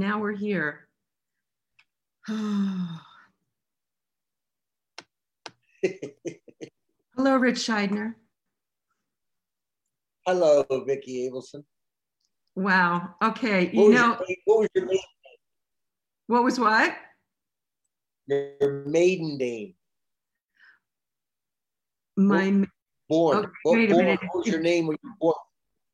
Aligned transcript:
now 0.00 0.18
we're 0.18 0.32
here. 0.34 0.88
Hello, 7.16 7.36
Rich 7.36 7.56
Shydner. 7.58 8.14
Hello, 10.26 10.64
Vicki 10.86 11.28
Abelson. 11.30 11.64
Wow. 12.56 13.14
Okay. 13.22 13.66
What 13.66 13.74
You 13.74 13.80
was, 13.84 13.94
know, 13.94 14.16
your, 14.28 14.36
what 14.44 14.58
was 14.60 14.68
your 14.74 14.84
maiden, 14.86 14.96
name? 14.96 15.38
what 16.26 16.44
was 16.44 16.58
what? 16.60 16.96
your 18.26 18.84
maiden 18.86 19.36
name? 19.38 19.74
My, 22.16 22.64
Born. 23.08 23.38
Okay, 23.38 23.48
What- 23.64 23.76
wait 23.78 23.90
a 23.90 23.94
born- 23.94 24.04
minute. 24.04 24.20
What 24.32 24.38
was 24.44 24.46
your 24.46 24.60
name 24.60 24.86
when 24.86 24.96
you 25.02 25.10
were 25.10 25.16
born? 25.20 25.34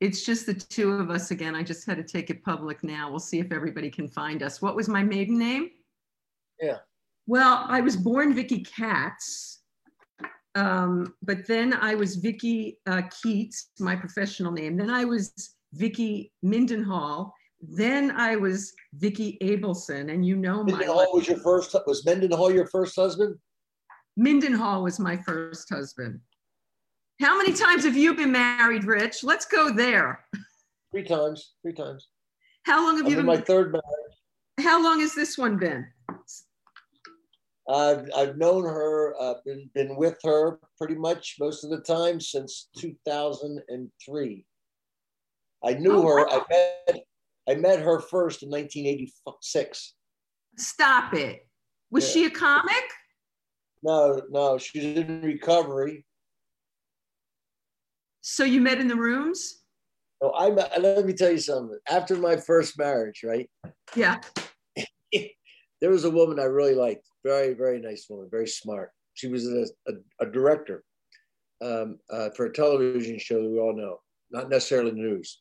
It's 0.00 0.24
just 0.24 0.46
the 0.46 0.54
two 0.54 0.92
of 0.92 1.10
us 1.10 1.30
again. 1.30 1.54
I 1.54 1.62
just 1.62 1.86
had 1.86 1.96
to 1.96 2.02
take 2.02 2.30
it 2.30 2.44
public 2.44 2.82
now. 2.84 3.10
We'll 3.10 3.18
see 3.18 3.38
if 3.38 3.52
everybody 3.52 3.90
can 3.90 4.08
find 4.08 4.42
us. 4.42 4.60
What 4.60 4.76
was 4.76 4.88
my 4.88 5.02
maiden 5.02 5.38
name? 5.38 5.70
Yeah. 6.60 6.78
Well, 7.26 7.64
I 7.68 7.80
was 7.80 7.96
born 7.96 8.34
Vicky 8.34 8.62
Katz. 8.62 9.62
Um, 10.54 11.14
but 11.22 11.46
then 11.46 11.74
I 11.74 11.94
was 11.94 12.16
Vicky 12.16 12.78
uh, 12.86 13.02
Keats, 13.22 13.70
my 13.78 13.94
professional 13.94 14.52
name. 14.52 14.76
Then 14.76 14.90
I 14.90 15.04
was 15.04 15.56
Vicky 15.74 16.32
Mindenhall. 16.44 17.30
Then 17.60 18.12
I 18.12 18.36
was 18.36 18.72
Vicky 18.94 19.38
Abelson, 19.42 20.12
and 20.12 20.24
you 20.24 20.36
know 20.36 20.62
my 20.62 20.72
Mendenhall 20.72 21.12
was 21.12 21.26
your 21.26 21.38
first. 21.38 21.74
Was 21.86 22.04
Mendenhall 22.04 22.52
your 22.52 22.66
first 22.66 22.96
husband? 22.96 23.36
Mindenhall 24.18 24.82
was 24.82 24.98
my 24.98 25.16
first 25.16 25.68
husband. 25.68 26.20
How 27.20 27.36
many 27.38 27.52
times 27.54 27.84
have 27.84 27.96
you 27.96 28.14
been 28.14 28.32
married, 28.32 28.84
Rich? 28.84 29.24
Let's 29.24 29.46
go 29.46 29.72
there. 29.74 30.24
Three 30.92 31.04
times. 31.04 31.52
Three 31.62 31.72
times. 31.72 32.08
How 32.64 32.84
long 32.84 32.96
have 32.98 33.06
I'm 33.06 33.12
you 33.12 33.18
in 33.20 33.26
been? 33.26 33.36
my 33.36 33.40
third 33.40 33.72
marriage. 33.72 33.84
How 34.60 34.82
long 34.82 35.00
has 35.00 35.14
this 35.14 35.38
one 35.38 35.56
been? 35.56 35.86
I've 37.68 38.08
I've 38.16 38.36
known 38.36 38.64
her. 38.64 39.14
Uh, 39.20 39.34
been 39.44 39.68
been 39.74 39.96
with 39.96 40.18
her 40.24 40.58
pretty 40.78 40.94
much 40.94 41.36
most 41.40 41.64
of 41.64 41.70
the 41.70 41.80
time 41.80 42.20
since 42.20 42.68
2003. 42.78 44.46
I 45.64 45.72
knew 45.74 45.92
Oh, 45.92 46.02
her. 46.02 46.26
wow. 46.26 46.44
I 46.48 46.52
met 46.52 47.00
I 47.48 47.54
met 47.54 47.80
her 47.80 48.00
first 48.00 48.42
in 48.42 48.50
1986. 48.50 49.94
Stop 50.58 51.14
it. 51.14 51.46
Was 51.90 52.04
Yeah. 52.06 52.12
she 52.12 52.24
a 52.26 52.30
comic? 52.30 52.84
No, 53.82 54.20
no, 54.30 54.58
she's 54.58 54.96
in 54.96 55.22
recovery. 55.22 56.05
So 58.28 58.42
you 58.42 58.60
met 58.60 58.80
in 58.80 58.88
the 58.88 58.96
rooms? 58.96 59.62
No, 60.20 60.30
I 60.30 60.48
let 60.48 61.06
me 61.06 61.12
tell 61.12 61.30
you 61.30 61.38
something. 61.38 61.78
After 61.88 62.16
my 62.16 62.36
first 62.36 62.76
marriage, 62.76 63.22
right, 63.24 63.48
Yeah. 63.94 64.18
there 65.80 65.90
was 65.90 66.04
a 66.04 66.10
woman 66.10 66.40
I 66.40 66.44
really 66.44 66.74
liked. 66.74 67.06
Very, 67.24 67.54
very 67.54 67.80
nice 67.80 68.06
woman. 68.10 68.26
Very 68.28 68.48
smart. 68.48 68.90
She 69.14 69.28
was 69.28 69.46
a, 69.46 69.66
a, 69.86 70.26
a 70.26 70.26
director 70.28 70.82
um, 71.62 72.00
uh, 72.10 72.30
for 72.30 72.46
a 72.46 72.52
television 72.52 73.16
show 73.20 73.40
that 73.40 73.48
we 73.48 73.60
all 73.60 73.76
know, 73.76 74.00
not 74.32 74.50
necessarily 74.50 74.90
news. 74.90 75.40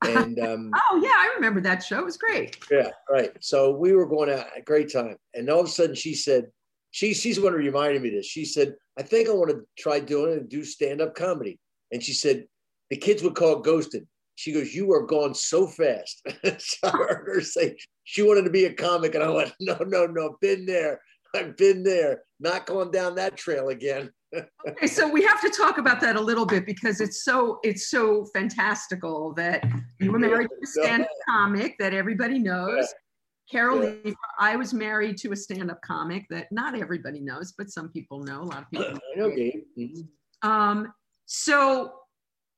And 0.00 0.38
um, 0.38 0.70
Oh, 0.90 1.00
yeah, 1.04 1.16
I 1.18 1.32
remember 1.34 1.60
that 1.60 1.82
show. 1.84 1.98
It 1.98 2.06
was 2.06 2.16
great. 2.16 2.56
yeah, 2.70 2.92
right. 3.10 3.32
So 3.42 3.72
we 3.72 3.92
were 3.92 4.06
going 4.06 4.30
out 4.30 4.46
a 4.56 4.62
great 4.62 4.90
time, 4.90 5.16
and 5.34 5.50
all 5.50 5.60
of 5.60 5.66
a 5.66 5.68
sudden 5.68 5.94
she 5.94 6.14
said, 6.14 6.46
she 6.92 7.12
she's 7.12 7.36
the 7.36 7.42
one 7.42 7.52
who 7.52 7.58
reminded 7.58 8.00
me 8.00 8.08
this. 8.08 8.24
She 8.24 8.46
said, 8.46 8.74
I 8.98 9.02
think 9.02 9.28
I 9.28 9.32
want 9.32 9.50
to 9.50 9.66
try 9.78 10.00
doing 10.00 10.32
it 10.32 10.38
and 10.38 10.48
do 10.48 10.64
stand 10.64 11.02
up 11.02 11.14
comedy. 11.14 11.60
And 11.92 12.02
she 12.02 12.12
said, 12.12 12.46
the 12.90 12.96
kids 12.96 13.22
would 13.22 13.34
call 13.34 13.58
it 13.58 13.64
ghosted. 13.64 14.06
She 14.36 14.52
goes, 14.52 14.74
you 14.74 14.92
are 14.92 15.06
gone 15.06 15.34
so 15.34 15.66
fast. 15.66 16.22
so 16.58 16.76
I 16.84 16.90
heard 16.90 17.26
her 17.26 17.40
say 17.40 17.76
she 18.04 18.22
wanted 18.22 18.42
to 18.44 18.50
be 18.50 18.66
a 18.66 18.72
comic, 18.72 19.14
and 19.14 19.24
I 19.24 19.30
went, 19.30 19.52
no, 19.60 19.76
no, 19.86 20.06
no, 20.06 20.36
been 20.40 20.66
there. 20.66 21.00
I've 21.34 21.56
been 21.56 21.82
there. 21.82 22.22
Not 22.38 22.66
going 22.66 22.90
down 22.90 23.14
that 23.16 23.36
trail 23.36 23.68
again. 23.68 24.10
Okay, 24.68 24.88
so 24.88 25.08
we 25.08 25.22
have 25.22 25.40
to 25.40 25.48
talk 25.48 25.78
about 25.78 26.00
that 26.00 26.16
a 26.16 26.20
little 26.20 26.44
bit 26.44 26.66
because 26.66 27.00
it's 27.00 27.24
so 27.24 27.58
it's 27.62 27.88
so 27.88 28.26
fantastical 28.34 29.32
that 29.34 29.64
you 29.98 30.12
were 30.12 30.18
married 30.18 30.48
to 30.48 30.56
a 30.62 30.66
stand-up 30.66 31.08
comic 31.26 31.76
that 31.78 31.94
everybody 31.94 32.38
knows. 32.38 32.92
Carol 33.50 33.82
Yeah. 33.82 33.94
Lee, 34.04 34.14
I 34.38 34.56
was 34.56 34.74
married 34.74 35.16
to 35.18 35.32
a 35.32 35.36
stand-up 35.36 35.80
comic 35.80 36.26
that 36.28 36.48
not 36.50 36.76
everybody 36.76 37.20
knows, 37.20 37.54
but 37.56 37.70
some 37.70 37.88
people 37.90 38.24
know. 38.24 38.42
A 38.42 38.42
lot 38.42 38.62
of 38.62 38.70
people. 38.70 38.98
Know, 39.16 39.30
Gabe. 39.30 39.62
Mhm. 39.78 40.08
Um, 40.42 40.92
so 41.26 41.92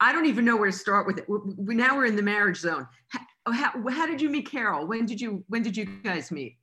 I 0.00 0.12
don't 0.12 0.26
even 0.26 0.44
know 0.44 0.56
where 0.56 0.70
to 0.70 0.76
start 0.76 1.06
with 1.06 1.18
it. 1.18 1.28
We, 1.28 1.38
we- 1.56 1.74
now 1.74 1.96
we're 1.96 2.06
in 2.06 2.16
the 2.16 2.22
marriage 2.22 2.58
zone. 2.58 2.86
How, 3.08 3.20
how, 3.52 3.88
how 3.88 4.06
did 4.06 4.20
you 4.20 4.28
meet 4.30 4.48
Carol? 4.50 4.86
When 4.86 5.06
did 5.06 5.20
you 5.20 5.44
when 5.48 5.62
did 5.62 5.76
you 5.76 5.86
guys 6.04 6.30
meet? 6.30 6.56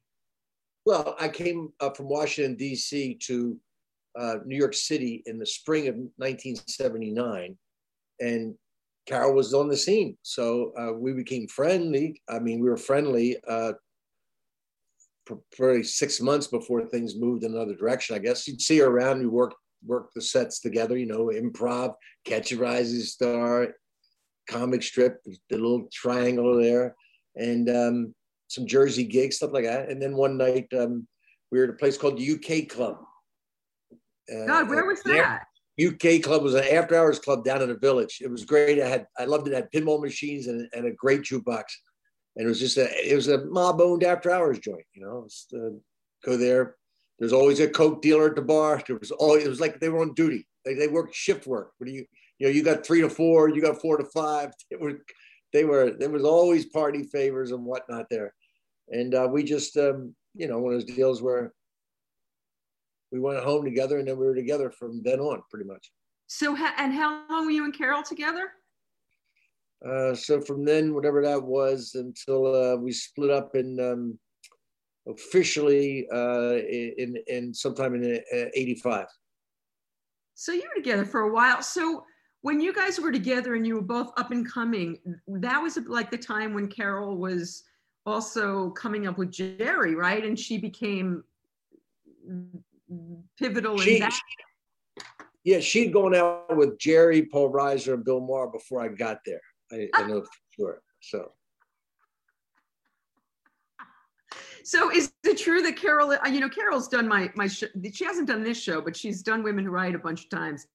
Well, 0.85 1.15
I 1.19 1.29
came 1.29 1.73
up 1.79 1.97
from 1.97 2.07
Washington, 2.07 2.55
D.C. 2.55 3.15
to 3.23 3.57
uh, 4.17 4.35
New 4.45 4.55
York 4.55 4.75
City 4.75 5.23
in 5.25 5.39
the 5.39 5.45
spring 5.45 5.87
of 5.87 5.95
1979. 5.95 7.57
And 8.19 8.55
Carol 9.07 9.33
was 9.33 9.53
on 9.55 9.67
the 9.67 9.75
scene. 9.75 10.15
So 10.21 10.73
uh, 10.77 10.93
we 10.93 11.13
became 11.13 11.47
friendly. 11.47 12.21
I 12.29 12.37
mean, 12.37 12.59
we 12.59 12.69
were 12.69 12.77
friendly 12.77 13.35
uh, 13.47 13.73
for 15.25 15.39
probably 15.57 15.83
six 15.83 16.21
months 16.21 16.47
before 16.47 16.85
things 16.85 17.15
moved 17.15 17.43
in 17.43 17.53
another 17.55 17.75
direction. 17.75 18.15
I 18.15 18.19
guess 18.19 18.47
you'd 18.47 18.61
see 18.61 18.77
her 18.77 18.87
around. 18.87 19.19
We 19.19 19.27
worked 19.27 19.55
worked 19.85 20.13
the 20.13 20.21
sets 20.21 20.59
together, 20.59 20.97
you 20.97 21.05
know, 21.05 21.27
improv, 21.27 21.95
Catch 22.25 22.51
a 22.51 22.57
Rising 22.57 23.01
Star, 23.01 23.75
comic 24.49 24.83
strip, 24.83 25.21
the 25.25 25.57
little 25.57 25.87
triangle 25.91 26.59
there, 26.59 26.95
and 27.35 27.69
um, 27.69 28.15
some 28.47 28.67
Jersey 28.67 29.03
gigs, 29.03 29.37
stuff 29.37 29.51
like 29.53 29.65
that. 29.65 29.89
And 29.89 30.01
then 30.01 30.15
one 30.15 30.37
night 30.37 30.67
um, 30.77 31.07
we 31.51 31.59
were 31.59 31.65
at 31.65 31.69
a 31.71 31.73
place 31.73 31.97
called 31.97 32.17
the 32.17 32.31
UK 32.33 32.69
Club. 32.69 32.97
Uh, 34.31 34.45
God, 34.45 34.69
where 34.69 34.85
was 34.85 35.03
that? 35.03 35.43
UK 35.79 36.21
Club 36.23 36.41
was 36.41 36.53
an 36.53 36.63
after 36.71 36.95
hours 36.95 37.19
club 37.19 37.43
down 37.43 37.61
in 37.61 37.69
the 37.69 37.77
village. 37.77 38.19
It 38.21 38.31
was 38.31 38.45
great. 38.45 38.81
I 38.81 38.87
had 38.87 39.07
I 39.19 39.25
loved 39.25 39.47
it. 39.47 39.51
it 39.51 39.55
had 39.55 39.71
pinball 39.71 40.01
machines 40.01 40.47
and, 40.47 40.67
and 40.73 40.85
a 40.85 40.91
great 40.91 41.23
jukebox. 41.23 41.63
And 42.35 42.45
it 42.45 42.47
was 42.47 42.59
just 42.59 42.77
a 42.77 42.87
it 43.11 43.15
was 43.15 43.27
a 43.27 43.45
mob 43.45 43.81
owned 43.81 44.03
after 44.03 44.31
hours 44.31 44.59
joint, 44.59 44.85
you 44.93 45.05
know. 45.05 45.25
Just, 45.27 45.53
uh, 45.53 45.75
go 46.23 46.37
there. 46.37 46.75
There's 47.19 47.33
always 47.33 47.59
a 47.59 47.69
coke 47.69 48.01
dealer 48.01 48.27
at 48.27 48.35
the 48.35 48.41
bar. 48.41 48.81
There 48.85 48.97
was 48.97 49.11
always 49.11 49.45
it 49.45 49.49
was 49.49 49.61
like 49.61 49.79
they 49.79 49.89
were 49.89 50.01
on 50.01 50.13
duty. 50.13 50.47
They, 50.65 50.73
they 50.73 50.87
worked 50.87 51.15
shift 51.15 51.47
work. 51.47 51.71
What 51.77 51.87
do 51.87 51.93
you 51.93 52.05
you 52.39 52.47
know, 52.47 52.53
you 52.53 52.63
got 52.63 52.85
three 52.85 53.01
to 53.01 53.09
four, 53.09 53.49
you 53.49 53.61
got 53.61 53.81
four 53.81 53.97
to 53.97 54.05
five. 54.05 54.51
They 54.71 54.77
were 54.77 54.99
they 55.53 55.63
were 55.63 55.91
there 55.97 56.09
was 56.09 56.25
always 56.25 56.65
party 56.65 57.03
favors 57.03 57.51
and 57.51 57.63
whatnot 57.63 58.07
there. 58.09 58.33
And 58.89 59.15
uh, 59.15 59.29
we 59.31 59.43
just 59.43 59.77
um, 59.77 60.13
you 60.33 60.47
know, 60.47 60.59
one 60.59 60.73
of 60.73 60.81
those 60.81 60.95
deals 60.95 61.21
where 61.21 61.53
we 63.11 63.19
went 63.19 63.43
home 63.43 63.63
together 63.63 63.99
and 63.99 64.07
then 64.07 64.17
we 64.17 64.25
were 64.25 64.35
together 64.35 64.69
from 64.69 65.01
then 65.03 65.19
on 65.19 65.41
pretty 65.49 65.65
much. 65.65 65.91
So 66.27 66.57
and 66.77 66.93
how 66.93 67.23
long 67.29 67.45
were 67.45 67.51
you 67.51 67.63
and 67.63 67.77
Carol 67.77 68.03
together? 68.03 68.49
Uh, 69.87 70.15
so 70.15 70.41
from 70.41 70.65
then, 70.65 70.93
whatever 70.93 71.21
that 71.21 71.41
was, 71.41 71.91
until 71.95 72.53
uh, 72.53 72.75
we 72.75 72.91
split 72.91 73.29
up 73.29 73.55
in 73.55 73.79
um, 73.79 74.19
officially 75.07 76.07
uh, 76.11 76.55
in 76.57 77.17
in 77.27 77.53
sometime 77.53 77.95
in 77.95 78.15
uh, 78.33 78.45
'85. 78.53 79.07
So 80.33 80.51
you 80.51 80.63
were 80.63 80.81
together 80.81 81.05
for 81.05 81.21
a 81.21 81.31
while. 81.31 81.61
So 81.61 82.03
when 82.41 82.59
you 82.59 82.73
guys 82.73 82.99
were 82.99 83.11
together 83.11 83.55
and 83.55 83.65
you 83.65 83.75
were 83.75 83.81
both 83.81 84.11
up 84.17 84.31
and 84.31 84.49
coming, 84.49 84.99
that 85.27 85.59
was 85.61 85.77
like 85.87 86.11
the 86.11 86.17
time 86.17 86.53
when 86.53 86.67
Carol 86.67 87.17
was 87.17 87.63
also 88.05 88.69
coming 88.71 89.07
up 89.07 89.17
with 89.17 89.31
Jerry, 89.31 89.95
right? 89.95 90.23
And 90.23 90.37
she 90.39 90.57
became 90.57 91.23
pivotal 93.39 93.79
She, 93.79 93.95
in 93.95 94.01
that. 94.01 94.19
yeah, 95.43 95.59
she'd 95.59 95.91
gone 95.91 96.13
out 96.13 96.55
with 96.55 96.77
Jerry, 96.77 97.25
Paul 97.25 97.51
Reiser, 97.51 97.93
and 97.93 98.03
Bill 98.05 98.19
Maher 98.19 98.47
before 98.47 98.81
I 98.81 98.89
got 98.89 99.19
there. 99.25 99.41
I, 99.71 99.89
I 99.95 100.05
know 100.05 100.21
for 100.21 100.29
sure. 100.55 100.81
So 101.01 101.31
So 104.65 104.89
is 104.91 105.13
it 105.23 105.37
true 105.37 105.61
that 105.61 105.77
Carol, 105.77 106.11
uh, 106.11 106.27
you 106.27 106.39
know, 106.39 106.49
Carol's 106.49 106.87
done 106.87 107.07
my 107.07 107.31
my 107.35 107.45
show. 107.47 107.67
She 107.93 108.03
hasn't 108.03 108.27
done 108.27 108.43
this 108.43 108.59
show, 108.59 108.81
but 108.81 108.97
she's 108.97 109.21
done 109.21 109.43
Women 109.43 109.63
Who 109.63 109.69
Write 109.69 109.93
a 109.93 109.99
bunch 109.99 110.23
of 110.23 110.29
times, 110.31 110.65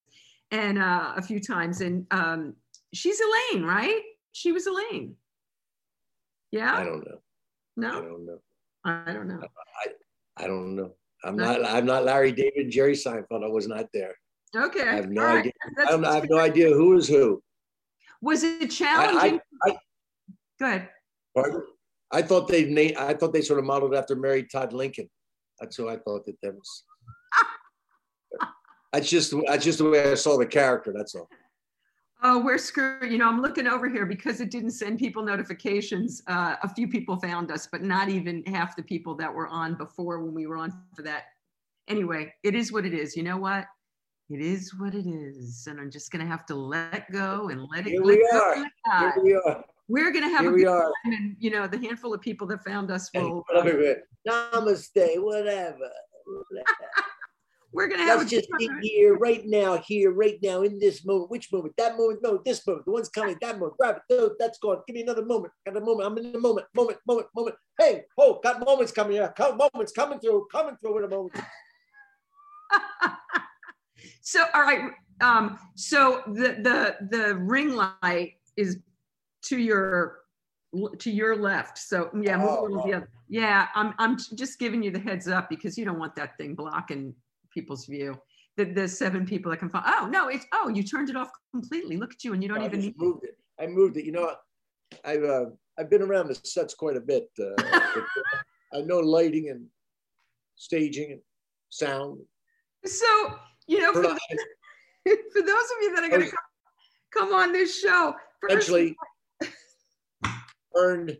and 0.52 0.78
uh, 0.78 1.14
a 1.16 1.22
few 1.22 1.40
times. 1.40 1.80
And 1.80 2.06
um, 2.12 2.54
she's 2.94 3.20
Elaine, 3.20 3.64
right? 3.64 4.00
She 4.30 4.52
was 4.52 4.68
Elaine. 4.68 5.16
Yeah. 6.52 6.72
I 6.72 6.84
don't 6.84 7.04
know. 7.04 7.18
No. 7.76 7.88
I 7.88 8.02
don't 8.02 8.26
know. 8.26 8.38
I 8.84 9.12
don't 9.12 9.26
know. 9.28 9.40
I 10.36 10.46
don't 10.46 10.76
know. 10.76 10.92
I'm 11.24 11.34
No. 11.34 11.44
not. 11.44 11.64
I'm 11.64 11.84
not 11.84 12.04
Larry 12.04 12.30
David, 12.30 12.52
and 12.56 12.70
Jerry 12.70 12.94
Seinfeld. 12.94 13.44
I 13.44 13.48
was 13.48 13.66
not 13.66 13.86
there. 13.92 14.14
Okay. 14.56 14.86
I 14.88 14.94
have 14.94 15.10
no 15.10 15.20
all 15.20 15.26
right. 15.26 15.38
idea. 15.40 15.52
I, 15.80 15.90
don't, 15.90 16.04
I 16.04 16.14
have 16.14 16.30
no 16.30 16.38
idea 16.38 16.68
who 16.68 16.96
is 16.96 17.08
who. 17.08 17.42
Was 18.22 18.44
it 18.44 18.70
challenging? 18.70 19.40
I- 19.66 19.76
Go 20.60 20.66
ahead. 20.66 20.88
Pardon? 21.34 21.62
I 22.12 22.22
thought 22.22 22.48
they 22.48 22.64
na- 22.64 23.00
I 23.00 23.14
thought 23.14 23.32
they 23.32 23.42
sort 23.42 23.58
of 23.58 23.64
modeled 23.64 23.94
after 23.94 24.16
Mary 24.16 24.44
Todd 24.44 24.72
Lincoln. 24.72 25.08
That's 25.60 25.76
who 25.76 25.88
I 25.88 25.96
thought 25.96 26.24
that 26.26 26.36
that 26.42 26.54
was. 26.54 26.84
That's 28.92 29.08
just 29.08 29.32
that's 29.46 29.64
just 29.64 29.78
the 29.78 29.88
way 29.88 30.10
I 30.10 30.14
saw 30.14 30.36
the 30.36 30.46
character. 30.46 30.92
That's 30.92 31.14
all. 31.14 31.28
Oh, 32.22 32.38
we're 32.44 32.58
screwed. 32.58 33.10
You 33.10 33.18
know, 33.18 33.28
I'm 33.28 33.40
looking 33.40 33.66
over 33.66 33.88
here 33.88 34.04
because 34.04 34.40
it 34.40 34.50
didn't 34.50 34.72
send 34.72 34.98
people 34.98 35.22
notifications. 35.22 36.22
Uh, 36.26 36.56
a 36.62 36.68
few 36.74 36.88
people 36.88 37.16
found 37.16 37.50
us, 37.52 37.68
but 37.70 37.82
not 37.82 38.08
even 38.08 38.44
half 38.46 38.74
the 38.76 38.82
people 38.82 39.14
that 39.14 39.32
were 39.32 39.46
on 39.46 39.74
before 39.76 40.22
when 40.22 40.34
we 40.34 40.46
were 40.46 40.56
on 40.56 40.72
for 40.94 41.02
that. 41.02 41.24
Anyway, 41.88 42.34
it 42.42 42.54
is 42.54 42.72
what 42.72 42.84
it 42.84 42.92
is. 42.92 43.16
You 43.16 43.22
know 43.22 43.38
what? 43.38 43.66
It 44.28 44.40
is 44.40 44.74
what 44.78 44.94
it 44.94 45.06
is. 45.06 45.66
And 45.66 45.80
I'm 45.80 45.90
just 45.90 46.10
going 46.10 46.24
to 46.24 46.30
have 46.30 46.44
to 46.46 46.54
let 46.54 47.10
go 47.10 47.48
and 47.48 47.66
let 47.70 47.86
it 47.86 47.90
Here 47.90 48.02
let 48.02 48.18
we 48.18 48.28
go 48.30 48.38
are. 48.38 49.12
Here 49.14 49.24
we 49.24 49.34
are. 49.34 49.64
We're 49.90 50.12
going 50.12 50.22
to 50.22 50.30
have 50.30 50.42
Here 50.42 50.50
a 50.50 50.54
we 50.54 50.60
good 50.60 50.68
are. 50.68 50.92
time. 51.04 51.12
And, 51.12 51.36
you 51.40 51.50
know, 51.50 51.66
the 51.66 51.78
handful 51.78 52.14
of 52.14 52.20
people 52.20 52.46
that 52.46 52.64
found 52.64 52.92
us 52.92 53.10
will. 53.12 53.44
Namaste, 54.28 55.20
whatever. 55.20 55.90
we're 57.72 57.88
going 57.88 57.98
to 57.98 58.06
have 58.06 58.18
Let's 58.18 58.30
just 58.30 58.48
be 58.56 58.70
here 58.82 59.16
right 59.16 59.42
now, 59.44 59.78
here, 59.78 60.12
right 60.12 60.38
now, 60.44 60.62
in 60.62 60.78
this 60.78 61.04
moment. 61.04 61.28
Which 61.32 61.52
moment? 61.52 61.74
That 61.76 61.96
moment? 61.98 62.20
No, 62.22 62.40
this 62.44 62.64
moment. 62.64 62.84
The 62.86 62.92
one's 62.92 63.08
coming. 63.08 63.36
That 63.40 63.58
moment. 63.58 63.78
Grab 63.78 63.96
it. 63.96 64.02
No, 64.14 64.30
that's 64.38 64.60
gone. 64.60 64.78
Give 64.86 64.94
me 64.94 65.02
another 65.02 65.24
moment. 65.24 65.52
Got 65.66 65.76
a 65.76 65.80
moment. 65.80 66.06
I'm 66.06 66.16
in 66.18 66.30
the 66.30 66.38
moment. 66.38 66.68
Moment. 66.72 66.98
Moment. 67.04 67.26
Moment. 67.34 67.56
Hey, 67.76 68.04
oh, 68.16 68.38
got 68.44 68.64
moments 68.64 68.92
coming. 68.92 69.16
Yeah, 69.16 69.30
moments 69.38 69.90
coming 69.90 70.20
through. 70.20 70.46
Coming 70.52 70.76
through 70.76 70.98
in 70.98 71.04
a 71.04 71.08
moment. 71.08 71.34
so 74.22 74.44
all 74.54 74.62
right 74.62 74.92
um 75.20 75.58
so 75.74 76.22
the 76.26 76.56
the 76.62 76.96
the 77.10 77.34
ring 77.36 77.74
light 77.74 78.34
is 78.56 78.78
to 79.44 79.58
your 79.58 80.18
to 80.98 81.10
your 81.10 81.36
left 81.36 81.78
so 81.78 82.10
yeah 82.20 82.36
move 82.36 82.48
a 82.48 82.62
little 82.62 82.92
Oh, 82.94 83.02
yeah 83.28 83.68
i'm 83.74 83.92
i'm 83.98 84.16
just 84.16 84.58
giving 84.58 84.82
you 84.82 84.90
the 84.92 85.00
heads 85.00 85.26
up 85.26 85.48
because 85.48 85.76
you 85.76 85.84
don't 85.84 85.98
want 85.98 86.14
that 86.14 86.36
thing 86.36 86.54
blocking 86.54 87.12
people's 87.52 87.86
view 87.86 88.16
the, 88.56 88.64
the 88.64 88.86
seven 88.86 89.26
people 89.26 89.50
that 89.50 89.58
can 89.58 89.68
find 89.68 89.84
oh 89.88 90.06
no 90.06 90.28
it's 90.28 90.46
oh 90.52 90.68
you 90.68 90.84
turned 90.84 91.10
it 91.10 91.16
off 91.16 91.30
completely 91.52 91.96
look 91.96 92.12
at 92.12 92.22
you 92.22 92.34
and 92.34 92.42
you 92.42 92.48
don't 92.48 92.60
I 92.60 92.66
even 92.66 92.94
moved 92.96 93.24
it. 93.24 93.36
I 93.60 93.66
moved 93.66 93.96
it. 93.98 94.04
You 94.04 94.12
know, 94.12 94.34
I've 95.04 95.22
uh, 95.22 95.46
I've 95.78 95.90
been 95.90 96.02
around 96.02 96.28
the 96.28 96.34
sets 96.34 96.74
quite 96.74 96.96
a 96.96 97.00
bit. 97.00 97.28
Uh, 97.38 97.62
I 98.74 98.80
know 98.80 98.98
lighting 99.00 99.50
and 99.50 99.66
staging 100.56 101.12
and 101.12 101.20
sound. 101.68 102.20
so 102.84 103.06
you 103.66 103.80
know 103.80 103.92
for, 103.92 104.02
for 105.32 105.42
those 105.42 105.46
of 105.46 105.82
you 105.82 105.94
that 105.94 106.04
are 106.04 106.08
going 106.08 106.22
to 106.22 106.30
come, 106.30 107.28
come 107.28 107.34
on 107.34 107.52
this 107.52 107.78
show 107.78 108.14
first, 108.40 108.52
Eventually 108.52 108.96
earned, 110.76 111.18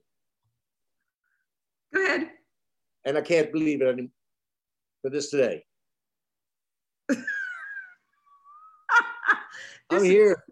go 1.95 2.05
ahead 2.05 2.31
and 3.05 3.17
I 3.19 3.21
can't 3.23 3.53
believe 3.53 3.83
it 3.83 3.87
anymore. 3.89 4.11
For 5.03 5.11
this 5.11 5.31
today, 5.31 5.65
I'm 7.11 7.17
This 9.91 10.03
is- 10.03 10.09
here. 10.09 10.45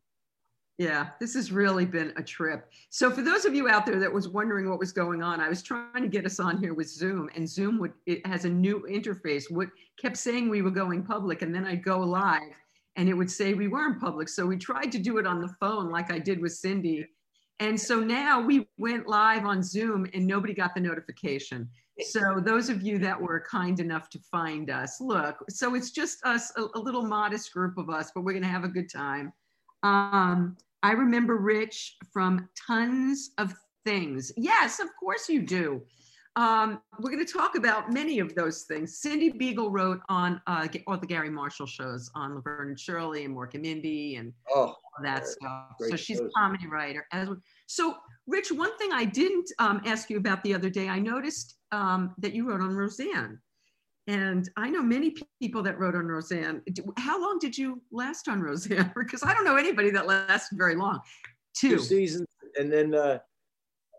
Yeah, 0.80 1.08
this 1.18 1.34
has 1.34 1.50
really 1.50 1.84
been 1.84 2.12
a 2.16 2.22
trip. 2.22 2.70
So 2.90 3.10
for 3.10 3.20
those 3.20 3.44
of 3.44 3.52
you 3.52 3.68
out 3.68 3.84
there 3.84 3.98
that 3.98 4.12
was 4.12 4.28
wondering 4.28 4.70
what 4.70 4.78
was 4.78 4.92
going 4.92 5.24
on, 5.24 5.40
I 5.40 5.48
was 5.48 5.60
trying 5.60 6.02
to 6.02 6.08
get 6.08 6.24
us 6.24 6.38
on 6.38 6.56
here 6.58 6.72
with 6.72 6.88
Zoom 6.88 7.28
and 7.34 7.48
Zoom 7.48 7.80
would 7.80 7.94
it 8.06 8.24
has 8.24 8.44
a 8.44 8.48
new 8.48 8.86
interface. 8.88 9.50
What 9.50 9.70
kept 10.00 10.16
saying 10.16 10.48
we 10.48 10.62
were 10.62 10.70
going 10.70 11.02
public 11.02 11.42
and 11.42 11.52
then 11.52 11.64
I'd 11.66 11.82
go 11.82 11.98
live 11.98 12.54
and 12.94 13.08
it 13.08 13.14
would 13.14 13.28
say 13.30 13.54
we 13.54 13.66
weren't 13.66 14.00
public. 14.00 14.28
So 14.28 14.46
we 14.46 14.56
tried 14.56 14.92
to 14.92 15.00
do 15.00 15.18
it 15.18 15.26
on 15.26 15.40
the 15.40 15.52
phone 15.58 15.90
like 15.90 16.12
I 16.12 16.20
did 16.20 16.40
with 16.40 16.52
Cindy. 16.52 17.04
And 17.60 17.80
so 17.80 18.00
now 18.00 18.40
we 18.40 18.68
went 18.78 19.08
live 19.08 19.44
on 19.44 19.62
Zoom 19.62 20.06
and 20.14 20.26
nobody 20.26 20.54
got 20.54 20.74
the 20.74 20.80
notification. 20.80 21.68
So 22.00 22.40
those 22.40 22.68
of 22.68 22.82
you 22.82 22.98
that 23.00 23.20
were 23.20 23.40
kind 23.40 23.80
enough 23.80 24.08
to 24.10 24.20
find 24.30 24.70
us, 24.70 25.00
look, 25.00 25.44
so 25.50 25.74
it's 25.74 25.90
just 25.90 26.24
us, 26.24 26.52
a, 26.56 26.66
a 26.74 26.78
little 26.78 27.02
modest 27.02 27.52
group 27.52 27.76
of 27.76 27.90
us, 27.90 28.12
but 28.14 28.22
we're 28.22 28.32
going 28.32 28.44
to 28.44 28.48
have 28.48 28.62
a 28.62 28.68
good 28.68 28.88
time. 28.88 29.32
Um, 29.82 30.56
I 30.84 30.92
remember 30.92 31.36
Rich 31.36 31.96
from 32.12 32.48
tons 32.66 33.30
of 33.38 33.52
things. 33.84 34.30
Yes, 34.36 34.78
of 34.78 34.88
course 35.00 35.28
you 35.28 35.42
do. 35.42 35.82
Um, 36.38 36.80
we're 37.00 37.10
going 37.10 37.26
to 37.26 37.32
talk 37.32 37.56
about 37.56 37.92
many 37.92 38.20
of 38.20 38.32
those 38.36 38.62
things. 38.62 39.00
Cindy 39.00 39.28
Begel 39.28 39.72
wrote 39.72 39.98
on 40.08 40.40
uh, 40.46 40.68
all 40.86 40.96
the 40.96 41.06
Garry 41.06 41.30
Marshall 41.30 41.66
shows 41.66 42.08
on 42.14 42.36
Laverne 42.36 42.68
and 42.68 42.78
Shirley 42.78 43.24
and 43.24 43.36
Mork 43.36 43.54
and 43.54 43.62
Mindy 43.64 44.14
and 44.16 44.32
Oh, 44.54 44.66
all 44.66 44.76
that 45.02 45.26
stuff. 45.26 45.72
So 45.80 45.96
she's 45.96 46.20
a 46.20 46.28
comedy 46.36 46.68
writer. 46.68 47.08
As 47.12 47.28
so, 47.66 47.96
Rich, 48.28 48.52
one 48.52 48.78
thing 48.78 48.90
I 48.92 49.04
didn't 49.04 49.50
um, 49.58 49.80
ask 49.84 50.10
you 50.10 50.16
about 50.16 50.44
the 50.44 50.54
other 50.54 50.70
day, 50.70 50.88
I 50.88 51.00
noticed 51.00 51.56
um, 51.72 52.14
that 52.18 52.34
you 52.34 52.48
wrote 52.48 52.60
on 52.60 52.72
Roseanne, 52.76 53.40
and 54.06 54.48
I 54.56 54.70
know 54.70 54.80
many 54.80 55.16
people 55.42 55.64
that 55.64 55.76
wrote 55.80 55.96
on 55.96 56.06
Roseanne. 56.06 56.62
How 56.98 57.20
long 57.20 57.40
did 57.40 57.58
you 57.58 57.82
last 57.90 58.28
on 58.28 58.40
Roseanne? 58.40 58.92
because 58.96 59.24
I 59.24 59.34
don't 59.34 59.44
know 59.44 59.56
anybody 59.56 59.90
that 59.90 60.06
lasted 60.06 60.56
very 60.56 60.76
long. 60.76 61.00
two 61.56 61.70
Two. 61.70 61.78
seasons, 61.80 62.28
and 62.56 62.72
then 62.72 62.94
uh, 62.94 63.18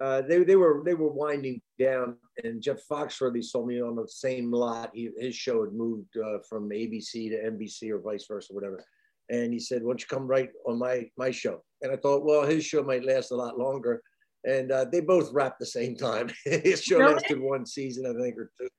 uh, 0.01 0.21
they 0.21 0.43
they 0.43 0.55
were 0.55 0.81
they 0.85 0.93
were 0.93 1.11
winding 1.11 1.61
down. 1.77 2.15
And 2.43 2.61
Jeff 2.61 2.79
Foxworthy 2.89 3.43
saw 3.43 3.65
me 3.65 3.81
on 3.81 3.95
the 3.95 4.07
same 4.07 4.51
lot. 4.51 4.91
He, 4.93 5.09
his 5.17 5.35
show 5.35 5.63
had 5.63 5.73
moved 5.73 6.15
uh, 6.17 6.39
from 6.47 6.69
ABC 6.69 7.29
to 7.29 7.51
NBC 7.51 7.89
or 7.91 7.99
vice 7.99 8.25
versa, 8.27 8.53
whatever. 8.53 8.83
And 9.29 9.51
he 9.51 9.59
said, 9.59 9.83
"Why 9.83 9.89
don't 9.89 10.01
you 10.01 10.07
come 10.07 10.25
right 10.27 10.49
on 10.67 10.79
my 10.79 11.09
my 11.17 11.31
show?" 11.31 11.63
And 11.81 11.91
I 11.91 11.97
thought, 11.97 12.25
well, 12.25 12.45
his 12.45 12.65
show 12.65 12.83
might 12.83 13.05
last 13.05 13.31
a 13.31 13.35
lot 13.35 13.57
longer. 13.57 14.01
And 14.45 14.71
uh, 14.71 14.85
they 14.91 15.01
both 15.01 15.31
wrapped 15.33 15.59
the 15.59 15.65
same 15.65 15.95
time. 15.95 16.29
his 16.45 16.81
show 16.81 16.99
Really? 16.99 17.13
lasted 17.13 17.39
one 17.41 17.65
season, 17.65 18.05
I 18.05 18.13
think, 18.21 18.37
or 18.37 18.51
two. 18.59 18.69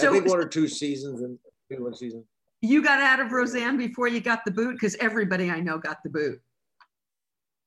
I 0.00 0.10
think 0.10 0.26
one 0.26 0.38
or 0.38 0.48
two 0.48 0.68
seasons 0.68 1.22
and 1.22 1.38
one 1.82 1.94
season. 1.94 2.24
you 2.60 2.82
got 2.82 3.00
out 3.00 3.20
of 3.20 3.32
Roseanne 3.32 3.76
before 3.76 4.08
you 4.08 4.20
got 4.20 4.44
the 4.44 4.50
boot, 4.50 4.72
because 4.72 4.96
everybody 4.96 5.50
I 5.50 5.60
know 5.60 5.78
got 5.78 5.98
the 6.04 6.10
boot. 6.10 6.40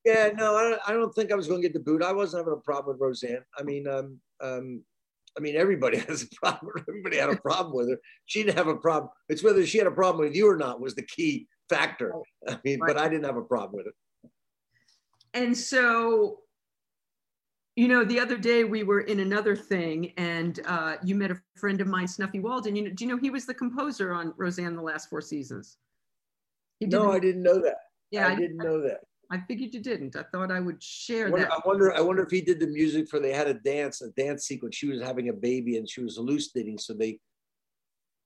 Yeah, 0.06 0.30
no, 0.36 0.56
I 0.56 0.62
don't, 0.64 0.82
I 0.88 0.94
don't 0.94 1.14
think 1.16 1.32
I 1.32 1.36
was 1.36 1.48
going 1.48 1.62
to 1.62 1.68
get 1.68 1.74
the 1.74 1.80
boot. 1.80 2.04
I 2.04 2.12
wasn't 2.12 2.42
having 2.42 2.54
a 2.58 2.62
problem 2.62 2.96
with 2.96 3.02
Roseanne. 3.02 3.44
I 3.58 3.64
mean, 3.64 3.88
um, 3.88 4.20
um, 4.42 4.84
I 5.38 5.42
mean, 5.42 5.56
everybody 5.56 5.98
has 6.10 6.24
a 6.24 6.28
problem. 6.36 6.74
Everybody 6.88 7.18
had 7.18 7.30
a 7.30 7.38
problem 7.38 7.76
with 7.76 7.90
her. 7.90 7.98
She 8.26 8.44
didn't 8.44 8.58
have 8.58 8.68
a 8.68 8.76
problem. 8.76 9.12
It's 9.30 9.44
whether 9.44 9.66
she 9.66 9.78
had 9.78 9.88
a 9.88 9.92
problem 9.92 10.26
with 10.26 10.36
you 10.36 10.50
or 10.50 10.58
not 10.58 10.82
was 10.82 10.96
the 10.96 11.04
key 11.04 11.48
factor. 11.70 12.14
I 12.48 12.60
mean, 12.66 12.80
but 12.86 12.98
I 12.98 13.08
didn't 13.08 13.26
have 13.26 13.38
a 13.38 13.42
problem 13.44 13.78
with 13.78 13.88
it. 13.88 14.30
and 15.34 15.58
so 15.58 16.40
you 17.76 17.88
know 17.88 18.04
the 18.04 18.20
other 18.20 18.38
day 18.38 18.64
we 18.64 18.84
were 18.84 19.02
in 19.02 19.20
another 19.22 19.56
thing 19.56 20.14
and 20.18 20.60
uh, 20.68 20.98
you 21.04 21.16
met 21.16 21.32
a 21.32 21.42
friend 21.58 21.82
of 21.82 21.88
mine 21.88 22.08
snuffy 22.08 22.40
walden 22.40 22.76
you 22.76 22.84
know, 22.84 22.92
do 22.92 23.04
you 23.04 23.10
know 23.10 23.18
he 23.18 23.32
was 23.32 23.46
the 23.48 23.54
composer 23.54 24.14
on 24.14 24.32
roseanne 24.38 24.76
the 24.76 24.82
last 24.82 25.10
four 25.10 25.22
seasons 25.22 25.78
No, 26.82 27.12
I 27.12 27.20
didn't 27.20 27.42
know 27.42 27.60
that. 27.62 27.78
yeah 28.12 28.28
I 28.28 28.34
I, 28.34 28.36
didn't 28.36 28.58
know 28.58 28.82
that. 28.82 29.00
I 29.34 29.40
figured 29.48 29.74
you 29.74 29.82
didn't 29.82 30.16
i 30.16 30.24
thought 30.32 30.52
i 30.52 30.60
would 30.60 30.82
share 30.82 31.28
I 31.28 31.32
wonder, 31.32 31.46
that 31.46 31.54
I 31.54 31.60
wonder. 31.66 31.94
I 32.00 32.02
wonder 32.02 32.24
if 32.24 32.30
he 32.32 32.42
did 32.42 32.60
the 32.60 32.68
music 32.68 33.10
for. 33.10 33.20
They 33.20 33.34
had 33.34 33.48
a 33.48 33.56
dance, 33.56 34.02
a 34.02 34.10
dance 34.12 34.46
sequence. 34.46 34.76
She 34.76 34.88
was 34.88 35.02
having 35.02 35.30
a 35.30 35.34
baby 35.34 35.78
and 35.78 35.90
she 35.90 36.02
was 36.04 36.18
hallucinating. 36.18 36.78
So 36.78 36.94
they, 36.94 37.20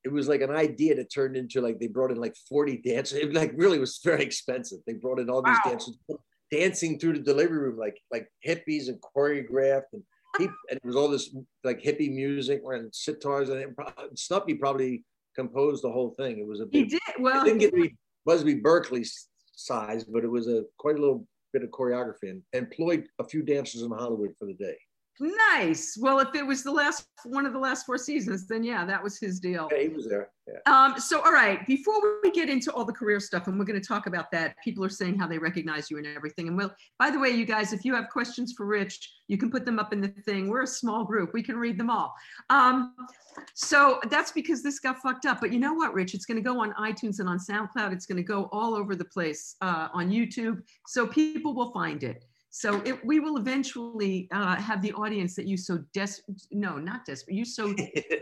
it 0.03 0.11
was 0.11 0.27
like 0.27 0.41
an 0.41 0.51
idea 0.51 0.95
that 0.95 1.11
turned 1.11 1.37
into 1.37 1.61
like 1.61 1.79
they 1.79 1.87
brought 1.87 2.11
in 2.11 2.17
like 2.17 2.35
forty 2.49 2.77
dancers. 2.77 3.19
It 3.19 3.33
like 3.33 3.53
really 3.55 3.79
was 3.79 3.99
very 4.03 4.23
expensive. 4.23 4.79
They 4.85 4.93
brought 4.93 5.19
in 5.19 5.29
all 5.29 5.41
these 5.41 5.61
Wow. 5.65 5.71
dancers 5.71 5.97
dancing 6.51 6.99
through 6.99 7.13
the 7.13 7.19
delivery 7.31 7.59
room 7.59 7.77
like 7.77 7.97
like 8.11 8.27
hippies 8.45 8.87
and 8.87 8.99
choreographed 9.01 9.91
and 9.93 10.03
he, 10.39 10.45
and 10.45 10.77
it 10.77 10.85
was 10.85 10.95
all 10.95 11.09
this 11.09 11.35
like 11.63 11.81
hippie 11.81 12.11
music 12.11 12.61
and 12.65 12.91
sitars 12.91 13.49
and 13.49 13.59
it, 13.61 13.69
Snuffy 14.17 14.55
probably 14.55 15.03
composed 15.35 15.83
the 15.83 15.91
whole 15.91 16.11
thing. 16.11 16.39
It 16.39 16.47
was 16.47 16.59
a 16.61 16.67
he 16.71 16.81
big. 16.83 16.89
did 16.91 17.01
It 17.09 17.21
well 17.21 17.43
didn't 17.43 17.59
get 17.59 17.71
to 17.75 17.81
be 17.81 17.95
Busby 18.25 18.55
Berkeley's 18.55 19.27
size, 19.57 20.03
but 20.03 20.23
it 20.23 20.27
was 20.27 20.47
a 20.47 20.63
quite 20.77 20.97
a 20.97 21.01
little 21.01 21.27
bit 21.53 21.63
of 21.63 21.69
choreography 21.69 22.29
and 22.29 22.41
employed 22.53 23.07
a 23.19 23.23
few 23.23 23.41
dancers 23.41 23.81
in 23.81 23.91
Hollywood 23.91 24.33
for 24.37 24.45
the 24.45 24.53
day. 24.53 24.77
Nice 25.19 25.97
well 26.00 26.19
if 26.19 26.33
it 26.36 26.45
was 26.45 26.63
the 26.63 26.71
last 26.71 27.07
one 27.25 27.45
of 27.45 27.53
the 27.53 27.59
last 27.59 27.86
four 27.86 27.97
seasons 27.97 28.47
then 28.47 28.63
yeah 28.63 28.86
that 28.86 29.03
was 29.03 29.19
his 29.19 29.39
deal 29.39 29.67
Yeah, 29.71 29.81
he 29.81 29.88
was 29.89 30.07
there. 30.07 30.29
Yeah. 30.47 30.59
Um, 30.65 31.00
so, 31.00 31.21
all 31.21 31.31
right, 31.31 31.65
before 31.67 32.00
we 32.24 32.31
get 32.31 32.50
into 32.50 32.71
all 32.71 32.86
the 32.86 32.93
career 32.93 33.19
stuff, 33.19 33.47
and 33.47 33.59
we're 33.59 33.65
going 33.65 33.79
to 33.79 33.86
talk 33.86 34.07
about 34.07 34.31
that, 34.31 34.55
people 34.63 34.83
are 34.83 34.89
saying 34.89 35.19
how 35.19 35.27
they 35.27 35.38
recognize 35.38 35.91
you 35.91 35.97
and 35.97 36.07
everything. 36.07 36.47
And 36.47 36.55
well, 36.55 36.74
by 36.97 37.12
the 37.12 37.19
way, 37.19 37.29
you 37.29 37.45
guys, 37.45 37.74
if 37.74 37.83
you 37.83 37.93
have 37.95 38.09
questions 38.09 38.53
for 38.53 38.65
Rich, 38.65 39.12
you 39.27 39.38
can 39.38 39.51
put 39.51 39.65
them 39.65 39.77
up 39.77 39.91
in 39.91 40.00
the 40.00 40.07
thing. 40.07 40.47
We're 40.47 40.63
a 40.63 40.67
small 40.67 41.03
group, 41.03 41.33
we 41.33 41.43
can 41.43 41.57
read 41.57 41.77
them 41.77 41.89
all. 41.89 42.13
Um, 42.50 42.95
so 43.53 44.00
that's 44.09 44.31
because 44.31 44.63
this 44.63 44.79
got 44.79 45.00
fucked 45.00 45.25
up. 45.25 45.41
But 45.41 45.51
you 45.51 45.59
know 45.59 45.74
what, 45.74 45.93
Rich? 45.93 46.13
It's 46.13 46.25
going 46.25 46.38
to 46.38 46.43
go 46.43 46.62
on 46.62 46.74
iTunes 46.74 47.19
and 47.19 47.27
on 47.27 47.39
SoundCloud. 47.39 47.91
It's 47.91 48.05
going 48.05 48.17
to 48.17 48.24
go 48.24 48.50
all 48.51 48.74
over 48.74 48.95
the 48.95 49.05
place 49.05 49.55
uh, 49.62 49.89
on 49.93 50.09
YouTube. 50.09 50.62
So 50.88 51.07
people 51.07 51.53
will 51.53 51.71
find 51.71 52.03
it. 52.03 52.24
So 52.59 52.81
it, 52.85 53.05
we 53.05 53.19
will 53.19 53.37
eventually 53.37 54.27
uh, 54.31 54.55
have 54.55 54.81
the 54.81 54.91
audience 54.93 55.35
that 55.35 55.45
you 55.45 55.57
so 55.57 55.77
des 55.93 56.07
no, 56.49 56.79
not 56.79 57.05
desperate. 57.05 57.35
You 57.35 57.45
so 57.45 57.67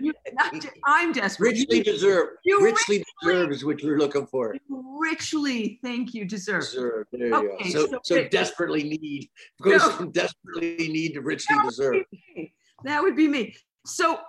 you, 0.01 0.11
not, 0.33 0.51
de- 0.51 0.67
I'm 0.85 1.13
desperate. 1.13 1.51
richly 1.53 1.81
deserved. 1.81 2.31
you 2.43 2.61
richly 2.61 2.97
richly- 2.97 3.05
deserved 3.21 3.53
is 3.53 3.63
what 3.63 3.81
you're 3.81 3.97
looking 3.97 4.27
for. 4.27 4.53
richly 4.99 5.79
thank 5.81 6.13
you 6.13 6.25
deserve 6.25 6.63
Deserved. 6.63 7.07
There 7.13 7.27
you 7.27 7.33
Okay, 7.53 7.71
go. 7.71 7.79
So, 7.79 7.87
so 7.87 7.99
so 8.03 8.27
desperately 8.27 8.83
need 8.83 9.29
goes 9.61 9.79
No. 9.79 9.89
from 9.91 10.11
desperately 10.11 10.89
need 10.89 11.13
to 11.13 11.21
richly 11.21 11.55
That 11.55 11.69
deserve. 11.69 11.95
that 12.83 13.01
would 13.01 13.15
be 13.15 13.29
me 13.29 13.55
so 13.85 14.19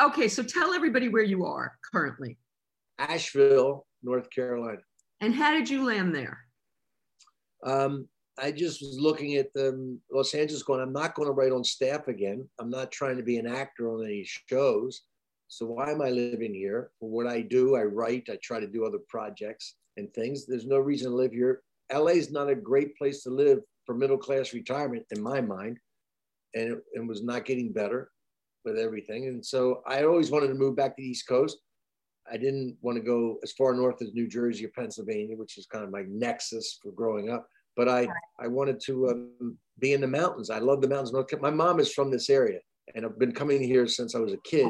okay 0.00 0.28
so 0.28 0.42
tell 0.42 0.72
everybody 0.72 1.08
where 1.10 1.22
you 1.22 1.44
are 1.44 1.76
currently 1.92 2.38
Asheville, 2.98 3.86
North 4.02 4.30
Carolina. 4.30 4.78
and 5.20 5.34
how 5.34 5.50
did 5.52 5.68
you 5.68 5.84
land 5.84 6.14
there 6.14 6.38
Um, 7.62 8.08
I 8.40 8.50
just 8.50 8.80
was 8.80 8.98
looking 8.98 9.36
at 9.36 9.52
the 9.52 9.98
Los 10.10 10.34
Angeles 10.34 10.62
going, 10.62 10.80
I'm 10.80 10.92
not 10.92 11.14
going 11.14 11.28
to 11.28 11.32
write 11.32 11.52
on 11.52 11.62
staff 11.62 12.08
again. 12.08 12.48
I'm 12.58 12.70
not 12.70 12.90
trying 12.90 13.18
to 13.18 13.22
be 13.22 13.36
an 13.36 13.46
actor 13.46 13.92
on 13.92 14.04
any 14.04 14.26
shows. 14.48 15.02
So 15.48 15.66
why 15.66 15.90
am 15.90 16.00
I 16.00 16.10
living 16.10 16.54
here? 16.54 16.90
What 17.00 17.26
I 17.26 17.42
do, 17.42 17.76
I 17.76 17.82
write, 17.82 18.28
I 18.30 18.38
try 18.42 18.60
to 18.60 18.66
do 18.66 18.86
other 18.86 19.00
projects 19.08 19.74
and 19.96 20.12
things. 20.14 20.46
There's 20.46 20.66
no 20.66 20.78
reason 20.78 21.10
to 21.10 21.16
live 21.16 21.32
here. 21.32 21.62
LA 21.92 22.12
is 22.12 22.30
not 22.30 22.48
a 22.48 22.54
great 22.54 22.96
place 22.96 23.22
to 23.24 23.30
live 23.30 23.58
for 23.84 23.94
middle 23.94 24.16
class 24.16 24.54
retirement 24.54 25.04
in 25.10 25.22
my 25.22 25.40
mind. 25.40 25.78
And 26.54 26.72
it, 26.72 26.78
it 26.94 27.06
was 27.06 27.22
not 27.22 27.44
getting 27.44 27.72
better 27.72 28.10
with 28.64 28.78
everything. 28.78 29.26
And 29.26 29.44
so 29.44 29.82
I 29.86 30.04
always 30.04 30.30
wanted 30.30 30.48
to 30.48 30.54
move 30.54 30.76
back 30.76 30.96
to 30.96 31.02
the 31.02 31.08
East 31.08 31.26
Coast. 31.28 31.58
I 32.30 32.36
didn't 32.36 32.76
want 32.80 32.96
to 32.96 33.02
go 33.02 33.38
as 33.42 33.52
far 33.52 33.74
north 33.74 34.00
as 34.02 34.14
New 34.14 34.28
Jersey 34.28 34.66
or 34.66 34.70
Pennsylvania, 34.70 35.36
which 35.36 35.58
is 35.58 35.66
kind 35.66 35.84
of 35.84 35.90
my 35.90 36.04
nexus 36.08 36.78
for 36.82 36.92
growing 36.92 37.28
up. 37.28 37.48
But 37.76 37.88
I, 37.88 38.08
I 38.38 38.46
wanted 38.48 38.80
to 38.86 39.08
um, 39.08 39.58
be 39.78 39.92
in 39.92 40.00
the 40.00 40.06
mountains. 40.06 40.50
I 40.50 40.58
love 40.58 40.80
the 40.80 40.88
mountains. 40.88 41.12
My 41.40 41.50
mom 41.50 41.80
is 41.80 41.92
from 41.92 42.10
this 42.10 42.28
area, 42.28 42.58
and 42.94 43.04
I've 43.04 43.18
been 43.18 43.32
coming 43.32 43.62
here 43.62 43.86
since 43.86 44.14
I 44.14 44.18
was 44.18 44.32
a 44.32 44.38
kid, 44.44 44.68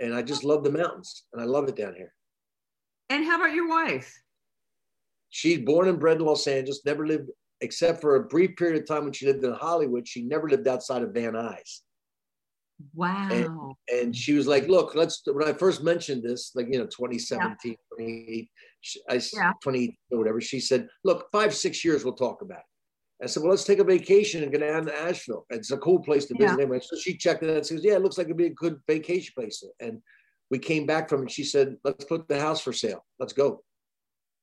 and 0.00 0.14
I 0.14 0.22
just 0.22 0.44
love 0.44 0.64
the 0.64 0.70
mountains, 0.70 1.24
and 1.32 1.42
I 1.42 1.44
love 1.44 1.68
it 1.68 1.76
down 1.76 1.94
here. 1.94 2.14
And 3.10 3.24
how 3.24 3.36
about 3.40 3.54
your 3.54 3.68
wife? 3.68 4.14
She's 5.30 5.58
born 5.58 5.88
and 5.88 5.98
bred 5.98 6.18
in 6.18 6.24
Los 6.24 6.46
Angeles. 6.46 6.82
Never 6.84 7.06
lived, 7.06 7.30
except 7.60 8.00
for 8.00 8.16
a 8.16 8.24
brief 8.24 8.56
period 8.56 8.80
of 8.80 8.88
time 8.88 9.04
when 9.04 9.12
she 9.12 9.26
lived 9.26 9.44
in 9.44 9.52
Hollywood. 9.52 10.06
She 10.06 10.22
never 10.22 10.48
lived 10.48 10.68
outside 10.68 11.02
of 11.02 11.12
Van 11.12 11.32
Nuys. 11.32 11.80
Wow. 12.94 13.28
And, 13.88 14.00
and, 14.00 14.16
she 14.16 14.34
was 14.34 14.46
like, 14.46 14.68
look, 14.68 14.94
let's, 14.94 15.22
when 15.26 15.48
I 15.48 15.52
first 15.52 15.82
mentioned 15.82 16.22
this, 16.22 16.52
like, 16.54 16.66
you 16.70 16.78
know, 16.78 16.86
2017, 16.86 17.72
yeah. 17.72 17.74
28, 17.96 18.50
I, 19.10 19.20
yeah. 19.34 19.52
20 19.62 19.98
or 20.12 20.18
whatever, 20.18 20.40
she 20.40 20.60
said, 20.60 20.88
look, 21.04 21.26
five, 21.32 21.54
six 21.54 21.84
years, 21.84 22.04
we'll 22.04 22.14
talk 22.14 22.42
about 22.42 22.58
it. 22.58 22.64
I 23.24 23.26
said, 23.26 23.42
well, 23.42 23.50
let's 23.50 23.64
take 23.64 23.80
a 23.80 23.84
vacation 23.84 24.44
and 24.44 24.52
go 24.52 24.60
down 24.60 24.86
to 24.86 24.94
Asheville. 24.94 25.44
It's 25.50 25.72
a 25.72 25.76
cool 25.78 25.98
place 25.98 26.26
to 26.26 26.34
visit. 26.34 26.56
Yeah. 26.56 26.62
Anyway. 26.62 26.80
So 26.80 26.96
she 26.96 27.16
checked 27.16 27.42
it 27.42 27.50
out 27.50 27.56
and 27.56 27.66
says, 27.66 27.82
yeah, 27.82 27.94
it 27.94 28.02
looks 28.02 28.16
like 28.16 28.26
it'd 28.26 28.36
be 28.36 28.46
a 28.46 28.50
good 28.50 28.78
vacation 28.86 29.32
place. 29.36 29.64
And 29.80 30.00
we 30.50 30.60
came 30.60 30.86
back 30.86 31.08
from 31.08 31.24
it. 31.24 31.30
She 31.30 31.42
said, 31.42 31.76
let's 31.82 32.04
put 32.04 32.28
the 32.28 32.38
house 32.38 32.60
for 32.60 32.72
sale. 32.72 33.04
Let's 33.18 33.32
go. 33.32 33.62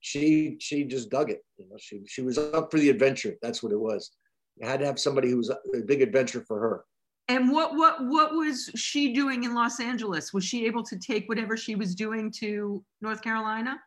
She, 0.02 0.58
she 0.60 0.84
just 0.84 1.10
dug 1.10 1.32
it. 1.32 1.42
You 1.58 1.70
know, 1.70 1.78
she, 1.80 2.02
she 2.06 2.22
was 2.22 2.38
up 2.38 2.70
for 2.70 2.78
the 2.78 2.90
adventure. 2.90 3.36
That's 3.42 3.64
what 3.64 3.72
it 3.72 3.80
was. 3.80 4.12
You 4.58 4.68
had 4.68 4.82
to 4.82 4.86
have 4.86 5.00
somebody 5.00 5.30
who 5.30 5.38
was 5.38 5.50
a 5.50 5.58
big 5.86 6.02
adventure 6.02 6.44
for 6.46 6.60
her. 6.60 6.86
And 7.28 7.52
what 7.52 7.76
what 7.76 8.06
what 8.06 8.34
was 8.34 8.70
she 8.76 9.14
doing 9.14 9.44
in 9.46 9.56
Los 9.56 9.80
Angeles? 9.80 10.32
Was 10.32 10.46
she 10.46 10.66
able 10.68 10.84
to 10.84 10.98
take 10.98 11.28
whatever 11.28 11.58
she 11.58 11.76
was 11.76 11.96
doing 11.96 12.32
to 12.40 12.84
North 13.02 13.22
Carolina? 13.22 13.80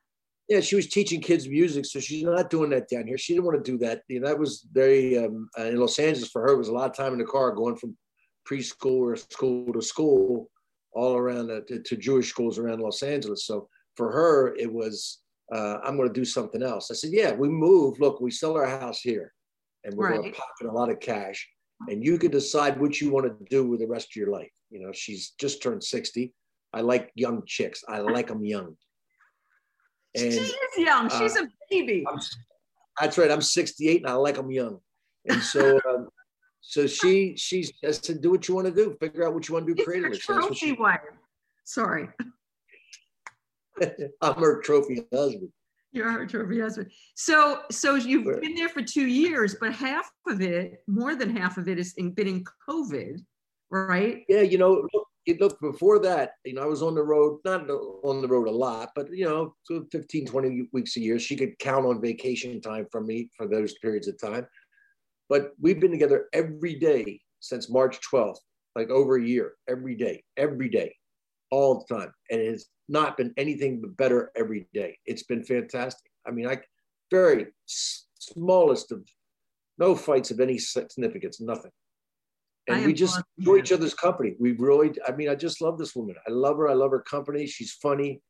Yeah, 0.49 0.61
she 0.61 0.76
was 0.76 0.88
teaching 0.88 1.21
kids 1.21 1.47
music, 1.47 1.85
so 1.85 2.00
she's 2.00 2.25
not 2.25 2.50
doing 2.50 2.71
that 2.71 2.88
down 2.88 3.07
here. 3.07 3.18
She 3.18 3.35
didn't 3.35 3.45
want 3.45 3.62
to 3.62 3.71
do 3.71 3.78
that. 3.78 4.02
You 4.09 4.21
know, 4.21 4.28
that 4.28 4.38
was 4.38 4.66
very 4.73 5.18
um, 5.18 5.49
uh, 5.59 5.64
in 5.64 5.76
Los 5.76 5.99
Angeles 5.99 6.30
for 6.30 6.42
her. 6.42 6.49
It 6.49 6.59
was 6.59 6.68
a 6.68 6.73
lot 6.73 6.90
of 6.90 6.97
time 6.97 7.12
in 7.12 7.18
the 7.18 7.25
car 7.25 7.52
going 7.52 7.76
from 7.76 7.97
preschool 8.49 9.00
or 9.00 9.16
school 9.16 9.73
to 9.73 9.83
school, 9.83 10.50
all 10.92 11.16
around 11.16 11.50
uh, 11.50 11.61
to, 11.68 11.80
to, 11.80 11.97
Jewish 11.97 12.30
schools 12.30 12.59
around 12.59 12.80
Los 12.80 13.02
Angeles. 13.02 13.45
So 13.45 13.68
for 13.95 14.11
her, 14.11 14.57
it 14.57 14.73
was 14.73 15.18
uh, 15.54 15.76
I'm 15.85 15.97
going 15.97 16.09
to 16.09 16.21
do 16.21 16.25
something 16.25 16.62
else. 16.62 16.90
I 16.90 16.95
said, 16.95 17.11
yeah, 17.12 17.33
we 17.33 17.49
move. 17.49 18.00
Look, 18.00 18.21
we 18.21 18.30
sell 18.30 18.57
our 18.57 18.66
house 18.66 19.00
here, 19.00 19.35
and 19.85 19.95
we're 19.95 20.11
right. 20.11 20.18
going 20.18 20.33
to 20.33 20.38
pocket 20.38 20.73
a 20.73 20.73
lot 20.73 20.90
of 20.90 20.99
cash 20.99 21.47
and 21.87 22.04
you 22.04 22.18
can 22.18 22.30
decide 22.30 22.80
what 22.80 23.00
you 23.00 23.11
want 23.11 23.26
to 23.26 23.44
do 23.49 23.68
with 23.68 23.80
the 23.80 23.87
rest 23.87 24.08
of 24.11 24.16
your 24.16 24.30
life. 24.30 24.50
You 24.70 24.80
know, 24.80 24.92
she's 24.92 25.30
just 25.38 25.62
turned 25.62 25.85
60. 25.85 26.32
I 26.73 26.80
like 26.80 27.11
young 27.14 27.42
chicks. 27.47 27.85
I 27.88 27.99
like 27.99 28.28
them 28.28 28.44
young. 28.44 28.76
And, 30.14 30.32
she 30.32 30.40
is 30.40 30.78
young. 30.78 31.08
She's 31.11 31.37
uh, 31.37 31.44
a 31.44 31.49
baby. 31.70 32.04
I'm, 32.11 32.18
that's 33.00 33.16
right. 33.16 33.30
I'm 33.30 33.40
68 33.40 34.02
and 34.02 34.11
I 34.11 34.14
like 34.14 34.35
them 34.35 34.50
young. 34.50 34.80
And 35.26 35.42
so, 35.42 35.80
um, 35.88 36.08
so 36.61 36.87
she, 36.87 37.37
she 37.37 37.70
said, 37.90 38.20
do 38.20 38.32
what 38.32 38.49
you 38.49 38.54
want 38.54 38.66
to 38.66 38.75
do. 38.75 38.97
Figure 39.00 39.26
out 39.26 39.35
what 39.35 39.49
you 39.49 39.54
want 39.54 39.66
to 39.66 39.75
do 39.75 39.85
creatively. 39.85 40.18
Trophy 40.18 40.54
she, 40.54 40.73
wife. 40.73 41.00
Sorry. 41.64 42.08
I'm 44.20 44.35
her 44.35 44.61
trophy 44.61 45.04
husband. 45.12 45.50
You're 45.99 46.26
trophy 46.26 46.61
husband. 46.61 46.93
So, 47.17 47.62
so 47.71 47.97
you've 47.97 48.40
been 48.40 48.55
there 48.55 48.69
for 48.69 48.83
two 48.83 49.07
years, 49.07 49.57
but 49.61 49.73
half 49.73 50.09
of 50.28 50.40
it, 50.40 50.83
more 50.87 51.17
than 51.17 51.35
half 51.35 51.59
of 51.59 51.69
it, 51.69 51.78
has 51.78 51.93
been 51.93 52.28
in 52.28 52.45
COVID, 52.69 53.19
right? 53.71 54.25
Yeah, 54.28 54.43
you 54.43 54.59
know, 54.59 54.87
look, 54.95 55.09
look, 55.40 55.61
before 55.61 55.99
that, 55.99 56.35
you 56.45 56.55
know, 56.55 56.62
I 56.62 56.67
was 56.67 56.83
on 56.83 56.95
the 56.95 57.02
road, 57.02 57.40
not 57.45 57.69
on 57.69 58.23
the 58.23 58.28
road 58.28 58.47
a 58.47 58.52
lot, 58.52 58.90
but 58.95 59.11
you 59.11 59.25
know, 59.25 59.55
15, 59.90 60.26
20 60.26 60.69
weeks 60.73 60.97
a 60.97 61.00
year. 61.00 61.19
She 61.19 61.37
could 61.37 61.59
count 61.59 61.85
on 61.85 62.00
vacation 62.00 62.61
time 62.61 62.87
from 62.93 63.07
me 63.07 63.28
for 63.37 63.49
those 63.49 63.75
periods 63.78 64.07
of 64.07 64.21
time. 64.21 64.47
But 65.28 65.52
we've 65.61 65.81
been 65.81 65.90
together 65.90 66.28
every 66.33 66.76
day 66.76 67.21
since 67.40 67.69
March 67.69 67.99
12th, 68.11 68.38
like 68.76 68.88
over 68.90 69.17
a 69.17 69.26
year, 69.26 69.55
every 69.69 69.97
day, 69.97 70.23
every 70.37 70.69
day, 70.69 70.95
all 71.50 71.85
the 71.88 71.95
time. 71.95 72.12
And 72.31 72.40
it 72.40 72.50
has 72.50 72.67
not 72.88 73.16
been 73.16 73.35
anything 73.37 73.80
but 73.80 73.97
better 73.97 74.30
every 74.37 74.68
day. 74.73 74.99
It's 75.07 75.23
been 75.25 75.45
fantastic. 75.45 76.11
I 76.26 76.30
mean, 76.30 76.49
I 76.49 76.59
very 77.11 77.47
smallest 77.66 78.92
of 78.92 79.02
no 79.78 79.95
fights 79.95 80.30
of 80.30 80.40
any 80.40 80.59
significance, 80.59 81.40
nothing. 81.40 81.71
And 82.66 82.85
we 82.85 82.92
just 82.92 83.21
enjoy 83.38 83.57
each 83.57 83.73
other's 83.73 83.95
company. 83.95 84.35
We 84.38 84.52
really, 84.52 84.92
I 85.07 85.12
mean, 85.12 85.30
I 85.30 85.35
just 85.35 85.62
love 85.62 85.78
this 85.78 85.97
woman. 85.97 86.16
I 86.26 86.30
love 86.30 86.59
her. 86.59 86.68
I 86.68 86.75
love 86.75 86.90
her 86.90 87.00
company. 87.00 87.47
She's 87.47 87.73
funny. 87.73 88.21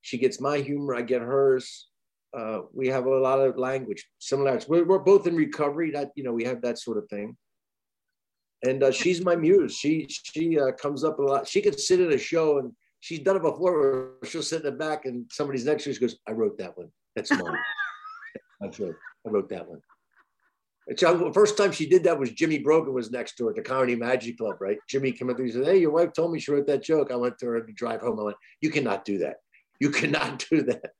She 0.00 0.18
gets 0.18 0.40
my 0.40 0.58
humor. 0.58 0.96
I 0.96 1.02
get 1.02 1.22
hers. 1.22 1.88
Uh, 2.36 2.62
we 2.72 2.88
have 2.88 3.06
a 3.06 3.16
lot 3.16 3.38
of 3.38 3.56
language 3.56 4.04
similarities. 4.18 4.68
We're, 4.68 4.84
we're 4.84 4.98
both 4.98 5.28
in 5.28 5.36
recovery. 5.36 5.92
That 5.92 6.10
you 6.16 6.24
know, 6.24 6.32
we 6.32 6.44
have 6.44 6.62
that 6.62 6.78
sort 6.80 6.98
of 6.98 7.08
thing. 7.08 7.36
And 8.64 8.82
uh, 8.82 8.90
she's 8.90 9.24
my 9.24 9.36
muse. 9.36 9.76
She 9.76 10.06
she 10.08 10.58
uh, 10.58 10.72
comes 10.72 11.04
up 11.04 11.20
a 11.20 11.22
lot. 11.22 11.46
She 11.46 11.62
could 11.62 11.78
sit 11.78 12.00
in 12.00 12.12
a 12.12 12.18
show 12.18 12.58
and 12.58 12.72
she's 13.06 13.20
done 13.20 13.36
it 13.36 13.42
before. 13.42 14.14
She'll 14.24 14.42
sit 14.42 14.64
in 14.64 14.66
the 14.66 14.72
back 14.72 15.04
and 15.04 15.26
somebody's 15.30 15.64
next 15.64 15.84
to 15.84 15.90
her. 15.90 15.94
She 15.94 16.00
goes, 16.00 16.18
"I 16.26 16.32
wrote 16.32 16.58
that 16.58 16.76
one. 16.76 16.90
That's 17.14 17.30
mine. 17.30 17.40
That's 18.60 18.80
right. 18.80 18.94
I 19.26 19.30
wrote 19.30 19.48
that 19.50 19.68
one." 19.68 19.80
the 20.88 21.32
first 21.34 21.56
time 21.56 21.72
she 21.72 21.88
did 21.88 22.04
that 22.04 22.18
was 22.18 22.30
Jimmy 22.30 22.58
Brogan 22.58 22.94
was 22.94 23.10
next 23.10 23.36
to 23.36 23.44
her 23.44 23.50
at 23.50 23.56
the 23.56 23.62
Comedy 23.62 23.96
Magic 23.96 24.38
Club, 24.38 24.56
right? 24.60 24.78
Jimmy 24.88 25.10
came 25.10 25.28
up 25.28 25.38
and 25.38 25.52
said, 25.52 25.64
Hey, 25.64 25.78
your 25.78 25.90
wife 25.90 26.12
told 26.12 26.30
me 26.30 26.38
she 26.38 26.52
wrote 26.52 26.68
that 26.68 26.84
joke. 26.84 27.10
I 27.10 27.16
went 27.16 27.38
to 27.38 27.46
her 27.46 27.60
to 27.60 27.72
drive 27.72 28.02
home. 28.02 28.20
I 28.20 28.22
went, 28.22 28.36
You 28.60 28.70
cannot 28.70 29.04
do 29.04 29.18
that. 29.18 29.38
You 29.80 29.90
cannot 29.90 30.46
do 30.50 30.62
that. 30.62 30.92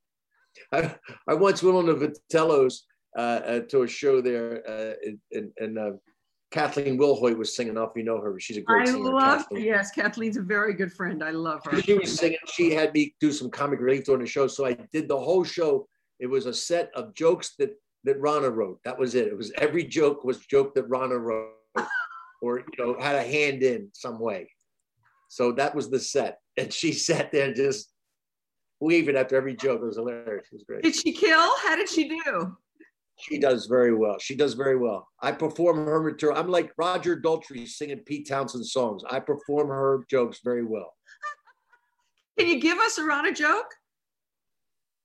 I, 0.73 0.97
I 1.29 1.35
once 1.35 1.63
went 1.63 1.77
on 1.77 1.87
the 1.87 1.95
Vitellos 1.95 2.81
uh, 3.17 3.21
uh, 3.21 3.61
to 3.71 3.83
a 3.83 3.89
show 3.89 4.21
there, 4.21 4.63
uh, 4.69 4.95
and, 5.33 5.53
and 5.59 5.79
uh, 5.79 5.93
Kathleen 6.51 6.99
Wilhoit 6.99 7.37
was 7.37 7.57
singing 7.57 7.77
off. 7.77 7.93
You 7.97 8.05
know 8.05 8.21
her. 8.21 8.39
She's 8.39 8.57
a 8.57 8.61
great 8.61 8.83
I 8.89 8.93
singer. 8.93 9.09
I 9.09 9.13
love 9.13 9.39
Kathleen. 9.39 9.65
Yes, 9.65 9.91
Kathleen's 9.91 10.37
a 10.37 10.43
very 10.43 10.75
good 10.75 10.93
friend. 10.93 11.23
I 11.23 11.31
love 11.31 11.61
her. 11.65 11.83
She 11.83 11.95
was 11.95 12.17
singing. 12.17 12.39
She 12.47 12.73
had 12.73 12.93
me 12.93 13.15
do 13.21 13.33
some 13.33 13.51
comic 13.51 13.81
relief 13.81 14.05
during 14.05 14.21
the 14.21 14.27
show. 14.27 14.47
So 14.47 14.65
I 14.65 14.75
did 14.93 15.09
the 15.09 15.19
whole 15.19 15.45
show. 15.45 15.89
It 16.21 16.27
was 16.27 16.47
a 16.47 16.55
set 16.55 16.91
of 16.95 17.15
jokes 17.15 17.55
that 17.59 17.77
that 18.05 18.21
Rana 18.21 18.49
wrote. 18.49 18.81
That 18.85 18.99
was 18.99 19.15
it. 19.15 19.27
It 19.27 19.37
was 19.37 19.53
every 19.59 19.85
joke 19.85 20.25
was 20.25 20.39
joke 20.47 20.75
that 20.77 20.89
Rana 20.89 21.19
wrote, 21.19 21.53
or 22.41 22.61
you 22.61 22.65
know 22.79 22.97
had 22.99 23.17
a 23.17 23.23
hand 23.23 23.63
in 23.63 23.89
some 23.93 24.21
way. 24.21 24.49
So 25.29 25.53
that 25.53 25.75
was 25.75 25.91
the 25.91 25.99
set, 25.99 26.39
and 26.57 26.73
she 26.73 26.93
sat 26.93 27.33
there 27.33 27.47
and 27.47 27.57
just 27.57 27.93
weaving 28.81 29.17
after 29.17 29.37
every 29.37 29.57
joke. 29.57 29.81
It 29.83 29.87
was 29.87 29.97
hilarious. 29.97 30.47
It 30.47 30.55
was 30.55 30.65
great. 30.65 30.83
Did 30.85 30.95
she 30.95 31.13
kill? 31.13 31.51
How 31.65 31.75
did 31.75 31.89
she 31.89 32.09
do? 32.09 32.57
She 33.19 33.39
does 33.39 33.67
very 33.67 33.95
well. 33.95 34.19
She 34.19 34.35
does 34.35 34.55
very 34.55 34.77
well. 34.77 35.09
I 35.21 35.33
perform 35.33 35.87
her 35.87 36.03
material. 36.03 36.39
I'm 36.39 36.49
like 36.49 36.73
Roger 36.77 37.19
Daltrey 37.19 37.67
singing 37.67 38.01
Pete 38.01 38.29
Townshend 38.29 38.67
songs. 38.67 39.03
I 39.09 39.21
perform 39.21 39.69
her 39.69 40.05
jokes 40.11 40.41
very 40.45 40.65
well. 40.65 40.93
Can 42.39 42.49
you 42.49 42.61
give 42.61 42.79
us 42.79 42.99
a 42.99 43.05
Rana 43.05 43.33
joke? 43.33 43.73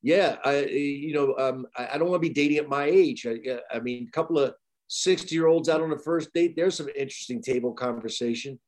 Yeah, 0.04 0.38
I 0.44 0.66
you 0.66 1.14
know 1.14 1.36
um, 1.38 1.68
I, 1.78 1.98
don't 1.98 2.10
want 2.10 2.22
to 2.22 2.28
be 2.28 2.34
dating 2.34 2.58
at 2.58 2.68
my 2.68 2.86
age. 2.86 3.28
I, 3.28 3.60
I 3.72 3.80
mean, 3.80 4.08
a 4.08 4.12
couple 4.12 4.40
of 4.40 4.56
sixty 4.88 5.36
year 5.36 5.48
olds 5.48 5.70
out 5.70 5.82
on 5.82 5.92
the 5.92 5.98
first 5.98 6.34
date. 6.34 6.56
There's 6.56 6.76
some 6.76 6.90
interesting 6.90 7.42
table 7.42 7.72
conversation. 7.74 8.60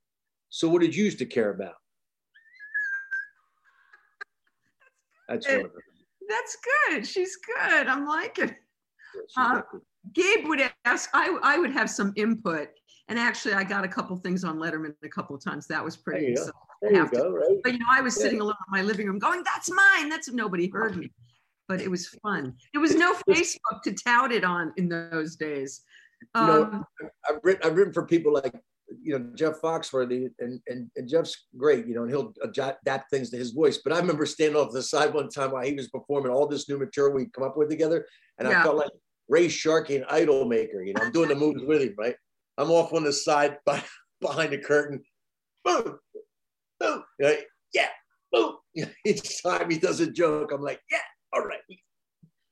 So, 0.49 0.69
what 0.69 0.81
did 0.81 0.95
you 0.95 1.05
used 1.05 1.17
to 1.19 1.25
care 1.25 1.49
about? 1.49 1.73
That's 5.27 5.47
one 5.47 5.55
of 5.57 5.61
them. 5.63 5.81
That's 6.29 6.57
good. 6.87 7.07
She's 7.07 7.35
good. 7.37 7.87
I'm 7.87 8.05
liking. 8.05 8.55
Uh, 9.37 9.61
Gabe 10.13 10.47
would 10.47 10.61
ask, 10.85 11.09
I, 11.13 11.37
I 11.43 11.57
would 11.57 11.71
have 11.71 11.89
some 11.89 12.13
input. 12.15 12.69
And 13.09 13.19
actually, 13.19 13.53
I 13.53 13.63
got 13.63 13.83
a 13.83 13.87
couple 13.87 14.15
things 14.17 14.43
on 14.43 14.57
Letterman 14.57 14.95
a 15.03 15.09
couple 15.09 15.35
of 15.35 15.43
times. 15.43 15.67
That 15.67 15.83
was 15.83 15.97
pretty. 15.97 16.21
There 16.21 16.29
you, 16.31 16.37
so 16.37 16.51
there 16.81 16.93
you 16.93 17.09
go, 17.09 17.29
right? 17.31 17.57
But 17.63 17.73
you 17.73 17.79
know, 17.79 17.85
I 17.89 18.01
was 18.01 18.15
sitting 18.15 18.39
alone 18.39 18.55
in 18.67 18.71
my 18.71 18.81
living 18.81 19.07
room 19.07 19.19
going, 19.19 19.43
"That's 19.43 19.69
mine." 19.69 20.07
That's 20.09 20.31
nobody 20.31 20.69
heard 20.69 20.95
me, 20.95 21.11
but 21.67 21.81
it 21.81 21.91
was 21.91 22.07
fun. 22.07 22.55
There 22.71 22.81
was 22.81 22.95
no 22.95 23.13
Facebook 23.29 23.81
to 23.83 23.93
tout 23.93 24.31
it 24.31 24.45
on 24.45 24.73
in 24.77 24.87
those 24.87 25.35
days. 25.35 25.81
Um, 26.33 26.47
you 26.47 26.55
know, 26.55 27.09
I've 27.29 27.39
written, 27.43 27.69
I've 27.69 27.77
written 27.77 27.93
for 27.93 28.05
people 28.05 28.33
like 28.33 28.55
you 29.01 29.17
know 29.17 29.31
Jeff 29.35 29.59
Foxworthy, 29.61 30.29
and, 30.39 30.61
and 30.67 30.89
and 30.95 31.07
Jeff's 31.07 31.47
great, 31.57 31.85
you 31.85 31.95
know, 31.95 32.03
and 32.03 32.11
he'll 32.11 32.33
adapt 32.41 33.09
things 33.09 33.29
to 33.31 33.37
his 33.37 33.51
voice. 33.51 33.79
But 33.83 33.93
I 33.93 33.99
remember 33.99 34.25
standing 34.25 34.55
off 34.55 34.71
the 34.71 34.81
side 34.81 35.13
one 35.13 35.29
time 35.29 35.51
while 35.51 35.65
he 35.65 35.73
was 35.73 35.89
performing 35.89 36.31
all 36.31 36.47
this 36.47 36.69
new 36.69 36.77
material 36.77 37.13
we'd 37.13 37.33
come 37.33 37.43
up 37.43 37.57
with 37.57 37.69
together, 37.69 38.05
and 38.39 38.47
yeah. 38.47 38.61
I 38.61 38.63
felt 38.63 38.77
like 38.77 38.91
Ray 39.29 39.47
Sharkey 39.47 39.95
and 39.95 40.05
Idol 40.09 40.45
Maker. 40.45 40.83
You 40.83 40.93
know, 40.93 41.01
I'm 41.03 41.11
doing 41.11 41.29
the 41.29 41.35
moves 41.35 41.63
with 41.63 41.81
him, 41.81 41.95
right? 41.97 42.15
I'm 42.57 42.71
off 42.71 42.93
on 42.93 43.03
the 43.03 43.13
side 43.13 43.57
by, 43.65 43.83
behind 44.21 44.53
the 44.53 44.57
curtain. 44.57 45.01
Boom, 45.63 45.97
boom, 46.79 47.03
right? 47.21 47.43
yeah, 47.73 47.87
boom. 48.31 48.55
Each 49.05 49.41
time 49.41 49.69
he 49.69 49.77
does 49.77 49.99
a 49.99 50.11
joke, 50.11 50.51
I'm 50.53 50.61
like, 50.61 50.81
yeah, 50.91 50.97
all 51.33 51.43
right. 51.43 51.59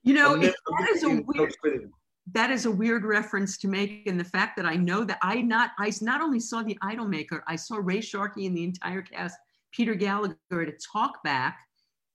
You 0.03 0.13
know, 0.15 0.37
that 0.37 0.55
is 0.93 1.03
a 1.03 1.21
weird. 1.25 1.53
That 2.33 2.51
is 2.51 2.65
a 2.65 2.71
weird 2.71 3.03
reference 3.03 3.57
to 3.57 3.67
make, 3.67 4.07
and 4.07 4.19
the 4.19 4.23
fact 4.23 4.55
that 4.57 4.65
I 4.65 4.75
know 4.75 5.03
that 5.03 5.17
I 5.21 5.41
not 5.41 5.71
I 5.79 5.91
not 6.01 6.21
only 6.21 6.39
saw 6.39 6.63
the 6.63 6.77
Idol 6.81 7.07
Maker, 7.07 7.43
I 7.47 7.55
saw 7.55 7.77
Ray 7.77 7.99
Sharkey 7.99 8.45
and 8.45 8.55
the 8.55 8.63
entire 8.63 9.01
cast, 9.01 9.37
Peter 9.71 9.95
Gallagher, 9.95 10.37
at 10.51 10.69
a 10.69 10.73
talk 10.93 11.21
back 11.23 11.59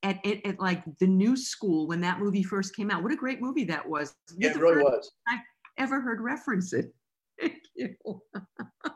at, 0.03 0.25
at, 0.25 0.45
at, 0.45 0.59
like 0.59 0.83
the 0.99 1.07
new 1.07 1.35
school 1.35 1.87
when 1.87 2.01
that 2.01 2.19
movie 2.19 2.43
first 2.43 2.75
came 2.75 2.91
out. 2.91 3.03
What 3.03 3.11
a 3.11 3.15
great 3.15 3.41
movie 3.41 3.65
that 3.65 3.87
was. 3.87 4.15
Yeah, 4.37 4.51
it 4.51 4.57
really 4.57 4.83
was. 4.83 5.11
I've 5.27 5.39
ever 5.77 6.01
heard 6.01 6.21
reference 6.21 6.73
it. 6.73 6.93
Thank 7.39 7.61
you. 7.75 7.95
that 8.33 8.93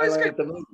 was 0.00 0.16
great. 0.16 0.36
The 0.36 0.64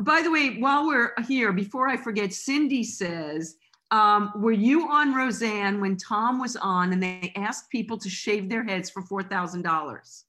By 0.00 0.22
the 0.22 0.30
way, 0.30 0.58
while 0.58 0.86
we're 0.86 1.12
here, 1.26 1.52
before 1.52 1.88
I 1.88 1.96
forget, 1.96 2.32
Cindy 2.32 2.84
says, 2.84 3.56
um, 3.90 4.32
were 4.36 4.52
you 4.52 4.88
on 4.88 5.14
Roseanne 5.14 5.80
when 5.80 5.96
Tom 5.96 6.40
was 6.40 6.56
on 6.56 6.92
and 6.92 7.02
they 7.02 7.32
asked 7.36 7.68
people 7.70 7.98
to 7.98 8.08
shave 8.08 8.48
their 8.48 8.64
heads 8.64 8.88
for 8.88 9.02
$4,000? 9.02 10.22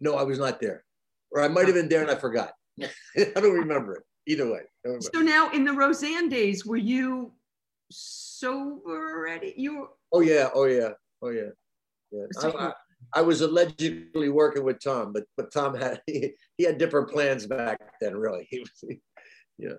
No, 0.00 0.14
I 0.14 0.22
was 0.22 0.38
not 0.38 0.60
there. 0.60 0.84
Or 1.30 1.42
I 1.42 1.48
might 1.48 1.66
have 1.66 1.74
been 1.74 1.88
there 1.88 2.00
and 2.00 2.10
I 2.10 2.14
forgot. 2.14 2.54
I 2.82 2.88
don't 3.34 3.52
remember 3.52 3.96
it. 3.96 4.02
Either 4.30 4.48
way. 4.48 4.60
So 5.12 5.20
now 5.20 5.50
in 5.50 5.64
the 5.64 5.72
Roseanne 5.72 6.28
days, 6.28 6.64
were 6.64 6.76
you 6.76 7.32
sober 7.90 9.16
already? 9.16 9.54
You 9.56 9.80
were... 9.80 9.88
Oh 10.12 10.20
yeah, 10.20 10.50
oh 10.54 10.66
yeah, 10.66 10.90
oh 11.20 11.30
yeah. 11.30 11.50
Yeah. 12.12 12.26
So 12.32 12.56
I, 12.56 12.66
I, 12.66 12.72
I, 13.14 13.22
was 13.22 13.40
allegedly 13.40 14.28
working 14.28 14.62
with 14.62 14.78
Tom, 14.82 15.12
but 15.12 15.24
but 15.36 15.52
Tom 15.52 15.74
had 15.74 16.00
he, 16.06 16.32
he 16.56 16.64
had 16.64 16.78
different 16.78 17.10
plans 17.10 17.46
back 17.46 17.80
then, 18.00 18.16
really. 18.16 18.46
He 18.50 18.60
was 18.60 18.70
he, 18.88 19.00
yeah. 19.58 19.78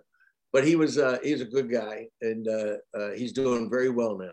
But 0.51 0.67
he 0.67 0.75
was 0.75 0.97
uh, 0.97 1.19
he 1.23 1.31
was 1.31 1.41
a 1.41 1.45
good 1.45 1.71
guy 1.71 2.09
and 2.21 2.45
uh, 2.49 2.75
uh, 2.93 3.11
he's 3.11 3.31
doing 3.31 3.69
very 3.69 3.89
well 3.89 4.17
now. 4.17 4.31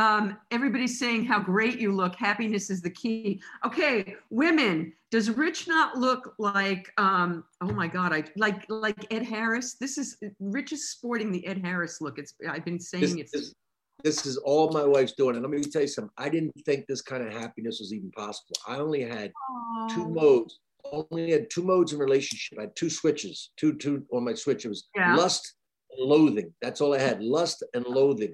Um, 0.00 0.38
everybody's 0.50 0.98
saying 0.98 1.26
how 1.26 1.40
great 1.40 1.78
you 1.78 1.92
look. 1.92 2.16
Happiness 2.16 2.70
is 2.70 2.80
the 2.80 2.90
key. 2.90 3.42
Okay, 3.66 4.16
women, 4.30 4.94
does 5.10 5.28
Rich 5.30 5.68
not 5.68 5.98
look 5.98 6.34
like 6.38 6.90
um, 6.96 7.44
oh 7.60 7.72
my 7.72 7.86
god, 7.86 8.12
I 8.12 8.24
like 8.36 8.64
like 8.70 9.12
Ed 9.12 9.24
Harris? 9.24 9.74
This 9.74 9.98
is 9.98 10.16
Rich 10.38 10.72
is 10.72 10.90
sporting 10.90 11.30
the 11.30 11.46
Ed 11.46 11.58
Harris 11.62 12.00
look. 12.00 12.18
It's 12.18 12.32
I've 12.48 12.64
been 12.64 12.80
saying 12.80 13.16
this, 13.16 13.30
This, 13.30 13.54
this 14.02 14.26
is 14.26 14.38
all 14.38 14.70
my 14.72 14.84
wife's 14.84 15.12
doing. 15.12 15.36
And 15.36 15.42
let 15.42 15.50
me 15.50 15.62
tell 15.62 15.82
you 15.82 15.88
something. 15.88 16.12
I 16.16 16.30
didn't 16.30 16.52
think 16.64 16.86
this 16.86 17.02
kind 17.02 17.26
of 17.26 17.32
happiness 17.34 17.78
was 17.80 17.92
even 17.92 18.10
possible. 18.12 18.56
I 18.66 18.76
only 18.76 19.02
had 19.02 19.32
Aww. 19.50 19.94
two 19.94 20.08
modes. 20.08 20.60
Only 20.92 21.32
had 21.32 21.50
two 21.50 21.62
modes 21.62 21.92
in 21.92 21.98
relationship. 21.98 22.58
I 22.58 22.62
had 22.62 22.74
two 22.74 22.88
switches, 22.88 23.50
two 23.58 23.74
two 23.74 24.06
on 24.12 24.24
my 24.24 24.32
switch. 24.32 24.64
It 24.64 24.68
was 24.68 24.88
yeah. 24.96 25.14
lust 25.14 25.56
loathing. 25.98 26.52
That's 26.62 26.80
all 26.80 26.94
I 26.94 26.98
had. 26.98 27.22
Lust 27.22 27.62
and 27.74 27.84
loathing. 27.88 28.32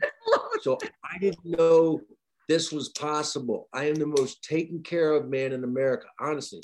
so 0.62 0.78
I 1.04 1.18
didn't 1.18 1.44
know 1.44 2.00
this 2.48 2.72
was 2.72 2.90
possible. 2.90 3.68
I 3.72 3.84
am 3.84 3.94
the 3.94 4.06
most 4.06 4.42
taken 4.42 4.82
care 4.82 5.12
of 5.12 5.28
man 5.28 5.52
in 5.52 5.64
America, 5.64 6.06
honestly. 6.20 6.60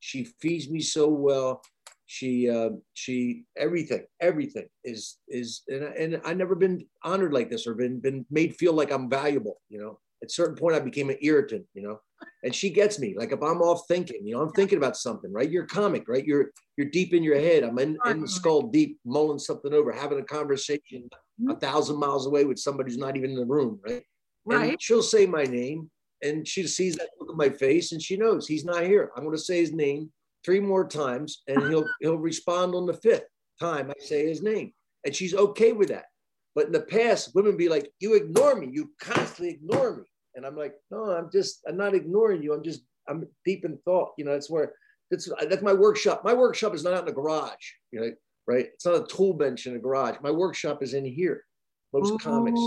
She 0.00 0.24
feeds 0.40 0.70
me 0.70 0.80
so 0.80 1.08
well. 1.08 1.62
She, 2.06 2.50
uh, 2.50 2.70
she, 2.94 3.44
everything, 3.56 4.04
everything 4.20 4.66
is 4.82 5.18
is, 5.28 5.62
and, 5.68 5.84
and 5.84 6.20
I 6.24 6.34
never 6.34 6.56
been 6.56 6.86
honored 7.04 7.32
like 7.32 7.50
this 7.50 7.66
or 7.66 7.74
been 7.74 8.00
been 8.00 8.26
made 8.30 8.56
feel 8.56 8.72
like 8.72 8.90
I'm 8.90 9.08
valuable. 9.08 9.60
You 9.68 9.80
know, 9.80 9.98
at 10.22 10.30
a 10.30 10.32
certain 10.32 10.56
point, 10.56 10.74
I 10.74 10.80
became 10.80 11.10
an 11.10 11.18
irritant. 11.20 11.66
You 11.72 11.82
know, 11.82 12.00
and 12.42 12.54
she 12.54 12.70
gets 12.70 12.98
me. 12.98 13.14
Like 13.16 13.32
if 13.32 13.42
I'm 13.42 13.60
off 13.60 13.82
thinking, 13.88 14.26
you 14.26 14.34
know, 14.34 14.42
I'm 14.42 14.52
thinking 14.52 14.78
about 14.78 14.96
something, 14.96 15.32
right? 15.32 15.50
You're 15.50 15.66
comic, 15.66 16.08
right? 16.08 16.24
You're 16.24 16.50
you're 16.76 16.88
deep 16.88 17.12
in 17.14 17.22
your 17.22 17.38
head. 17.38 17.62
I'm 17.62 17.78
in, 17.78 17.90
in 17.90 17.96
the 17.96 18.10
uh-huh. 18.10 18.26
skull 18.26 18.62
deep, 18.62 18.98
mulling 19.04 19.38
something 19.38 19.72
over, 19.72 19.92
having 19.92 20.20
a 20.20 20.24
conversation 20.24 21.08
a 21.12 21.52
mm-hmm. 21.52 21.58
thousand 21.58 21.98
miles 21.98 22.26
away 22.26 22.44
with 22.44 22.58
somebody 22.58 22.90
who's 22.90 22.98
not 22.98 23.16
even 23.16 23.30
in 23.30 23.36
the 23.36 23.44
room, 23.44 23.80
right? 23.86 24.02
Right. 24.44 24.70
And 24.70 24.82
she'll 24.82 25.02
say 25.02 25.26
my 25.26 25.44
name 25.44 25.90
and 26.22 26.46
she 26.46 26.66
sees 26.66 26.96
that 26.96 27.10
look 27.18 27.30
on 27.30 27.36
my 27.36 27.50
face 27.50 27.92
and 27.92 28.02
she 28.02 28.16
knows 28.16 28.46
he's 28.46 28.64
not 28.64 28.84
here. 28.84 29.10
I'm 29.16 29.24
going 29.24 29.36
to 29.36 29.42
say 29.42 29.60
his 29.60 29.72
name 29.72 30.10
three 30.44 30.60
more 30.60 30.86
times 30.86 31.42
and 31.48 31.68
he'll 31.68 31.86
he'll 32.00 32.18
respond 32.18 32.74
on 32.74 32.86
the 32.86 32.94
fifth 32.94 33.24
time 33.60 33.90
I 33.90 34.04
say 34.04 34.26
his 34.26 34.42
name. 34.42 34.72
And 35.04 35.14
she's 35.14 35.34
okay 35.34 35.72
with 35.72 35.88
that. 35.88 36.06
But 36.54 36.66
in 36.66 36.72
the 36.72 36.82
past, 36.82 37.34
women 37.34 37.56
be 37.56 37.68
like, 37.68 37.90
you 38.00 38.14
ignore 38.14 38.56
me. 38.56 38.68
You 38.72 38.90
constantly 39.00 39.50
ignore 39.50 39.96
me. 39.96 40.04
And 40.34 40.46
I'm 40.46 40.56
like, 40.56 40.74
no, 40.90 41.04
I'm 41.04 41.30
just, 41.30 41.60
I'm 41.68 41.76
not 41.76 41.94
ignoring 41.94 42.42
you. 42.42 42.52
I'm 42.54 42.62
just, 42.62 42.82
I'm 43.08 43.26
deep 43.44 43.64
in 43.64 43.78
thought. 43.84 44.12
You 44.16 44.24
know, 44.24 44.32
that's 44.32 44.50
where, 44.50 44.72
that's, 45.10 45.28
that's 45.48 45.62
my 45.62 45.72
workshop. 45.72 46.22
My 46.24 46.34
workshop 46.34 46.74
is 46.74 46.84
not 46.84 46.94
out 46.94 47.00
in 47.00 47.06
the 47.06 47.12
garage, 47.12 47.72
you 47.90 48.00
know, 48.00 48.10
right? 48.46 48.66
It's 48.74 48.86
not 48.86 49.02
a 49.02 49.06
tool 49.06 49.34
bench 49.34 49.66
in 49.66 49.76
a 49.76 49.78
garage. 49.78 50.16
My 50.22 50.30
workshop 50.30 50.82
is 50.82 50.94
in 50.94 51.04
here. 51.04 51.44
Most 51.92 52.12
Ooh. 52.12 52.18
comics, 52.18 52.60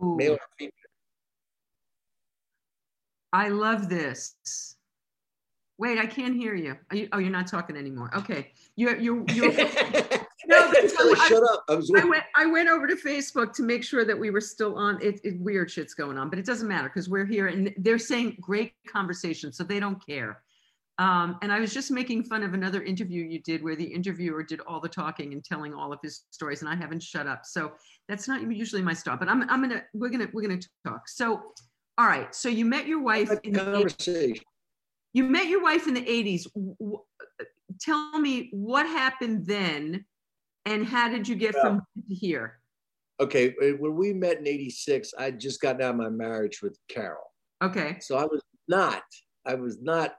male 0.00 0.32
or 0.32 0.38
female. 0.58 0.70
I 3.32 3.48
love 3.48 3.88
this. 3.88 4.76
Wait, 5.78 5.98
I 5.98 6.06
can't 6.06 6.34
hear 6.34 6.54
you. 6.54 6.76
you 6.90 7.08
oh, 7.12 7.18
you're 7.18 7.30
not 7.30 7.46
talking 7.46 7.76
anymore. 7.76 8.10
Okay, 8.16 8.52
you're 8.76 8.96
you're. 8.96 9.24
you're 9.28 9.52
no, 10.46 10.56
I, 10.72 11.28
shut 11.28 11.42
up. 11.42 11.64
I, 11.68 11.74
was 11.74 11.90
I 11.96 12.04
went. 12.04 12.24
I 12.34 12.46
went 12.46 12.68
over 12.68 12.86
to 12.86 12.96
Facebook 12.96 13.52
to 13.54 13.62
make 13.62 13.82
sure 13.82 14.04
that 14.04 14.18
we 14.18 14.30
were 14.30 14.40
still 14.40 14.76
on. 14.76 15.00
It, 15.02 15.20
it 15.24 15.40
weird 15.40 15.70
shit's 15.70 15.94
going 15.94 16.18
on, 16.18 16.30
but 16.30 16.38
it 16.38 16.46
doesn't 16.46 16.68
matter 16.68 16.88
because 16.88 17.08
we're 17.08 17.24
here, 17.24 17.48
and 17.48 17.72
they're 17.78 17.98
saying 17.98 18.36
great 18.40 18.72
conversation, 18.86 19.52
so 19.52 19.64
they 19.64 19.80
don't 19.80 20.04
care. 20.04 20.42
Um, 20.98 21.38
and 21.42 21.52
I 21.52 21.60
was 21.60 21.74
just 21.74 21.90
making 21.90 22.24
fun 22.24 22.42
of 22.42 22.54
another 22.54 22.82
interview 22.82 23.22
you 23.24 23.42
did 23.42 23.62
where 23.62 23.76
the 23.76 23.84
interviewer 23.84 24.42
did 24.42 24.60
all 24.60 24.80
the 24.80 24.88
talking 24.88 25.34
and 25.34 25.44
telling 25.44 25.74
all 25.74 25.92
of 25.92 25.98
his 26.02 26.22
stories, 26.30 26.62
and 26.62 26.70
I 26.70 26.74
haven't 26.74 27.02
shut 27.02 27.26
up. 27.26 27.42
So 27.44 27.72
that's 28.08 28.28
not 28.28 28.50
usually 28.50 28.82
my 28.82 28.94
style, 28.94 29.16
but 29.18 29.28
I'm 29.28 29.48
I'm 29.50 29.60
gonna 29.60 29.82
we're 29.92 30.08
gonna 30.08 30.28
we're 30.32 30.42
gonna 30.42 30.60
talk. 30.86 31.08
So, 31.08 31.42
all 31.98 32.06
right. 32.06 32.34
So 32.34 32.48
you 32.48 32.64
met 32.64 32.86
your 32.86 33.02
wife 33.02 33.30
in 33.44 33.52
the 33.52 33.60
80s. 33.60 34.40
you 35.12 35.24
met 35.24 35.48
your 35.48 35.62
wife 35.62 35.86
in 35.86 35.94
the 35.94 36.04
80s. 36.04 36.46
Tell 37.80 38.18
me 38.18 38.48
what 38.52 38.86
happened 38.86 39.44
then 39.46 40.04
and 40.66 40.86
how 40.86 41.08
did 41.08 41.26
you 41.26 41.34
get 41.34 41.54
yeah. 41.56 41.62
from 41.62 41.82
here? 42.08 42.58
Okay, 43.18 43.54
when 43.78 43.94
we 43.94 44.12
met 44.12 44.38
in 44.38 44.46
86, 44.46 45.14
I 45.18 45.30
just 45.30 45.60
got 45.62 45.80
out 45.80 45.92
of 45.92 45.96
my 45.96 46.10
marriage 46.10 46.60
with 46.62 46.78
Carol. 46.88 47.32
Okay. 47.64 47.96
So 48.00 48.18
I 48.18 48.24
was 48.24 48.42
not, 48.68 49.02
I 49.46 49.54
was 49.54 49.80
not, 49.80 50.16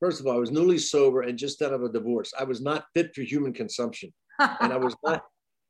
first 0.00 0.20
of 0.20 0.26
all, 0.26 0.32
I 0.34 0.38
was 0.38 0.50
newly 0.50 0.78
sober 0.78 1.22
and 1.22 1.38
just 1.38 1.62
out 1.62 1.72
of 1.72 1.84
a 1.84 1.88
divorce. 1.88 2.32
I 2.36 2.42
was 2.42 2.60
not 2.60 2.86
fit 2.92 3.14
for 3.14 3.22
human 3.22 3.52
consumption. 3.52 4.12
and 4.40 4.72
I 4.72 4.76
was 4.76 4.96
not 5.04 5.22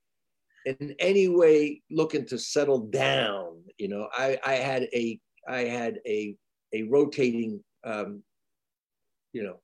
in 0.65 0.95
any 0.99 1.29
way 1.29 1.83
looking 1.91 2.25
to 2.29 2.39
settle 2.39 2.79
down. 2.79 3.63
You 3.77 3.89
know, 3.89 4.09
I, 4.15 4.39
I 4.47 4.55
had 4.55 4.85
a, 4.95 5.21
I 5.47 5.61
had 5.65 5.99
a, 6.07 6.35
a 6.73 6.85
rotating 6.85 7.63
um, 7.85 8.23
you 9.35 9.43
know, 9.43 9.57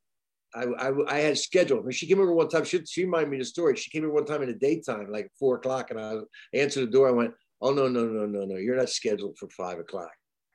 I, 0.54 0.64
I, 0.64 0.92
I 1.06 1.18
had 1.20 1.38
scheduled. 1.38 1.80
I 1.80 1.82
mean, 1.82 1.92
she 1.92 2.06
came 2.06 2.20
over 2.20 2.32
one 2.32 2.48
time. 2.48 2.64
She, 2.64 2.84
she 2.84 3.04
reminded 3.04 3.30
me 3.30 3.36
of 3.36 3.42
the 3.42 3.46
story. 3.46 3.76
She 3.76 3.90
came 3.90 4.04
over 4.04 4.12
one 4.12 4.24
time 4.24 4.42
in 4.42 4.48
the 4.48 4.54
daytime, 4.54 5.10
like 5.10 5.30
four 5.38 5.56
o'clock, 5.56 5.90
and 5.90 6.00
I 6.00 6.16
answered 6.54 6.82
the 6.82 6.90
door. 6.90 7.08
I 7.08 7.12
went, 7.12 7.32
"Oh 7.60 7.72
no, 7.72 7.88
no, 7.88 8.04
no, 8.04 8.26
no, 8.26 8.44
no! 8.44 8.56
You're 8.56 8.76
not 8.76 8.88
scheduled 8.88 9.38
for 9.38 9.48
five 9.50 9.78
o'clock. 9.78 10.10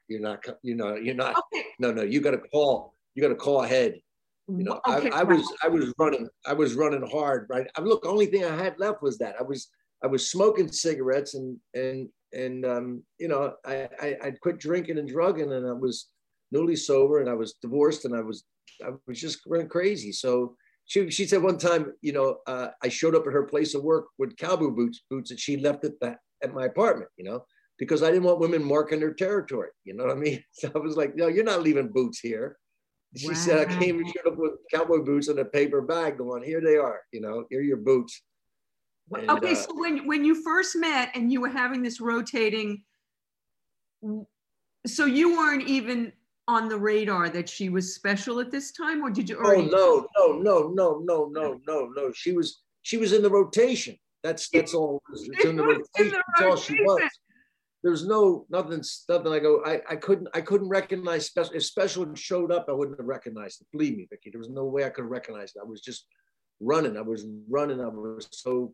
You're 0.07 0.21
not. 0.21 0.43
You 0.63 0.75
know, 0.75 0.95
you're 0.95 1.15
not. 1.15 1.35
Okay. 1.53 1.65
No, 1.79 1.91
no. 1.91 2.03
You 2.03 2.21
got 2.21 2.31
to 2.31 2.39
call. 2.39 2.93
You 3.15 3.21
got 3.21 3.29
to 3.29 3.35
call 3.35 3.63
ahead. 3.63 3.95
You 4.47 4.63
know, 4.63 4.79
okay, 4.87 5.09
I, 5.09 5.21
I 5.21 5.23
was 5.23 5.53
I 5.63 5.67
was 5.69 5.93
running. 5.97 6.27
I 6.45 6.53
was 6.53 6.75
running 6.75 7.07
hard. 7.09 7.47
Right. 7.49 7.67
I 7.75 7.81
look. 7.81 8.05
Only 8.05 8.27
thing 8.27 8.45
I 8.45 8.55
had 8.55 8.77
left 8.79 9.01
was 9.01 9.17
that 9.19 9.35
I 9.39 9.43
was 9.43 9.69
I 10.03 10.07
was 10.07 10.29
smoking 10.29 10.71
cigarettes 10.71 11.33
and 11.33 11.57
and 11.73 12.09
and 12.33 12.65
um, 12.65 13.03
you 13.17 13.27
know 13.27 13.53
I, 13.65 13.89
I 13.99 14.17
I 14.23 14.31
quit 14.31 14.59
drinking 14.59 14.99
and 14.99 15.07
drugging 15.07 15.51
and 15.51 15.67
I 15.67 15.73
was 15.73 16.09
newly 16.51 16.75
sober 16.75 17.21
and 17.21 17.29
I 17.29 17.33
was 17.33 17.55
divorced 17.61 18.05
and 18.05 18.15
I 18.15 18.21
was 18.21 18.43
I 18.85 18.91
was 19.07 19.19
just 19.19 19.39
went 19.45 19.69
crazy. 19.69 20.11
So 20.11 20.55
she, 20.85 21.09
she 21.09 21.25
said 21.25 21.41
one 21.41 21.57
time, 21.57 21.93
you 22.01 22.13
know, 22.13 22.37
uh, 22.47 22.69
I 22.83 22.89
showed 22.89 23.15
up 23.15 23.25
at 23.25 23.33
her 23.33 23.43
place 23.43 23.73
of 23.73 23.83
work 23.83 24.05
with 24.17 24.37
cowboy 24.37 24.69
boots, 24.69 25.03
boots 25.09 25.29
that 25.29 25.39
she 25.39 25.57
left 25.57 25.83
at 25.85 25.99
that 26.01 26.19
at 26.43 26.53
my 26.53 26.65
apartment, 26.65 27.09
you 27.17 27.25
know, 27.25 27.45
because 27.79 28.03
I 28.03 28.11
didn't 28.11 28.23
want 28.23 28.39
women 28.39 28.63
marking 28.63 28.99
their 28.99 29.13
territory. 29.13 29.69
You 29.83 29.95
know 29.95 30.05
what 30.05 30.15
I 30.15 30.19
mean? 30.19 30.43
So 30.53 30.71
I 30.73 30.79
was 30.79 30.95
like, 30.95 31.15
no, 31.15 31.27
you're 31.27 31.43
not 31.43 31.63
leaving 31.63 31.91
boots 31.91 32.19
here. 32.19 32.57
She 33.15 33.29
wow. 33.29 33.33
said 33.33 33.67
I 33.67 33.79
came 33.79 33.99
and 33.99 34.07
showed 34.07 34.33
up 34.33 34.37
with 34.37 34.53
cowboy 34.73 35.01
boots 35.01 35.29
and 35.29 35.39
a 35.39 35.45
paper 35.45 35.81
bag 35.81 36.17
going, 36.17 36.43
here 36.43 36.61
they 36.61 36.75
are, 36.75 37.01
you 37.11 37.21
know, 37.21 37.45
here 37.49 37.59
are 37.59 37.63
your 37.63 37.77
boots. 37.77 38.21
And, 39.13 39.29
okay, 39.29 39.53
uh, 39.53 39.55
so 39.55 39.67
when 39.73 40.07
when 40.07 40.25
you 40.25 40.41
first 40.43 40.75
met 40.75 41.11
and 41.13 41.31
you 41.31 41.39
were 41.39 41.49
having 41.49 41.83
this 41.83 42.01
rotating, 42.01 42.83
so 44.85 45.05
you 45.05 45.37
weren't 45.37 45.67
even 45.67 46.11
on 46.47 46.69
the 46.69 46.77
radar 46.77 47.29
that 47.29 47.49
she 47.49 47.69
was 47.69 47.95
special 47.95 48.39
at 48.39 48.51
this 48.51 48.71
time, 48.71 49.01
or 49.01 49.09
did 49.09 49.29
you? 49.29 49.37
Already- 49.37 49.69
oh 49.73 50.07
no, 50.15 50.37
no, 50.37 50.69
no, 50.69 50.69
no, 50.73 50.99
no, 51.03 51.29
no, 51.31 51.59
no, 51.67 51.85
no. 51.95 52.11
She 52.13 52.33
was 52.33 52.61
she 52.81 52.97
was 52.97 53.13
in 53.13 53.21
the 53.23 53.29
rotation. 53.29 53.97
That's 54.23 54.49
that's 54.49 54.73
all. 54.73 55.01
It's 55.13 55.45
in 55.45 55.55
the 55.55 55.63
rotation. 55.63 56.11
That's 56.37 56.41
all 56.41 56.55
she 56.55 56.81
was. 56.83 57.01
there's 57.83 58.07
no 58.07 58.45
nothing 58.49 58.83
nothing 59.07 59.31
I 59.33 59.39
go 59.39 59.63
I, 59.63 59.81
I 59.89 59.95
couldn't 59.95 60.27
I 60.33 60.41
couldn't 60.41 60.69
recognize 60.69 61.27
special 61.27 61.53
if 61.53 61.63
special 61.65 62.15
showed 62.15 62.51
up 62.51 62.65
I 62.67 62.71
wouldn't 62.71 62.97
have 62.99 63.05
recognized 63.05 63.61
it 63.61 63.67
believe 63.71 63.95
me 63.95 64.07
Vicky 64.09 64.31
there 64.31 64.39
was 64.39 64.49
no 64.49 64.65
way 64.65 64.85
I 64.85 64.89
could 64.89 65.05
recognize 65.05 65.51
it 65.55 65.61
I 65.61 65.65
was 65.65 65.81
just 65.81 66.07
running 66.59 66.97
I 66.97 67.01
was 67.01 67.27
running 67.47 67.79
I 67.79 67.87
was 67.87 68.27
so 68.31 68.73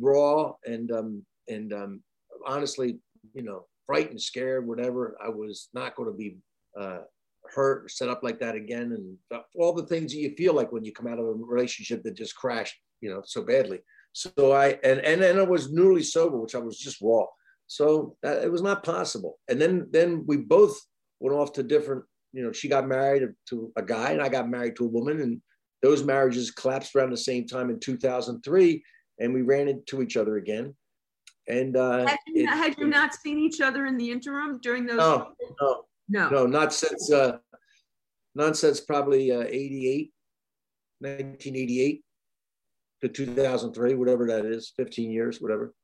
raw 0.00 0.52
and 0.64 0.90
um 0.90 1.26
and 1.48 1.74
um 1.74 2.02
honestly 2.46 2.98
you 3.34 3.42
know 3.42 3.66
frightened 3.84 4.22
scared 4.22 4.66
whatever 4.66 5.18
I 5.22 5.28
was 5.28 5.68
not 5.74 5.94
going 5.94 6.10
to 6.10 6.16
be 6.16 6.38
uh 6.80 6.98
hurt 7.52 7.90
set 7.90 8.08
up 8.08 8.22
like 8.22 8.38
that 8.38 8.54
again 8.54 8.92
and 8.92 9.42
all 9.56 9.72
the 9.72 9.86
things 9.86 10.12
that 10.12 10.18
you 10.18 10.34
feel 10.36 10.54
like 10.54 10.70
when 10.70 10.84
you 10.84 10.92
come 10.92 11.08
out 11.08 11.18
of 11.18 11.24
a 11.24 11.32
relationship 11.32 12.02
that 12.02 12.14
just 12.14 12.36
crashed 12.36 12.76
you 13.00 13.10
know 13.10 13.22
so 13.24 13.42
badly 13.42 13.80
so 14.12 14.52
I 14.52 14.78
and 14.84 15.00
and 15.00 15.20
then 15.20 15.38
I 15.38 15.42
was 15.42 15.72
newly 15.72 16.02
sober 16.02 16.38
which 16.38 16.54
I 16.54 16.58
was 16.58 16.78
just 16.78 17.00
raw 17.00 17.26
so 17.70 18.16
that, 18.24 18.42
it 18.42 18.50
was 18.50 18.62
not 18.62 18.82
possible. 18.82 19.38
And 19.48 19.60
then 19.60 19.86
then 19.92 20.24
we 20.26 20.38
both 20.38 20.76
went 21.20 21.36
off 21.36 21.52
to 21.52 21.62
different. 21.62 22.04
You 22.32 22.42
know, 22.42 22.52
she 22.52 22.68
got 22.68 22.88
married 22.88 23.28
to 23.48 23.72
a 23.76 23.82
guy, 23.82 24.10
and 24.10 24.20
I 24.20 24.28
got 24.28 24.50
married 24.50 24.74
to 24.76 24.86
a 24.86 24.88
woman, 24.88 25.20
and 25.20 25.40
those 25.80 26.02
marriages 26.02 26.50
collapsed 26.50 26.96
around 26.96 27.10
the 27.10 27.16
same 27.16 27.46
time 27.46 27.70
in 27.70 27.78
2003, 27.78 28.82
and 29.20 29.32
we 29.32 29.42
ran 29.42 29.68
into 29.68 30.02
each 30.02 30.16
other 30.16 30.36
again. 30.36 30.74
And 31.48 31.76
uh, 31.76 32.08
had, 32.08 32.18
you, 32.26 32.42
it, 32.42 32.48
had 32.48 32.76
you 32.76 32.88
not 32.88 33.14
seen 33.14 33.38
each 33.38 33.60
other 33.60 33.86
in 33.86 33.96
the 33.96 34.10
interim 34.10 34.58
during 34.60 34.84
those? 34.84 34.98
No, 34.98 35.28
no, 35.60 35.84
no, 36.10 36.28
no, 36.28 36.46
not 36.46 36.72
since 36.72 37.10
uh, 37.10 37.38
not 38.34 38.56
since 38.56 38.80
probably 38.80 39.32
uh, 39.32 39.42
88, 39.42 40.12
1988 41.00 42.04
to 43.02 43.08
2003, 43.08 43.94
whatever 43.94 44.26
that 44.26 44.44
is, 44.44 44.72
15 44.76 45.10
years, 45.10 45.40
whatever. 45.40 45.74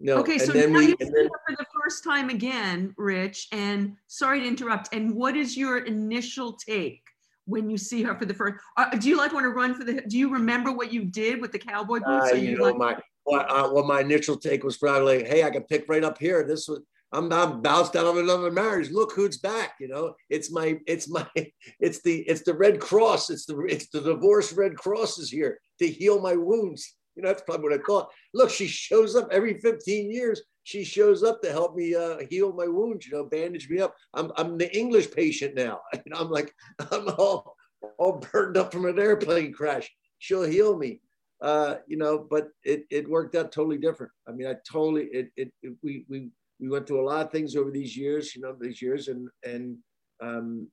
No. 0.00 0.16
Okay, 0.16 0.38
so 0.38 0.52
now 0.52 0.66
we, 0.66 0.88
you 0.88 0.96
see 1.00 1.10
then, 1.14 1.24
her 1.24 1.40
for 1.48 1.56
the 1.56 1.66
first 1.80 2.02
time 2.02 2.28
again, 2.28 2.92
Rich. 2.96 3.48
And 3.52 3.96
sorry 4.08 4.40
to 4.40 4.46
interrupt. 4.46 4.92
And 4.92 5.14
what 5.14 5.36
is 5.36 5.56
your 5.56 5.78
initial 5.78 6.54
take 6.54 7.02
when 7.44 7.70
you 7.70 7.78
see 7.78 8.02
her 8.02 8.16
for 8.16 8.24
the 8.24 8.34
first? 8.34 8.56
Uh, 8.76 8.90
do 8.96 9.08
you 9.08 9.16
like 9.16 9.32
want 9.32 9.44
to 9.44 9.50
run 9.50 9.74
for 9.74 9.84
the? 9.84 10.02
Do 10.08 10.18
you 10.18 10.32
remember 10.32 10.72
what 10.72 10.92
you 10.92 11.04
did 11.04 11.40
with 11.40 11.52
the 11.52 11.58
cowboy 11.58 12.00
boots? 12.00 12.32
Uh, 12.32 12.34
you, 12.34 12.50
you 12.50 12.58
know, 12.58 12.64
like, 12.64 12.76
my 12.76 12.96
what, 13.24 13.48
uh, 13.48 13.68
what 13.68 13.86
my 13.86 14.00
initial 14.00 14.36
take 14.36 14.64
was 14.64 14.76
probably, 14.76 15.18
like, 15.18 15.28
hey, 15.28 15.44
I 15.44 15.50
can 15.50 15.62
pick 15.62 15.88
right 15.88 16.02
up 16.02 16.18
here. 16.18 16.44
This 16.44 16.66
was 16.66 16.80
I'm 17.12 17.32
I'm 17.32 17.60
bounced 17.60 17.96
out 17.96 18.06
of 18.06 18.16
another 18.16 18.50
marriage. 18.50 18.90
Look 18.90 19.12
who's 19.12 19.38
back. 19.38 19.74
You 19.80 19.88
know, 19.88 20.14
it's 20.30 20.50
my 20.50 20.78
it's 20.86 21.08
my 21.08 21.26
it's 21.80 22.02
the 22.02 22.20
it's 22.20 22.42
the 22.42 22.54
Red 22.54 22.80
Cross. 22.80 23.30
It's 23.30 23.46
the 23.46 23.58
it's 23.68 23.88
the 23.88 24.00
divorce 24.00 24.52
Red 24.52 24.76
Cross 24.76 25.18
is 25.18 25.30
here 25.30 25.58
to 25.78 25.88
heal 25.88 26.20
my 26.20 26.34
wounds. 26.34 26.94
You 27.14 27.22
know, 27.22 27.28
that's 27.28 27.42
probably 27.42 27.68
what 27.68 27.80
I 27.80 27.82
thought. 27.86 28.10
Look, 28.32 28.50
she 28.50 28.66
shows 28.66 29.14
up 29.16 29.28
every 29.30 29.60
15 29.60 30.10
years. 30.10 30.42
She 30.64 30.84
shows 30.84 31.22
up 31.22 31.42
to 31.42 31.50
help 31.50 31.74
me 31.74 31.94
uh, 31.94 32.18
heal 32.30 32.52
my 32.52 32.66
wounds, 32.66 33.06
you 33.06 33.12
know, 33.12 33.24
bandage 33.24 33.68
me 33.68 33.80
up. 33.80 33.94
I'm, 34.14 34.30
I'm 34.36 34.56
the 34.56 34.74
English 34.76 35.10
patient 35.10 35.54
now. 35.54 35.80
Know, 36.06 36.16
I'm 36.18 36.30
like, 36.30 36.54
I'm 36.90 37.08
all, 37.18 37.54
all 37.98 38.24
burned 38.32 38.56
up 38.56 38.72
from 38.72 38.86
an 38.86 38.98
airplane 38.98 39.52
crash. 39.52 39.90
She'll 40.18 40.44
heal 40.44 40.76
me. 40.78 41.00
Uh, 41.40 41.76
you 41.88 41.96
know, 41.96 42.18
but 42.30 42.48
it, 42.62 42.84
it 42.90 43.10
worked 43.10 43.34
out 43.34 43.50
totally 43.50 43.78
different. 43.78 44.12
I 44.28 44.32
mean, 44.32 44.46
I 44.46 44.54
totally, 44.70 45.06
it, 45.06 45.32
it, 45.36 45.52
it, 45.62 45.74
we, 45.82 46.06
we, 46.08 46.30
we 46.62 46.68
went 46.68 46.86
through 46.86 47.02
a 47.02 47.08
lot 47.10 47.26
of 47.26 47.32
things 47.32 47.56
over 47.56 47.72
these 47.72 47.96
years, 47.96 48.36
you 48.36 48.40
know, 48.40 48.54
these 48.58 48.80
years 48.80 49.08
and, 49.08 49.28
and, 49.44 49.76
um, 50.22 50.68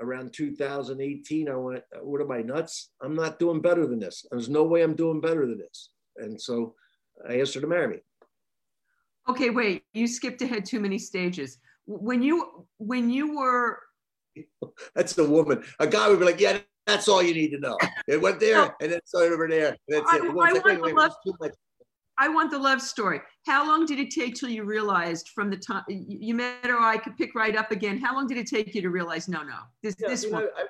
around 0.00 0.32
2018, 0.32 1.48
I 1.48 1.54
went, 1.54 1.84
what 2.02 2.20
am 2.20 2.32
I 2.32 2.40
nuts? 2.40 2.90
I'm 3.02 3.14
not 3.14 3.38
doing 3.38 3.60
better 3.60 3.86
than 3.86 4.00
this. 4.00 4.24
There's 4.30 4.48
no 4.48 4.64
way 4.64 4.82
I'm 4.82 4.96
doing 4.96 5.20
better 5.20 5.46
than 5.46 5.58
this. 5.58 5.90
And 6.16 6.40
so 6.40 6.74
I 7.28 7.40
asked 7.40 7.54
her 7.54 7.60
to 7.60 7.66
marry 7.66 7.88
me. 7.88 7.96
Okay, 9.28 9.50
wait, 9.50 9.84
you 9.92 10.06
skipped 10.06 10.42
ahead 10.42 10.64
too 10.64 10.80
many 10.80 10.98
stages. 10.98 11.58
When 11.86 12.22
you 12.22 12.66
when 12.78 13.10
you 13.10 13.36
were 13.36 13.78
that's 14.94 15.16
a 15.18 15.28
woman. 15.28 15.62
A 15.78 15.86
guy 15.86 16.08
would 16.08 16.18
be 16.18 16.24
like, 16.24 16.40
Yeah, 16.40 16.58
that's 16.86 17.08
all 17.08 17.22
you 17.22 17.34
need 17.34 17.50
to 17.50 17.58
know. 17.58 17.78
It 18.08 18.20
went 18.20 18.40
there 18.40 18.74
and 18.80 18.92
then 18.92 19.00
started 19.04 19.32
over 19.32 19.48
there. 19.48 19.76
That's 19.88 20.10
I, 20.10 20.16
it. 20.16 20.24
I, 20.24 20.28
want 20.28 20.62
the 20.62 20.94
love, 20.94 21.12
I 22.18 22.28
want 22.28 22.50
the 22.50 22.58
love 22.58 22.80
story. 22.80 23.20
How 23.46 23.66
long 23.66 23.84
did 23.86 23.98
it 23.98 24.10
take 24.10 24.34
till 24.34 24.48
you 24.48 24.64
realized 24.64 25.30
from 25.34 25.50
the 25.50 25.56
time 25.56 25.82
you 25.88 26.34
met 26.34 26.64
her, 26.64 26.78
I 26.78 26.96
could 26.96 27.16
pick 27.16 27.34
right 27.34 27.56
up 27.56 27.72
again? 27.72 27.98
How 27.98 28.14
long 28.14 28.26
did 28.26 28.38
it 28.38 28.46
take 28.46 28.74
you 28.74 28.82
to 28.82 28.90
realize, 28.90 29.28
no, 29.28 29.42
no, 29.42 29.58
this, 29.82 29.96
yeah, 29.98 30.08
this 30.08 30.26
one? 30.26 30.44
Know, 30.44 30.50
I, 30.56 30.64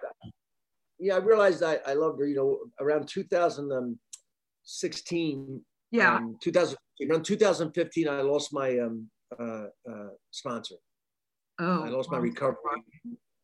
yeah, 0.98 1.16
I 1.16 1.18
realized 1.18 1.62
I, 1.62 1.78
I 1.86 1.92
loved 1.94 2.18
her, 2.20 2.26
you 2.26 2.36
know, 2.36 2.60
around 2.80 3.08
2016. 3.08 5.60
Yeah. 5.90 6.16
Um, 6.16 6.38
2000, 6.42 6.78
around 7.10 7.24
2015, 7.24 8.08
I 8.08 8.22
lost 8.22 8.52
my 8.52 8.78
um, 8.78 9.08
uh, 9.38 9.66
uh, 9.88 10.08
sponsor. 10.30 10.76
Oh. 11.60 11.84
I 11.84 11.88
lost 11.88 12.10
my 12.10 12.18
recovery 12.18 12.82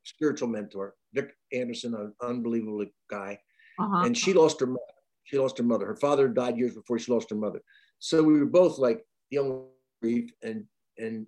spiritual 0.04 0.48
mentor, 0.48 0.94
Vic 1.14 1.32
Anderson, 1.52 1.94
an 1.94 2.12
unbelievable 2.22 2.84
guy. 3.08 3.38
Uh-huh. 3.78 4.04
And 4.04 4.16
she 4.16 4.32
lost 4.32 4.60
her 4.60 4.66
mother. 4.66 4.80
She 5.24 5.38
lost 5.38 5.58
her 5.58 5.64
mother. 5.64 5.86
Her 5.86 5.96
father 5.96 6.28
died 6.28 6.58
years 6.58 6.74
before 6.74 6.98
she 6.98 7.12
lost 7.12 7.30
her 7.30 7.36
mother. 7.36 7.60
So 8.00 8.22
we 8.22 8.38
were 8.38 8.46
both 8.46 8.78
like 8.78 9.04
young 9.30 9.66
grief 10.02 10.30
and 10.42 10.64
and 10.98 11.26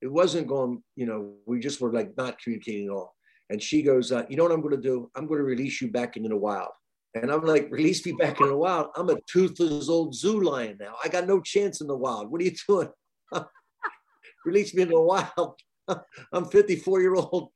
it 0.00 0.10
wasn't 0.10 0.48
going, 0.48 0.82
you 0.96 1.06
know, 1.06 1.34
we 1.46 1.60
just 1.60 1.80
were 1.80 1.92
like 1.92 2.16
not 2.16 2.38
communicating 2.38 2.86
at 2.86 2.92
all. 2.92 3.14
And 3.50 3.62
she 3.62 3.82
goes, 3.82 4.12
uh, 4.12 4.24
you 4.28 4.36
know 4.36 4.42
what 4.42 4.52
I'm 4.52 4.60
going 4.60 4.76
to 4.76 4.80
do? 4.80 5.10
I'm 5.14 5.26
going 5.26 5.38
to 5.38 5.44
release 5.44 5.80
you 5.80 5.90
back 5.90 6.16
into 6.16 6.28
the 6.28 6.36
wild. 6.36 6.70
And 7.14 7.30
I'm 7.30 7.44
like, 7.44 7.68
release 7.70 8.04
me 8.04 8.12
back 8.12 8.40
in 8.40 8.48
the 8.48 8.56
wild. 8.56 8.88
I'm 8.96 9.08
a 9.08 9.16
toothless 9.30 9.88
old 9.88 10.14
zoo 10.14 10.40
lion 10.40 10.76
now. 10.80 10.94
I 11.02 11.08
got 11.08 11.26
no 11.26 11.40
chance 11.40 11.80
in 11.80 11.86
the 11.86 11.96
wild. 11.96 12.30
What 12.30 12.40
are 12.40 12.44
you 12.44 12.54
doing? 12.68 12.88
release 14.44 14.74
me 14.74 14.82
into 14.82 14.94
the 14.94 15.00
wild. 15.00 15.58
I'm 16.32 16.46
54 16.46 17.00
year 17.00 17.14
old. 17.14 17.50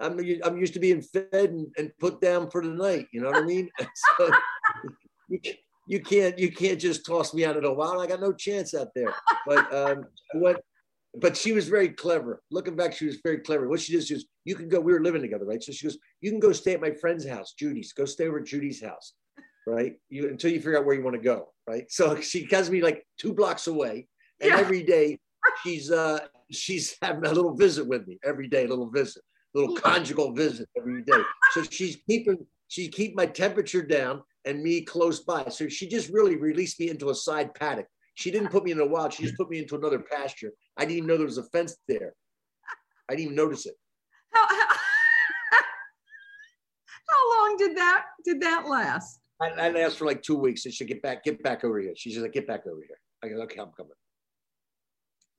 I'm, 0.00 0.18
I'm 0.44 0.58
used 0.58 0.74
to 0.74 0.80
being 0.80 1.00
fed 1.00 1.28
and, 1.32 1.68
and 1.78 1.92
put 2.00 2.20
down 2.20 2.50
for 2.50 2.62
the 2.62 2.70
night. 2.70 3.06
You 3.12 3.20
know 3.20 3.30
what 3.30 3.42
I 3.42 3.46
mean? 3.46 3.70
so 4.18 4.30
you 5.86 6.00
can't 6.00 6.38
you 6.38 6.50
can't 6.50 6.80
just 6.80 7.04
toss 7.04 7.34
me 7.34 7.44
out 7.44 7.56
of 7.56 7.62
the 7.62 7.72
wild. 7.72 8.02
I 8.02 8.06
got 8.06 8.20
no 8.20 8.32
chance 8.32 8.74
out 8.74 8.88
there. 8.94 9.14
But 9.46 9.74
um, 9.74 10.04
what? 10.34 10.62
But 11.16 11.36
she 11.36 11.52
was 11.52 11.68
very 11.68 11.90
clever. 11.90 12.42
Looking 12.50 12.74
back, 12.74 12.92
she 12.92 13.06
was 13.06 13.18
very 13.22 13.38
clever. 13.38 13.68
What 13.68 13.80
she 13.80 13.92
did 13.92 14.10
is, 14.10 14.26
you 14.44 14.54
can 14.56 14.68
go. 14.68 14.80
We 14.80 14.92
were 14.92 15.02
living 15.02 15.22
together, 15.22 15.44
right? 15.44 15.62
So 15.62 15.72
she 15.72 15.86
goes, 15.86 15.98
you 16.20 16.30
can 16.30 16.40
go 16.40 16.52
stay 16.52 16.74
at 16.74 16.80
my 16.80 16.90
friend's 16.90 17.26
house, 17.26 17.54
Judy's. 17.58 17.92
Go 17.92 18.04
stay 18.04 18.26
over 18.26 18.40
at 18.40 18.46
Judy's 18.46 18.82
house, 18.82 19.14
right? 19.66 19.94
You 20.08 20.28
until 20.28 20.50
you 20.50 20.58
figure 20.58 20.78
out 20.78 20.86
where 20.86 20.94
you 20.94 21.04
want 21.04 21.16
to 21.16 21.22
go, 21.22 21.48
right? 21.68 21.84
So 21.90 22.16
she 22.20 22.48
has 22.50 22.70
me 22.70 22.80
like 22.80 23.06
two 23.18 23.32
blocks 23.32 23.66
away, 23.66 24.08
and 24.40 24.50
yeah. 24.50 24.58
every 24.58 24.82
day 24.82 25.18
she's 25.62 25.90
uh 25.90 26.20
she's 26.50 26.96
having 27.02 27.24
a 27.26 27.32
little 27.32 27.54
visit 27.54 27.86
with 27.86 28.06
me 28.06 28.18
every 28.24 28.48
day, 28.48 28.64
a 28.64 28.68
little 28.68 28.90
visit, 28.90 29.22
a 29.54 29.58
little 29.58 29.76
conjugal 29.76 30.32
visit 30.32 30.68
every 30.76 31.02
day. 31.02 31.22
So 31.52 31.62
she's 31.62 31.96
keeping 32.08 32.38
she 32.68 32.88
keep 32.88 33.14
my 33.14 33.26
temperature 33.26 33.82
down 33.82 34.22
and 34.44 34.62
me 34.62 34.82
close 34.82 35.20
by. 35.20 35.48
So 35.48 35.68
she 35.68 35.88
just 35.88 36.10
really 36.10 36.36
released 36.36 36.78
me 36.78 36.90
into 36.90 37.10
a 37.10 37.14
side 37.14 37.54
paddock. 37.54 37.86
She 38.14 38.30
didn't 38.30 38.50
put 38.50 38.64
me 38.64 38.70
in 38.70 38.80
a 38.80 38.86
wild. 38.86 39.12
She 39.12 39.24
just 39.24 39.36
put 39.36 39.50
me 39.50 39.58
into 39.58 39.76
another 39.76 39.98
pasture. 39.98 40.52
I 40.76 40.82
didn't 40.82 40.98
even 40.98 41.08
know 41.08 41.16
there 41.16 41.26
was 41.26 41.38
a 41.38 41.44
fence 41.44 41.76
there. 41.88 42.14
I 43.08 43.14
didn't 43.14 43.24
even 43.24 43.36
notice 43.36 43.66
it. 43.66 43.74
How, 44.30 44.46
how, 44.46 44.54
how 47.08 47.38
long 47.38 47.56
did 47.58 47.76
that 47.76 48.04
did 48.24 48.40
that 48.40 48.66
last? 48.68 49.20
I, 49.40 49.48
I 49.50 49.70
last 49.70 49.98
for 49.98 50.06
like 50.06 50.22
two 50.22 50.36
weeks. 50.36 50.64
And 50.64 50.72
she 50.72 50.84
get 50.84 51.02
back, 51.02 51.24
get 51.24 51.42
back 51.42 51.64
over 51.64 51.80
here. 51.80 51.92
She 51.96 52.12
said, 52.12 52.32
"Get 52.32 52.46
back 52.46 52.66
over 52.66 52.80
here." 52.80 52.98
I 53.22 53.28
go, 53.28 53.42
"Okay, 53.42 53.60
I'm 53.60 53.72
coming." 53.76 53.92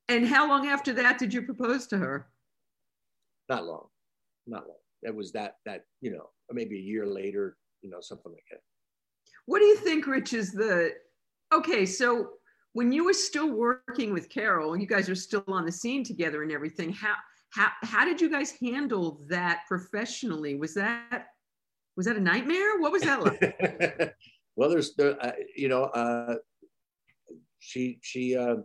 And 0.10 0.28
how 0.28 0.48
long 0.48 0.68
after 0.68 0.94
that 0.94 1.18
did 1.18 1.34
you 1.34 1.41
propose 1.41 1.88
to 1.88 1.98
her? 1.98 2.28
Not 3.50 3.65
long, 3.65 3.88
not 4.46 4.68
long. 4.68 4.78
It 5.02 5.15
was 5.15 5.32
that 5.32 5.56
that 5.65 5.86
you 6.02 6.12
know 6.12 6.30
maybe 6.52 6.78
a 6.78 6.82
year 6.82 7.08
later, 7.08 7.58
you 7.82 7.89
know, 7.89 8.02
something 8.02 8.32
like 8.32 8.44
that. 8.52 8.60
What 9.45 9.60
do 9.60 9.65
you 9.65 9.77
think, 9.77 10.08
Rich, 10.08 10.34
is 10.34 10.51
the 10.51 10.93
okay? 11.53 11.86
So 11.86 12.31
when 12.73 12.91
you 12.91 13.05
were 13.05 13.13
still 13.13 13.51
working 13.51 14.13
with 14.13 14.29
Carol, 14.29 14.75
you 14.77 14.88
guys 14.88 15.10
are 15.10 15.15
still 15.15 15.43
on 15.47 15.65
the 15.65 15.71
scene 15.71 16.03
together 16.03 16.43
and 16.43 16.51
everything. 16.51 16.91
How 16.91 17.15
how 17.51 17.69
how 17.84 18.05
did 18.05 18.19
you 18.19 18.29
guys 18.29 18.53
handle 18.62 19.21
that 19.29 19.62
professionally? 19.67 20.55
Was 20.55 20.73
that 20.73 21.27
was 21.95 22.05
that 22.05 22.17
a 22.17 22.19
nightmare? 22.19 22.79
What 22.79 22.91
was 22.91 23.03
that 23.03 23.23
like? 23.23 24.13
well, 24.55 24.69
there's 24.69 24.95
there, 24.95 25.23
uh, 25.23 25.31
you 25.55 25.69
know, 25.69 25.84
uh, 25.84 26.36
she 27.60 27.99
she 28.01 28.36
uh, 28.36 28.55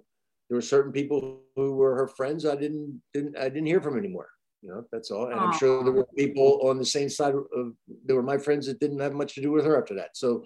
there 0.48 0.56
were 0.56 0.60
certain 0.60 0.92
people 0.92 1.42
who 1.54 1.74
were 1.74 1.94
her 1.94 2.08
friends. 2.08 2.44
I 2.44 2.56
didn't 2.56 3.00
didn't 3.14 3.38
I 3.38 3.48
didn't 3.48 3.66
hear 3.66 3.80
from 3.80 3.98
anymore. 3.98 4.28
You 4.62 4.70
know, 4.70 4.84
that's 4.92 5.10
all. 5.10 5.26
And 5.26 5.40
Aww. 5.40 5.46
I'm 5.46 5.58
sure 5.58 5.82
there 5.84 5.92
were 5.92 6.06
people 6.16 6.60
on 6.68 6.76
the 6.76 6.84
same 6.84 7.08
side 7.08 7.34
of, 7.34 7.72
there 8.04 8.16
were 8.16 8.22
my 8.22 8.36
friends 8.36 8.66
that 8.66 8.78
didn't 8.78 8.98
have 9.00 9.14
much 9.14 9.34
to 9.34 9.40
do 9.40 9.50
with 9.50 9.64
her 9.64 9.80
after 9.80 9.94
that. 9.94 10.16
So, 10.16 10.44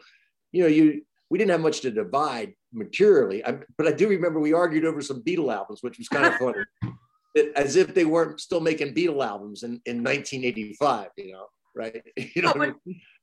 you 0.54 0.62
know, 0.62 0.68
you, 0.68 1.02
we 1.30 1.38
didn't 1.38 1.50
have 1.50 1.60
much 1.60 1.80
to 1.80 1.90
divide 1.90 2.54
materially, 2.72 3.44
I, 3.44 3.58
but 3.76 3.88
I 3.88 3.92
do 3.92 4.08
remember 4.08 4.38
we 4.38 4.52
argued 4.52 4.84
over 4.84 5.02
some 5.02 5.22
Beatle 5.22 5.52
albums, 5.52 5.82
which 5.82 5.98
was 5.98 6.08
kind 6.08 6.26
of 6.26 6.34
funny. 6.36 6.64
as 7.56 7.74
if 7.74 7.92
they 7.92 8.04
weren't 8.04 8.40
still 8.40 8.60
making 8.60 8.94
Beatle 8.94 9.26
albums 9.26 9.64
in, 9.64 9.80
in 9.86 10.04
1985, 10.04 11.08
you 11.16 11.32
know, 11.32 11.46
right? 11.74 12.02
You 12.36 12.42
know, 12.42 12.54
but, 12.56 12.74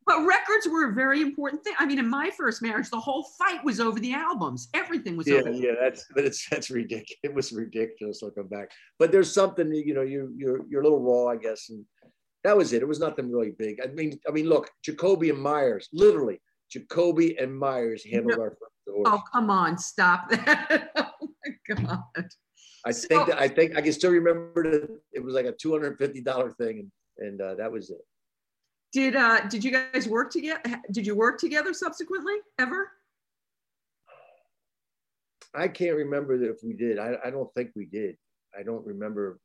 but 0.05 0.25
records 0.25 0.67
were 0.69 0.89
a 0.89 0.93
very 0.93 1.21
important 1.21 1.63
thing. 1.63 1.73
I 1.79 1.85
mean, 1.85 1.99
in 1.99 2.09
my 2.09 2.31
first 2.37 2.61
marriage, 2.61 2.89
the 2.89 2.99
whole 2.99 3.25
fight 3.39 3.63
was 3.63 3.79
over 3.79 3.99
the 3.99 4.13
albums. 4.13 4.67
Everything 4.73 5.15
was 5.15 5.27
yeah, 5.27 5.35
over. 5.35 5.51
yeah. 5.51 5.71
That's 5.79 6.05
but 6.13 6.25
it's 6.25 6.49
that's 6.49 6.69
ridiculous. 6.69 7.19
It 7.23 7.33
was 7.33 7.51
ridiculous 7.51 8.21
looking 8.21 8.47
back. 8.47 8.71
But 8.99 9.11
there's 9.11 9.33
something 9.33 9.73
you 9.73 9.93
know 9.93 10.01
you 10.01 10.33
you're 10.35 10.65
you're 10.69 10.81
a 10.81 10.83
little 10.83 11.01
raw, 11.01 11.31
I 11.31 11.37
guess, 11.37 11.69
and 11.69 11.85
that 12.43 12.57
was 12.57 12.73
it. 12.73 12.81
It 12.81 12.87
was 12.87 12.99
nothing 12.99 13.31
really 13.31 13.51
big. 13.51 13.79
I 13.83 13.87
mean, 13.87 14.19
I 14.27 14.31
mean, 14.31 14.47
look, 14.47 14.69
Jacoby 14.83 15.29
and 15.29 15.39
Meyers, 15.39 15.87
literally, 15.93 16.41
Jacoby 16.71 17.37
and 17.37 17.55
Meyers 17.57 18.05
handled 18.05 18.37
No. 18.37 18.43
our 18.43 18.51
front 18.51 18.73
door. 18.85 19.03
Oh, 19.05 19.21
come 19.31 19.49
on, 19.49 19.77
stop 19.77 20.29
that. 20.29 20.91
oh 20.95 21.29
my 21.45 21.75
God. 21.75 22.25
I 22.85 22.91
so- 22.91 23.07
think 23.07 23.27
that 23.27 23.39
I 23.39 23.47
think 23.47 23.77
I 23.77 23.81
can 23.81 23.93
still 23.93 24.11
remember 24.11 24.63
that 24.71 24.89
it 25.11 25.23
was 25.23 25.35
like 25.35 25.45
a 25.45 25.51
two 25.51 25.71
hundred 25.71 25.97
fifty 25.97 26.21
dollar 26.21 26.51
thing, 26.51 26.79
and 26.79 26.91
and 27.29 27.41
uh, 27.41 27.55
that 27.55 27.71
was 27.71 27.89
it. 27.89 28.01
Did 28.93 29.15
uh 29.15 29.41
did 29.47 29.63
you 29.63 29.71
guys 29.71 30.07
work 30.07 30.31
together? 30.31 30.61
Did 30.91 31.05
you 31.05 31.15
work 31.15 31.39
together 31.39 31.73
subsequently 31.73 32.33
ever? 32.59 32.91
I 35.53 35.67
can't 35.67 35.97
remember 35.97 36.41
if 36.41 36.63
we 36.63 36.73
did. 36.73 36.97
I, 36.97 37.15
I 37.25 37.29
don't 37.29 37.53
think 37.53 37.71
we 37.75 37.85
did. 37.85 38.15
I 38.57 38.63
don't 38.63 38.85
remember. 38.85 39.39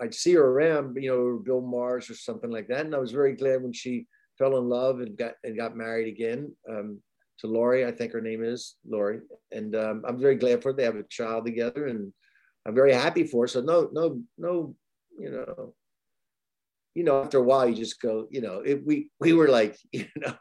I'd 0.00 0.14
see 0.14 0.32
her 0.32 0.44
around, 0.44 0.96
you 1.02 1.10
know, 1.10 1.42
Bill 1.44 1.60
Maher's 1.60 2.08
or 2.08 2.14
something 2.14 2.50
like 2.50 2.68
that. 2.68 2.86
And 2.86 2.94
I 2.94 2.98
was 2.98 3.12
very 3.12 3.34
glad 3.34 3.62
when 3.62 3.72
she 3.74 4.06
fell 4.40 4.56
in 4.58 4.68
love 4.68 5.00
and 5.00 5.16
got 5.16 5.34
and 5.44 5.56
got 5.56 5.76
married 5.76 6.08
again 6.08 6.50
um, 6.68 6.98
to 7.38 7.46
Lori. 7.46 7.86
I 7.86 7.92
think 7.92 8.12
her 8.12 8.20
name 8.22 8.42
is 8.42 8.76
Lori. 8.88 9.20
And 9.52 9.76
um, 9.76 10.02
I'm 10.08 10.18
very 10.18 10.34
glad 10.36 10.62
for 10.62 10.70
her. 10.70 10.76
They 10.76 10.84
have 10.84 10.96
a 10.96 11.04
child 11.04 11.44
together, 11.46 11.86
and 11.86 12.12
I'm 12.66 12.74
very 12.74 12.92
happy 12.92 13.24
for 13.24 13.44
her. 13.44 13.48
So 13.48 13.60
no, 13.60 13.88
no, 13.92 14.20
no, 14.38 14.74
you 15.18 15.30
know, 15.30 15.74
you 16.94 17.04
know, 17.04 17.22
after 17.22 17.38
a 17.38 17.42
while, 17.42 17.68
you 17.68 17.74
just 17.76 18.00
go, 18.00 18.26
you 18.30 18.40
know, 18.40 18.62
if 18.64 18.80
we 18.84 19.10
we 19.20 19.34
were 19.34 19.48
like, 19.48 19.76
you 19.92 20.06
know, 20.16 20.34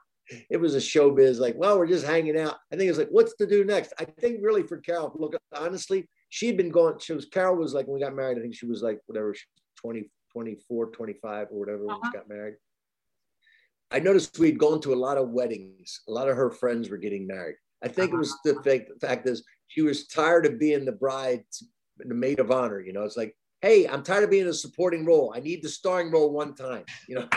it 0.50 0.58
was 0.58 0.76
a 0.76 0.80
showbiz, 0.80 1.40
like, 1.40 1.56
well, 1.58 1.78
we're 1.78 1.88
just 1.88 2.06
hanging 2.06 2.40
out. 2.40 2.56
I 2.72 2.78
think 2.78 2.90
it's 2.90 3.00
like, 3.00 3.10
what's 3.12 3.36
to 3.36 3.46
do 3.46 3.64
next? 3.66 3.94
I 4.00 4.06
think 4.06 4.40
really 4.42 4.64
for 4.64 4.78
Carol, 4.78 5.12
look, 5.16 5.36
honestly, 5.54 6.08
she'd 6.30 6.56
been 6.58 6.72
going, 6.72 7.00
she 7.00 7.14
was, 7.14 7.26
Carol 7.26 7.58
was 7.58 7.74
like, 7.74 7.88
when 7.88 7.96
we 7.96 8.02
got 8.02 8.16
married, 8.16 8.38
I 8.38 8.42
think 8.42 8.56
she 8.56 8.68
was 8.68 8.82
like, 8.82 9.00
whatever, 9.08 9.34
she 9.34 9.46
was 9.56 9.64
20, 9.82 10.10
24, 10.32 10.92
25 10.92 11.48
or 11.52 11.60
whatever 11.60 11.86
when 11.86 11.96
Uh-huh. 11.96 12.10
she 12.12 12.18
got 12.18 12.30
married. 12.30 12.56
I 13.92 14.00
noticed 14.00 14.38
we'd 14.40 14.60
gone 14.60 14.82
to 14.82 14.94
a 14.94 14.96
lot 14.96 15.18
of 15.18 15.30
weddings. 15.30 16.02
A 16.08 16.12
lot 16.12 16.30
of 16.30 16.36
her 16.38 16.52
friends 16.52 16.90
were 16.90 16.98
getting 16.98 17.26
married. 17.26 17.56
I 17.84 17.88
think 17.88 18.14
it 18.14 18.18
was 18.18 18.36
the 18.44 18.56
fact, 18.64 18.90
the 18.94 19.00
fact 19.08 19.28
is 19.28 19.44
she 19.68 19.82
was 19.82 20.08
tired 20.08 20.46
of 20.46 20.60
being 20.60 20.86
the 20.86 20.92
bride, 20.92 21.44
the 21.98 22.14
maid 22.14 22.40
of 22.40 22.52
honor. 22.52 22.82
You 22.82 22.94
know, 22.94 23.04
it's 23.04 23.18
like, 23.18 23.36
hey, 23.62 23.88
I'm 23.88 24.04
tired 24.04 24.24
of 24.26 24.30
being 24.30 24.48
a 24.48 24.54
supporting 24.54 25.06
role. 25.06 25.34
I 25.36 25.40
need 25.40 25.64
the 25.64 25.70
starring 25.70 26.12
role 26.12 26.32
one 26.32 26.54
time. 26.54 26.84
You 27.08 27.16
know, 27.16 27.28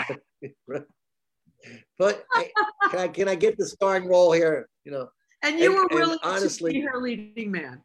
but 1.98 2.24
I, 2.32 2.50
can 2.90 2.98
I 3.00 3.08
can 3.08 3.28
I 3.28 3.34
get 3.34 3.56
the 3.56 3.66
starring 3.66 4.06
role 4.08 4.32
here? 4.32 4.68
You 4.84 4.92
know, 4.92 5.08
And 5.42 5.58
you 5.58 5.66
And- 5.66 5.74
were 5.74 5.88
willing 5.98 6.18
honestly- 6.22 6.72
to 6.72 6.80
be 6.80 6.84
her 6.86 7.00
leading 7.00 7.50
man. 7.50 7.80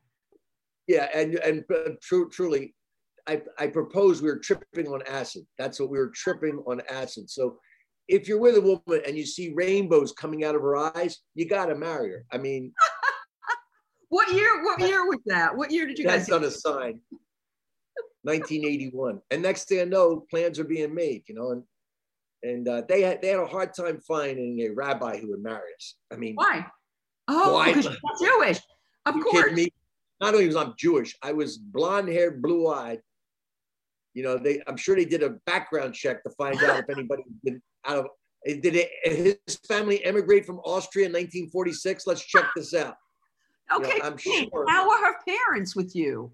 yeah, 0.87 1.07
and 1.13 1.35
and 1.35 1.63
uh, 1.73 1.91
true, 2.01 2.29
truly, 2.29 2.75
I 3.27 3.41
I 3.59 3.67
propose 3.67 4.21
we 4.21 4.29
were 4.29 4.39
tripping 4.39 4.87
on 4.87 5.01
acid. 5.07 5.45
That's 5.57 5.79
what 5.79 5.89
we 5.89 5.99
were 5.99 6.11
tripping 6.13 6.57
on 6.67 6.81
acid. 6.89 7.29
So. 7.29 7.59
If 8.07 8.27
you're 8.27 8.39
with 8.39 8.55
a 8.55 8.61
woman 8.61 9.01
and 9.05 9.17
you 9.17 9.25
see 9.25 9.53
rainbows 9.53 10.13
coming 10.13 10.43
out 10.43 10.55
of 10.55 10.61
her 10.61 10.77
eyes, 10.77 11.17
you 11.35 11.47
got 11.47 11.65
to 11.65 11.75
marry 11.75 12.11
her. 12.11 12.25
I 12.31 12.37
mean, 12.37 12.73
What 14.09 14.31
year? 14.33 14.63
What 14.63 14.79
year 14.79 15.05
was 15.05 15.19
that? 15.25 15.55
What 15.55 15.71
year 15.71 15.85
did 15.85 15.99
you 15.99 16.05
guys? 16.05 16.27
That's 16.27 16.31
on 16.31 16.43
a 16.43 16.51
sign. 16.51 17.01
1981. 18.23 19.21
And 19.31 19.41
next 19.41 19.67
thing 19.67 19.81
I 19.81 19.83
know, 19.83 20.25
plans 20.29 20.59
are 20.59 20.63
being 20.63 20.93
made, 20.93 21.23
you 21.27 21.35
know, 21.35 21.51
and 21.51 21.63
and 22.43 22.67
uh, 22.67 22.83
they 22.87 23.01
had 23.01 23.21
they 23.21 23.29
had 23.29 23.39
a 23.39 23.45
hard 23.45 23.73
time 23.73 23.99
finding 24.07 24.59
a 24.61 24.69
rabbi 24.69 25.17
who 25.17 25.31
would 25.31 25.43
marry 25.43 25.73
us. 25.75 25.95
I 26.11 26.15
mean, 26.15 26.35
Why? 26.35 26.65
Oh, 27.27 27.53
Why? 27.55 27.73
because 27.73 27.85
you're 28.21 28.31
Jewish. 28.39 28.59
Of 29.05 29.15
you 29.15 29.23
course. 29.23 29.53
me? 29.53 29.69
Not 30.21 30.33
only 30.33 30.47
was 30.47 30.55
I'm 30.55 30.73
Jewish, 30.77 31.15
I 31.21 31.33
was 31.33 31.57
blonde 31.57 32.09
haired, 32.09 32.41
blue 32.41 32.67
eyed. 32.69 33.01
You 34.13 34.23
know, 34.23 34.37
they 34.37 34.61
I'm 34.67 34.77
sure 34.77 34.95
they 34.95 35.05
did 35.05 35.23
a 35.23 35.31
background 35.45 35.93
check 35.93 36.23
to 36.23 36.29
find 36.31 36.61
out 36.63 36.79
if 36.79 36.89
anybody 36.89 37.23
had 37.27 37.41
been 37.43 37.61
out 37.87 37.97
of 37.97 38.05
did 38.45 38.75
it, 38.75 38.89
his 39.03 39.55
family 39.67 40.03
emigrate 40.05 40.45
from 40.45 40.59
Austria 40.59 41.07
in 41.07 41.11
1946? 41.11 42.07
Let's 42.07 42.25
check 42.25 42.45
this 42.55 42.73
out. 42.73 42.95
you 43.71 43.79
know, 43.79 43.85
Okay. 43.89 43.99
I'm 44.01 44.17
sure. 44.17 44.65
How 44.67 44.89
are 44.89 45.05
her 45.05 45.17
parents 45.27 45.75
with 45.75 45.95
you? 45.95 46.31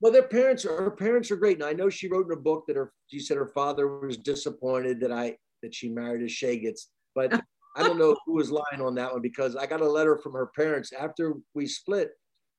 Well, 0.00 0.12
their 0.12 0.28
parents 0.28 0.64
are 0.64 0.82
her 0.82 0.90
parents 0.90 1.30
are 1.30 1.36
great. 1.36 1.56
And 1.56 1.64
I 1.64 1.72
know 1.72 1.88
she 1.90 2.08
wrote 2.08 2.26
in 2.26 2.32
a 2.32 2.40
book 2.40 2.64
that 2.66 2.76
her 2.76 2.92
she 3.08 3.18
said 3.18 3.36
her 3.36 3.48
father 3.48 3.98
was 3.98 4.16
disappointed 4.16 5.00
that 5.00 5.12
I 5.12 5.36
that 5.62 5.74
she 5.74 5.88
married 5.88 6.22
a 6.22 6.26
Shagets, 6.26 6.88
but 7.14 7.32
I 7.76 7.82
don't 7.82 7.98
know 7.98 8.16
who 8.24 8.34
was 8.34 8.50
lying 8.50 8.80
on 8.80 8.94
that 8.94 9.12
one 9.12 9.22
because 9.22 9.56
I 9.56 9.66
got 9.66 9.80
a 9.80 9.88
letter 9.88 10.16
from 10.16 10.32
her 10.32 10.50
parents 10.54 10.92
after 10.92 11.34
we 11.54 11.66
split. 11.66 12.10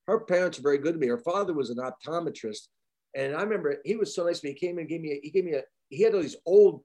Her 0.08 0.20
parents 0.22 0.58
were 0.58 0.64
very 0.64 0.78
good 0.78 0.94
to 0.94 1.00
me. 1.00 1.08
Her 1.08 1.18
father 1.20 1.54
was 1.54 1.70
an 1.70 1.78
optometrist, 1.78 2.68
and 3.16 3.36
I 3.36 3.42
remember 3.42 3.78
he 3.86 3.96
was 3.96 4.16
so 4.16 4.26
nice 4.26 4.40
to 4.40 4.48
me. 4.48 4.54
He 4.54 4.68
came 4.68 4.78
and 4.78 4.88
gave 4.88 5.02
me 5.02 5.14
a, 5.14 5.20
he 5.22 5.32
gave 5.32 5.46
me 5.46 5.54
a 5.54 5.62
he 5.90 6.04
had 6.04 6.14
all 6.16 6.22
these 6.22 6.36
old 6.46 6.84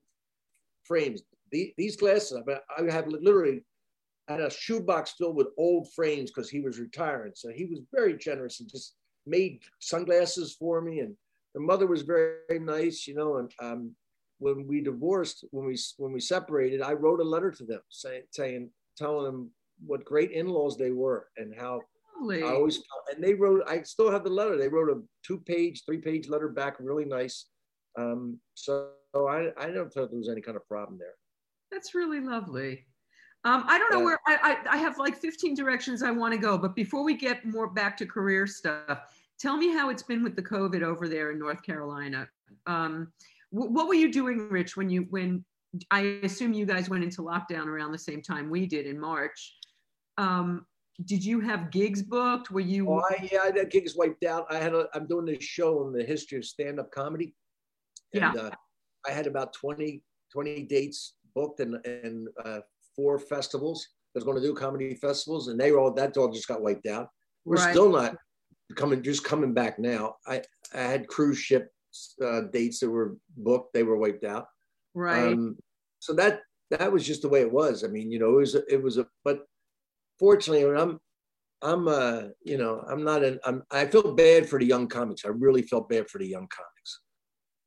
frames. 0.85 1.23
The, 1.51 1.73
these 1.77 1.97
glasses, 1.97 2.41
I, 2.49 2.83
I 2.83 2.91
have 2.91 3.07
literally 3.09 3.63
had 4.29 4.41
a 4.41 4.51
shoebox 4.51 5.15
filled 5.19 5.37
with 5.37 5.49
old 5.59 5.93
frames 5.93 6.31
because 6.31 6.49
he 6.49 6.61
was 6.61 6.79
retiring. 6.79 7.33
So 7.35 7.51
he 7.51 7.67
was 7.67 7.81
very 7.93 8.17
generous 8.17 8.61
and 8.61 8.71
just 8.71 8.95
made 9.27 9.61
sunglasses 9.79 10.57
for 10.59 10.81
me. 10.81 11.01
And 11.01 11.15
the 11.55 11.61
mother 11.61 11.87
was 11.87 12.03
very, 12.03 12.37
very 12.49 12.61
nice, 12.61 13.07
you 13.07 13.15
know. 13.15 13.37
And 13.37 13.51
um, 13.61 13.95
when 14.39 14.67
we 14.67 14.81
divorced, 14.81 15.45
when 15.51 15.67
we 15.67 15.79
when 15.99 16.13
we 16.13 16.21
separated, 16.21 16.83
I 16.83 16.93
wrote 16.93 17.21
a 17.21 17.25
letter 17.25 17.51
to 17.51 17.65
them 17.65 17.81
saying, 17.91 18.23
saying 18.31 18.71
telling 18.97 19.25
them 19.25 19.51
what 19.85 20.05
great 20.05 20.31
in-laws 20.31 20.77
they 20.77 20.91
were 20.91 21.29
and 21.37 21.55
how. 21.57 21.81
I 22.45 22.53
always 22.53 22.81
and 23.13 23.23
they 23.23 23.35
wrote. 23.35 23.63
I 23.67 23.83
still 23.83 24.11
have 24.11 24.23
the 24.23 24.31
letter. 24.31 24.57
They 24.57 24.69
wrote 24.69 24.91
a 24.91 25.03
two-page, 25.27 25.85
three-page 25.85 26.29
letter 26.29 26.49
back, 26.49 26.77
really 26.79 27.05
nice. 27.05 27.47
Um, 27.99 28.39
so 28.55 28.91
I 29.15 29.53
I 29.59 29.71
don't 29.71 29.93
think 29.93 30.11
there 30.11 30.19
was 30.19 30.29
any 30.29 30.41
kind 30.41 30.57
of 30.57 30.67
problem 30.67 30.99
there. 30.99 31.15
That's 31.71 31.95
really 31.95 32.21
lovely. 32.21 32.87
Um, 33.45 33.65
I 33.67 33.77
don't 33.79 33.91
know 33.93 34.05
where 34.05 34.21
I, 34.27 34.37
I, 34.69 34.75
I 34.75 34.77
have 34.77 34.99
like 34.99 35.17
15 35.17 35.55
directions 35.57 36.05
I 36.05 36.13
want 36.13 36.33
to 36.33 36.39
go, 36.39 36.57
but 36.57 36.77
before 36.77 37.03
we 37.03 37.15
get 37.15 37.45
more 37.45 37.67
back 37.67 37.97
to 37.97 38.07
career 38.07 38.47
stuff, 38.47 39.01
tell 39.41 39.57
me 39.57 39.73
how 39.73 39.89
it's 39.91 40.05
been 40.05 40.23
with 40.23 40.37
the 40.37 40.43
COVID 40.43 40.83
over 40.83 41.09
there 41.09 41.33
in 41.33 41.41
North 41.41 41.61
Carolina. 41.65 42.29
Um, 42.69 43.13
wh- 43.51 43.73
what 43.73 43.89
were 43.89 43.95
you 43.95 44.13
doing, 44.13 44.49
Rich, 44.49 44.77
when 44.77 44.89
you 44.89 45.07
when 45.11 45.45
I 45.91 46.21
assume 46.23 46.53
you 46.53 46.67
guys 46.67 46.89
went 46.89 47.03
into 47.03 47.23
lockdown 47.23 47.67
around 47.67 47.91
the 47.91 47.99
same 47.99 48.23
time 48.23 48.49
we 48.49 48.67
did 48.67 48.87
in 48.87 49.01
March? 49.01 49.57
Um, 50.19 50.67
did 51.05 51.25
you 51.25 51.41
have 51.41 51.71
gigs 51.73 52.03
booked? 52.03 52.51
Were 52.51 52.61
you? 52.61 52.89
Oh, 52.89 53.03
I, 53.11 53.29
yeah, 53.33 53.51
that 53.51 53.71
gig 53.71 53.87
is 53.87 53.97
wiped 53.97 54.25
out. 54.25 54.47
I 54.51 54.59
had 54.59 54.75
a, 54.75 54.87
I'm 54.95 55.07
doing 55.07 55.25
this 55.25 55.43
show 55.43 55.85
on 55.85 55.93
the 55.93 56.05
history 56.05 56.39
of 56.39 56.45
stand-up 56.45 56.93
comedy. 56.93 57.35
And, 58.13 58.23
Yeah. 58.23 58.41
Uh, 58.41 58.51
I 59.07 59.13
had 59.13 59.27
about 59.27 59.53
20, 59.53 60.03
20 60.33 60.63
dates 60.65 61.15
booked 61.35 61.61
and, 61.61 61.85
and 61.87 62.29
uh, 62.45 62.61
four 62.95 63.19
festivals. 63.19 63.87
I 64.15 64.19
was 64.19 64.25
going 64.25 64.37
to 64.37 64.43
do 64.43 64.55
comedy 64.55 64.95
festivals, 64.95 65.49
and 65.49 65.59
they 65.59 65.73
were 65.73 65.79
all 65.79 65.93
that 65.95 66.17
all 66.17 66.31
just 66.31 66.49
got 66.49 66.63
wiped 66.63 66.87
out. 66.87 67.09
We're 67.45 67.57
Right. 67.57 67.71
still 67.71 67.91
not 67.91 68.17
coming, 68.77 69.03
just 69.03 69.25
coming 69.25 69.55
back 69.55 69.79
now. 69.79 70.17
I, 70.27 70.43
I 70.75 70.81
had 70.81 71.09
cruise 71.09 71.39
ship 71.39 71.71
uh, 72.23 72.43
dates 72.53 72.81
that 72.81 72.91
were 72.91 73.17
booked; 73.37 73.73
they 73.73 73.83
were 73.83 73.97
wiped 73.97 74.25
out. 74.25 74.47
right. 74.95 75.33
Um, 75.33 75.57
so 76.01 76.13
that 76.15 76.41
that 76.71 76.93
was 76.93 77.07
just 77.07 77.23
the 77.23 77.29
way 77.29 77.41
it 77.41 77.53
was. 77.53 77.85
I 77.85 77.89
mean, 77.89 78.11
you 78.11 78.19
know, 78.19 78.31
it 78.31 78.41
was 78.41 78.55
it 78.55 78.83
was 78.83 78.99
a 78.99 79.07
but 79.25 79.47
fortunately, 80.19 80.67
when 80.67 80.77
I'm 80.77 81.01
I'm 81.63 81.89
uh 81.89 82.23
you 82.45 82.59
know 82.59 82.85
I'm 82.89 83.05
not 83.05 83.25
an 83.25 83.41
I'm 83.45 83.63
I 83.71 83.87
feel 83.87 84.15
bad 84.15 84.49
for 84.49 84.59
the 84.59 84.67
young 84.67 84.89
comics. 84.89 85.25
I 85.25 85.29
really 85.29 85.63
felt 85.63 85.89
bad 85.89 86.09
for 86.11 86.19
the 86.19 86.27
young 86.27 86.49
comics 86.49 87.01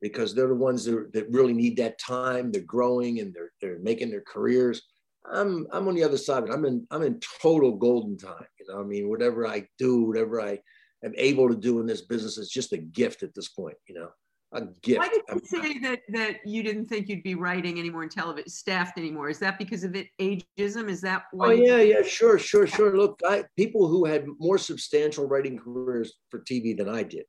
because 0.00 0.34
they're 0.34 0.48
the 0.48 0.54
ones 0.54 0.84
that, 0.84 1.12
that 1.12 1.30
really 1.30 1.52
need 1.52 1.76
that 1.76 1.98
time. 1.98 2.52
They're 2.52 2.62
growing 2.62 3.20
and 3.20 3.34
they're 3.34 3.52
they're 3.60 3.78
making 3.78 4.10
their 4.10 4.24
careers. 4.26 4.82
I'm 5.30 5.66
I'm 5.72 5.88
on 5.88 5.94
the 5.94 6.04
other 6.04 6.18
side 6.18 6.42
of 6.42 6.50
it. 6.50 6.52
I'm 6.52 6.64
in 6.64 6.86
I'm 6.90 7.02
in 7.02 7.20
total 7.42 7.72
golden 7.76 8.16
time. 8.16 8.46
You 8.60 8.66
know, 8.68 8.80
I 8.80 8.84
mean, 8.84 9.08
whatever 9.08 9.46
I 9.46 9.66
do, 9.78 10.02
whatever 10.04 10.40
I 10.40 10.60
am 11.04 11.14
able 11.16 11.48
to 11.48 11.56
do 11.56 11.80
in 11.80 11.86
this 11.86 12.02
business 12.02 12.38
is 12.38 12.50
just 12.50 12.72
a 12.72 12.78
gift 12.78 13.22
at 13.22 13.34
this 13.34 13.48
point. 13.48 13.76
You 13.88 13.94
know, 13.96 14.08
a 14.52 14.66
gift. 14.82 14.98
Why 14.98 15.08
did 15.08 15.22
you 15.32 15.40
say 15.44 15.78
that 15.80 16.00
that 16.10 16.36
you 16.46 16.62
didn't 16.62 16.86
think 16.86 17.08
you'd 17.08 17.22
be 17.22 17.34
writing 17.34 17.78
anymore 17.78 18.02
in 18.02 18.08
television, 18.08 18.48
staffed 18.48 18.98
anymore? 18.98 19.30
Is 19.30 19.38
that 19.40 19.58
because 19.58 19.82
of 19.82 19.96
it 19.96 20.08
ageism? 20.20 20.88
Is 20.88 21.00
that 21.00 21.24
why? 21.32 21.48
Oh 21.48 21.50
yeah, 21.50 21.78
yeah, 21.78 22.02
sure, 22.02 22.38
sure, 22.38 22.66
sure. 22.66 22.96
Look, 22.96 23.20
I, 23.24 23.44
people 23.56 23.88
who 23.88 24.04
had 24.04 24.26
more 24.38 24.58
substantial 24.58 25.26
writing 25.26 25.58
careers 25.58 26.14
for 26.30 26.40
TV 26.40 26.76
than 26.76 26.88
I 26.88 27.02
did 27.02 27.24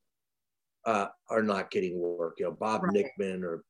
uh, 0.87 1.07
are 1.29 1.43
not 1.43 1.69
getting 1.69 1.99
work. 1.99 2.35
You 2.39 2.45
know, 2.45 2.51
Bob 2.51 2.83
Right. 2.83 3.05
Nickman 3.19 3.43
or 3.43 3.63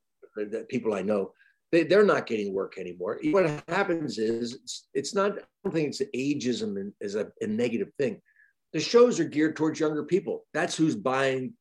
people 0.70 0.94
I 0.94 1.02
know, 1.02 1.34
they, 1.72 1.84
they're 1.84 2.06
not 2.06 2.28
getting 2.28 2.54
work 2.54 2.78
anymore. 2.78 3.20
What 3.32 3.64
happens 3.68 4.20
is 4.20 4.54
it's, 4.54 4.88
it's 4.94 5.16
not. 5.16 5.32
I 5.40 5.42
don't 5.64 5.74
think 5.74 5.88
it's 5.90 6.02
ageism 6.16 6.94
is 7.02 7.16
a, 7.16 7.28
a 7.42 7.48
negative 7.48 7.90
thing. 7.98 8.22
The 8.72 8.80
shows 8.80 9.20
are 9.20 9.26
geared 9.26 9.56
towards 9.56 9.80
younger 9.80 10.04
people. 10.04 10.46
That's 10.54 10.78
who's 10.78 10.96
buying 10.96 11.54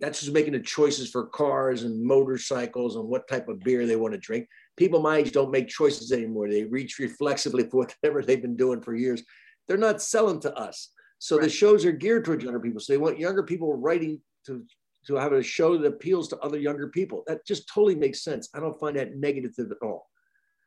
that's 0.00 0.20
who's 0.20 0.32
making 0.32 0.52
the 0.52 0.60
choices 0.60 1.10
for 1.10 1.26
cars 1.26 1.82
and 1.82 2.00
motorcycles 2.04 2.94
and 2.94 3.08
what 3.08 3.26
type 3.26 3.48
of 3.48 3.58
beer 3.60 3.84
they 3.84 3.96
want 3.96 4.14
to 4.14 4.20
drink. 4.20 4.46
People 4.76 5.02
my 5.02 5.18
age 5.18 5.32
don't 5.32 5.50
make 5.50 5.66
choices 5.66 6.12
anymore. 6.12 6.48
They 6.48 6.64
reach 6.64 7.00
reflexively 7.00 7.64
for 7.64 7.78
whatever 8.02 8.22
they've 8.22 8.40
been 8.40 8.56
doing 8.56 8.80
for 8.80 8.94
years. 8.94 9.24
They're 9.66 9.76
not 9.76 10.00
selling 10.00 10.38
to 10.40 10.54
us. 10.54 10.90
So 11.18 11.36
right. 11.36 11.44
the 11.44 11.50
shows 11.50 11.84
are 11.84 11.92
geared 11.92 12.24
towards 12.24 12.44
younger 12.44 12.60
people. 12.60 12.80
So 12.80 12.92
they 12.92 12.98
want 12.98 13.18
younger 13.18 13.42
people 13.42 13.74
writing 13.76 14.20
to 14.46 14.64
to 15.06 15.14
have 15.14 15.32
a 15.32 15.42
show 15.42 15.78
that 15.78 15.86
appeals 15.86 16.28
to 16.28 16.38
other 16.38 16.58
younger 16.58 16.88
people. 16.88 17.22
That 17.26 17.46
just 17.46 17.68
totally 17.72 17.94
makes 17.94 18.24
sense. 18.24 18.48
I 18.54 18.60
don't 18.60 18.78
find 18.78 18.96
that 18.96 19.16
negative 19.16 19.54
at 19.58 19.76
all. 19.82 20.08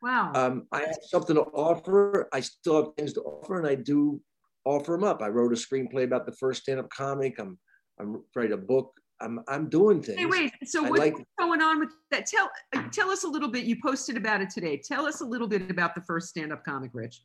Wow. 0.02 0.32
Um, 0.34 0.68
I 0.72 0.82
have 0.82 0.98
something 1.04 1.36
to 1.36 1.42
offer. 1.42 2.30
I 2.32 2.40
still 2.40 2.78
have 2.78 2.96
things 2.96 3.14
to 3.14 3.22
offer, 3.22 3.58
and 3.58 3.68
I 3.68 3.76
do 3.76 4.22
offer 4.64 4.94
them 4.94 5.04
up. 5.04 5.22
I 5.22 5.28
wrote 5.28 5.52
a 5.52 5.56
screenplay 5.56 6.06
about 6.06 6.26
the 6.26 6.32
first 6.34 6.64
stand-up 6.64 6.90
comic. 6.90 7.40
I'm 7.40 7.58
I'm 8.00 8.24
writing 8.36 8.54
a 8.54 8.58
book. 8.58 8.94
I'm 9.22 9.42
I'm 9.50 9.68
doing 9.68 10.02
things. 10.02 10.20
Hey, 10.20 10.26
wait. 10.26 10.54
So 10.64 10.84
what's 10.84 11.00
like, 11.00 11.16
going 11.38 11.62
on 11.62 11.80
with 11.80 11.90
that? 12.12 12.26
Tell 12.26 12.50
tell 12.94 13.10
us 13.10 13.26
a 13.26 13.28
little 13.28 13.50
bit. 13.50 13.66
You 13.66 13.76
posted 13.82 14.16
about 14.16 14.42
it 14.42 14.50
today. 14.50 14.82
Tell 14.82 15.06
us 15.06 15.20
a 15.20 15.26
little 15.26 15.48
bit 15.48 15.70
about 15.70 15.96
the 15.96 16.02
first 16.02 16.30
stand-up 16.30 16.64
comic, 16.64 16.92
Rich. 16.94 17.24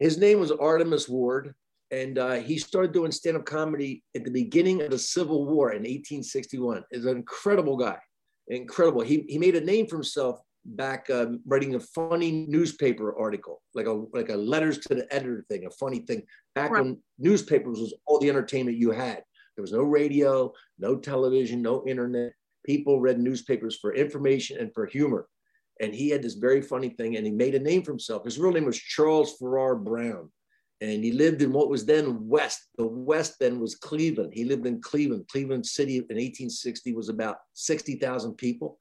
His 0.00 0.18
name 0.18 0.40
was 0.40 0.50
Artemus 0.50 1.08
Ward 1.08 1.54
and 1.90 2.18
uh, 2.18 2.34
he 2.34 2.58
started 2.58 2.92
doing 2.92 3.12
stand-up 3.12 3.44
comedy 3.44 4.02
at 4.14 4.24
the 4.24 4.30
beginning 4.30 4.82
of 4.82 4.90
the 4.90 4.98
Civil 4.98 5.46
War 5.46 5.70
in 5.70 5.82
1861. 5.82 6.82
Is 6.90 7.04
an 7.04 7.16
incredible 7.16 7.76
guy, 7.76 7.98
incredible. 8.48 9.02
He 9.02 9.24
he 9.28 9.38
made 9.38 9.56
a 9.56 9.60
name 9.60 9.86
for 9.86 9.96
himself 9.96 10.40
back 10.64 11.08
um, 11.10 11.40
writing 11.46 11.76
a 11.76 11.80
funny 11.80 12.46
newspaper 12.48 13.16
article, 13.16 13.62
like 13.74 13.86
a 13.86 14.04
like 14.12 14.30
a 14.30 14.36
letters 14.36 14.78
to 14.78 14.94
the 14.94 15.14
editor 15.14 15.44
thing, 15.48 15.66
a 15.66 15.70
funny 15.70 16.00
thing. 16.00 16.22
Back 16.54 16.72
right. 16.72 16.82
when 16.82 17.00
newspapers 17.18 17.78
was 17.78 17.94
all 18.06 18.18
the 18.18 18.28
entertainment 18.28 18.78
you 18.78 18.90
had. 18.90 19.22
There 19.56 19.62
was 19.62 19.72
no 19.72 19.82
radio, 19.82 20.52
no 20.78 20.96
television, 20.96 21.62
no 21.62 21.84
internet. 21.86 22.32
People 22.64 23.00
read 23.00 23.18
newspapers 23.18 23.78
for 23.80 23.94
information 23.94 24.58
and 24.58 24.72
for 24.74 24.86
humor. 24.86 25.28
And 25.80 25.94
he 25.94 26.08
had 26.08 26.22
this 26.22 26.34
very 26.34 26.62
funny 26.62 26.90
thing, 26.90 27.16
and 27.16 27.24
he 27.24 27.32
made 27.32 27.54
a 27.54 27.58
name 27.58 27.82
for 27.82 27.92
himself. 27.92 28.24
His 28.24 28.38
real 28.38 28.52
name 28.52 28.64
was 28.64 28.78
Charles 28.78 29.36
Farrar 29.38 29.76
Browne 29.76 30.30
and 30.80 31.02
he 31.02 31.12
lived 31.12 31.40
in 31.40 31.52
what 31.52 31.70
was 31.70 31.86
then 31.86 32.28
West. 32.28 32.68
The 32.76 32.86
West 32.86 33.36
then 33.40 33.60
was 33.60 33.76
Cleveland. 33.76 34.32
He 34.34 34.44
lived 34.44 34.66
in 34.66 34.80
Cleveland. 34.82 35.26
Cleveland 35.28 35.64
City 35.64 35.96
in 35.96 36.02
1860 36.02 36.94
was 36.94 37.08
about 37.08 37.36
60,000 37.54 38.34
people. 38.34 38.78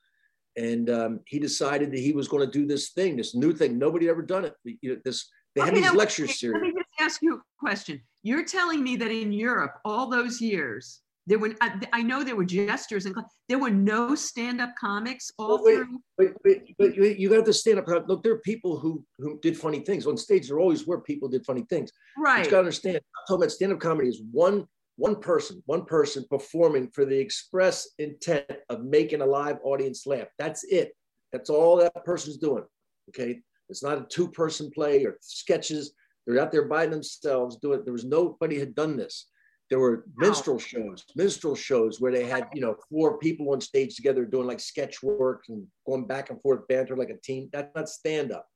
And 0.57 0.89
um, 0.89 1.19
he 1.25 1.39
decided 1.39 1.91
that 1.91 1.99
he 1.99 2.11
was 2.11 2.27
going 2.27 2.45
to 2.45 2.51
do 2.51 2.65
this 2.65 2.89
thing, 2.89 3.15
this 3.15 3.35
new 3.35 3.53
thing. 3.53 3.77
Nobody 3.77 4.09
ever 4.09 4.21
done 4.21 4.45
it. 4.45 4.53
You 4.63 4.95
know, 4.95 4.97
this 5.05 5.29
they 5.53 5.61
had 5.61 5.73
okay, 5.73 5.81
these 5.81 5.93
lecture 5.93 6.27
series. 6.27 6.53
Let 6.53 6.61
me 6.61 6.73
just 6.73 6.89
ask 6.99 7.21
you 7.21 7.35
a 7.35 7.39
question. 7.59 8.01
You're 8.23 8.43
telling 8.43 8.83
me 8.83 8.97
that 8.97 9.11
in 9.11 9.31
Europe, 9.31 9.75
all 9.85 10.09
those 10.09 10.41
years, 10.41 11.01
there 11.27 11.39
were, 11.39 11.53
I, 11.61 11.79
I 11.91 12.01
know 12.03 12.23
there 12.23 12.35
were 12.35 12.45
jesters 12.45 13.05
and 13.05 13.15
there 13.49 13.57
were 13.57 13.71
no 13.71 14.13
stand-up 14.13 14.75
comics 14.79 15.31
all 15.39 15.63
wait, 15.63 15.75
through. 15.75 15.99
But, 16.17 16.27
but, 16.43 16.57
but 16.77 16.97
you 16.97 17.29
got 17.29 17.45
to 17.45 17.53
stand 17.53 17.79
up. 17.79 17.87
Look, 18.07 18.23
there 18.23 18.33
are 18.33 18.39
people 18.39 18.77
who 18.77 19.03
who 19.17 19.39
did 19.41 19.57
funny 19.57 19.79
things 19.79 20.05
on 20.05 20.17
stage. 20.17 20.47
There 20.47 20.59
always 20.59 20.85
were 20.85 21.01
people 21.01 21.27
did 21.27 21.45
funny 21.45 21.65
things. 21.69 21.91
Right. 22.17 22.45
you 22.45 22.51
got 22.51 22.57
to 22.57 22.59
understand. 22.59 22.97
I'm 22.97 23.01
talking 23.27 23.43
about 23.43 23.51
stand-up 23.51 23.79
comedy 23.79 24.09
is 24.09 24.21
one 24.31 24.65
one 24.97 25.17
person, 25.17 25.61
one 25.65 25.83
person 25.85 26.25
performing 26.29 26.89
for 26.89 27.05
the 27.05 27.19
express 27.19 27.89
intent 27.99 28.45
of 28.69 28.83
making 28.83 29.21
a 29.21 29.25
live 29.25 29.57
audience 29.63 30.05
laugh. 30.05 30.27
That's 30.39 30.63
it. 30.63 30.93
That's 31.33 31.49
all 31.49 31.75
that 31.77 32.05
person's 32.05 32.37
doing. 32.37 32.63
Okay. 33.09 33.41
It's 33.67 33.83
not 33.83 33.97
a 33.97 34.05
two-person 34.09 34.71
play 34.73 35.03
or 35.03 35.17
sketches. 35.21 35.93
They're 36.25 36.39
out 36.39 36.51
there 36.51 36.65
by 36.65 36.85
themselves 36.85 37.57
doing. 37.57 37.83
There 37.83 37.93
was 37.93 38.05
nobody 38.05 38.59
had 38.59 38.75
done 38.75 38.95
this. 38.95 39.27
There 39.69 39.79
were 39.79 40.05
minstrel 40.15 40.59
shows, 40.59 41.03
minstrel 41.15 41.55
shows 41.55 41.99
where 41.99 42.11
they 42.11 42.25
had, 42.25 42.47
you 42.53 42.61
know, 42.61 42.75
four 42.89 43.17
people 43.17 43.51
on 43.51 43.59
stage 43.61 43.95
together 43.95 44.23
doing 44.23 44.47
like 44.47 44.59
sketch 44.59 45.01
work 45.01 45.43
and 45.49 45.65
going 45.87 46.05
back 46.05 46.29
and 46.29 46.39
forth 46.41 46.67
banter 46.67 46.95
like 46.95 47.09
a 47.09 47.17
team. 47.17 47.49
That's 47.51 47.73
not 47.75 47.89
stand 47.89 48.31
up, 48.31 48.47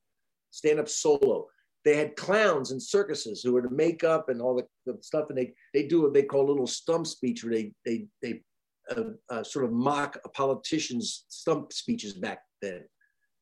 stand 0.50 0.78
up 0.78 0.88
solo. 0.88 1.48
They 1.84 1.96
had 1.96 2.14
clowns 2.14 2.70
and 2.70 2.80
circuses 2.80 3.42
who 3.42 3.54
were 3.54 3.62
the 3.62 3.70
makeup 3.70 4.28
and 4.28 4.40
all 4.40 4.54
the, 4.54 4.66
the 4.86 5.02
stuff, 5.02 5.26
and 5.30 5.38
they 5.38 5.52
they 5.74 5.86
do 5.86 6.02
what 6.02 6.14
they 6.14 6.22
call 6.22 6.46
a 6.46 6.52
little 6.52 6.66
stump 6.66 7.06
speech 7.06 7.42
where 7.42 7.54
they 7.54 7.72
they 7.84 8.06
they 8.22 8.42
uh, 8.96 9.02
uh, 9.30 9.42
sort 9.42 9.64
of 9.64 9.72
mock 9.72 10.18
a 10.24 10.28
politician's 10.28 11.24
stump 11.28 11.72
speeches 11.72 12.14
back 12.14 12.40
then. 12.62 12.82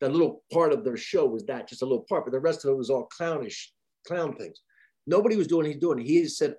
The 0.01 0.09
little 0.09 0.43
part 0.53 0.73
of 0.73 0.85
their 0.85 0.97
show 0.97 1.27
was 1.27 1.45
that, 1.47 1.69
just 1.69 1.83
a 1.83 1.87
little 1.87 2.07
part, 2.09 2.25
but 2.25 2.33
the 2.33 2.41
rest 2.41 2.65
of 2.65 2.71
it 2.71 2.77
was 2.77 2.91
all 2.91 3.07
clownish, 3.07 3.73
clown 4.07 4.37
things. 4.37 4.61
Nobody 5.07 5.37
was 5.37 5.49
doing. 5.49 5.67
He's 5.67 5.77
doing. 5.77 5.99
He 5.99 6.27
said, 6.29 6.55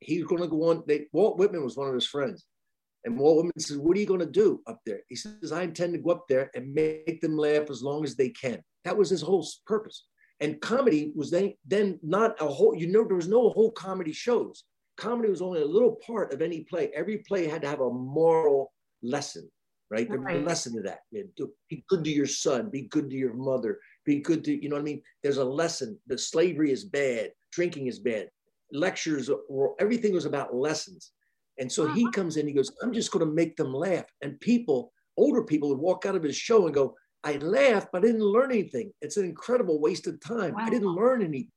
he's 0.00 0.24
going 0.24 0.42
to 0.42 0.48
go 0.48 0.70
on. 0.70 0.82
They, 0.86 1.06
Walt 1.12 1.38
Whitman 1.38 1.62
was 1.62 1.76
one 1.76 1.88
of 1.88 1.94
his 1.94 2.06
friends. 2.06 2.46
And 3.04 3.18
Walt 3.18 3.36
Whitman 3.36 3.58
says, 3.60 3.78
What 3.78 3.96
are 3.96 4.00
you 4.00 4.06
going 4.06 4.20
to 4.20 4.26
do 4.26 4.60
up 4.66 4.80
there? 4.84 5.00
He 5.08 5.16
says, 5.16 5.52
I 5.52 5.62
intend 5.62 5.94
to 5.94 6.00
go 6.00 6.10
up 6.10 6.24
there 6.28 6.50
and 6.54 6.74
make 6.74 7.20
them 7.20 7.36
laugh 7.36 7.70
as 7.70 7.82
long 7.82 8.04
as 8.04 8.16
they 8.16 8.30
can. 8.30 8.60
That 8.84 8.96
was 8.96 9.08
his 9.08 9.22
whole 9.22 9.46
purpose. 9.66 10.04
And 10.40 10.60
comedy 10.60 11.12
was 11.14 11.30
then, 11.30 11.54
then 11.66 11.98
not 12.02 12.40
a 12.40 12.46
whole, 12.46 12.74
you 12.74 12.90
know, 12.90 13.04
there 13.04 13.16
was 13.16 13.28
no 13.28 13.50
whole 13.50 13.70
comedy 13.72 14.12
shows. 14.12 14.64
Comedy 14.96 15.28
was 15.28 15.42
only 15.42 15.62
a 15.62 15.66
little 15.66 15.98
part 16.06 16.32
of 16.32 16.42
any 16.42 16.60
play. 16.64 16.90
Every 16.94 17.18
play 17.18 17.46
had 17.46 17.62
to 17.62 17.68
have 17.68 17.80
a 17.80 17.90
moral 17.90 18.72
lesson, 19.02 19.50
right? 19.90 20.08
There's 20.08 20.20
right. 20.20 20.42
a 20.42 20.44
lesson 20.44 20.74
to 20.76 20.82
that. 20.82 21.00
Be 21.68 21.84
good 21.88 22.04
to 22.04 22.10
your 22.10 22.26
son, 22.26 22.70
be 22.70 22.82
good 22.82 23.10
to 23.10 23.16
your 23.16 23.34
mother, 23.34 23.78
be 24.06 24.20
good 24.20 24.44
to, 24.44 24.62
you 24.62 24.70
know 24.70 24.76
what 24.76 24.82
I 24.82 24.84
mean? 24.84 25.02
There's 25.22 25.38
a 25.38 25.44
lesson 25.44 25.98
that 26.06 26.20
slavery 26.20 26.70
is 26.70 26.84
bad, 26.84 27.32
drinking 27.52 27.86
is 27.86 27.98
bad 27.98 28.28
lectures 28.72 29.30
or 29.48 29.74
everything 29.78 30.12
was 30.12 30.24
about 30.24 30.54
lessons. 30.54 31.12
And 31.58 31.70
so 31.70 31.86
he 31.92 32.02
uh-huh. 32.02 32.12
comes 32.12 32.36
in, 32.36 32.46
he 32.46 32.54
goes, 32.54 32.72
I'm 32.82 32.92
just 32.92 33.10
going 33.10 33.24
to 33.24 33.32
make 33.32 33.56
them 33.56 33.72
laugh. 33.74 34.06
And 34.22 34.40
people, 34.40 34.92
older 35.16 35.44
people 35.44 35.68
would 35.68 35.78
walk 35.78 36.06
out 36.06 36.16
of 36.16 36.22
his 36.22 36.36
show 36.36 36.66
and 36.66 36.74
go, 36.74 36.96
I 37.22 37.34
laughed, 37.36 37.88
but 37.92 38.02
I 38.02 38.06
didn't 38.06 38.22
learn 38.22 38.50
anything. 38.50 38.92
It's 39.02 39.18
an 39.18 39.26
incredible 39.26 39.80
waste 39.80 40.06
of 40.06 40.20
time. 40.20 40.54
Wow. 40.54 40.64
I 40.64 40.70
didn't 40.70 40.94
learn 40.94 41.22
anything. 41.22 41.52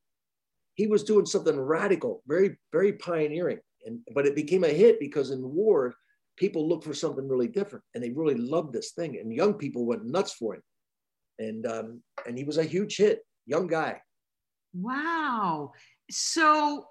He 0.75 0.87
was 0.87 1.03
doing 1.03 1.25
something 1.25 1.57
radical, 1.57 2.21
very, 2.27 2.57
very 2.71 2.93
pioneering. 2.93 3.59
And 3.85 3.99
but 4.13 4.25
it 4.25 4.35
became 4.35 4.63
a 4.63 4.69
hit 4.69 4.99
because 4.99 5.31
in 5.31 5.41
war, 5.41 5.93
people 6.37 6.67
look 6.67 6.83
for 6.83 6.93
something 6.93 7.27
really 7.27 7.47
different 7.47 7.85
and 7.93 8.03
they 8.03 8.09
really 8.09 8.35
loved 8.35 8.73
this 8.73 8.91
thing. 8.91 9.17
And 9.17 9.31
young 9.31 9.53
people 9.53 9.85
went 9.85 10.05
nuts 10.05 10.33
for 10.33 10.55
it. 10.55 10.63
And 11.39 11.65
um, 11.65 12.01
and 12.27 12.37
he 12.37 12.43
was 12.43 12.57
a 12.57 12.63
huge 12.63 12.97
hit, 12.97 13.21
young 13.45 13.67
guy. 13.67 14.01
Wow. 14.73 15.73
So 16.09 16.87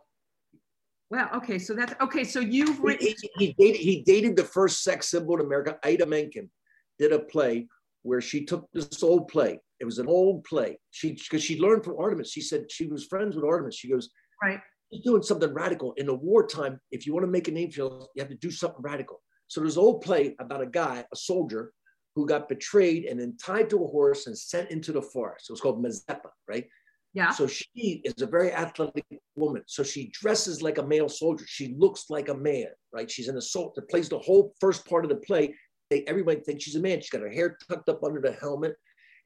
Wow. 1.13 1.29
Okay. 1.35 1.59
So 1.59 1.75
that's 1.75 1.93
okay. 2.01 2.25
So 2.25 2.41
you've 2.41 2.81
written. 2.81 3.09
He, 3.09 3.17
he, 3.37 3.47
he, 3.47 3.55
dated, 3.59 3.81
he 3.83 4.03
dated 4.03 4.35
the 4.35 4.45
first 4.45 4.83
sex 4.83 5.11
symbol 5.11 5.35
in 5.35 5.45
America. 5.45 5.79
Ida 5.85 6.07
Menken 6.07 6.51
did 6.99 7.13
a 7.13 7.19
play 7.19 7.69
where 8.01 8.23
she 8.23 8.47
took 8.47 8.67
this 8.73 9.03
old 9.03 9.29
play. 9.29 9.61
It 9.79 9.85
was 9.85 9.99
an 9.99 10.07
old 10.07 10.43
play. 10.45 10.79
She 10.91 11.13
because 11.13 11.45
she 11.45 11.61
learned 11.61 11.85
from 11.85 11.99
Artemus. 11.99 12.33
She 12.33 12.41
said 12.41 12.73
she 12.73 12.87
was 12.87 13.05
friends 13.05 13.37
with 13.37 13.45
Artemus. 13.45 13.75
She 13.75 13.91
goes, 13.91 14.09
right. 14.43 14.59
He's 14.89 15.05
doing 15.05 15.23
something 15.23 15.53
radical 15.53 15.93
in 15.99 16.07
the 16.07 16.15
wartime. 16.15 16.81
If 16.91 17.07
you 17.07 17.13
want 17.13 17.25
to 17.25 17.31
make 17.31 17.49
a 17.49 17.51
name 17.51 17.71
for 17.71 17.81
yourself, 17.81 18.09
you 18.15 18.23
have 18.23 18.31
to 18.31 18.37
do 18.37 18.51
something 18.51 18.81
radical. 18.81 19.21
So 19.49 19.61
there's 19.61 19.77
an 19.77 19.83
old 19.83 20.01
play 20.01 20.35
about 20.41 20.63
a 20.63 20.67
guy, 20.67 21.05
a 21.13 21.17
soldier, 21.17 21.73
who 22.15 22.27
got 22.27 22.49
betrayed 22.49 23.05
and 23.05 23.21
then 23.21 23.37
tied 23.37 23.69
to 23.71 23.85
a 23.85 23.87
horse 23.87 24.27
and 24.27 24.37
sent 24.37 24.71
into 24.71 24.93
the 24.93 25.03
forest. 25.03 25.47
It 25.49 25.53
was 25.53 25.61
called 25.61 25.85
Mazeppa, 25.85 26.31
right? 26.49 26.67
Yeah. 27.15 27.31
So 27.31 27.47
she 27.47 28.01
is 28.05 28.23
a 28.23 28.27
very 28.27 28.53
athletic 28.53 29.05
woman. 29.37 29.63
So 29.67 29.83
she 29.83 30.11
dresses 30.15 30.63
like 30.63 30.79
a 30.79 30.87
male 30.87 31.09
soldier. 31.09 31.45
She 31.47 31.75
looks 31.77 32.07
like 32.09 32.29
a 32.29 32.35
man, 32.35 32.69
right? 32.93 33.11
She's 33.11 33.29
an 33.29 33.37
assault. 33.37 33.75
That 33.75 33.91
plays 33.91 34.09
the 34.09 34.19
whole 34.19 34.55
first 34.61 34.87
part 34.87 35.05
of 35.05 35.11
the 35.11 35.17
play. 35.17 35.55
They, 35.91 36.05
everybody 36.07 36.41
thinks 36.41 36.65
she's 36.65 36.77
a 36.77 36.81
man. 36.81 37.01
She's 37.01 37.11
got 37.11 37.21
her 37.21 37.29
hair 37.31 37.59
tucked 37.69 37.91
up 37.91 38.03
under 38.03 38.21
the 38.21 38.33
helmet, 38.33 38.77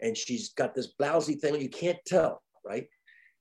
and 0.00 0.16
she's 0.16 0.52
got 0.54 0.74
this 0.74 0.94
blousy 1.00 1.38
thing. 1.38 1.60
You 1.60 1.68
can't 1.68 1.98
tell, 2.06 2.42
right? 2.64 2.88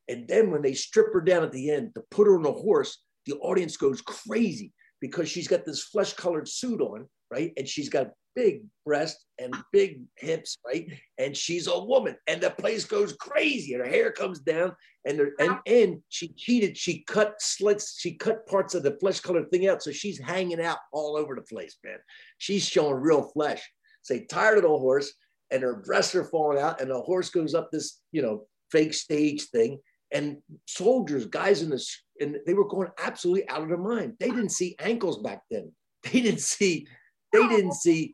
And 0.08 0.28
then 0.28 0.52
when 0.52 0.62
they 0.62 0.76
strip 0.76 1.12
her 1.14 1.22
down 1.22 1.44
at 1.44 1.52
the 1.52 1.72
end 1.72 1.96
to 1.96 2.04
put 2.12 2.28
her 2.28 2.38
on 2.38 2.46
a 2.46 2.52
horse, 2.52 3.02
the 3.26 3.34
audience 3.38 3.78
goes 3.78 4.02
crazy 4.02 4.72
because 5.02 5.28
she's 5.28 5.48
got 5.48 5.66
this 5.66 5.86
flesh-colored 5.86 6.48
suit 6.48 6.82
on, 6.82 7.08
right? 7.32 7.52
And 7.58 7.68
she's 7.68 7.90
got 7.90 8.12
big 8.36 8.62
breasts 8.86 9.26
and 9.40 9.56
big 9.72 10.02
hips, 10.18 10.58
right? 10.66 10.88
And 11.18 11.36
she's 11.36 11.68
a 11.68 11.80
woman, 11.80 12.16
and 12.28 12.42
the 12.42 12.52
place 12.52 12.86
goes 12.86 13.14
crazy. 13.14 13.74
And 13.74 13.84
her 13.84 13.90
hair 13.90 14.12
comes 14.12 14.40
down, 14.40 14.76
and 15.06 15.18
there, 15.18 15.32
and 15.40 15.58
and 15.66 16.02
she 16.10 16.30
cheated. 16.30 16.78
She 16.78 17.04
cut 17.04 17.36
slits. 17.40 17.98
She 18.00 18.16
cut 18.16 18.46
parts 18.48 18.76
of 18.76 18.84
the 18.84 18.98
flesh 19.00 19.20
colored 19.20 19.50
thing 19.52 19.68
out, 19.68 19.82
so 19.82 19.92
she's 19.92 20.20
hanging 20.20 20.62
out 20.62 20.78
all 20.92 21.18
over 21.18 21.36
the 21.36 21.42
place, 21.42 21.78
man. 21.84 21.98
She's 22.38 22.66
showing 22.66 22.96
real 22.96 23.24
flesh. 23.24 23.62
Say 24.02 24.26
tired 24.26 24.58
of 24.58 24.64
the 24.64 24.70
horse, 24.70 25.14
and 25.52 25.64
her 25.64 25.78
breasts 25.78 26.16
are 26.16 26.26
falling 26.26 26.60
out, 26.60 26.82
and 26.82 26.92
the 26.92 27.02
horse 27.02 27.30
goes 27.30 27.56
up 27.56 27.72
this, 27.72 28.00
you 28.12 28.22
know, 28.22 28.46
fake 28.72 28.94
stage 28.94 29.44
thing. 29.50 29.80
And 30.12 30.38
soldiers, 30.68 31.26
guys 31.26 31.62
in 31.62 31.70
this, 31.70 32.04
and 32.22 32.38
they 32.46 32.54
were 32.54 32.68
going 32.68 32.90
absolutely 33.04 33.50
out 33.50 33.64
of 33.64 33.68
their 33.70 33.78
mind. 33.78 34.14
They 34.20 34.30
didn't 34.30 34.50
see 34.50 34.76
ankles 34.80 35.22
back 35.22 35.42
then. 35.50 35.72
They 36.04 36.22
didn't 36.22 36.42
see 36.42 36.88
they 37.36 37.48
didn't 37.48 37.74
see 37.74 38.14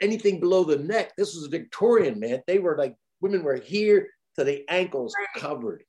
anything 0.00 0.40
below 0.40 0.64
the 0.64 0.76
neck. 0.76 1.12
This 1.16 1.34
was 1.34 1.44
a 1.44 1.50
Victorian, 1.50 2.18
man. 2.20 2.42
They 2.46 2.58
were 2.58 2.76
like 2.76 2.94
women 3.20 3.42
were 3.42 3.56
here 3.56 4.08
to 4.36 4.44
the 4.44 4.64
ankles 4.68 5.14
covered. 5.36 5.84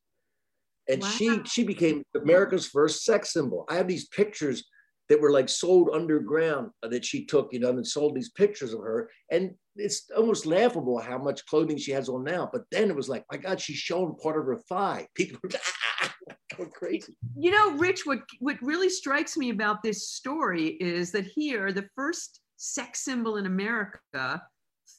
And 0.89 1.01
wow. 1.01 1.09
she 1.09 1.41
she 1.45 1.63
became 1.63 2.03
America's 2.15 2.67
first 2.67 3.05
sex 3.05 3.33
symbol. 3.33 3.65
I 3.69 3.75
have 3.75 3.87
these 3.87 4.07
pictures 4.09 4.63
that 5.09 5.19
were 5.19 5.31
like 5.31 5.49
sold 5.49 5.89
underground 5.93 6.71
uh, 6.81 6.87
that 6.87 7.05
she 7.05 7.25
took, 7.25 7.53
you 7.53 7.59
know, 7.59 7.69
and 7.69 7.85
sold 7.85 8.15
these 8.15 8.31
pictures 8.31 8.73
of 8.73 8.79
her. 8.79 9.09
And 9.31 9.53
it's 9.75 10.09
almost 10.15 10.45
laughable 10.45 10.99
how 10.99 11.17
much 11.17 11.45
clothing 11.45 11.77
she 11.77 11.91
has 11.91 12.09
on 12.09 12.23
now. 12.23 12.49
But 12.51 12.63
then 12.71 12.89
it 12.89 12.95
was 12.95 13.09
like, 13.09 13.25
my 13.31 13.37
God, 13.37 13.59
she's 13.59 13.77
showing 13.77 14.15
part 14.15 14.39
of 14.39 14.45
her 14.45 14.57
thigh. 14.69 15.07
People 15.15 15.39
going 16.57 16.69
crazy. 16.71 17.17
You 17.35 17.51
know, 17.51 17.71
Rich, 17.77 18.05
what, 18.05 18.19
what 18.39 18.61
really 18.61 18.89
strikes 18.89 19.35
me 19.35 19.49
about 19.49 19.83
this 19.83 20.09
story 20.09 20.77
is 20.79 21.11
that 21.11 21.25
here, 21.25 21.71
the 21.71 21.87
first 21.95 22.39
sex 22.58 23.01
symbol 23.04 23.38
in 23.38 23.45
America 23.45 24.41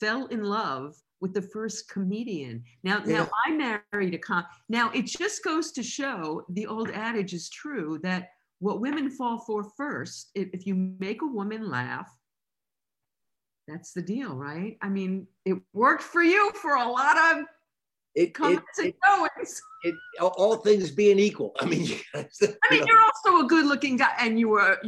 fell 0.01 0.27
in 0.27 0.45
love 0.45 0.95
with 1.21 1.33
the 1.33 1.43
first 1.43 1.89
comedian. 1.89 2.63
Now, 2.83 3.03
yeah. 3.05 3.19
now 3.19 3.31
I 3.47 3.81
married 3.93 4.15
a 4.15 4.19
con. 4.19 4.45
Now 4.69 4.91
it 4.93 5.07
just 5.07 5.43
goes 5.43 5.73
to 5.73 5.83
show 5.83 6.45
the 6.51 6.67
old 6.67 6.91
adage 6.91 7.33
is 7.33 7.49
true 7.49 7.99
that 8.03 8.29
what 8.59 8.81
women 8.81 9.11
fall 9.11 9.39
for 9.39 9.65
first, 9.77 10.31
if, 10.35 10.49
if 10.53 10.67
you 10.67 10.75
make 10.99 11.23
a 11.23 11.27
woman 11.27 11.71
laugh, 11.71 12.11
that's 13.67 13.93
the 13.93 14.03
deal, 14.03 14.35
right? 14.35 14.77
I 14.83 14.89
mean, 14.89 15.27
it 15.45 15.57
worked 15.73 16.03
for 16.03 16.23
you 16.23 16.53
for 16.61 16.75
a 16.75 16.87
lot 16.87 17.17
of 17.17 17.45
it, 18.15 18.35
comments 18.35 18.79
it, 18.79 18.85
and 18.85 18.95
goings. 19.03 19.63
It, 19.83 19.95
all 20.21 20.57
things 20.57 20.91
being 20.91 21.19
equal. 21.19 21.53
I 21.61 21.67
mean, 21.67 21.99
I 22.15 22.27
mean, 22.71 22.81
know. 22.81 22.87
you're 22.87 23.01
also 23.01 23.45
a 23.45 23.49
good-looking 23.49 23.97
guy, 23.97 24.13
and 24.21 24.39
you 24.39 24.51
were. 24.51 24.79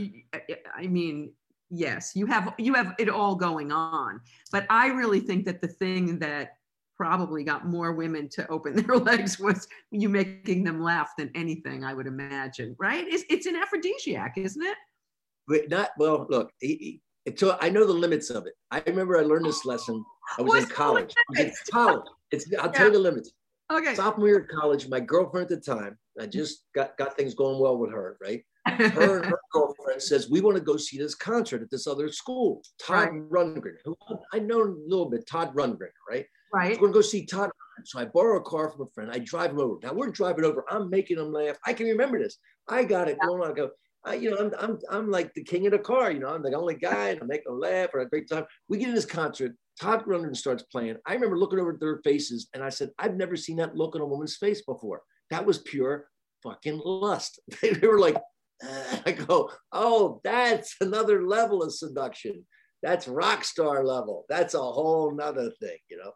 I 0.74 0.86
mean, 0.86 1.32
yes, 1.70 2.12
you 2.14 2.26
have 2.26 2.54
you 2.58 2.74
have 2.74 2.94
it 2.98 3.08
all 3.08 3.34
going 3.34 3.72
on. 3.72 4.20
But 4.52 4.66
I 4.70 4.88
really 4.88 5.20
think 5.20 5.44
that 5.46 5.60
the 5.60 5.68
thing 5.68 6.18
that 6.20 6.56
probably 6.96 7.44
got 7.44 7.66
more 7.66 7.92
women 7.92 8.28
to 8.30 8.48
open 8.48 8.74
their 8.86 8.96
legs 8.96 9.38
was 9.38 9.68
you 9.90 10.08
making 10.08 10.64
them 10.64 10.82
laugh 10.82 11.10
than 11.18 11.30
anything 11.34 11.84
I 11.84 11.94
would 11.94 12.06
imagine, 12.06 12.74
right? 12.78 13.06
It's, 13.06 13.24
it's 13.28 13.46
an 13.46 13.56
aphrodisiac, 13.56 14.38
isn't 14.38 14.62
it? 14.62 14.76
But 15.46 15.68
not 15.68 15.90
well. 15.98 16.26
Look, 16.28 16.50
he, 16.60 17.00
he, 17.26 17.36
so 17.36 17.56
I 17.60 17.68
know 17.68 17.86
the 17.86 17.92
limits 17.92 18.30
of 18.30 18.46
it. 18.46 18.54
I 18.70 18.82
remember 18.86 19.18
I 19.18 19.22
learned 19.22 19.46
this 19.46 19.64
lesson. 19.64 20.04
I 20.38 20.42
was 20.42 20.50
What's 20.50 20.64
in 20.64 20.70
college. 20.70 21.14
in 21.36 21.52
college. 21.70 22.04
It's 22.32 22.46
I'll 22.58 22.66
yeah. 22.66 22.72
tell 22.72 22.86
you 22.86 22.92
the 22.94 22.98
limits. 22.98 23.32
Okay. 23.72 23.94
Sophomore 23.94 24.28
year 24.28 24.38
of 24.40 24.48
college, 24.48 24.88
my 24.88 25.00
girlfriend 25.00 25.50
at 25.50 25.64
the 25.64 25.74
time, 25.74 25.98
I 26.20 26.26
just 26.26 26.64
got 26.74 26.96
got 26.96 27.16
things 27.16 27.34
going 27.34 27.60
well 27.60 27.76
with 27.78 27.92
her, 27.92 28.16
right? 28.20 28.42
Her 28.66 29.22
her 29.24 29.40
girlfriend 29.52 30.02
says 30.02 30.30
we 30.30 30.40
want 30.40 30.56
to 30.56 30.62
go 30.62 30.76
see 30.76 30.98
this 30.98 31.14
concert 31.14 31.62
at 31.62 31.70
this 31.70 31.86
other 31.86 32.10
school. 32.10 32.62
Todd 32.80 33.08
right. 33.10 33.30
Rundgren, 33.30 33.76
who 33.84 33.96
I 34.32 34.38
know 34.38 34.62
a 34.62 34.74
little 34.86 35.08
bit. 35.08 35.26
Todd 35.26 35.54
Rundgren, 35.54 35.90
right? 36.08 36.26
Right. 36.52 36.74
So 36.74 36.80
we're 36.80 36.88
gonna 36.88 36.94
go 36.94 37.00
see 37.00 37.26
Todd. 37.26 37.50
So 37.84 37.98
I 37.98 38.06
borrow 38.06 38.38
a 38.38 38.42
car 38.42 38.70
from 38.70 38.82
a 38.82 38.90
friend. 38.90 39.10
I 39.12 39.18
drive 39.18 39.50
him 39.50 39.60
over. 39.60 39.78
Now 39.82 39.92
we're 39.92 40.10
driving 40.10 40.44
over. 40.44 40.64
I'm 40.68 40.90
making 40.90 41.18
him 41.18 41.32
laugh. 41.32 41.56
I 41.66 41.72
can 41.72 41.86
remember 41.86 42.18
this. 42.18 42.38
I 42.68 42.84
got 42.84 43.08
it 43.08 43.18
going 43.20 43.42
on. 43.42 43.50
I 43.50 43.54
go. 43.54 43.70
I, 44.04 44.14
you 44.14 44.30
know, 44.30 44.36
I'm, 44.36 44.52
I'm, 44.60 44.78
I'm 44.88 45.10
like 45.10 45.34
the 45.34 45.42
king 45.42 45.66
of 45.66 45.72
the 45.72 45.80
car. 45.80 46.12
You 46.12 46.20
know, 46.20 46.28
I'm 46.28 46.42
the 46.42 46.54
only 46.54 46.76
guy, 46.76 47.08
and 47.08 47.20
I 47.20 47.26
make 47.26 47.44
them 47.44 47.58
laugh. 47.58 47.90
Or 47.92 48.00
a 48.00 48.08
great 48.08 48.28
time. 48.28 48.44
We 48.68 48.78
get 48.78 48.88
in 48.88 48.94
this 48.94 49.04
concert. 49.04 49.52
Todd 49.80 50.04
Rundgren 50.06 50.36
starts 50.36 50.62
playing. 50.62 50.96
I 51.06 51.14
remember 51.14 51.36
looking 51.36 51.58
over 51.58 51.72
at 51.72 51.80
their 51.80 52.00
faces, 52.04 52.48
and 52.54 52.62
I 52.62 52.68
said, 52.68 52.90
I've 52.98 53.16
never 53.16 53.36
seen 53.36 53.56
that 53.56 53.76
look 53.76 53.94
on 53.94 54.00
a 54.00 54.06
woman's 54.06 54.36
face 54.36 54.62
before. 54.62 55.02
That 55.30 55.44
was 55.44 55.58
pure 55.58 56.06
fucking 56.42 56.80
lust. 56.84 57.40
they 57.62 57.86
were 57.86 57.98
like, 57.98 58.16
I 59.06 59.12
go, 59.12 59.50
oh, 59.72 60.20
that's 60.24 60.76
another 60.80 61.26
level 61.26 61.62
of 61.62 61.72
seduction. 61.72 62.46
That's 62.82 63.08
rock 63.08 63.44
star 63.44 63.84
level. 63.84 64.24
That's 64.28 64.54
a 64.54 64.58
whole 64.58 65.14
nother 65.14 65.50
thing, 65.60 65.78
you 65.88 65.96
know. 65.96 66.12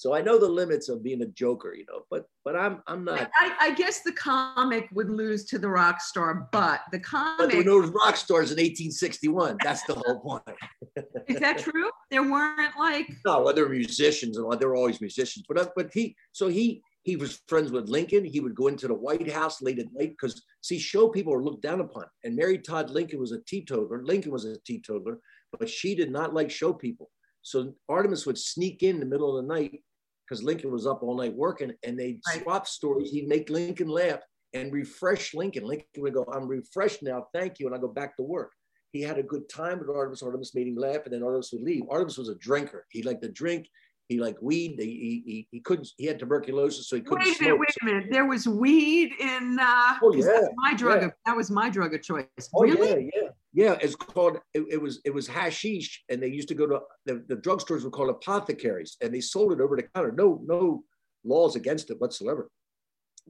So 0.00 0.14
I 0.14 0.22
know 0.22 0.38
the 0.38 0.48
limits 0.48 0.88
of 0.88 1.02
being 1.02 1.20
a 1.20 1.26
joker, 1.26 1.74
you 1.74 1.84
know, 1.86 2.06
but 2.10 2.24
but 2.42 2.56
I'm 2.56 2.82
I'm 2.86 3.04
not. 3.04 3.30
I, 3.38 3.54
I 3.60 3.70
guess 3.74 4.00
the 4.00 4.12
comic 4.12 4.88
would 4.94 5.10
lose 5.10 5.44
to 5.48 5.58
the 5.58 5.68
rock 5.68 6.00
star, 6.00 6.48
but 6.52 6.80
the 6.90 7.00
comic. 7.00 7.36
But 7.36 7.48
there 7.50 7.58
were 7.58 7.64
no 7.64 7.80
rock 7.80 8.16
stars 8.16 8.50
in 8.50 8.56
1861. 8.56 9.58
That's 9.62 9.82
the 9.82 9.92
whole 9.92 10.18
point. 10.20 10.56
Is 11.28 11.38
that 11.40 11.58
true? 11.58 11.90
There 12.10 12.22
weren't 12.22 12.78
like. 12.78 13.12
No, 13.26 13.42
were 13.42 13.68
musicians 13.68 14.38
and 14.38 14.50
there 14.58 14.70
were 14.70 14.76
always 14.76 15.02
musicians, 15.02 15.44
but 15.46 15.70
but 15.76 15.90
he 15.92 16.16
so 16.32 16.48
he 16.48 16.82
he 17.02 17.16
was 17.16 17.40
friends 17.48 17.72
with 17.72 17.88
Lincoln. 17.88 18.24
He 18.24 18.40
would 18.40 18.54
go 18.54 18.66
into 18.66 18.86
the 18.86 18.94
White 18.94 19.30
House 19.30 19.62
late 19.62 19.78
at 19.78 19.92
night 19.92 20.10
because, 20.10 20.42
see, 20.60 20.78
show 20.78 21.08
people 21.08 21.32
are 21.32 21.42
looked 21.42 21.62
down 21.62 21.80
upon. 21.80 22.04
And 22.24 22.36
Mary 22.36 22.58
Todd 22.58 22.90
Lincoln 22.90 23.20
was 23.20 23.32
a 23.32 23.40
teetotaler. 23.46 24.02
Lincoln 24.04 24.32
was 24.32 24.44
a 24.44 24.58
teetotaler, 24.60 25.18
but 25.58 25.68
she 25.68 25.94
did 25.94 26.10
not 26.10 26.34
like 26.34 26.50
show 26.50 26.72
people. 26.72 27.10
So 27.42 27.72
Artemus 27.90 28.26
would 28.26 28.38
sneak 28.38 28.82
in 28.82 29.00
the 29.00 29.06
middle 29.06 29.36
of 29.36 29.42
the 29.42 29.54
night 29.54 29.82
because 30.28 30.42
Lincoln 30.42 30.70
was 30.70 30.86
up 30.86 31.02
all 31.02 31.16
night 31.16 31.34
working, 31.34 31.72
and 31.82 31.98
they'd 31.98 32.20
right. 32.28 32.42
swap 32.42 32.66
stories. 32.66 33.10
He'd 33.10 33.28
make 33.28 33.48
Lincoln 33.48 33.88
laugh 33.88 34.20
and 34.52 34.72
refresh 34.72 35.32
Lincoln. 35.32 35.64
Lincoln 35.64 35.86
would 35.98 36.14
go, 36.14 36.24
"I'm 36.24 36.46
refreshed 36.46 37.02
now, 37.02 37.28
thank 37.32 37.58
you," 37.58 37.66
and 37.66 37.74
I 37.74 37.78
go 37.78 37.88
back 37.88 38.16
to 38.16 38.22
work. 38.22 38.52
He 38.92 39.00
had 39.00 39.18
a 39.18 39.22
good 39.22 39.48
time 39.48 39.78
with 39.78 39.88
Artemus. 39.88 40.22
Artemus 40.22 40.54
made 40.54 40.66
him 40.66 40.76
laugh, 40.76 41.04
and 41.04 41.14
then 41.14 41.22
Artemus 41.22 41.52
would 41.52 41.62
leave. 41.62 41.84
Artemus 41.84 42.18
was 42.18 42.28
a 42.28 42.34
drinker. 42.34 42.86
He 42.90 43.02
liked 43.02 43.22
to 43.22 43.28
drink 43.30 43.66
he 44.10 44.18
liked 44.18 44.42
weed. 44.42 44.74
He, 44.76 45.22
he, 45.24 45.48
he 45.52 45.60
couldn't, 45.60 45.88
he 45.96 46.04
had 46.04 46.18
tuberculosis, 46.18 46.88
so 46.88 46.96
he 46.96 47.02
couldn't 47.02 47.24
Wait 47.24 47.40
a 47.40 47.44
minute, 47.44 47.58
wait 47.60 47.76
a 47.80 47.84
minute. 47.84 48.06
There 48.10 48.26
was 48.26 48.48
weed 48.48 49.12
in, 49.20 49.56
uh, 49.60 49.94
oh, 50.02 50.12
yeah, 50.12 50.48
my 50.56 50.74
drug. 50.74 51.00
Yeah. 51.00 51.06
Of, 51.06 51.12
that 51.26 51.36
was 51.36 51.48
my 51.48 51.70
drug 51.70 51.94
of 51.94 52.02
choice. 52.02 52.26
Oh, 52.52 52.64
really? 52.64 53.10
yeah, 53.14 53.22
yeah. 53.22 53.28
Yeah, 53.52 53.78
it's 53.80 53.94
called, 53.94 54.38
it, 54.52 54.64
it, 54.68 54.82
was 54.82 55.00
it 55.04 55.14
was 55.14 55.26
hashish, 55.28 56.02
and 56.08 56.20
they 56.20 56.26
used 56.26 56.48
to 56.48 56.54
go 56.54 56.66
to, 56.66 56.80
the, 57.06 57.24
the 57.28 57.36
drugstores 57.36 57.84
were 57.84 57.90
called 57.90 58.10
apothecaries, 58.10 58.96
and 59.00 59.14
they 59.14 59.20
sold 59.20 59.52
it 59.52 59.60
over 59.60 59.76
the 59.76 59.84
counter. 59.94 60.12
No, 60.12 60.40
no 60.44 60.82
laws 61.24 61.54
against 61.54 61.90
it 61.90 62.00
whatsoever. 62.00 62.50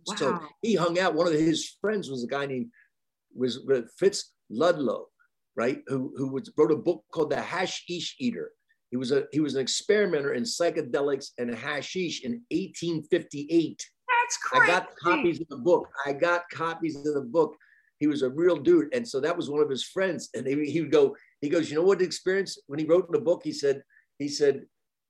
Wow. 0.06 0.14
So 0.16 0.40
he 0.62 0.74
hung 0.76 0.98
out. 0.98 1.14
One 1.14 1.26
of 1.26 1.34
his 1.34 1.76
friends 1.82 2.08
was 2.10 2.24
a 2.24 2.26
guy 2.26 2.46
named, 2.46 2.70
was 3.34 3.60
Fitz 3.98 4.32
Ludlow, 4.48 5.08
right? 5.56 5.80
Who, 5.88 6.14
who 6.16 6.28
was, 6.28 6.50
wrote 6.56 6.72
a 6.72 6.76
book 6.76 7.04
called 7.12 7.30
The 7.30 7.40
Hashish 7.40 8.16
Eater 8.18 8.52
he 8.90 8.96
was 8.96 9.12
a 9.12 9.24
he 9.32 9.40
was 9.40 9.54
an 9.54 9.60
experimenter 9.60 10.34
in 10.34 10.42
psychedelics 10.42 11.30
and 11.38 11.54
hashish 11.54 12.24
in 12.24 12.32
1858. 12.50 13.86
That's 14.08 14.36
crazy. 14.36 14.64
I 14.64 14.66
got 14.66 14.88
copies 15.02 15.40
of 15.40 15.48
the 15.48 15.56
book. 15.56 15.88
I 16.06 16.12
got 16.12 16.42
copies 16.52 16.96
of 16.96 17.14
the 17.14 17.20
book. 17.20 17.56
He 17.98 18.06
was 18.06 18.22
a 18.22 18.30
real 18.30 18.56
dude, 18.56 18.92
and 18.94 19.06
so 19.06 19.20
that 19.20 19.36
was 19.36 19.50
one 19.50 19.62
of 19.62 19.70
his 19.70 19.84
friends. 19.84 20.30
And 20.34 20.46
he, 20.46 20.70
he 20.70 20.80
would 20.80 20.90
go. 20.90 21.16
He 21.40 21.48
goes, 21.48 21.70
you 21.70 21.76
know 21.76 21.84
what 21.84 21.98
the 21.98 22.04
experience 22.04 22.58
when 22.66 22.78
he 22.78 22.84
wrote 22.84 23.10
the 23.12 23.20
book? 23.20 23.42
He 23.44 23.52
said, 23.52 23.82
he 24.18 24.28
said, 24.28 24.62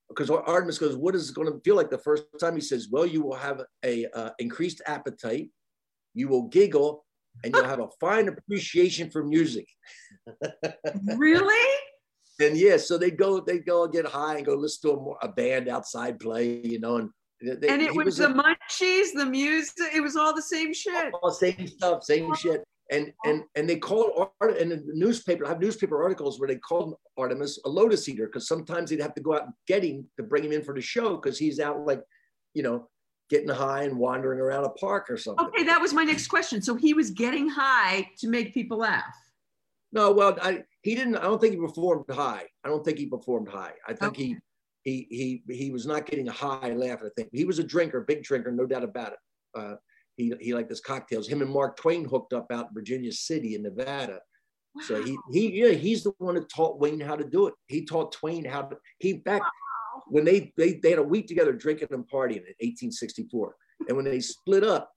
because 0.09 0.29
Artemus 0.29 0.79
goes, 0.79 0.97
what 0.97 1.15
is 1.15 1.31
it 1.31 1.35
going 1.35 1.51
to 1.51 1.61
feel 1.61 1.77
like 1.77 1.89
the 1.89 1.99
first 1.99 2.25
time? 2.41 2.55
He 2.55 2.61
says, 2.61 2.89
well, 2.91 3.07
you 3.07 3.23
will 3.23 3.37
have 3.37 3.63
a 3.85 4.07
uh, 4.15 4.31
increased 4.39 4.83
appetite, 4.87 5.51
you 6.15 6.29
will 6.29 6.49
giggle, 6.49 7.05
and 7.45 7.55
you'll 7.55 7.65
have 7.65 7.81
a 7.81 7.89
fine 8.01 8.29
appreciation 8.29 9.11
for 9.11 9.25
music. 9.25 9.67
really? 11.17 11.80
And 12.41 12.57
yeah, 12.57 12.77
so 12.77 12.97
they 12.99 13.11
go, 13.11 13.41
they 13.41 13.59
go 13.59 13.85
and 13.85 13.93
get 13.93 14.07
high 14.07 14.37
and 14.37 14.47
go 14.47 14.55
listen 14.55 14.91
to 14.91 14.97
a, 15.23 15.27
a 15.27 15.29
band 15.33 15.69
outside 15.69 16.19
play, 16.19 16.61
you 16.65 16.81
know, 16.81 16.97
and 16.97 17.11
they, 17.43 17.69
and 17.69 17.81
it 17.81 17.95
was, 17.95 18.07
was, 18.07 18.17
the 18.19 18.31
a, 18.31 18.35
munchies, 18.35 19.13
the 19.15 19.25
music, 19.25 19.95
it 19.95 20.01
was 20.01 20.17
all 20.17 20.35
the 20.35 20.43
same 20.43 20.75
shit. 20.75 21.13
All 21.23 21.31
same 21.31 21.67
stuff, 21.67 22.05
same 22.05 22.35
shit. 22.35 22.63
And 22.91 23.13
and 23.25 23.45
and 23.55 23.71
they 23.71 23.77
call 23.77 24.33
art 24.41 24.59
and 24.59 24.73
the 24.73 24.83
newspaper. 24.85 25.47
I 25.47 25.51
have 25.51 25.61
newspaper 25.61 26.03
articles 26.03 26.41
where 26.41 26.49
they 26.49 26.57
called 26.57 26.97
Artemus 27.19 27.59
a 27.65 27.69
lotus 27.69 28.09
eater 28.09 28.27
because 28.27 28.49
sometimes 28.49 28.91
they'd 28.91 29.01
have 29.01 29.15
to 29.15 29.23
go 29.23 29.35
out 29.35 29.45
and 29.45 29.53
get 29.69 29.85
him 29.85 30.09
to 30.17 30.25
bring 30.25 30.43
him 30.45 30.53
in 30.53 30.65
for 30.65 30.75
the 30.75 30.81
show 30.81 31.17
because 31.17 31.39
he's 31.39 31.61
out 31.61 31.87
like, 31.87 32.03
you 32.53 32.65
know, 32.65 32.89
getting 33.31 33.49
high 33.49 33.85
and 33.85 33.97
wandering 33.97 34.41
around 34.41 34.65
a 34.65 34.71
park 34.71 35.09
or 35.09 35.17
something. 35.17 35.47
Okay, 35.47 35.63
that 35.63 35.81
was 35.81 35.95
my 35.95 36.03
next 36.03 36.27
question. 36.27 36.61
So 36.61 36.75
he 36.75 36.93
was 36.93 37.11
getting 37.11 37.49
high 37.49 38.09
to 38.19 38.29
make 38.29 38.53
people 38.53 38.79
laugh. 38.79 39.05
No, 39.93 40.13
well, 40.13 40.37
I, 40.41 40.63
he 40.83 40.95
didn't. 40.95 41.17
I 41.17 41.23
don't 41.23 41.41
think 41.41 41.55
he 41.55 41.61
performed 41.61 42.05
high. 42.11 42.45
I 42.65 42.69
don't 42.69 42.85
think 42.85 42.99
he 42.99 43.07
performed 43.07 43.49
high. 43.49 43.73
I 43.87 43.93
think 43.93 44.13
okay. 44.13 44.25
he 44.25 44.37
he 44.83 45.43
he 45.49 45.55
he 45.55 45.71
was 45.71 45.87
not 45.87 46.07
getting 46.07 46.29
a 46.29 46.33
high 46.33 46.73
laugh. 46.73 47.01
I 47.05 47.09
think 47.17 47.29
he 47.33 47.45
was 47.45 47.59
a 47.59 47.65
drinker, 47.65 48.01
big 48.01 48.23
drinker, 48.23 48.53
no 48.53 48.67
doubt 48.67 48.85
about 48.85 49.13
it. 49.13 49.19
Uh, 49.55 49.75
he 50.17 50.33
he 50.41 50.55
liked 50.55 50.71
his 50.71 50.81
cocktails. 50.81 51.29
Him 51.29 51.43
and 51.43 51.51
Mark 51.51 51.77
Twain 51.77 52.05
hooked 52.05 52.33
up 52.33 52.47
out 52.53 52.69
in 52.69 52.75
Virginia 52.75 53.13
City 53.13 53.55
in 53.57 53.63
Nevada. 53.63 54.21
Wow. 54.75 54.83
So 54.87 55.03
he 55.03 55.19
he 55.33 55.61
yeah 55.61 55.73
he's 55.73 56.05
the 56.05 56.13
one 56.19 56.37
that 56.37 56.49
taught 56.49 56.79
Twain 56.79 57.01
how 57.01 57.17
to 57.17 57.25
do 57.25 57.49
it. 57.49 57.55
He 57.67 57.85
taught 57.85 58.13
Twain 58.13 58.45
how 58.45 58.63
to. 58.63 58.77
He 58.99 59.15
back 59.15 59.43
wow. 59.43 60.03
when 60.07 60.25
they 60.25 60.53
they 60.57 60.75
they 60.75 60.91
had 60.91 60.99
a 61.01 61.03
week 61.03 61.27
together 61.27 61.53
drinking 61.53 61.89
and 61.91 62.09
partying 62.09 62.47
in 62.47 62.55
1864, 62.61 63.57
and 63.89 63.97
when 63.97 64.05
they 64.05 64.21
split 64.21 64.63
up, 64.63 64.93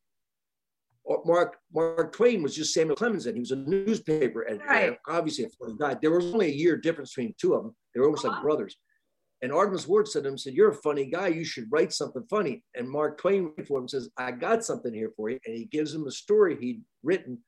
Mark 1.26 1.58
Mark 1.74 2.14
Twain 2.14 2.41
was 2.41 2.56
just 2.56 2.74
Samuel 2.74 2.95
Clemens, 2.95 3.26
and 3.26 3.36
he 3.36 3.41
was 3.41 3.51
a 3.51 3.58
newspaper 3.58 4.47
editor. 4.47 4.66
Right. 4.66 4.97
Obviously, 5.08 5.45
before 5.45 5.70
he 5.70 5.78
died, 5.78 5.99
there 6.01 6.12
was 6.12 6.26
only 6.34 6.47
a 6.47 6.56
year 6.56 6.78
difference 6.78 7.14
between 7.14 7.36
two 7.39 7.54
of 7.56 7.64
them. 7.64 7.76
They 7.93 7.99
were 7.99 8.08
almost 8.08 8.24
like 8.24 8.34
uh-huh. 8.34 8.43
brothers. 8.43 8.78
And 9.41 9.51
Artemus 9.51 9.88
Ward 9.89 10.08
said 10.08 10.24
to 10.24 10.30
him, 10.30 10.38
said, 10.38 10.54
You're 10.54 10.72
a 10.72 10.76
funny 10.76 11.06
guy. 11.06 11.28
You 11.28 11.43
should 11.43 11.68
write 11.70 11.91
something 11.91 12.24
funny. 12.30 12.64
And 12.76 12.89
Mark 12.89 13.18
Twain 13.20 13.51
for 13.68 13.80
him 13.80 13.89
says, 13.89 14.10
I 14.18 14.32
got 14.32 14.64
something 14.64 14.93
here 14.93 15.12
for 15.18 15.30
you. 15.30 15.39
And 15.45 15.56
he 15.56 15.66
gives 15.66 15.93
him 15.93 16.08
a 16.08 16.12
story 16.12 16.56
he'd 16.56 16.82
written. 17.04 17.39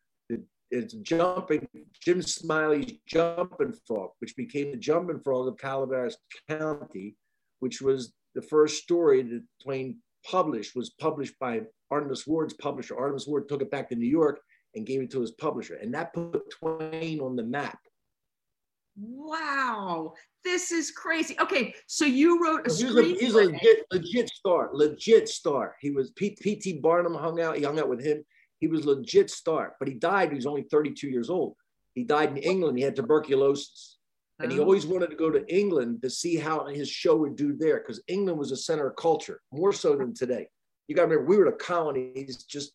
It's 0.72 0.94
jumping, 0.96 1.66
Jim 2.02 2.22
Smiley's 2.22 2.94
Jumping 3.08 3.74
Frog, 3.88 4.10
which 4.20 4.36
became 4.36 4.72
the 4.72 4.78
Jumping 4.78 5.22
Frog 5.24 5.48
of 5.48 5.58
Calaveras 5.58 6.18
County, 6.50 7.16
which 7.60 7.82
was 7.82 8.14
the 8.34 8.42
first 8.42 8.84
story 8.84 9.22
that 9.22 9.44
Twain 9.64 10.00
published, 10.30 10.76
was 10.76 10.90
published 11.00 11.36
by 11.40 11.62
Artemus 11.92 12.26
Ward's 12.28 12.54
publisher. 12.54 12.96
Artemus 12.96 13.28
Ward 13.28 13.48
took 13.48 13.62
it 13.62 13.72
back 13.72 13.90
to 13.90 13.96
New 13.96 14.08
York 14.10 14.40
and 14.76 14.86
gave 14.86 15.02
it 15.02 15.12
to 15.12 15.22
his 15.22 15.32
publisher. 15.32 15.76
And 15.76 15.94
that 15.94 16.14
put 16.14 16.50
Twain 16.52 17.20
on 17.22 17.36
the 17.36 17.44
map. 17.44 17.78
Wow, 18.98 20.14
this 20.46 20.72
is 20.72 20.92
crazy. 20.92 21.36
Okay, 21.40 21.74
so 21.86 22.06
you 22.06 22.42
wrote 22.42 22.66
a 22.68 22.72
He's 22.72 22.82
a, 22.84 22.86
screenplay. 22.88 23.18
he's 23.20 23.34
a 23.34 23.38
legit, 23.38 23.86
legit 23.92 24.30
star, 24.30 24.70
legit 24.74 25.28
star. 25.28 25.76
He 25.82 25.92
was 25.92 26.12
P.T. 26.12 26.80
Barnum 26.82 27.14
hung 27.14 27.42
out, 27.42 27.58
he 27.58 27.64
hung 27.64 27.78
out 27.80 27.90
with 27.90 28.02
him. 28.04 28.24
He 28.60 28.68
was 28.68 28.86
legit 28.86 29.30
star, 29.30 29.76
but 29.80 29.90
he 29.90 29.96
died. 29.96 30.30
He 30.30 30.36
was 30.36 30.46
only 30.46 30.64
32 30.64 31.10
years 31.10 31.30
old. 31.30 31.56
He 31.94 32.04
died 32.06 32.30
in 32.32 32.38
England. 32.38 32.78
He 32.78 32.84
had 32.86 32.96
tuberculosis. 32.96 33.98
And 34.40 34.52
he 34.52 34.60
Oh. 34.60 34.64
always 34.64 34.86
wanted 34.86 35.10
to 35.10 35.16
go 35.16 35.30
to 35.30 35.46
England 35.54 36.02
to 36.02 36.10
see 36.10 36.36
how 36.38 36.66
his 36.66 36.90
show 36.90 37.16
would 37.18 37.36
do 37.36 37.54
there 37.54 37.80
because 37.80 38.02
England 38.08 38.40
was 38.40 38.52
a 38.52 38.58
center 38.58 38.88
of 38.88 38.96
culture, 38.96 39.42
more 39.52 39.72
so 39.74 39.96
than 39.98 40.14
today. 40.14 40.48
You 40.88 40.96
got 40.96 41.04
to 41.04 41.08
remember, 41.08 41.30
we 41.30 41.38
were 41.38 41.46
the 41.46 41.58
colonies 41.58 42.44
just 42.44 42.74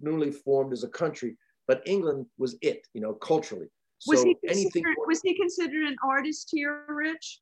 newly 0.00 0.30
formed 0.30 0.72
as 0.72 0.84
a 0.84 0.88
country, 0.88 1.36
but 1.68 1.82
England 1.86 2.26
was 2.38 2.56
it, 2.62 2.86
you 2.94 3.00
know, 3.00 3.14
culturally. 3.14 3.66
was 4.06 4.20
so 4.20 4.24
he 4.24 4.36
anything. 4.48 4.82
considered, 4.82 4.96
was 5.06 5.20
he 5.22 5.34
considered 5.34 5.86
an 5.86 5.96
artist 6.02 6.48
here, 6.52 6.84
Rich? 6.88 7.40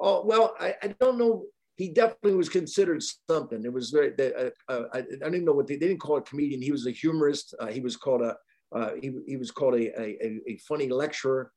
Oh 0.00 0.24
well, 0.24 0.54
I, 0.58 0.74
I 0.82 0.88
don't 0.98 1.18
know. 1.18 1.44
He 1.76 1.88
definitely 1.88 2.34
was 2.34 2.48
considered 2.48 3.02
something. 3.30 3.64
It 3.64 3.72
was 3.72 3.90
very. 3.90 4.12
Uh, 4.18 4.50
uh, 4.68 4.82
I, 4.92 4.98
I 4.98 5.02
don't 5.20 5.34
even 5.34 5.44
know 5.44 5.52
what 5.52 5.66
they, 5.66 5.76
they 5.76 5.88
didn't 5.88 6.00
call 6.00 6.16
it 6.18 6.26
comedian. 6.26 6.62
He 6.62 6.72
was 6.72 6.86
a 6.86 6.90
humorist. 6.90 7.54
Uh, 7.60 7.66
he 7.66 7.80
was 7.80 7.96
called 7.96 8.22
a. 8.22 8.36
Uh, 8.74 8.90
he, 9.00 9.12
he 9.26 9.36
was 9.36 9.52
called 9.52 9.74
a, 9.74 10.00
a, 10.00 10.40
a 10.48 10.56
funny 10.68 10.88
lecturer. 10.88 11.52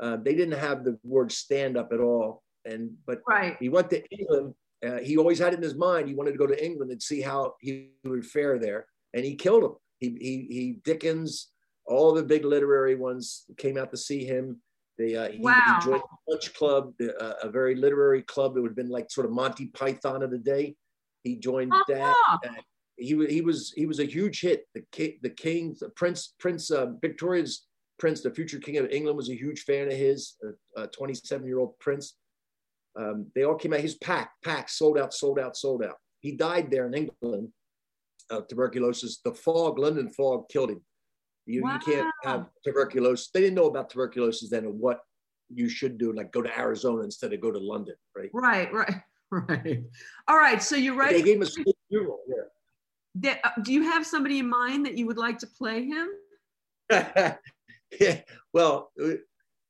Uh, 0.00 0.16
they 0.16 0.34
didn't 0.34 0.58
have 0.58 0.84
the 0.84 0.98
word 1.04 1.30
stand 1.30 1.76
up 1.76 1.92
at 1.92 2.00
all. 2.00 2.42
And 2.64 2.92
but 3.06 3.20
Right. 3.28 3.56
he 3.60 3.68
went 3.68 3.90
to 3.90 4.02
England. 4.08 4.54
Uh, 4.86 4.98
he 4.98 5.16
always 5.16 5.38
had 5.38 5.52
it 5.52 5.56
in 5.56 5.62
his 5.62 5.76
mind. 5.76 6.08
He 6.08 6.14
wanted 6.14 6.32
to 6.32 6.38
go 6.38 6.46
to 6.46 6.64
England 6.64 6.90
and 6.90 7.02
see 7.02 7.20
how 7.20 7.54
he 7.60 7.90
would 8.04 8.26
fare 8.26 8.58
there, 8.58 8.86
and 9.14 9.24
he 9.24 9.34
killed 9.36 9.64
him. 9.64 9.72
He 9.98 10.08
he, 10.20 10.54
he 10.54 10.78
Dickens, 10.84 11.50
all 11.86 12.12
the 12.12 12.22
big 12.22 12.44
literary 12.44 12.94
ones 12.96 13.44
came 13.58 13.78
out 13.78 13.90
to 13.92 13.96
see 13.96 14.24
him. 14.24 14.60
They 14.98 15.14
uh, 15.16 15.30
he, 15.30 15.38
Wow. 15.40 15.78
he 15.80 15.84
joined 15.86 16.02
the 16.02 16.32
Punch 16.32 16.54
Club, 16.54 16.94
uh, 17.00 17.34
a 17.42 17.48
very 17.48 17.74
literary 17.76 18.22
club 18.22 18.54
that 18.54 18.60
would 18.62 18.70
have 18.70 18.76
been 18.76 18.88
like 18.90 19.10
sort 19.10 19.26
of 19.26 19.32
Monty 19.32 19.66
Python 19.66 20.22
of 20.22 20.30
the 20.30 20.38
day. 20.38 20.76
He 21.22 21.36
joined 21.36 21.72
that. 21.88 22.14
Ah, 22.28 22.38
He 22.96 23.14
was 23.14 23.28
he 23.30 23.40
was 23.40 23.72
he 23.76 23.86
was 23.86 24.00
a 24.00 24.04
huge 24.04 24.40
hit. 24.40 24.66
The 24.74 24.82
king, 24.90 25.18
the 25.22 25.30
king, 25.30 25.76
the 25.80 25.90
prince, 25.90 26.34
Prince 26.40 26.70
uh, 26.70 26.86
Victoria's 27.00 27.66
prince, 27.98 28.20
the 28.20 28.34
future 28.34 28.58
king 28.58 28.78
of 28.78 28.90
England, 28.90 29.16
was 29.16 29.30
a 29.30 29.36
huge 29.36 29.62
fan 29.62 29.86
of 29.86 29.94
his. 29.94 30.34
A 30.76 30.88
27 30.88 31.46
year 31.46 31.60
old 31.60 31.78
prince. 31.78 32.16
Um, 32.98 33.26
they 33.34 33.44
all 33.44 33.54
came 33.54 33.72
out. 33.72 33.80
His 33.80 33.94
pack, 33.96 34.32
pack, 34.44 34.68
sold 34.68 34.98
out, 34.98 35.14
sold 35.14 35.38
out, 35.38 35.56
sold 35.56 35.82
out. 35.84 35.96
He 36.20 36.32
died 36.32 36.70
there 36.70 36.86
in 36.86 36.94
England 36.94 37.48
of 38.30 38.48
tuberculosis. 38.48 39.20
The 39.24 39.32
fog, 39.32 39.78
London 39.78 40.10
fog, 40.10 40.48
killed 40.48 40.70
him. 40.70 40.80
You, 41.46 41.68
you 41.68 41.78
can't 41.80 42.08
have 42.22 42.46
tuberculosis. 42.64 43.30
They 43.32 43.40
didn't 43.40 43.56
know 43.56 43.66
about 43.66 43.90
tuberculosis 43.90 44.50
then 44.50 44.64
and 44.64 44.78
what 44.78 45.00
you 45.52 45.68
should 45.68 45.98
do, 45.98 46.12
like 46.12 46.32
go 46.32 46.40
to 46.42 46.58
Arizona 46.58 47.02
instead 47.02 47.32
of 47.32 47.40
go 47.40 47.50
to 47.50 47.58
London, 47.58 47.94
right? 48.16 48.30
right, 48.32 48.72
right, 48.72 48.94
right. 49.30 49.82
All 50.28 50.36
right. 50.36 50.62
So 50.62 50.76
you're 50.76 50.94
They 50.94 51.14
right. 51.16 51.24
gave 51.24 51.36
him 51.36 51.42
a 51.42 51.46
funeral. 51.90 52.20
That- 53.16 53.40
uh, 53.44 53.50
do 53.62 53.72
you 53.72 53.82
have 53.82 54.06
somebody 54.06 54.38
in 54.38 54.48
mind 54.48 54.86
that 54.86 54.96
you 54.96 55.06
would 55.06 55.18
like 55.18 55.38
to 55.38 55.46
play 55.46 55.84
him? 55.84 56.08
Yeah. 56.90 57.34
yeah. 58.00 58.20
Well, 58.54 58.90
uh, 59.02 59.14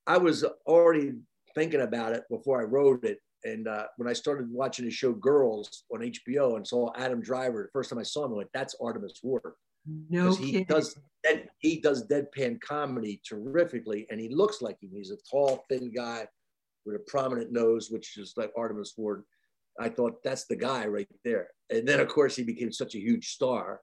I 0.06 0.18
was 0.18 0.44
already 0.66 1.14
thinking 1.54 1.80
about 1.82 2.12
it 2.12 2.24
before 2.30 2.60
I 2.60 2.64
wrote 2.64 3.04
it. 3.04 3.18
And 3.44 3.66
uh, 3.66 3.86
when 3.96 4.08
I 4.08 4.12
started 4.12 4.50
watching 4.50 4.84
the 4.84 4.90
show 4.90 5.12
Girls 5.12 5.84
on 5.92 6.00
HBO 6.00 6.56
and 6.56 6.66
saw 6.66 6.92
Adam 6.96 7.20
Driver, 7.20 7.62
the 7.62 7.70
first 7.72 7.90
time 7.90 7.98
I 7.98 8.04
saw 8.04 8.24
him, 8.24 8.32
I 8.32 8.36
went, 8.36 8.50
"That's 8.54 8.76
Artemus 8.80 9.22
Ward." 9.22 9.54
No 9.86 10.30
because 10.30 10.38
he 10.38 10.52
kidding. 10.52 10.66
does 10.66 10.96
he 11.58 11.80
does 11.80 12.06
deadpan 12.06 12.60
comedy 12.60 13.20
terrifically, 13.24 14.06
and 14.10 14.20
he 14.20 14.28
looks 14.28 14.62
like 14.62 14.80
him. 14.80 14.90
He's 14.92 15.10
a 15.10 15.16
tall, 15.28 15.64
thin 15.68 15.92
guy 15.92 16.26
with 16.84 16.96
a 16.96 17.00
prominent 17.00 17.52
nose, 17.52 17.90
which 17.90 18.16
is 18.16 18.34
like 18.36 18.52
Artemus 18.54 18.96
Ward. 18.96 19.24
I 19.80 19.88
thought 19.88 20.22
that's 20.22 20.44
the 20.44 20.56
guy 20.56 20.86
right 20.86 21.08
there. 21.24 21.48
And 21.70 21.86
then, 21.88 22.00
of 22.00 22.08
course, 22.08 22.36
he 22.36 22.42
became 22.42 22.72
such 22.72 22.94
a 22.94 23.00
huge 23.00 23.28
star, 23.28 23.80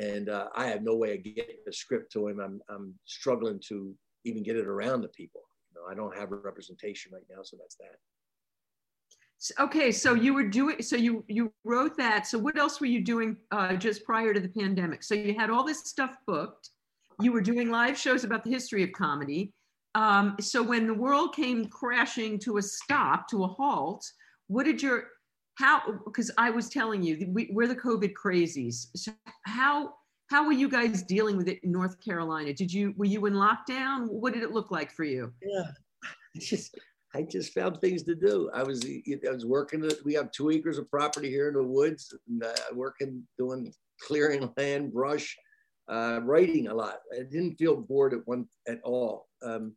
and 0.00 0.28
uh, 0.28 0.48
I 0.56 0.66
have 0.66 0.82
no 0.82 0.96
way 0.96 1.14
of 1.14 1.22
getting 1.22 1.56
the 1.66 1.72
script 1.72 2.12
to 2.12 2.28
him. 2.28 2.40
I'm 2.40 2.60
I'm 2.68 2.94
struggling 3.04 3.60
to 3.68 3.94
even 4.24 4.42
get 4.42 4.56
it 4.56 4.66
around 4.66 5.02
the 5.02 5.08
people. 5.08 5.42
Know, 5.78 5.90
I 5.90 5.94
don't 5.94 6.16
have 6.16 6.32
a 6.32 6.36
representation 6.36 7.12
right 7.12 7.22
now, 7.30 7.42
so 7.42 7.56
that's 7.58 7.76
that. 7.76 7.96
Okay, 9.60 9.92
so 9.92 10.14
you 10.14 10.34
were 10.34 10.48
doing, 10.48 10.82
so 10.82 10.96
you 10.96 11.24
you 11.28 11.52
wrote 11.64 11.96
that. 11.96 12.26
So 12.26 12.38
what 12.38 12.58
else 12.58 12.80
were 12.80 12.86
you 12.86 13.04
doing 13.04 13.36
uh, 13.52 13.76
just 13.76 14.04
prior 14.04 14.34
to 14.34 14.40
the 14.40 14.48
pandemic? 14.48 15.04
So 15.04 15.14
you 15.14 15.34
had 15.34 15.48
all 15.48 15.64
this 15.64 15.84
stuff 15.84 16.16
booked. 16.26 16.70
You 17.20 17.32
were 17.32 17.40
doing 17.40 17.70
live 17.70 17.96
shows 17.96 18.24
about 18.24 18.42
the 18.42 18.50
history 18.50 18.82
of 18.82 18.90
comedy. 18.92 19.52
Um, 19.94 20.36
so 20.40 20.62
when 20.62 20.86
the 20.86 20.94
world 20.94 21.34
came 21.36 21.66
crashing 21.66 22.38
to 22.40 22.58
a 22.58 22.62
stop, 22.62 23.28
to 23.28 23.44
a 23.44 23.46
halt, 23.46 24.04
what 24.48 24.64
did 24.64 24.82
your 24.82 25.04
how? 25.54 25.82
Because 26.04 26.32
I 26.36 26.50
was 26.50 26.68
telling 26.68 27.02
you 27.04 27.30
we, 27.32 27.50
we're 27.52 27.68
the 27.68 27.76
COVID 27.76 28.14
crazies. 28.14 28.86
So 28.96 29.12
how 29.44 29.94
how 30.28 30.44
were 30.44 30.52
you 30.52 30.68
guys 30.68 31.02
dealing 31.02 31.36
with 31.36 31.48
it 31.48 31.60
in 31.64 31.72
North 31.72 32.00
Carolina? 32.00 32.52
Did 32.52 32.72
you 32.72 32.94
were 32.96 33.06
you 33.06 33.26
in 33.26 33.34
lockdown? 33.34 34.08
What 34.08 34.34
did 34.34 34.42
it 34.42 34.52
look 34.52 34.70
like 34.70 34.92
for 34.92 35.04
you? 35.04 35.32
Yeah, 35.42 35.64
it's 36.34 36.48
just 36.48 36.78
I 37.14 37.22
just 37.22 37.54
found 37.54 37.80
things 37.80 38.02
to 38.04 38.14
do. 38.14 38.50
I 38.52 38.62
was 38.62 38.84
I 38.84 39.30
was 39.30 39.46
working. 39.46 39.88
We 40.04 40.14
have 40.14 40.30
two 40.30 40.50
acres 40.50 40.78
of 40.78 40.90
property 40.90 41.30
here 41.30 41.48
in 41.48 41.54
the 41.54 41.62
woods, 41.62 42.14
and 42.28 42.44
uh, 42.44 42.54
working 42.74 43.26
doing 43.38 43.72
clearing 44.02 44.52
land, 44.56 44.92
brush, 44.92 45.36
uh, 45.88 46.20
writing 46.22 46.68
a 46.68 46.74
lot. 46.74 46.98
I 47.12 47.22
didn't 47.22 47.56
feel 47.56 47.76
bored 47.76 48.12
at 48.12 48.26
one 48.26 48.46
at 48.68 48.80
all. 48.84 49.28
Um, 49.42 49.74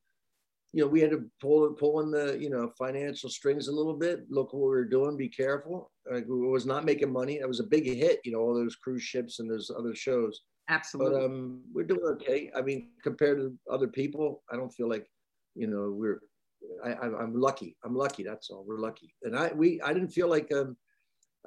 you 0.74 0.82
know, 0.82 0.88
we 0.88 1.02
had 1.02 1.12
to 1.12 1.26
pull 1.42 1.74
pull 1.74 2.00
in 2.02 2.12
the 2.12 2.38
you 2.40 2.50
know 2.50 2.72
financial 2.78 3.30
strings 3.30 3.68
a 3.68 3.72
little 3.72 3.94
bit. 3.94 4.26
Look 4.30 4.54
what 4.54 4.62
we 4.62 4.70
were 4.70 4.86
doing. 4.86 5.18
Be 5.18 5.30
careful. 5.30 5.92
Like, 6.10 6.26
we 6.28 6.40
was 6.40 6.66
not 6.66 6.86
making 6.86 7.12
money. 7.12 7.40
It 7.40 7.48
was 7.48 7.60
a 7.60 7.66
big 7.66 7.86
hit. 7.86 8.22
You 8.24 8.32
know, 8.32 8.40
all 8.40 8.54
those 8.54 8.76
cruise 8.76 9.04
ships 9.04 9.40
and 9.40 9.50
those 9.50 9.70
other 9.78 9.94
shows 9.94 10.42
Absolutely. 10.72 11.20
but 11.20 11.26
um, 11.26 11.62
we're 11.74 11.84
doing 11.84 12.02
okay. 12.14 12.50
I 12.56 12.62
mean, 12.62 12.90
compared 13.04 13.38
to 13.40 13.54
other 13.70 13.88
people, 13.88 14.44
I 14.52 14.56
don't 14.56 14.72
feel 14.72 14.90
like, 14.90 15.06
you 15.56 15.68
know, 15.68 15.92
we're. 15.92 16.20
I, 16.86 16.92
I, 16.92 17.06
I'm 17.22 17.34
lucky. 17.36 17.76
I'm 17.84 17.96
lucky. 17.96 18.24
That's 18.24 18.52
all. 18.52 18.64
We're 18.66 18.78
lucky. 18.78 19.14
And 19.24 19.38
I 19.38 19.52
we 19.54 19.82
I 19.82 19.94
didn't 19.94 20.10
feel 20.10 20.30
like 20.30 20.52
um, 20.54 20.78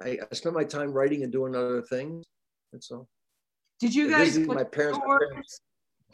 I, 0.01 0.19
I 0.29 0.35
spent 0.35 0.53
my 0.53 0.65
time 0.65 0.91
writing 0.91 1.23
and 1.23 1.31
doing 1.31 1.55
other 1.55 1.81
things. 1.81 2.25
That's 2.71 2.91
all. 2.91 3.07
did 3.79 3.95
you 3.95 4.09
guys? 4.09 4.37
my 4.37 4.63
parents. 4.63 4.99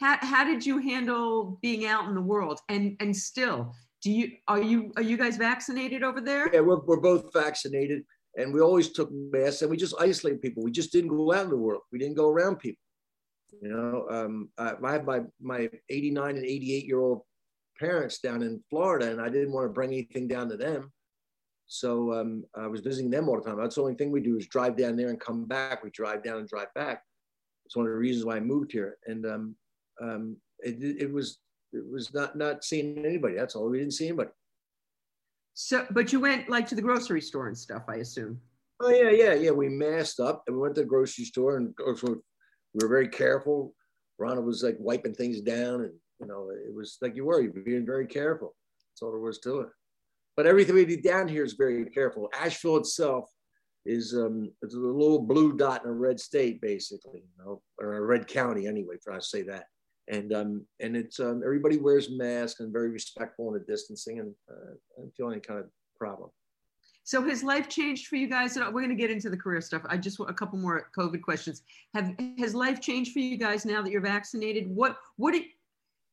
How, 0.00 0.16
how 0.20 0.44
did 0.44 0.64
you 0.64 0.78
handle 0.78 1.58
being 1.62 1.86
out 1.86 2.08
in 2.08 2.14
the 2.14 2.20
world 2.20 2.60
and 2.68 2.96
and 3.00 3.14
still 3.14 3.72
do 4.02 4.10
you 4.10 4.32
are 4.48 4.60
you 4.60 4.92
are 4.96 5.02
you 5.02 5.16
guys 5.16 5.36
vaccinated 5.36 6.02
over 6.02 6.20
there 6.20 6.50
Yeah, 6.52 6.60
we're, 6.60 6.80
we're 6.80 7.00
both 7.00 7.32
vaccinated, 7.32 8.04
and 8.36 8.52
we 8.52 8.60
always 8.60 8.90
took 8.90 9.10
masks, 9.12 9.62
and 9.62 9.70
we 9.70 9.76
just 9.76 9.94
isolated 10.00 10.42
people. 10.42 10.62
We 10.62 10.72
just 10.72 10.92
didn't 10.92 11.10
go 11.10 11.32
out 11.32 11.44
in 11.44 11.50
the 11.50 11.56
world. 11.56 11.82
We 11.92 11.98
didn't 11.98 12.16
go 12.16 12.28
around 12.28 12.56
people. 12.56 12.82
You 13.60 13.68
know, 13.68 14.06
um, 14.10 14.48
I, 14.58 14.74
I 14.82 14.92
have 14.92 15.04
my 15.04 15.20
my 15.40 15.70
89 15.88 16.36
and 16.36 16.44
88 16.44 16.84
year 16.84 17.00
old 17.00 17.22
parents 17.78 18.18
down 18.18 18.42
in 18.42 18.62
Florida, 18.68 19.10
and 19.10 19.20
I 19.20 19.28
didn't 19.28 19.52
want 19.52 19.68
to 19.68 19.72
bring 19.72 19.92
anything 19.92 20.26
down 20.26 20.48
to 20.48 20.56
them. 20.56 20.90
So 21.66 22.12
um, 22.12 22.44
I 22.56 22.66
was 22.66 22.80
visiting 22.80 23.10
them 23.10 23.28
all 23.28 23.36
the 23.36 23.48
time. 23.48 23.58
That's 23.58 23.76
the 23.76 23.82
only 23.82 23.94
thing 23.94 24.10
we 24.10 24.20
do 24.20 24.36
is 24.36 24.46
drive 24.48 24.76
down 24.76 24.96
there 24.96 25.10
and 25.10 25.20
come 25.20 25.44
back. 25.44 25.82
We 25.84 25.90
drive 25.90 26.24
down 26.24 26.38
and 26.38 26.48
drive 26.48 26.74
back. 26.74 27.02
It's 27.66 27.76
one 27.76 27.86
of 27.86 27.92
the 27.92 27.98
reasons 27.98 28.24
why 28.24 28.36
I 28.36 28.40
moved 28.40 28.72
here. 28.72 28.98
And 29.06 29.24
um, 29.24 29.56
um, 30.02 30.36
it, 30.60 31.02
it 31.02 31.12
was 31.12 31.38
it 31.72 31.84
was 31.90 32.12
not 32.12 32.36
not 32.36 32.64
seeing 32.64 33.04
anybody. 33.04 33.36
That's 33.36 33.54
all. 33.54 33.68
We 33.68 33.78
didn't 33.78 33.94
see 33.94 34.08
anybody. 34.08 34.30
so 35.54 35.86
but 35.90 36.12
you 36.12 36.20
went 36.20 36.48
like 36.48 36.66
to 36.68 36.74
the 36.74 36.82
grocery 36.82 37.20
store 37.20 37.48
and 37.48 37.56
stuff 37.56 37.82
i 37.88 37.96
assume 37.96 38.40
Oh 38.84 38.90
yeah, 38.90 39.10
yeah, 39.10 39.34
yeah. 39.34 39.50
We 39.52 39.68
masked 39.68 40.18
up 40.18 40.42
and 40.46 40.56
we 40.56 40.62
went 40.62 40.74
to 40.74 40.80
the 40.80 40.88
grocery 40.88 41.24
store 41.24 41.56
and 41.56 41.72
we 41.78 42.14
were 42.74 42.88
very 42.88 43.06
careful. 43.06 43.74
Ronald 44.18 44.44
was 44.44 44.64
like 44.64 44.76
wiping 44.80 45.14
things 45.14 45.40
down, 45.40 45.82
and 45.82 45.92
you 46.20 46.26
know, 46.26 46.50
it 46.50 46.74
was 46.74 46.98
like 47.00 47.14
you 47.14 47.24
were, 47.24 47.40
you 47.40 47.52
were 47.54 47.60
being 47.60 47.86
very 47.86 48.06
careful. 48.06 48.56
That's 48.90 49.02
all 49.02 49.12
there 49.12 49.20
was 49.20 49.38
to 49.40 49.60
it. 49.60 49.68
But 50.36 50.46
everything 50.46 50.74
we 50.74 50.84
do 50.84 51.00
down 51.00 51.28
here 51.28 51.44
is 51.44 51.52
very 51.52 51.84
careful. 51.86 52.28
Asheville 52.36 52.78
itself 52.78 53.30
is 53.86 54.14
um, 54.14 54.50
it's 54.62 54.74
a 54.74 54.78
little 54.78 55.20
blue 55.20 55.56
dot 55.56 55.84
in 55.84 55.90
a 55.90 55.94
red 55.94 56.18
state, 56.18 56.60
basically, 56.60 57.20
you 57.20 57.44
know, 57.44 57.62
or 57.78 57.94
a 57.94 58.00
red 58.00 58.26
county 58.26 58.66
anyway, 58.66 58.96
for 59.02 59.12
I 59.12 59.20
say 59.20 59.42
that. 59.42 59.66
And 60.08 60.32
um, 60.32 60.66
and 60.80 60.96
it's 60.96 61.20
um, 61.20 61.42
everybody 61.44 61.76
wears 61.78 62.10
masks 62.10 62.60
and 62.60 62.72
very 62.72 62.90
respectful 62.90 63.48
in 63.48 63.54
the 63.54 63.60
distancing, 63.60 64.18
and 64.18 64.34
uh, 64.50 64.72
I 64.96 65.00
don't 65.00 65.14
feel 65.14 65.30
any 65.30 65.40
kind 65.40 65.60
of 65.60 65.66
problem. 65.96 66.30
so 67.04 67.22
has 67.22 67.42
life 67.44 67.68
changed 67.68 68.08
for 68.08 68.16
you 68.16 68.28
guys 68.28 68.56
we're 68.56 68.70
going 68.70 68.88
to 68.88 68.94
get 68.94 69.10
into 69.10 69.30
the 69.30 69.36
career 69.36 69.60
stuff 69.60 69.82
i 69.88 69.96
just 69.96 70.18
want 70.18 70.30
a 70.30 70.34
couple 70.34 70.58
more 70.58 70.88
covid 70.96 71.20
questions 71.20 71.62
have 71.94 72.14
has 72.38 72.54
life 72.54 72.80
changed 72.80 73.12
for 73.12 73.18
you 73.18 73.36
guys 73.36 73.64
now 73.64 73.82
that 73.82 73.90
you're 73.90 74.00
vaccinated 74.00 74.68
what 74.68 74.96
what 75.16 75.34
it 75.34 75.44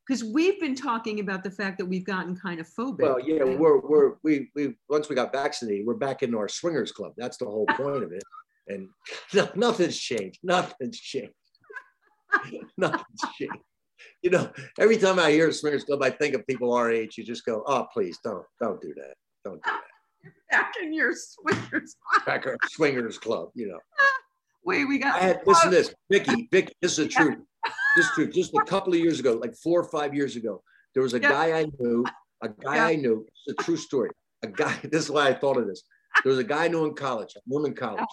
because 0.09 0.23
we've 0.23 0.59
been 0.59 0.73
talking 0.73 1.19
about 1.19 1.43
the 1.43 1.51
fact 1.51 1.77
that 1.77 1.85
we've 1.85 2.03
gotten 2.05 2.35
kind 2.35 2.59
of 2.59 2.67
phobic 2.67 3.03
Well, 3.03 3.19
yeah, 3.19 3.43
we're 3.43 3.79
we're 3.79 4.15
we 4.23 4.49
we 4.55 4.75
once 4.89 5.07
we 5.07 5.15
got 5.15 5.31
vaccinated, 5.31 5.85
we're 5.85 5.93
back 5.93 6.23
in 6.23 6.33
our 6.33 6.49
swingers 6.49 6.91
club. 6.91 7.13
That's 7.15 7.37
the 7.37 7.45
whole 7.45 7.67
point 7.67 8.03
of 8.03 8.11
it. 8.11 8.23
And 8.67 8.89
no, 9.35 9.49
nothing's 9.55 9.99
changed. 9.99 10.39
Nothing's 10.41 10.99
changed. 10.99 11.33
nothing's 12.77 13.21
changed. 13.37 13.63
you 14.21 14.29
know, 14.29 14.51
every 14.79 14.97
time 14.97 15.19
I 15.19 15.31
hear 15.31 15.51
Swingers 15.51 15.83
Club, 15.83 16.01
I 16.03 16.09
think 16.09 16.35
of 16.35 16.45
people 16.47 16.73
our 16.73 16.91
age. 16.91 17.17
You 17.17 17.23
just 17.23 17.45
go, 17.45 17.63
oh, 17.67 17.87
please 17.93 18.19
don't, 18.23 18.45
don't 18.61 18.81
do 18.81 18.93
that. 18.95 19.13
Don't 19.43 19.63
do 19.63 19.71
that. 19.71 20.31
Back 20.51 20.73
in 20.81 20.93
your 20.93 21.13
swingers. 21.15 21.95
Back 22.25 22.45
our 22.45 22.57
Swingers 22.71 23.17
Club, 23.17 23.49
you 23.55 23.67
know. 23.67 23.79
Wait, 24.65 24.85
we 24.85 24.99
got. 24.99 25.15
I 25.15 25.19
had 25.19 25.41
listen 25.45 25.71
to 25.71 25.75
this, 25.75 25.93
Vicky. 26.11 26.49
Vicky, 26.51 26.73
this 26.81 26.97
is 26.99 27.05
the 27.05 27.07
truth. 27.07 27.37
This 27.95 28.05
is 28.05 28.11
true. 28.13 28.29
Just 28.29 28.53
a 28.53 28.63
couple 28.65 28.93
of 28.93 28.99
years 28.99 29.19
ago, 29.19 29.33
like 29.33 29.55
four 29.55 29.79
or 29.79 29.89
five 29.89 30.13
years 30.13 30.35
ago, 30.35 30.61
there 30.93 31.01
was 31.03 31.13
a 31.13 31.19
Yeah. 31.21 31.29
guy 31.31 31.59
I 31.59 31.65
knew. 31.79 32.05
A 32.43 32.49
guy 32.49 32.75
Yeah. 32.75 32.85
I 32.87 32.95
knew. 32.95 33.25
It's 33.47 33.59
a 33.59 33.63
true 33.63 33.77
story. 33.77 34.09
A 34.43 34.47
guy. 34.47 34.77
This 34.83 35.05
is 35.05 35.11
why 35.11 35.27
I 35.29 35.33
thought 35.33 35.57
of 35.57 35.67
this. 35.67 35.83
There 36.23 36.29
was 36.31 36.39
a 36.39 36.43
guy 36.43 36.65
I 36.65 36.67
knew 36.67 36.85
in 36.85 36.93
college. 36.93 37.33
Knew 37.47 37.59
him 37.59 37.65
in 37.67 37.73
college. 37.73 38.03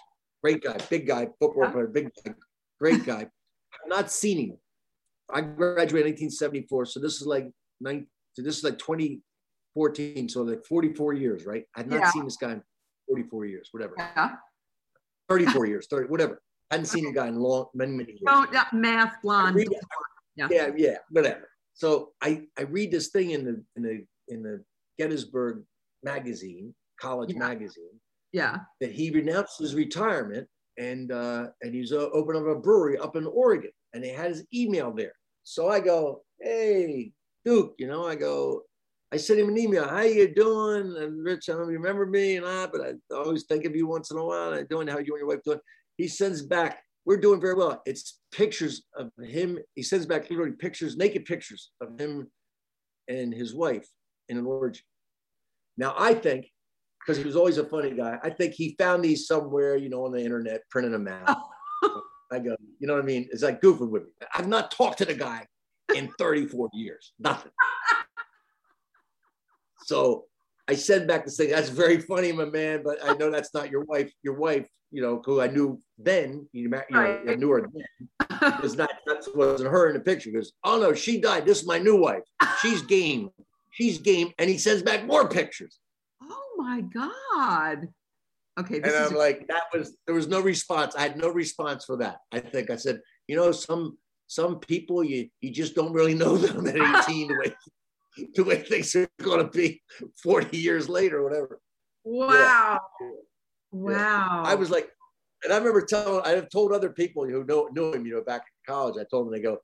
Great 0.42 0.62
guy, 0.62 0.76
big 0.88 1.06
guy, 1.06 1.26
football 1.40 1.64
Yeah. 1.64 1.70
player, 1.72 1.86
big 1.88 2.10
guy, 2.24 2.34
great 2.78 3.04
guy. 3.04 3.22
I've 3.22 3.88
not 3.88 4.10
seen 4.10 4.50
him. 4.50 4.58
I 5.32 5.40
graduated 5.40 6.06
in 6.18 6.26
1974, 6.30 6.86
so 6.86 7.00
this 7.00 7.20
is 7.20 7.26
like 7.26 7.50
nine. 7.80 8.06
So 8.34 8.42
this 8.42 8.58
is 8.58 8.64
like 8.64 8.78
2014, 8.78 10.28
so 10.28 10.42
like 10.42 10.64
44 10.64 11.14
years, 11.14 11.46
right? 11.46 11.64
I've 11.74 11.88
not 11.88 12.00
Yeah. 12.00 12.10
seen 12.10 12.24
this 12.24 12.36
guy 12.36 12.52
in 12.52 12.62
44 13.08 13.46
years, 13.46 13.68
whatever. 13.72 13.94
Yeah. 13.98 14.36
34 15.28 15.66
years, 15.66 15.86
30, 15.88 16.08
whatever. 16.08 16.40
I 16.70 16.74
hadn't 16.74 16.86
seen 16.86 17.06
a 17.06 17.12
guy 17.12 17.28
in 17.28 17.36
long, 17.36 17.66
many, 17.74 17.92
many 17.92 18.12
years. 18.12 18.22
Oh, 18.26 18.46
yeah, 18.52 18.66
math 18.72 19.20
blonde. 19.22 19.56
read- 19.56 19.68
Yeah. 20.36 20.48
yeah, 20.50 20.72
yeah, 20.76 20.98
whatever. 21.10 21.48
So 21.74 22.12
I 22.20 22.46
I 22.58 22.62
read 22.62 22.90
this 22.90 23.08
thing 23.08 23.30
in 23.30 23.44
the 23.44 23.64
in 23.76 23.82
the 23.82 24.06
in 24.28 24.42
the 24.42 24.64
Gettysburg 24.98 25.64
magazine, 26.02 26.74
college 27.00 27.32
Yeah. 27.32 27.38
magazine, 27.38 28.00
Yeah. 28.32 28.58
that 28.80 28.92
he 28.92 29.10
renounced 29.10 29.58
his 29.58 29.74
retirement 29.74 30.48
and 30.78 31.10
uh, 31.12 31.50
and 31.62 31.74
he's 31.74 31.92
uh, 31.92 32.10
opening 32.10 32.42
up 32.42 32.48
a 32.56 32.60
brewery 32.60 32.98
up 32.98 33.16
in 33.16 33.26
Oregon, 33.26 33.72
and 33.96 34.04
he 34.04 34.10
had 34.10 34.30
his 34.30 34.44
email 34.54 34.92
there. 34.92 35.12
So 35.42 35.68
I 35.68 35.80
go, 35.80 36.22
hey 36.40 37.12
Duke, 37.44 37.74
you 37.78 37.86
know, 37.86 38.06
I 38.06 38.14
go, 38.16 38.62
I 39.12 39.16
sent 39.16 39.40
him 39.40 39.48
an 39.48 39.58
email. 39.58 39.88
How 39.88 40.02
you 40.02 40.34
doing? 40.34 40.96
And 40.96 41.24
Rich, 41.24 41.48
I 41.48 41.52
don't 41.52 41.68
remember 41.68 42.06
me 42.06 42.36
and 42.36 42.44
I, 42.44 42.66
but 42.66 42.80
I 42.80 43.14
always 43.14 43.44
think 43.44 43.64
of 43.64 43.74
you 43.74 43.86
once 43.86 44.10
in 44.10 44.18
a 44.18 44.24
while. 44.24 44.50
How 44.50 44.58
you 44.58 44.66
doing? 44.68 44.88
How 44.88 44.98
you 44.98 45.14
and 45.14 45.20
your 45.20 45.28
wife 45.28 45.42
doing? 45.44 45.60
He 45.96 46.08
sends 46.08 46.42
back, 46.42 46.82
we're 47.04 47.16
doing 47.16 47.40
very 47.40 47.54
well. 47.54 47.80
It's 47.86 48.18
pictures 48.32 48.82
of 48.96 49.10
him. 49.22 49.58
He 49.76 49.82
sends 49.82 50.06
back 50.06 50.28
literally 50.28 50.52
pictures, 50.52 50.96
naked 50.96 51.24
pictures 51.24 51.70
of 51.80 51.98
him 51.98 52.26
and 53.08 53.32
his 53.32 53.54
wife 53.54 53.88
in 54.28 54.38
an 54.38 54.46
orgy. 54.46 54.82
Now 55.78 55.94
I 55.96 56.12
think, 56.12 56.50
because 56.98 57.18
he 57.18 57.24
was 57.24 57.36
always 57.36 57.58
a 57.58 57.64
funny 57.64 57.92
guy, 57.92 58.18
I 58.24 58.30
think 58.30 58.54
he 58.54 58.74
found 58.76 59.04
these 59.04 59.28
somewhere, 59.28 59.76
you 59.76 59.88
know, 59.88 60.04
on 60.04 60.12
the 60.12 60.22
internet, 60.22 60.62
printing 60.68 60.92
them 60.92 61.06
out. 61.06 61.38
Oh. 61.82 62.02
I 62.32 62.38
go, 62.38 62.56
you 62.78 62.86
know 62.86 62.94
what 62.94 63.02
I 63.02 63.06
mean? 63.06 63.28
It's 63.32 63.42
like 63.42 63.60
goofing 63.60 63.90
with 63.90 64.04
me. 64.04 64.10
I've 64.34 64.48
not 64.48 64.70
talked 64.70 64.98
to 64.98 65.04
the 65.04 65.14
guy 65.14 65.46
in 65.94 66.08
34 66.18 66.68
years, 66.72 67.12
nothing. 67.18 67.52
So 69.84 70.24
I 70.68 70.74
send 70.74 71.06
back 71.06 71.24
this 71.24 71.36
thing. 71.36 71.50
That's 71.50 71.68
very 71.68 72.00
funny, 72.00 72.32
my 72.32 72.44
man, 72.46 72.82
but 72.84 72.98
I 73.04 73.14
know 73.14 73.30
that's 73.30 73.54
not 73.54 73.70
your 73.70 73.84
wife. 73.84 74.12
Your 74.22 74.34
wife, 74.34 74.66
you 74.90 75.00
know, 75.00 75.22
who 75.24 75.40
I 75.40 75.46
knew 75.46 75.80
then, 75.98 76.48
you 76.52 76.68
know, 76.68 76.82
I 76.92 77.34
knew 77.36 77.50
her 77.50 77.68
then. 77.72 78.52
was 78.62 78.76
not 78.76 78.90
that 79.06 79.24
wasn't 79.34 79.70
her 79.70 79.88
in 79.88 79.94
the 79.94 80.00
picture. 80.00 80.30
Goes, 80.30 80.52
oh 80.64 80.80
no, 80.80 80.92
she 80.92 81.20
died. 81.20 81.46
This 81.46 81.60
is 81.60 81.66
my 81.66 81.78
new 81.78 81.96
wife. 81.96 82.24
She's 82.60 82.82
game. 82.82 83.30
She's 83.70 83.98
game. 83.98 84.32
And 84.38 84.50
he 84.50 84.58
sends 84.58 84.82
back 84.82 85.06
more 85.06 85.28
pictures. 85.28 85.78
oh 86.22 86.54
my 86.56 86.80
God. 86.80 87.88
Okay. 88.58 88.78
This 88.78 88.94
and 88.94 89.04
I'm 89.06 89.14
like, 89.14 89.46
that 89.48 89.64
was 89.72 89.96
there 90.06 90.14
was 90.14 90.28
no 90.28 90.40
response. 90.40 90.94
I 90.96 91.02
had 91.02 91.16
no 91.16 91.28
response 91.28 91.84
for 91.84 91.96
that. 91.98 92.18
I 92.32 92.40
think 92.40 92.70
I 92.70 92.76
said, 92.76 93.00
you 93.28 93.36
know, 93.36 93.52
some 93.52 93.98
some 94.28 94.58
people 94.58 95.04
you 95.04 95.28
you 95.40 95.50
just 95.50 95.74
don't 95.74 95.92
really 95.92 96.14
know 96.14 96.36
them 96.36 96.66
at 96.66 96.76
18 97.08 97.28
the 97.28 97.34
way 97.34 97.54
the 98.34 98.44
way 98.44 98.62
things 98.62 98.94
are 98.96 99.08
going 99.22 99.44
to 99.44 99.50
be 99.50 99.82
40 100.22 100.56
years 100.56 100.88
later, 100.88 101.22
whatever. 101.22 101.60
wow. 102.04 102.80
Wow. 103.72 104.42
I 104.46 104.54
was 104.54 104.70
like, 104.70 104.88
and 105.44 105.52
I 105.52 105.58
remember 105.58 105.82
telling 105.82 106.22
I 106.24 106.30
have 106.30 106.48
told 106.48 106.72
other 106.72 106.90
people 106.90 107.26
who 107.26 107.44
know 107.44 107.68
knew 107.72 107.92
him, 107.92 108.06
you 108.06 108.14
know, 108.14 108.22
back 108.22 108.42
in 108.42 108.72
college. 108.74 108.96
I 108.98 109.04
told 109.10 109.26
them 109.26 109.32
they 109.32 109.40
go, 109.40 109.58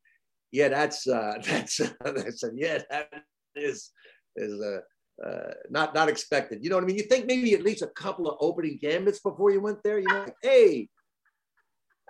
yeah, 0.50 0.68
that's 0.68 1.06
uh, 1.06 1.34
that's. 1.44 1.80
I 1.80 2.30
said, 2.30 2.52
yeah, 2.54 2.78
that 2.90 3.08
is 3.56 3.90
is 4.36 4.60
uh, 4.60 4.80
uh, 5.24 5.52
not 5.70 5.94
not 5.94 6.08
expected. 6.08 6.62
You 6.62 6.70
know 6.70 6.76
what 6.76 6.84
I 6.84 6.86
mean? 6.86 6.96
You 6.96 7.04
think 7.04 7.26
maybe 7.26 7.54
at 7.54 7.62
least 7.62 7.82
a 7.82 7.88
couple 7.88 8.28
of 8.28 8.36
opening 8.40 8.78
gambits 8.80 9.20
before 9.20 9.50
you 9.50 9.60
went 9.60 9.82
there. 9.82 9.98
You 9.98 10.08
know, 10.08 10.20
like, 10.20 10.36
hey, 10.42 10.88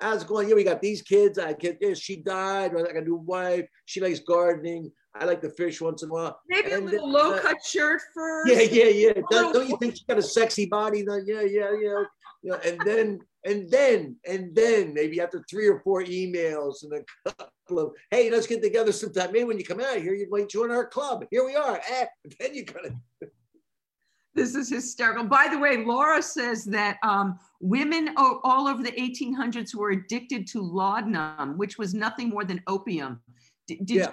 how's 0.00 0.22
it 0.22 0.28
going? 0.28 0.48
Yeah, 0.48 0.54
we 0.54 0.64
got 0.64 0.80
these 0.80 1.02
kids. 1.02 1.38
I 1.38 1.52
kid, 1.54 1.78
yeah, 1.80 1.94
she 1.94 2.16
died. 2.16 2.72
I 2.76 2.82
got 2.82 2.96
a 2.96 3.00
new 3.02 3.16
wife. 3.16 3.66
She 3.84 4.00
likes 4.00 4.20
gardening. 4.20 4.90
I 5.14 5.26
like 5.26 5.42
to 5.42 5.50
fish 5.50 5.80
once 5.80 6.02
in 6.02 6.08
a 6.08 6.12
while. 6.12 6.40
Maybe 6.48 6.72
a 6.72 6.80
little 6.80 7.12
then, 7.12 7.12
low 7.12 7.34
uh, 7.34 7.40
cut 7.40 7.58
shirt 7.64 8.00
first. 8.14 8.50
Yeah, 8.50 8.62
yeah, 8.62 8.88
yeah. 8.88 9.22
Don't, 9.30 9.52
don't 9.52 9.68
you 9.68 9.76
think 9.78 9.96
she 9.96 10.04
got 10.08 10.16
a 10.16 10.22
sexy 10.22 10.66
body? 10.66 11.02
though? 11.02 11.20
Yeah, 11.26 11.42
yeah, 11.42 11.70
yeah. 11.72 12.02
You 12.42 12.50
know, 12.50 12.58
and 12.64 12.80
then, 12.84 13.20
and 13.44 13.68
then, 13.70 14.16
and 14.26 14.54
then, 14.54 14.94
maybe 14.94 15.20
after 15.20 15.44
three 15.50 15.66
or 15.66 15.80
four 15.80 16.04
emails 16.04 16.84
and 16.84 16.92
a 16.92 17.30
couple 17.30 17.78
of, 17.78 17.92
hey, 18.10 18.30
let's 18.30 18.46
get 18.46 18.62
together 18.62 18.92
sometime. 18.92 19.32
Maybe 19.32 19.44
when 19.44 19.58
you 19.58 19.64
come 19.64 19.80
out 19.80 19.96
here, 19.96 20.14
you 20.14 20.28
might 20.30 20.48
join 20.48 20.70
our 20.70 20.86
club. 20.86 21.24
Here 21.30 21.44
we 21.44 21.56
are. 21.56 21.80
Eh, 21.90 22.06
then 22.40 22.54
you 22.54 22.64
gotta. 22.64 22.94
This 24.34 24.54
is 24.54 24.70
hysterical. 24.70 25.24
By 25.24 25.46
the 25.50 25.58
way, 25.58 25.84
Laura 25.84 26.22
says 26.22 26.64
that 26.64 26.96
um, 27.02 27.38
women 27.60 28.14
all 28.16 28.66
over 28.66 28.82
the 28.82 28.92
1800s 28.92 29.74
were 29.74 29.90
addicted 29.90 30.46
to 30.52 30.62
laudanum, 30.62 31.58
which 31.58 31.76
was 31.76 31.92
nothing 31.92 32.30
more 32.30 32.42
than 32.42 32.62
opium. 32.66 33.20
D- 33.68 33.80
Did, 33.84 33.96
Yeah. 33.96 34.12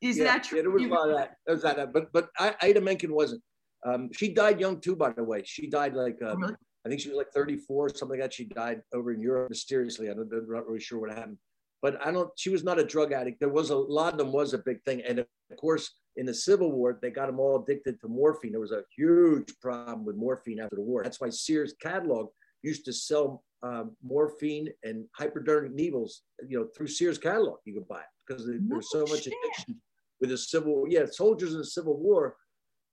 Is 0.00 0.18
yeah, 0.18 0.24
that 0.24 0.42
true? 0.42 0.58
Yeah, 0.58 0.62
there 0.62 0.70
was 0.72 0.82
a 0.82 0.88
lot 0.88 1.10
of 1.10 1.16
that. 1.16 1.36
There 1.46 1.54
was 1.54 1.62
that, 1.62 1.92
but 1.92 2.12
but 2.12 2.30
I, 2.38 2.56
Ida 2.60 2.80
Menken 2.80 3.12
wasn't. 3.12 3.42
Um, 3.84 4.10
she 4.12 4.34
died 4.34 4.58
young 4.58 4.80
too, 4.80 4.96
by 4.96 5.10
the 5.10 5.22
way. 5.22 5.42
She 5.44 5.68
died 5.68 5.94
like 5.94 6.18
Oh, 6.22 6.32
um, 6.32 6.40
really? 6.40 6.54
I 6.86 6.88
think 6.88 7.00
she 7.00 7.08
was 7.08 7.18
like 7.18 7.32
34, 7.32 7.86
or 7.86 7.88
something 7.88 8.20
like 8.20 8.20
that. 8.20 8.32
She 8.32 8.44
died 8.44 8.80
over 8.94 9.12
in 9.12 9.20
Europe 9.20 9.50
mysteriously. 9.50 10.06
I'm 10.06 10.18
not 10.18 10.66
really 10.68 10.78
sure 10.78 11.00
what 11.00 11.10
happened. 11.10 11.38
But 11.82 12.04
I 12.06 12.12
don't, 12.12 12.30
she 12.36 12.48
was 12.48 12.62
not 12.62 12.78
a 12.78 12.84
drug 12.84 13.12
addict. 13.12 13.40
There 13.40 13.48
was 13.48 13.70
a 13.70 13.76
lot 13.76 14.12
of 14.12 14.18
them 14.18 14.30
was 14.32 14.54
a 14.54 14.58
big 14.58 14.80
thing. 14.84 15.02
And 15.02 15.18
of 15.18 15.26
course, 15.58 15.90
in 16.14 16.26
the 16.26 16.32
Civil 16.32 16.70
War, 16.70 16.96
they 17.02 17.10
got 17.10 17.26
them 17.26 17.40
all 17.40 17.60
addicted 17.60 18.00
to 18.00 18.08
morphine. 18.08 18.52
There 18.52 18.60
was 18.60 18.70
a 18.70 18.84
huge 18.96 19.52
problem 19.60 20.04
with 20.04 20.14
morphine 20.14 20.60
after 20.60 20.76
the 20.76 20.82
war. 20.82 21.02
That's 21.02 21.20
why 21.20 21.28
Sears 21.28 21.74
catalog 21.82 22.28
used 22.62 22.84
to 22.84 22.92
sell 22.92 23.42
um, 23.64 23.96
morphine 24.00 24.68
and 24.84 25.06
hypodermic 25.16 25.72
needles, 25.74 26.22
you 26.48 26.56
know, 26.56 26.68
through 26.76 26.86
Sears 26.86 27.18
catalog. 27.18 27.58
You 27.64 27.74
could 27.74 27.88
buy 27.88 27.98
it 28.00 28.06
because 28.28 28.46
there 28.46 28.58
No 28.60 28.76
was 28.76 28.90
so 28.92 29.00
much 29.00 29.24
shit. 29.24 29.34
addiction 29.42 29.80
with 30.20 30.30
the 30.30 30.38
Civil 30.38 30.72
War. 30.76 30.86
Yeah, 30.88 31.06
soldiers 31.10 31.52
in 31.52 31.58
the 31.58 31.64
Civil 31.66 31.98
War, 31.98 32.36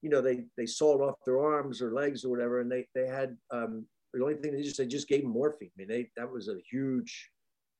you 0.03 0.09
know, 0.09 0.21
they 0.21 0.43
they 0.57 0.65
sawed 0.65 1.01
off 1.01 1.15
their 1.25 1.39
arms 1.39 1.81
or 1.81 1.93
legs 1.93 2.23
or 2.25 2.29
whatever, 2.29 2.59
and 2.59 2.69
they 2.71 2.85
they 2.93 3.07
had 3.07 3.35
um, 3.51 3.85
the 4.13 4.21
only 4.21 4.35
thing 4.35 4.53
they 4.53 4.61
just 4.61 4.77
they 4.77 4.85
just 4.85 5.07
gave 5.07 5.21
them 5.23 5.31
morphine. 5.31 5.71
I 5.75 5.77
mean, 5.77 5.87
they 5.87 6.09
that 6.17 6.29
was 6.29 6.49
a 6.49 6.57
huge 6.69 7.29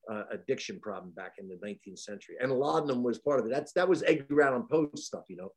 uh, 0.10 0.24
addiction 0.32 0.80
problem 0.80 1.12
back 1.16 1.34
in 1.38 1.48
the 1.50 1.56
19th 1.56 2.00
century, 2.00 2.36
and 2.42 2.52
laudanum 2.52 3.04
was 3.04 3.20
part 3.20 3.42
of 3.42 3.46
it. 3.46 3.50
That's 3.50 3.74
that 3.74 3.88
was 3.88 4.02
Edgar 4.04 4.42
Allan 4.42 4.66
Poe 4.72 4.90
stuff, 4.96 5.26
you 5.28 5.36
know. 5.36 5.52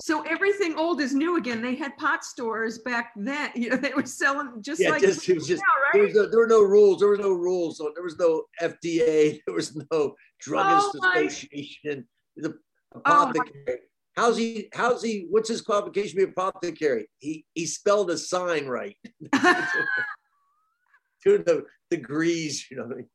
So 0.00 0.22
everything 0.22 0.74
old 0.76 1.00
is 1.00 1.14
new 1.14 1.36
again. 1.36 1.62
They 1.62 1.76
had 1.76 1.96
pot 1.98 2.24
stores 2.24 2.78
back 2.78 3.12
then. 3.14 3.50
You 3.54 3.70
know, 3.70 3.76
they 3.76 3.92
were 3.94 4.06
selling 4.06 4.60
just 4.60 4.80
Yeah, 4.80 4.90
like 4.90 5.02
just- 5.02 5.28
it 5.28 5.34
was 5.34 5.46
just- 5.46 5.62
now, 5.62 5.82
There, 5.92 6.02
right? 6.02 6.08
was 6.08 6.16
no, 6.16 6.30
there 6.30 6.40
were 6.40 6.46
no 6.48 6.62
rules. 6.62 6.98
There 6.98 7.08
was 7.10 7.20
no 7.20 7.30
rules. 7.32 7.78
So 7.78 7.92
there 7.94 8.02
was 8.02 8.18
no 8.18 8.44
FDA. 8.60 9.38
There 9.46 9.54
was 9.54 9.76
no 9.92 10.14
druggist 10.40 10.96
Oh 11.04 11.10
association. 11.12 12.08
The 12.36 12.58
Oh 12.94 12.98
apothecary. 13.00 13.80
How's 14.16 14.38
he? 14.38 14.68
How's 14.72 15.02
he? 15.02 15.26
What's 15.28 15.48
his 15.48 15.60
qualification 15.60 16.18
to 16.18 16.26
be 16.26 16.32
apothecary? 16.32 17.08
He 17.18 17.44
he 17.54 17.66
spelled 17.66 18.10
a 18.10 18.16
sign 18.16 18.66
right. 18.66 18.96
to 21.26 21.38
the 21.38 21.64
degrees, 21.90 22.66
you 22.70 22.78
know. 22.78 22.84
what 22.84 22.92
I 22.92 22.96
mean? 22.96 23.08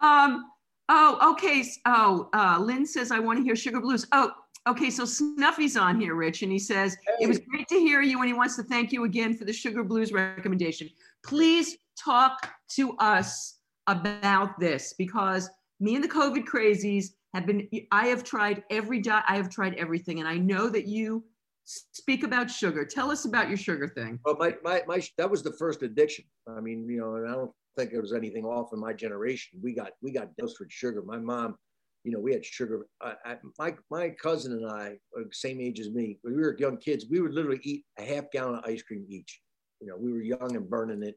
Um, 0.00 0.50
oh, 0.88 1.32
okay. 1.32 1.64
Oh, 1.86 2.28
uh, 2.32 2.58
Lynn 2.60 2.86
says, 2.86 3.10
I 3.10 3.18
want 3.18 3.38
to 3.38 3.44
hear 3.44 3.56
Sugar 3.56 3.80
Blues. 3.80 4.06
Oh, 4.12 4.30
okay. 4.68 4.90
So 4.90 5.04
Snuffy's 5.04 5.76
on 5.76 6.00
here, 6.00 6.14
Rich, 6.14 6.42
and 6.42 6.52
he 6.52 6.58
says, 6.58 6.96
It 7.20 7.26
was 7.26 7.38
great 7.38 7.66
to 7.68 7.78
hear 7.78 8.00
you, 8.00 8.18
and 8.18 8.28
he 8.28 8.34
wants 8.34 8.56
to 8.56 8.62
thank 8.62 8.92
you 8.92 9.04
again 9.04 9.36
for 9.36 9.44
the 9.44 9.52
Sugar 9.52 9.82
Blues 9.82 10.12
recommendation. 10.12 10.88
Please 11.24 11.76
talk 11.98 12.48
to 12.76 12.96
us 12.98 13.58
about 13.86 14.58
this 14.60 14.94
because 14.96 15.50
me 15.80 15.96
and 15.96 16.04
the 16.04 16.08
COVID 16.08 16.44
crazies 16.44 17.08
have 17.34 17.46
been, 17.46 17.68
I 17.92 18.06
have 18.06 18.24
tried 18.24 18.64
every 18.70 19.00
diet, 19.00 19.24
I 19.28 19.36
have 19.36 19.50
tried 19.50 19.74
everything, 19.74 20.18
and 20.18 20.28
I 20.28 20.36
know 20.36 20.68
that 20.68 20.86
you 20.86 21.24
speak 21.64 22.24
about 22.24 22.50
sugar. 22.50 22.84
Tell 22.84 23.10
us 23.10 23.24
about 23.24 23.48
your 23.48 23.56
sugar 23.56 23.88
thing. 23.88 24.18
Well, 24.24 24.36
my, 24.38 24.54
my, 24.64 24.82
my, 24.86 25.00
that 25.18 25.30
was 25.30 25.42
the 25.42 25.52
first 25.52 25.82
addiction. 25.82 26.24
I 26.48 26.60
mean, 26.60 26.88
you 26.88 26.98
know, 26.98 27.14
and 27.16 27.28
I 27.28 27.34
don't 27.34 27.52
think 27.78 27.92
there 27.92 28.00
was 28.00 28.12
anything 28.12 28.44
off 28.44 28.72
in 28.72 28.80
my 28.80 28.92
generation. 28.92 29.60
We 29.62 29.74
got, 29.74 29.92
we 30.02 30.10
got 30.10 30.34
dosed 30.36 30.58
with 30.58 30.72
sugar. 30.72 31.02
My 31.02 31.18
mom, 31.18 31.56
you 32.02 32.10
know, 32.10 32.18
we 32.18 32.32
had 32.32 32.44
sugar. 32.44 32.86
I, 33.00 33.14
I, 33.24 33.36
my, 33.58 33.74
my 33.90 34.10
cousin 34.10 34.52
and 34.52 34.68
I, 34.68 34.96
the 35.14 35.28
same 35.30 35.60
age 35.60 35.78
as 35.78 35.90
me, 35.90 36.18
we 36.24 36.32
were 36.32 36.56
young 36.58 36.78
kids, 36.78 37.06
we 37.08 37.20
would 37.20 37.34
literally 37.34 37.60
eat 37.62 37.84
a 37.98 38.02
half 38.02 38.24
gallon 38.32 38.56
of 38.56 38.64
ice 38.64 38.82
cream 38.82 39.04
each. 39.08 39.40
You 39.80 39.86
know, 39.86 39.96
we 39.96 40.12
were 40.12 40.22
young 40.22 40.56
and 40.56 40.68
burning 40.68 41.02
it. 41.04 41.16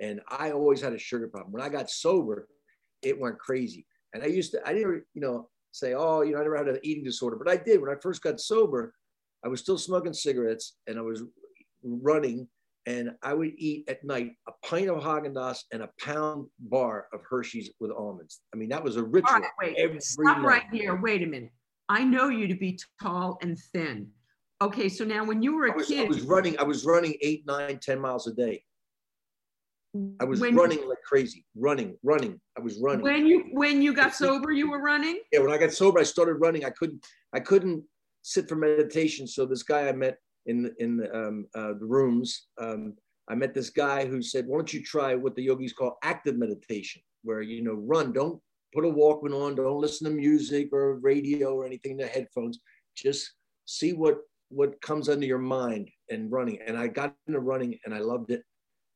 And 0.00 0.20
I 0.28 0.50
always 0.50 0.82
had 0.82 0.92
a 0.92 0.98
sugar 0.98 1.28
problem. 1.28 1.52
When 1.52 1.62
I 1.62 1.68
got 1.68 1.88
sober, 1.88 2.48
it 3.00 3.18
went 3.18 3.38
crazy. 3.38 3.86
And 4.12 4.22
I 4.22 4.26
used 4.26 4.50
to, 4.52 4.68
I 4.68 4.72
didn't, 4.74 5.04
you 5.14 5.20
know, 5.20 5.48
say, 5.74 5.94
oh, 5.94 6.22
you 6.22 6.32
know, 6.32 6.38
I 6.38 6.42
never 6.42 6.56
had 6.56 6.68
an 6.68 6.78
eating 6.82 7.04
disorder, 7.04 7.36
but 7.36 7.50
I 7.50 7.56
did. 7.56 7.80
When 7.80 7.90
I 7.90 7.96
first 8.00 8.22
got 8.22 8.40
sober, 8.40 8.94
I 9.44 9.48
was 9.48 9.60
still 9.60 9.76
smoking 9.76 10.12
cigarettes 10.12 10.76
and 10.86 10.98
I 10.98 11.02
was 11.02 11.22
running 11.82 12.48
and 12.86 13.10
I 13.22 13.34
would 13.34 13.52
eat 13.56 13.88
at 13.88 14.04
night 14.04 14.32
a 14.46 14.52
pint 14.66 14.88
of 14.88 15.02
Haagen-Dazs 15.02 15.60
and 15.72 15.82
a 15.82 15.90
pound 16.00 16.46
bar 16.60 17.06
of 17.12 17.20
Hershey's 17.28 17.70
with 17.80 17.90
almonds. 17.90 18.40
I 18.54 18.56
mean, 18.56 18.68
that 18.68 18.84
was 18.84 18.96
a 18.96 19.02
ritual. 19.02 19.40
Right, 19.60 19.74
wait, 19.76 20.02
stop 20.02 20.38
night. 20.38 20.46
right 20.46 20.64
here. 20.70 20.94
Wait 21.00 21.22
a 21.22 21.26
minute. 21.26 21.50
I 21.88 22.04
know 22.04 22.28
you 22.28 22.46
to 22.46 22.54
be 22.54 22.78
tall 23.02 23.38
and 23.42 23.58
thin. 23.72 24.08
Okay, 24.62 24.88
so 24.88 25.04
now 25.04 25.24
when 25.24 25.42
you 25.42 25.56
were 25.56 25.66
a 25.66 25.72
I 25.72 25.76
was, 25.76 25.88
kid, 25.88 26.06
I 26.06 26.08
was 26.08 26.22
running. 26.22 26.58
I 26.58 26.62
was 26.62 26.84
running 26.84 27.16
eight, 27.20 27.44
nine, 27.46 27.78
ten 27.82 27.98
miles 27.98 28.26
a 28.26 28.32
day. 28.32 28.62
I 30.20 30.24
was 30.24 30.40
when, 30.40 30.56
running 30.56 30.88
like 30.88 31.02
crazy, 31.06 31.44
running, 31.54 31.96
running. 32.02 32.40
I 32.58 32.60
was 32.60 32.78
running. 32.80 33.02
When 33.02 33.26
you 33.26 33.44
when 33.52 33.80
you 33.80 33.94
got 33.94 34.14
sober, 34.14 34.50
you 34.50 34.68
were 34.68 34.82
running. 34.82 35.20
Yeah, 35.32 35.38
when 35.40 35.52
I 35.52 35.58
got 35.58 35.72
sober, 35.72 36.00
I 36.00 36.02
started 36.02 36.34
running. 36.34 36.64
I 36.64 36.70
couldn't 36.70 37.06
I 37.32 37.38
couldn't 37.38 37.84
sit 38.22 38.48
for 38.48 38.56
meditation. 38.56 39.28
So 39.28 39.46
this 39.46 39.62
guy 39.62 39.88
I 39.88 39.92
met 39.92 40.18
in 40.46 40.74
in 40.80 40.96
the, 40.96 41.16
um, 41.16 41.46
uh, 41.54 41.74
the 41.78 41.86
rooms, 41.86 42.48
um, 42.60 42.94
I 43.28 43.36
met 43.36 43.54
this 43.54 43.70
guy 43.70 44.04
who 44.04 44.20
said, 44.20 44.46
"Why 44.48 44.56
don't 44.56 44.74
you 44.74 44.82
try 44.82 45.14
what 45.14 45.36
the 45.36 45.44
yogis 45.44 45.72
call 45.72 45.96
active 46.02 46.36
meditation, 46.36 47.00
where 47.22 47.42
you 47.42 47.62
know 47.62 47.74
run, 47.74 48.12
don't 48.12 48.40
put 48.74 48.84
a 48.84 48.88
Walkman 48.88 49.32
on, 49.32 49.54
don't 49.54 49.80
listen 49.80 50.10
to 50.10 50.16
music 50.16 50.70
or 50.72 50.96
radio 50.96 51.54
or 51.54 51.66
anything 51.66 51.92
in 51.92 51.98
the 51.98 52.06
headphones, 52.08 52.58
just 52.96 53.32
see 53.66 53.92
what 53.92 54.18
what 54.48 54.80
comes 54.82 55.08
under 55.08 55.26
your 55.26 55.38
mind 55.38 55.88
and 56.10 56.32
running." 56.32 56.58
And 56.66 56.76
I 56.76 56.88
got 56.88 57.14
into 57.28 57.38
running 57.38 57.78
and 57.84 57.94
I 57.94 57.98
loved 57.98 58.32
it 58.32 58.42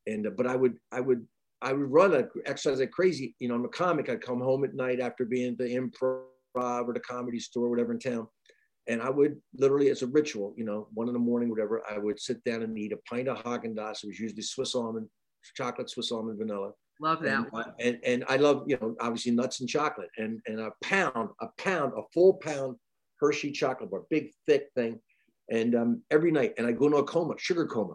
and 0.08 0.26
uh, 0.26 0.30
but 0.36 0.46
I 0.46 0.56
would 0.56 0.76
I 0.92 1.00
would 1.00 1.26
I 1.62 1.72
would 1.72 1.90
run 1.90 2.14
a 2.14 2.28
exercise 2.46 2.80
like 2.80 2.90
crazy. 2.90 3.34
You 3.38 3.48
know, 3.48 3.54
I'm 3.54 3.64
a 3.64 3.68
comic. 3.68 4.08
I'd 4.08 4.22
come 4.22 4.40
home 4.40 4.64
at 4.64 4.74
night 4.74 5.00
after 5.00 5.24
being 5.24 5.52
at 5.52 5.58
the 5.58 5.64
improv 5.64 6.22
or 6.54 6.92
the 6.92 7.00
comedy 7.00 7.38
store, 7.38 7.66
or 7.66 7.70
whatever 7.70 7.92
in 7.92 7.98
town, 7.98 8.26
and 8.88 9.02
I 9.02 9.10
would 9.10 9.40
literally, 9.54 9.90
as 9.90 10.02
a 10.02 10.06
ritual, 10.06 10.54
you 10.56 10.64
know, 10.64 10.88
one 10.94 11.08
in 11.08 11.12
the 11.12 11.20
morning, 11.20 11.50
whatever, 11.50 11.82
I 11.88 11.98
would 11.98 12.18
sit 12.18 12.42
down 12.44 12.62
and 12.62 12.76
eat 12.76 12.92
a 12.92 12.96
pint 13.08 13.28
of 13.28 13.38
Haagen 13.38 13.76
Dazs. 13.76 14.02
It 14.02 14.08
was 14.08 14.18
usually 14.18 14.42
Swiss 14.42 14.74
almond, 14.74 15.08
chocolate, 15.54 15.90
Swiss 15.90 16.10
almond, 16.10 16.38
vanilla. 16.38 16.72
Love 17.00 17.22
that. 17.22 17.38
And, 17.38 17.46
uh, 17.52 17.64
and, 17.78 17.98
and 18.04 18.24
I 18.28 18.36
love, 18.36 18.64
you 18.66 18.76
know, 18.80 18.96
obviously 19.00 19.30
nuts 19.32 19.60
and 19.60 19.68
chocolate, 19.68 20.10
and 20.16 20.40
and 20.46 20.58
a 20.58 20.72
pound, 20.82 21.28
a 21.40 21.46
pound, 21.58 21.92
a 21.96 22.02
full 22.12 22.34
pound 22.34 22.76
Hershey 23.20 23.52
chocolate 23.52 23.90
bar, 23.90 24.02
big 24.10 24.30
thick 24.46 24.68
thing, 24.74 24.98
and 25.50 25.74
um, 25.76 26.02
every 26.10 26.32
night, 26.32 26.54
and 26.58 26.66
I 26.66 26.72
go 26.72 26.86
into 26.86 26.98
a 26.98 27.04
coma, 27.04 27.34
sugar 27.38 27.66
coma 27.66 27.94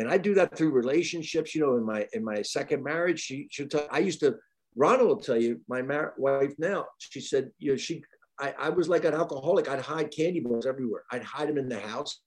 and 0.00 0.08
I 0.08 0.16
do 0.16 0.32
that 0.34 0.56
through 0.56 0.70
relationships. 0.70 1.54
You 1.54 1.60
know, 1.60 1.76
in 1.76 1.84
my 1.84 2.06
in 2.14 2.24
my 2.24 2.40
second 2.40 2.82
marriage, 2.82 3.20
she 3.20 3.46
she 3.50 3.66
tell, 3.66 3.86
I 3.90 3.98
used 3.98 4.20
to. 4.20 4.36
Ronald 4.76 5.08
will 5.08 5.16
tell 5.16 5.36
you, 5.36 5.60
my 5.68 5.82
mar- 5.82 6.14
wife 6.16 6.54
now. 6.58 6.86
She 6.98 7.20
said, 7.20 7.50
you 7.58 7.72
know, 7.72 7.76
she 7.76 8.02
I, 8.38 8.54
I 8.58 8.68
was 8.70 8.88
like 8.88 9.04
an 9.04 9.14
alcoholic. 9.14 9.68
I'd 9.68 9.80
hide 9.80 10.10
candy 10.10 10.40
bars 10.40 10.64
everywhere. 10.64 11.04
I'd 11.12 11.22
hide 11.22 11.48
them 11.48 11.58
in 11.58 11.68
the 11.68 11.80
house. 11.80 12.20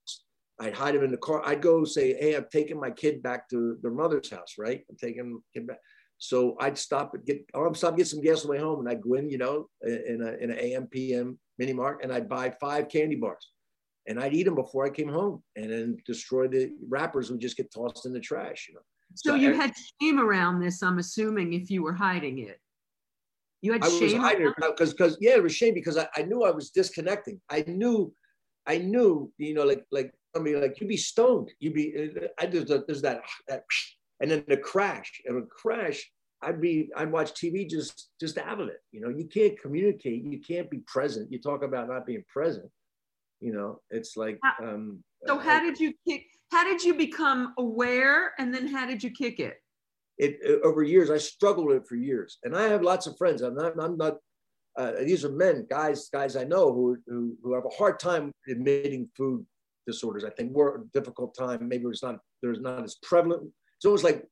I'd 0.59 0.75
hide 0.75 0.93
them 0.93 1.03
in 1.03 1.09
the 1.09 1.17
car. 1.17 1.41
I'd 1.43 1.63
go 1.63 1.83
say, 1.83 2.13
hey, 2.13 2.35
I'm 2.35 2.45
taking 2.51 2.79
my 2.79 2.91
kid 2.91 3.23
back 3.23 3.49
to 3.49 3.77
their 3.81 3.91
mother's 3.91 4.29
house, 4.29 4.53
right? 4.59 4.83
I'm 4.87 4.97
taking 4.97 5.41
kid 5.53 5.65
back. 5.65 5.79
So 6.19 6.55
I'd 6.59 6.77
stop 6.77 7.15
and 7.15 7.25
get, 7.25 7.43
oh, 7.55 7.65
I'm 7.65 7.73
stop 7.73 7.97
get 7.97 8.07
some 8.07 8.21
gas 8.21 8.41
on 8.41 8.47
the 8.47 8.51
way 8.51 8.59
home, 8.59 8.81
and 8.81 8.89
I'd 8.89 9.01
go 9.01 9.15
in, 9.15 9.29
you 9.31 9.39
know, 9.39 9.67
in 9.81 10.21
a 10.21 10.43
in 10.43 10.51
an 10.51 10.59
AM 10.59 10.85
PM 10.87 11.39
mini 11.57 11.73
mart, 11.73 12.01
and 12.03 12.13
I'd 12.13 12.29
buy 12.29 12.53
five 12.61 12.87
candy 12.87 13.15
bars 13.15 13.52
and 14.07 14.19
I'd 14.19 14.33
eat 14.33 14.43
them 14.43 14.55
before 14.55 14.85
I 14.85 14.89
came 14.89 15.09
home 15.09 15.41
and 15.55 15.71
then 15.71 15.97
destroy 16.05 16.47
the 16.47 16.71
wrappers 16.89 17.31
would 17.31 17.39
just 17.39 17.57
get 17.57 17.71
tossed 17.73 18.05
in 18.05 18.13
the 18.13 18.19
trash, 18.19 18.67
you 18.67 18.75
know. 18.75 18.81
So, 19.15 19.31
so 19.31 19.35
you 19.35 19.53
I, 19.53 19.55
had 19.55 19.73
shame 20.01 20.19
around 20.19 20.59
this, 20.59 20.81
I'm 20.81 20.99
assuming, 20.99 21.53
if 21.53 21.69
you 21.69 21.83
were 21.83 21.93
hiding 21.93 22.39
it. 22.39 22.59
You 23.61 23.73
had 23.73 23.83
I 23.83 23.89
shame. 23.89 24.01
I 24.01 24.03
was 24.03 24.13
hiding 24.15 24.53
because 24.57 24.89
uh, 24.89 24.93
because 24.93 25.17
yeah, 25.21 25.35
it 25.35 25.43
was 25.43 25.55
shame 25.55 25.73
because 25.73 25.97
I, 25.97 26.07
I 26.17 26.23
knew 26.23 26.43
I 26.43 26.51
was 26.51 26.71
disconnecting. 26.71 27.39
I 27.49 27.63
knew, 27.65 28.13
I 28.67 28.77
knew, 28.79 29.31
you 29.37 29.53
know, 29.53 29.63
like 29.63 29.85
like 29.91 30.13
I 30.35 30.39
mean, 30.39 30.59
like 30.59 30.81
you'd 30.81 30.89
be 30.89 30.97
stoned. 30.97 31.51
You'd 31.59 31.73
be 31.73 32.11
uh, 32.21 32.27
I 32.39 32.47
there's, 32.47 32.65
there's 32.87 33.01
that 33.03 33.21
that 33.47 33.63
and 34.19 34.29
then 34.29 34.43
the 34.47 34.57
crash 34.57 35.21
and 35.25 35.43
a 35.43 35.45
crash. 35.45 36.03
I'd 36.41 36.59
be 36.59 36.89
I'd 36.97 37.11
watch 37.11 37.33
TV 37.33 37.69
just 37.69 38.09
just 38.19 38.37
out 38.37 38.59
of 38.59 38.67
it. 38.67 38.81
You 38.91 38.99
know, 38.99 39.09
you 39.09 39.27
can't 39.27 39.57
communicate. 39.61 40.25
You 40.25 40.41
can't 40.41 40.69
be 40.69 40.79
present. 40.79 41.31
You 41.31 41.39
talk 41.39 41.63
about 41.63 41.87
not 41.87 42.05
being 42.05 42.25
present 42.27 42.69
you 43.43 43.53
know 43.53 43.79
it's 43.89 44.15
like 44.15 44.39
um 44.61 45.03
so 45.27 45.37
how 45.37 45.59
did 45.59 45.79
you 45.79 45.93
kick 46.07 46.25
how 46.51 46.63
did 46.63 46.83
you 46.83 46.93
become 46.93 47.53
aware 47.57 48.33
and 48.37 48.53
then 48.53 48.67
how 48.67 48.85
did 48.85 49.03
you 49.03 49.09
kick 49.09 49.39
it? 49.39 49.57
It, 50.17 50.37
it 50.41 50.61
over 50.63 50.83
years 50.83 51.09
i 51.09 51.17
struggled 51.17 51.67
with 51.67 51.77
it 51.77 51.87
for 51.87 51.95
years. 51.95 52.37
And 52.43 52.55
i 52.55 52.67
have 52.67 52.81
lots 52.81 53.07
of 53.07 53.17
friends. 53.17 53.41
I'm 53.41 53.55
not 53.55 53.73
i'm 53.79 53.97
not 53.97 54.17
uh, 54.77 54.93
these 55.01 55.23
are 55.23 55.31
men 55.31 55.67
guys 55.69 56.09
guys 56.11 56.35
i 56.35 56.43
know 56.43 56.73
who, 56.73 56.97
who 57.05 57.35
who 57.43 57.53
have 57.53 57.65
a 57.65 57.75
hard 57.77 57.99
time 57.99 58.31
admitting 58.49 59.07
food 59.15 59.45
disorders. 59.85 60.23
I 60.23 60.29
think 60.29 60.53
were 60.53 60.81
a 60.81 60.97
difficult 60.97 61.35
time. 61.35 61.67
Maybe 61.67 61.85
it's 61.85 62.03
not 62.03 62.19
there's 62.41 62.59
not 62.59 62.83
as 62.83 62.95
prevalent. 63.03 63.43
It's 63.77 63.85
almost 63.85 64.03
like 64.03 64.25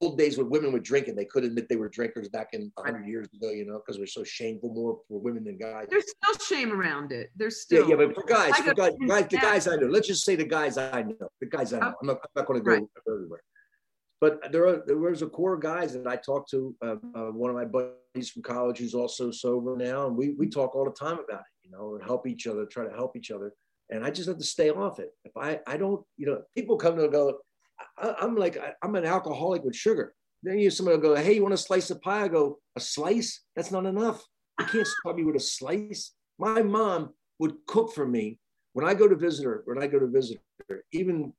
old 0.00 0.18
days 0.18 0.38
when 0.38 0.48
women 0.48 0.72
were 0.72 0.80
drinking, 0.80 1.16
they 1.16 1.24
couldn't 1.24 1.50
admit 1.50 1.68
they 1.68 1.76
were 1.76 1.88
drinkers 1.88 2.28
back 2.28 2.50
in 2.52 2.70
100 2.74 3.06
years 3.06 3.28
ago, 3.34 3.50
you 3.50 3.64
know, 3.64 3.80
because 3.84 3.98
we're 3.98 4.06
so 4.06 4.22
shameful 4.22 4.72
more 4.72 4.98
for 5.08 5.20
women 5.20 5.44
than 5.44 5.58
guys. 5.58 5.86
There's 5.90 6.04
still 6.08 6.46
shame 6.46 6.72
around 6.72 7.12
it. 7.12 7.30
There's 7.36 7.62
still. 7.62 7.88
Yeah, 7.88 7.96
yeah 7.96 8.06
but 8.06 8.14
for 8.14 8.24
guys, 8.24 8.56
for 8.56 8.74
guys, 8.74 8.92
guys 9.06 9.26
the 9.28 9.38
guys 9.38 9.68
I 9.68 9.76
know, 9.76 9.86
let's 9.86 10.06
just 10.06 10.24
say 10.24 10.36
the 10.36 10.44
guys 10.44 10.78
I 10.78 11.02
know, 11.02 11.28
the 11.40 11.46
guys 11.46 11.72
I 11.72 11.80
know. 11.80 11.94
I'm 12.00 12.06
not, 12.06 12.18
not 12.36 12.46
going 12.46 12.60
to 12.60 12.64
go 12.64 12.72
right. 12.72 12.82
everywhere. 13.08 13.42
But 14.20 14.52
there, 14.52 14.68
are, 14.68 14.84
there 14.86 14.98
was 14.98 15.22
a 15.22 15.26
core 15.26 15.54
of 15.54 15.60
guys 15.60 15.94
that 15.94 16.06
I 16.06 16.14
talked 16.14 16.48
to. 16.50 16.74
Uh, 16.80 16.94
uh, 17.16 17.32
one 17.32 17.50
of 17.50 17.56
my 17.56 17.64
buddies 17.64 18.30
from 18.30 18.42
college 18.42 18.78
who's 18.78 18.94
also 18.94 19.32
sober 19.32 19.76
now, 19.76 20.06
and 20.06 20.16
we 20.16 20.30
we 20.38 20.48
talk 20.48 20.76
all 20.76 20.84
the 20.84 20.92
time 20.92 21.18
about 21.18 21.40
it. 21.40 21.64
You 21.64 21.72
know, 21.72 21.96
and 21.96 22.04
help 22.04 22.28
each 22.28 22.46
other, 22.46 22.64
try 22.64 22.84
to 22.84 22.94
help 22.94 23.16
each 23.16 23.32
other. 23.32 23.52
And 23.90 24.04
I 24.04 24.10
just 24.10 24.28
have 24.28 24.38
to 24.38 24.44
stay 24.44 24.70
off 24.70 25.00
it. 25.00 25.10
If 25.24 25.36
I 25.36 25.58
I 25.66 25.76
don't, 25.76 26.04
you 26.16 26.26
know, 26.26 26.42
people 26.56 26.76
come 26.76 26.96
to 26.98 27.08
go, 27.08 27.38
I, 27.98 28.24
am 28.24 28.36
like, 28.36 28.56
I, 28.58 28.72
am 28.84 28.94
an 28.94 29.04
alcoholic 29.04 29.64
with 29.64 29.76
sugar. 29.76 30.14
Then 30.42 30.58
you 30.58 30.70
somebody 30.70 30.96
will 30.96 31.02
go, 31.02 31.14
hey, 31.14 31.34
you 31.34 31.42
want 31.42 31.54
a 31.54 31.58
slice 31.58 31.90
of 31.90 32.02
pie? 32.02 32.24
I 32.24 32.28
go, 32.28 32.58
a 32.76 32.80
slice? 32.80 33.42
That's 33.54 33.70
not 33.70 33.86
enough. 33.86 34.22
You 34.58 34.66
can't 34.66 34.86
start 34.86 35.16
me 35.16 35.24
with 35.24 35.36
a 35.36 35.40
slice. 35.40 36.12
My 36.38 36.62
mom 36.62 37.10
would 37.38 37.54
cook 37.66 37.92
for 37.92 38.06
me 38.06 38.38
when 38.72 38.86
I 38.86 38.94
go 38.94 39.06
to 39.06 39.16
visit 39.16 39.44
her. 39.44 39.62
When 39.66 39.82
I 39.82 39.86
go 39.86 39.98
to 39.98 40.08
visit 40.08 40.40
her, 40.68 40.84
even 40.92 41.32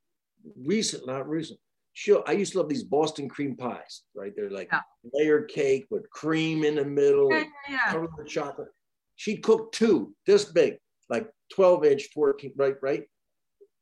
recent, 0.56 1.06
not 1.06 1.28
recent. 1.28 1.60
She'll, 1.92 2.24
I 2.26 2.32
used 2.32 2.54
to 2.54 2.60
love 2.60 2.70
these 2.70 2.84
Boston 2.84 3.30
cream 3.30 3.56
pies, 3.56 4.04
right? 4.16 4.32
They're 4.36 4.50
like 4.50 4.70
yeah. 4.72 4.82
layer 5.14 5.44
cake 5.44 5.86
with 5.92 6.10
cream 6.10 6.64
in 6.64 6.76
the 6.76 6.86
middle, 6.86 7.32
yeah, 7.32 7.44
yeah, 7.70 7.94
yeah. 7.94 8.24
chocolate. 8.26 8.70
She'd 9.16 9.44
cook 9.44 9.72
two 9.74 10.16
this 10.26 10.46
big, 10.46 10.78
like 11.10 11.30
12 11.54 11.86
inch, 11.86 12.10
14, 12.14 12.54
right? 12.56 12.76
Right. 12.82 13.04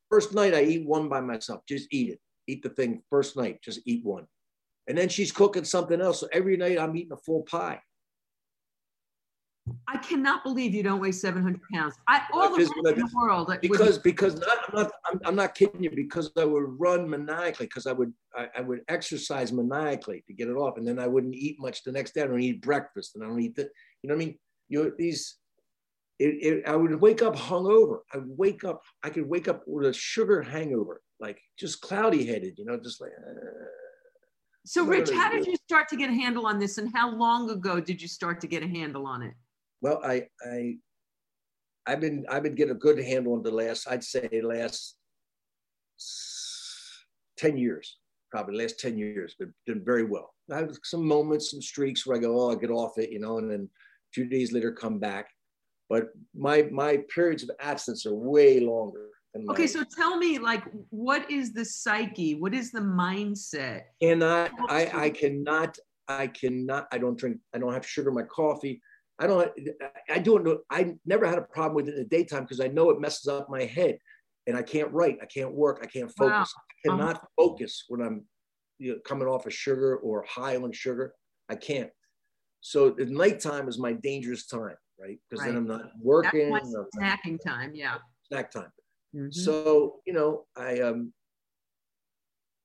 First 0.09 0.33
night 0.33 0.53
I 0.53 0.63
eat 0.63 0.85
one 0.85 1.07
by 1.07 1.21
myself, 1.21 1.61
just 1.69 1.87
eat 1.91 2.09
it 2.09 2.19
eat 2.47 2.63
the 2.63 2.69
thing 2.69 3.01
first 3.09 3.37
night, 3.37 3.61
just 3.61 3.81
eat 3.85 4.05
one. 4.05 4.27
And 4.87 4.97
then 4.97 5.09
she's 5.09 5.31
cooking 5.31 5.63
something 5.63 6.01
else. 6.01 6.19
So 6.19 6.27
every 6.31 6.57
night 6.57 6.79
I'm 6.79 6.95
eating 6.95 7.13
a 7.13 7.17
full 7.17 7.43
pie. 7.43 7.81
I 9.87 9.97
cannot 9.97 10.43
believe 10.43 10.73
you 10.73 10.83
don't 10.83 10.99
weigh 10.99 11.11
700 11.11 11.61
pounds. 11.73 11.95
I, 12.07 12.23
all 12.33 12.49
the 12.49 12.61
in 12.61 12.99
the 12.99 13.09
world. 13.13 13.53
Because, 13.61 13.93
would, 13.93 14.03
because 14.03 14.39
not, 14.39 14.57
I'm, 14.67 14.75
not, 14.75 14.91
I'm, 15.05 15.19
I'm, 15.25 15.35
not 15.35 15.53
kidding 15.53 15.83
you, 15.83 15.91
because 15.91 16.31
I 16.37 16.45
would 16.45 16.79
run 16.79 17.07
maniacally, 17.07 17.67
because 17.67 17.85
I 17.85 17.93
would, 17.93 18.11
I, 18.35 18.47
I, 18.57 18.61
would 18.61 18.81
exercise 18.87 19.53
maniacally 19.53 20.23
to 20.27 20.33
get 20.33 20.47
it 20.47 20.55
off. 20.55 20.77
And 20.77 20.87
then 20.87 20.97
I 20.97 21.07
wouldn't 21.07 21.35
eat 21.35 21.59
much 21.59 21.83
the 21.83 21.91
next 21.91 22.15
day. 22.15 22.23
I 22.23 22.27
don't 22.27 22.41
eat 22.41 22.61
breakfast 22.61 23.15
and 23.15 23.23
I 23.23 23.27
don't 23.27 23.39
eat 23.39 23.55
the, 23.55 23.69
you 24.01 24.09
know 24.09 24.15
what 24.15 24.23
I 24.23 24.25
mean? 24.25 24.39
You 24.67 24.93
these, 24.97 25.35
it, 26.17 26.37
it, 26.41 26.63
I 26.67 26.75
would 26.75 26.99
wake 26.99 27.21
up 27.21 27.35
hungover. 27.35 27.99
I 28.13 28.19
wake 28.25 28.63
up, 28.63 28.81
I 29.03 29.09
could 29.09 29.29
wake 29.29 29.47
up 29.47 29.63
with 29.67 29.85
a 29.85 29.93
sugar 29.93 30.41
hangover 30.41 31.01
like 31.21 31.39
just 31.57 31.79
cloudy 31.81 32.25
headed, 32.25 32.57
you 32.57 32.65
know, 32.65 32.77
just 32.77 32.99
like. 32.99 33.11
Uh, 33.11 33.67
so, 34.65 34.85
Rich, 34.85 35.09
how 35.11 35.31
did 35.31 35.47
you 35.47 35.55
start 35.55 35.87
to 35.89 35.95
get 35.95 36.09
a 36.09 36.13
handle 36.13 36.45
on 36.45 36.59
this, 36.59 36.77
and 36.77 36.91
how 36.93 37.15
long 37.15 37.49
ago 37.49 37.79
did 37.79 38.01
you 38.01 38.07
start 38.07 38.41
to 38.41 38.47
get 38.47 38.63
a 38.63 38.67
handle 38.67 39.07
on 39.07 39.21
it? 39.21 39.33
Well, 39.81 40.01
I, 40.03 40.27
I, 40.45 40.75
I've 41.87 41.99
been, 41.99 42.25
I've 42.29 42.43
been 42.43 42.53
getting 42.53 42.75
a 42.75 42.79
good 42.79 42.99
handle 42.99 43.33
on 43.33 43.41
the 43.41 43.51
last, 43.51 43.87
I'd 43.89 44.03
say, 44.03 44.41
last 44.43 44.97
ten 47.37 47.57
years, 47.57 47.97
probably 48.29 48.57
last 48.57 48.79
ten 48.79 48.97
years, 48.97 49.35
but 49.39 49.49
done 49.65 49.81
very 49.83 50.03
well. 50.03 50.33
I 50.51 50.57
have 50.57 50.77
some 50.83 51.07
moments, 51.07 51.51
some 51.51 51.61
streaks 51.61 52.05
where 52.05 52.17
I 52.17 52.19
go, 52.19 52.39
oh, 52.39 52.51
I 52.51 52.55
get 52.55 52.69
off 52.69 52.97
it, 52.97 53.11
you 53.11 53.19
know, 53.19 53.37
and 53.37 53.49
then 53.49 53.69
a 53.69 54.11
few 54.13 54.25
days 54.25 54.51
later 54.51 54.71
come 54.71 54.99
back. 54.99 55.29
But 55.89 56.09
my 56.35 56.67
my 56.71 57.03
periods 57.13 57.43
of 57.43 57.51
absence 57.59 58.05
are 58.05 58.13
way 58.13 58.59
longer 58.59 59.07
okay 59.49 59.67
so 59.67 59.83
tell 59.83 60.17
me 60.17 60.39
like 60.39 60.63
what 60.89 61.29
is 61.31 61.53
the 61.53 61.63
psyche 61.63 62.35
what 62.35 62.53
is 62.53 62.71
the 62.71 62.79
mindset 62.79 63.83
and 64.01 64.23
i 64.23 64.49
i, 64.69 65.05
I 65.05 65.09
cannot 65.09 65.77
i 66.07 66.27
cannot 66.27 66.87
i 66.91 66.97
don't 66.97 67.17
drink 67.17 67.37
i 67.53 67.57
don't 67.57 67.73
have 67.73 67.85
sugar 67.85 68.09
in 68.09 68.15
my 68.15 68.23
coffee 68.23 68.81
i 69.19 69.27
don't 69.27 69.49
i 70.09 70.19
don't 70.19 70.43
know 70.43 70.59
i 70.69 70.95
never 71.05 71.25
had 71.25 71.37
a 71.37 71.43
problem 71.43 71.75
with 71.75 71.87
it 71.87 71.95
in 71.95 72.03
the 72.03 72.09
daytime 72.09 72.43
because 72.43 72.59
i 72.59 72.67
know 72.67 72.89
it 72.89 72.99
messes 72.99 73.27
up 73.27 73.49
my 73.49 73.63
head 73.63 73.97
and 74.47 74.57
i 74.57 74.61
can't 74.61 74.91
write 74.91 75.17
i 75.21 75.25
can't 75.25 75.53
work 75.53 75.79
i 75.81 75.85
can't 75.85 76.11
focus 76.17 76.53
wow. 76.55 76.89
i 76.89 76.89
cannot 76.89 77.15
uh-huh. 77.15 77.27
focus 77.37 77.85
when 77.87 78.01
i'm 78.01 78.25
you 78.79 78.93
know, 78.93 78.99
coming 79.05 79.27
off 79.27 79.45
of 79.45 79.53
sugar 79.53 79.97
or 79.97 80.25
high 80.27 80.57
on 80.57 80.71
sugar 80.71 81.13
i 81.49 81.55
can't 81.55 81.89
so 82.59 82.89
the 82.89 83.05
nighttime 83.05 83.69
is 83.69 83.79
my 83.79 83.93
dangerous 83.93 84.45
time 84.45 84.75
right? 85.01 85.17
Because 85.29 85.41
Right. 85.43 85.47
then 85.47 85.57
I'm 85.57 85.67
not 85.67 85.83
That's 85.83 85.95
working. 86.01 86.53
I'm 86.53 86.63
snacking 86.95 87.39
time. 87.43 87.73
Yeah. 87.73 87.97
snack 88.27 88.51
time. 88.51 88.71
Mhm. 89.15 89.33
So 89.33 90.01
you 90.05 90.13
know, 90.13 90.45
I 90.55 90.79
um, 90.79 91.13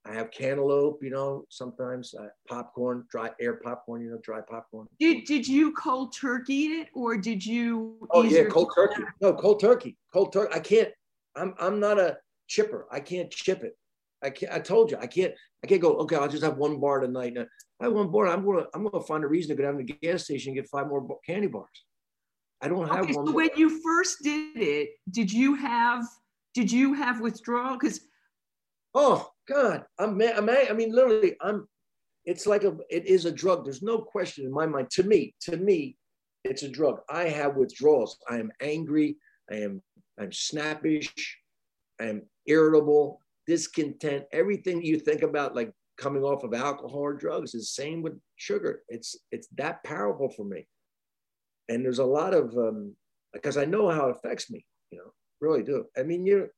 I 0.05 0.14
have 0.14 0.30
cantaloupe. 0.30 1.03
You 1.03 1.11
know, 1.11 1.44
sometimes 1.49 2.14
uh, 2.14 2.28
popcorn, 2.49 3.05
dry 3.11 3.30
air 3.40 3.55
popcorn. 3.62 4.03
You 4.03 4.11
know, 4.11 4.18
dry 4.22 4.40
popcorn. 4.49 4.86
Did 5.01 5.24
did 5.24 5.47
you 5.49 5.72
cold 5.72 6.14
turkey 6.14 6.66
it 6.66 6.88
or 6.94 7.16
did 7.16 7.44
you? 7.44 8.07
Oh 8.11 8.24
ease 8.24 8.32
yeah, 8.32 8.44
cold 8.44 8.72
turkey. 8.74 9.03
No, 9.20 9.34
cold 9.34 9.61
turkey. 9.61 9.97
Cold 10.12 10.32
turkey. 10.32 10.55
I 10.55 10.61
can't. 10.61 10.90
I'm 11.34 11.55
I'm 11.59 11.80
not 11.80 11.99
a 11.99 12.18
chipper. 12.47 12.86
I 12.90 13.01
can't 13.01 13.30
chip 13.30 13.64
it. 13.64 13.76
I 14.22 14.30
can't. 14.30 14.53
I 14.53 14.61
told 14.61 14.90
you 14.90 14.99
I 14.99 15.07
can't. 15.07 15.34
I 15.64 15.66
can't 15.66 15.82
go. 15.82 15.97
Okay, 15.99 16.16
I'll 16.16 16.28
just 16.28 16.44
have 16.44 16.57
one 16.59 16.78
bar 16.78 17.01
tonight. 17.01 17.34
Now, 17.34 17.47
I 17.80 17.84
have 17.84 17.92
one 17.92 18.11
bar. 18.11 18.28
I'm 18.28 18.44
gonna 18.44 18.66
I'm 18.74 18.86
gonna 18.86 19.05
find 19.05 19.24
a 19.24 19.26
reason 19.28 19.57
to 19.57 19.61
go 19.61 19.66
down 19.68 19.78
to 19.78 19.84
the 19.84 19.92
gas 19.92 20.24
station 20.24 20.51
and 20.51 20.57
get 20.57 20.70
five 20.70 20.86
more 20.86 21.05
candy 21.26 21.49
bars. 21.49 21.84
I 22.62 22.68
don't 22.68 22.88
have 22.88 23.05
Okay, 23.05 23.12
one. 23.12 23.26
so 23.26 23.32
bar. 23.32 23.34
when 23.34 23.51
you 23.57 23.82
first 23.82 24.18
did 24.22 24.57
it, 24.57 24.90
did 25.11 25.32
you 25.32 25.55
have 25.57 26.05
did 26.57 26.73
you 26.73 26.95
have 26.95 27.21
withdrawal? 27.21 27.77
Because 27.79 28.01
Oh 28.99 29.29
God, 29.47 29.85
I'm 29.99 30.19
I'm 30.23 30.49
I 30.49 30.73
mean, 30.73 30.91
literally, 30.91 31.37
I'm. 31.43 31.69
It's 32.25 32.47
like 32.47 32.65
a. 32.65 32.79
It 32.89 33.05
is 33.05 33.27
a 33.27 33.31
drug. 33.31 33.65
There's 33.65 33.83
no 33.83 33.99
question 33.99 34.47
in 34.47 34.51
my 34.51 34.67
mind. 34.67 34.89
To 34.93 35.03
me, 35.03 35.35
to 35.43 35.59
me, 35.59 35.99
it's 36.45 36.63
a 36.63 36.69
drug. 36.69 37.01
I 37.11 37.25
have 37.25 37.57
withdrawals. 37.57 38.19
I 38.31 38.39
am 38.39 38.51
angry. 38.63 39.19
I 39.53 39.57
am. 39.57 39.83
I'm 40.19 40.33
snappish. 40.33 41.13
I 42.01 42.05
am 42.05 42.23
irritable, 42.47 43.21
discontent. 43.47 44.25
Everything 44.33 44.83
you 44.83 44.99
think 44.99 45.21
about, 45.21 45.55
like 45.55 45.73
coming 45.99 46.23
off 46.23 46.43
of 46.43 46.55
alcohol 46.55 47.01
or 47.01 47.13
drugs, 47.13 47.55
is 47.55 47.65
the 47.77 47.83
same 47.83 48.01
with 48.01 48.19
sugar. 48.37 48.81
It's 48.89 49.15
it's 49.31 49.49
that 49.57 49.85
powerful 49.85 50.31
for 50.31 50.47
me. 50.47 50.67
And 51.69 51.85
there's 51.85 51.99
a 51.99 52.05
lot 52.05 52.33
of 52.33 52.57
um, 52.57 52.95
because 53.35 53.59
I 53.59 53.67
know 53.67 53.91
how 53.91 54.09
it 54.09 54.17
affects 54.17 54.51
me. 54.51 54.65
You 54.91 55.01
know, 55.01 55.13
really 55.41 55.62
do. 55.62 55.84
I 55.97 56.03
mean, 56.03 56.26
you 56.26 56.49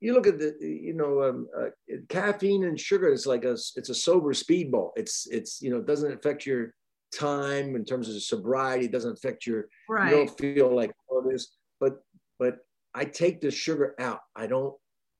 you 0.00 0.12
look 0.12 0.26
at 0.26 0.38
the 0.38 0.54
you 0.60 0.94
know 0.94 1.22
um, 1.22 1.48
uh, 1.58 1.68
caffeine 2.08 2.64
and 2.64 2.78
sugar 2.78 3.12
is 3.12 3.26
like 3.26 3.44
a 3.44 3.52
it's 3.52 3.88
a 3.88 3.94
sober 3.94 4.32
speedball. 4.32 4.90
It's 4.96 5.26
it's 5.30 5.62
you 5.62 5.70
know 5.70 5.78
it 5.78 5.86
doesn't 5.86 6.12
affect 6.12 6.46
your 6.46 6.74
time 7.16 7.76
in 7.76 7.84
terms 7.84 8.08
of 8.08 8.22
sobriety. 8.22 8.86
It 8.86 8.92
doesn't 8.92 9.18
affect 9.18 9.46
your 9.46 9.60
you 9.60 9.66
right. 9.88 10.10
don't 10.10 10.38
feel 10.38 10.74
like 10.74 10.92
all 11.08 11.22
this 11.22 11.56
but 11.80 12.02
but 12.38 12.58
i 12.94 13.04
take 13.04 13.40
the 13.40 13.50
sugar 13.50 13.94
out. 13.98 14.20
I 14.36 14.46
don't 14.46 14.74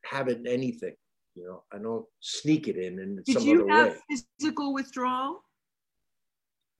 have 0.05 0.28
it 0.28 0.39
in 0.39 0.47
anything 0.47 0.95
you 1.35 1.47
know. 1.47 1.62
I 1.72 1.78
don't 1.78 2.05
sneak 2.20 2.68
it 2.68 2.76
in 2.76 2.99
in 2.99 3.22
Did 3.24 3.39
some 3.39 3.47
you 3.47 3.64
other 3.64 3.72
have 3.72 3.93
way. 4.11 4.18
physical 4.39 4.74
withdrawal? 4.74 5.41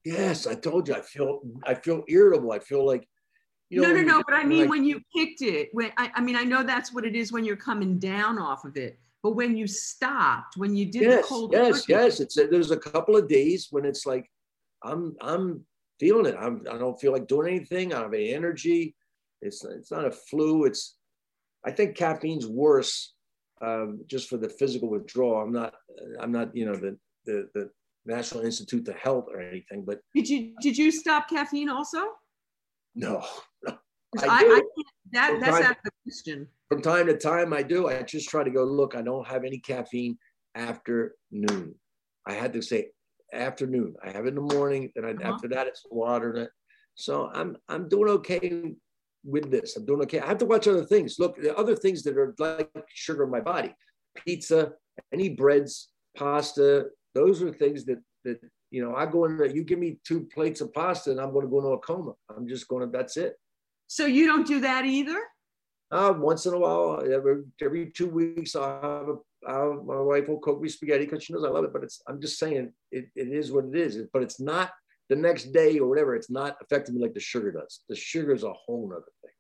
yes 0.05 0.47
i 0.47 0.55
told 0.55 0.89
you. 0.89 0.95
I 0.95 1.01
feel 1.01 1.41
i 1.65 1.75
feel 1.75 2.03
irritable. 2.09 2.53
I 2.53 2.59
feel 2.59 2.85
like 2.87 3.09
you 3.75 3.83
no, 3.83 3.93
no, 3.93 4.03
no. 4.03 4.23
But 4.27 4.37
I 4.37 4.45
mean, 4.45 4.69
when 4.69 4.85
you 4.85 5.01
kicked 5.15 5.43
it, 5.43 5.69
when 5.73 5.93
I, 5.97 6.11
I 6.15 6.21
mean, 6.21 6.37
I 6.37 6.45
know 6.45 6.63
that's 6.63 6.93
what 6.93 7.05
it 7.05 7.15
is 7.15 7.33
when 7.33 7.45
you're 7.45 7.57
coming 7.57 7.99
down 7.99 8.39
off 8.39 8.65
of 8.65 8.77
it. 8.77 8.99
But 9.23 9.33
when 9.37 9.57
you 9.57 9.67
stopped, 9.67 10.57
when 10.57 10.77
you 10.77 10.87
did 10.87 11.11
the 11.11 11.23
cold 11.23 11.53
yes, 11.53 11.81
turkey, 11.81 11.93
yes. 11.93 12.21
It's 12.21 12.35
there's 12.35 12.71
a 12.71 12.77
couple 12.77 13.17
of 13.17 13.29
days 13.29 13.69
when 13.71 13.85
it's 13.85 14.07
like 14.07 14.31
I'm 14.83 15.17
I'm 15.21 15.65
feeling 15.99 16.27
it. 16.27 16.37
I'm 16.39 16.63
I 16.71 16.79
don't 16.79 17.01
feel 17.01 17.13
like 17.13 17.27
doing 17.27 17.49
anything. 17.49 17.93
I 17.93 17.97
don't 17.97 18.05
have 18.05 18.15
any 18.15 18.35
energy. 18.35 18.95
It's 19.41 19.65
it's 19.65 19.91
not 19.91 20.05
a 20.05 20.11
flu. 20.11 20.65
It's 20.65 20.97
I 21.65 21.71
think 21.71 21.97
caffeine's 21.97 22.47
worse 22.47 23.15
um, 23.63 24.01
just 24.07 24.29
for 24.29 24.37
the 24.37 24.49
physical 24.49 24.91
withdrawal. 24.91 25.41
I'm 25.41 25.53
not 25.53 25.75
I'm 26.21 26.33
not 26.33 26.55
you 26.55 26.67
know 26.67 26.77
the 26.77 26.99
the 27.25 27.49
the 27.55 27.71
National 28.07 28.45
Institute 28.45 28.87
of 28.89 28.97
Health 28.97 29.29
or 29.33 29.41
anything, 29.41 29.85
but 29.85 30.01
did 30.15 30.29
you 30.29 30.55
did 30.61 30.77
you 30.77 30.91
stop 30.91 31.29
caffeine 31.29 31.71
also? 31.71 31.99
No. 32.95 33.23
'Cause 33.65 34.23
I 34.23 34.27
I. 34.27 34.41
I 34.57 34.63
that 35.13 35.31
From 35.31 35.41
that's 35.41 35.57
time- 35.57 35.65
out 35.65 35.71
of 35.73 35.77
the 35.85 35.91
question. 36.05 36.49
From 36.69 36.83
time 36.83 37.07
to 37.07 37.17
time, 37.17 37.53
I 37.53 37.63
do. 37.63 37.89
I 37.89 38.03
just 38.03 38.29
try 38.29 38.43
to 38.43 38.51
go 38.51 38.65
look. 38.65 38.95
I 38.97 39.03
don't 39.03 39.27
have 39.27 39.45
any 39.45 39.59
caffeine 39.59 40.19
after 40.55 41.15
noon. 41.31 41.75
I 42.27 42.33
had 42.33 42.53
to 42.55 42.63
say 42.63 42.91
afternoon. 43.33 43.97
I 44.03 44.11
have 44.11 44.25
it 44.25 44.29
in 44.31 44.35
the 44.37 44.55
morning, 44.55 44.93
and 44.97 45.05
I, 45.07 45.11
Uh-huh. 45.11 45.35
after 45.35 45.49
that, 45.49 45.67
it's 45.67 45.85
water. 45.91 46.31
And 46.31 46.39
it- 46.47 46.51
So 46.97 47.29
I'm 47.33 47.57
I'm 47.69 47.89
doing 47.89 48.09
okay 48.19 48.75
with 49.25 49.51
this. 49.51 49.77
I'm 49.77 49.85
doing 49.85 50.03
okay. 50.03 50.21
I 50.21 50.27
have 50.27 50.39
to 50.39 50.47
watch 50.47 50.69
other 50.69 50.85
things. 50.85 51.19
Look, 51.19 51.37
the 51.37 51.57
other 51.57 51.75
things 51.75 52.03
that 52.05 52.17
are 52.17 52.35
like 52.39 52.71
sugar 52.89 53.25
in 53.25 53.31
my 53.31 53.41
body, 53.41 53.75
pizza, 54.15 54.75
any 55.13 55.29
breads, 55.31 55.93
pasta. 56.17 56.91
Those 57.15 57.43
are 57.43 57.53
things 57.53 57.85
that 57.87 58.01
that 58.25 58.41
you 58.75 58.85
know. 58.85 58.95
I 58.97 59.07
go 59.07 59.25
in. 59.25 59.37
there, 59.37 59.47
You 59.47 59.63
give 59.63 59.79
me 59.79 59.99
two 60.05 60.21
plates 60.35 60.61
of 60.61 60.73
pasta, 60.75 61.11
and 61.13 61.21
I'm 61.21 61.33
going 61.33 61.47
to 61.47 61.51
go 61.51 61.59
into 61.59 61.71
a 61.71 61.79
coma. 61.79 62.13
I'm 62.37 62.49
just 62.49 62.67
going 62.67 62.85
to. 62.85 62.91
That's 62.91 63.17
it. 63.17 63.35
So 63.87 64.07
you 64.07 64.27
don't 64.27 64.47
do 64.47 64.61
that 64.61 64.85
either? 64.85 65.21
Uh, 65.93 66.13
once 66.17 66.47
in 66.47 66.55
a 66.55 66.59
while, 66.59 67.01
every, 67.09 67.45
every 67.63 67.91
two 67.91 68.09
weeks, 68.09 68.57
I'll 68.57 68.81
have 68.83 69.09
a, 69.09 69.17
I'll, 69.49 69.83
my 69.85 70.01
wife 70.01 70.27
will 70.29 70.41
cook 70.41 70.61
me 70.61 70.69
spaghetti 70.69 71.05
because 71.05 71.23
she 71.23 71.33
knows 71.33 71.45
I 71.45 71.49
love 71.49 71.65
it. 71.65 71.73
But 71.73 71.85
it's, 71.85 72.03
I'm 72.09 72.21
just 72.21 72.39
saying, 72.39 72.73
it, 72.91 73.07
it 73.15 73.29
is 73.29 73.53
what 73.53 73.67
it 73.67 73.77
is. 73.77 73.97
But 74.13 74.23
it's 74.23 74.41
not 74.41 74.73
the 75.09 75.17
next 75.17 75.53
day 75.53 75.79
or 75.79 75.89
whatever. 75.89 76.17
It's 76.17 76.31
not 76.31 76.57
affecting 76.61 76.97
me 76.97 77.03
like 77.03 77.15
the 77.15 77.21
sugar 77.21 77.53
does. 77.53 77.85
The 77.89 77.95
sugar 77.95 78.35
is 78.35 78.43
a 78.43 78.53
whole 78.53 78.89
nother 78.89 79.13
thing. 79.23 79.31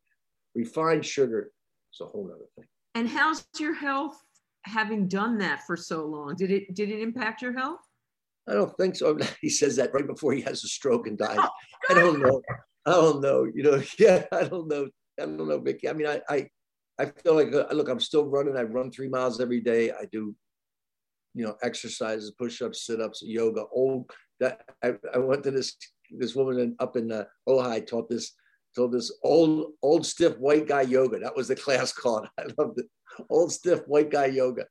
Refined 0.54 1.04
sugar 1.04 1.50
is 1.92 2.00
a 2.00 2.06
whole 2.06 2.28
nother 2.28 2.46
thing. 2.56 2.66
And 2.94 3.08
how's 3.08 3.44
your 3.58 3.74
health 3.74 4.16
having 4.62 5.08
done 5.08 5.38
that 5.38 5.66
for 5.66 5.76
so 5.76 6.06
long? 6.06 6.36
Did 6.36 6.52
it 6.52 6.74
did 6.74 6.90
it 6.90 7.00
impact 7.00 7.42
your 7.42 7.58
health? 7.58 7.80
I 8.48 8.54
don't 8.54 8.76
think 8.76 8.96
so. 8.96 9.18
He 9.40 9.48
says 9.48 9.76
that 9.76 9.94
right 9.94 10.06
before 10.06 10.32
he 10.32 10.42
has 10.42 10.64
a 10.64 10.68
stroke 10.68 11.06
and 11.06 11.18
dies. 11.18 11.38
Oh, 11.38 11.48
I 11.90 11.94
don't 11.94 12.20
know. 12.20 12.42
I 12.86 12.90
don't 12.92 13.20
know. 13.20 13.46
You 13.54 13.62
know, 13.62 13.82
yeah, 13.98 14.24
I 14.32 14.44
don't 14.44 14.68
know. 14.68 14.88
I 15.20 15.26
don't 15.26 15.48
know, 15.48 15.60
Vicky. 15.60 15.88
I 15.88 15.92
mean, 15.92 16.06
I, 16.06 16.20
I, 16.28 16.48
I 16.98 17.06
feel 17.06 17.34
like 17.34 17.52
uh, 17.52 17.72
look, 17.72 17.88
I'm 17.88 18.00
still 18.00 18.26
running. 18.26 18.56
I 18.56 18.62
run 18.62 18.90
three 18.90 19.08
miles 19.08 19.40
every 19.40 19.60
day. 19.60 19.90
I 19.90 20.06
do, 20.10 20.34
you 21.34 21.44
know, 21.44 21.56
exercises, 21.62 22.32
push-ups, 22.38 22.86
sit-ups, 22.86 23.22
yoga. 23.24 23.64
Old 23.72 24.10
that 24.40 24.62
I, 24.82 24.94
I 25.14 25.18
went 25.18 25.44
to 25.44 25.50
this 25.50 25.76
this 26.10 26.34
woman 26.34 26.58
in, 26.60 26.76
up 26.78 26.96
in 26.96 27.10
uh, 27.10 27.24
Ojai 27.48 27.86
taught 27.86 28.08
this 28.08 28.32
taught 28.76 28.92
this 28.92 29.12
old 29.22 29.72
old 29.82 30.04
stiff 30.04 30.36
white 30.38 30.68
guy 30.68 30.82
yoga. 30.82 31.18
That 31.18 31.36
was 31.36 31.48
the 31.48 31.56
class 31.64 31.92
called. 31.92 32.28
I 32.38 32.44
loved 32.58 32.80
it. 32.80 32.86
Old 33.30 33.52
stiff 33.52 33.80
white 33.86 34.10
guy 34.10 34.26
yoga. 34.26 34.66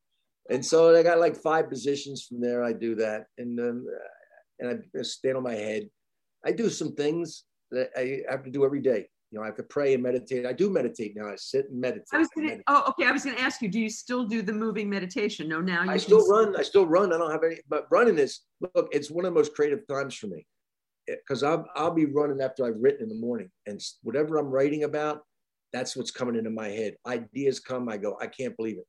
And 0.49 0.65
so 0.65 0.95
I 0.95 1.03
got 1.03 1.19
like 1.19 1.35
five 1.35 1.69
positions 1.69 2.23
from 2.23 2.41
there. 2.41 2.63
I 2.63 2.73
do 2.73 2.95
that, 2.95 3.25
and 3.37 3.59
um, 3.59 3.85
and 4.59 4.83
I 4.97 5.01
stand 5.01 5.37
on 5.37 5.43
my 5.43 5.55
head. 5.55 5.89
I 6.45 6.51
do 6.51 6.69
some 6.69 6.95
things 6.95 7.45
that 7.71 7.89
I 7.95 8.21
have 8.29 8.43
to 8.43 8.51
do 8.51 8.65
every 8.65 8.81
day. 8.81 9.07
You 9.31 9.39
know, 9.39 9.43
I 9.43 9.47
have 9.47 9.55
to 9.55 9.63
pray 9.63 9.93
and 9.93 10.03
meditate. 10.03 10.45
I 10.45 10.53
do 10.53 10.69
meditate 10.69 11.13
now. 11.15 11.27
I 11.27 11.35
sit 11.37 11.69
and 11.69 11.79
meditate. 11.79 12.05
I 12.11 12.17
was 12.19 12.27
gonna 12.35 12.47
meditate. 12.47 12.65
oh 12.67 12.83
okay, 12.89 13.07
I 13.07 13.11
was 13.11 13.23
gonna 13.23 13.39
ask 13.39 13.61
you, 13.61 13.69
do 13.69 13.79
you 13.79 13.89
still 13.89 14.25
do 14.25 14.41
the 14.41 14.53
moving 14.53 14.89
meditation? 14.89 15.47
No, 15.47 15.61
now 15.61 15.83
you 15.83 15.91
I 15.91 15.97
still 15.97 16.27
run. 16.27 16.55
I 16.55 16.61
still 16.61 16.85
run. 16.85 17.13
I 17.13 17.17
don't 17.17 17.31
have 17.31 17.43
any, 17.43 17.59
but 17.69 17.87
running 17.89 18.19
is 18.19 18.41
look. 18.75 18.89
It's 18.91 19.09
one 19.09 19.25
of 19.25 19.33
the 19.33 19.39
most 19.39 19.55
creative 19.55 19.87
times 19.87 20.15
for 20.15 20.27
me 20.27 20.45
because 21.07 21.41
I'll 21.41 21.65
I'll 21.75 21.93
be 21.93 22.05
running 22.05 22.41
after 22.41 22.65
I've 22.65 22.77
written 22.79 23.03
in 23.03 23.09
the 23.09 23.15
morning, 23.15 23.49
and 23.65 23.81
whatever 24.03 24.37
I'm 24.37 24.47
writing 24.47 24.83
about, 24.83 25.21
that's 25.71 25.95
what's 25.95 26.11
coming 26.11 26.35
into 26.35 26.51
my 26.51 26.67
head. 26.67 26.95
Ideas 27.07 27.59
come. 27.59 27.89
I 27.89 27.97
go. 27.97 28.17
I 28.21 28.27
can't 28.27 28.55
believe 28.57 28.77
it. 28.77 28.85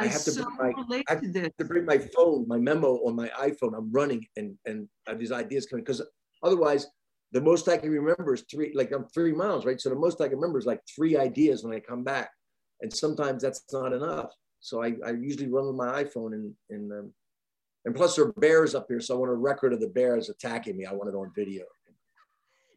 I 0.00 0.04
I 0.04 0.06
have 0.08 0.24
to 0.24 0.30
so 0.30 0.44
bring 0.44 0.56
my- 0.88 1.04
I- 1.08 1.14
to 1.16 1.50
to 1.58 1.64
bring 1.64 1.84
my 1.84 1.98
phone, 1.98 2.46
my 2.48 2.58
memo 2.58 2.96
on 3.06 3.14
my 3.14 3.28
iPhone. 3.48 3.76
I'm 3.76 3.90
running 3.92 4.26
and 4.36 4.56
and 4.66 4.88
I 5.06 5.10
have 5.10 5.18
these 5.18 5.32
ideas 5.32 5.66
coming 5.66 5.84
because 5.84 6.02
otherwise, 6.42 6.86
the 7.32 7.40
most 7.40 7.68
I 7.68 7.76
can 7.76 7.90
remember 7.90 8.34
is 8.34 8.44
three. 8.50 8.72
Like 8.74 8.90
I'm 8.92 9.06
three 9.08 9.32
miles, 9.32 9.64
right? 9.66 9.80
So 9.80 9.90
the 9.90 9.96
most 10.06 10.20
I 10.20 10.28
can 10.28 10.36
remember 10.36 10.58
is 10.58 10.66
like 10.66 10.80
three 10.94 11.16
ideas 11.16 11.62
when 11.64 11.74
I 11.74 11.80
come 11.80 12.02
back, 12.02 12.30
and 12.80 12.92
sometimes 12.92 13.42
that's 13.42 13.62
not 13.72 13.92
enough. 13.92 14.30
So 14.60 14.82
I, 14.82 14.94
I 15.06 15.10
usually 15.12 15.48
run 15.48 15.66
with 15.66 15.76
my 15.76 16.02
iPhone 16.02 16.32
and 16.34 16.54
and 16.70 16.92
um, 16.92 17.12
and 17.84 17.94
plus 17.94 18.16
there 18.16 18.26
are 18.26 18.32
bears 18.32 18.74
up 18.74 18.86
here, 18.88 19.00
so 19.00 19.14
I 19.14 19.18
want 19.18 19.30
a 19.30 19.34
record 19.34 19.72
of 19.72 19.80
the 19.80 19.88
bears 19.88 20.28
attacking 20.28 20.76
me. 20.76 20.84
I 20.86 20.92
want 20.92 21.08
it 21.08 21.14
on 21.16 21.30
video. 21.34 21.64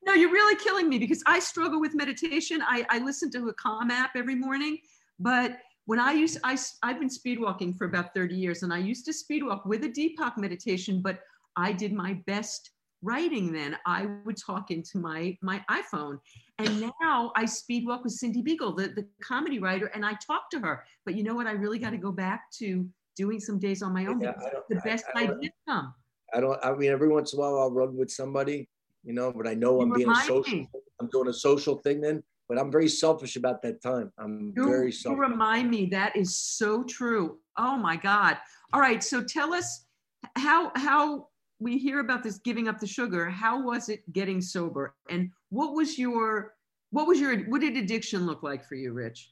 No, 0.05 0.13
you're 0.13 0.31
really 0.31 0.55
killing 0.57 0.89
me 0.89 0.97
because 0.99 1.23
I 1.25 1.39
struggle 1.39 1.79
with 1.79 1.93
meditation. 1.95 2.61
I, 2.61 2.85
I 2.89 2.99
listen 2.99 3.31
to 3.31 3.47
a 3.47 3.53
Calm 3.53 3.89
app 3.89 4.11
every 4.17 4.35
morning, 4.35 4.77
but 5.17 5.57
when 5.85 5.99
I 5.99 6.13
used, 6.13 6.39
I, 6.43 6.57
I've 6.81 6.99
been 6.99 7.09
speed 7.09 7.39
walking 7.39 7.73
for 7.73 7.85
about 7.85 8.13
30 8.13 8.35
years 8.35 8.63
and 8.63 8.73
I 8.73 8.77
used 8.77 9.05
to 9.05 9.13
speed 9.13 9.43
walk 9.43 9.65
with 9.65 9.83
a 9.83 9.89
Deepak 9.89 10.37
meditation, 10.37 11.01
but 11.01 11.19
I 11.55 11.71
did 11.73 11.93
my 11.93 12.13
best 12.25 12.71
writing 13.01 13.51
then. 13.51 13.77
I 13.85 14.07
would 14.25 14.37
talk 14.37 14.71
into 14.71 14.97
my, 14.97 15.37
my 15.41 15.61
iPhone. 15.69 16.19
And 16.59 16.89
now 17.01 17.33
I 17.35 17.45
speed 17.45 17.85
walk 17.85 18.03
with 18.05 18.13
Cindy 18.13 18.41
Begel, 18.41 18.73
the, 18.73 18.87
the 18.87 19.05
comedy 19.21 19.59
writer, 19.59 19.87
and 19.87 20.05
I 20.05 20.13
talk 20.25 20.49
to 20.51 20.59
her. 20.59 20.85
But 21.05 21.15
you 21.15 21.23
know 21.23 21.35
what? 21.35 21.47
I 21.47 21.51
really 21.51 21.79
got 21.79 21.89
to 21.89 21.97
go 21.97 22.11
back 22.11 22.49
to 22.59 22.87
doing 23.17 23.39
some 23.39 23.59
days 23.59 23.83
on 23.83 23.93
my 23.93 24.05
own 24.05 24.21
Yeah, 24.21 24.31
I 24.39 24.49
the 24.69 24.75
best 24.85 25.05
I 25.15 25.25
don't- 25.25 25.37
ideas 25.37 25.53
come. 25.67 25.93
I 26.35 26.39
don't. 26.39 26.57
I 26.65 26.73
mean, 26.73 26.89
every 26.89 27.09
once 27.09 27.33
in 27.33 27.37
a 27.37 27.41
while 27.43 27.59
I'll 27.59 27.71
run 27.71 27.95
with 27.95 28.09
somebody, 28.09 28.67
you 29.03 29.13
know, 29.13 29.31
but 29.31 29.47
I 29.47 29.53
know 29.53 29.75
You 29.75 29.81
I'm 29.83 29.93
being 29.93 30.09
a 30.09 30.15
social. 30.15 30.65
I'm 30.99 31.07
doing 31.09 31.27
a 31.27 31.33
social 31.33 31.75
thing 31.75 32.01
then, 32.01 32.23
but 32.53 32.61
I'm 32.61 32.71
very 32.71 32.87
selfish 32.87 33.35
about 33.35 33.63
that 33.63 33.81
time. 33.81 34.11
I'm 34.19 34.53
You, 34.55 34.67
very 34.67 34.93
you 35.05 35.15
remind 35.15 35.71
me 35.71 35.87
that 35.87 36.15
is 36.15 36.35
so 36.35 36.83
true. 36.83 37.39
Oh 37.57 37.77
my 37.77 37.95
God. 37.95 38.37
All 38.73 38.79
right. 38.79 39.03
So 39.03 39.23
tell 39.23 39.55
us 39.55 39.87
how 40.35 40.71
how 40.75 41.29
we 41.59 41.79
hear 41.79 41.99
about 41.99 42.21
this 42.21 42.37
giving 42.37 42.67
up 42.67 42.79
the 42.79 42.85
sugar. 42.85 43.27
How 43.27 43.63
was 43.63 43.89
it 43.89 44.01
getting 44.13 44.39
sober? 44.39 44.93
And 45.09 45.31
what 45.49 45.73
was 45.73 45.97
your 45.97 46.53
what 46.91 47.07
was 47.07 47.19
your 47.19 47.39
what 47.45 47.61
did 47.61 47.75
addiction 47.75 48.27
look 48.27 48.43
like 48.43 48.63
for 48.63 48.75
you, 48.75 48.93
Rich? 48.93 49.31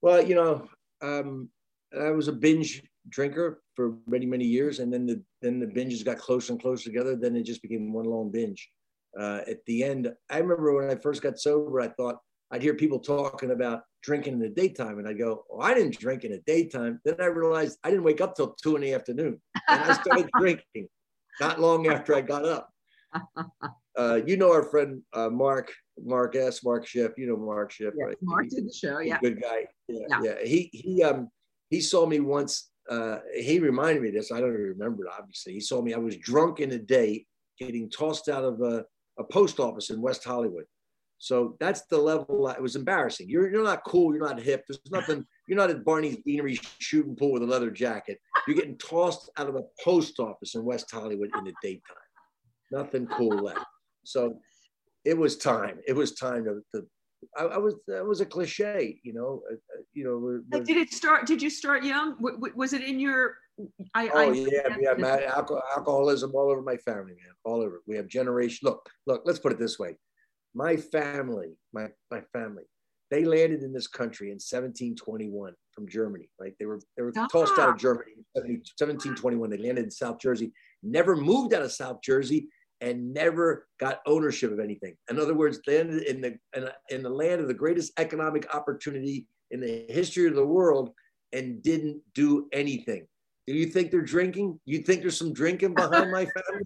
Well, 0.00 0.22
you 0.22 0.36
know, 0.36 0.68
um, 1.02 1.48
I 2.00 2.10
was 2.10 2.28
a 2.28 2.32
binge 2.32 2.84
drinker 3.08 3.62
for 3.74 3.96
many 4.06 4.26
many 4.26 4.44
years, 4.44 4.78
and 4.78 4.92
then 4.92 5.06
the 5.06 5.20
then 5.42 5.58
the 5.58 5.66
binges 5.66 6.04
got 6.04 6.18
closer 6.18 6.52
and 6.52 6.62
closer 6.62 6.84
together. 6.84 7.16
Then 7.16 7.34
it 7.34 7.42
just 7.42 7.62
became 7.62 7.92
one 7.92 8.04
long 8.04 8.30
binge. 8.30 8.70
Uh, 9.18 9.40
at 9.46 9.64
the 9.66 9.82
end, 9.84 10.12
I 10.28 10.38
remember 10.38 10.74
when 10.74 10.90
I 10.90 10.94
first 10.94 11.22
got 11.22 11.38
sober, 11.38 11.80
I 11.80 11.88
thought 11.88 12.18
I'd 12.50 12.62
hear 12.62 12.74
people 12.74 12.98
talking 12.98 13.50
about 13.50 13.82
drinking 14.02 14.34
in 14.34 14.38
the 14.40 14.48
daytime, 14.48 14.98
and 14.98 15.08
I 15.08 15.12
go, 15.12 15.44
"Oh, 15.50 15.60
I 15.60 15.74
didn't 15.74 15.98
drink 15.98 16.24
in 16.24 16.32
the 16.32 16.42
daytime." 16.46 17.00
Then 17.04 17.16
I 17.20 17.26
realized 17.26 17.78
I 17.84 17.90
didn't 17.90 18.04
wake 18.04 18.20
up 18.20 18.34
till 18.34 18.54
two 18.54 18.76
in 18.76 18.82
the 18.82 18.94
afternoon, 18.94 19.40
and 19.68 19.82
I 19.82 19.92
started 19.94 20.28
drinking 20.38 20.88
not 21.40 21.60
long 21.60 21.86
after 21.86 22.14
I 22.14 22.20
got 22.20 22.44
up. 22.44 22.70
Uh, 23.98 24.20
you 24.24 24.36
know 24.36 24.52
our 24.52 24.62
friend 24.62 25.02
uh, 25.14 25.28
Mark, 25.28 25.72
Mark 26.00 26.36
S, 26.36 26.62
Mark 26.62 26.86
Schiff. 26.86 27.10
You 27.18 27.26
know 27.26 27.36
Mark 27.36 27.72
Schiff, 27.72 27.92
yeah, 27.98 28.04
right? 28.04 28.16
Mark 28.22 28.48
did 28.48 28.64
the 28.64 28.72
show. 28.72 29.00
Yeah, 29.00 29.18
good 29.20 29.42
guy. 29.42 29.66
Yeah, 29.88 30.06
yeah, 30.08 30.20
yeah. 30.22 30.44
He 30.44 30.70
he 30.72 31.02
um 31.02 31.28
he 31.70 31.80
saw 31.80 32.06
me 32.06 32.20
once. 32.20 32.70
Uh, 32.88 33.18
he 33.34 33.58
reminded 33.58 34.02
me 34.02 34.08
of 34.08 34.14
this. 34.14 34.30
I 34.30 34.40
don't 34.40 34.54
even 34.54 34.76
remember 34.78 35.04
it. 35.04 35.12
Obviously, 35.18 35.54
he 35.54 35.60
saw 35.60 35.82
me. 35.82 35.92
I 35.92 35.98
was 35.98 36.16
drunk 36.16 36.60
in 36.60 36.70
a 36.70 36.78
day, 36.78 37.26
getting 37.58 37.90
tossed 37.90 38.28
out 38.28 38.44
of 38.44 38.60
a, 38.62 38.84
a 39.20 39.24
post 39.24 39.60
office 39.60 39.90
in 39.90 40.00
West 40.00 40.24
Hollywood. 40.24 40.64
So 41.18 41.56
that's 41.60 41.82
the 41.82 41.98
level. 41.98 42.48
It 42.48 42.62
was 42.62 42.76
embarrassing. 42.76 43.28
You're 43.28 43.50
you're 43.52 43.62
not 43.62 43.84
cool. 43.86 44.14
You're 44.14 44.26
not 44.26 44.40
hip. 44.40 44.64
There's 44.66 44.80
nothing. 44.90 45.24
You're 45.46 45.58
not 45.58 45.70
at 45.70 45.84
Barney's 45.84 46.16
Beanery 46.24 46.58
shooting 46.78 47.14
pool 47.14 47.32
with 47.32 47.42
a 47.42 47.46
leather 47.46 47.70
jacket. 47.70 48.18
You're 48.46 48.56
getting 48.56 48.78
tossed 48.78 49.30
out 49.36 49.48
of 49.48 49.56
a 49.56 49.64
post 49.84 50.18
office 50.18 50.54
in 50.54 50.64
West 50.64 50.90
Hollywood 50.90 51.30
in 51.36 51.44
the 51.44 51.52
daytime. 51.62 52.08
Nothing 52.72 53.06
cool 53.06 53.36
left. 53.36 53.66
So 54.04 54.38
it 55.04 55.16
was 55.16 55.36
time. 55.36 55.78
It 55.86 55.94
was 55.94 56.14
time 56.14 56.44
to. 56.44 56.62
to 56.74 56.86
I, 57.36 57.44
I 57.44 57.58
was. 57.58 57.74
That 57.86 58.04
was 58.04 58.20
a 58.20 58.26
cliche, 58.26 58.98
you 59.02 59.12
know. 59.12 59.42
Uh, 59.50 59.54
uh 59.54 59.82
you 59.92 60.04
know. 60.04 60.60
did 60.60 60.76
it 60.76 60.92
start? 60.92 61.26
Did 61.26 61.42
you 61.42 61.50
start 61.50 61.84
young? 61.84 62.16
W- 62.16 62.52
was 62.54 62.72
it 62.72 62.82
in 62.82 62.98
your? 62.98 63.36
I, 63.94 64.08
oh 64.08 64.30
I, 64.30 64.32
yeah, 64.32 64.94
yeah. 64.98 65.32
Alcohol, 65.34 65.62
alcoholism 65.76 66.32
all 66.34 66.50
over 66.50 66.62
my 66.62 66.76
family, 66.78 67.12
man. 67.12 67.32
All 67.44 67.60
over. 67.60 67.82
We 67.86 67.96
have 67.96 68.08
generation. 68.08 68.60
Look, 68.62 68.88
look. 69.06 69.22
Let's 69.24 69.38
put 69.38 69.52
it 69.52 69.58
this 69.58 69.78
way. 69.78 69.96
My 70.54 70.76
family, 70.76 71.56
my 71.72 71.88
my 72.10 72.22
family, 72.32 72.64
they 73.10 73.24
landed 73.24 73.62
in 73.62 73.72
this 73.72 73.86
country 73.86 74.28
in 74.28 74.36
1721 74.36 75.52
from 75.72 75.88
Germany. 75.88 76.28
Right? 76.40 76.54
They 76.58 76.66
were 76.66 76.80
they 76.96 77.02
were 77.02 77.12
ah. 77.16 77.28
tossed 77.30 77.58
out 77.58 77.70
of 77.70 77.78
Germany 77.78 78.12
in 78.34 78.62
1721. 78.78 79.50
They 79.50 79.58
landed 79.58 79.84
in 79.84 79.90
South 79.90 80.18
Jersey. 80.20 80.52
Never 80.82 81.16
moved 81.16 81.52
out 81.52 81.62
of 81.62 81.72
South 81.72 82.00
Jersey 82.02 82.48
and 82.80 83.12
never 83.12 83.66
got 83.78 84.00
ownership 84.06 84.52
of 84.52 84.58
anything. 84.58 84.96
In 85.10 85.18
other 85.18 85.34
words, 85.34 85.60
landed 85.66 86.04
in 86.04 86.20
the 86.20 86.38
in, 86.56 86.68
in 86.90 87.02
the 87.02 87.10
land 87.10 87.40
of 87.40 87.48
the 87.48 87.54
greatest 87.54 87.92
economic 87.98 88.54
opportunity 88.54 89.26
in 89.50 89.60
the 89.60 89.86
history 89.88 90.26
of 90.26 90.34
the 90.34 90.46
world 90.46 90.90
and 91.32 91.62
didn't 91.62 92.00
do 92.14 92.48
anything. 92.52 93.06
Do 93.46 93.54
you 93.54 93.66
think 93.66 93.90
they're 93.90 94.00
drinking? 94.00 94.60
You 94.64 94.78
think 94.78 95.02
there's 95.02 95.18
some 95.18 95.32
drinking 95.32 95.74
behind 95.74 96.10
my 96.10 96.24
family? 96.48 96.64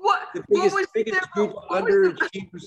What? 0.00 0.28
The 0.34 0.44
biggest, 0.48 0.74
what 0.74 0.88
biggest 0.94 1.30
group 1.32 1.54
of 1.54 1.82
underachievers. 1.82 2.64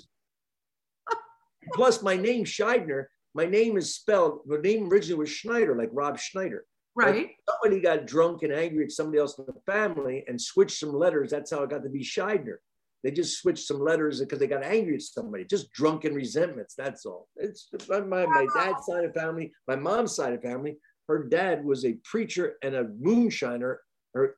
Plus, 1.74 2.02
my 2.02 2.16
name 2.16 2.46
Shydner. 2.46 3.06
My 3.34 3.46
name 3.46 3.78
is 3.78 3.94
spelled. 3.94 4.40
My 4.46 4.58
name 4.58 4.90
originally 4.92 5.20
was 5.20 5.30
Schneider, 5.30 5.76
like 5.76 5.90
Rob 5.92 6.18
Schneider. 6.18 6.66
Right. 6.98 7.30
But 7.46 7.54
somebody 7.62 7.82
got 7.82 8.08
drunk 8.08 8.42
and 8.42 8.52
angry 8.52 8.86
at 8.86 8.92
somebody 8.92 9.20
else 9.20 9.38
in 9.38 9.46
the 9.46 9.72
family 9.72 10.24
and 10.28 10.42
switched 10.42 10.80
some 10.80 10.92
letters. 10.92 11.30
That's 11.30 11.52
how 11.52 11.62
it 11.62 11.70
got 11.70 11.84
to 11.84 11.90
be 11.90 12.04
Shydner. 12.04 12.56
They 13.04 13.12
just 13.12 13.40
switched 13.40 13.68
some 13.68 13.80
letters 13.80 14.20
because 14.20 14.40
they 14.40 14.48
got 14.48 14.64
angry 14.64 14.96
at 14.96 15.04
somebody, 15.04 15.46
just 15.46 15.72
drunken 15.72 16.16
resentments. 16.16 16.74
That's 16.76 17.06
all. 17.06 17.28
It's 17.36 17.70
my, 17.88 18.26
my, 18.26 18.48
dad's 18.56 18.86
side 18.88 19.06
of 19.06 19.14
family, 19.14 19.54
my 19.68 19.76
mom's 19.76 20.16
side 20.16 20.34
of 20.34 20.42
family. 20.42 20.78
Her 21.08 21.24
dad 21.24 21.64
was 21.64 21.86
a 21.86 21.94
preacher 22.04 22.56
and 22.64 22.74
a 22.76 22.86
moonshiner 22.86 23.78
er, 24.16 24.36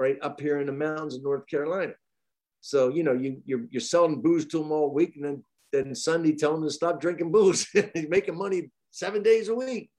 right 0.00 0.16
up 0.22 0.40
here 0.40 0.60
in 0.60 0.66
the 0.66 0.72
mountains 0.72 1.14
of 1.14 1.22
North 1.22 1.46
Carolina. 1.46 1.92
So, 2.62 2.88
you 2.88 3.04
know, 3.04 3.12
you, 3.12 3.42
you're, 3.44 3.66
you're 3.70 3.80
selling 3.80 4.22
booze 4.22 4.46
to 4.46 4.58
them 4.58 4.72
all 4.72 4.92
week 4.92 5.14
and 5.16 5.24
then, 5.24 5.44
then 5.72 5.94
Sunday 5.94 6.32
tell 6.32 6.54
them 6.54 6.64
to 6.64 6.70
stop 6.70 7.02
drinking 7.02 7.30
booze. 7.30 7.68
Making 8.08 8.38
money 8.38 8.70
seven 8.90 9.22
days 9.22 9.48
a 9.48 9.54
week. 9.54 9.90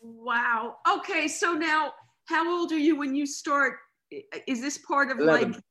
Wow. 0.00 0.76
Okay. 0.98 1.28
So 1.28 1.54
now, 1.54 1.92
how 2.26 2.48
old 2.48 2.72
are 2.72 2.78
you 2.78 2.96
when 2.96 3.14
you 3.14 3.26
start? 3.26 3.74
Is 4.46 4.60
this 4.60 4.78
part 4.78 5.10
of 5.10 5.18
11. 5.18 5.52
like 5.52 5.62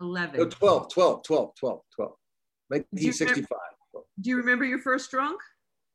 11? 0.00 0.40
No, 0.40 0.46
12, 0.48 0.92
12, 0.92 1.22
12, 1.22 1.54
12, 1.58 1.80
12. 1.96 2.12
1965. 2.68 3.46
Do 4.20 4.30
you 4.30 4.36
remember 4.36 4.64
your 4.64 4.78
first 4.78 5.10
drunk? 5.10 5.40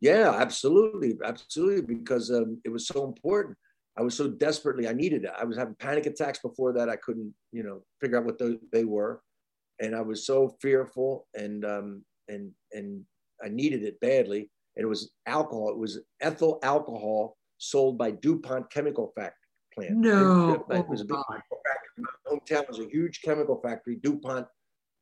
Yeah, 0.01 0.34
absolutely. 0.36 1.18
Absolutely. 1.24 1.95
Because 1.95 2.32
um, 2.32 2.62
it 2.64 2.70
was 2.70 2.88
so 2.88 3.05
important. 3.05 3.57
I 3.97 4.01
was 4.01 4.16
so 4.16 4.30
desperately, 4.30 4.88
I 4.88 4.93
needed 4.93 5.26
it. 5.26 5.32
I 5.38 5.43
was 5.43 5.57
having 5.57 5.76
panic 5.76 6.05
attacks 6.05 6.39
before 6.39 6.72
that. 6.74 6.88
I 6.88 6.95
couldn't, 6.95 7.34
you 7.51 7.64
know, 7.64 7.82
figure 7.99 8.18
out 8.18 8.26
what 8.26 8.39
they 8.72 8.86
were. 8.86 9.22
And 9.82 9.93
I 9.93 10.01
was 10.01 10.26
so 10.26 10.55
fearful 10.62 11.28
and, 11.34 11.66
um, 11.66 12.05
and, 12.30 12.51
and 12.72 13.03
I 13.43 13.49
needed 13.49 13.84
it 13.84 13.99
badly. 13.99 14.49
And 14.78 14.86
it 14.86 14.88
was 14.88 15.12
alcohol. 15.26 15.70
It 15.70 15.78
was 15.78 15.99
ethyl 16.22 16.60
alcohol 16.64 17.36
sold 17.60 17.97
by 17.97 18.12
DuPont 18.12 18.72
Chemical 18.72 19.14
Factory 19.16 19.36
plant. 19.80 19.97
No. 19.97 20.66
It, 20.70 20.78
it 20.78 20.89
was 20.89 21.01
a 21.01 21.05
big 21.05 21.18
factory. 21.18 21.57
My 21.97 22.32
hometown 22.32 22.68
was 22.68 22.80
a 22.80 22.89
huge 22.89 23.22
chemical 23.22 23.60
factory, 23.62 23.97
DuPont, 24.01 24.47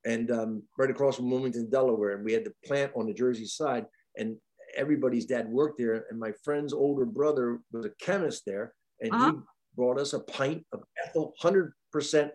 and 0.05 0.31
um, 0.31 0.63
right 0.77 0.89
across 0.89 1.17
from 1.17 1.29
Wilmington, 1.29 1.69
Delaware. 1.69 2.15
And 2.15 2.25
we 2.25 2.33
had 2.33 2.45
the 2.45 2.53
plant 2.65 2.91
on 2.95 3.05
the 3.05 3.13
Jersey 3.13 3.45
side. 3.45 3.85
And 4.17 4.37
everybody's 4.75 5.25
dad 5.25 5.47
worked 5.47 5.77
there. 5.77 6.05
And 6.09 6.19
my 6.19 6.31
friend's 6.43 6.73
older 6.73 7.05
brother 7.05 7.59
was 7.71 7.85
a 7.85 7.91
chemist 8.01 8.43
there. 8.45 8.73
And 9.01 9.11
uh-huh. 9.13 9.31
he 9.31 9.37
brought 9.75 9.99
us 9.99 10.13
a 10.13 10.19
pint 10.21 10.65
of 10.71 10.83
ethyl, 11.05 11.33
100% 11.41 11.71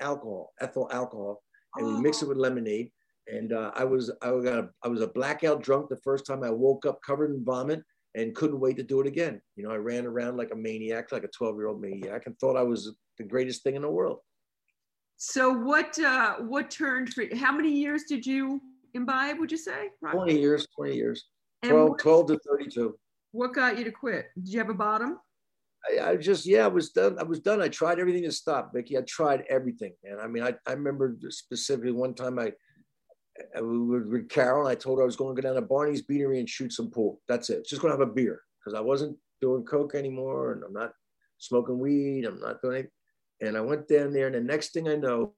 alcohol, 0.01 0.53
ethyl 0.61 0.89
alcohol. 0.93 1.43
And 1.77 1.87
oh. 1.87 1.97
we 1.97 2.03
mixed 2.03 2.23
it 2.23 2.29
with 2.29 2.39
lemonade. 2.39 2.91
And 3.29 3.53
uh, 3.53 3.71
I 3.75 3.85
was 3.85 4.11
I 4.21 4.31
got 4.31 4.59
a, 4.59 4.69
I 4.83 4.89
was 4.89 5.01
a 5.01 5.07
blackout 5.07 5.63
drunk 5.63 5.89
the 5.89 6.01
first 6.03 6.27
time 6.27 6.43
I 6.43 6.51
woke 6.51 6.87
up 6.87 6.99
covered 7.07 7.31
in 7.31 7.45
vomit 7.45 7.83
and 8.15 8.35
couldn't 8.35 8.61
wait 8.61 8.77
to 8.77 8.83
do 8.83 9.01
it 9.01 9.07
again. 9.07 9.41
You 9.57 9.65
know, 9.65 9.71
I 9.71 9.77
ran 9.77 10.07
around 10.07 10.37
like 10.37 10.51
a 10.53 10.57
maniac, 10.57 11.13
like 11.13 11.25
a 11.25 11.29
12 11.29 11.57
year 11.57 11.67
old 11.69 11.81
maniac, 11.81 12.27
and 12.27 12.39
thought 12.39 12.57
I 12.57 12.63
was 12.63 12.95
the 13.19 13.25
greatest 13.25 13.63
thing 13.63 13.77
in 13.77 13.83
the 13.83 13.91
world. 13.91 14.19
So 15.17 15.51
what 15.51 15.99
uh, 15.99 16.37
what 16.39 16.71
turned 16.71 17.13
for 17.13 17.25
how 17.37 17.53
many 17.53 17.73
years 17.73 18.05
did 18.09 18.27
you 18.27 18.61
imbibe? 18.95 19.39
Would 19.39 19.51
you 19.51 19.57
say? 19.57 19.91
20 20.11 20.39
years. 20.39 20.67
20 20.77 20.95
years. 20.95 21.27
12, 21.65 21.91
what, 21.91 21.99
12 22.01 22.27
to 22.27 22.41
32. 22.49 22.99
What 23.31 23.55
got 23.55 23.79
you 23.79 23.85
to 23.85 23.93
quit? 23.93 24.27
Did 24.37 24.53
you 24.53 24.59
have 24.59 24.69
a 24.69 24.75
bottom? 24.75 25.19
I, 25.89 26.11
I, 26.11 26.17
just 26.17 26.47
yeah, 26.47 26.65
I 26.65 26.69
was 26.69 26.91
done. 26.91 27.19
I 27.19 27.23
was 27.23 27.41
done. 27.41 27.63
I 27.63 27.69
tried 27.69 27.99
everything 27.99 28.25
to 28.25 28.33
stop, 28.33 28.73
Vicky. 28.75 28.99
I 28.99 29.03
tried 29.03 29.45
everything, 29.49 29.95
and 30.05 30.21
I 30.21 30.27
mean, 30.27 30.43
I, 30.43 30.55
I 30.67 30.73
remember 30.73 31.17
specifically 31.29 31.93
one 31.93 32.15
time 32.15 32.39
I 32.39 32.53
Uh, 33.59 33.65
with 33.65 34.29
Carol. 34.29 34.67
I 34.67 34.75
told 34.75 34.99
her 34.99 35.03
I 35.03 35.07
was 35.07 35.17
going 35.17 35.35
to 35.35 35.41
go 35.41 35.49
down 35.49 35.55
to 35.57 35.67
Barney's 35.67 36.03
Beanery 36.03 36.39
and 36.39 36.49
shoot 36.49 36.73
some 36.73 36.91
pool. 36.91 37.21
That's 37.29 37.49
it. 37.49 37.67
Just 37.67 37.81
going 37.81 37.93
to 37.93 37.99
have 37.99 38.07
a 38.07 38.13
beer 38.13 38.43
because 38.59 38.79
I 38.79 38.83
wasn't 38.83 39.17
doing 39.41 39.65
coke 39.65 39.95
anymore, 39.95 40.53
and 40.53 40.63
I'm 40.63 40.73
not 40.75 40.93
smoking 41.39 41.79
weed. 41.79 42.27
I'm 42.27 42.41
not 42.41 42.61
doing 42.61 42.85
it. 42.85 42.93
And 43.41 43.57
I 43.57 43.61
went 43.63 43.89
down 43.89 44.13
there, 44.13 44.27
and 44.27 44.35
the 44.35 44.41
next 44.41 44.73
thing 44.73 44.87
I 44.87 44.97
know, 44.97 45.35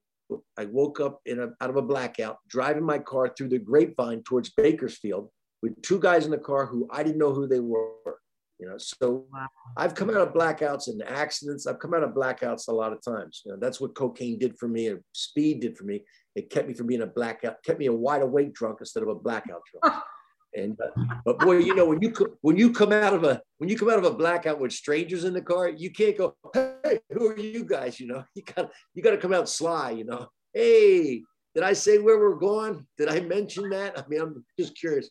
I 0.57 0.65
woke 0.65 0.99
up 0.99 1.21
in 1.25 1.39
a, 1.39 1.47
out 1.61 1.69
of 1.69 1.77
a 1.77 1.81
blackout, 1.81 2.37
driving 2.49 2.83
my 2.83 2.99
car 2.99 3.33
through 3.35 3.49
the 3.49 3.59
grapevine 3.59 4.23
towards 4.23 4.49
Bakersfield 4.49 5.29
with 5.61 5.81
two 5.81 5.99
guys 5.99 6.25
in 6.25 6.31
the 6.31 6.37
car 6.37 6.65
who 6.65 6.87
I 6.91 7.01
didn't 7.01 7.17
know 7.17 7.33
who 7.33 7.47
they 7.47 7.61
were. 7.61 8.19
You 8.59 8.67
know, 8.67 8.77
so 8.77 9.25
wow. 9.33 9.47
I've 9.77 9.95
come 9.95 10.09
out 10.09 10.15
of 10.27 10.33
blackouts 10.33 10.87
and 10.87 11.01
accidents. 11.03 11.67
I've 11.67 11.79
come 11.79 11.93
out 11.93 12.03
of 12.03 12.11
blackouts 12.11 12.67
a 12.67 12.73
lot 12.73 12.93
of 12.93 13.03
times. 13.03 13.41
You 13.45 13.51
know, 13.51 13.57
that's 13.59 13.81
what 13.81 13.95
cocaine 13.95 14.37
did 14.37 14.57
for 14.57 14.67
me, 14.67 14.87
and 14.87 14.99
speed 15.13 15.61
did 15.61 15.77
for 15.77 15.85
me. 15.85 16.03
It 16.35 16.49
kept 16.49 16.67
me 16.67 16.73
from 16.73 16.87
being 16.87 17.01
a 17.01 17.07
blackout, 17.07 17.63
kept 17.63 17.79
me 17.79 17.85
a 17.85 17.93
wide 17.93 18.21
awake 18.21 18.53
drunk 18.53 18.77
instead 18.81 19.03
of 19.03 19.09
a 19.09 19.15
blackout 19.15 19.61
drunk. 19.71 20.03
And 20.57 20.77
uh, 20.79 21.15
but 21.25 21.39
boy, 21.39 21.57
you 21.57 21.75
know 21.75 21.85
when 21.85 22.01
you 22.01 22.13
when 22.41 22.55
you 22.55 22.71
come 22.71 22.93
out 22.93 23.13
of 23.13 23.25
a 23.25 23.41
when 23.57 23.69
you 23.69 23.77
come 23.77 23.89
out 23.89 23.97
of 23.97 24.05
a 24.05 24.13
blackout 24.13 24.59
with 24.59 24.71
strangers 24.71 25.25
in 25.25 25.33
the 25.33 25.41
car, 25.41 25.67
you 25.67 25.91
can't 25.91 26.17
go, 26.17 26.35
hey, 26.53 27.01
who 27.11 27.27
are 27.27 27.37
you 27.37 27.65
guys? 27.65 27.99
You 27.99 28.07
know, 28.07 28.23
you 28.35 28.43
got 28.43 28.71
you 28.93 29.03
got 29.03 29.11
to 29.11 29.17
come 29.17 29.33
out 29.33 29.49
sly. 29.49 29.91
You 29.91 30.05
know, 30.05 30.27
hey, 30.53 31.23
did 31.53 31.63
I 31.63 31.73
say 31.73 31.97
where 31.97 32.17
we're 32.19 32.35
going? 32.35 32.85
Did 32.97 33.09
I 33.09 33.19
mention 33.19 33.69
that? 33.71 33.99
I 33.99 34.03
mean, 34.07 34.21
I'm 34.21 34.45
just 34.57 34.77
curious. 34.77 35.09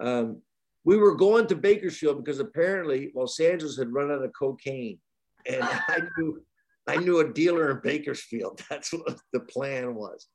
Um, 0.00 0.40
we 0.84 0.96
were 0.96 1.14
going 1.14 1.46
to 1.48 1.56
Bakersfield 1.56 2.24
because 2.24 2.40
apparently 2.40 3.12
Los 3.14 3.38
Angeles 3.40 3.76
had 3.76 3.92
run 3.92 4.10
out 4.10 4.24
of 4.24 4.32
cocaine, 4.32 4.98
and 5.46 5.62
I 5.62 6.00
knew 6.16 6.42
I 6.90 6.96
knew 6.96 7.20
a 7.20 7.32
dealer 7.32 7.70
in 7.70 7.80
Bakersfield. 7.82 8.60
That's 8.70 8.92
what 8.92 9.18
the 9.32 9.40
plan 9.40 9.94
was. 9.94 10.26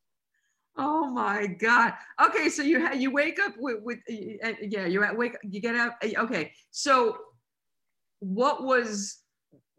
Oh 0.78 1.10
my 1.10 1.48
God. 1.48 1.94
Okay, 2.22 2.50
so 2.50 2.62
you 2.62 2.94
you 2.94 3.12
wake 3.12 3.40
up 3.40 3.54
with, 3.58 3.78
with 3.82 4.00
uh, 4.44 4.54
yeah 4.62 4.86
you 4.86 5.06
wake 5.16 5.38
you 5.44 5.62
get 5.62 5.76
up. 5.76 5.98
Okay, 6.04 6.52
so 6.72 7.18
what 8.20 8.64
was? 8.64 9.20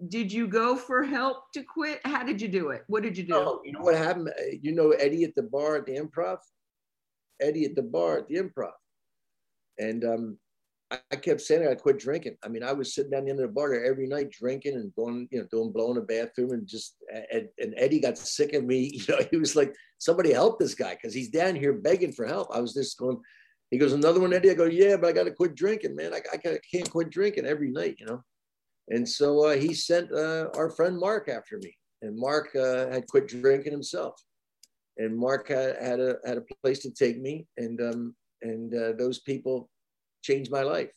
Did 0.08 0.30
you 0.30 0.46
go 0.46 0.76
for 0.76 1.02
help 1.02 1.52
to 1.54 1.62
quit? 1.62 2.00
How 2.04 2.22
did 2.22 2.40
you 2.40 2.48
do 2.48 2.70
it? 2.70 2.82
What 2.86 3.02
did 3.02 3.16
you 3.16 3.24
do? 3.24 3.34
Oh, 3.34 3.60
you 3.64 3.72
know 3.72 3.80
what 3.80 3.94
happened? 3.94 4.28
Uh, 4.28 4.56
you 4.62 4.74
know 4.74 4.90
Eddie 4.90 5.24
at 5.24 5.34
the 5.34 5.42
bar 5.42 5.76
at 5.76 5.86
the 5.86 5.96
Improv. 5.96 6.38
Eddie 7.40 7.66
at 7.66 7.74
the 7.74 7.82
bar 7.82 8.18
at 8.18 8.28
the 8.28 8.36
Improv, 8.36 8.72
and 9.78 10.04
um, 10.04 10.38
I 10.90 11.16
kept 11.16 11.40
saying 11.40 11.66
I 11.66 11.74
quit 11.74 11.98
drinking. 11.98 12.36
I 12.44 12.48
mean, 12.48 12.62
I 12.62 12.72
was 12.72 12.94
sitting 12.94 13.10
down 13.10 13.24
the 13.24 13.30
end 13.30 13.40
of 13.40 13.48
the 13.48 13.52
bar 13.52 13.74
every 13.74 14.06
night 14.06 14.30
drinking 14.30 14.76
and 14.76 14.94
going, 14.94 15.26
you 15.32 15.40
know, 15.40 15.46
doing 15.50 15.72
blowing 15.72 15.96
the 15.96 16.02
bathroom 16.02 16.52
and 16.52 16.66
just 16.66 16.96
and, 17.32 17.48
and 17.58 17.74
Eddie 17.76 17.98
got 17.98 18.16
sick 18.16 18.52
of 18.52 18.64
me. 18.64 18.90
You 19.08 19.14
know, 19.14 19.26
he 19.30 19.36
was 19.36 19.56
like, 19.56 19.74
somebody 19.98 20.32
help 20.32 20.60
this 20.60 20.74
guy 20.74 20.94
because 20.94 21.12
he's 21.12 21.30
down 21.30 21.56
here 21.56 21.72
begging 21.72 22.12
for 22.12 22.24
help. 22.24 22.48
I 22.52 22.60
was 22.60 22.72
just 22.72 22.98
going. 22.98 23.20
He 23.72 23.78
goes, 23.78 23.92
another 23.92 24.20
one, 24.20 24.32
Eddie. 24.32 24.50
I 24.50 24.54
go, 24.54 24.66
yeah, 24.66 24.96
but 24.96 25.08
I 25.08 25.12
got 25.12 25.24
to 25.24 25.32
quit 25.32 25.56
drinking, 25.56 25.96
man. 25.96 26.14
I, 26.14 26.20
I 26.32 26.58
can't 26.72 26.90
quit 26.90 27.10
drinking 27.10 27.46
every 27.46 27.70
night, 27.70 27.96
you 27.98 28.06
know. 28.06 28.22
And 28.88 29.08
so 29.08 29.46
uh, 29.46 29.56
he 29.56 29.74
sent 29.74 30.12
uh, 30.12 30.50
our 30.54 30.70
friend 30.70 30.96
Mark 30.96 31.28
after 31.28 31.58
me, 31.58 31.76
and 32.02 32.16
Mark 32.16 32.54
uh, 32.54 32.88
had 32.90 33.08
quit 33.08 33.26
drinking 33.26 33.72
himself. 33.72 34.14
And 34.98 35.18
Mark 35.18 35.48
had, 35.48 35.82
had 35.82 35.98
a 35.98 36.16
had 36.24 36.38
a 36.38 36.44
place 36.62 36.78
to 36.80 36.92
take 36.92 37.20
me, 37.20 37.48
and 37.56 37.80
um, 37.80 38.14
and 38.42 38.72
uh, 38.72 38.92
those 38.96 39.18
people 39.20 39.68
changed 40.26 40.50
my 40.50 40.62
life. 40.62 40.90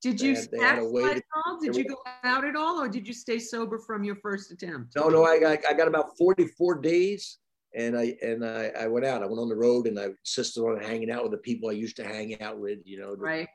Did 0.00 0.20
you 0.20 0.36
at 0.60 0.78
all? 0.80 1.60
Did 1.60 1.76
you 1.76 1.84
go 1.84 1.98
out 2.24 2.44
at 2.44 2.56
all, 2.56 2.80
or 2.80 2.88
did 2.88 3.06
you 3.06 3.14
stay 3.14 3.38
sober 3.38 3.78
from 3.78 4.02
your 4.02 4.16
first 4.16 4.50
attempt? 4.50 4.96
No, 4.96 5.08
no. 5.08 5.24
I 5.24 5.38
got 5.38 5.58
I 5.68 5.72
got 5.74 5.86
about 5.86 6.18
forty 6.18 6.46
four 6.46 6.74
days, 6.74 7.38
and 7.74 7.96
I 7.96 8.16
and 8.20 8.44
I, 8.44 8.72
I 8.80 8.86
went 8.88 9.06
out. 9.06 9.22
I 9.22 9.26
went 9.26 9.38
on 9.38 9.48
the 9.48 9.62
road, 9.66 9.86
and 9.86 9.98
I 9.98 10.06
insisted 10.06 10.62
on 10.62 10.80
hanging 10.80 11.10
out 11.10 11.22
with 11.22 11.32
the 11.32 11.38
people 11.38 11.68
I 11.68 11.72
used 11.84 11.96
to 11.96 12.04
hang 12.04 12.40
out 12.40 12.58
with. 12.58 12.80
You 12.84 13.00
know, 13.00 13.14
right. 13.16 13.48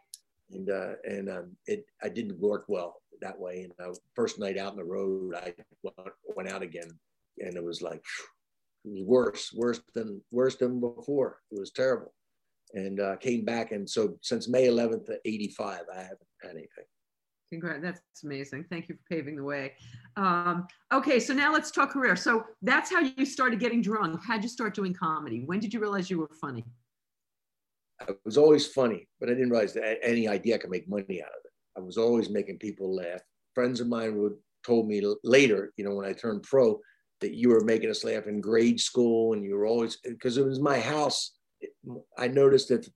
And 0.51 0.69
uh, 0.69 0.93
and 1.03 1.29
um, 1.29 1.57
it 1.65 1.85
I 2.01 2.07
didn't 2.07 2.39
work 2.39 2.65
well 2.69 3.01
that 3.21 3.37
way. 3.37 3.63
And 3.63 3.73
uh, 3.85 3.93
first 4.15 4.39
night 4.39 4.57
out 4.57 4.71
on 4.71 4.77
the 4.77 4.85
road, 4.85 5.35
I 5.35 5.53
went 6.35 6.49
out 6.49 6.61
again, 6.61 6.89
and 7.39 7.57
it 7.57 7.63
was 7.63 7.81
like 7.81 8.03
it 8.85 8.91
was 8.91 9.03
worse, 9.03 9.53
worse 9.53 9.81
than 9.93 10.21
worse 10.31 10.55
than 10.55 10.79
before. 10.79 11.41
It 11.51 11.59
was 11.59 11.71
terrible, 11.71 12.13
and 12.73 12.99
uh, 12.99 13.15
came 13.17 13.45
back. 13.45 13.71
And 13.71 13.89
so 13.89 14.17
since 14.21 14.47
May 14.47 14.67
11th, 14.67 15.09
85, 15.25 15.81
I 15.93 15.95
haven't 15.95 16.19
had 16.41 16.51
anything. 16.51 16.85
Congrats, 17.49 17.81
that's 17.81 18.01
amazing. 18.23 18.65
Thank 18.69 18.89
you 18.89 18.95
for 18.95 19.15
paving 19.15 19.37
the 19.37 19.43
way. 19.43 19.73
Um, 20.17 20.67
okay, 20.93 21.19
so 21.19 21.33
now 21.33 21.53
let's 21.53 21.71
talk 21.71 21.91
career. 21.91 22.15
So 22.15 22.43
that's 22.61 22.91
how 22.91 22.99
you 22.99 23.25
started 23.25 23.59
getting 23.59 23.81
drunk. 23.81 24.19
How'd 24.25 24.43
you 24.43 24.49
start 24.49 24.75
doing 24.75 24.93
comedy? 24.93 25.43
When 25.45 25.59
did 25.59 25.73
you 25.73 25.79
realize 25.79 26.09
you 26.09 26.19
were 26.19 26.29
funny? 26.41 26.65
I 28.01 28.13
was 28.25 28.37
always 28.37 28.67
funny, 28.67 29.07
but 29.19 29.29
I 29.29 29.33
didn't 29.33 29.49
realize 29.49 29.73
that 29.73 29.99
any 30.03 30.27
idea 30.27 30.55
I 30.55 30.57
could 30.57 30.69
make 30.69 30.89
money 30.89 31.21
out 31.21 31.29
of 31.29 31.45
it. 31.45 31.51
I 31.77 31.79
was 31.79 31.97
always 31.97 32.29
making 32.29 32.57
people 32.57 32.93
laugh. 32.93 33.21
Friends 33.55 33.79
of 33.79 33.87
mine 33.87 34.17
would 34.17 34.33
told 34.65 34.87
me 34.87 35.01
later, 35.23 35.71
you 35.77 35.85
know, 35.85 35.95
when 35.95 36.05
I 36.05 36.13
turned 36.13 36.43
pro, 36.43 36.79
that 37.21 37.33
you 37.33 37.49
were 37.49 37.63
making 37.63 37.89
us 37.89 38.03
laugh 38.03 38.27
in 38.27 38.41
grade 38.41 38.79
school, 38.79 39.33
and 39.33 39.43
you 39.43 39.55
were 39.55 39.65
always 39.65 39.97
because 39.97 40.37
it 40.37 40.45
was 40.45 40.59
my 40.59 40.79
house. 40.79 41.36
I 42.17 42.27
noticed 42.27 42.69
that 42.69 42.87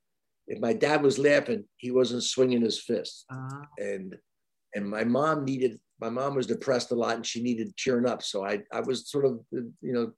if 0.47 0.59
my 0.59 0.73
dad 0.73 1.01
was 1.01 1.17
laughing, 1.17 1.65
he 1.77 1.91
wasn't 1.91 2.23
swinging 2.23 2.61
his 2.61 2.79
fist, 2.79 3.25
uh-huh. 3.29 3.65
and 3.77 4.17
and 4.75 4.89
my 4.89 5.03
mom 5.03 5.45
needed. 5.45 5.79
My 5.99 6.09
mom 6.09 6.33
was 6.35 6.47
depressed 6.47 6.91
a 6.91 6.95
lot, 6.95 7.15
and 7.15 7.25
she 7.25 7.43
needed 7.43 7.77
cheering 7.77 8.07
up. 8.07 8.23
So 8.23 8.43
I, 8.43 8.63
I 8.73 8.79
was 8.79 9.07
sort 9.07 9.23
of, 9.23 9.39
you 9.51 9.71
know, 9.81 10.11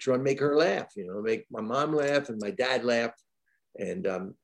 trying 0.00 0.18
to 0.18 0.24
make 0.24 0.40
her 0.40 0.56
laugh. 0.56 0.88
You 0.96 1.06
know, 1.06 1.22
make 1.22 1.46
my 1.48 1.60
mom 1.60 1.94
laugh 1.94 2.28
and 2.28 2.40
my 2.40 2.50
dad 2.50 2.84
laugh, 2.84 3.12
and 3.78 4.06
um, 4.06 4.34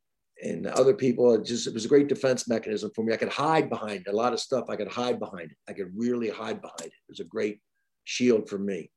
and 0.43 0.67
other 0.69 0.95
people. 0.95 1.35
It 1.35 1.45
just 1.45 1.67
it 1.67 1.75
was 1.75 1.85
a 1.85 1.89
great 1.89 2.09
defense 2.09 2.49
mechanism 2.49 2.91
for 2.95 3.05
me. 3.05 3.13
I 3.13 3.17
could 3.17 3.29
hide 3.29 3.69
behind 3.69 4.07
a 4.07 4.17
lot 4.17 4.33
of 4.33 4.41
stuff. 4.41 4.67
I 4.69 4.77
could 4.77 4.89
hide 4.91 5.19
behind 5.19 5.51
it. 5.51 5.57
I 5.69 5.73
could 5.73 5.91
really 5.97 6.31
hide 6.31 6.61
behind 6.61 6.83
it. 6.83 6.87
It 6.87 7.11
was 7.11 7.21
a 7.21 7.25
great 7.25 7.61
shield 8.05 8.49
for 8.49 8.59
me 8.59 8.91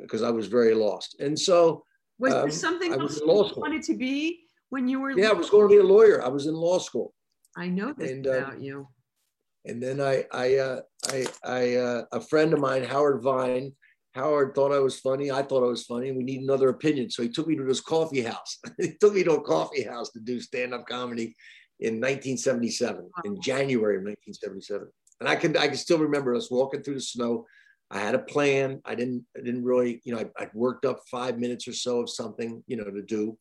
because 0.00 0.22
I 0.22 0.30
was 0.30 0.46
very 0.46 0.74
lost. 0.74 1.16
And 1.20 1.38
so 1.38 1.84
was 2.20 2.34
um, 2.34 2.42
there 2.42 2.50
something 2.50 2.92
else 2.92 3.18
you 3.18 3.26
wanted 3.26 3.82
to 3.84 3.96
be 3.96 4.44
when 4.68 4.86
you 4.86 5.00
were? 5.00 5.10
Yeah, 5.12 5.30
I 5.30 5.32
was 5.32 5.50
going 5.50 5.68
to 5.68 5.74
be 5.74 5.80
a 5.80 5.82
lawyer. 5.82 6.22
I 6.22 6.28
was 6.28 6.46
in 6.46 6.54
law 6.54 6.78
school. 6.78 7.14
I 7.56 7.68
know 7.68 7.92
this 7.96 8.10
and, 8.10 8.26
uh, 8.26 8.30
about 8.30 8.54
uh, 8.54 8.58
you. 8.58 8.88
And 9.64 9.82
then 9.82 10.00
I, 10.00 10.24
I, 10.32 10.56
uh, 10.56 10.80
I, 11.08 11.26
I, 11.44 11.74
uh, 11.76 12.02
a 12.12 12.20
friend 12.20 12.52
of 12.52 12.60
mine, 12.60 12.84
Howard 12.84 13.22
Vine, 13.22 13.72
Howard 14.14 14.54
thought 14.54 14.72
I 14.72 14.78
was 14.80 14.98
funny. 14.98 15.30
I 15.30 15.42
thought 15.42 15.64
I 15.64 15.68
was 15.68 15.84
funny. 15.84 16.12
We 16.12 16.24
need 16.24 16.42
another 16.42 16.68
opinion. 16.68 17.10
So 17.10 17.22
he 17.22 17.28
took 17.28 17.46
me 17.46 17.56
to 17.56 17.64
this 17.64 17.80
coffee 17.80 18.22
house. 18.22 18.58
he 18.78 18.94
took 19.00 19.14
me 19.14 19.24
to 19.24 19.32
a 19.32 19.42
coffee 19.42 19.84
house 19.84 20.10
to 20.10 20.20
do 20.20 20.40
stand 20.40 20.74
up 20.74 20.86
comedy 20.86 21.34
in 21.78 21.94
1977, 21.94 23.02
wow. 23.02 23.10
in 23.24 23.40
January 23.40 23.96
of 23.96 24.02
1977. 24.02 24.88
And 25.20 25.28
I 25.28 25.36
can, 25.36 25.56
I 25.56 25.68
can 25.68 25.76
still 25.76 25.98
remember 25.98 26.34
us 26.34 26.50
walking 26.50 26.82
through 26.82 26.94
the 26.94 27.00
snow. 27.00 27.46
I 27.90 27.98
had 27.98 28.14
a 28.14 28.20
plan. 28.20 28.80
I 28.84 28.94
didn't, 28.94 29.24
I 29.36 29.40
didn't 29.40 29.64
really, 29.64 30.00
you 30.04 30.14
know, 30.14 30.20
I, 30.38 30.44
would 30.44 30.54
worked 30.54 30.84
up 30.84 31.00
five 31.10 31.38
minutes 31.38 31.66
or 31.66 31.72
so 31.72 32.00
of 32.00 32.10
something, 32.10 32.62
you 32.66 32.76
know, 32.76 32.84
to 32.84 33.02
do. 33.02 33.36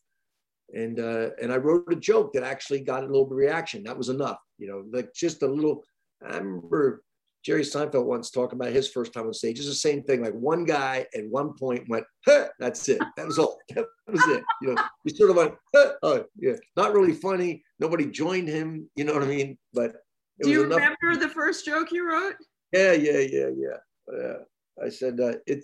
And, 0.74 1.00
uh, 1.00 1.30
and 1.42 1.52
I 1.52 1.58
wrote 1.58 1.92
a 1.92 1.96
joke 1.96 2.34
that 2.34 2.44
actually 2.44 2.82
got 2.82 3.04
a 3.04 3.08
little 3.08 3.28
reaction. 3.28 3.84
That 3.84 3.98
was 3.98 4.10
enough, 4.10 4.40
you 4.58 4.68
know, 4.68 4.84
like 4.92 5.14
just 5.14 5.44
a 5.44 5.48
little, 5.48 5.84
I 6.24 6.38
remember 6.38 7.04
Jerry 7.44 7.62
Seinfeld 7.62 8.06
once 8.06 8.32
talking 8.32 8.60
about 8.60 8.74
his 8.74 8.90
first 8.90 9.14
time 9.14 9.28
on 9.28 9.34
stage. 9.34 9.60
It's 9.60 9.68
the 9.68 9.74
same 9.74 10.04
thing. 10.04 10.22
Like 10.22 10.34
one 10.34 10.66
guy 10.66 11.06
at 11.16 11.30
one 11.30 11.54
point 11.54 11.88
went, 11.88 12.06
huh, 12.26 12.50
"That's 12.60 12.90
it. 12.90 13.02
That 13.16 13.26
was 13.26 13.40
all. 13.40 13.58
That 13.76 13.86
was 14.08 14.28
it." 14.28 14.44
You 14.62 14.74
know, 14.74 14.84
he 15.06 15.16
sort 15.16 15.30
of 15.30 15.38
went, 15.38 15.54
huh, 15.74 15.94
"Oh, 16.04 16.26
yeah." 16.38 16.56
Not 16.76 16.94
really 16.94 17.14
funny. 17.14 17.64
Nobody 17.80 18.08
joined 18.08 18.50
him. 18.50 18.90
You 18.96 19.06
know 19.06 19.14
what 19.14 19.24
I 19.24 19.28
mean? 19.28 19.58
But 19.74 19.94
do 20.42 20.50
you 20.50 20.64
enough- 20.64 20.80
remember 20.80 21.26
the 21.26 21.32
first 21.32 21.66
joke 21.66 21.92
you 21.92 22.10
wrote? 22.10 22.36
Yeah, 22.74 22.94
yeah, 22.94 23.20
yeah, 23.20 23.50
yeah. 23.56 23.78
Uh, 24.12 24.40
I 24.84 24.90
said 24.90 25.20
uh, 25.20 25.34
it. 25.46 25.64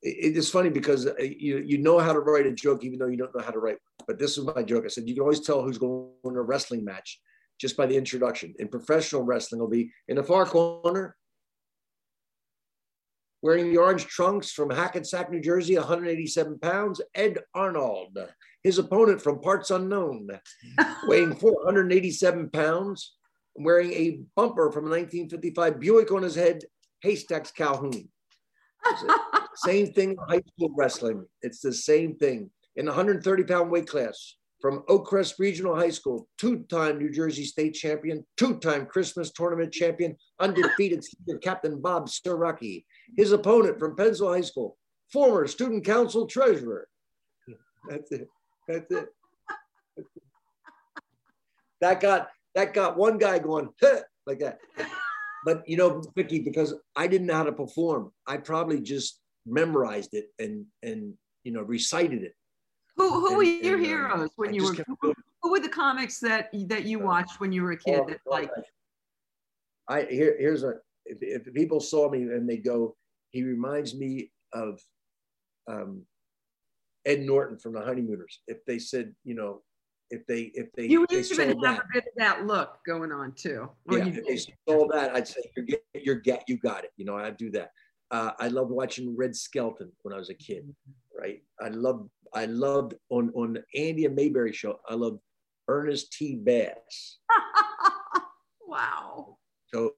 It 0.00 0.36
is 0.36 0.48
funny 0.48 0.70
because 0.70 1.06
uh, 1.06 1.14
you 1.18 1.58
you 1.58 1.78
know 1.78 1.98
how 1.98 2.12
to 2.12 2.20
write 2.20 2.46
a 2.46 2.52
joke 2.52 2.84
even 2.84 3.00
though 3.00 3.08
you 3.08 3.16
don't 3.16 3.34
know 3.34 3.42
how 3.42 3.50
to 3.50 3.58
write. 3.58 3.78
But 4.06 4.18
this 4.18 4.38
is 4.38 4.44
my 4.44 4.62
joke. 4.62 4.84
I 4.84 4.88
said 4.88 5.08
you 5.08 5.14
can 5.14 5.22
always 5.22 5.40
tell 5.40 5.62
who's 5.62 5.78
going 5.78 6.12
to 6.22 6.28
a 6.28 6.42
wrestling 6.42 6.84
match 6.84 7.20
just 7.60 7.76
by 7.76 7.86
the 7.86 7.96
introduction. 7.96 8.54
In 8.58 8.68
professional 8.68 9.22
wrestling, 9.22 9.60
will 9.60 9.68
be 9.68 9.90
in 10.06 10.16
the 10.16 10.22
far 10.22 10.46
corner, 10.46 11.16
wearing 13.42 13.70
the 13.70 13.78
orange 13.78 14.06
trunks 14.06 14.52
from 14.52 14.70
Hackensack, 14.70 15.30
New 15.30 15.40
Jersey, 15.40 15.76
187 15.76 16.58
pounds, 16.60 17.00
Ed 17.14 17.38
Arnold. 17.54 18.16
His 18.62 18.78
opponent 18.78 19.22
from 19.22 19.40
parts 19.40 19.70
unknown, 19.70 20.28
weighing 21.06 21.34
487 21.34 22.50
pounds, 22.50 23.16
wearing 23.54 23.92
a 23.92 24.20
bumper 24.36 24.70
from 24.70 24.86
a 24.86 24.90
1955 24.90 25.80
Buick 25.80 26.12
on 26.12 26.22
his 26.22 26.34
head, 26.34 26.62
Haystacks 27.02 27.50
Calhoun. 27.50 28.08
same 29.56 29.92
thing 29.92 30.16
high 30.28 30.42
school 30.54 30.70
wrestling. 30.76 31.26
It's 31.42 31.60
the 31.60 31.72
same 31.72 32.16
thing. 32.16 32.50
In 32.76 32.84
the 32.84 32.92
130 32.92 33.44
pound 33.44 33.70
weight 33.70 33.88
class, 33.88 34.36
from 34.60 34.82
Oakcrest 34.88 35.38
Regional 35.38 35.76
High 35.76 35.90
School, 35.90 36.28
two-time 36.36 36.98
New 36.98 37.10
Jersey 37.10 37.44
State 37.44 37.74
champion, 37.74 38.24
two-time 38.36 38.86
Christmas 38.86 39.30
tournament 39.30 39.72
champion, 39.72 40.16
undefeated 40.40 41.04
Captain 41.42 41.80
Bob 41.80 42.08
Siraki. 42.08 42.84
His 43.16 43.32
opponent 43.32 43.78
from 43.78 43.96
Pennsville 43.96 44.32
High 44.32 44.40
School, 44.40 44.76
former 45.12 45.46
student 45.46 45.84
council 45.84 46.26
treasurer. 46.26 46.88
That's 47.88 48.10
it. 48.10 48.28
That's 48.66 48.90
it. 48.90 49.08
That 51.80 52.00
got 52.00 52.28
that 52.54 52.74
got 52.74 52.96
one 52.96 53.18
guy 53.18 53.38
going 53.38 53.68
like 54.26 54.40
that. 54.40 54.58
But 55.48 55.66
you 55.66 55.78
know, 55.78 56.02
Vicky, 56.14 56.40
because 56.40 56.74
I 56.94 57.06
didn't 57.06 57.26
know 57.26 57.34
how 57.40 57.44
to 57.44 57.52
perform, 57.52 58.12
I 58.26 58.36
probably 58.36 58.82
just 58.82 59.18
memorized 59.46 60.12
it 60.12 60.26
and 60.38 60.66
and 60.82 61.14
you 61.42 61.52
know 61.52 61.62
recited 61.62 62.22
it 62.22 62.34
who 62.98 63.08
who 63.08 63.28
and, 63.28 63.36
were 63.36 63.42
your 63.44 63.76
and, 63.76 63.84
uh, 63.84 63.88
heroes 63.88 64.30
when 64.36 64.50
I 64.50 64.52
you 64.52 64.64
were? 64.64 64.74
Who, 65.00 65.14
who, 65.42 65.50
were 65.50 65.60
the 65.60 65.68
comics 65.68 66.18
that 66.20 66.50
that 66.66 66.84
you 66.84 67.00
uh, 67.00 67.04
watched 67.04 67.40
when 67.40 67.50
you 67.50 67.62
were 67.62 67.72
a 67.72 67.78
kid? 67.78 68.00
Oh, 68.00 68.06
that, 68.08 68.18
like, 68.26 68.50
I 69.88 70.02
here 70.10 70.36
here's 70.38 70.64
a 70.64 70.74
if, 71.06 71.18
if 71.22 71.54
people 71.54 71.80
saw 71.80 72.10
me 72.10 72.22
and 72.22 72.46
they 72.46 72.58
go, 72.58 72.96
he 73.30 73.42
reminds 73.42 73.94
me 73.94 74.30
of 74.52 74.80
um, 75.70 76.02
Ed 77.06 77.20
Norton 77.20 77.58
from 77.58 77.72
the 77.72 77.80
Honeymooners. 77.80 78.40
If 78.46 78.64
they 78.66 78.78
said, 78.78 79.14
you 79.24 79.34
know, 79.34 79.62
if 80.10 80.26
they 80.26 80.50
if 80.54 80.72
they 80.72 80.86
you 80.86 81.06
they 81.08 81.20
even 81.20 81.48
have 81.48 81.60
that, 81.60 81.78
a 81.80 81.84
bit 81.92 82.04
of 82.04 82.12
that 82.16 82.46
look 82.46 82.78
going 82.86 83.12
on 83.12 83.32
too. 83.32 83.68
yeah, 83.90 84.06
if 84.06 84.26
they 84.26 84.36
saw 84.68 84.88
that, 84.88 85.14
I'd 85.14 85.28
say 85.28 85.42
you're 85.56 85.78
you're 85.94 86.14
get 86.16 86.44
you 86.48 86.56
got 86.58 86.84
it. 86.84 86.90
You 86.96 87.04
know, 87.04 87.16
I'd 87.16 87.36
do 87.36 87.50
that. 87.52 87.72
Uh, 88.10 88.30
I 88.38 88.48
loved 88.48 88.70
watching 88.70 89.14
Red 89.16 89.36
Skelton 89.36 89.92
when 90.02 90.14
I 90.14 90.18
was 90.18 90.30
a 90.30 90.34
kid. 90.34 90.74
Right, 91.18 91.42
I 91.60 91.68
loved 91.68 92.08
I 92.34 92.46
loved 92.46 92.94
on 93.10 93.30
on 93.34 93.58
Andy 93.74 94.06
and 94.06 94.14
Mayberry 94.14 94.52
show. 94.52 94.80
I 94.88 94.94
loved 94.94 95.20
Ernest 95.68 96.12
T. 96.12 96.36
Bass. 96.36 97.18
wow. 98.66 99.36
So 99.72 99.92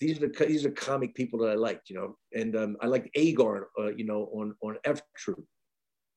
these 0.00 0.22
are 0.22 0.28
the 0.28 0.46
these 0.46 0.64
are 0.64 0.70
comic 0.70 1.14
people 1.14 1.38
that 1.40 1.50
I 1.50 1.54
liked, 1.54 1.90
you 1.90 1.96
know, 1.96 2.16
and 2.32 2.56
um, 2.56 2.76
I 2.80 2.86
liked 2.86 3.14
Agarn, 3.16 3.64
uh, 3.78 3.90
you 3.90 4.04
know, 4.04 4.30
on 4.32 4.54
on 4.62 4.76
F 4.84 5.02
Troop. 5.16 5.44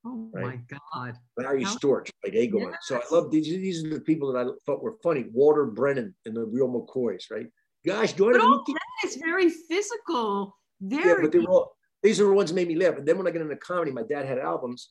Oh 0.06 0.30
right? 0.34 0.45
my 0.45 0.77
God. 0.94 1.18
Larry 1.38 1.64
How? 1.64 1.76
Storch, 1.76 2.10
like 2.23 2.34
Agarn. 2.34 2.72
Yes. 2.72 2.80
So 2.84 2.98
I 2.98 3.02
love 3.11 3.32
these. 3.32 3.45
These 3.45 3.86
are 3.86 3.90
the 3.90 4.02
people 4.02 4.32
that 4.34 4.45
I 4.45 4.49
thought 4.65 4.84
were 4.84 4.98
funny. 5.02 5.26
Walter 5.34 5.65
Brennan 5.65 6.14
and 6.26 6.36
the 6.36 6.45
Real 6.45 6.68
McCoys, 6.68 7.23
right? 7.32 7.48
Gosh, 7.86 8.14
do 8.14 8.32
but 8.32 8.41
all 8.41 8.64
that 8.65 9.07
is 9.07 9.15
very 9.15 9.49
physical. 9.49 10.56
Very. 10.82 11.10
Yeah, 11.10 11.15
but 11.22 11.32
they 11.32 11.40
were 11.40 11.49
all, 11.49 11.76
these 12.03 12.19
are 12.19 12.26
the 12.26 12.34
ones 12.34 12.49
that 12.49 12.56
made 12.56 12.68
me 12.68 12.76
laugh. 12.76 12.98
And 12.98 13.07
then 13.07 13.18
when 13.18 13.27
I 13.27 13.32
get 13.32 13.41
into 13.41 13.56
comedy, 13.57 13.91
my 13.91 14.03
dad 14.03 14.26
had 14.26 14.40
albums 14.40 14.90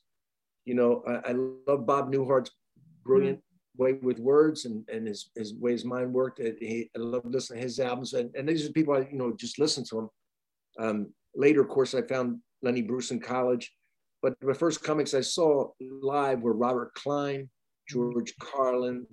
you 0.64 0.74
know, 0.74 1.02
I, 1.06 1.30
I 1.30 1.32
love 1.32 1.86
Bob 1.86 2.12
Newhart's 2.12 2.50
brilliant 3.04 3.38
mm-hmm. 3.38 3.82
way 3.82 3.92
with 3.94 4.18
words 4.18 4.64
and, 4.64 4.88
and 4.88 5.06
his, 5.06 5.30
his 5.34 5.54
way 5.54 5.72
his 5.72 5.84
mind 5.84 6.12
worked. 6.12 6.40
He, 6.40 6.90
I 6.96 7.00
love 7.00 7.24
listening 7.26 7.60
to 7.60 7.64
his 7.64 7.80
albums. 7.80 8.14
And, 8.14 8.34
and 8.34 8.48
these 8.48 8.66
are 8.66 8.72
people 8.72 8.94
I, 8.94 9.00
you 9.10 9.18
know, 9.18 9.34
just 9.38 9.58
listen 9.58 9.84
to 9.90 9.96
them. 9.96 10.10
Um, 10.78 11.12
later, 11.34 11.60
of 11.60 11.68
course, 11.68 11.94
I 11.94 12.02
found 12.02 12.40
Lenny 12.62 12.82
Bruce 12.82 13.10
in 13.10 13.20
college. 13.20 13.72
But 14.24 14.40
the 14.40 14.55
first 14.55 14.82
comics 14.82 15.12
I 15.12 15.20
saw 15.20 15.68
live 16.01 16.40
were 16.40 16.55
Robert 16.55 16.94
Klein, 16.94 17.51
George 17.86 18.32
Carlin, 18.40 19.06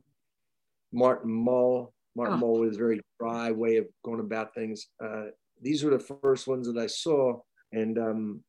Martin 0.93 1.33
Mull. 1.33 1.93
Martin 2.15 2.35
oh. 2.35 2.37
Mull 2.37 2.59
with 2.59 2.69
his 2.69 2.77
very 2.77 3.01
dry 3.19 3.51
way 3.51 3.75
of 3.75 3.87
going 4.05 4.21
about 4.21 4.55
things. 4.55 4.87
Uh, 5.03 5.25
these 5.61 5.83
were 5.83 5.91
the 5.91 6.17
first 6.23 6.47
ones 6.47 6.65
that 6.65 6.77
I 6.77 6.87
saw, 6.87 7.41
and 7.73 7.99
um, 7.99 8.41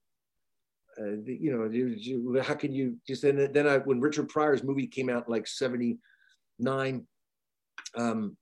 uh, 1.01 1.17
you 1.25 1.53
know, 1.53 1.69
you, 1.69 1.89
you, 1.89 2.41
how 2.41 2.55
can 2.55 2.73
you 2.73 2.97
just 3.09 3.23
then? 3.23 3.51
Then 3.53 3.67
I, 3.67 3.79
when 3.79 4.01
Richard 4.01 4.29
Pryor's 4.29 4.63
movie 4.63 4.87
came 4.87 5.11
out, 5.11 5.29
like 5.29 5.49
'79, 5.49 7.07
um, 7.97 8.37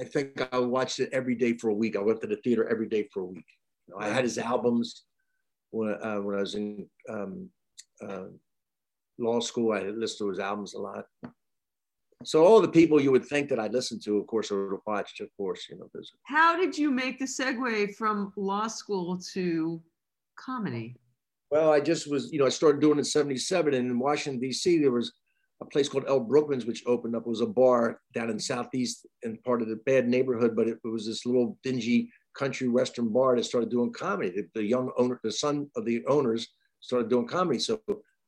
I 0.00 0.04
think 0.04 0.40
I 0.52 0.58
watched 0.58 1.00
it 1.00 1.10
every 1.12 1.34
day 1.34 1.52
for 1.58 1.68
a 1.68 1.74
week. 1.74 1.96
I 1.96 2.00
went 2.00 2.22
to 2.22 2.26
the 2.26 2.36
theater 2.36 2.66
every 2.66 2.88
day 2.88 3.06
for 3.12 3.24
a 3.24 3.26
week. 3.26 3.46
You 3.86 3.94
know, 3.94 4.00
I 4.00 4.08
had 4.08 4.24
his 4.24 4.38
albums 4.38 5.04
when 5.70 5.98
uh, 6.02 6.16
when 6.22 6.34
I 6.34 6.40
was 6.40 6.54
in 6.54 6.88
um, 7.10 7.50
uh, 8.06 8.26
law 9.18 9.40
school. 9.40 9.72
I 9.72 9.82
listened 9.82 10.26
to 10.26 10.28
his 10.30 10.38
albums 10.38 10.74
a 10.74 10.78
lot 10.78 11.06
so 12.24 12.44
all 12.44 12.60
the 12.60 12.68
people 12.68 13.00
you 13.00 13.12
would 13.12 13.24
think 13.24 13.48
that 13.48 13.60
I'd 13.60 13.72
listen 13.72 14.00
to, 14.00 14.18
of 14.18 14.26
course, 14.26 14.50
or 14.50 14.80
watched, 14.86 15.20
of 15.20 15.28
course, 15.36 15.66
you 15.70 15.78
know. 15.78 15.88
There's... 15.92 16.12
How 16.24 16.56
did 16.56 16.76
you 16.76 16.90
make 16.90 17.18
the 17.18 17.24
segue 17.24 17.94
from 17.94 18.32
law 18.36 18.66
school 18.66 19.18
to 19.34 19.80
comedy? 20.36 20.96
Well, 21.50 21.72
I 21.72 21.80
just 21.80 22.10
was, 22.10 22.32
you 22.32 22.40
know, 22.40 22.46
I 22.46 22.50
started 22.50 22.80
doing 22.80 22.96
it 22.96 23.00
in 23.00 23.04
77 23.04 23.72
and 23.72 23.90
in 23.90 23.98
Washington, 23.98 24.40
D.C., 24.40 24.78
there 24.78 24.90
was 24.90 25.12
a 25.60 25.64
place 25.64 25.88
called 25.88 26.04
El 26.08 26.20
Brookman's, 26.20 26.66
which 26.66 26.84
opened 26.86 27.14
up. 27.14 27.22
It 27.22 27.28
was 27.28 27.40
a 27.40 27.46
bar 27.46 28.00
down 28.12 28.30
in 28.30 28.38
Southeast 28.38 29.06
and 29.22 29.42
part 29.44 29.62
of 29.62 29.68
the 29.68 29.76
bad 29.86 30.08
neighborhood, 30.08 30.54
but 30.54 30.68
it, 30.68 30.78
it, 30.84 30.88
was 30.88 31.06
this 31.06 31.24
little 31.24 31.56
dingy 31.62 32.10
country 32.34 32.68
Western 32.68 33.08
bar 33.12 33.36
that 33.36 33.44
started 33.44 33.70
doing 33.70 33.92
comedy. 33.92 34.30
The, 34.30 34.48
the 34.54 34.64
young 34.64 34.90
owner, 34.98 35.20
the 35.22 35.32
son 35.32 35.70
of 35.76 35.84
the 35.84 36.04
owners 36.06 36.48
started 36.80 37.08
doing 37.08 37.26
comedy. 37.26 37.58
So 37.58 37.80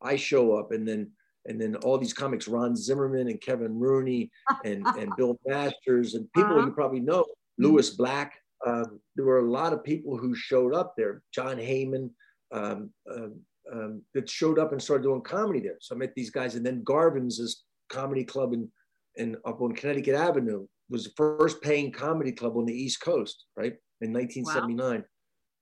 I 0.02 0.16
show 0.16 0.56
up 0.56 0.72
and 0.72 0.86
then 0.86 1.10
and 1.46 1.60
then 1.60 1.76
all 1.76 1.96
these 1.96 2.12
comics, 2.12 2.48
Ron 2.48 2.76
Zimmerman 2.76 3.28
and 3.28 3.40
Kevin 3.40 3.78
Rooney 3.78 4.30
and, 4.64 4.86
and 4.86 5.10
Bill 5.16 5.38
Masters 5.46 6.14
and 6.14 6.30
people 6.32 6.52
uh-huh. 6.52 6.66
you 6.66 6.72
probably 6.72 7.00
know, 7.00 7.24
Lewis 7.58 7.90
Black. 7.90 8.34
Um, 8.66 9.00
there 9.16 9.24
were 9.24 9.38
a 9.38 9.50
lot 9.50 9.72
of 9.72 9.82
people 9.82 10.18
who 10.18 10.34
showed 10.34 10.74
up 10.74 10.94
there. 10.96 11.22
John 11.34 11.58
Hey-Man 11.58 12.10
um, 12.52 12.90
um, 13.10 13.40
um, 13.72 14.02
that 14.12 14.28
showed 14.28 14.58
up 14.58 14.72
and 14.72 14.82
started 14.82 15.04
doing 15.04 15.22
comedy 15.22 15.60
there. 15.60 15.78
So 15.80 15.94
I 15.94 15.98
met 15.98 16.14
these 16.14 16.30
guys, 16.30 16.56
and 16.56 16.66
then 16.66 16.82
Garvin's 16.82 17.38
this 17.38 17.64
comedy 17.88 18.24
club 18.24 18.52
in, 18.52 18.68
in 19.16 19.36
up 19.46 19.62
on 19.62 19.72
Connecticut 19.72 20.14
Avenue 20.14 20.66
was 20.90 21.04
the 21.04 21.12
first 21.16 21.62
paying 21.62 21.92
comedy 21.92 22.32
club 22.32 22.56
on 22.56 22.66
the 22.66 22.74
East 22.74 23.00
Coast, 23.00 23.46
right 23.56 23.76
in 24.00 24.12
1979. 24.12 24.98
Wow. 24.98 25.04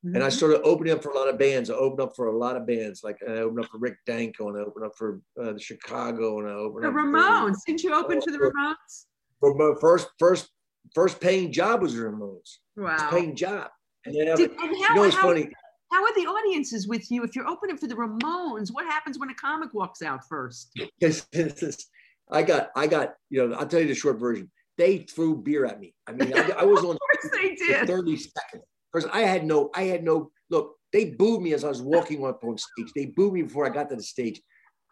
Mm-hmm. 0.04 0.14
And 0.14 0.22
I 0.22 0.28
mm-hmm. 0.28 0.36
started 0.36 0.62
opening 0.62 0.92
up 0.92 1.02
for 1.02 1.10
a 1.10 1.16
lot 1.16 1.28
of 1.28 1.38
bands. 1.38 1.70
I 1.70 1.74
opened 1.74 2.00
up 2.00 2.14
for 2.14 2.28
a 2.28 2.36
lot 2.36 2.56
of 2.56 2.66
bands. 2.66 3.02
Like 3.02 3.18
I 3.28 3.32
opened 3.32 3.64
up 3.64 3.70
for 3.70 3.78
Rick 3.78 3.96
Danko 4.06 4.48
and 4.48 4.56
I 4.56 4.60
opened 4.60 4.84
up 4.84 4.92
for 4.96 5.20
uh, 5.40 5.52
the 5.52 5.60
Chicago 5.60 6.38
and 6.38 6.48
I 6.48 6.52
opened 6.52 6.84
the 6.84 6.88
up 6.88 6.94
Ramones. 6.94 7.54
For, 7.54 7.62
Didn't 7.66 7.82
you 7.82 7.94
open 7.94 8.22
for 8.22 8.30
the 8.30 8.38
Ramones? 8.38 9.06
For 9.40 9.54
my 9.54 9.74
first 9.80 10.08
first 10.18 10.50
first 10.94 11.20
paying 11.20 11.50
job 11.50 11.82
was 11.82 11.94
the 11.94 12.02
Ramones. 12.02 12.58
Wow. 12.76 13.10
Paying 13.10 13.34
job. 13.34 13.70
And 14.06 14.14
then 14.14 14.36
Did, 14.36 14.52
and 14.52 14.60
how, 14.60 14.66
you 14.70 14.94
know, 14.94 15.02
it's 15.02 15.16
how, 15.16 15.22
funny. 15.22 15.50
How 15.90 16.04
are 16.04 16.14
the 16.14 16.26
audiences 16.26 16.86
with 16.86 17.10
you? 17.10 17.24
If 17.24 17.34
you're 17.34 17.48
opening 17.48 17.76
for 17.76 17.88
the 17.88 17.96
Ramones, 17.96 18.72
what 18.72 18.84
happens 18.84 19.18
when 19.18 19.30
a 19.30 19.34
comic 19.34 19.74
walks 19.74 20.02
out 20.02 20.20
first? 20.28 20.78
I 22.30 22.42
got, 22.42 22.70
I 22.76 22.86
got, 22.86 23.14
you 23.30 23.48
know, 23.48 23.56
I'll 23.56 23.66
tell 23.66 23.80
you 23.80 23.88
the 23.88 23.94
short 23.94 24.20
version. 24.20 24.50
They 24.76 24.98
threw 24.98 25.42
beer 25.42 25.64
at 25.64 25.80
me. 25.80 25.94
I 26.06 26.12
mean, 26.12 26.32
I, 26.36 26.50
I 26.58 26.64
was 26.64 26.80
on 26.84 26.90
of 26.90 26.98
course 26.98 27.32
they 27.32 27.54
did. 27.54 27.86
30 27.86 28.16
seconds 28.16 28.64
because 28.92 29.08
I 29.12 29.20
had 29.20 29.44
no, 29.44 29.70
I 29.74 29.84
had 29.84 30.04
no 30.04 30.30
look. 30.50 30.76
They 30.92 31.06
booed 31.06 31.42
me 31.42 31.52
as 31.52 31.64
I 31.64 31.68
was 31.68 31.82
walking 31.82 32.24
up 32.24 32.42
on 32.44 32.56
stage. 32.56 32.92
They 32.94 33.06
booed 33.06 33.34
me 33.34 33.42
before 33.42 33.66
I 33.66 33.70
got 33.70 33.90
to 33.90 33.96
the 33.96 34.02
stage. 34.02 34.40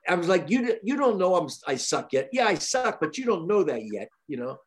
I 0.09 0.15
was 0.15 0.29
like, 0.29 0.49
you, 0.49 0.77
you 0.83 0.97
don't 0.97 1.19
know 1.19 1.35
I'm, 1.35 1.49
I 1.67 1.77
suck 1.77 2.13
yet. 2.13 2.29
Yeah, 2.33 2.47
I 2.47 2.55
suck, 2.55 3.01
but 3.01 3.19
you 3.19 3.25
don't 3.25 3.49
know 3.49 3.65
that 3.65 3.83
yet, 3.93 4.09
you 4.29 4.37
know. 4.37 4.59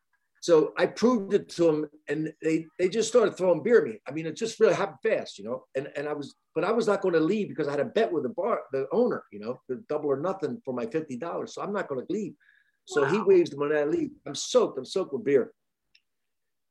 So 0.42 0.72
I 0.78 0.86
proved 0.86 1.34
it 1.34 1.50
to 1.50 1.64
them, 1.64 1.90
and 2.08 2.32
they 2.42 2.66
they 2.78 2.88
just 2.88 3.10
started 3.10 3.36
throwing 3.36 3.62
beer 3.62 3.78
at 3.80 3.84
me. 3.84 4.00
I 4.08 4.10
mean, 4.10 4.24
it 4.24 4.36
just 4.36 4.58
really 4.58 4.74
happened 4.74 4.98
fast, 5.02 5.38
you 5.38 5.44
know. 5.44 5.64
And 5.76 5.88
and 5.96 6.08
I 6.08 6.14
was, 6.14 6.34
but 6.54 6.64
I 6.64 6.72
was 6.72 6.86
not 6.86 7.02
going 7.02 7.12
to 7.12 7.20
leave 7.20 7.48
because 7.48 7.68
I 7.68 7.72
had 7.72 7.80
a 7.80 7.84
bet 7.84 8.10
with 8.10 8.22
the 8.22 8.30
bar, 8.30 8.62
the 8.72 8.86
owner, 8.90 9.22
you 9.32 9.38
know, 9.38 9.60
the 9.68 9.84
double 9.88 10.08
or 10.08 10.18
nothing 10.18 10.60
for 10.64 10.72
my 10.72 10.86
fifty 10.86 11.18
dollars. 11.18 11.54
So 11.54 11.62
I'm 11.62 11.74
not 11.74 11.88
going 11.88 12.04
to 12.06 12.12
leave. 12.12 12.32
So 12.86 13.02
wow. 13.02 13.10
he 13.10 13.20
waves 13.20 13.50
the 13.50 13.58
money. 13.58 13.76
I 13.76 13.84
leave. 13.84 14.10
I'm 14.26 14.34
soaked. 14.34 14.78
I'm 14.78 14.86
soaked 14.86 15.12
with 15.12 15.24
beer. 15.24 15.52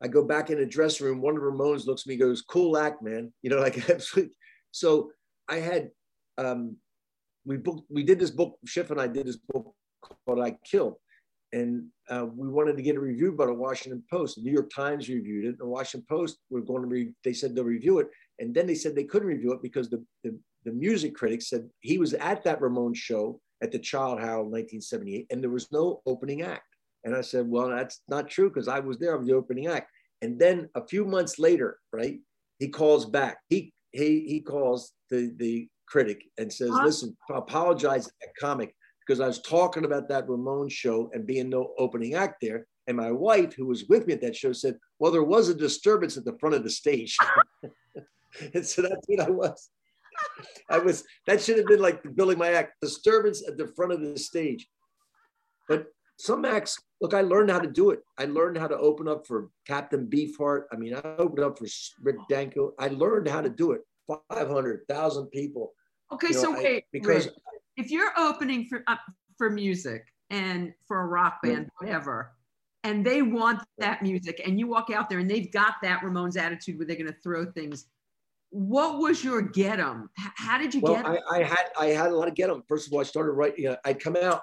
I 0.01 0.07
go 0.07 0.23
back 0.23 0.49
in 0.49 0.59
the 0.59 0.65
dressing 0.65 1.05
room. 1.05 1.21
One 1.21 1.35
of 1.35 1.43
Ramones 1.43 1.85
looks 1.85 2.03
at 2.03 2.07
me, 2.07 2.17
goes, 2.17 2.41
"Cool 2.41 2.77
act, 2.77 3.01
man." 3.01 3.33
You 3.41 3.49
know, 3.49 3.59
like 3.59 3.89
absolutely. 3.89 4.33
so. 4.71 5.11
I 5.51 5.55
had 5.55 5.89
um, 6.37 6.77
we 7.45 7.57
booked. 7.57 7.89
We 7.89 8.03
did 8.03 8.19
this 8.19 8.31
book. 8.31 8.57
Schiff 8.65 8.91
and 8.91 9.01
I 9.01 9.07
did 9.07 9.25
this 9.25 9.39
book 9.51 9.73
called 10.01 10.39
"I 10.39 10.55
Killed," 10.63 10.95
and 11.51 11.87
uh, 12.09 12.27
we 12.33 12.47
wanted 12.47 12.77
to 12.77 12.83
get 12.83 12.95
it 12.95 12.99
reviewed 12.99 13.35
by 13.37 13.47
the 13.47 13.53
Washington 13.53 14.03
Post. 14.09 14.35
The 14.35 14.43
New 14.43 14.51
York 14.51 14.69
Times 14.73 15.09
reviewed 15.09 15.45
it. 15.45 15.57
The 15.57 15.65
Washington 15.65 16.05
Post 16.07 16.37
were 16.49 16.61
going 16.61 16.83
to 16.83 16.87
re- 16.87 17.13
they 17.23 17.33
said 17.33 17.55
they'll 17.55 17.63
review 17.63 17.99
it, 17.99 18.09
and 18.39 18.53
then 18.53 18.67
they 18.67 18.75
said 18.75 18.95
they 18.95 19.03
couldn't 19.03 19.27
review 19.27 19.53
it 19.53 19.61
because 19.61 19.89
the, 19.89 20.05
the, 20.23 20.37
the 20.65 20.71
music 20.71 21.15
critic 21.15 21.41
said 21.41 21.67
he 21.79 21.97
was 21.97 22.13
at 22.13 22.43
that 22.43 22.61
Ramones 22.61 22.97
show 22.97 23.41
at 23.61 23.71
the 23.71 23.79
Childe 23.79 24.19
Harold 24.19 24.47
in 24.47 24.51
1978, 24.51 25.27
and 25.31 25.41
there 25.43 25.49
was 25.49 25.71
no 25.71 26.01
opening 26.05 26.43
act. 26.43 26.68
And 27.03 27.15
I 27.15 27.21
said, 27.21 27.47
well, 27.47 27.69
that's 27.69 28.01
not 28.07 28.29
true 28.29 28.49
because 28.49 28.67
I 28.67 28.79
was 28.79 28.97
there. 28.97 29.13
I 29.13 29.17
was 29.17 29.27
the 29.27 29.33
opening 29.33 29.67
act. 29.67 29.89
And 30.21 30.39
then 30.39 30.69
a 30.75 30.85
few 30.85 31.05
months 31.05 31.39
later, 31.39 31.79
right, 31.93 32.19
he 32.59 32.67
calls 32.67 33.05
back. 33.05 33.37
He 33.49 33.73
he 33.91 34.25
he 34.27 34.41
calls 34.41 34.93
the 35.09 35.33
the 35.37 35.67
critic 35.87 36.23
and 36.37 36.51
says, 36.51 36.69
listen, 36.69 37.15
apologize 37.33 38.05
to 38.05 38.11
that 38.21 38.35
comic 38.39 38.75
because 39.05 39.21
I 39.21 39.27
was 39.27 39.41
talking 39.41 39.85
about 39.85 40.07
that 40.09 40.29
Ramon 40.29 40.69
show 40.69 41.09
and 41.13 41.25
being 41.25 41.49
no 41.49 41.73
opening 41.79 42.13
act 42.13 42.35
there. 42.41 42.67
And 42.87 42.97
my 42.97 43.11
wife, 43.11 43.53
who 43.55 43.65
was 43.65 43.85
with 43.85 44.05
me 44.05 44.13
at 44.13 44.21
that 44.21 44.35
show, 44.35 44.51
said, 44.51 44.77
well, 44.99 45.11
there 45.11 45.23
was 45.23 45.49
a 45.49 45.55
disturbance 45.55 46.17
at 46.17 46.25
the 46.25 46.37
front 46.39 46.55
of 46.55 46.63
the 46.63 46.69
stage. 46.69 47.17
and 48.53 48.65
so 48.65 48.81
that's 48.81 49.07
what 49.07 49.19
I 49.21 49.29
was. 49.29 49.69
I 50.69 50.77
was 50.79 51.03
that 51.27 51.41
should 51.41 51.57
have 51.57 51.67
been 51.67 51.79
like 51.79 52.03
building 52.15 52.37
my 52.37 52.51
act 52.51 52.73
disturbance 52.81 53.47
at 53.47 53.57
the 53.57 53.67
front 53.75 53.93
of 53.93 54.01
the 54.01 54.17
stage. 54.17 54.67
But 55.67 55.87
some 56.19 56.43
acts, 56.43 56.77
look, 56.99 57.13
I 57.13 57.21
learned 57.21 57.49
how 57.49 57.59
to 57.59 57.67
do 57.67 57.91
it. 57.91 58.03
I 58.17 58.25
learned 58.25 58.57
how 58.57 58.67
to 58.67 58.77
open 58.77 59.07
up 59.07 59.25
for 59.25 59.49
Captain 59.65 60.05
Beefheart. 60.05 60.63
I 60.71 60.75
mean, 60.75 60.93
I 60.93 61.01
opened 61.17 61.45
up 61.45 61.57
for 61.57 61.65
Rick 62.01 62.17
Danko. 62.29 62.73
I 62.77 62.89
learned 62.89 63.29
how 63.29 63.41
to 63.41 63.49
do 63.49 63.71
it. 63.71 63.81
500,000 64.29 65.27
people. 65.27 65.73
Okay, 66.11 66.27
you 66.27 66.33
know, 66.33 66.41
so 66.41 66.51
wait, 66.53 66.83
because 66.91 67.27
Rick, 67.27 67.35
if 67.77 67.89
you're 67.89 68.11
opening 68.17 68.65
for 68.65 68.83
uh, 68.87 68.97
for 69.37 69.49
music 69.49 70.03
and 70.29 70.73
for 70.87 71.01
a 71.01 71.05
rock 71.05 71.41
band, 71.41 71.69
yeah. 71.81 71.87
whatever, 71.87 72.33
and 72.83 73.05
they 73.05 73.21
want 73.21 73.61
that 73.77 74.01
music, 74.01 74.41
and 74.45 74.59
you 74.59 74.67
walk 74.67 74.89
out 74.89 75.09
there 75.09 75.19
and 75.19 75.29
they've 75.29 75.51
got 75.51 75.75
that 75.83 76.01
Ramones 76.01 76.35
attitude 76.35 76.77
where 76.79 76.87
they're 76.87 76.97
going 76.97 77.07
to 77.07 77.19
throw 77.21 77.45
things. 77.45 77.85
What 78.49 78.97
was 78.97 79.23
your 79.23 79.41
get 79.41 79.77
them? 79.77 80.09
How 80.17 80.57
did 80.57 80.73
you 80.73 80.81
well, 80.81 80.95
get 80.95 81.05
them? 81.05 81.17
I, 81.31 81.37
I, 81.37 81.43
had 81.43 81.65
I 81.79 81.85
had 81.87 82.11
a 82.11 82.15
lot 82.15 82.27
of 82.27 82.33
get 82.33 82.47
them. 82.47 82.63
First 82.67 82.87
of 82.87 82.93
all, 82.93 82.99
I 82.99 83.03
started 83.03 83.33
writing. 83.33 83.63
You 83.63 83.69
know, 83.69 83.77
I'd 83.85 83.99
come 83.99 84.17
out 84.17 84.41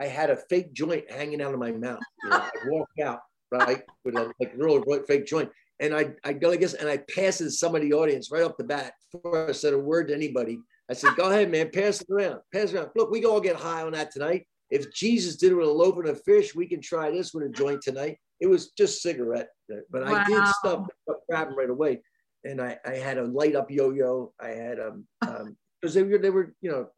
I 0.00 0.06
had 0.06 0.30
a 0.30 0.36
fake 0.36 0.72
joint 0.72 1.10
hanging 1.10 1.42
out 1.42 1.52
of 1.52 1.60
my 1.60 1.72
mouth. 1.72 2.00
You 2.24 2.30
know, 2.30 2.36
I 2.36 2.50
walk 2.66 2.88
out 3.04 3.20
right 3.52 3.82
with 4.04 4.16
a 4.16 4.32
like 4.40 4.52
real 4.56 4.82
fake 5.06 5.26
joint, 5.26 5.50
and 5.78 5.94
I 5.94 6.12
I 6.24 6.32
go 6.32 6.48
like 6.48 6.60
this, 6.60 6.74
and 6.74 6.88
I 6.88 6.98
pass 7.14 7.40
it 7.40 7.44
to 7.44 7.50
some 7.50 7.74
of 7.74 7.82
the 7.82 7.92
audience 7.92 8.30
right 8.32 8.42
off 8.42 8.56
the 8.56 8.64
bat 8.64 8.94
before 9.12 9.48
I 9.48 9.52
said 9.52 9.74
a 9.74 9.78
word 9.78 10.08
to 10.08 10.14
anybody. 10.14 10.58
I 10.90 10.94
said, 10.94 11.16
"Go 11.16 11.30
ahead, 11.30 11.50
man, 11.50 11.70
pass 11.70 12.00
it 12.00 12.08
around, 12.10 12.40
pass 12.52 12.72
it 12.72 12.76
around. 12.76 12.90
Look, 12.96 13.10
we 13.10 13.20
can 13.20 13.30
all 13.30 13.40
get 13.40 13.56
high 13.56 13.82
on 13.82 13.92
that 13.92 14.10
tonight. 14.10 14.46
If 14.70 14.92
Jesus 14.94 15.36
did 15.36 15.52
it 15.52 15.56
with 15.56 15.68
a 15.68 15.72
loaf 15.72 15.96
and 15.98 16.08
a 16.08 16.14
fish, 16.14 16.54
we 16.54 16.66
can 16.66 16.80
try 16.80 17.10
this 17.10 17.34
with 17.34 17.44
a 17.44 17.50
joint 17.50 17.82
tonight." 17.82 18.18
It 18.40 18.46
was 18.46 18.70
just 18.70 19.02
cigarette, 19.02 19.50
but 19.90 20.06
wow. 20.06 20.14
I 20.14 20.24
did 20.24 20.46
stuff 20.46 20.86
grabbing 21.28 21.56
right 21.56 21.68
away, 21.68 22.00
and 22.44 22.60
I 22.60 22.78
I 22.86 22.94
had 22.94 23.18
a 23.18 23.24
light 23.24 23.54
up 23.54 23.70
yo-yo. 23.70 24.32
I 24.40 24.48
had 24.48 24.80
um 24.80 25.06
um 25.20 25.56
because 25.80 25.94
they 25.94 26.02
were 26.02 26.18
they 26.18 26.30
were 26.30 26.54
you 26.62 26.70
know 26.70 26.88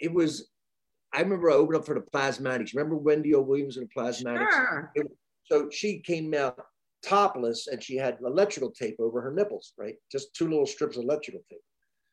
it 0.00 0.12
was 0.12 0.51
I 1.14 1.20
remember 1.20 1.50
I 1.50 1.54
opened 1.54 1.76
up 1.76 1.86
for 1.86 1.94
the 1.94 2.00
Plasmatics. 2.00 2.74
Remember 2.74 2.96
Wendy 2.96 3.34
O. 3.34 3.40
Williams 3.40 3.76
and 3.76 3.88
the 3.88 4.00
Plasmatics? 4.00 4.50
Sure. 4.50 4.92
So 5.44 5.68
she 5.70 6.00
came 6.00 6.32
out 6.34 6.58
topless 7.02 7.66
and 7.66 7.82
she 7.82 7.96
had 7.96 8.18
electrical 8.24 8.70
tape 8.70 8.96
over 8.98 9.20
her 9.20 9.32
nipples, 9.32 9.72
right? 9.76 9.96
Just 10.10 10.34
two 10.34 10.48
little 10.48 10.66
strips 10.66 10.96
of 10.96 11.04
electrical 11.04 11.42
tape. 11.50 11.60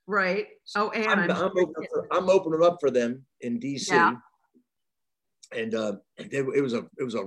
Right. 0.08 0.48
Oh, 0.76 0.90
and 0.90 1.32
I'm, 1.32 1.32
I'm, 1.32 1.52
for, 1.52 2.08
I'm 2.12 2.30
opening 2.30 2.64
up 2.64 2.78
for 2.80 2.90
them 2.90 3.26
in 3.42 3.60
DC. 3.60 3.90
Yeah. 3.90 4.16
And 5.52 5.76
uh, 5.76 5.94
it, 6.18 6.46
it 6.56 6.62
was 6.62 6.74
a 6.74 6.86
it 7.00 7.04
was 7.04 7.16
a 7.16 7.24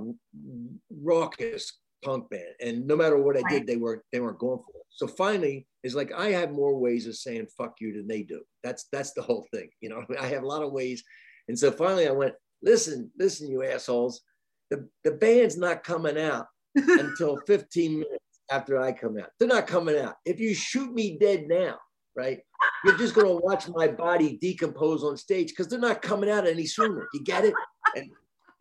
raucous 0.90 1.72
punk 2.04 2.30
band, 2.30 2.54
and 2.60 2.86
no 2.86 2.94
matter 2.94 3.18
what 3.18 3.36
I 3.36 3.40
right. 3.40 3.50
did, 3.50 3.66
they 3.66 3.76
were 3.76 4.04
they 4.12 4.20
weren't 4.20 4.38
going 4.38 4.60
for 4.60 4.78
it. 4.78 4.86
So 4.90 5.08
finally, 5.08 5.66
it's 5.82 5.96
like 5.96 6.12
I 6.12 6.30
have 6.30 6.52
more 6.52 6.78
ways 6.78 7.08
of 7.08 7.16
saying 7.16 7.48
"fuck 7.58 7.74
you" 7.80 7.92
than 7.94 8.06
they 8.06 8.22
do. 8.22 8.42
That's 8.62 8.86
that's 8.92 9.12
the 9.12 9.22
whole 9.22 9.44
thing, 9.52 9.70
you 9.80 9.88
know. 9.88 10.04
I 10.20 10.28
have 10.28 10.44
a 10.44 10.46
lot 10.46 10.62
of 10.62 10.70
ways 10.70 11.02
And 11.48 11.58
so 11.58 11.70
finally 11.70 12.08
I 12.08 12.12
went, 12.12 12.34
listen, 12.62 13.10
listen, 13.18 13.48
you 13.48 13.64
assholes. 13.64 14.22
The, 14.70 14.88
the 15.04 15.12
band's 15.12 15.58
not 15.58 15.84
coming 15.84 16.18
out 16.18 16.46
until 16.74 17.38
15 17.46 17.92
minutes 17.92 18.24
after 18.50 18.80
I 18.80 18.92
come 18.92 19.18
out. 19.18 19.30
They're 19.38 19.48
not 19.48 19.66
coming 19.66 19.98
out. 19.98 20.16
If 20.24 20.40
you 20.40 20.54
shoot 20.54 20.92
me 20.92 21.18
dead 21.18 21.46
now, 21.48 21.78
right, 22.14 22.40
you're 22.84 22.98
just 22.98 23.14
going 23.14 23.26
to 23.26 23.44
watch 23.44 23.68
my 23.68 23.88
body 23.88 24.38
decompose 24.40 25.04
on 25.04 25.16
stage 25.16 25.48
because 25.48 25.68
they're 25.68 25.78
not 25.78 26.02
coming 26.02 26.30
out 26.30 26.46
any 26.46 26.66
sooner. 26.66 27.08
You 27.12 27.22
get 27.24 27.44
it? 27.44 27.54
And 27.96 28.10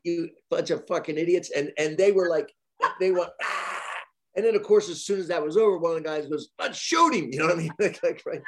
you 0.03 0.29
bunch 0.49 0.69
of 0.69 0.85
fucking 0.87 1.17
idiots. 1.17 1.51
And 1.55 1.71
and 1.77 1.97
they 1.97 2.11
were 2.11 2.29
like, 2.29 2.51
they 2.99 3.11
went, 3.11 3.29
ah. 3.41 3.81
and 4.35 4.45
then 4.45 4.55
of 4.55 4.63
course, 4.63 4.89
as 4.89 5.05
soon 5.05 5.19
as 5.19 5.27
that 5.27 5.43
was 5.43 5.57
over, 5.57 5.77
one 5.77 5.91
of 5.91 6.03
the 6.03 6.09
guys 6.09 6.27
goes, 6.27 6.49
let's 6.59 6.77
shoot 6.77 7.13
him. 7.13 7.29
You 7.31 7.39
know 7.39 7.47
what 7.47 7.55
I 7.55 7.57
mean? 7.57 7.71
like, 7.79 7.99
like, 8.03 8.23
right. 8.25 8.41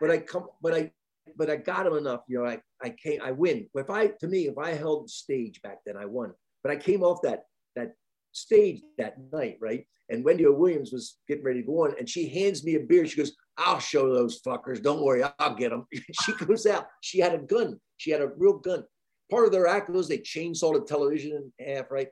But 0.00 0.10
I 0.10 0.18
come, 0.18 0.46
but 0.62 0.74
I, 0.74 0.90
but 1.36 1.50
I 1.50 1.56
got 1.56 1.86
him 1.86 1.94
enough. 1.94 2.20
You 2.28 2.38
know, 2.38 2.46
I, 2.46 2.60
I 2.82 2.90
came, 2.90 3.20
I 3.22 3.30
win. 3.32 3.68
If 3.74 3.90
I, 3.90 4.08
to 4.08 4.26
me, 4.26 4.46
if 4.46 4.58
I 4.58 4.70
held 4.70 5.10
stage 5.10 5.60
back 5.62 5.78
then, 5.84 5.96
I 5.96 6.04
won. 6.04 6.32
But 6.62 6.72
I 6.72 6.76
came 6.76 7.02
off 7.02 7.20
that 7.22 7.44
that 7.76 7.92
stage 8.32 8.82
that 8.98 9.16
night, 9.32 9.58
right? 9.60 9.86
And 10.10 10.24
Wendy 10.24 10.46
O. 10.46 10.52
Williams 10.52 10.92
was 10.92 11.18
getting 11.28 11.44
ready 11.44 11.60
to 11.60 11.66
go 11.66 11.84
on, 11.84 11.94
and 11.98 12.08
she 12.08 12.28
hands 12.28 12.64
me 12.64 12.74
a 12.74 12.80
beer. 12.80 13.06
She 13.06 13.16
goes, 13.16 13.34
"I'll 13.58 13.80
show 13.80 14.12
those 14.12 14.40
fuckers. 14.42 14.82
Don't 14.82 15.02
worry, 15.02 15.22
I'll 15.38 15.54
get 15.54 15.70
them." 15.70 15.86
she 16.22 16.32
goes 16.32 16.66
out. 16.66 16.86
She 17.00 17.18
had 17.18 17.34
a 17.34 17.38
gun. 17.38 17.80
She 17.96 18.10
had 18.10 18.20
a 18.20 18.30
real 18.36 18.58
gun. 18.58 18.84
Part 19.30 19.46
of 19.46 19.52
their 19.52 19.66
act 19.66 19.90
was 19.90 20.08
they 20.08 20.18
chainsaw 20.18 20.74
the 20.74 20.84
television 20.86 21.50
in 21.58 21.66
half, 21.66 21.90
right? 21.90 22.08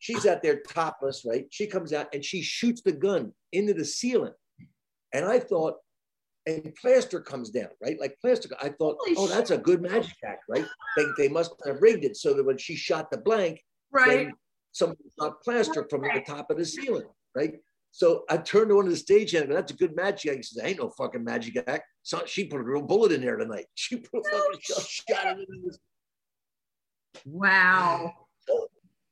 She's 0.00 0.26
out 0.26 0.42
there 0.42 0.60
topless, 0.68 1.24
right? 1.24 1.46
She 1.50 1.68
comes 1.68 1.92
out 1.92 2.08
and 2.12 2.24
she 2.24 2.42
shoots 2.42 2.82
the 2.82 2.92
gun 2.92 3.32
into 3.52 3.72
the 3.72 3.84
ceiling. 3.84 4.32
And 5.12 5.24
I 5.24 5.38
thought, 5.38 5.76
and 6.46 6.74
plaster 6.80 7.20
comes 7.20 7.50
down, 7.50 7.68
right? 7.82 7.98
Like 8.00 8.16
plaster. 8.20 8.48
I 8.60 8.70
thought, 8.70 8.96
Holy 9.00 9.14
oh, 9.16 9.26
that's 9.28 9.50
a 9.50 9.58
good 9.58 9.80
magic 9.80 10.16
act, 10.24 10.44
right? 10.48 10.66
They, 10.96 11.04
they 11.16 11.28
must 11.28 11.52
have 11.66 11.80
rigged 11.80 12.04
it 12.04 12.16
so 12.16 12.34
that 12.34 12.44
when 12.44 12.58
she 12.58 12.74
shot 12.74 13.10
the 13.10 13.18
blank, 13.18 13.62
right, 13.92 14.28
somebody 14.72 15.00
shot 15.20 15.42
plaster 15.42 15.86
from 15.88 16.02
the 16.02 16.22
top 16.26 16.50
of 16.50 16.58
the 16.58 16.64
ceiling, 16.64 17.06
right? 17.34 17.54
So 17.92 18.24
I 18.30 18.38
turned 18.38 18.70
to 18.70 18.76
one 18.76 18.86
of 18.86 18.90
the 18.90 18.96
stage 18.96 19.34
and 19.34 19.52
that's 19.52 19.70
a 19.70 19.76
good 19.76 19.94
magic 19.94 20.30
act. 20.32 20.36
He 20.38 20.42
says, 20.42 20.64
ain't 20.64 20.78
no 20.78 20.88
fucking 20.88 21.22
magic 21.22 21.62
act. 21.66 21.84
So 22.02 22.22
she 22.24 22.46
put 22.46 22.60
a 22.60 22.64
real 22.64 22.80
bullet 22.80 23.12
in 23.12 23.20
there 23.20 23.36
tonight. 23.36 23.66
She 23.74 23.96
put 23.96 24.26
a 24.26 24.30
fucking 24.30 24.60
shot, 24.60 24.82
shot 24.82 25.38
it 25.38 25.48
in 25.48 25.62
this. 25.66 25.78
Wow. 27.26 28.12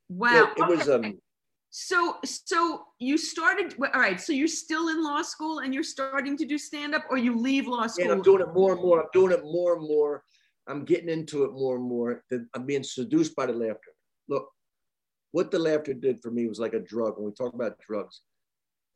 Wow. 0.09 0.52
it 0.57 0.66
was 0.66 0.89
um 0.89 1.19
so 1.71 2.17
so 2.25 2.85
you 2.99 3.17
started 3.17 3.75
all 3.95 4.01
right 4.01 4.21
so 4.21 4.33
you're 4.33 4.49
still 4.49 4.89
in 4.89 5.05
law 5.05 5.23
school 5.23 5.61
and 5.61 5.73
you're 5.73 5.85
starting 5.85 6.37
to 6.37 6.45
do 6.45 6.59
stand 6.59 6.97
up 6.97 7.05
or 7.11 7.17
you 7.17 7.39
leave 7.39 7.69
law 7.69 7.87
school 7.87 8.05
and 8.05 8.13
i'm 8.13 8.23
doing 8.23 8.41
it 8.41 8.53
more 8.53 8.73
and 8.73 8.83
more 8.83 9.01
i'm 9.01 9.09
doing 9.13 9.33
it 9.33 9.45
more 9.45 9.75
and 9.75 9.83
more. 9.83 10.25
I'm 10.69 10.85
getting 10.85 11.09
into 11.09 11.43
it 11.45 11.53
more 11.53 11.77
and 11.77 11.85
more. 11.85 12.23
I'm 12.55 12.65
being 12.65 12.85
seduced 12.85 13.35
by 13.35 13.47
the 13.47 13.53
laughter. 13.53 13.93
Look 14.29 14.49
what 15.33 15.51
the 15.51 15.59
laughter 15.59 15.95
did 15.95 16.21
for 16.21 16.31
me 16.31 16.47
was 16.47 16.61
like 16.61 16.75
a 16.75 16.81
drug. 16.81 17.15
When 17.17 17.27
we 17.27 17.33
talk 17.33 17.55
about 17.55 17.79
drugs 17.81 18.21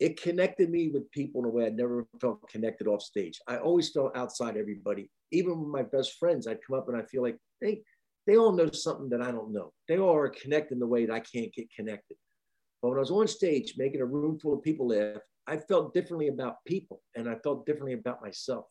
it 0.01 0.21
connected 0.21 0.71
me 0.71 0.89
with 0.89 1.09
people 1.13 1.41
in 1.41 1.47
a 1.47 1.51
way 1.51 1.67
i 1.67 1.69
never 1.69 2.05
felt 2.21 2.49
connected 2.49 2.89
off 2.89 3.01
stage. 3.01 3.41
I 3.47 3.59
always 3.59 3.91
felt 3.91 4.17
outside 4.17 4.57
everybody. 4.57 5.09
Even 5.31 5.61
with 5.61 5.69
my 5.69 5.83
best 5.83 6.19
friends 6.19 6.47
i'd 6.47 6.65
come 6.67 6.77
up 6.77 6.89
and 6.89 6.97
i 6.97 7.03
feel 7.05 7.23
like 7.23 7.39
hey 7.61 7.83
they 8.27 8.37
all 8.37 8.53
know 8.53 8.71
something 8.71 9.09
that 9.11 9.23
i 9.23 9.31
don't 9.31 9.53
know. 9.53 9.73
They 9.89 9.99
all 9.99 10.17
are 10.17 10.29
connected 10.29 10.75
in 10.75 10.81
the 10.81 10.87
way 10.87 11.07
that 11.07 11.15
i 11.15 11.21
can't 11.21 11.53
get 11.53 11.73
connected 11.75 12.17
but 12.85 12.91
when 12.91 12.99
I 12.99 13.01
was 13.01 13.11
on 13.11 13.27
stage 13.27 13.77
making 13.79 14.03
a 14.03 14.05
room 14.05 14.39
full 14.39 14.53
of 14.53 14.63
people 14.63 14.89
laugh, 14.89 15.23
I 15.47 15.57
felt 15.57 15.95
differently 15.95 16.29
about 16.29 16.63
people 16.67 17.01
and 17.17 17.27
I 17.27 17.37
felt 17.37 17.65
differently 17.65 17.95
about 17.95 18.21
myself. 18.21 18.67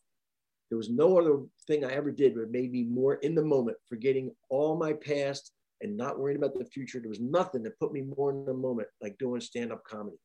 There 0.70 0.78
was 0.78 0.88
no 0.88 1.18
other 1.18 1.40
thing 1.66 1.84
I 1.84 1.94
ever 1.94 2.12
did 2.12 2.36
that 2.36 2.52
made 2.52 2.70
me 2.70 2.84
more 2.84 3.14
in 3.14 3.34
the 3.34 3.44
moment, 3.44 3.76
forgetting 3.88 4.30
all 4.50 4.76
my 4.76 4.92
past 4.92 5.50
and 5.80 5.96
not 5.96 6.16
worrying 6.16 6.38
about 6.38 6.56
the 6.56 6.64
future. 6.64 7.00
There 7.00 7.08
was 7.08 7.18
nothing 7.18 7.64
that 7.64 7.76
put 7.80 7.92
me 7.92 8.02
more 8.16 8.30
in 8.30 8.44
the 8.44 8.54
moment 8.54 8.86
like 9.02 9.18
doing 9.18 9.40
stand 9.40 9.72
up 9.72 9.82
comedy. 9.82 10.18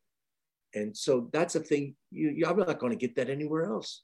And 0.75 0.95
so 0.95 1.27
that's 1.33 1.55
a 1.55 1.59
thing, 1.59 1.95
you, 2.11 2.29
you, 2.29 2.45
I'm 2.45 2.59
not 2.59 2.77
going 2.77 2.91
to 2.91 3.07
get 3.07 3.15
that 3.15 3.31
anywhere 3.31 3.63
else. 3.65 4.03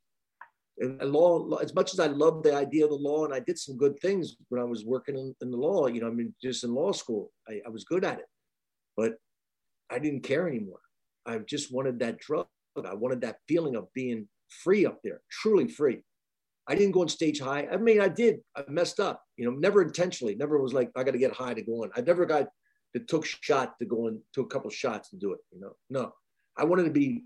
And 0.80 1.00
law, 1.12 1.58
as 1.58 1.76
much 1.76 1.94
as 1.94 2.00
I 2.00 2.08
love 2.08 2.42
the 2.42 2.56
idea 2.56 2.86
of 2.86 2.90
the 2.90 2.96
law, 2.96 3.26
and 3.26 3.36
I 3.36 3.40
did 3.40 3.60
some 3.60 3.78
good 3.78 4.00
things 4.00 4.36
when 4.50 4.60
I 4.60 4.66
was 4.66 4.84
working 4.84 5.16
in, 5.16 5.36
in 5.44 5.52
the 5.52 5.58
law, 5.58 5.86
you 5.86 6.02
know, 6.02 6.08
I 6.08 6.10
mean, 6.12 6.34
just 6.42 6.64
in 6.64 6.74
law 6.74 6.92
school, 6.92 7.32
I, 7.48 7.62
I 7.68 7.70
was 7.70 7.84
good 7.84 8.04
at 8.04 8.18
it. 8.18 8.26
But 8.98 9.18
I 9.90 10.00
didn't 10.00 10.22
care 10.22 10.48
anymore. 10.48 10.80
I 11.26 11.38
just 11.40 11.74
wanted 11.74 12.00
that 12.00 12.20
drug. 12.20 12.48
I 12.84 12.94
wanted 12.94 13.22
that 13.22 13.38
feeling 13.48 13.76
of 13.76 13.92
being 13.94 14.28
free 14.50 14.86
up 14.86 15.00
there, 15.04 15.22
truly 15.32 15.68
free. 15.68 16.02
I 16.68 16.76
didn't 16.76 16.92
go 16.92 17.02
on 17.02 17.10
stage 17.10 17.40
high. 17.40 17.68
I 17.72 17.78
mean, 17.78 18.02
I 18.02 18.08
did. 18.08 18.40
I 18.56 18.64
messed 18.68 19.00
up, 19.00 19.24
you 19.38 19.46
know, 19.46 19.56
never 19.56 19.82
intentionally. 19.82 20.36
Never 20.36 20.60
was 20.60 20.74
like, 20.74 20.92
I 20.96 21.04
got 21.04 21.12
to 21.12 21.20
get 21.20 21.32
high 21.32 21.54
to 21.54 21.62
go 21.62 21.84
on. 21.84 21.92
I 21.96 22.02
never 22.02 22.26
got 22.26 22.48
the 22.94 23.02
took 23.02 23.26
shot 23.26 23.78
to 23.80 23.86
go 23.86 24.08
in, 24.08 24.20
took 24.34 24.46
a 24.46 24.50
couple 24.50 24.70
shots 24.72 25.10
to 25.10 25.18
do 25.18 25.34
it, 25.34 25.40
you 25.52 25.60
know. 25.60 25.76
No, 25.90 26.14
I 26.58 26.64
wanted 26.64 26.86
to 26.86 26.92
be 26.92 27.24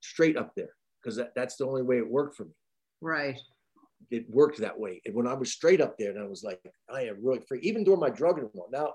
straight 0.00 0.36
up 0.36 0.52
there 0.54 0.74
because 1.02 1.16
that, 1.16 1.32
that's 1.34 1.56
the 1.56 1.66
only 1.66 1.82
way 1.82 1.98
it 1.98 2.08
worked 2.08 2.36
for 2.36 2.44
me. 2.44 2.52
Right. 3.00 3.38
It 4.10 4.28
worked 4.28 4.58
that 4.58 4.78
way. 4.78 5.00
And 5.06 5.14
when 5.14 5.26
I 5.26 5.34
was 5.34 5.52
straight 5.52 5.80
up 5.80 5.96
there, 5.98 6.10
and 6.10 6.20
I 6.20 6.26
was 6.26 6.42
like, 6.42 6.60
I 6.92 7.02
am 7.02 7.16
really 7.22 7.40
free, 7.40 7.60
even 7.62 7.84
during 7.84 8.00
my 8.00 8.10
drug 8.10 8.38
and 8.38 8.48
all. 8.54 8.68
Now, 8.70 8.94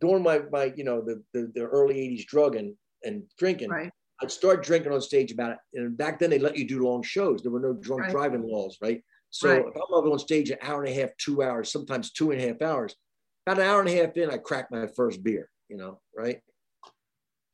during 0.00 0.22
my 0.22 0.42
my 0.50 0.72
you 0.76 0.84
know 0.84 1.00
the 1.00 1.22
the, 1.32 1.50
the 1.54 1.62
early 1.62 1.94
80s 1.94 2.26
drugging 2.26 2.76
and 3.04 3.22
drinking 3.38 3.70
right. 3.70 3.90
i'd 4.22 4.30
start 4.30 4.64
drinking 4.64 4.92
on 4.92 5.00
stage 5.00 5.32
about 5.32 5.52
it 5.52 5.58
and 5.74 5.96
back 5.96 6.18
then 6.18 6.30
they 6.30 6.38
let 6.38 6.56
you 6.56 6.66
do 6.66 6.84
long 6.84 7.02
shows 7.02 7.42
there 7.42 7.52
were 7.52 7.60
no 7.60 7.74
drunk 7.74 8.02
right. 8.02 8.10
driving 8.10 8.42
laws 8.42 8.76
right 8.80 9.02
so 9.30 9.50
right. 9.50 9.64
if 9.66 9.74
i'm 9.74 9.94
up 9.94 10.10
on 10.10 10.18
stage 10.18 10.50
an 10.50 10.58
hour 10.62 10.82
and 10.82 10.92
a 10.92 11.00
half 11.00 11.10
two 11.18 11.42
hours 11.42 11.70
sometimes 11.70 12.12
two 12.12 12.30
and 12.30 12.40
a 12.40 12.46
half 12.46 12.62
hours 12.62 12.94
about 13.46 13.60
an 13.60 13.68
hour 13.68 13.80
and 13.80 13.88
a 13.88 13.96
half 13.96 14.16
in 14.16 14.30
i 14.30 14.36
cracked 14.36 14.72
my 14.72 14.86
first 14.96 15.22
beer 15.22 15.48
you 15.68 15.76
know 15.76 16.00
right 16.16 16.40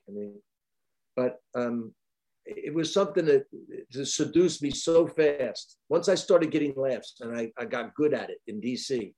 i 0.09 0.13
mean 0.13 0.35
but 1.17 1.39
um 1.55 1.93
it 2.45 2.75
was 2.75 2.93
something 2.93 3.25
that, 3.25 3.45
that 3.93 4.07
seduced 4.07 4.63
me 4.63 4.71
so 4.71 5.07
fast 5.07 5.77
once 5.89 6.09
i 6.09 6.15
started 6.15 6.51
getting 6.51 6.75
laughs 6.77 7.17
and 7.21 7.37
I, 7.37 7.53
I 7.57 7.67
got 7.67 7.95
good 7.95 8.15
at 8.15 8.31
it 8.31 8.39
in 8.49 8.61
dc 8.61 9.15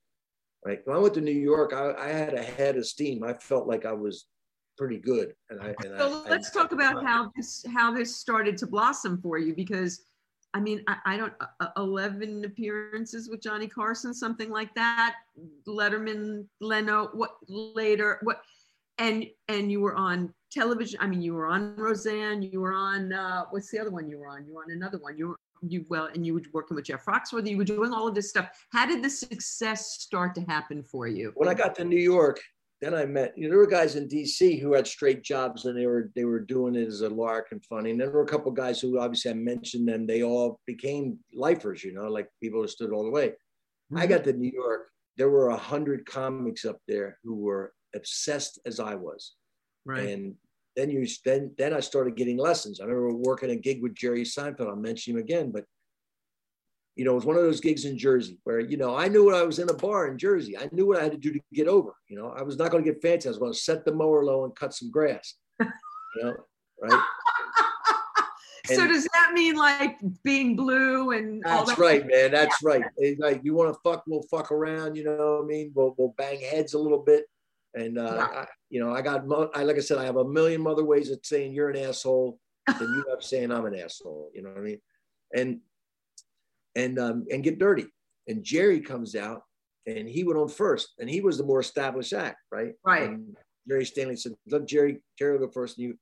Right. 0.65 0.79
When 0.85 0.95
I 0.95 0.99
went 0.99 1.13
to 1.13 1.21
New 1.21 1.31
York, 1.31 1.73
I, 1.73 1.93
I 1.93 2.07
had 2.07 2.33
a 2.33 2.41
head 2.41 2.75
of 2.75 2.87
steam. 2.87 3.23
I 3.23 3.33
felt 3.33 3.67
like 3.67 3.85
I 3.85 3.93
was 3.93 4.25
pretty 4.77 4.97
good. 4.97 5.33
And 5.51 5.61
I, 5.61 5.67
and 5.83 5.97
so 5.97 6.23
I, 6.25 6.29
let's 6.29 6.55
I, 6.55 6.59
talk 6.59 6.71
about 6.71 7.03
how 7.03 7.31
this 7.35 7.63
how 7.71 7.93
this 7.93 8.15
started 8.15 8.57
to 8.57 8.67
blossom 8.67 9.21
for 9.21 9.37
you 9.37 9.53
because 9.55 10.01
I 10.53 10.59
mean 10.59 10.83
I, 10.87 10.97
I 11.05 11.17
don't 11.17 11.33
uh, 11.59 11.67
11 11.77 12.45
appearances 12.45 13.29
with 13.29 13.41
Johnny 13.41 13.67
Carson 13.67 14.13
something 14.13 14.49
like 14.49 14.73
that 14.75 15.15
Letterman 15.67 16.45
Leno 16.61 17.09
what 17.13 17.35
later 17.47 18.19
what 18.23 18.41
and 18.97 19.27
and 19.47 19.71
you 19.71 19.81
were 19.81 19.95
on 19.95 20.33
television 20.51 20.99
I 21.01 21.07
mean 21.07 21.21
you 21.21 21.33
were 21.33 21.47
on 21.47 21.75
Roseanne 21.75 22.41
you 22.41 22.61
were 22.61 22.73
on 22.73 23.13
uh, 23.13 23.45
what's 23.51 23.71
the 23.71 23.79
other 23.79 23.91
one 23.91 24.09
you 24.09 24.17
were 24.17 24.27
on 24.27 24.45
you 24.45 24.55
were 24.55 24.63
on 24.63 24.71
another 24.71 24.97
one 24.97 25.17
you 25.17 25.29
were 25.29 25.39
you 25.61 25.85
well 25.89 26.09
and 26.13 26.25
you 26.25 26.33
were 26.33 26.41
working 26.53 26.75
with 26.75 26.85
Jeff 26.85 27.05
Foxworthy, 27.05 27.51
you 27.51 27.57
were 27.57 27.63
doing 27.63 27.93
all 27.93 28.07
of 28.07 28.15
this 28.15 28.29
stuff. 28.29 28.49
How 28.71 28.85
did 28.85 29.03
the 29.03 29.09
success 29.09 30.01
start 30.01 30.35
to 30.35 30.41
happen 30.41 30.83
for 30.83 31.07
you? 31.07 31.31
When 31.35 31.49
I 31.49 31.53
got 31.53 31.75
to 31.75 31.85
New 31.85 31.99
York, 31.99 32.39
then 32.81 32.93
I 32.93 33.05
met 33.05 33.33
you 33.37 33.43
know, 33.43 33.49
there 33.49 33.59
were 33.59 33.67
guys 33.67 33.95
in 33.95 34.07
DC 34.07 34.59
who 34.59 34.73
had 34.73 34.85
straight 34.85 35.23
jobs 35.23 35.65
and 35.65 35.77
they 35.77 35.87
were 35.87 36.11
they 36.15 36.25
were 36.25 36.39
doing 36.39 36.75
it 36.75 36.87
as 36.87 37.01
a 37.01 37.09
lark 37.09 37.47
and 37.51 37.63
funny. 37.65 37.91
And 37.91 37.99
there 37.99 38.11
were 38.11 38.23
a 38.23 38.27
couple 38.27 38.51
guys 38.51 38.79
who 38.79 38.99
obviously 38.99 39.31
I 39.31 39.35
mentioned 39.35 39.87
them. 39.87 40.05
They 40.05 40.23
all 40.23 40.59
became 40.65 41.17
lifers, 41.33 41.83
you 41.83 41.93
know, 41.93 42.07
like 42.09 42.27
people 42.41 42.61
who 42.61 42.67
stood 42.67 42.91
all 42.91 43.03
the 43.03 43.11
way. 43.11 43.29
Mm-hmm. 43.29 43.97
I 43.97 44.07
got 44.07 44.23
to 44.25 44.33
New 44.33 44.51
York. 44.51 44.87
There 45.17 45.29
were 45.29 45.49
a 45.49 45.57
hundred 45.57 46.05
comics 46.05 46.65
up 46.65 46.79
there 46.87 47.17
who 47.23 47.35
were 47.35 47.73
obsessed 47.95 48.59
as 48.65 48.79
I 48.79 48.95
was. 48.95 49.35
Right. 49.85 50.09
And 50.09 50.35
then 50.75 50.89
you 50.89 51.07
then 51.23 51.51
then 51.57 51.73
I 51.73 51.79
started 51.79 52.15
getting 52.15 52.37
lessons. 52.37 52.79
I 52.79 52.85
remember 52.85 53.15
working 53.15 53.51
a 53.51 53.55
gig 53.55 53.81
with 53.81 53.95
Jerry 53.95 54.23
Seinfeld. 54.23 54.67
I'll 54.67 54.75
mention 54.75 55.13
him 55.13 55.19
again, 55.19 55.51
but 55.51 55.65
you 56.95 57.03
know, 57.03 57.11
it 57.11 57.15
was 57.15 57.25
one 57.25 57.35
of 57.35 57.43
those 57.43 57.59
gigs 57.59 57.85
in 57.85 57.97
Jersey 57.97 58.39
where, 58.45 58.61
you 58.61 58.77
know, 58.77 58.95
I 58.95 59.09
knew 59.09 59.25
what 59.25 59.35
I 59.35 59.43
was 59.43 59.59
in 59.59 59.69
a 59.69 59.73
bar 59.73 60.07
in 60.07 60.17
Jersey. 60.17 60.57
I 60.57 60.69
knew 60.71 60.87
what 60.87 60.97
I 60.97 61.03
had 61.03 61.11
to 61.11 61.17
do 61.17 61.33
to 61.33 61.39
get 61.53 61.67
over. 61.67 61.93
You 62.07 62.17
know, 62.17 62.29
I 62.29 62.41
was 62.41 62.57
not 62.57 62.71
going 62.71 62.83
to 62.83 62.91
get 62.91 63.01
fancy. 63.01 63.27
I 63.27 63.31
was 63.31 63.37
going 63.37 63.51
to 63.51 63.57
set 63.57 63.83
the 63.83 63.93
mower 63.93 64.23
low 64.23 64.45
and 64.45 64.55
cut 64.55 64.73
some 64.73 64.91
grass. 64.91 65.35
You 65.59 66.23
know, 66.23 66.35
right? 66.81 67.03
so 68.67 68.81
and, 68.81 68.89
does 68.89 69.05
that 69.13 69.33
mean 69.33 69.55
like 69.55 69.97
being 70.23 70.55
blue 70.55 71.11
and 71.11 71.43
that's 71.43 71.71
that? 71.71 71.77
right, 71.77 72.07
man. 72.07 72.31
That's 72.31 72.55
yeah. 72.63 72.69
right. 72.69 72.83
It's 72.95 73.19
like 73.19 73.41
you 73.43 73.53
want 73.53 73.73
to 73.73 73.79
fuck, 73.83 74.05
we'll 74.07 74.23
fuck 74.31 74.53
around. 74.53 74.95
You 74.95 75.03
know 75.03 75.39
what 75.39 75.43
I 75.43 75.47
mean? 75.47 75.73
We'll 75.75 75.93
we'll 75.97 76.15
bang 76.17 76.39
heads 76.39 76.73
a 76.73 76.79
little 76.79 77.03
bit. 77.03 77.25
And 77.75 77.99
uh, 77.99 78.15
yeah. 78.15 78.39
I, 78.41 78.45
you 78.69 78.79
know, 78.79 78.93
I 78.93 79.01
got, 79.01 79.25
I 79.53 79.63
like 79.63 79.75
I 79.75 79.81
said, 79.81 79.97
I 79.97 80.05
have 80.05 80.15
a 80.15 80.27
million 80.27 80.65
other 80.65 80.85
ways 80.85 81.11
of 81.11 81.19
saying 81.23 81.53
you're 81.53 81.69
an 81.69 81.77
asshole 81.77 82.39
than 82.67 82.87
you 82.87 83.05
have 83.09 83.21
saying 83.21 83.51
I'm 83.51 83.65
an 83.65 83.75
asshole. 83.75 84.31
You 84.33 84.43
know 84.43 84.49
what 84.49 84.59
I 84.59 84.61
mean? 84.61 84.81
And 85.35 85.59
and 86.75 86.99
um, 86.99 87.25
and 87.31 87.43
get 87.43 87.59
dirty. 87.59 87.85
And 88.27 88.43
Jerry 88.43 88.79
comes 88.79 89.15
out, 89.15 89.43
and 89.85 90.07
he 90.07 90.23
went 90.23 90.39
on 90.39 90.49
first, 90.49 90.93
and 90.99 91.09
he 91.09 91.21
was 91.21 91.37
the 91.37 91.45
more 91.45 91.59
established 91.59 92.13
act, 92.13 92.37
right? 92.51 92.73
Right. 92.83 93.09
And 93.09 93.35
Jerry 93.67 93.85
Stanley 93.85 94.15
said, 94.15 94.33
"Let 94.47 94.67
Jerry 94.67 95.01
Jerry 95.17 95.37
go 95.39 95.49
first, 95.49 95.77
and 95.77 95.87
you." 95.87 95.97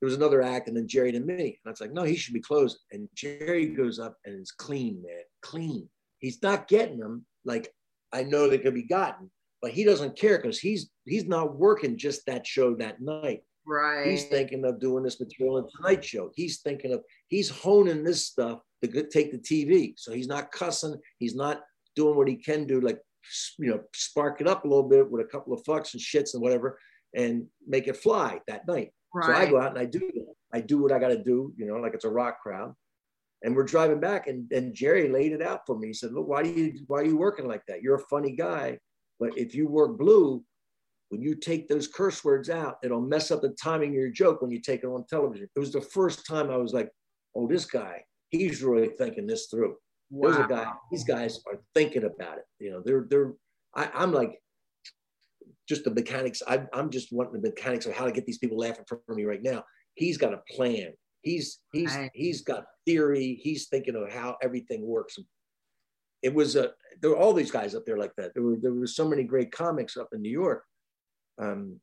There 0.00 0.06
was 0.06 0.14
another 0.14 0.42
act, 0.42 0.68
and 0.68 0.76
then 0.76 0.86
Jerry 0.86 1.10
to 1.10 1.18
me. 1.18 1.34
And 1.42 1.66
I 1.66 1.70
was 1.70 1.80
like, 1.80 1.92
"No, 1.92 2.04
he 2.04 2.14
should 2.14 2.34
be 2.34 2.40
closed." 2.40 2.78
And 2.92 3.08
Jerry 3.14 3.66
goes 3.66 3.98
up, 3.98 4.16
and 4.24 4.36
it's 4.36 4.52
clean, 4.52 5.02
man, 5.04 5.22
clean. 5.42 5.88
He's 6.20 6.40
not 6.40 6.68
getting 6.68 6.98
them, 6.98 7.26
like 7.44 7.72
I 8.12 8.22
know 8.22 8.48
they 8.48 8.58
could 8.58 8.74
be 8.74 8.84
gotten, 8.84 9.28
but 9.60 9.72
he 9.72 9.84
doesn't 9.84 10.18
care 10.18 10.38
because 10.38 10.58
he's 10.58 10.90
he's 11.04 11.26
not 11.26 11.56
working 11.56 11.96
just 11.96 12.26
that 12.26 12.46
show 12.46 12.74
that 12.76 13.00
night. 13.00 13.42
Right. 13.66 14.06
He's 14.06 14.24
thinking 14.24 14.64
of 14.64 14.80
doing 14.80 15.04
this 15.04 15.20
material 15.20 15.58
in 15.58 15.66
Tonight 15.76 16.02
Show. 16.02 16.30
He's 16.34 16.60
thinking 16.60 16.92
of 16.92 17.02
he's 17.28 17.50
honing 17.50 18.02
this 18.02 18.26
stuff 18.26 18.60
to 18.82 19.02
take 19.08 19.30
the 19.30 19.38
TV. 19.38 19.92
So 19.96 20.12
he's 20.12 20.28
not 20.28 20.52
cussing. 20.52 20.96
He's 21.18 21.34
not 21.34 21.60
doing 21.94 22.16
what 22.16 22.28
he 22.28 22.36
can 22.36 22.66
do, 22.66 22.80
like 22.80 22.98
you 23.58 23.70
know, 23.70 23.80
spark 23.94 24.40
it 24.40 24.48
up 24.48 24.64
a 24.64 24.68
little 24.68 24.88
bit 24.88 25.10
with 25.10 25.24
a 25.24 25.28
couple 25.28 25.52
of 25.52 25.62
fucks 25.64 25.92
and 25.92 26.02
shits 26.02 26.34
and 26.34 26.42
whatever, 26.42 26.78
and 27.14 27.46
make 27.66 27.88
it 27.88 27.96
fly 27.96 28.40
that 28.46 28.66
night. 28.66 28.90
Right. 29.14 29.26
So 29.26 29.32
I 29.32 29.50
go 29.50 29.60
out 29.60 29.70
and 29.70 29.78
I 29.78 29.84
do 29.84 30.00
that. 30.00 30.34
I 30.52 30.60
do 30.60 30.78
what 30.78 30.92
I 30.92 30.98
got 30.98 31.08
to 31.08 31.22
do, 31.22 31.52
you 31.56 31.66
know, 31.66 31.76
like 31.76 31.94
it's 31.94 32.04
a 32.04 32.10
rock 32.10 32.40
crowd. 32.40 32.74
And 33.42 33.54
we're 33.54 33.64
driving 33.64 34.00
back, 34.00 34.26
and, 34.26 34.50
and 34.50 34.74
Jerry 34.74 35.08
laid 35.08 35.32
it 35.32 35.42
out 35.42 35.60
for 35.64 35.78
me. 35.78 35.88
He 35.88 35.92
said, 35.92 36.12
"Look, 36.12 36.26
why 36.26 36.42
do 36.42 36.50
you 36.50 36.80
why 36.88 37.00
are 37.00 37.04
you 37.04 37.16
working 37.16 37.46
like 37.46 37.62
that? 37.68 37.82
You're 37.82 37.94
a 37.94 38.08
funny 38.10 38.32
guy, 38.32 38.78
but 39.18 39.36
if 39.36 39.54
you 39.54 39.66
work 39.66 39.98
blue, 39.98 40.44
when 41.10 41.22
you 41.22 41.34
take 41.34 41.68
those 41.68 41.88
curse 41.88 42.22
words 42.24 42.50
out, 42.50 42.76
it'll 42.82 43.00
mess 43.00 43.30
up 43.30 43.42
the 43.42 43.56
timing 43.60 43.90
of 43.90 43.94
your 43.94 44.10
joke 44.10 44.42
when 44.42 44.50
you 44.50 44.60
take 44.60 44.82
it 44.82 44.86
on 44.86 45.04
television." 45.08 45.48
It 45.54 45.58
was 45.58 45.72
the 45.72 45.80
first 45.80 46.26
time 46.26 46.50
I 46.50 46.56
was 46.56 46.72
like, 46.72 46.90
"Oh, 47.34 47.46
this 47.46 47.64
guy, 47.64 48.04
he's 48.30 48.62
really 48.62 48.90
thinking 48.98 49.26
this 49.26 49.46
through." 49.46 49.76
Wow. 50.10 50.30
Those 50.30 50.40
are 50.40 50.48
guys. 50.48 50.66
These 50.90 51.04
guys 51.04 51.40
are 51.46 51.60
thinking 51.74 52.04
about 52.04 52.38
it. 52.38 52.44
You 52.58 52.72
know, 52.72 52.82
they're 52.84 53.06
they're. 53.08 53.34
I, 53.74 53.90
I'm 53.94 54.12
like, 54.12 54.40
just 55.68 55.84
the 55.84 55.90
mechanics. 55.90 56.42
I, 56.46 56.62
I'm 56.72 56.90
just 56.90 57.12
wanting 57.12 57.40
the 57.40 57.48
mechanics 57.50 57.86
of 57.86 57.92
how 57.92 58.06
to 58.06 58.12
get 58.12 58.24
these 58.26 58.38
people 58.38 58.56
laughing 58.56 58.84
for 58.88 59.14
me 59.14 59.24
right 59.24 59.42
now. 59.42 59.64
He's 59.94 60.16
got 60.16 60.32
a 60.32 60.40
plan. 60.50 60.92
He's 61.22 61.60
he's 61.72 61.94
right. 61.94 62.10
he's 62.14 62.42
got 62.42 62.64
theory. 62.86 63.38
He's 63.42 63.68
thinking 63.68 63.96
of 63.96 64.10
how 64.10 64.36
everything 64.42 64.86
works. 64.86 65.18
It 66.22 66.34
was 66.34 66.56
a 66.56 66.72
there 67.00 67.10
were 67.10 67.16
all 67.16 67.32
these 67.32 67.50
guys 67.50 67.74
up 67.74 67.84
there 67.86 67.98
like 67.98 68.14
that. 68.16 68.34
There 68.34 68.42
were 68.42 68.56
there 68.60 68.72
were 68.72 68.86
so 68.86 69.08
many 69.08 69.24
great 69.24 69.52
comics 69.52 69.96
up 69.96 70.08
in 70.12 70.22
New 70.22 70.30
York. 70.30 70.64
Um, 71.38 71.80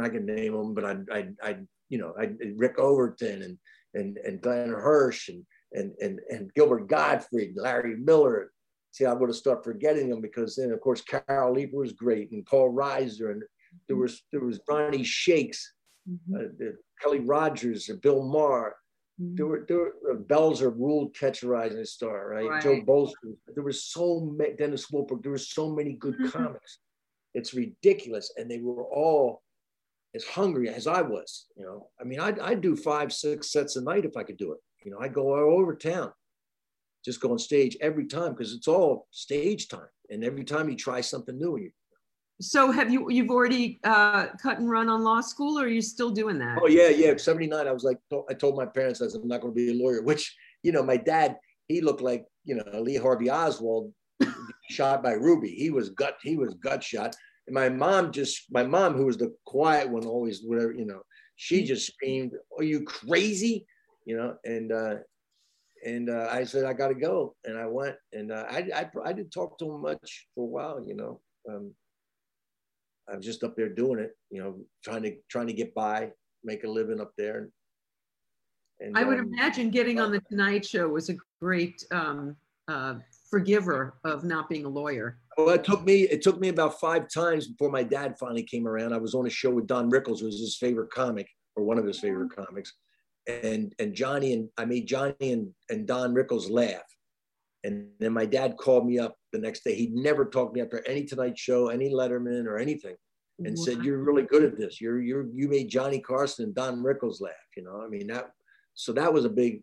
I 0.00 0.08
can 0.08 0.26
name 0.26 0.52
them, 0.52 0.74
but 0.74 0.84
I 0.84 0.96
I 1.12 1.28
I 1.42 1.56
you 1.88 1.98
know 1.98 2.14
I 2.18 2.30
Rick 2.56 2.78
Overton 2.78 3.42
and 3.42 3.58
and 3.94 4.18
and 4.18 4.40
Glenn 4.40 4.68
Hirsch 4.68 5.28
and 5.28 5.44
and 5.72 5.92
and 6.00 6.20
and 6.30 6.52
Gilbert 6.54 6.88
Gottfried, 6.88 7.54
Larry 7.56 7.96
Miller. 7.96 8.52
See, 8.92 9.04
I 9.04 9.12
would 9.12 9.28
have 9.28 9.36
started 9.36 9.62
forgetting 9.62 10.08
them 10.08 10.22
because 10.22 10.56
then, 10.56 10.70
of 10.72 10.80
course, 10.80 11.02
Carol 11.02 11.54
Leifer 11.54 11.74
was 11.74 11.92
great, 11.92 12.30
and 12.30 12.46
Paul 12.46 12.72
Reiser, 12.72 13.30
and 13.30 13.42
there 13.88 13.96
was 13.96 14.22
there 14.32 14.40
was 14.40 14.60
Ronnie 14.68 15.04
Shakes, 15.04 15.74
mm-hmm. 16.08 16.36
uh, 16.36 16.70
Kelly 17.02 17.20
Rogers, 17.20 17.90
Bill 18.02 18.22
Maher. 18.22 18.74
Mm-hmm. 19.20 19.36
There 19.36 19.46
were 19.46 19.64
there 19.66 19.78
were 19.78 19.92
uh, 20.12 20.16
Belzer 20.16 20.74
ruled 20.74 21.14
Catch 21.14 21.42
a 21.42 21.48
Rising 21.48 21.84
Star, 21.84 22.28
right? 22.28 22.48
right. 22.48 22.62
Joe 22.62 22.82
Bolster. 22.82 23.34
There 23.54 23.64
was 23.64 23.84
so 23.84 24.20
many 24.20 24.54
Dennis 24.54 24.90
Wolfberg. 24.90 25.22
There 25.22 25.32
were 25.32 25.38
so 25.38 25.74
many 25.74 25.94
good 25.94 26.14
mm-hmm. 26.14 26.28
comics. 26.28 26.78
It's 27.34 27.54
ridiculous, 27.54 28.32
and 28.36 28.50
they 28.50 28.60
were 28.60 28.84
all 28.84 29.42
as 30.14 30.24
hungry 30.24 30.68
as 30.68 30.86
I 30.86 31.02
was. 31.02 31.46
You 31.56 31.64
know, 31.64 31.88
I 32.00 32.04
mean, 32.04 32.20
I'd, 32.20 32.38
I'd 32.40 32.60
do 32.60 32.74
five, 32.76 33.12
six 33.12 33.52
sets 33.52 33.76
a 33.76 33.82
night 33.82 34.04
if 34.04 34.16
I 34.16 34.22
could 34.22 34.38
do 34.38 34.52
it. 34.52 34.58
You 34.84 34.90
know, 34.90 34.98
I'd 35.00 35.14
go 35.14 35.34
all 35.34 35.60
over 35.60 35.74
town, 35.74 36.12
just 37.04 37.20
go 37.20 37.32
on 37.32 37.38
stage 37.38 37.76
every 37.80 38.06
time 38.06 38.32
because 38.32 38.52
it's 38.52 38.68
all 38.68 39.06
stage 39.10 39.68
time. 39.68 39.88
And 40.10 40.24
every 40.24 40.44
time 40.44 40.68
you 40.68 40.76
try 40.76 41.00
something 41.00 41.36
new, 41.36 41.58
you. 41.58 41.70
So 42.40 42.70
have 42.70 42.92
you 42.92 43.10
you've 43.10 43.30
already 43.30 43.80
uh, 43.84 44.26
cut 44.42 44.58
and 44.58 44.68
run 44.68 44.88
on 44.88 45.02
law 45.02 45.20
school, 45.20 45.58
or 45.58 45.64
are 45.64 45.68
you 45.68 45.80
still 45.80 46.10
doing 46.10 46.38
that? 46.38 46.58
Oh 46.60 46.68
yeah, 46.68 46.88
yeah. 46.88 47.16
Seventy 47.16 47.46
nine. 47.46 47.66
I 47.66 47.72
was 47.72 47.84
like, 47.84 47.98
I 48.28 48.34
told 48.34 48.56
my 48.56 48.66
parents 48.66 49.00
I 49.00 49.08
said 49.08 49.22
I'm 49.22 49.28
not 49.28 49.40
going 49.40 49.54
to 49.54 49.56
be 49.56 49.70
a 49.70 49.82
lawyer. 49.82 50.02
Which 50.02 50.34
you 50.62 50.72
know, 50.72 50.82
my 50.82 50.96
dad 50.96 51.36
he 51.68 51.80
looked 51.80 52.02
like 52.02 52.26
you 52.44 52.56
know 52.56 52.80
Lee 52.80 52.96
Harvey 52.96 53.30
Oswald 53.30 53.92
shot 54.70 55.02
by 55.02 55.12
Ruby. 55.12 55.48
He 55.50 55.70
was 55.70 55.90
gut 55.90 56.18
he 56.22 56.36
was 56.36 56.54
gut 56.54 56.84
shot. 56.84 57.16
And 57.46 57.54
my 57.54 57.68
mom 57.68 58.12
just 58.12 58.44
my 58.50 58.64
mom 58.64 58.94
who 58.94 59.06
was 59.06 59.16
the 59.16 59.34
quiet 59.46 59.88
one 59.88 60.04
always 60.04 60.42
whatever 60.44 60.72
you 60.72 60.84
know 60.84 61.00
she 61.36 61.64
just 61.64 61.86
screamed, 61.86 62.32
"Are 62.58 62.64
you 62.64 62.82
crazy?" 62.84 63.66
you 64.06 64.16
know, 64.16 64.36
and 64.44 64.72
uh, 64.72 64.96
and 65.84 66.08
uh, 66.10 66.28
I 66.30 66.44
said 66.44 66.64
I 66.64 66.72
got 66.72 66.88
to 66.88 66.94
go, 66.94 67.34
and 67.44 67.58
I 67.58 67.66
went, 67.66 67.96
and 68.12 68.32
uh, 68.32 68.44
I, 68.50 68.68
I 68.74 68.90
I 69.04 69.12
didn't 69.12 69.32
talk 69.32 69.58
to 69.58 69.70
him 69.72 69.82
much 69.82 70.26
for 70.34 70.44
a 70.44 70.48
while, 70.48 70.82
you 70.84 70.94
know. 70.94 71.20
Um, 71.48 71.74
I 73.08 73.16
was 73.16 73.24
just 73.24 73.44
up 73.44 73.56
there 73.56 73.68
doing 73.68 74.00
it, 74.00 74.16
you 74.30 74.42
know, 74.42 74.58
trying 74.84 75.02
to 75.02 75.16
trying 75.30 75.46
to 75.46 75.52
get 75.52 75.74
by, 75.74 76.10
make 76.44 76.64
a 76.64 76.68
living 76.68 77.00
up 77.00 77.12
there. 77.16 77.48
And, 78.80 78.96
I 78.96 79.04
would 79.04 79.18
um, 79.18 79.32
imagine 79.32 79.70
getting 79.70 80.00
on 80.00 80.12
the 80.12 80.20
Tonight 80.28 80.66
Show 80.66 80.88
was 80.88 81.08
a 81.08 81.16
great 81.40 81.82
um, 81.92 82.36
uh, 82.68 82.94
forgiver 83.30 83.98
of 84.04 84.24
not 84.24 84.48
being 84.48 84.64
a 84.64 84.68
lawyer. 84.68 85.18
Well, 85.38 85.50
it 85.50 85.64
took 85.64 85.84
me 85.84 86.02
it 86.02 86.22
took 86.22 86.40
me 86.40 86.48
about 86.48 86.80
five 86.80 87.08
times 87.12 87.46
before 87.46 87.70
my 87.70 87.82
dad 87.82 88.16
finally 88.18 88.42
came 88.42 88.66
around. 88.66 88.92
I 88.92 88.98
was 88.98 89.14
on 89.14 89.26
a 89.26 89.30
show 89.30 89.50
with 89.50 89.66
Don 89.66 89.90
Rickles, 89.90 90.20
who 90.20 90.26
was 90.26 90.40
his 90.40 90.56
favorite 90.56 90.90
comic 90.90 91.28
or 91.54 91.64
one 91.64 91.78
of 91.78 91.86
his 91.86 92.00
favorite 92.00 92.34
comics, 92.34 92.72
and 93.26 93.72
and 93.78 93.94
Johnny 93.94 94.32
and 94.32 94.48
I 94.58 94.64
made 94.64 94.86
Johnny 94.86 95.32
and, 95.32 95.52
and 95.70 95.86
Don 95.86 96.14
Rickles 96.14 96.50
laugh. 96.50 96.82
And 97.64 97.88
then 97.98 98.12
my 98.12 98.26
dad 98.26 98.56
called 98.56 98.86
me 98.86 98.98
up 98.98 99.16
the 99.36 99.42
next 99.42 99.64
day. 99.64 99.74
He'd 99.74 99.94
never 99.94 100.24
talked 100.24 100.54
me 100.54 100.60
after 100.60 100.86
any 100.86 101.04
Tonight 101.04 101.38
Show, 101.38 101.68
any 101.68 101.90
Letterman 101.90 102.46
or 102.46 102.58
anything, 102.58 102.96
and 103.38 103.56
wow. 103.56 103.64
said, 103.64 103.84
"You're 103.84 103.98
really 103.98 104.22
good 104.22 104.42
at 104.42 104.58
this. 104.58 104.80
You're 104.80 105.00
you're 105.00 105.26
you 105.32 105.48
made 105.48 105.68
Johnny 105.68 106.00
Carson 106.00 106.46
and 106.46 106.54
Don 106.54 106.82
Rickles 106.82 107.20
laugh." 107.20 107.34
You 107.56 107.64
know, 107.64 107.82
I 107.84 107.88
mean 107.88 108.06
that. 108.08 108.30
So 108.74 108.92
that 108.92 109.12
was 109.12 109.24
a 109.24 109.30
big 109.30 109.62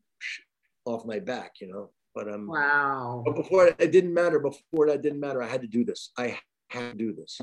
off 0.86 1.06
my 1.06 1.20
back, 1.20 1.54
you 1.62 1.68
know. 1.68 1.90
But 2.16 2.32
um, 2.32 2.48
wow. 2.48 3.24
But 3.26 3.36
before 3.36 3.68
it 3.68 3.92
didn't 3.92 4.14
matter. 4.14 4.40
Before 4.40 4.88
that 4.88 5.02
didn't 5.02 5.20
matter. 5.20 5.42
I 5.42 5.48
had 5.48 5.62
to 5.62 5.68
do 5.68 5.84
this. 5.84 6.12
I 6.18 6.38
had 6.70 6.92
to 6.92 6.98
do 6.98 7.14
this. 7.14 7.42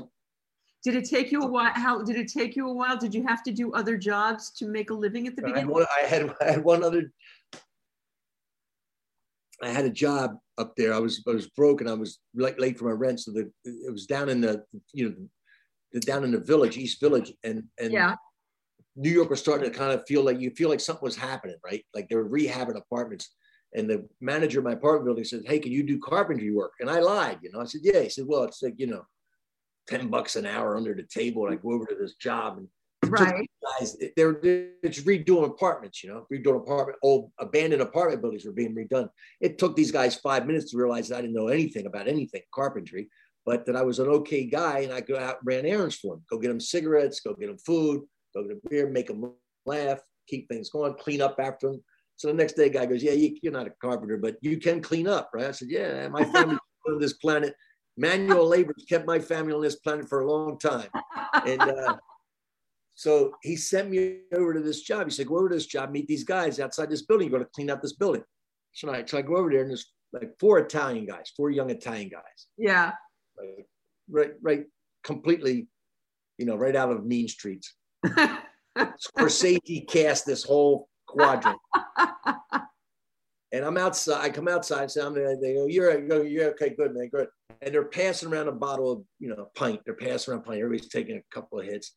Did 0.83 0.95
it 0.95 1.05
take 1.05 1.31
you 1.31 1.43
a 1.43 1.47
while? 1.47 1.71
How 1.73 2.01
did 2.01 2.15
it 2.15 2.31
take 2.31 2.55
you 2.55 2.67
a 2.67 2.73
while? 2.73 2.97
Did 2.97 3.13
you 3.13 3.25
have 3.27 3.43
to 3.43 3.51
do 3.51 3.71
other 3.73 3.97
jobs 3.97 4.49
to 4.51 4.65
make 4.65 4.89
a 4.89 4.93
living 4.93 5.27
at 5.27 5.35
the 5.35 5.43
beginning? 5.43 5.57
I 5.57 5.67
had, 5.67 5.69
one, 5.69 5.85
I 6.01 6.07
had, 6.07 6.35
I 6.41 6.51
had 6.53 6.63
one 6.63 6.83
other. 6.83 7.11
I 9.63 9.69
had 9.69 9.85
a 9.85 9.89
job 9.89 10.37
up 10.57 10.75
there. 10.75 10.93
I 10.93 10.99
was 10.99 11.23
I 11.27 11.31
was 11.31 11.47
broke 11.49 11.81
and 11.81 11.89
I 11.89 11.93
was 11.93 12.19
late, 12.33 12.59
late 12.59 12.77
for 12.77 12.85
my 12.85 12.91
rent. 12.91 13.19
So 13.19 13.31
the 13.31 13.51
it 13.63 13.91
was 13.91 14.05
down 14.05 14.29
in 14.29 14.41
the 14.41 14.63
you 14.93 15.09
know 15.09 15.15
the, 15.91 15.99
down 15.99 16.23
in 16.23 16.31
the 16.31 16.39
village, 16.39 16.77
East 16.77 16.99
Village, 16.99 17.33
and 17.43 17.63
and 17.79 17.91
yeah. 17.91 18.15
New 18.95 19.09
York 19.09 19.29
was 19.29 19.39
starting 19.39 19.71
to 19.71 19.77
kind 19.77 19.93
of 19.93 20.05
feel 20.07 20.23
like 20.23 20.39
you 20.39 20.51
feel 20.51 20.69
like 20.69 20.79
something 20.79 21.03
was 21.03 21.15
happening, 21.15 21.55
right? 21.63 21.85
Like 21.93 22.09
they 22.09 22.15
were 22.15 22.27
rehabbing 22.27 22.75
apartments. 22.75 23.29
And 23.73 23.89
the 23.89 24.05
manager 24.19 24.59
of 24.59 24.65
my 24.65 24.73
apartment 24.73 25.05
building 25.05 25.23
said, 25.23 25.43
Hey, 25.45 25.59
can 25.59 25.71
you 25.71 25.83
do 25.83 25.97
carpentry 25.99 26.51
work? 26.51 26.73
And 26.81 26.89
I 26.89 26.99
lied, 26.99 27.39
you 27.41 27.51
know. 27.51 27.61
I 27.61 27.65
said, 27.65 27.81
Yeah. 27.83 28.01
He 28.01 28.09
said, 28.09 28.25
Well, 28.27 28.43
it's 28.43 28.61
like, 28.61 28.75
you 28.77 28.87
know, 28.87 29.05
10 29.87 30.09
bucks 30.09 30.35
an 30.35 30.45
hour 30.45 30.75
under 30.75 30.93
the 30.93 31.03
table 31.03 31.45
and 31.45 31.53
I 31.53 31.57
go 31.57 31.71
over 31.71 31.85
to 31.85 31.95
this 31.95 32.15
job 32.15 32.57
and 32.57 32.67
right. 33.05 33.49
guys 33.79 33.97
they're, 34.15 34.39
it's 34.43 35.01
redoing 35.01 35.45
apartments 35.45 36.03
you 36.03 36.09
know 36.09 36.25
redoing 36.31 36.57
apartment 36.57 36.97
old 37.01 37.31
abandoned 37.39 37.81
apartment 37.81 38.21
buildings 38.21 38.45
were 38.45 38.51
being 38.51 38.75
redone. 38.75 39.09
It 39.39 39.57
took 39.57 39.75
these 39.75 39.91
guys 39.91 40.15
five 40.15 40.45
minutes 40.45 40.71
to 40.71 40.77
realize 40.77 41.09
that 41.09 41.17
i 41.17 41.21
didn't 41.21 41.35
know 41.35 41.47
anything 41.47 41.85
about 41.85 42.07
anything 42.07 42.41
carpentry 42.53 43.09
but 43.45 43.65
that 43.65 43.75
i 43.75 43.81
was 43.81 43.99
an 43.99 44.07
okay 44.07 44.45
guy 44.45 44.79
and 44.79 44.93
i 44.93 45.01
go 45.01 45.17
out 45.17 45.37
ran 45.43 45.65
errands 45.65 45.95
for 45.95 46.15
them. 46.15 46.25
Go 46.29 46.37
get 46.37 46.49
them 46.49 46.59
cigarettes 46.59 47.19
go 47.19 47.33
get 47.33 47.47
them 47.47 47.57
food 47.57 48.01
go 48.33 48.43
get 48.43 48.49
them 48.49 48.61
beer 48.69 48.89
make 48.89 49.07
them 49.07 49.33
laugh 49.65 49.99
keep 50.27 50.47
things 50.47 50.69
going 50.69 50.93
clean 50.95 51.21
up 51.21 51.35
after 51.39 51.71
them 51.71 51.83
so 52.15 52.27
the 52.27 52.33
next 52.33 52.53
day 52.53 52.69
guy 52.69 52.85
goes 52.85 53.03
yeah 53.03 53.13
you, 53.13 53.35
are 53.47 53.51
not 53.51 53.67
a 53.67 53.73
carpenter 53.81 54.17
but 54.17 54.37
you 54.41 54.57
can 54.57 54.81
clean 54.81 55.07
up 55.07 55.29
right? 55.33 55.45
I 55.45 55.51
said 55.51 55.69
yeah 55.69 56.07
my 56.09 56.23
family 56.25 56.57
on 56.87 56.99
this 56.99 57.13
planet. 57.13 57.55
Manual 57.97 58.47
labor 58.47 58.73
kept 58.87 59.05
my 59.05 59.19
family 59.19 59.53
on 59.53 59.61
this 59.61 59.75
planet 59.75 60.07
for 60.07 60.21
a 60.21 60.31
long 60.31 60.57
time. 60.57 60.87
And 61.45 61.61
uh, 61.61 61.97
so 63.01 63.33
he 63.41 63.55
sent 63.55 63.89
me 63.89 64.19
over 64.31 64.53
to 64.53 64.59
this 64.59 64.83
job. 64.83 65.07
He 65.07 65.11
said, 65.11 65.25
go 65.25 65.39
over 65.39 65.49
to 65.49 65.55
this 65.55 65.65
job, 65.65 65.89
meet 65.89 66.05
these 66.05 66.23
guys 66.23 66.59
outside 66.59 66.87
this 66.87 67.01
building. 67.01 67.27
You're 67.27 67.39
going 67.39 67.43
to 67.43 67.49
clean 67.55 67.71
out 67.71 67.81
this 67.81 67.93
building. 67.93 68.21
So 68.73 68.91
I, 68.93 69.03
so 69.03 69.17
I 69.17 69.23
go 69.23 69.37
over 69.37 69.49
there 69.49 69.61
and 69.61 69.71
there's 69.71 69.91
like 70.13 70.29
four 70.39 70.59
Italian 70.59 71.07
guys, 71.07 71.31
four 71.35 71.49
young 71.49 71.71
Italian 71.71 72.09
guys. 72.09 72.45
Yeah. 72.59 72.91
Right, 73.35 73.65
right, 74.07 74.31
right 74.43 74.65
completely, 75.03 75.65
you 76.37 76.45
know, 76.45 76.55
right 76.55 76.75
out 76.75 76.91
of 76.91 77.03
Mean 77.03 77.27
Streets. 77.27 77.73
Scorsese 78.77 79.89
cast 79.89 80.27
this 80.27 80.43
whole 80.43 80.87
quadrant. 81.07 81.57
And 83.51 83.65
I'm 83.65 83.77
outside. 83.77 84.21
I 84.21 84.29
come 84.29 84.47
outside. 84.47 84.83
And 84.83 84.91
say, 84.91 85.01
I'm 85.01 85.15
there. 85.15 85.35
They 85.41 85.55
go, 85.55 85.65
"You're, 85.65 86.23
you're 86.23 86.51
okay, 86.51 86.69
good 86.69 86.93
man, 86.93 87.09
good." 87.11 87.27
And 87.63 87.73
they're 87.73 87.83
passing 87.83 88.31
around 88.31 88.47
a 88.47 88.53
bottle 88.53 88.91
of, 88.91 89.03
you 89.19 89.27
know, 89.27 89.41
a 89.41 89.59
pint. 89.59 89.81
They're 89.85 89.95
passing 89.95 90.33
around 90.33 90.43
pint. 90.43 90.59
Everybody's 90.61 90.87
taking 90.87 91.17
a 91.17 91.35
couple 91.35 91.59
of 91.59 91.65
hits, 91.65 91.95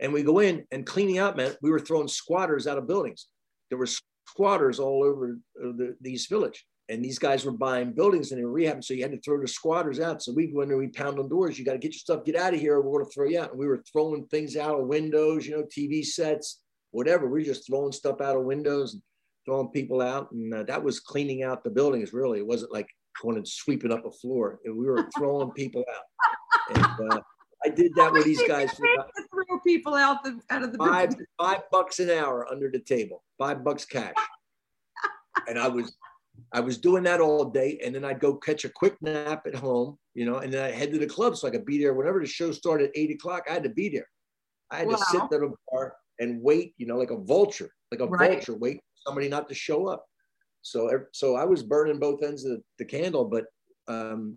and 0.00 0.12
we 0.12 0.22
go 0.22 0.38
in 0.38 0.64
and 0.70 0.86
cleaning 0.86 1.18
out 1.18 1.36
meant 1.36 1.56
we 1.62 1.70
were 1.70 1.80
throwing 1.80 2.08
squatters 2.08 2.66
out 2.66 2.78
of 2.78 2.86
buildings. 2.86 3.28
There 3.68 3.78
were 3.78 3.88
squatters 4.28 4.78
all 4.78 5.04
over 5.04 5.38
the, 5.54 5.96
the 6.00 6.12
East 6.12 6.28
Village, 6.28 6.64
and 6.88 7.04
these 7.04 7.18
guys 7.18 7.44
were 7.44 7.52
buying 7.52 7.92
buildings 7.92 8.30
and 8.30 8.40
they 8.40 8.44
were 8.44 8.58
rehabbing. 8.58 8.84
So 8.84 8.94
you 8.94 9.02
had 9.02 9.12
to 9.12 9.20
throw 9.20 9.40
the 9.40 9.48
squatters 9.48 10.00
out. 10.00 10.22
So 10.22 10.32
we 10.32 10.46
go 10.46 10.62
in 10.62 10.68
there, 10.68 10.78
we 10.78 10.88
pound 10.88 11.18
on 11.18 11.28
doors. 11.28 11.58
You 11.58 11.64
got 11.64 11.72
to 11.72 11.78
get 11.78 11.92
your 11.92 11.98
stuff, 11.98 12.24
get 12.24 12.36
out 12.36 12.54
of 12.54 12.60
here. 12.60 12.80
We're 12.80 12.98
going 12.98 13.04
to 13.04 13.10
throw 13.10 13.26
you 13.26 13.40
out. 13.40 13.50
And 13.50 13.58
we 13.58 13.66
were 13.66 13.82
throwing 13.92 14.26
things 14.26 14.56
out 14.56 14.80
of 14.80 14.86
windows, 14.86 15.46
you 15.46 15.56
know, 15.56 15.64
TV 15.64 16.04
sets, 16.04 16.60
whatever. 16.90 17.26
We 17.26 17.40
were 17.40 17.44
just 17.44 17.66
throwing 17.66 17.92
stuff 17.92 18.20
out 18.20 18.36
of 18.36 18.44
windows 18.44 18.94
and 18.94 19.02
throwing 19.44 19.68
people 19.68 20.02
out, 20.02 20.30
and 20.32 20.52
uh, 20.52 20.62
that 20.64 20.82
was 20.82 21.00
cleaning 21.00 21.42
out 21.42 21.64
the 21.64 21.70
buildings. 21.70 22.12
Really, 22.12 22.38
it 22.38 22.46
wasn't 22.46 22.72
like 22.72 22.88
going 23.22 23.36
and 23.36 23.48
sweeping 23.48 23.92
up 23.92 24.04
a 24.04 24.10
floor, 24.10 24.60
we 24.64 24.86
were 24.86 25.08
throwing 25.16 25.50
people 25.52 25.84
out. 25.90 26.76
And 26.76 27.12
uh, 27.12 27.20
I 27.64 27.68
did 27.68 27.94
that 27.96 28.12
with 28.12 28.24
these 28.24 28.42
guys. 28.46 28.72
Throw 28.72 29.58
people 29.66 29.94
out 29.94 30.22
the 30.22 30.40
out 30.50 30.62
of 30.62 30.72
the 30.72 30.78
five 30.78 31.10
business. 31.10 31.26
five 31.40 31.62
bucks 31.70 31.98
an 31.98 32.10
hour 32.10 32.46
under 32.50 32.70
the 32.70 32.78
table, 32.78 33.24
five 33.38 33.64
bucks 33.64 33.84
cash. 33.84 34.14
and 35.48 35.58
I 35.58 35.68
was 35.68 35.96
I 36.52 36.60
was 36.60 36.78
doing 36.78 37.02
that 37.04 37.20
all 37.20 37.44
day, 37.44 37.80
and 37.84 37.94
then 37.94 38.04
I'd 38.04 38.20
go 38.20 38.34
catch 38.34 38.64
a 38.64 38.68
quick 38.68 38.96
nap 39.02 39.46
at 39.46 39.54
home, 39.54 39.98
you 40.14 40.24
know, 40.24 40.38
and 40.38 40.52
then 40.52 40.64
I 40.64 40.70
head 40.70 40.92
to 40.92 40.98
the 40.98 41.06
club 41.06 41.36
so 41.36 41.48
I 41.48 41.50
could 41.50 41.66
be 41.66 41.78
there 41.78 41.94
whenever 41.94 42.20
the 42.20 42.26
show 42.26 42.52
started 42.52 42.88
at 42.90 42.96
eight 42.96 43.10
o'clock. 43.10 43.44
I 43.48 43.54
had 43.54 43.64
to 43.64 43.68
be 43.70 43.88
there. 43.88 44.08
I 44.70 44.76
had 44.78 44.90
to 44.90 44.98
sit 44.98 45.20
Wow. 45.20 45.28
at 45.32 45.42
a 45.42 45.50
bar 45.70 45.96
and 46.20 46.40
wait, 46.42 46.74
you 46.78 46.86
know, 46.86 46.96
like 46.96 47.10
a 47.10 47.16
vulture, 47.16 47.70
like 47.90 48.00
a 48.00 48.06
Right. 48.06 48.30
vulture, 48.32 48.54
wait 48.54 48.76
for 48.76 49.08
somebody 49.10 49.28
not 49.28 49.48
to 49.48 49.54
show 49.54 49.86
up. 49.88 50.04
So, 50.62 50.90
so 51.12 51.34
I 51.36 51.44
was 51.44 51.62
burning 51.62 51.98
both 51.98 52.22
ends 52.22 52.44
of 52.44 52.52
the, 52.52 52.62
the 52.78 52.84
candle, 52.84 53.24
but 53.24 53.46
um, 53.88 54.36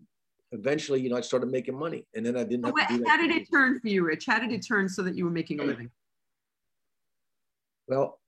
eventually, 0.51 1.01
you 1.01 1.09
know, 1.09 1.17
I 1.17 1.21
started 1.21 1.49
making 1.49 1.77
money, 1.77 2.05
and 2.13 2.25
then 2.25 2.35
I 2.35 2.43
didn't 2.43 2.65
have 2.65 2.73
Wha- 2.73 2.85
to 2.87 2.93
do 2.93 2.99
that. 2.99 3.09
How 3.09 3.17
did 3.17 3.31
it 3.31 3.47
turn 3.51 3.79
for 3.79 3.87
you, 3.87 4.05
Rich? 4.05 4.25
How 4.25 4.39
did 4.39 4.51
it 4.51 4.65
turn 4.65 4.89
so 4.89 5.01
that 5.03 5.15
you 5.15 5.25
were 5.25 5.31
making 5.31 5.59
a 5.59 5.63
living? 5.63 5.89
Well, 7.87 8.19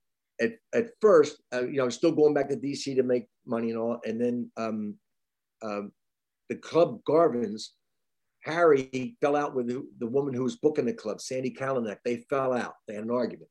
at, 0.42 0.58
at 0.74 0.90
first, 1.02 1.42
uh, 1.54 1.66
you 1.66 1.74
know, 1.74 1.84
I 1.84 1.86
was 1.86 1.96
still 1.96 2.12
going 2.12 2.34
back 2.34 2.50
to 2.50 2.56
DC 2.56 2.96
to 2.96 3.04
make 3.04 3.28
money 3.46 3.70
and 3.70 3.80
all. 3.80 4.00
And 4.06 4.20
then 4.20 4.52
um, 4.58 4.96
um, 5.62 5.92
the 6.50 6.56
club 6.56 7.04
Garvin's, 7.06 7.74
Harry 8.42 9.16
fell 9.22 9.36
out 9.36 9.56
with 9.56 9.68
the, 9.68 9.86
the 10.00 10.08
woman 10.08 10.34
who 10.34 10.44
was 10.44 10.58
booking 10.58 10.86
the 10.86 10.94
club, 10.94 11.22
Sandy 11.22 11.52
Kalinek. 11.52 11.98
They 12.04 12.18
fell 12.30 12.54
out. 12.54 12.76
They 12.88 12.96
had 12.96 13.06
an 13.06 13.12
argument. 13.12 13.50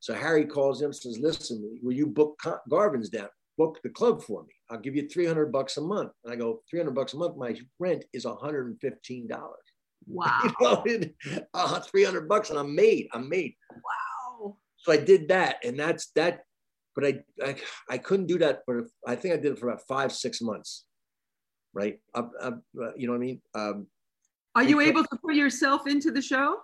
So 0.00 0.12
Harry 0.12 0.44
calls 0.44 0.82
him, 0.82 0.92
says, 0.92 1.18
"Listen, 1.18 1.78
will 1.82 1.94
you 1.94 2.06
book 2.06 2.38
Garvin's 2.68 3.08
down? 3.08 3.28
Book 3.56 3.80
the 3.82 3.88
club 3.88 4.22
for 4.22 4.42
me. 4.42 4.52
I'll 4.70 4.80
give 4.80 4.96
you 4.96 5.08
300 5.08 5.52
bucks 5.52 5.76
a 5.76 5.80
month." 5.80 6.12
And 6.24 6.32
I 6.32 6.36
go, 6.36 6.62
"300 6.70 6.94
bucks 6.94 7.14
a 7.14 7.16
month. 7.16 7.36
My 7.36 7.56
rent 7.78 8.04
is 8.12 8.24
115 8.24 9.26
dollars. 9.26 9.58
Wow. 10.08 10.84
You 10.86 11.00
know, 11.00 11.42
uh, 11.52 11.80
300 11.80 12.28
bucks, 12.28 12.50
and 12.50 12.58
I'm 12.58 12.74
made. 12.74 13.08
I'm 13.12 13.28
made." 13.28 13.54
Wow. 13.70 14.56
so 14.76 14.92
I 14.92 14.98
did 14.98 15.28
that, 15.28 15.64
and 15.64 15.78
that's 15.78 16.10
that. 16.12 16.44
But 16.94 17.04
I, 17.04 17.20
I, 17.44 17.56
I 17.90 17.98
couldn't 17.98 18.26
do 18.26 18.38
that 18.38 18.62
for. 18.64 18.86
I 19.06 19.16
think 19.16 19.34
I 19.34 19.36
did 19.36 19.52
it 19.52 19.58
for 19.58 19.68
about 19.68 19.86
five, 19.86 20.12
six 20.12 20.40
months, 20.40 20.84
right? 21.74 21.98
Uh, 22.14 22.22
you 22.96 23.06
know 23.06 23.12
what 23.12 23.18
I 23.18 23.26
mean? 23.26 23.40
Um, 23.54 23.86
Are 24.54 24.62
you 24.62 24.80
able 24.80 25.02
to 25.02 25.16
put 25.16 25.34
yourself 25.34 25.86
into 25.86 26.10
the 26.10 26.22
show? 26.22 26.58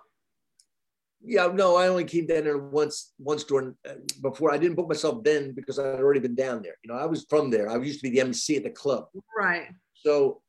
Yeah, 1.25 1.47
no, 1.53 1.77
I 1.77 1.87
only 1.87 2.03
came 2.03 2.27
down 2.27 2.43
there 2.43 2.57
once, 2.57 3.13
once 3.17 3.43
during 3.43 3.75
uh, 3.89 3.93
before. 4.21 4.53
I 4.53 4.57
didn't 4.57 4.75
book 4.75 4.89
myself 4.89 5.23
then 5.23 5.53
because 5.53 5.79
I'd 5.79 5.99
already 5.99 6.19
been 6.19 6.35
down 6.35 6.61
there. 6.61 6.75
You 6.83 6.91
know, 6.91 6.99
I 6.99 7.05
was 7.05 7.25
from 7.29 7.49
there. 7.49 7.69
I 7.69 7.77
used 7.77 7.99
to 7.99 8.09
be 8.09 8.15
the 8.15 8.21
MC 8.21 8.57
at 8.57 8.63
the 8.63 8.69
club. 8.69 9.07
Right. 9.37 9.67
So, 9.93 10.41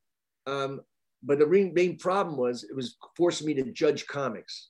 um, 0.47 0.81
but 1.23 1.39
the 1.39 1.47
main, 1.47 1.73
main 1.73 1.97
problem 1.97 2.37
was 2.37 2.63
it 2.63 2.75
was 2.75 2.97
forcing 3.15 3.47
me 3.47 3.53
to 3.55 3.71
judge 3.71 4.05
comics. 4.07 4.69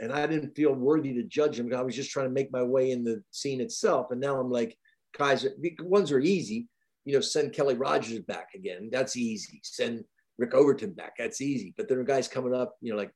And 0.00 0.12
I 0.12 0.26
didn't 0.26 0.54
feel 0.54 0.72
worthy 0.72 1.14
to 1.14 1.22
judge 1.22 1.56
them. 1.56 1.74
I 1.74 1.82
was 1.82 1.96
just 1.96 2.10
trying 2.10 2.26
to 2.26 2.32
make 2.32 2.52
my 2.52 2.62
way 2.62 2.90
in 2.90 3.04
the 3.04 3.22
scene 3.30 3.60
itself. 3.60 4.08
And 4.10 4.20
now 4.20 4.38
I'm 4.38 4.50
like, 4.50 4.76
guys, 5.18 5.42
the 5.42 5.74
ones 5.80 6.12
are 6.12 6.20
easy. 6.20 6.68
You 7.04 7.14
know, 7.14 7.20
send 7.20 7.52
Kelly 7.52 7.74
Rogers 7.74 8.20
back 8.20 8.48
again. 8.54 8.88
That's 8.92 9.16
easy. 9.16 9.60
Send 9.62 10.04
Rick 10.38 10.54
Overton 10.54 10.92
back. 10.92 11.14
That's 11.18 11.40
easy. 11.40 11.74
But 11.76 11.88
there 11.88 12.00
are 12.00 12.04
guys 12.04 12.28
coming 12.28 12.54
up, 12.54 12.76
you 12.80 12.92
know, 12.92 12.98
like 12.98 13.12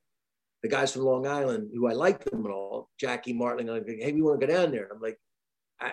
the 0.65 0.71
guys 0.71 0.95
from 0.95 1.03
Long 1.03 1.27
Island 1.27 1.71
who 1.75 1.87
I 1.87 1.93
like 1.93 2.25
them 2.25 2.47
and 2.47 2.55
all, 2.55 2.89
Jackie 2.99 3.35
Martling. 3.35 3.69
I'm 3.69 3.85
like, 3.87 3.99
hey, 4.01 4.13
we 4.13 4.23
want 4.23 4.41
to 4.41 4.47
go 4.47 4.51
down 4.51 4.73
there. 4.73 4.89
I'm 4.91 4.99
like, 4.99 5.19
I, 5.79 5.93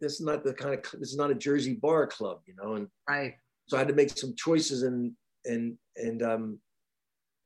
this 0.00 0.12
is 0.14 0.20
not 0.20 0.44
the 0.44 0.54
kind 0.54 0.72
of, 0.72 0.82
this 1.00 1.10
is 1.10 1.16
not 1.16 1.32
a 1.32 1.34
Jersey 1.34 1.74
bar 1.74 2.06
club, 2.06 2.42
you 2.46 2.54
know? 2.54 2.74
And 2.74 2.86
Right. 3.08 3.34
so 3.66 3.76
I 3.76 3.80
had 3.80 3.88
to 3.88 3.94
make 3.94 4.16
some 4.16 4.34
choices 4.36 4.84
and 4.84 5.12
and 5.46 5.76
and 5.96 6.22
um 6.22 6.60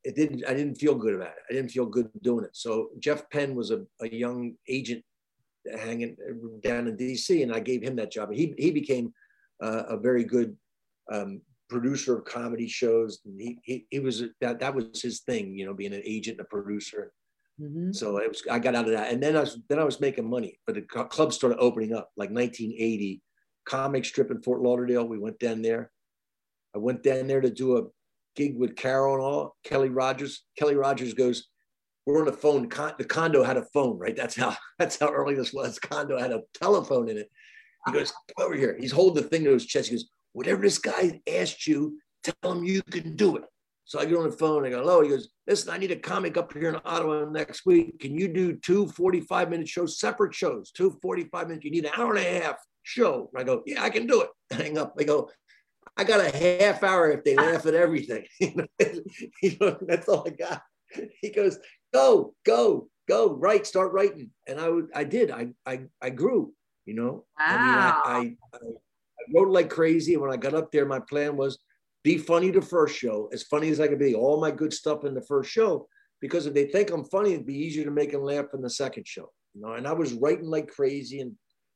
it 0.05 0.14
didn't 0.14 0.44
I 0.47 0.52
didn't 0.52 0.74
feel 0.74 0.94
good 0.94 1.14
about 1.14 1.28
it. 1.28 1.43
I 1.48 1.55
didn't 1.55 1.70
feel 1.70 1.86
good 1.86 2.10
doing 2.20 2.44
it. 2.44 2.55
So 2.55 2.90
Jeff 2.98 3.31
Penn 3.31 3.55
was 3.55 3.70
a, 3.70 3.86
a 4.02 4.09
young 4.09 4.56
agent 4.68 5.02
hanging 5.81 6.16
down 6.62 6.86
in 6.86 6.98
DC 6.98 7.43
and 7.43 7.51
I 7.51 7.60
gave 7.60 7.82
him 7.82 7.97
that 7.97 8.12
job. 8.12 8.28
And 8.28 8.39
he 8.39 8.55
he 8.59 8.70
became 8.70 9.14
uh, 9.62 9.85
a 9.89 9.97
very 9.97 10.24
good 10.24 10.55
um, 11.10 11.40
producer 11.69 12.19
of 12.19 12.24
comedy 12.24 12.69
shows. 12.69 13.20
And 13.24 13.41
he, 13.41 13.59
he 13.62 13.86
he 13.91 13.99
was 14.01 14.23
that 14.41 14.61
that 14.61 14.74
was 14.74 15.01
his 15.01 15.20
thing, 15.20 15.57
you 15.57 15.66
know, 15.66 15.74
being 15.74 15.95
an 15.95 16.03
agent 16.05 16.39
and 16.39 16.47
a 16.47 16.49
producer. 16.49 17.12
Mhm. 17.61 17.95
So 17.95 18.16
it 18.19 18.28
was, 18.28 18.43
I 18.51 18.59
got 18.59 18.74
out 18.74 18.86
of 18.86 18.93
that, 18.93 19.12
and 19.12 19.23
then 19.23 19.36
I 19.36 19.41
was 19.41 19.59
then 19.69 19.78
I 19.78 19.85
was 19.85 20.01
making 20.01 20.28
money. 20.28 20.59
But 20.66 20.74
the 20.74 20.86
cl- 20.93 21.07
clubs 21.07 21.36
started 21.36 21.59
opening 21.59 21.93
up, 21.95 22.11
like 22.16 22.31
1980. 22.31 23.23
Comic 23.66 24.05
strip 24.05 24.31
in 24.31 24.43
Fort 24.43 24.61
Lauderdale. 24.61 25.07
We 25.07 25.19
went 25.19 25.39
down 25.39 25.62
there. 25.62 25.91
I 26.74 26.78
went 26.78 27.03
down 27.03 27.27
there 27.28 27.41
to 27.41 27.49
do 27.49 27.78
a 27.78 27.82
gig 28.36 28.59
with 28.59 28.77
Carol 28.77 29.15
and 29.15 29.23
all. 29.23 29.57
Kelly 29.65 29.89
Rogers. 29.89 30.45
Kelly 30.59 30.74
Rogers 30.74 31.15
goes, 31.15 31.49
"We're 32.05 32.19
on 32.19 32.27
the 32.27 32.32
phone. 32.32 32.69
Con- 32.69 32.95
the 32.99 33.05
condo 33.05 33.43
had 33.43 33.57
a 33.57 33.65
phone, 33.73 33.97
right? 33.99 34.16
That's 34.16 34.36
how 34.36 34.55
that's 34.78 34.99
how 34.99 35.09
early 35.11 35.35
this 35.35 35.53
was. 35.53 35.78
Condo 35.78 36.19
had 36.19 36.32
a 36.32 36.43
telephone 36.55 37.09
in 37.09 37.16
it." 37.19 37.31
He 37.86 37.93
goes, 37.93 38.12
"Come 38.36 38.47
over 38.47 38.55
here." 38.57 38.77
He's 38.78 38.93
holding 38.93 39.23
the 39.23 39.28
thing 39.28 39.45
to 39.45 39.53
his 39.53 39.65
chest. 39.65 39.89
He 39.89 39.95
goes, 39.95 40.11
"Whatever 40.35 40.62
this 40.62 40.78
guy 40.78 41.23
asked 41.27 41.66
you, 41.66 41.98
tell 42.23 42.52
him 42.52 42.65
you 42.65 42.82
can 42.82 43.16
do 43.16 43.36
it." 43.39 43.44
So 43.86 43.98
I 43.98 44.06
get 44.06 44.16
on 44.16 44.24
the 44.24 44.36
phone. 44.36 44.65
I 44.65 44.70
go, 44.70 44.78
hello. 44.78 45.02
He 45.02 45.11
goes, 45.11 45.28
listen, 45.47 45.70
I 45.70 45.77
need 45.77 45.90
a 45.90 45.97
comic 45.97 46.39
up 46.39 46.52
here 46.55 46.70
in 46.70 46.81
Ottawa 46.85 47.27
next 47.27 47.66
week. 47.66 48.01
Can 48.01 48.19
you 48.19 48.28
do 48.28 48.56
two 48.56 48.89
45 48.89 49.51
minute 49.51 49.69
shows, 49.69 49.98
separate 49.98 50.35
shows, 50.35 50.70
two 50.70 50.98
45 51.02 51.48
minutes? 51.48 51.65
You 51.65 51.70
need 51.70 51.85
an 51.85 51.93
hour 51.97 52.15
and 52.15 52.27
a 52.27 52.40
half 52.40 52.56
show. 52.82 53.31
I 53.36 53.44
go, 53.44 53.62
yeah, 53.66 53.82
I 53.82 53.90
can 53.90 54.06
do 54.06 54.23
it. 54.23 54.31
Hang 54.56 54.78
up. 54.78 54.94
I 54.98 55.05
go, 55.05 55.31
I 55.97 56.05
got 56.05 56.20
a 56.20 56.35
half 56.36 56.82
hour 56.82 57.11
if 57.11 57.24
they 57.24 57.36
laugh 57.36 57.66
at 57.66 57.74
everything. 57.74 58.24
you 58.40 59.56
know, 59.61 59.77
that's 59.82 60.09
all 60.09 60.27
I 60.27 60.31
got. 60.31 60.62
He 61.20 61.31
goes, 61.31 61.59
go, 61.93 62.35
go, 62.47 62.89
go, 63.06 63.35
write, 63.35 63.66
start 63.66 63.93
writing. 63.93 64.31
And 64.47 64.59
I 64.61 64.70
I 64.94 65.05
did. 65.05 65.31
I, 65.31 65.48
I, 65.66 65.82
I 66.01 66.11
grew. 66.11 66.55
You 66.86 66.94
know, 66.94 67.24
I 67.39 67.52
mean, 67.52 67.61
I, 67.61 67.90
I, 68.05 68.19
I, 68.52 68.56
I 68.56 68.59
wrote 69.34 69.51
like 69.51 69.70
crazy. 69.70 70.14
And 70.14 70.22
when 70.22 70.32
I 70.32 70.36
got 70.36 70.55
up 70.55 70.72
there, 70.72 70.86
my 70.86 71.01
plan 71.01 71.36
was 71.36 71.59
be 72.02 72.18
funny 72.18 72.51
the 72.51 72.60
first 72.60 72.96
show, 72.96 73.30
as 73.32 73.42
funny 73.44 73.70
as 73.70 73.80
I 73.80 73.88
could 73.88 73.98
be, 73.98 74.14
all 74.14 74.40
my 74.40 74.51
good 74.51 74.72
stuff 74.72 75.05
in 75.05 75.14
the 75.14 75.22
first 75.22 75.51
show, 75.51 75.88
because 76.20 76.46
if 76.46 76.55
they 76.55 76.66
think 76.66 76.90
I'm 76.90 77.05
funny, 77.05 77.32
it'd 77.32 77.46
be 77.46 77.56
easier 77.56 77.84
to 77.84 77.90
make 77.90 78.12
them 78.12 78.22
laugh 78.22 78.46
in 78.52 78.60
the 78.60 78.70
second 78.70 79.06
show. 79.06 79.30
You 79.55 79.62
know, 79.62 79.72
and 79.72 79.86
I 79.86 79.92
was 79.92 80.12
writing 80.12 80.46
like 80.46 80.68
crazy, 80.68 81.20
and 81.20 81.32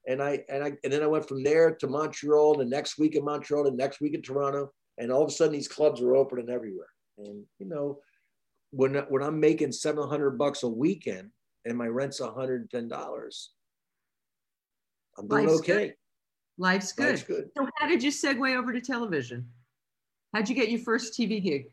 and 0.06 0.22
I 0.22 0.44
and 0.48 0.62
I 0.64 0.72
and 0.84 0.92
then 0.92 1.02
I 1.02 1.06
went 1.06 1.28
from 1.28 1.42
there 1.42 1.74
to 1.74 1.86
Montreal, 1.86 2.56
the 2.56 2.64
next 2.64 2.98
week 2.98 3.14
in 3.14 3.24
Montreal, 3.24 3.64
the 3.64 3.70
next 3.70 4.00
week 4.00 4.14
in 4.14 4.22
Toronto, 4.22 4.72
and 4.98 5.10
all 5.10 5.22
of 5.22 5.28
a 5.28 5.32
sudden 5.32 5.52
these 5.52 5.68
clubs 5.68 6.00
are 6.02 6.16
opening 6.16 6.50
everywhere. 6.50 6.88
And 7.18 7.44
you 7.58 7.66
know, 7.66 8.00
when 8.70 8.96
when 9.08 9.22
I'm 9.22 9.40
making 9.40 9.72
seven 9.72 10.08
hundred 10.08 10.32
bucks 10.38 10.62
a 10.62 10.68
weekend 10.68 11.30
and 11.64 11.78
my 11.78 11.86
rent's 11.86 12.20
one 12.20 12.34
hundred 12.34 12.62
and 12.62 12.70
ten 12.70 12.88
dollars, 12.88 13.52
I'm 15.16 15.28
doing 15.28 15.46
Life's 15.46 15.60
okay. 15.60 15.94
Life's 16.58 16.92
good. 16.92 17.10
Life's 17.10 17.22
good. 17.22 17.50
So 17.56 17.68
how 17.78 17.86
did 17.88 18.02
you 18.02 18.10
segue 18.10 18.56
over 18.56 18.72
to 18.72 18.80
television? 18.80 19.46
How'd 20.34 20.48
you 20.48 20.54
get 20.54 20.70
your 20.70 20.80
first 20.80 21.18
TV 21.18 21.42
gig? 21.42 21.66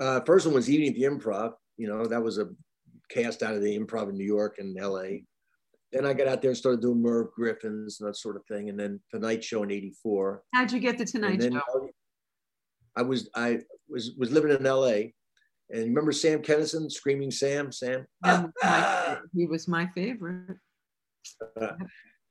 Uh, 0.00 0.20
first 0.22 0.46
one 0.46 0.54
was 0.54 0.68
Evening 0.70 0.88
at 0.88 0.94
the 0.94 1.02
Improv. 1.02 1.52
You 1.76 1.88
know, 1.88 2.06
that 2.06 2.22
was 2.22 2.38
a 2.38 2.48
cast 3.10 3.42
out 3.42 3.54
of 3.54 3.62
the 3.62 3.78
Improv 3.78 4.08
in 4.08 4.16
New 4.16 4.24
York 4.24 4.56
and 4.58 4.74
LA. 4.80 5.20
Then 5.92 6.06
I 6.06 6.14
got 6.14 6.26
out 6.26 6.40
there 6.40 6.50
and 6.50 6.56
started 6.56 6.80
doing 6.80 7.02
Merv 7.02 7.28
Griffins 7.36 8.00
and 8.00 8.08
that 8.08 8.16
sort 8.16 8.36
of 8.36 8.44
thing. 8.46 8.70
And 8.70 8.80
then 8.80 8.98
Tonight 9.10 9.44
Show 9.44 9.62
in 9.62 9.70
'84. 9.70 10.42
How'd 10.54 10.72
you 10.72 10.80
get 10.80 10.96
the 10.96 11.04
Tonight 11.04 11.42
Show? 11.42 11.60
I 12.96 13.02
was 13.02 13.28
I 13.36 13.60
was 13.88 14.12
was 14.18 14.30
living 14.32 14.50
in 14.50 14.62
LA. 14.64 15.10
And 15.70 15.84
remember 15.86 16.12
Sam 16.12 16.42
Kinison, 16.42 16.90
Screaming 16.90 17.30
Sam, 17.30 17.70
Sam? 17.72 18.06
Ah, 18.24 18.48
my- 18.62 19.18
he 19.34 19.46
was 19.46 19.68
my 19.68 19.86
favorite. 19.94 20.56
ah. 21.60 21.76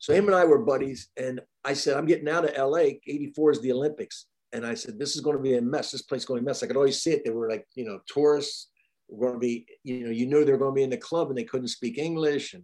So 0.02 0.14
him 0.14 0.26
and 0.26 0.36
I 0.36 0.46
were 0.46 0.58
buddies. 0.58 1.10
And 1.16 1.40
I 1.64 1.74
said, 1.74 1.96
I'm 1.96 2.08
getting 2.08 2.28
out 2.28 2.44
of 2.44 2.58
LA. 2.58 2.98
84 3.06 3.52
is 3.52 3.62
the 3.62 3.72
Olympics. 3.72 4.26
And 4.52 4.66
I 4.66 4.74
said, 4.74 4.98
this 4.98 5.16
is 5.16 5.22
going 5.22 5.38
to 5.38 5.44
be 5.44 5.58
a 5.58 5.62
mess. 5.62 5.92
This 5.92 6.02
place 6.02 6.22
is 6.22 6.26
going 6.26 6.40
to 6.40 6.42
be 6.42 6.48
a 6.48 6.50
mess. 6.50 6.64
I 6.64 6.68
could 6.68 6.76
always 6.76 7.02
see 7.02 7.12
it. 7.12 7.24
They 7.24 7.30
were 7.30 7.48
like, 7.48 7.66
you 7.76 7.86
know, 7.86 8.00
tourists 8.08 8.72
were 9.08 9.28
going 9.28 9.40
to 9.40 9.40
be, 9.40 9.68
you 9.84 10.06
know, 10.06 10.10
you 10.10 10.26
knew 10.26 10.44
they 10.44 10.52
were 10.52 10.58
going 10.58 10.72
to 10.72 10.76
be 10.76 10.84
in 10.84 10.90
the 10.90 10.98
club 10.98 11.30
and 11.30 11.38
they 11.38 11.44
couldn't 11.44 11.68
speak 11.68 12.00
English. 12.00 12.56
And 12.56 12.64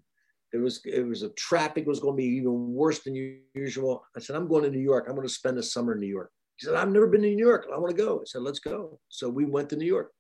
there 0.51 0.61
was, 0.61 0.81
it 0.84 1.05
was 1.05 1.22
a 1.22 1.30
traffic 1.30 1.85
was 1.85 1.99
going 1.99 2.15
to 2.15 2.23
be 2.23 2.38
even 2.38 2.73
worse 2.73 3.03
than 3.03 3.39
usual. 3.53 4.03
I 4.15 4.19
said, 4.19 4.35
I'm 4.35 4.47
going 4.47 4.64
to 4.64 4.72
New 4.72 4.80
York. 4.80 5.05
I'm 5.07 5.15
going 5.15 5.27
to 5.27 5.34
spend 5.34 5.59
the 5.59 5.64
summer 5.64 5.93
in 5.93 5.99
New 5.99 6.07
York. 6.07 6.31
He 6.55 6.65
said, 6.65 6.73
I've 6.73 6.89
never 6.89 7.05
been 7.05 7.22
to 7.22 7.30
New 7.30 7.45
York. 7.45 7.68
I 7.72 7.77
want 7.77 7.95
to 7.95 8.03
go. 8.03 8.18
I 8.18 8.23
said, 8.26 8.41
let's 8.41 8.59
go. 8.59 8.99
So 9.09 9.30
we 9.30 9.45
went 9.45 9.69
to 9.69 9.76
New 9.76 9.85
York. 9.85 10.11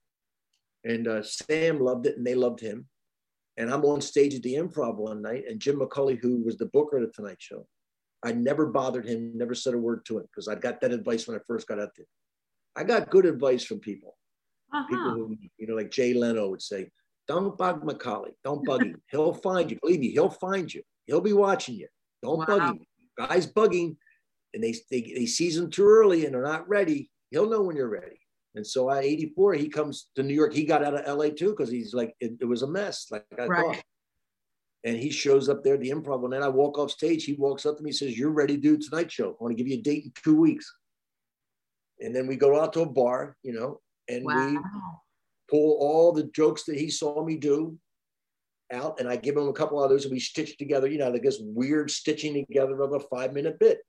And 0.83 1.07
uh, 1.07 1.23
Sam 1.23 1.79
loved 1.79 2.05
it 2.05 2.17
and 2.17 2.25
they 2.25 2.35
loved 2.35 2.59
him. 2.59 2.87
And 3.57 3.71
I'm 3.73 3.83
on 3.85 4.01
stage 4.01 4.35
at 4.35 4.43
the 4.43 4.53
improv 4.53 4.95
one 4.97 5.21
night, 5.21 5.45
and 5.49 5.59
Jim 5.59 5.79
McCawley, 5.79 6.17
who 6.19 6.43
was 6.43 6.57
the 6.57 6.67
booker 6.67 6.97
of 6.97 7.03
the 7.03 7.11
Tonight 7.11 7.37
Show, 7.39 7.65
I 8.23 8.31
never 8.31 8.67
bothered 8.67 9.05
him, 9.07 9.31
never 9.35 9.55
said 9.55 9.73
a 9.73 9.77
word 9.77 10.05
to 10.05 10.19
him 10.19 10.25
because 10.31 10.47
I 10.47 10.55
got 10.55 10.79
that 10.81 10.91
advice 10.91 11.27
when 11.27 11.37
I 11.37 11.41
first 11.47 11.67
got 11.67 11.79
out 11.79 11.89
there. 11.97 12.05
I 12.75 12.83
got 12.83 13.09
good 13.09 13.25
advice 13.25 13.63
from 13.63 13.79
people. 13.79 14.15
People 14.89 15.11
Uh-huh. 15.11 15.17
who, 15.29 15.37
you 15.57 15.67
know, 15.67 15.75
like 15.75 15.89
Jay 15.91 16.13
Leno 16.13 16.49
would 16.49 16.61
say, 16.61 16.91
don't 17.27 17.57
bug 17.57 17.83
McCawley. 17.83 18.33
Don't 18.43 18.63
bug 18.65 18.83
him. 18.83 19.01
He'll 19.11 19.33
find 19.33 19.71
you. 19.71 19.77
Believe 19.81 19.99
me, 20.01 20.11
he'll 20.11 20.29
find 20.29 20.71
you. 20.73 20.81
He'll 21.07 21.21
be 21.21 21.33
watching 21.33 21.75
you. 21.75 21.87
Don't 22.21 22.39
Wow. 22.39 22.45
bug 22.45 22.63
him. 22.63 22.79
Guys 23.17 23.47
bugging, 23.47 23.97
and 24.53 24.63
they, 24.63 24.75
they 24.91 25.01
they 25.15 25.25
season 25.25 25.69
too 25.71 25.87
early 25.87 26.25
and 26.25 26.33
they're 26.33 26.43
not 26.43 26.67
ready, 26.69 27.09
he'll 27.31 27.49
know 27.49 27.61
when 27.63 27.75
you're 27.75 27.89
ready. 27.89 28.19
And 28.57 28.65
so 28.65 28.89
at 28.89 29.03
84, 29.03 29.53
he 29.53 29.69
comes 29.69 30.09
to 30.15 30.23
New 30.23 30.33
York. 30.33 30.51
He 30.51 30.65
got 30.65 30.83
out 30.83 30.95
of 30.95 31.17
LA 31.17 31.29
too 31.29 31.51
because 31.51 31.69
he's 31.69 31.93
like, 31.93 32.15
it, 32.19 32.33
it, 32.41 32.45
was 32.45 32.63
a 32.63 32.67
mess, 32.67 33.05
like 33.11 33.23
I 33.39 33.45
right. 33.45 33.75
thought. 33.75 33.83
And 34.83 34.97
he 34.97 35.11
shows 35.11 35.47
up 35.47 35.63
there 35.63 35.75
at 35.75 35.79
the 35.79 35.91
improv. 35.91 36.23
And 36.23 36.33
then 36.33 36.41
I 36.41 36.49
walk 36.49 36.79
off 36.79 36.89
stage. 36.89 37.23
He 37.23 37.33
walks 37.33 37.67
up 37.67 37.77
to 37.77 37.83
me, 37.83 37.91
and 37.91 37.95
says, 37.95 38.17
You're 38.17 38.31
ready 38.31 38.55
to 38.55 38.61
do 38.61 38.77
Tonight 38.77 39.11
Show. 39.11 39.29
I 39.29 39.43
want 39.43 39.55
to 39.55 39.63
give 39.63 39.67
you 39.67 39.77
a 39.77 39.81
date 39.81 40.05
in 40.05 40.11
two 40.23 40.35
weeks. 40.35 40.73
And 41.99 42.15
then 42.15 42.25
we 42.25 42.35
go 42.35 42.59
out 42.59 42.73
to 42.73 42.81
a 42.81 42.85
bar, 42.87 43.37
you 43.43 43.53
know, 43.53 43.79
and 44.09 44.25
wow. 44.25 44.49
we 44.49 44.59
pull 45.51 45.77
all 45.79 46.11
the 46.11 46.23
jokes 46.23 46.63
that 46.63 46.79
he 46.79 46.89
saw 46.89 47.23
me 47.23 47.37
do 47.37 47.77
out. 48.73 48.99
And 48.99 49.07
I 49.07 49.17
give 49.17 49.37
him 49.37 49.47
a 49.47 49.53
couple 49.53 49.77
others 49.77 50.05
and 50.05 50.11
we 50.11 50.19
stitch 50.19 50.57
together, 50.57 50.87
you 50.87 50.97
know, 50.97 51.09
like 51.09 51.21
this 51.21 51.41
weird 51.41 51.91
stitching 51.91 52.33
together 52.33 52.81
of 52.81 52.93
a 52.93 52.99
five 53.01 53.33
minute 53.33 53.59
bit, 53.59 53.81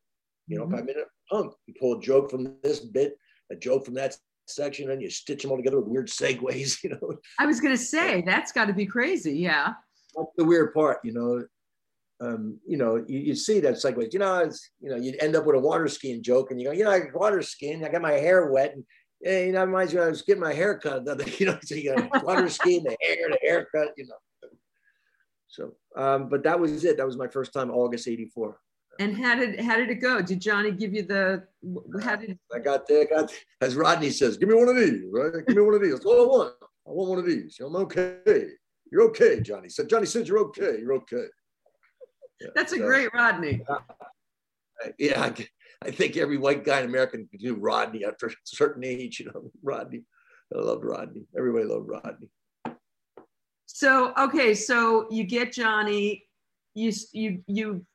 you 0.46 0.58
know, 0.58 0.64
mm-hmm. 0.64 0.74
five 0.74 0.84
minute 0.84 1.06
punk. 1.30 1.54
You 1.66 1.74
pull 1.80 1.98
a 1.98 2.02
joke 2.02 2.30
from 2.30 2.54
this 2.62 2.80
bit, 2.80 3.14
a 3.50 3.56
joke 3.56 3.86
from 3.86 3.94
that 3.94 4.14
section 4.50 4.90
and 4.90 5.00
you 5.02 5.10
stitch 5.10 5.42
them 5.42 5.50
all 5.50 5.56
together 5.56 5.80
with 5.80 5.88
weird 5.88 6.08
segues, 6.08 6.82
you 6.84 6.90
know. 6.90 7.14
I 7.38 7.46
was 7.46 7.60
going 7.60 7.74
to 7.74 7.82
say, 7.82 8.22
that's 8.22 8.52
got 8.52 8.66
to 8.66 8.72
be 8.72 8.86
crazy. 8.86 9.38
Yeah. 9.38 9.74
That's 10.16 10.30
the 10.36 10.44
weird 10.44 10.74
part, 10.74 10.98
you 11.04 11.12
know. 11.12 11.44
Um, 12.20 12.58
you 12.66 12.76
know, 12.76 12.96
you, 13.06 13.20
you 13.20 13.34
see 13.36 13.60
that 13.60 13.74
segues, 13.74 14.12
you 14.12 14.18
know, 14.18 14.38
it's, 14.38 14.70
you 14.80 14.90
know, 14.90 14.96
you 14.96 15.14
end 15.20 15.36
up 15.36 15.46
with 15.46 15.54
a 15.54 15.60
water 15.60 15.86
skiing 15.86 16.20
joke 16.20 16.50
and 16.50 16.60
you 16.60 16.66
go, 16.66 16.72
you 16.72 16.82
know, 16.82 16.90
I 16.90 17.02
water 17.14 17.42
skiing, 17.42 17.84
I 17.84 17.88
got 17.90 18.02
my 18.02 18.12
hair 18.12 18.50
wet 18.50 18.74
and, 18.74 18.84
yeah, 19.20 19.40
you 19.44 19.52
know, 19.52 19.64
reminds 19.64 19.94
me, 19.94 20.00
I 20.00 20.08
was 20.08 20.22
getting 20.22 20.42
my 20.42 20.52
hair 20.52 20.78
cut, 20.78 21.04
you 21.40 21.46
know, 21.46 21.58
so 21.62 21.76
you 21.76 21.94
got 21.94 22.24
water 22.24 22.48
skiing, 22.48 22.82
the 22.82 22.96
hair, 23.00 23.28
the 23.30 23.38
haircut, 23.40 23.90
you 23.96 24.06
know. 24.06 24.50
So, 25.48 25.74
um, 25.96 26.28
but 26.28 26.42
that 26.44 26.58
was 26.58 26.84
it. 26.84 26.96
That 26.98 27.06
was 27.06 27.16
my 27.16 27.28
first 27.28 27.52
time, 27.52 27.70
August 27.70 28.06
84. 28.06 28.58
And 28.98 29.16
how 29.16 29.36
did 29.36 29.60
how 29.60 29.76
did 29.76 29.90
it 29.90 29.96
go? 29.96 30.20
Did 30.20 30.40
Johnny 30.40 30.72
give 30.72 30.92
you 30.92 31.02
the 31.02 31.44
how 32.02 32.16
did 32.16 32.38
I 32.52 32.58
got 32.58 32.88
there? 32.88 33.06
Got 33.06 33.32
as 33.60 33.76
Rodney 33.76 34.10
says, 34.10 34.36
give 34.36 34.48
me 34.48 34.56
one 34.56 34.68
of 34.68 34.76
these, 34.76 35.02
right? 35.12 35.46
Give 35.46 35.56
me 35.56 35.62
one 35.62 35.74
of 35.74 35.82
these. 35.82 35.92
That's 35.92 36.04
all 36.04 36.22
I 36.22 36.26
want. 36.26 36.54
I 36.62 36.90
want 36.90 37.10
one 37.10 37.18
of 37.18 37.26
these. 37.26 37.58
I'm 37.64 37.76
okay. 37.76 38.46
You're 38.90 39.02
okay, 39.08 39.40
Johnny. 39.40 39.68
Said 39.68 39.88
Johnny 39.88 40.06
said 40.06 40.26
you're 40.26 40.40
okay. 40.40 40.78
You're 40.80 40.94
okay. 40.94 41.26
Yeah, 42.40 42.48
That's 42.54 42.72
a 42.72 42.78
so, 42.78 42.86
great 42.86 43.12
Rodney. 43.12 43.62
Uh, 43.68 43.78
yeah, 44.98 45.22
I, 45.22 45.46
I, 45.84 45.90
think 45.90 46.16
every 46.16 46.38
white 46.38 46.64
guy 46.64 46.80
in 46.80 46.86
America 46.86 47.18
can 47.18 47.28
do 47.38 47.56
Rodney 47.56 48.04
after 48.04 48.28
a 48.28 48.32
certain 48.44 48.84
age. 48.84 49.20
You 49.20 49.26
know, 49.26 49.50
Rodney. 49.62 50.02
I 50.54 50.58
loved 50.58 50.84
Rodney. 50.84 51.26
Everybody 51.36 51.66
loved 51.66 51.88
Rodney. 51.88 52.28
So 53.66 54.12
okay, 54.18 54.54
so 54.54 55.06
you 55.10 55.24
get 55.24 55.52
Johnny. 55.52 56.24
You 56.74 56.92
you 57.12 57.42
you 57.46 57.86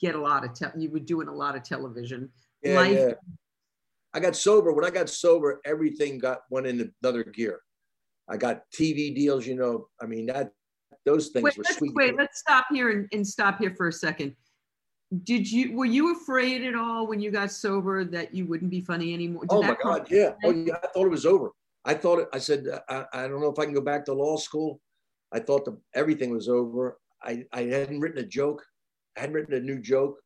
get 0.00 0.14
a 0.14 0.20
lot 0.20 0.44
of 0.44 0.54
te- 0.54 0.78
you 0.78 0.90
were 0.90 0.98
doing 0.98 1.28
a 1.28 1.34
lot 1.34 1.56
of 1.56 1.62
television. 1.62 2.30
Yeah, 2.62 2.76
Life- 2.76 2.98
yeah. 2.98 3.12
I 4.14 4.20
got 4.20 4.36
sober. 4.36 4.72
When 4.72 4.84
I 4.84 4.90
got 4.90 5.08
sober, 5.08 5.60
everything 5.64 6.18
got 6.18 6.40
went 6.50 6.66
in 6.66 6.92
another 7.02 7.24
gear. 7.24 7.60
I 8.28 8.36
got 8.36 8.62
TV 8.74 9.14
deals, 9.14 9.46
you 9.46 9.54
know. 9.54 9.88
I 10.00 10.06
mean 10.06 10.26
that 10.26 10.50
those 11.04 11.28
things 11.28 11.44
wait, 11.44 11.56
were 11.56 11.64
let's, 11.64 11.78
sweet. 11.78 11.94
Wait, 11.94 12.16
let's 12.16 12.38
stop 12.38 12.66
here 12.70 12.90
and, 12.90 13.08
and 13.12 13.26
stop 13.26 13.58
here 13.58 13.74
for 13.74 13.88
a 13.88 13.92
second. 13.92 14.34
Did 15.24 15.50
you 15.50 15.74
were 15.76 15.86
you 15.86 16.14
afraid 16.14 16.64
at 16.64 16.74
all 16.74 17.06
when 17.06 17.20
you 17.20 17.30
got 17.30 17.50
sober 17.50 18.04
that 18.04 18.34
you 18.34 18.46
wouldn't 18.46 18.70
be 18.70 18.80
funny 18.80 19.14
anymore? 19.14 19.42
Did 19.42 19.52
oh 19.52 19.62
my 19.62 19.76
God, 19.82 20.06
yeah. 20.10 20.32
Oh 20.44 20.50
yeah, 20.50 20.74
I 20.82 20.86
thought 20.88 21.06
it 21.06 21.10
was 21.10 21.26
over. 21.26 21.52
I 21.84 21.94
thought 21.94 22.18
it, 22.20 22.28
I 22.32 22.38
said 22.38 22.66
I, 22.88 23.04
I 23.12 23.28
don't 23.28 23.40
know 23.40 23.50
if 23.50 23.58
I 23.58 23.64
can 23.64 23.74
go 23.74 23.80
back 23.80 24.04
to 24.06 24.12
law 24.12 24.36
school. 24.36 24.80
I 25.32 25.40
thought 25.40 25.64
the, 25.64 25.78
everything 25.94 26.30
was 26.30 26.48
over. 26.48 26.98
I, 27.22 27.44
I 27.52 27.62
hadn't 27.62 28.00
written 28.00 28.18
a 28.18 28.26
joke. 28.26 28.64
I 29.18 29.22
hadn't 29.22 29.34
written 29.34 29.54
a 29.54 29.60
new 29.60 29.80
joke. 29.80 30.16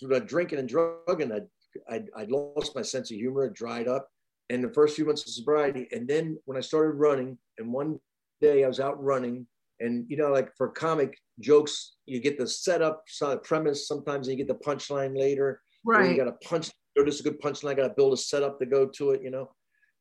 Through 0.00 0.18
drinking 0.20 0.58
and 0.58 0.68
drugging, 0.68 1.32
I 1.32 1.40
I 1.88 2.02
I 2.16 2.24
lost 2.28 2.74
my 2.74 2.82
sense 2.82 3.10
of 3.12 3.16
humor. 3.16 3.44
It 3.44 3.54
dried 3.54 3.86
up. 3.88 4.08
in 4.50 4.60
the 4.62 4.72
first 4.72 4.96
few 4.96 5.06
months 5.06 5.22
of 5.22 5.32
sobriety, 5.32 5.88
and 5.92 6.06
then 6.06 6.38
when 6.44 6.58
I 6.58 6.60
started 6.60 6.98
running, 6.98 7.38
and 7.58 7.72
one 7.72 7.98
day 8.40 8.64
I 8.64 8.68
was 8.68 8.80
out 8.80 9.02
running, 9.02 9.46
and 9.80 10.04
you 10.08 10.16
know, 10.16 10.30
like 10.30 10.50
for 10.56 10.68
comic 10.68 11.16
jokes, 11.40 11.96
you 12.06 12.20
get 12.20 12.38
the 12.38 12.46
setup, 12.46 13.04
premise. 13.44 13.88
Sometimes 13.88 14.28
you 14.28 14.36
get 14.36 14.48
the 14.48 14.54
punchline 14.54 15.18
later. 15.18 15.60
Right. 15.84 16.10
You 16.10 16.16
got 16.16 16.28
a 16.28 16.48
punch. 16.48 16.70
Oh, 16.98 17.04
this 17.04 17.16
is 17.16 17.20
a 17.20 17.24
good 17.24 17.40
punchline. 17.40 17.70
I 17.70 17.74
got 17.74 17.88
to 17.88 17.94
build 17.94 18.12
a 18.12 18.16
setup 18.16 18.58
to 18.58 18.66
go 18.66 18.86
to 18.86 19.10
it. 19.12 19.22
You 19.22 19.30
know, 19.30 19.50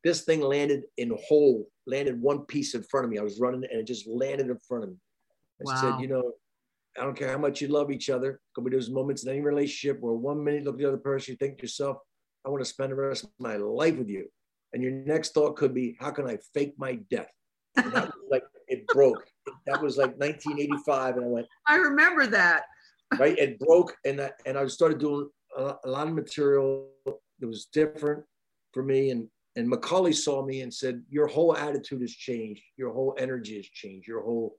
this 0.03 0.23
thing 0.23 0.41
landed 0.41 0.83
in 0.97 1.17
whole, 1.27 1.65
landed 1.87 2.21
one 2.21 2.45
piece 2.45 2.75
in 2.75 2.83
front 2.83 3.05
of 3.05 3.11
me. 3.11 3.19
I 3.19 3.23
was 3.23 3.39
running, 3.39 3.63
and 3.69 3.79
it 3.79 3.87
just 3.87 4.07
landed 4.07 4.47
in 4.47 4.57
front 4.67 4.83
of 4.83 4.89
me. 4.91 4.97
I 5.61 5.63
wow. 5.63 5.81
said, 5.81 6.01
you 6.01 6.07
know, 6.07 6.33
I 6.99 7.03
don't 7.03 7.17
care 7.17 7.31
how 7.31 7.37
much 7.37 7.61
you 7.61 7.67
love 7.67 7.91
each 7.91 8.09
other. 8.09 8.39
Could 8.53 8.65
be 8.65 8.71
those 8.71 8.89
moments 8.89 9.23
in 9.23 9.29
any 9.29 9.41
relationship 9.41 9.99
where 9.99 10.13
one 10.13 10.43
minute 10.43 10.59
you 10.59 10.65
look 10.65 10.75
at 10.75 10.79
the 10.79 10.87
other 10.87 10.97
person, 10.97 11.33
you 11.33 11.37
think 11.37 11.57
to 11.57 11.63
yourself, 11.63 11.97
I 12.45 12.49
want 12.49 12.61
to 12.61 12.69
spend 12.69 12.91
the 12.91 12.95
rest 12.95 13.23
of 13.23 13.29
my 13.39 13.55
life 13.55 13.97
with 13.97 14.09
you. 14.09 14.27
And 14.73 14.83
your 14.83 14.91
next 14.91 15.33
thought 15.33 15.55
could 15.55 15.73
be, 15.73 15.95
how 15.99 16.11
can 16.11 16.27
I 16.27 16.37
fake 16.53 16.73
my 16.77 16.99
death? 17.09 17.31
And 17.77 17.91
that 17.93 18.05
was 18.05 18.13
like, 18.29 18.43
it 18.67 18.85
broke. 18.87 19.25
That 19.65 19.81
was 19.81 19.97
like 19.97 20.17
1985. 20.17 21.17
And 21.17 21.25
I 21.25 21.27
went, 21.27 21.47
I 21.67 21.75
remember 21.77 22.27
that. 22.27 22.63
Right. 23.19 23.37
It 23.37 23.59
broke. 23.59 23.95
And 24.05 24.19
I, 24.19 24.31
and 24.47 24.57
I 24.57 24.65
started 24.65 24.97
doing 24.97 25.29
a, 25.55 25.75
a 25.85 25.87
lot 25.87 26.07
of 26.07 26.15
material 26.15 26.87
that 27.05 27.47
was 27.47 27.65
different 27.65 28.23
for 28.71 28.81
me. 28.81 29.11
And, 29.11 29.27
and 29.55 29.71
McCawley 29.71 30.15
saw 30.15 30.43
me 30.43 30.61
and 30.61 30.73
said, 30.73 31.03
your 31.11 31.27
whole 31.27 31.55
attitude 31.55 32.01
has 32.01 32.11
changed. 32.11 32.63
Your 32.75 32.91
whole 32.91 33.15
energy 33.19 33.57
has 33.57 33.67
changed. 33.67 34.07
Your 34.07 34.23
whole, 34.23 34.55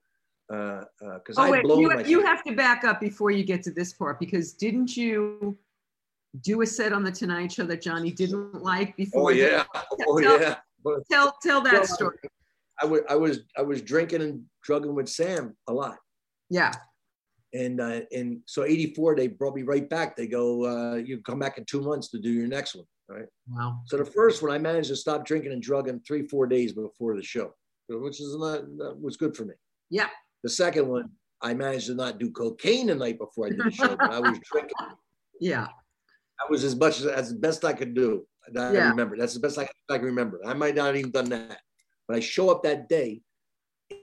because 0.48 0.86
uh, 1.38 1.42
uh, 1.42 1.48
oh, 1.48 1.54
I 1.54 1.62
blown 1.62 1.80
you, 1.80 2.04
you 2.04 2.26
have 2.26 2.44
to 2.44 2.54
back 2.54 2.84
up 2.84 3.00
before 3.00 3.30
you 3.30 3.44
get 3.44 3.62
to 3.64 3.70
this 3.70 3.94
part 3.94 4.20
because 4.20 4.52
didn't 4.52 4.96
you 4.96 5.56
do 6.42 6.62
a 6.62 6.66
set 6.66 6.92
on 6.92 7.02
the 7.02 7.12
Tonight 7.12 7.52
Show 7.52 7.64
that 7.64 7.80
Johnny 7.80 8.10
didn't 8.10 8.62
like 8.62 8.96
before? 8.96 9.30
Oh 9.30 9.34
yeah, 9.34 9.64
oh 10.06 10.20
tell, 10.20 10.40
yeah. 10.40 10.54
tell 11.10 11.36
tell 11.42 11.60
that 11.62 11.86
story. 11.86 12.16
I 12.82 12.86
was 12.86 13.00
I 13.08 13.14
was 13.14 13.40
I 13.56 13.62
was 13.62 13.82
drinking 13.82 14.22
and 14.22 14.42
drugging 14.62 14.94
with 14.94 15.08
Sam 15.08 15.56
a 15.68 15.72
lot. 15.72 15.96
Yeah. 16.50 16.72
And 17.54 17.80
uh, 17.80 18.00
and 18.12 18.40
so 18.46 18.64
'84 18.64 19.16
they 19.16 19.28
brought 19.28 19.54
me 19.54 19.62
right 19.62 19.88
back. 19.88 20.16
They 20.16 20.26
go, 20.26 20.64
uh, 20.64 20.96
you 20.96 21.18
come 21.18 21.38
back 21.38 21.56
in 21.56 21.64
two 21.64 21.80
months 21.80 22.08
to 22.10 22.18
do 22.18 22.30
your 22.30 22.48
next 22.48 22.74
one, 22.74 22.86
right? 23.08 23.26
Wow. 23.48 23.80
So 23.86 23.96
the 23.96 24.04
first 24.04 24.42
one 24.42 24.50
I 24.50 24.58
managed 24.58 24.88
to 24.88 24.96
stop 24.96 25.24
drinking 25.24 25.52
and 25.52 25.62
drugging 25.62 26.00
three 26.00 26.26
four 26.26 26.48
days 26.48 26.72
before 26.72 27.14
the 27.14 27.22
show, 27.22 27.54
which 27.88 28.20
is 28.20 28.36
not 28.36 28.64
was 29.00 29.16
good 29.16 29.36
for 29.36 29.44
me. 29.44 29.54
Yeah. 29.88 30.08
The 30.44 30.50
second 30.50 30.86
one, 30.86 31.08
I 31.40 31.54
managed 31.54 31.86
to 31.86 31.94
not 31.94 32.18
do 32.18 32.30
cocaine 32.30 32.86
the 32.88 32.94
night 32.94 33.18
before 33.18 33.46
I 33.46 33.50
did 33.50 33.64
the 33.64 33.70
show, 33.70 33.96
but 33.96 34.12
I 34.12 34.20
was 34.20 34.38
drinking. 34.52 34.76
Yeah. 35.40 35.64
That 35.64 36.50
was 36.50 36.64
as 36.64 36.76
much 36.76 37.00
as, 37.00 37.06
as 37.06 37.32
best 37.32 37.64
I 37.64 37.72
could 37.72 37.94
do. 37.94 38.26
I 38.56 38.72
yeah. 38.72 38.90
remember. 38.90 39.16
That's 39.16 39.32
the 39.32 39.40
best 39.40 39.58
I, 39.58 39.66
I 39.90 39.96
can 39.96 40.04
remember. 40.04 40.40
I 40.46 40.52
might 40.52 40.74
not 40.74 40.88
have 40.88 40.96
even 40.96 41.10
done 41.10 41.30
that. 41.30 41.60
But 42.06 42.18
I 42.18 42.20
show 42.20 42.50
up 42.50 42.62
that 42.64 42.90
day 42.90 43.22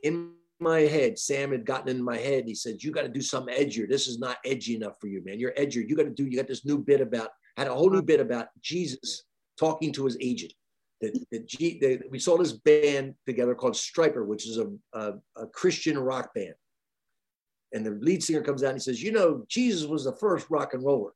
in 0.01 0.31
my 0.59 0.79
head. 0.81 1.19
Sam 1.19 1.51
had 1.51 1.63
gotten 1.63 1.89
in 1.89 2.03
my 2.03 2.17
head. 2.17 2.45
He 2.47 2.55
said, 2.55 2.81
You 2.81 2.91
got 2.91 3.03
to 3.03 3.09
do 3.09 3.21
something 3.21 3.55
edgier. 3.55 3.87
This 3.87 4.07
is 4.07 4.17
not 4.17 4.37
edgy 4.43 4.75
enough 4.75 4.93
for 4.99 5.07
you, 5.07 5.23
man. 5.23 5.39
You're 5.39 5.53
edgier. 5.53 5.87
You 5.87 5.95
got 5.95 6.03
to 6.03 6.09
do, 6.09 6.25
you 6.25 6.37
got 6.37 6.47
this 6.47 6.65
new 6.65 6.79
bit 6.79 7.01
about, 7.01 7.29
had 7.55 7.67
a 7.67 7.73
whole 7.73 7.91
new 7.91 8.01
bit 8.01 8.19
about 8.19 8.47
Jesus 8.61 9.25
talking 9.59 9.93
to 9.93 10.05
his 10.05 10.17
agent 10.19 10.53
that, 11.01 11.47
G, 11.47 11.79
they, 11.79 11.99
we 12.09 12.19
saw 12.19 12.37
this 12.37 12.53
band 12.53 13.15
together 13.25 13.55
called 13.55 13.73
Stryper, 13.73 14.25
which 14.25 14.47
is 14.47 14.57
a, 14.57 14.71
a, 14.93 15.13
a, 15.35 15.47
Christian 15.47 15.97
rock 15.97 16.33
band. 16.33 16.53
And 17.73 17.85
the 17.85 17.91
lead 17.91 18.23
singer 18.23 18.41
comes 18.41 18.63
out 18.63 18.69
and 18.69 18.77
he 18.77 18.83
says, 18.83 19.01
You 19.01 19.11
know, 19.11 19.43
Jesus 19.47 19.87
was 19.87 20.03
the 20.03 20.15
first 20.15 20.49
rock 20.49 20.73
and 20.73 20.83
roller. 20.83 21.11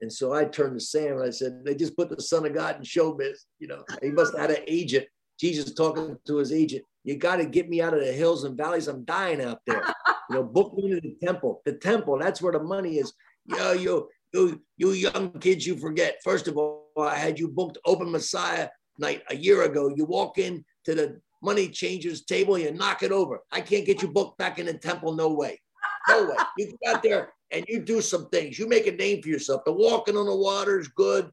And 0.00 0.12
so 0.12 0.32
I 0.32 0.44
turned 0.44 0.78
to 0.78 0.84
Sam 0.84 1.18
and 1.18 1.24
I 1.24 1.30
said, 1.30 1.64
They 1.64 1.74
just 1.74 1.96
put 1.96 2.10
the 2.10 2.20
Son 2.20 2.46
of 2.46 2.54
God 2.54 2.76
in 2.76 2.82
showbiz. 2.82 3.38
You 3.58 3.68
know, 3.68 3.84
he 4.02 4.10
must 4.10 4.32
have 4.36 4.50
had 4.50 4.58
an 4.58 4.64
agent. 4.66 5.06
Jesus 5.38 5.74
talking 5.74 6.16
to 6.26 6.36
his 6.36 6.52
agent. 6.52 6.84
You 7.04 7.16
got 7.16 7.36
to 7.36 7.46
get 7.46 7.68
me 7.68 7.80
out 7.80 7.94
of 7.94 8.00
the 8.00 8.12
hills 8.12 8.44
and 8.44 8.56
valleys. 8.56 8.88
I'm 8.88 9.04
dying 9.04 9.42
out 9.42 9.60
there. 9.66 9.82
You 10.30 10.36
know, 10.36 10.44
book 10.44 10.74
me 10.74 10.90
to 10.90 11.00
the 11.00 11.16
temple. 11.22 11.62
The 11.64 11.72
temple, 11.72 12.18
that's 12.18 12.40
where 12.40 12.52
the 12.52 12.62
money 12.62 12.98
is. 12.98 13.12
Yo, 13.44 13.72
yo, 13.72 14.08
you, 14.32 14.62
you 14.76 14.90
young 14.92 15.32
kids, 15.40 15.66
you 15.66 15.76
forget. 15.76 16.18
First 16.22 16.46
of 16.48 16.56
all, 16.56 16.88
I 16.98 17.16
had 17.16 17.38
you 17.38 17.48
booked 17.48 17.78
Open 17.84 18.10
Messiah 18.10 18.68
night 19.02 19.22
a 19.28 19.36
year 19.36 19.64
ago. 19.64 19.92
You 19.94 20.06
walk 20.06 20.38
in 20.38 20.64
to 20.86 20.94
the 20.94 21.20
money 21.42 21.68
changers 21.68 22.24
table, 22.24 22.56
you 22.56 22.72
knock 22.72 23.02
it 23.02 23.12
over. 23.12 23.40
I 23.50 23.60
can't 23.60 23.84
get 23.84 24.00
you 24.00 24.08
booked 24.08 24.38
back 24.38 24.58
in 24.58 24.66
the 24.66 24.74
temple. 24.74 25.12
No 25.14 25.34
way. 25.34 25.60
No 26.08 26.24
way. 26.24 26.36
You 26.56 26.78
go 26.82 26.92
out 26.92 27.02
there 27.02 27.32
and 27.50 27.64
you 27.68 27.80
do 27.80 28.00
some 28.00 28.28
things. 28.30 28.58
You 28.58 28.68
make 28.68 28.86
a 28.86 28.92
name 28.92 29.20
for 29.22 29.28
yourself. 29.28 29.62
The 29.66 29.72
walking 29.72 30.16
on 30.16 30.26
the 30.26 30.36
water 30.36 30.78
is 30.78 30.88
good. 30.88 31.30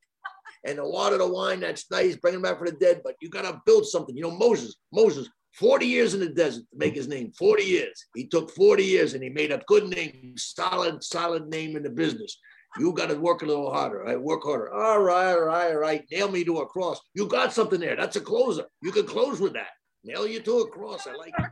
And 0.65 0.77
the 0.77 0.87
water, 0.87 1.17
the 1.17 1.27
wine, 1.27 1.61
that's 1.61 1.89
nice, 1.89 2.17
bringing 2.17 2.41
them 2.41 2.51
back 2.51 2.59
for 2.59 2.69
the 2.69 2.75
dead. 2.77 3.01
But 3.03 3.15
you 3.21 3.29
got 3.29 3.43
to 3.43 3.61
build 3.65 3.85
something. 3.85 4.15
You 4.15 4.23
know, 4.23 4.31
Moses, 4.31 4.75
Moses, 4.91 5.29
40 5.53 5.85
years 5.85 6.13
in 6.13 6.19
the 6.19 6.29
desert 6.29 6.63
to 6.71 6.77
make 6.77 6.95
his 6.95 7.07
name. 7.07 7.31
40 7.37 7.63
years. 7.63 8.05
He 8.13 8.27
took 8.27 8.51
40 8.51 8.83
years 8.83 9.13
and 9.13 9.23
he 9.23 9.29
made 9.29 9.51
a 9.51 9.61
good 9.67 9.87
name, 9.87 10.33
solid, 10.37 11.01
solid 11.01 11.47
name 11.47 11.77
in 11.77 11.83
the 11.83 11.89
business. 11.89 12.37
You 12.77 12.93
got 12.93 13.09
to 13.09 13.15
work 13.15 13.41
a 13.41 13.45
little 13.45 13.71
harder. 13.71 14.05
I 14.07 14.11
right? 14.11 14.21
work 14.21 14.43
harder. 14.43 14.71
All 14.71 15.01
right, 15.01 15.33
all 15.33 15.41
right, 15.41 15.71
all 15.71 15.79
right. 15.79 16.05
Nail 16.11 16.29
me 16.29 16.43
to 16.43 16.59
a 16.59 16.65
cross. 16.67 16.99
You 17.13 17.27
got 17.27 17.51
something 17.51 17.79
there. 17.79 17.95
That's 17.95 18.15
a 18.15 18.21
closer. 18.21 18.65
You 18.81 18.91
can 18.91 19.05
close 19.05 19.39
with 19.39 19.53
that. 19.53 19.69
Nail 20.03 20.27
you 20.27 20.39
to 20.41 20.59
a 20.59 20.69
cross. 20.69 21.07
I 21.07 21.15
like 21.15 21.33
it. 21.37 21.45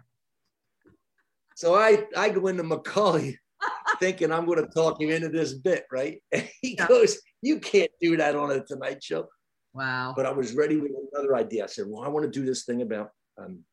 So 1.56 1.74
I, 1.74 2.04
I 2.16 2.30
go 2.30 2.48
into 2.48 2.64
McCawley 2.64 3.36
thinking 4.00 4.32
I'm 4.32 4.46
going 4.46 4.64
to 4.64 4.72
talk 4.72 5.02
him 5.02 5.10
into 5.10 5.30
this 5.30 5.54
bit, 5.54 5.86
right? 5.92 6.22
And 6.32 6.48
he 6.62 6.76
yeah. 6.76 6.88
goes, 6.88 7.20
You 7.42 7.60
can't 7.60 7.92
do 8.00 8.16
that 8.18 8.36
on 8.36 8.52
a 8.52 8.64
Tonight 8.64 9.04
Show. 9.04 9.28
Wow. 9.74 10.14
But 10.16 10.26
I 10.26 10.32
was 10.32 10.54
ready 10.54 10.78
with 10.78 10.92
another 11.14 11.36
idea. 11.36 11.64
I 11.64 11.68
said, 11.68 11.86
well, 11.88 12.04
I 12.04 12.08
want 12.08 12.26
to 12.26 12.32
do 12.32 12.46
this 12.46 12.64
thing 12.64 12.82
about, 12.82 13.12
um, 13.40 13.64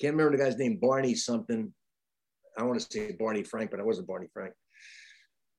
can't 0.00 0.14
remember 0.14 0.36
the 0.36 0.42
guy's 0.42 0.58
name, 0.58 0.78
Barney 0.80 1.14
something. 1.14 1.72
I 2.58 2.64
want 2.64 2.80
to 2.80 2.86
say 2.90 3.12
Barney 3.12 3.44
Frank, 3.44 3.70
but 3.70 3.78
I 3.78 3.84
wasn't 3.84 4.08
Barney 4.08 4.26
Frank. 4.32 4.54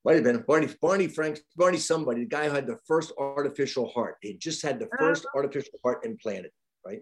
Might 0.04 0.16
have 0.16 0.24
been 0.24 0.44
Barney, 0.46 0.68
Barney 0.82 1.08
Frank, 1.08 1.40
Barney 1.56 1.78
somebody, 1.78 2.20
the 2.20 2.26
guy 2.26 2.48
who 2.48 2.54
had 2.54 2.66
the 2.66 2.78
first 2.86 3.12
artificial 3.18 3.88
heart. 3.88 4.16
He 4.20 4.34
just 4.34 4.62
had 4.62 4.78
the 4.78 4.88
first 4.98 5.26
artificial 5.34 5.78
heart 5.82 6.04
implanted, 6.04 6.50
right? 6.86 7.00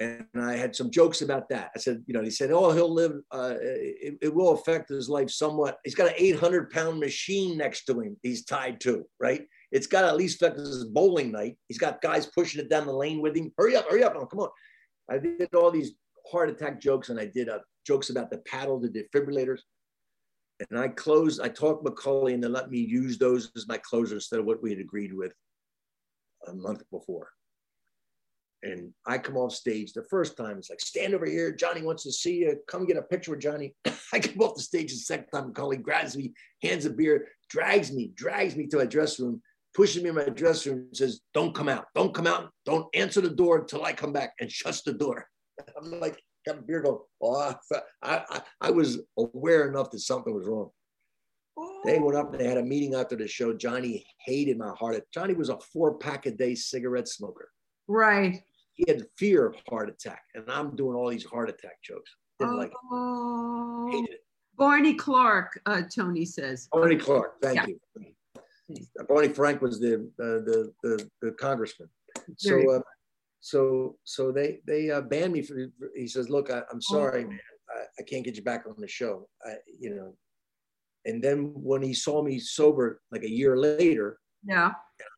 And 0.00 0.26
I 0.36 0.56
had 0.56 0.76
some 0.76 0.90
jokes 0.90 1.22
about 1.22 1.48
that. 1.48 1.70
I 1.74 1.78
said, 1.78 2.02
you 2.06 2.14
know, 2.14 2.22
he 2.22 2.30
said, 2.30 2.50
oh, 2.52 2.70
he'll 2.70 2.92
live, 2.92 3.12
uh, 3.32 3.54
it, 3.60 4.18
it 4.22 4.34
will 4.34 4.52
affect 4.52 4.88
his 4.88 5.08
life 5.08 5.30
somewhat. 5.30 5.78
He's 5.84 5.94
got 5.94 6.08
an 6.08 6.14
800 6.16 6.70
pound 6.70 7.00
machine 7.00 7.56
next 7.56 7.84
to 7.86 8.00
him, 8.00 8.16
he's 8.22 8.44
tied 8.44 8.80
to, 8.82 9.04
right? 9.20 9.42
It's 9.72 9.88
got 9.88 10.02
to 10.02 10.08
at 10.08 10.16
least 10.16 10.40
affect 10.40 10.58
his 10.58 10.84
bowling 10.84 11.32
night. 11.32 11.56
He's 11.66 11.78
got 11.78 12.00
guys 12.00 12.26
pushing 12.26 12.60
it 12.60 12.70
down 12.70 12.86
the 12.86 12.92
lane 12.92 13.20
with 13.20 13.36
him. 13.36 13.52
Hurry 13.58 13.74
up, 13.74 13.88
hurry 13.90 14.04
up. 14.04 14.14
Oh, 14.16 14.26
come 14.26 14.40
on. 14.40 14.50
I 15.10 15.18
did 15.18 15.52
all 15.52 15.72
these 15.72 15.94
heart 16.30 16.48
attack 16.48 16.80
jokes 16.80 17.08
and 17.08 17.18
I 17.18 17.26
did 17.26 17.48
uh, 17.48 17.58
jokes 17.84 18.10
about 18.10 18.30
the 18.30 18.38
paddle, 18.38 18.78
the 18.78 18.88
defibrillators. 18.88 19.60
And 20.70 20.78
I 20.78 20.88
closed, 20.88 21.40
I 21.40 21.48
talked 21.48 21.84
McCawley 21.84 22.34
and 22.34 22.42
they 22.42 22.48
let 22.48 22.70
me 22.70 22.78
use 22.78 23.18
those 23.18 23.50
as 23.56 23.66
my 23.66 23.78
closer 23.78 24.14
instead 24.14 24.38
of 24.38 24.46
what 24.46 24.62
we 24.62 24.70
had 24.70 24.78
agreed 24.78 25.12
with 25.12 25.34
a 26.46 26.54
month 26.54 26.82
before. 26.90 27.30
And 28.62 28.92
I 29.06 29.18
come 29.18 29.36
off 29.36 29.52
stage 29.52 29.92
the 29.92 30.04
first 30.04 30.38
time, 30.38 30.56
it's 30.56 30.70
like, 30.70 30.80
stand 30.80 31.12
over 31.12 31.26
here. 31.26 31.52
Johnny 31.52 31.82
wants 31.82 32.04
to 32.04 32.12
see 32.12 32.36
you. 32.36 32.56
Come 32.66 32.86
get 32.86 32.96
a 32.96 33.02
picture 33.02 33.32
with 33.32 33.40
Johnny. 33.40 33.74
I 34.12 34.20
come 34.20 34.40
off 34.40 34.54
the 34.54 34.62
stage 34.62 34.90
the 34.90 34.96
second 34.96 35.26
time, 35.26 35.52
McCawley 35.52 35.82
grabs 35.82 36.16
me, 36.16 36.32
hands 36.62 36.86
a 36.86 36.90
beer, 36.90 37.28
drags 37.50 37.92
me, 37.92 38.12
drags 38.14 38.56
me 38.56 38.66
to 38.68 38.78
my 38.78 38.86
dressing 38.86 39.26
room, 39.26 39.42
pushes 39.74 40.02
me 40.02 40.08
in 40.08 40.14
my 40.14 40.24
dressing 40.24 40.72
room, 40.72 40.84
and 40.86 40.96
says, 40.96 41.20
Don't 41.34 41.54
come 41.54 41.68
out. 41.68 41.86
Don't 41.94 42.14
come 42.14 42.26
out. 42.26 42.50
Don't 42.64 42.86
answer 42.94 43.20
the 43.20 43.28
door 43.28 43.58
until 43.58 43.84
I 43.84 43.92
come 43.92 44.12
back 44.14 44.32
and 44.40 44.50
shuts 44.50 44.80
the 44.80 44.94
door. 44.94 45.28
I'm 45.76 46.00
like, 46.00 46.18
got 46.46 46.58
a 46.58 46.62
beer 46.62 46.82
going, 46.82 46.98
oh, 47.22 47.54
I, 48.02 48.24
I, 48.30 48.42
I 48.60 48.70
was 48.70 49.00
aware 49.18 49.68
enough 49.68 49.90
that 49.90 50.00
something 50.00 50.34
was 50.34 50.46
wrong. 50.46 50.70
They 51.84 51.98
went 51.98 52.16
up 52.16 52.32
and 52.32 52.40
they 52.40 52.48
had 52.48 52.58
a 52.58 52.62
meeting 52.62 52.94
after 52.94 53.14
the 53.14 53.28
show. 53.28 53.52
Johnny 53.52 54.04
hated 54.18 54.58
my 54.58 54.72
heart. 54.78 55.04
Johnny 55.12 55.34
was 55.34 55.50
a 55.50 55.58
four 55.72 55.98
pack 55.98 56.26
a 56.26 56.30
day 56.30 56.54
cigarette 56.54 57.08
smoker. 57.08 57.50
Right 57.86 58.42
he 58.74 58.84
had 58.88 59.06
fear 59.16 59.46
of 59.46 59.56
heart 59.68 59.88
attack, 59.88 60.22
and 60.34 60.44
I'm 60.50 60.76
doing 60.76 60.96
all 60.96 61.08
these 61.08 61.24
heart 61.24 61.48
attack 61.48 61.82
jokes. 61.82 62.10
Didn't 62.38 62.54
oh, 62.54 62.56
like 62.56 62.72
it. 63.90 63.96
Hated 63.96 64.14
it. 64.14 64.20
Barney 64.56 64.94
Clark, 64.94 65.60
uh, 65.66 65.82
Tony 65.92 66.24
says. 66.24 66.68
Barney 66.70 66.96
Clark, 66.96 67.40
thank 67.40 67.56
yeah. 67.56 67.66
you. 68.68 68.86
Barney 69.08 69.28
Frank 69.28 69.62
was 69.62 69.78
the 69.78 69.94
uh, 69.94 69.98
the, 70.18 70.72
the, 70.82 71.10
the 71.22 71.32
congressman. 71.32 71.88
So 72.36 72.76
uh, 72.76 72.80
so 73.44 73.98
so 74.04 74.32
they 74.32 74.60
they 74.66 74.90
uh, 74.90 75.02
banned 75.02 75.34
me 75.34 75.42
for. 75.42 75.54
He 75.94 76.08
says, 76.08 76.30
"Look, 76.30 76.50
I, 76.50 76.62
am 76.72 76.80
sorry, 76.80 77.24
oh. 77.24 77.28
man. 77.28 77.40
I, 77.68 78.00
I, 78.00 78.02
can't 78.02 78.24
get 78.24 78.36
you 78.36 78.42
back 78.42 78.64
on 78.66 78.74
the 78.78 78.88
show. 78.88 79.28
I, 79.44 79.56
you 79.78 79.94
know." 79.94 80.16
And 81.04 81.22
then 81.22 81.52
when 81.54 81.82
he 81.82 81.92
saw 81.92 82.22
me 82.22 82.38
sober, 82.38 83.02
like 83.12 83.22
a 83.22 83.30
year 83.30 83.58
later, 83.58 84.18
yeah, 84.46 84.72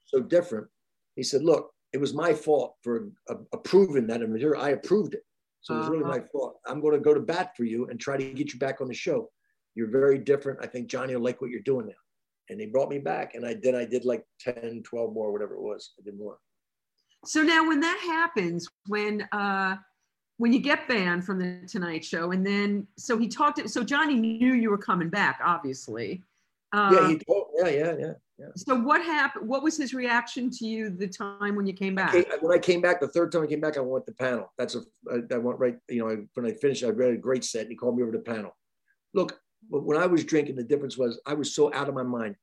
so 0.06 0.18
different. 0.18 0.66
He 1.14 1.22
said, 1.22 1.44
"Look, 1.44 1.70
it 1.92 2.00
was 2.00 2.14
my 2.14 2.34
fault 2.34 2.74
for 2.82 3.08
approving 3.52 4.08
that 4.08 4.28
material. 4.28 4.60
I 4.60 4.70
approved 4.70 5.14
it. 5.14 5.22
So 5.60 5.74
it 5.74 5.78
was 5.78 5.88
really 5.88 6.02
uh-huh. 6.02 6.18
my 6.18 6.20
fault. 6.32 6.56
I'm 6.66 6.80
going 6.80 6.94
to 6.94 7.00
go 7.00 7.14
to 7.14 7.20
bat 7.20 7.52
for 7.56 7.62
you 7.62 7.86
and 7.86 8.00
try 8.00 8.16
to 8.16 8.32
get 8.32 8.52
you 8.52 8.58
back 8.58 8.80
on 8.80 8.88
the 8.88 8.94
show. 8.94 9.30
You're 9.76 9.90
very 9.90 10.18
different. 10.18 10.58
I 10.60 10.66
think 10.66 10.88
Johnny 10.88 11.14
will 11.14 11.22
like 11.22 11.40
what 11.40 11.50
you're 11.50 11.60
doing 11.60 11.86
now. 11.86 12.02
And 12.48 12.58
they 12.58 12.66
brought 12.66 12.90
me 12.90 12.98
back 12.98 13.34
and 13.34 13.46
I 13.46 13.54
did, 13.54 13.76
I 13.76 13.84
did 13.84 14.04
like 14.04 14.24
10, 14.40 14.82
12 14.84 15.12
more, 15.12 15.32
whatever 15.32 15.54
it 15.54 15.62
was. 15.62 15.92
I 15.98 16.02
did 16.04 16.18
more. 16.18 16.38
So 17.26 17.42
now 17.42 17.66
when 17.66 17.80
that 17.80 17.98
happens, 18.00 18.68
when, 18.86 19.22
uh, 19.32 19.76
when 20.38 20.52
you 20.52 20.60
get 20.60 20.86
banned 20.86 21.24
from 21.24 21.38
the 21.38 21.66
Tonight 21.66 22.04
Show, 22.04 22.32
and 22.32 22.46
then 22.46 22.86
so 22.96 23.16
he 23.18 23.26
talked. 23.26 23.58
To, 23.58 23.68
so 23.68 23.82
Johnny 23.82 24.14
knew 24.14 24.52
you 24.52 24.70
were 24.70 24.78
coming 24.78 25.08
back, 25.08 25.40
obviously. 25.42 26.22
Uh, 26.72 26.90
yeah, 26.92 27.08
he 27.08 27.18
told. 27.18 27.46
Yeah, 27.56 27.68
yeah, 27.68 27.94
yeah. 27.98 28.12
Yeah. 28.38 28.48
So 28.54 28.78
what 28.78 29.02
happened? 29.02 29.48
What 29.48 29.62
was 29.62 29.78
his 29.78 29.94
reaction 29.94 30.50
to 30.50 30.66
you 30.66 30.90
the 30.90 31.08
time 31.08 31.56
when 31.56 31.66
you 31.66 31.72
came 31.72 31.94
back? 31.94 32.10
I 32.14 32.22
came, 32.22 32.38
when 32.40 32.54
I 32.54 32.60
came 32.60 32.82
back, 32.82 33.00
the 33.00 33.08
third 33.08 33.32
time 33.32 33.44
I 33.44 33.46
came 33.46 33.62
back, 33.62 33.78
I 33.78 33.80
went 33.80 34.04
to 34.04 34.12
the 34.12 34.16
panel. 34.16 34.52
That's 34.58 34.74
a 34.74 34.82
I, 35.10 35.20
I 35.34 35.38
went 35.38 35.58
right. 35.58 35.78
You 35.88 36.00
know, 36.00 36.10
I, 36.10 36.16
when 36.34 36.44
I 36.44 36.52
finished, 36.52 36.84
I 36.84 36.88
read 36.88 37.14
a 37.14 37.16
great 37.16 37.44
set. 37.44 37.62
And 37.62 37.70
he 37.70 37.76
called 37.76 37.96
me 37.96 38.02
over 38.02 38.12
to 38.12 38.18
the 38.18 38.24
panel. 38.24 38.54
Look, 39.14 39.40
when 39.70 39.96
I 39.96 40.04
was 40.04 40.22
drinking, 40.22 40.56
the 40.56 40.64
difference 40.64 40.98
was 40.98 41.18
I 41.24 41.32
was 41.32 41.54
so 41.54 41.72
out 41.72 41.88
of 41.88 41.94
my 41.94 42.02
mind, 42.02 42.36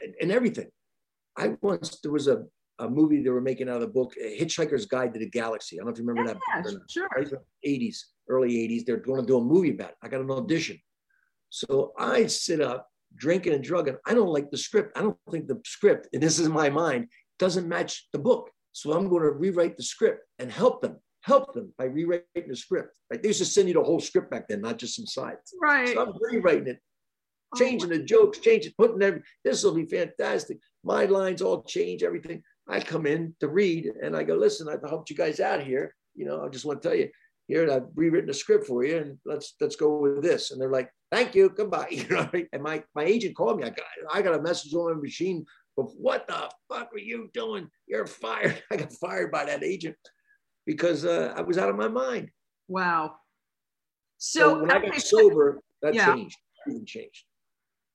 and, 0.00 0.14
and 0.20 0.30
everything. 0.30 0.68
I 1.36 1.56
once 1.60 1.98
there 2.00 2.12
was 2.12 2.28
a, 2.28 2.44
a 2.80 2.88
movie 2.88 3.22
they 3.22 3.30
were 3.30 3.40
making 3.40 3.68
out 3.68 3.76
of 3.76 3.82
the 3.82 3.86
book 3.86 4.12
Hitchhiker's 4.20 4.86
Guide 4.86 5.12
to 5.14 5.20
the 5.20 5.28
Galaxy. 5.28 5.76
I 5.76 5.78
don't 5.78 5.86
know 5.86 5.92
if 5.92 5.98
you 5.98 6.04
remember 6.04 6.30
yeah, 6.30 6.62
that. 6.62 6.72
Book 6.72 6.82
sure. 6.88 7.08
80s, 7.66 7.98
early 8.28 8.50
80s. 8.50 8.84
They're 8.84 8.96
going 8.96 9.20
to 9.20 9.26
do 9.26 9.38
a 9.38 9.44
movie 9.44 9.70
about 9.70 9.90
it. 9.90 9.96
I 10.02 10.08
got 10.08 10.20
an 10.20 10.30
audition. 10.30 10.78
So 11.50 11.92
I 11.98 12.26
sit 12.26 12.60
up 12.60 12.88
drinking 13.16 13.54
and 13.54 13.64
drugging. 13.64 13.96
I 14.06 14.14
don't 14.14 14.32
like 14.32 14.50
the 14.50 14.58
script. 14.58 14.96
I 14.96 15.02
don't 15.02 15.16
think 15.30 15.46
the 15.46 15.60
script, 15.64 16.08
and 16.12 16.22
this 16.22 16.38
is 16.38 16.48
my 16.48 16.70
mind, 16.70 17.08
doesn't 17.38 17.68
match 17.68 18.08
the 18.12 18.18
book. 18.18 18.50
So 18.72 18.92
I'm 18.92 19.08
going 19.08 19.22
to 19.22 19.30
rewrite 19.30 19.76
the 19.76 19.82
script 19.82 20.24
and 20.38 20.50
help 20.50 20.80
them, 20.80 20.96
help 21.22 21.52
them 21.54 21.72
by 21.76 21.84
rewriting 21.84 22.24
the 22.48 22.56
script. 22.56 22.96
Like 23.10 23.22
they 23.22 23.28
used 23.28 23.40
to 23.40 23.44
send 23.44 23.68
you 23.68 23.74
the 23.74 23.82
whole 23.82 24.00
script 24.00 24.30
back 24.30 24.48
then, 24.48 24.60
not 24.60 24.78
just 24.78 24.94
some 24.94 25.06
sides. 25.06 25.54
Right. 25.60 25.88
So 25.88 26.02
I'm 26.02 26.12
rewriting 26.20 26.68
it, 26.68 26.78
oh, 27.54 27.58
changing 27.58 27.92
oh 27.92 27.96
the 27.96 28.04
jokes, 28.04 28.38
changing, 28.38 28.72
putting 28.78 29.02
every. 29.02 29.22
This 29.44 29.64
will 29.64 29.74
be 29.74 29.86
fantastic. 29.86 30.58
My 30.84 31.06
lines 31.06 31.42
all 31.42 31.62
change, 31.64 32.04
everything. 32.04 32.42
I 32.70 32.80
come 32.80 33.06
in 33.06 33.34
to 33.40 33.48
read 33.48 33.90
and 34.02 34.16
I 34.16 34.22
go, 34.22 34.34
listen, 34.34 34.68
I've 34.68 34.88
helped 34.88 35.10
you 35.10 35.16
guys 35.16 35.40
out 35.40 35.62
here. 35.62 35.94
You 36.14 36.24
know, 36.24 36.44
I 36.44 36.48
just 36.48 36.64
want 36.64 36.80
to 36.80 36.88
tell 36.88 36.96
you, 36.96 37.10
here 37.48 37.70
I've 37.70 37.88
rewritten 37.96 38.30
a 38.30 38.34
script 38.34 38.66
for 38.66 38.84
you, 38.84 38.98
and 38.98 39.18
let's 39.24 39.54
let's 39.60 39.74
go 39.74 39.98
with 39.98 40.22
this. 40.22 40.52
And 40.52 40.60
they're 40.60 40.70
like, 40.70 40.88
thank 41.10 41.34
you, 41.34 41.50
goodbye. 41.50 41.88
You 41.90 42.08
know, 42.08 42.30
and 42.52 42.62
my, 42.62 42.82
my 42.94 43.02
agent 43.02 43.36
called 43.36 43.58
me. 43.58 43.64
I 43.64 43.70
got, 43.70 43.86
I 44.12 44.22
got 44.22 44.38
a 44.38 44.42
message 44.42 44.72
on 44.72 44.94
my 44.94 45.00
machine. 45.00 45.44
Of, 45.76 45.90
what 45.96 46.28
the 46.28 46.48
fuck 46.68 46.92
are 46.92 46.98
you 46.98 47.28
doing? 47.34 47.68
You're 47.88 48.06
fired. 48.06 48.62
I 48.72 48.76
got 48.76 48.92
fired 48.92 49.32
by 49.32 49.44
that 49.46 49.64
agent 49.64 49.96
because 50.64 51.04
uh, 51.04 51.34
I 51.36 51.40
was 51.42 51.58
out 51.58 51.70
of 51.70 51.76
my 51.76 51.88
mind. 51.88 52.30
Wow. 52.68 53.16
So, 54.18 54.40
so 54.40 54.60
when 54.60 54.70
I 54.70 54.78
got 54.78 55.00
sober, 55.00 55.60
that 55.82 55.94
yeah. 55.94 56.14
changed. 56.14 56.36
Everything 56.66 56.86
changed. 56.86 57.24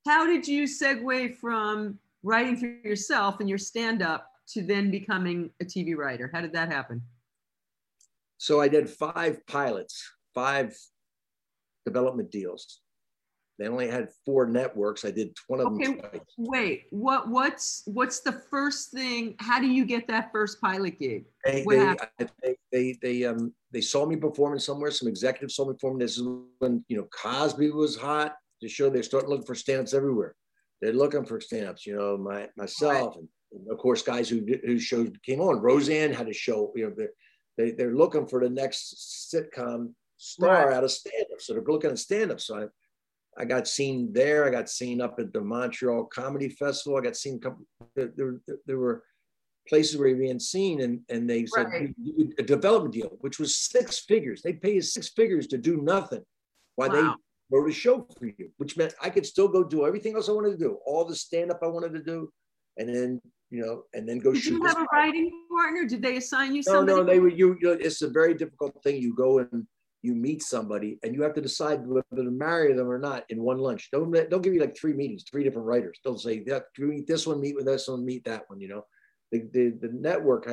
How 0.06 0.26
did 0.26 0.48
you 0.48 0.64
segue 0.64 1.36
from 1.38 1.98
writing 2.24 2.58
for 2.58 2.66
yourself 2.66 3.40
and 3.40 3.48
your 3.48 3.58
stand 3.58 4.02
up 4.02 4.28
to 4.50 4.64
then 4.64 4.92
becoming 4.92 5.52
a 5.62 5.66
TV 5.66 5.96
writer? 5.96 6.30
How 6.34 6.42
did 6.42 6.54
that 6.54 6.72
happen? 6.72 7.02
So 8.38 8.62
I 8.62 8.68
did 8.68 8.90
five 8.90 9.46
pilots, 9.48 10.04
five 10.34 10.76
development 11.86 12.32
deals. 12.32 12.82
They 13.58 13.68
only 13.68 13.88
had 13.88 14.10
four 14.26 14.48
networks. 14.48 15.06
I 15.06 15.12
did 15.12 15.34
one 15.48 15.62
of 15.62 15.68
okay, 15.68 15.86
them. 15.86 16.00
Twice. 16.00 16.22
Wait, 16.38 16.84
what? 16.90 17.30
What's 17.30 17.84
what's 17.86 18.20
the 18.20 18.34
first 18.34 18.92
thing? 18.92 19.36
How 19.40 19.62
do 19.62 19.68
you 19.68 19.86
get 19.86 20.08
that 20.10 20.32
first 20.34 20.60
pilot 20.60 21.00
gig? 21.00 21.26
They 21.46 21.64
they, 21.64 21.96
they, 22.20 22.56
they, 22.72 22.96
they, 23.02 23.24
um 23.24 23.54
they 23.72 23.80
saw 23.80 24.06
me 24.06 24.18
performing 24.18 24.60
somewhere. 24.60 24.92
Some 24.92 25.08
executives 25.08 25.56
saw 25.56 25.66
me 25.66 25.74
performing. 25.74 26.00
This 26.00 26.18
is 26.18 26.28
when 26.60 26.84
you 26.90 26.98
know 26.98 27.08
Cosby 27.16 27.72
was 27.72 27.96
hot. 27.96 28.36
The 28.62 28.68
show 28.68 28.90
they're 28.90 29.04
starting 29.04 29.30
looking 29.30 29.46
for 29.46 29.56
stand-ups 29.56 29.94
everywhere. 29.94 30.36
They're 30.82 30.94
looking 30.94 31.24
for 31.24 31.40
stand-ups. 31.40 31.86
You 31.86 31.96
know, 31.96 32.18
my 32.18 32.50
myself 32.58 33.16
right. 33.16 33.20
and 33.20 33.30
of 33.70 33.78
course 33.78 34.02
guys 34.02 34.30
who 34.30 34.46
who 34.66 34.80
shows 34.80 35.10
came 35.26 35.42
on. 35.42 35.62
Roseanne 35.62 36.14
had 36.14 36.28
a 36.28 36.34
show. 36.34 36.72
You 36.76 36.90
know, 36.90 37.08
they 37.58 37.72
they're 37.72 37.96
looking 37.96 38.28
for 38.28 38.42
the 38.42 38.50
next 38.50 39.32
sitcom 39.34 39.94
star 40.18 40.68
right. 40.68 40.78
out 40.78 40.84
of 40.84 40.92
stand-up. 40.92 41.42
So 41.42 41.54
they're 41.54 41.64
looking 41.64 41.92
at 41.92 42.00
stand-up. 42.00 42.40
So 42.40 42.58
I 42.58 42.66
I 43.38 43.46
got 43.46 43.68
seen 43.68 44.14
there. 44.14 44.46
I 44.46 44.50
got 44.50 44.70
seen 44.70 45.02
up 45.02 45.20
at 45.20 45.34
the 45.34 45.42
Montreal 45.42 46.06
Comedy 46.06 46.50
Festival. 46.50 46.98
I 46.98 47.02
got 47.02 47.18
seen 47.18 47.40
couple, 47.40 47.66
there, 47.96 48.12
there, 48.16 48.40
there 48.66 48.78
were 48.78 49.04
places 49.68 49.98
where 49.98 50.08
you're 50.08 50.18
being 50.18 50.40
seen 50.40 50.82
and, 50.82 51.02
and 51.10 51.30
they 51.30 51.46
said 51.46 51.68
right. 51.68 51.94
a 52.38 52.44
development 52.44 52.94
deal, 52.94 53.18
which 53.22 53.40
was 53.40 53.56
six 53.56 54.00
figures. 54.00 54.42
They 54.42 54.54
pay 54.54 54.76
you 54.76 54.82
six 54.82 55.10
figures 55.10 55.48
to 55.48 55.58
do 55.58 55.82
nothing 55.82 56.24
while 56.76 56.90
wow. 56.90 57.16
they 57.50 57.58
wrote 57.58 57.70
a 57.70 57.74
show 57.74 58.08
for 58.18 58.28
you, 58.28 58.52
which 58.58 58.78
meant 58.78 58.94
I 59.02 59.10
could 59.10 59.26
still 59.26 59.48
go 59.48 59.64
do 59.64 59.86
everything 59.86 60.16
else 60.16 60.30
I 60.30 60.34
wanted 60.34 60.52
to 60.52 60.58
do, 60.58 60.78
all 60.86 61.04
the 61.04 61.16
stand-up 61.16 61.60
I 61.64 61.68
wanted 61.68 61.94
to 61.94 62.04
do, 62.04 62.32
and 62.78 62.88
then 62.88 63.22
you 63.52 63.62
know, 63.62 63.84
and 63.94 64.08
then 64.08 64.20
go 64.20 64.34
Did 64.34 64.44
shoot. 64.44 64.54
you 64.54 64.66
have 64.66 64.78
a 64.78 64.86
writing 64.92 65.32
partner? 65.50 65.86
Did 65.86 66.02
they 66.02 66.18
assign 66.18 66.56
you 66.56 66.64
somebody? 66.64 66.88
No, 66.88 66.98
no, 66.98 67.04
they 67.04 67.20
were 67.20 67.30
you, 67.30 67.58
you. 67.62 67.72
It's 67.72 68.02
a 68.02 68.10
very 68.10 68.34
difficult 68.34 68.82
thing. 68.84 69.02
You 69.02 69.16
go 69.16 69.40
and 69.40 69.68
you 70.02 70.14
meet 70.14 70.44
somebody 70.44 71.00
and 71.04 71.16
you 71.16 71.24
have 71.24 71.34
to 71.34 71.42
decide 71.42 71.86
whether 71.86 72.04
to 72.16 72.24
marry 72.32 72.74
them 72.74 72.90
or 72.90 73.00
not 73.00 73.24
in 73.30 73.42
one 73.42 73.58
lunch. 73.58 73.90
Don't 73.92 74.12
don't 74.30 74.42
give 74.42 74.54
you 74.54 74.62
like 74.62 74.78
three 74.78 74.94
meetings, 74.94 75.24
three 75.24 75.44
different 75.44 75.68
writers. 75.68 76.00
Don't 76.04 76.20
say 76.20 76.44
that 76.44 76.66
you 76.78 76.88
meet 76.88 77.08
this 77.08 77.26
one, 77.26 77.40
meet 77.40 77.56
with 77.56 77.66
this 77.66 77.88
one, 77.88 78.06
meet 78.06 78.24
that 78.26 78.44
one. 78.48 78.60
You 78.60 78.68
know, 78.68 78.86
the 79.32 79.48
the, 79.54 79.70
the 79.82 79.94
network 79.94 80.48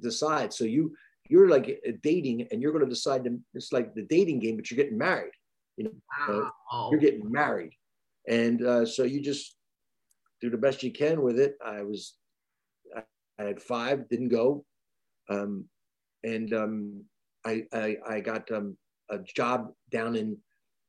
decides. 0.00 0.56
So 0.56 0.64
you 0.64 0.94
you're 1.28 1.48
like 1.48 1.80
dating 2.02 2.48
and 2.50 2.60
you're 2.60 2.72
going 2.72 2.84
to 2.84 2.90
decide 2.90 3.24
to. 3.24 3.38
It's 3.54 3.72
like 3.72 3.94
the 3.94 4.02
dating 4.02 4.40
game, 4.40 4.56
but 4.56 4.70
you're 4.70 4.82
getting 4.82 4.98
married. 4.98 5.32
You 5.76 5.84
know, 5.84 5.90
wow. 6.28 6.52
uh, 6.70 6.90
you're 6.90 7.00
getting 7.00 7.30
married, 7.30 7.72
and 8.28 8.64
uh, 8.64 8.86
so 8.86 9.02
you 9.02 9.20
just 9.20 9.56
do 10.40 10.50
the 10.50 10.58
best 10.58 10.82
you 10.82 10.92
can 10.92 11.22
with 11.22 11.38
it. 11.38 11.56
I 11.64 11.82
was, 11.82 12.14
I, 13.38 13.44
had 13.44 13.62
five, 13.62 14.08
didn't 14.08 14.28
go. 14.28 14.64
Um, 15.28 15.66
and 16.22 16.52
um, 16.52 17.04
I, 17.44 17.64
I, 17.72 17.96
I 18.08 18.20
got 18.20 18.50
um, 18.50 18.76
a 19.10 19.18
job 19.18 19.72
down 19.90 20.16
in 20.16 20.36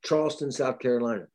Charleston, 0.04 0.50
South 0.50 0.78
Carolina. 0.78 1.26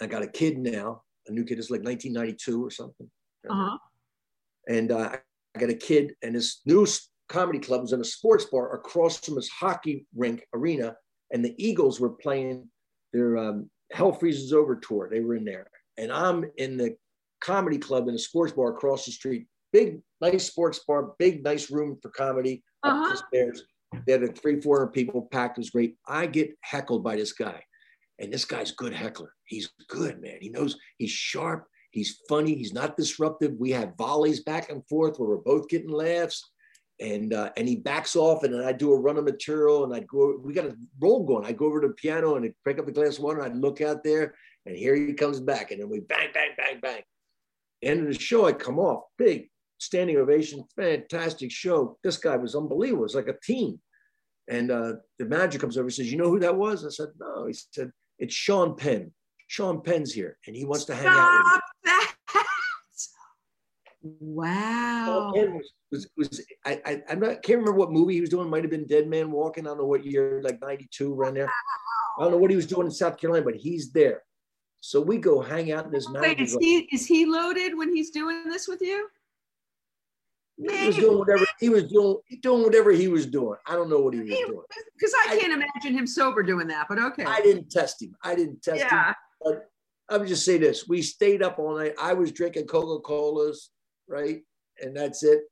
I 0.00 0.06
got 0.06 0.22
a 0.22 0.28
kid 0.28 0.58
now, 0.58 1.02
a 1.26 1.32
new 1.32 1.44
kid. 1.44 1.58
It's 1.58 1.70
like 1.70 1.82
1992 1.82 2.64
or 2.64 2.70
something. 2.70 3.10
Uh-huh. 3.48 3.78
And 4.68 4.92
uh, 4.92 5.16
I 5.56 5.58
got 5.58 5.70
a 5.70 5.74
kid, 5.74 6.14
and 6.22 6.34
this 6.34 6.60
new 6.66 6.86
comedy 7.28 7.58
club 7.58 7.82
was 7.82 7.92
in 7.92 8.00
a 8.00 8.04
sports 8.04 8.44
bar 8.46 8.74
across 8.74 9.18
from 9.18 9.36
his 9.36 9.48
hockey 9.48 10.06
rink 10.14 10.46
arena, 10.54 10.94
and 11.32 11.44
the 11.44 11.54
Eagles 11.58 12.00
were 12.00 12.10
playing 12.10 12.68
their 13.12 13.36
um, 13.36 13.70
Hell 13.92 14.12
Freezes 14.12 14.52
Over 14.52 14.76
tour. 14.76 15.08
They 15.10 15.20
were 15.20 15.36
in 15.36 15.44
there, 15.44 15.70
and 15.96 16.12
I'm 16.12 16.44
in 16.56 16.76
the 16.76 16.96
comedy 17.40 17.78
club 17.78 18.08
in 18.08 18.14
a 18.14 18.18
sports 18.18 18.52
bar 18.52 18.70
across 18.70 19.04
the 19.04 19.12
street. 19.12 19.46
Big, 19.72 20.00
nice 20.20 20.46
sports 20.46 20.80
bar, 20.86 21.12
big, 21.18 21.44
nice 21.44 21.70
room 21.70 21.98
for 22.00 22.10
comedy 22.10 22.62
Uh-huh. 22.82 23.04
up 23.04 23.10
the 23.10 23.16
stairs. 23.28 23.64
They 24.06 24.12
had 24.12 24.38
three, 24.38 24.60
four 24.60 24.78
hundred 24.80 24.92
people 24.92 25.28
packed. 25.30 25.58
It 25.58 25.62
was 25.62 25.70
great. 25.70 25.96
I 26.06 26.26
get 26.26 26.56
heckled 26.60 27.02
by 27.02 27.16
this 27.16 27.32
guy, 27.32 27.62
and 28.18 28.32
this 28.32 28.44
guy's 28.44 28.72
good 28.72 28.92
heckler. 28.92 29.32
He's 29.44 29.70
good, 29.88 30.20
man. 30.20 30.38
He 30.40 30.50
knows 30.50 30.76
he's 30.98 31.10
sharp. 31.10 31.66
He's 31.90 32.20
funny. 32.28 32.54
He's 32.54 32.74
not 32.74 32.96
disruptive. 32.98 33.54
We 33.58 33.70
have 33.70 33.96
volleys 33.96 34.40
back 34.44 34.70
and 34.70 34.86
forth 34.88 35.18
where 35.18 35.30
we're 35.30 35.36
both 35.36 35.68
getting 35.68 35.88
laughs. 35.88 36.50
And 37.00 37.32
uh, 37.32 37.50
and 37.56 37.68
he 37.68 37.76
backs 37.76 38.16
off, 38.16 38.42
and 38.42 38.52
then 38.52 38.64
I 38.64 38.72
do 38.72 38.92
a 38.92 38.98
run 38.98 39.16
of 39.18 39.24
material, 39.24 39.84
and 39.84 39.94
I'd 39.94 40.08
go. 40.08 40.36
We 40.42 40.52
got 40.52 40.66
a 40.66 40.76
roll 41.00 41.24
going. 41.24 41.46
I 41.46 41.52
go 41.52 41.66
over 41.66 41.80
to 41.80 41.88
the 41.88 41.94
piano 41.94 42.34
and 42.34 42.44
I'd 42.44 42.54
pick 42.64 42.78
up 42.78 42.86
the 42.86 42.92
glass 42.92 43.18
of 43.18 43.24
water. 43.24 43.40
And 43.40 43.52
I'd 43.52 43.60
look 43.60 43.80
out 43.80 44.02
there, 44.02 44.34
and 44.66 44.76
here 44.76 44.96
he 44.96 45.12
comes 45.12 45.38
back, 45.40 45.70
and 45.70 45.80
then 45.80 45.88
we 45.88 46.00
bang, 46.00 46.28
bang, 46.34 46.50
bang, 46.56 46.80
bang. 46.80 47.02
End 47.82 48.00
of 48.00 48.06
the 48.12 48.18
show, 48.18 48.46
I 48.46 48.52
come 48.52 48.80
off 48.80 49.04
big 49.16 49.48
standing 49.78 50.16
ovation, 50.16 50.64
fantastic 50.76 51.50
show. 51.50 51.98
This 52.02 52.16
guy 52.16 52.36
was 52.36 52.54
unbelievable. 52.54 53.02
It 53.02 53.04
was 53.04 53.14
like 53.14 53.28
a 53.28 53.38
team. 53.42 53.80
And 54.48 54.70
uh, 54.70 54.94
the 55.18 55.26
manager 55.26 55.58
comes 55.58 55.76
over 55.76 55.86
and 55.86 55.94
says, 55.94 56.10
"You 56.10 56.18
know 56.18 56.30
who 56.30 56.40
that 56.40 56.56
was?" 56.56 56.84
I 56.84 56.88
said, 56.88 57.08
"No." 57.18 57.46
He 57.46 57.52
said, 57.52 57.92
"It's 58.18 58.34
Sean 58.34 58.76
Penn. 58.76 59.12
Sean 59.46 59.82
Penn's 59.82 60.12
here, 60.12 60.38
and 60.46 60.56
he 60.56 60.64
wants 60.64 60.84
to 60.86 60.94
hang 60.94 61.06
out 61.06 61.30
with 61.30 61.42
you." 61.44 61.50
Stop 61.50 61.62
that. 61.84 62.14
Wow. 64.00 65.04
Sean 65.06 65.34
Penn 65.34 65.54
was, 65.54 65.72
was, 65.90 66.08
was 66.16 66.46
I, 66.64 66.80
I, 66.86 67.02
I'm 67.10 67.20
not, 67.20 67.42
can't 67.42 67.58
remember 67.58 67.72
what 67.72 67.92
movie 67.92 68.14
he 68.14 68.20
was 68.20 68.30
doing. 68.30 68.48
Might 68.48 68.62
have 68.62 68.70
been 68.70 68.86
Dead 68.86 69.06
Man 69.06 69.30
Walking. 69.30 69.66
I 69.66 69.70
don't 69.70 69.78
know 69.78 69.86
what 69.86 70.04
year, 70.04 70.40
like 70.42 70.60
92, 70.62 71.12
around 71.14 71.34
there. 71.34 71.50
I 72.18 72.22
don't 72.22 72.32
know 72.32 72.38
what 72.38 72.50
he 72.50 72.56
was 72.56 72.66
doing 72.66 72.86
in 72.86 72.90
South 72.90 73.18
Carolina, 73.18 73.44
but 73.44 73.56
he's 73.56 73.92
there. 73.92 74.22
So 74.80 75.00
we 75.00 75.18
go 75.18 75.40
hang 75.40 75.72
out 75.72 75.86
in 75.86 75.90
this 75.90 76.08
Wait, 76.08 76.40
is 76.40 76.56
he 76.60 76.88
is 76.92 77.04
he 77.06 77.26
loaded 77.26 77.76
when 77.76 77.94
he's 77.94 78.10
doing 78.10 78.44
this 78.48 78.68
with 78.68 78.80
you? 78.80 79.08
He 80.58 80.86
was 80.86 80.96
doing 80.96 81.18
whatever 81.18 81.46
he 81.60 81.68
was 81.68 81.84
doing, 81.84 82.16
doing 82.42 82.62
whatever 82.64 82.90
he 82.90 83.06
was 83.08 83.26
doing. 83.26 83.56
I 83.66 83.74
don't 83.74 83.88
know 83.88 84.00
what 84.00 84.14
he 84.14 84.20
was 84.20 84.28
doing. 84.28 84.62
Because 84.96 85.14
I 85.26 85.38
can't 85.38 85.52
imagine 85.52 85.96
him 85.96 86.06
sober 86.06 86.42
doing 86.42 86.66
that, 86.68 86.86
but 86.88 86.98
okay. 86.98 87.24
I 87.24 87.40
didn't 87.40 87.70
test 87.70 88.02
him. 88.02 88.16
I 88.24 88.34
didn't 88.34 88.62
test 88.62 88.82
him. 88.82 88.88
yeah. 88.90 89.12
I 90.10 90.16
would 90.16 90.28
just 90.28 90.44
say 90.44 90.58
this: 90.58 90.88
we 90.88 91.02
stayed 91.02 91.42
up 91.42 91.58
all 91.58 91.76
night. 91.76 91.94
I 92.00 92.14
was 92.14 92.32
drinking 92.32 92.66
Coca 92.66 93.00
Colas, 93.02 93.70
right, 94.08 94.40
and 94.80 94.96
that's 94.96 95.22
it. 95.22 95.42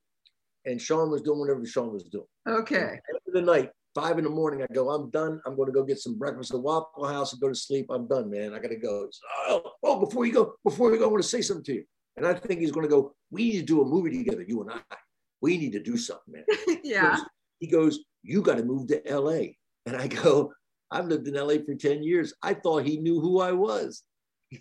And 0.64 0.80
Sean 0.80 1.10
was 1.10 1.22
doing 1.22 1.38
whatever 1.38 1.64
Sean 1.66 1.92
was 1.92 2.04
doing. 2.04 2.26
Okay. 2.48 2.98
The 3.32 3.42
night, 3.42 3.70
five 3.94 4.18
in 4.18 4.24
the 4.24 4.30
morning, 4.30 4.62
I 4.62 4.72
go, 4.74 4.90
I'm 4.90 5.10
done. 5.10 5.40
I'm 5.46 5.54
going 5.54 5.66
to 5.66 5.72
go 5.72 5.84
get 5.84 6.00
some 6.00 6.18
breakfast 6.18 6.50
at 6.50 6.54
the 6.56 6.60
Waffle 6.60 7.06
House 7.06 7.32
and 7.32 7.40
go 7.40 7.48
to 7.48 7.54
sleep. 7.54 7.86
I'm 7.90 8.08
done, 8.08 8.30
man. 8.30 8.52
I 8.52 8.58
got 8.58 8.68
to 8.68 8.76
go. 8.76 9.08
Oh, 9.46 9.72
oh, 9.84 10.04
before 10.04 10.26
you 10.26 10.32
go, 10.32 10.54
before 10.64 10.92
you 10.92 10.98
go, 10.98 11.04
I 11.04 11.08
want 11.08 11.22
to 11.22 11.28
say 11.28 11.42
something 11.42 11.64
to 11.64 11.74
you. 11.74 11.84
And 12.16 12.26
I 12.26 12.34
think 12.34 12.60
he's 12.60 12.72
going 12.72 12.86
to 12.86 12.90
go. 12.90 13.14
We 13.30 13.50
need 13.50 13.60
to 13.60 13.64
do 13.64 13.82
a 13.82 13.84
movie 13.84 14.16
together, 14.16 14.44
you 14.46 14.62
and 14.62 14.70
I. 14.70 14.96
We 15.42 15.58
need 15.58 15.72
to 15.72 15.82
do 15.82 15.96
something, 15.96 16.32
man. 16.34 16.78
yeah. 16.84 17.18
He 17.60 17.66
goes, 17.66 18.00
You 18.22 18.42
got 18.42 18.56
to 18.56 18.64
move 18.64 18.88
to 18.88 19.02
LA. 19.08 19.52
And 19.84 19.96
I 19.96 20.08
go, 20.08 20.52
I've 20.90 21.06
lived 21.06 21.28
in 21.28 21.34
LA 21.34 21.56
for 21.64 21.74
10 21.74 22.02
years. 22.02 22.32
I 22.42 22.54
thought 22.54 22.86
he 22.86 22.98
knew 22.98 23.20
who 23.20 23.40
I 23.40 23.52
was. 23.52 24.02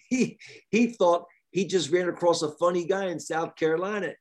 He, 0.09 0.39
he 0.71 0.87
thought 0.87 1.25
he 1.51 1.65
just 1.65 1.91
ran 1.91 2.09
across 2.09 2.41
a 2.41 2.51
funny 2.53 2.85
guy 2.85 3.05
in 3.05 3.19
South 3.19 3.55
Carolina. 3.55 4.13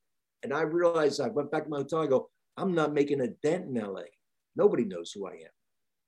And 0.42 0.52
I 0.52 0.60
realized 0.60 1.20
I 1.22 1.28
went 1.28 1.50
back 1.50 1.64
to 1.64 1.70
my 1.70 1.78
hotel. 1.78 2.02
I 2.02 2.06
go, 2.06 2.28
I'm 2.58 2.74
not 2.74 2.92
making 2.92 3.22
a 3.22 3.28
dent 3.42 3.64
in 3.66 3.74
LA. 3.74 4.02
Nobody 4.56 4.84
knows 4.84 5.10
who 5.10 5.26
I 5.26 5.32
am. 5.32 5.54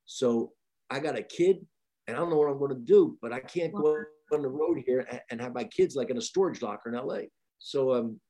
So 0.04 0.52
I 0.90 1.00
got 1.00 1.18
a 1.18 1.22
kid 1.22 1.66
and 2.06 2.16
I 2.16 2.20
don't 2.20 2.30
know 2.30 2.36
what 2.36 2.50
I'm 2.50 2.58
going 2.58 2.74
to 2.74 2.80
do, 2.80 3.18
but 3.20 3.32
I 3.32 3.40
can't 3.40 3.72
go 3.72 4.04
on 4.32 4.42
the 4.42 4.48
road 4.48 4.82
here 4.84 5.00
and- 5.10 5.20
and 5.30 5.40
have 5.40 5.54
my 5.54 5.64
kids 5.64 5.94
like 5.96 6.10
in 6.10 6.18
a 6.18 6.20
storage 6.20 6.62
locker 6.62 6.88
in 6.88 6.94
LA. 6.94 7.22
So 7.58 7.94
um, 7.94 8.20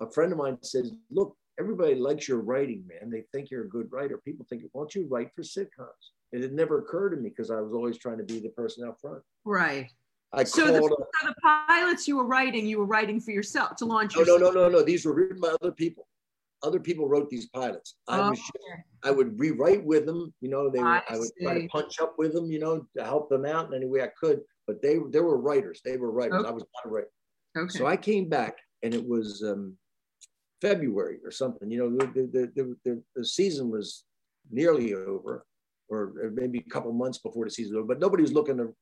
a 0.00 0.10
friend 0.10 0.32
of 0.32 0.38
mine 0.38 0.58
says, 0.62 0.92
Look, 1.10 1.36
everybody 1.58 1.94
likes 1.94 2.28
your 2.28 2.40
writing, 2.40 2.86
man. 2.86 3.10
They 3.10 3.22
think 3.32 3.50
you're 3.50 3.64
a 3.64 3.68
good 3.68 3.90
writer. 3.92 4.18
People 4.18 4.46
think, 4.48 4.62
why 4.72 4.82
don't 4.82 4.94
you 4.94 5.06
write 5.08 5.30
for 5.34 5.42
sitcoms? 5.42 6.12
And 6.32 6.42
it 6.42 6.48
had 6.48 6.52
never 6.52 6.78
occurred 6.78 7.10
to 7.10 7.16
me 7.16 7.28
because 7.28 7.50
I 7.50 7.60
was 7.60 7.72
always 7.72 7.98
trying 7.98 8.18
to 8.18 8.24
be 8.24 8.38
the 8.38 8.50
person 8.50 8.86
out 8.86 9.00
front. 9.00 9.22
Right. 9.44 9.90
I 10.32 10.44
So 10.44 10.66
the, 10.66 10.80
so 10.80 10.88
the 11.26 11.34
pilots 11.42 12.06
you 12.06 12.16
were 12.16 12.24
writing, 12.26 12.64
you 12.66 12.78
were 12.78 12.86
writing 12.86 13.20
for 13.20 13.32
yourself 13.32 13.76
to 13.76 13.84
launch 13.84 14.16
No, 14.16 14.22
no, 14.22 14.36
no, 14.36 14.50
no, 14.50 14.68
no. 14.68 14.82
These 14.82 15.04
were 15.04 15.12
written 15.12 15.40
by 15.40 15.48
other 15.60 15.72
people. 15.72 16.06
Other 16.62 16.78
people 16.78 17.08
wrote 17.08 17.28
these 17.30 17.46
pilots. 17.48 17.96
I 18.06 18.20
Oh, 18.20 18.30
was 18.30 18.38
just, 18.38 18.52
I 19.02 19.10
would 19.10 19.38
rewrite 19.40 19.84
with 19.84 20.06
them. 20.06 20.32
You 20.40 20.50
know, 20.50 20.68
they 20.70 20.78
were, 20.78 20.86
I 20.86 21.02
I, 21.08 21.18
would 21.18 21.30
try 21.42 21.60
to 21.60 21.68
punch 21.68 22.00
up 22.00 22.14
with 22.18 22.32
them. 22.32 22.52
You 22.52 22.60
know, 22.60 22.86
to 22.96 23.04
help 23.04 23.28
them 23.28 23.44
out 23.44 23.68
in 23.68 23.74
any 23.74 23.86
way 23.86 24.02
I 24.02 24.08
could. 24.08 24.42
But 24.70 24.80
they 24.82 24.98
they 25.10 25.20
were 25.20 25.36
writers. 25.36 25.80
They 25.84 25.96
were 25.96 26.12
writers. 26.12 26.40
Okay. 26.40 26.48
I 26.48 26.52
was 26.52 26.62
not 26.62 26.88
a 26.88 26.94
writer. 26.94 27.10
okay. 27.58 27.76
So 27.76 27.86
I 27.86 27.96
came 27.96 28.28
back 28.28 28.54
and 28.84 28.94
it 28.94 29.04
was 29.04 29.42
um, 29.42 29.76
February 30.60 31.18
or 31.24 31.32
something. 31.32 31.68
You 31.68 31.78
know, 31.78 31.96
the, 31.96 32.22
the, 32.32 32.52
the, 32.54 32.76
the, 32.84 33.02
the 33.16 33.24
season 33.24 33.68
was 33.68 34.04
nearly 34.48 34.94
over, 34.94 35.44
or 35.88 36.12
maybe 36.32 36.58
a 36.64 36.70
couple 36.70 36.92
months 36.92 37.18
before 37.18 37.46
the 37.46 37.50
season 37.50 37.74
was 37.74 37.80
over, 37.80 37.88
but 37.88 38.00
nobody 38.00 38.22
was 38.22 38.32
looking 38.32 38.58
to, 38.58 38.72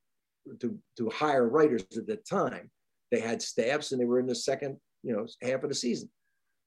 to, 0.61 0.79
to 0.99 1.09
hire 1.09 1.49
writers 1.49 1.85
at 1.97 2.07
the 2.07 2.17
time. 2.17 2.71
They 3.11 3.21
had 3.21 3.41
staffs 3.41 3.93
and 3.93 4.01
they 4.01 4.05
were 4.05 4.21
in 4.21 4.27
the 4.27 4.35
second, 4.35 4.77
you 5.03 5.17
know, 5.17 5.27
half 5.43 5.63
of 5.63 5.71
the 5.71 5.75
season. 5.75 6.11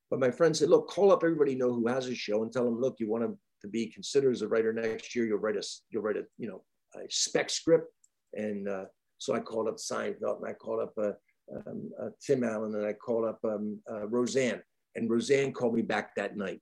But 0.09 0.19
my 0.19 0.31
friend 0.31 0.57
said, 0.57 0.69
look, 0.69 0.89
call 0.89 1.11
up 1.11 1.23
everybody 1.23 1.51
you 1.51 1.59
know 1.59 1.71
who 1.71 1.87
has 1.87 2.07
a 2.07 2.15
show 2.15 2.41
and 2.41 2.51
tell 2.51 2.65
them, 2.65 2.81
look, 2.81 2.95
you 2.99 3.07
want 3.07 3.23
to, 3.23 3.37
to 3.61 3.67
be 3.67 3.85
considered 3.85 4.33
as 4.33 4.41
a 4.41 4.47
writer 4.47 4.73
next 4.73 5.15
year, 5.15 5.25
you'll 5.25 5.37
write 5.37 5.55
a, 5.55 5.63
you'll 5.91 6.01
write 6.01 6.17
a, 6.17 6.23
you 6.39 6.47
know, 6.49 6.63
a 6.95 7.05
spec 7.09 7.49
script. 7.49 7.87
And 8.33 8.67
uh, 8.67 8.85
so 9.21 9.35
I 9.35 9.39
called 9.39 9.67
up 9.67 9.75
Seinfeld 9.75 10.37
and 10.39 10.47
I 10.47 10.53
called 10.53 10.81
up 10.81 10.93
uh, 10.97 11.11
um, 11.55 11.91
uh, 12.01 12.09
Tim 12.25 12.43
Allen 12.43 12.73
and 12.73 12.83
I 12.83 12.93
called 12.93 13.23
up 13.23 13.37
um, 13.43 13.77
uh, 13.87 14.07
Roseanne. 14.07 14.63
And 14.95 15.07
Roseanne 15.11 15.53
called 15.53 15.75
me 15.75 15.83
back 15.83 16.15
that 16.15 16.35
night 16.35 16.59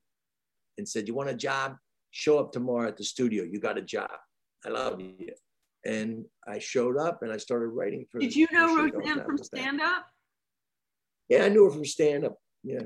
and 0.78 0.88
said, 0.88 1.08
You 1.08 1.14
want 1.14 1.30
a 1.30 1.34
job? 1.34 1.78
Show 2.12 2.38
up 2.38 2.52
tomorrow 2.52 2.90
at 2.90 2.98
the 2.98 3.06
studio. 3.06 3.46
You 3.46 3.62
got 3.62 3.78
a 3.78 3.82
job. 3.82 4.12
I 4.66 4.70
love 4.72 5.00
you. 5.00 5.16
And 5.86 6.26
I 6.46 6.60
showed 6.60 6.98
up 6.98 7.24
and 7.24 7.32
I 7.32 7.38
started 7.38 7.68
writing 7.68 8.06
for 8.12 8.20
Did 8.20 8.36
you 8.36 8.46
know. 8.52 8.76
Roseanne 8.76 9.24
from 9.24 9.38
stand 9.38 9.80
up? 9.80 10.06
Yeah, 11.30 11.46
I 11.46 11.50
knew 11.50 11.64
her 11.64 11.72
from 11.72 11.86
stand 11.86 12.26
up. 12.26 12.36
Yeah. 12.66 12.82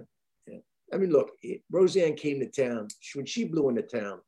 Yeah. 0.46 0.60
I 0.94 0.98
mean, 0.98 1.10
look, 1.10 1.32
Roseanne 1.72 2.14
came 2.14 2.40
to 2.42 2.46
town. 2.48 2.90
She- 3.00 3.18
When 3.18 3.26
she 3.26 3.46
blew 3.46 3.70
into 3.70 3.82
town, 3.82 4.20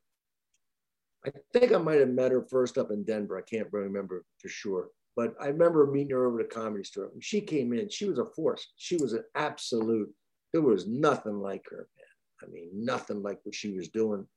I 1.24 1.30
think 1.54 1.72
I 1.72 1.78
might 1.78 2.00
have 2.00 2.10
met 2.10 2.32
her 2.32 2.48
first 2.50 2.80
up 2.80 2.90
in 2.90 3.04
Denver. 3.04 3.38
I 3.38 3.42
can't 3.44 3.68
really 3.72 3.86
remember 3.86 4.26
for 4.40 4.50
sure. 4.50 4.88
But 5.16 5.34
I 5.42 5.48
remember 5.48 5.88
meeting 5.88 6.12
her 6.12 6.26
over 6.26 6.42
at 6.42 6.50
the 6.50 6.56
comedy 6.56 6.84
store. 6.84 7.10
When 7.12 7.22
she 7.22 7.42
came 7.42 7.74
in, 7.74 7.90
she 7.90 8.06
was 8.06 8.20
a 8.20 8.26
force. 8.26 8.68
She 8.76 8.98
was 8.98 9.14
an 9.14 9.24
absolute, 9.36 10.12
there 10.52 10.62
was 10.62 10.88
nothing 10.88 11.40
like 11.40 11.66
her, 11.70 11.88
man. 11.98 12.44
I 12.44 12.52
mean, 12.52 12.70
nothing 12.74 13.24
like 13.24 13.40
what 13.44 13.56
she 13.56 13.72
was 13.72 13.88
doing. 13.90 14.28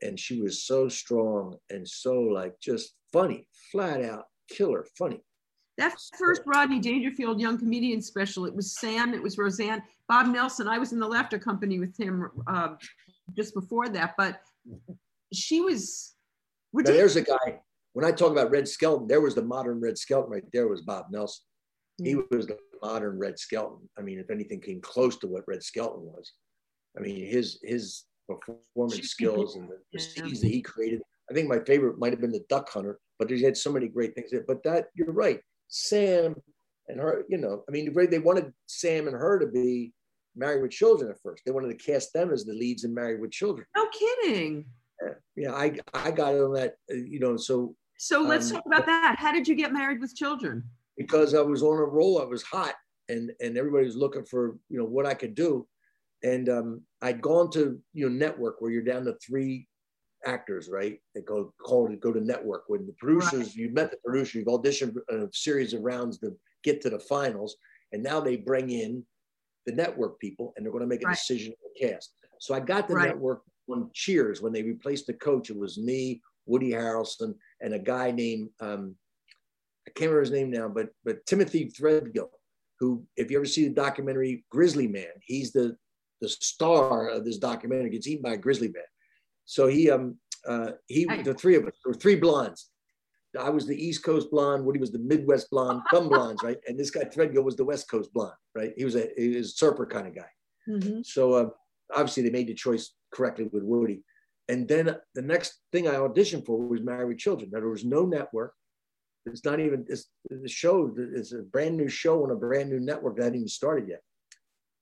And 0.00 0.18
she 0.18 0.40
was 0.40 0.64
so 0.64 0.88
strong 0.88 1.56
and 1.70 1.86
so 1.86 2.14
like 2.20 2.58
just 2.60 2.94
funny, 3.12 3.46
flat 3.70 4.02
out 4.02 4.24
killer 4.48 4.86
funny. 4.98 5.20
That 5.78 5.94
first 6.18 6.42
Rodney 6.44 6.80
Dangerfield 6.80 7.40
Young 7.40 7.58
Comedian 7.58 8.02
special, 8.02 8.44
it 8.44 8.54
was 8.54 8.78
Sam, 8.78 9.14
it 9.14 9.22
was 9.22 9.38
Roseanne, 9.38 9.82
Bob 10.08 10.26
Nelson. 10.26 10.68
I 10.68 10.78
was 10.78 10.92
in 10.92 11.00
the 11.00 11.08
Laughter 11.08 11.38
Company 11.38 11.78
with 11.78 11.96
him 11.98 12.28
uh, 12.46 12.74
just 13.34 13.54
before 13.54 13.88
that, 13.88 14.14
but 14.18 14.40
she 15.32 15.60
was 15.60 16.14
Now, 16.74 16.82
there's 16.82 17.16
a 17.16 17.22
guy, 17.22 17.60
when 17.94 18.04
I 18.04 18.12
talk 18.12 18.32
about 18.32 18.50
Red 18.50 18.68
Skelton, 18.68 19.06
there 19.06 19.20
was 19.20 19.34
the 19.34 19.42
modern 19.44 19.80
Red 19.80 19.98
Skelton 19.98 20.30
right 20.30 20.44
there 20.52 20.68
was 20.68 20.82
Bob 20.82 21.06
Nelson. 21.10 21.44
He 22.02 22.16
was 22.16 22.46
the 22.46 22.58
modern 22.82 23.18
Red 23.18 23.38
Skelton. 23.38 23.88
I 23.98 24.02
mean, 24.02 24.18
if 24.18 24.30
anything 24.30 24.60
came 24.60 24.80
close 24.80 25.16
to 25.18 25.26
what 25.26 25.44
Red 25.46 25.62
Skelton 25.62 26.02
was, 26.02 26.32
I 26.96 27.00
mean, 27.00 27.24
his 27.26 27.58
his 27.62 28.04
performance 28.28 29.08
skills 29.08 29.56
and 29.56 29.68
the, 29.68 29.78
the 29.92 29.98
Yeah. 30.00 30.24
scenes 30.24 30.40
that 30.40 30.48
he 30.48 30.62
created. 30.62 31.02
I 31.30 31.34
think 31.34 31.48
my 31.48 31.60
favorite 31.60 31.98
might 31.98 32.12
have 32.12 32.20
been 32.20 32.32
the 32.32 32.44
Duck 32.48 32.68
Hunter, 32.70 32.98
but 33.18 33.30
he 33.30 33.42
had 33.42 33.56
so 33.56 33.70
many 33.72 33.88
great 33.88 34.14
things. 34.14 34.30
There. 34.30 34.44
But 34.46 34.62
that 34.64 34.88
you're 34.94 35.12
right, 35.12 35.40
Sam 35.68 36.34
and 36.88 36.98
her. 37.00 37.24
You 37.28 37.38
know, 37.38 37.62
I 37.68 37.70
mean, 37.70 37.94
they 38.10 38.18
wanted 38.18 38.52
Sam 38.66 39.06
and 39.06 39.16
her 39.16 39.38
to 39.38 39.46
be 39.46 39.92
married 40.34 40.62
with 40.62 40.70
children 40.72 41.10
at 41.10 41.20
first. 41.22 41.42
They 41.44 41.52
wanted 41.52 41.78
to 41.78 41.84
cast 41.84 42.12
them 42.12 42.32
as 42.32 42.44
the 42.44 42.54
leads 42.54 42.84
in 42.84 42.94
Married 42.94 43.20
with 43.20 43.30
Children. 43.32 43.66
No 43.76 43.86
kidding. 43.92 44.64
Yeah, 45.36 45.52
I 45.54 45.78
I 45.94 46.10
got 46.10 46.34
on 46.34 46.54
that. 46.54 46.76
uh, 46.90 46.94
You 46.94 47.20
know, 47.20 47.36
so 47.36 47.74
So 48.02 48.20
let's 48.20 48.50
Um, 48.50 48.56
talk 48.56 48.66
about 48.66 48.86
that. 48.86 49.14
How 49.20 49.30
did 49.30 49.46
you 49.46 49.54
get 49.54 49.72
married 49.72 50.00
with 50.00 50.16
children? 50.16 50.64
because 50.96 51.34
I 51.34 51.40
was 51.40 51.62
on 51.62 51.78
a 51.78 51.84
roll. 51.84 52.20
I 52.20 52.24
was 52.24 52.42
hot, 52.42 52.74
and 53.08 53.32
and 53.40 53.56
everybody 53.56 53.86
was 53.86 53.96
looking 53.96 54.24
for 54.24 54.58
you 54.68 54.78
know 54.78 54.84
what 54.84 55.06
I 55.06 55.14
could 55.14 55.36
do, 55.36 55.68
and 56.24 56.48
um, 56.48 56.82
I'd 57.00 57.22
gone 57.22 57.48
to 57.52 57.80
you 57.92 58.08
know 58.08 58.14
network 58.14 58.60
where 58.60 58.72
you're 58.72 58.82
down 58.82 59.04
to 59.04 59.14
three 59.24 59.68
actors, 60.26 60.68
right? 60.68 61.00
They 61.14 61.20
go 61.20 61.54
call 61.64 61.92
it 61.92 62.00
go 62.00 62.12
to 62.12 62.20
network 62.20 62.64
when 62.66 62.86
the 62.86 62.92
producers 62.94 63.46
right. 63.46 63.54
you 63.54 63.70
met 63.70 63.92
the 63.92 63.98
producer, 64.04 64.38
you've 64.38 64.48
auditioned 64.48 64.96
a 65.08 65.28
series 65.32 65.72
of 65.72 65.82
rounds 65.82 66.18
to 66.18 66.36
get 66.64 66.80
to 66.82 66.90
the 66.90 66.98
finals, 66.98 67.56
and 67.92 68.02
now 68.02 68.18
they 68.18 68.36
bring 68.36 68.68
in 68.70 69.04
the 69.66 69.72
network 69.72 70.18
people 70.18 70.52
and 70.56 70.66
they're 70.66 70.72
going 70.72 70.82
to 70.82 70.88
make 70.88 71.04
a 71.04 71.06
right. 71.06 71.16
decision 71.16 71.52
on 71.52 71.70
the 71.72 71.86
cast. 71.86 72.14
So 72.40 72.52
I 72.52 72.58
got 72.58 72.88
the 72.88 72.94
right. 72.94 73.08
network 73.10 73.42
on 73.68 73.90
Cheers 73.94 74.42
when 74.42 74.52
they 74.52 74.64
replaced 74.64 75.06
the 75.06 75.14
coach. 75.14 75.50
It 75.50 75.56
was 75.56 75.78
me, 75.78 76.20
Woody 76.46 76.70
Harrelson, 76.70 77.34
and 77.62 77.74
a 77.74 77.78
guy 77.78 78.10
named 78.10 78.50
um, 78.60 78.96
I 79.86 79.90
can't 79.90 80.10
remember 80.10 80.20
his 80.20 80.30
name 80.30 80.50
now, 80.50 80.68
but 80.68 80.88
but 81.04 81.24
Timothy 81.26 81.70
Threadgill, 81.70 82.28
who, 82.78 83.04
if 83.16 83.30
you 83.30 83.36
ever 83.38 83.46
see 83.46 83.66
the 83.66 83.74
documentary 83.74 84.44
Grizzly 84.50 84.86
Man, 84.88 85.12
he's 85.22 85.52
the 85.52 85.76
the 86.20 86.28
star 86.28 87.08
of 87.08 87.24
this 87.24 87.38
documentary. 87.38 87.90
Gets 87.90 88.06
eaten 88.06 88.22
by 88.22 88.34
a 88.34 88.36
grizzly 88.36 88.68
bear. 88.68 88.84
So 89.44 89.66
he 89.66 89.90
um 89.90 90.18
uh, 90.46 90.72
he 90.86 91.04
the 91.04 91.34
three 91.34 91.56
of 91.56 91.66
us 91.66 91.74
were 91.84 91.94
three 91.94 92.16
blondes. 92.16 92.70
I 93.38 93.48
was 93.48 93.66
the 93.66 93.76
East 93.76 94.04
Coast 94.04 94.30
blonde. 94.30 94.64
Woody 94.64 94.78
was 94.78 94.92
the 94.92 94.98
Midwest 94.98 95.48
blonde, 95.50 95.80
thumb 95.90 96.08
blondes, 96.10 96.42
right? 96.42 96.58
And 96.66 96.78
this 96.78 96.90
guy 96.90 97.04
Threadgill 97.04 97.44
was 97.44 97.56
the 97.56 97.64
West 97.64 97.90
Coast 97.90 98.12
blonde, 98.12 98.34
right? 98.54 98.72
He 98.76 98.84
was 98.84 98.94
a 98.94 99.08
he 99.16 99.36
was 99.36 99.48
a 99.48 99.52
surfer 99.52 99.86
kind 99.86 100.06
of 100.06 100.14
guy. 100.14 100.28
Mm-hmm. 100.68 101.00
So 101.02 101.32
uh, 101.32 101.48
obviously 101.94 102.22
they 102.22 102.30
made 102.30 102.48
the 102.48 102.54
choice 102.54 102.94
correctly 103.12 103.48
with 103.52 103.62
Woody. 103.62 104.04
And 104.52 104.68
then 104.68 104.94
the 105.14 105.22
next 105.22 105.60
thing 105.72 105.88
I 105.88 105.94
auditioned 105.94 106.44
for 106.44 106.58
was 106.60 106.82
Married 106.82 107.08
with 107.08 107.16
Children. 107.16 107.48
Now, 107.50 107.60
there 107.60 107.70
was 107.70 107.86
no 107.86 108.04
network. 108.04 108.52
It's 109.24 109.46
not 109.46 109.60
even 109.60 109.86
it's, 109.88 110.08
the 110.28 110.46
show. 110.46 110.94
It's 110.94 111.32
a 111.32 111.38
brand 111.38 111.78
new 111.78 111.88
show 111.88 112.22
on 112.22 112.30
a 112.32 112.36
brand 112.36 112.68
new 112.68 112.78
network 112.78 113.16
that 113.16 113.22
hadn't 113.22 113.38
even 113.38 113.48
started 113.48 113.88
yet. 113.88 114.02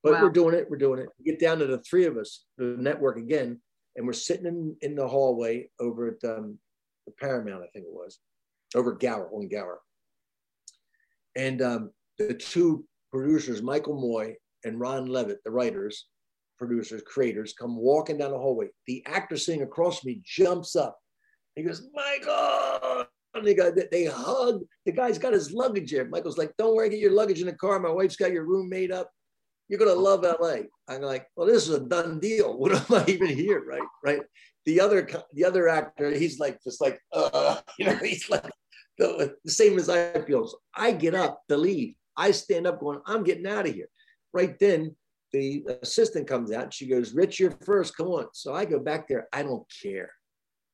But 0.02 0.14
wow. 0.14 0.22
we're 0.22 0.30
doing 0.30 0.56
it. 0.56 0.66
We're 0.68 0.76
doing 0.76 0.98
it. 0.98 1.08
We 1.20 1.24
get 1.24 1.38
down 1.38 1.60
to 1.60 1.66
the 1.66 1.78
three 1.88 2.06
of 2.06 2.16
us, 2.16 2.46
the 2.58 2.76
network 2.80 3.16
again, 3.16 3.60
and 3.94 4.04
we're 4.04 4.12
sitting 4.12 4.46
in, 4.46 4.76
in 4.80 4.96
the 4.96 5.06
hallway 5.06 5.70
over 5.78 6.08
at 6.08 6.28
um, 6.28 6.58
the 7.06 7.12
Paramount, 7.20 7.62
I 7.62 7.68
think 7.72 7.84
it 7.84 7.92
was, 7.92 8.18
over 8.74 8.96
Gower 8.96 9.30
on 9.32 9.46
Gower. 9.46 9.78
And 11.36 11.62
um, 11.62 11.90
the 12.18 12.34
two 12.34 12.84
producers, 13.12 13.62
Michael 13.62 14.00
Moye 14.00 14.34
and 14.64 14.80
Ron 14.80 15.06
Levitt, 15.06 15.44
the 15.44 15.52
writers, 15.52 16.06
producers, 16.60 17.02
creators, 17.06 17.54
come 17.54 17.76
walking 17.76 18.18
down 18.18 18.30
the 18.30 18.38
hallway. 18.38 18.68
The 18.86 19.02
actor 19.06 19.36
sitting 19.36 19.62
across 19.62 20.04
me 20.04 20.20
jumps 20.22 20.76
up. 20.76 20.96
He 21.56 21.62
goes, 21.62 21.88
Michael! 21.94 23.06
And 23.34 23.46
they, 23.46 23.54
got, 23.54 23.72
they 23.90 24.04
hug. 24.04 24.60
The 24.84 24.92
guy's 24.92 25.18
got 25.18 25.32
his 25.32 25.52
luggage 25.52 25.90
here. 25.90 26.04
Michael's 26.04 26.36
like, 26.36 26.52
don't 26.58 26.76
worry, 26.76 26.90
get 26.90 26.98
your 26.98 27.12
luggage 27.12 27.40
in 27.40 27.46
the 27.46 27.54
car. 27.54 27.80
My 27.80 27.90
wife's 27.90 28.16
got 28.16 28.32
your 28.32 28.44
room 28.44 28.68
made 28.68 28.92
up. 28.92 29.10
You're 29.68 29.78
gonna 29.78 29.94
love 29.94 30.22
LA. 30.24 30.62
I'm 30.88 31.00
like, 31.00 31.28
well, 31.36 31.46
this 31.46 31.68
is 31.68 31.74
a 31.74 31.80
done 31.80 32.18
deal. 32.18 32.58
What 32.58 32.72
am 32.72 32.84
I 32.90 33.04
even 33.08 33.28
here? 33.28 33.64
Right, 33.64 33.86
right. 34.04 34.20
The 34.66 34.80
other 34.80 35.08
the 35.32 35.44
other 35.44 35.68
actor, 35.68 36.10
he's 36.10 36.40
like 36.40 36.58
just 36.62 36.80
like, 36.80 37.00
uh, 37.12 37.60
you 37.78 37.86
know, 37.86 37.94
he's 37.94 38.28
like 38.28 38.50
the, 38.98 39.36
the 39.44 39.50
same 39.50 39.78
as 39.78 39.88
I 39.88 40.20
feel. 40.22 40.46
So 40.48 40.58
I 40.74 40.90
get 40.90 41.14
up 41.14 41.42
to 41.48 41.56
leave. 41.56 41.94
I 42.16 42.32
stand 42.32 42.66
up 42.66 42.80
going, 42.80 43.00
I'm 43.06 43.22
getting 43.22 43.46
out 43.46 43.68
of 43.68 43.72
here. 43.72 43.88
Right 44.32 44.58
then, 44.58 44.96
the 45.32 45.64
assistant 45.82 46.26
comes 46.26 46.52
out. 46.52 46.72
She 46.72 46.86
goes, 46.86 47.12
Rich, 47.12 47.40
you're 47.40 47.56
first. 47.64 47.96
Come 47.96 48.08
on. 48.08 48.26
So 48.32 48.54
I 48.54 48.64
go 48.64 48.78
back 48.78 49.08
there. 49.08 49.28
I 49.32 49.42
don't 49.42 49.64
care. 49.82 50.10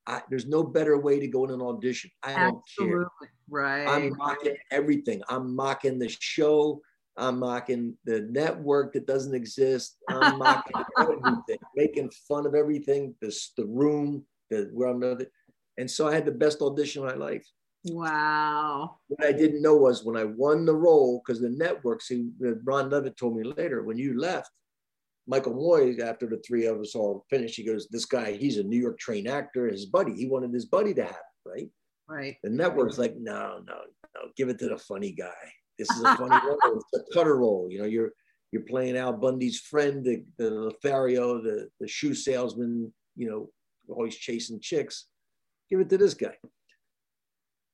I, 0.07 0.23
there's 0.31 0.47
no 0.47 0.63
better 0.63 0.99
way 0.99 1.19
to 1.19 1.27
go 1.27 1.45
in 1.45 1.51
an 1.51 1.61
audition. 1.61 2.11
I 2.23 2.35
don't 2.37 2.63
Absolutely. 2.79 2.99
care. 2.99 3.33
Right. 3.49 3.87
I'm 3.87 4.17
mocking 4.17 4.57
everything. 4.71 5.23
I'm 5.29 5.55
mocking 5.55 5.99
the 5.99 6.09
show. 6.09 6.81
I'm 7.17 7.41
mocking 7.41 7.97
the 8.05 8.29
network 8.31 8.93
that 8.93 9.07
doesn't 9.07 9.35
exist. 9.35 9.97
I'm 10.09 10.39
mocking 10.39 10.77
everything, 11.01 11.59
making 11.75 12.11
fun 12.29 12.47
of 12.47 12.55
everything. 12.55 13.15
This 13.21 13.53
the 13.57 13.65
room, 13.65 14.25
the 14.51 14.71
where 14.73 14.89
I'm 14.89 15.03
at. 15.03 15.27
And 15.79 15.91
so 15.91 16.09
I 16.09 16.15
had 16.15 16.27
the 16.27 16.33
best 16.33 16.61
audition 16.61 17.03
of 17.05 17.11
my 17.11 17.17
life. 17.17 17.47
Wow. 17.87 18.97
What 19.09 19.27
I 19.27 19.33
didn't 19.33 19.63
know 19.63 19.77
was 19.77 20.05
when 20.05 20.17
I 20.17 20.25
won 20.25 20.65
the 20.65 20.75
role, 20.75 21.23
because 21.25 21.41
the 21.41 21.51
network, 21.51 22.03
see, 22.03 22.29
Ron 22.65 22.91
Levitt 22.91 23.17
told 23.17 23.37
me 23.37 23.45
later, 23.45 23.83
when 23.83 23.99
you 23.99 24.19
left, 24.19 24.51
Michael 25.29 25.55
Moye, 25.55 25.97
after 26.05 26.27
the 26.27 26.41
three 26.47 26.67
of 26.67 26.81
us 26.81 26.95
all 26.95 27.25
finished, 27.31 27.57
he 27.57 27.65
goes, 27.65 27.89
This 27.91 28.05
guy, 28.05 28.33
he's 28.33 28.59
a 28.59 28.63
New 28.63 28.79
York 28.79 28.99
trained 28.99 29.29
actor, 29.29 29.67
his 29.67 29.87
buddy. 29.87 30.15
He 30.15 30.27
wanted 30.27 30.53
his 30.53 30.67
buddy 30.67 30.95
to 30.95 31.05
have 31.05 31.15
it, 31.15 31.49
right? 31.49 31.71
Right. 32.09 32.37
The 32.43 32.51
network's 32.51 32.99
like, 32.99 33.17
No, 33.17 33.61
no, 33.67 33.75
no, 34.15 34.21
give 34.37 34.49
it 34.49 34.59
to 34.61 34.69
the 34.69 34.79
funny 34.79 35.13
guy. 35.13 35.33
This 35.79 35.91
is 35.91 36.03
a 36.03 36.17
funny 36.17 36.37
role. 36.47 36.81
It's 36.93 37.03
a 37.03 37.15
cutter 37.15 37.37
role. 37.37 37.67
You 37.71 37.81
know, 37.81 37.87
you're 37.87 38.13
you're 38.53 38.63
playing 38.63 38.97
Al 38.97 39.13
Bundy's 39.13 39.61
friend, 39.61 40.05
the, 40.05 40.25
the 40.39 40.51
Lothario, 40.51 41.43
the, 41.43 41.69
the 41.81 41.89
shoe 41.89 42.15
salesman, 42.15 42.93
you 43.17 43.29
know, 43.29 43.51
always 43.89 44.17
chasing 44.17 44.61
chicks. 44.61 45.07
Give 45.69 45.81
it 45.81 45.91
to 45.91 45.99
this 45.99 46.15
guy. 46.15 46.37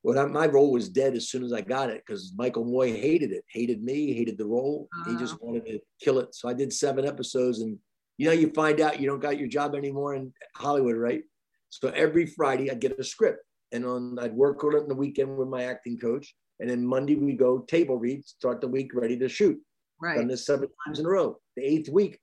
Well, 0.02 0.28
my 0.28 0.46
role 0.46 0.72
was 0.72 0.88
dead 0.88 1.14
as 1.14 1.28
soon 1.28 1.44
as 1.44 1.52
I 1.52 1.60
got 1.60 1.88
it 1.88 2.02
because 2.04 2.32
Michael 2.36 2.64
Moye 2.64 2.92
hated 2.92 3.30
it, 3.30 3.44
hated 3.48 3.84
me, 3.84 4.12
hated 4.12 4.36
the 4.36 4.46
role. 4.46 4.88
Uh-huh. 4.92 5.12
He 5.12 5.16
just 5.16 5.34
ah. 5.34 5.38
wanted 5.40 5.66
to 5.66 5.78
kill 6.00 6.18
it. 6.18 6.34
So 6.34 6.48
I 6.48 6.54
did 6.54 6.72
seven 6.72 7.06
episodes, 7.06 7.60
and 7.60 7.78
you 8.18 8.26
know, 8.26 8.32
you 8.32 8.50
find 8.52 8.80
out 8.80 9.00
you 9.00 9.06
don't 9.06 9.20
got 9.20 9.38
your 9.38 9.48
job 9.48 9.74
anymore 9.74 10.14
in 10.14 10.32
Hollywood, 10.56 10.96
right? 10.96 11.22
So 11.70 11.88
every 11.90 12.26
Friday 12.26 12.70
I'd 12.70 12.80
get 12.80 12.98
a 12.98 13.04
script, 13.04 13.44
and 13.70 13.84
on 13.84 14.18
I'd 14.18 14.34
work 14.34 14.64
on 14.64 14.74
it 14.74 14.82
in 14.82 14.88
the 14.88 14.94
weekend 14.94 15.36
with 15.36 15.48
my 15.48 15.64
acting 15.64 15.98
coach, 15.98 16.34
and 16.58 16.68
then 16.68 16.84
Monday 16.84 17.14
we 17.14 17.34
go 17.34 17.60
table 17.60 17.96
read, 17.96 18.24
start 18.24 18.60
the 18.60 18.68
week 18.68 18.90
ready 18.94 19.16
to 19.18 19.28
shoot. 19.28 19.58
Right. 20.00 20.16
Done 20.16 20.26
this 20.26 20.46
seven 20.46 20.68
times 20.84 20.98
in 20.98 21.06
a 21.06 21.08
row. 21.08 21.38
The 21.56 21.62
eighth 21.62 21.88
week, 21.88 22.18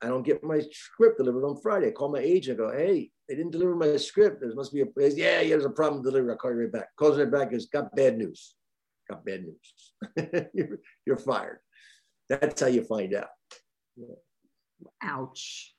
I 0.00 0.08
don't 0.08 0.22
get 0.22 0.42
my 0.42 0.62
script 0.72 1.18
delivered 1.18 1.44
on 1.44 1.60
Friday. 1.60 1.88
I 1.88 1.90
call 1.90 2.10
my 2.10 2.20
agent, 2.20 2.58
I 2.58 2.64
go, 2.64 2.72
hey, 2.74 3.10
they 3.28 3.34
didn't 3.34 3.52
deliver 3.52 3.74
my 3.74 3.96
script. 3.96 4.40
There 4.40 4.54
must 4.54 4.72
be 4.72 4.82
a 4.82 4.86
place. 4.86 5.16
Yeah, 5.16 5.40
yeah, 5.40 5.50
there's 5.50 5.64
a 5.64 5.70
problem 5.70 6.02
delivery. 6.02 6.30
I'll 6.30 6.38
call 6.38 6.52
you 6.52 6.60
right 6.60 6.72
back. 6.72 6.96
Calls 6.96 7.18
right 7.18 7.30
back. 7.30 7.52
Is 7.52 7.66
got 7.66 7.94
bad 7.96 8.18
news. 8.18 8.54
Got 9.10 9.24
bad 9.24 9.44
news. 9.44 10.48
you're, 10.54 10.78
you're, 11.04 11.16
fired. 11.16 11.58
That's 12.28 12.60
how 12.60 12.68
you 12.68 12.82
find 12.82 13.14
out. 13.14 13.28
Yeah. 13.96 14.14
Ouch. 15.02 15.74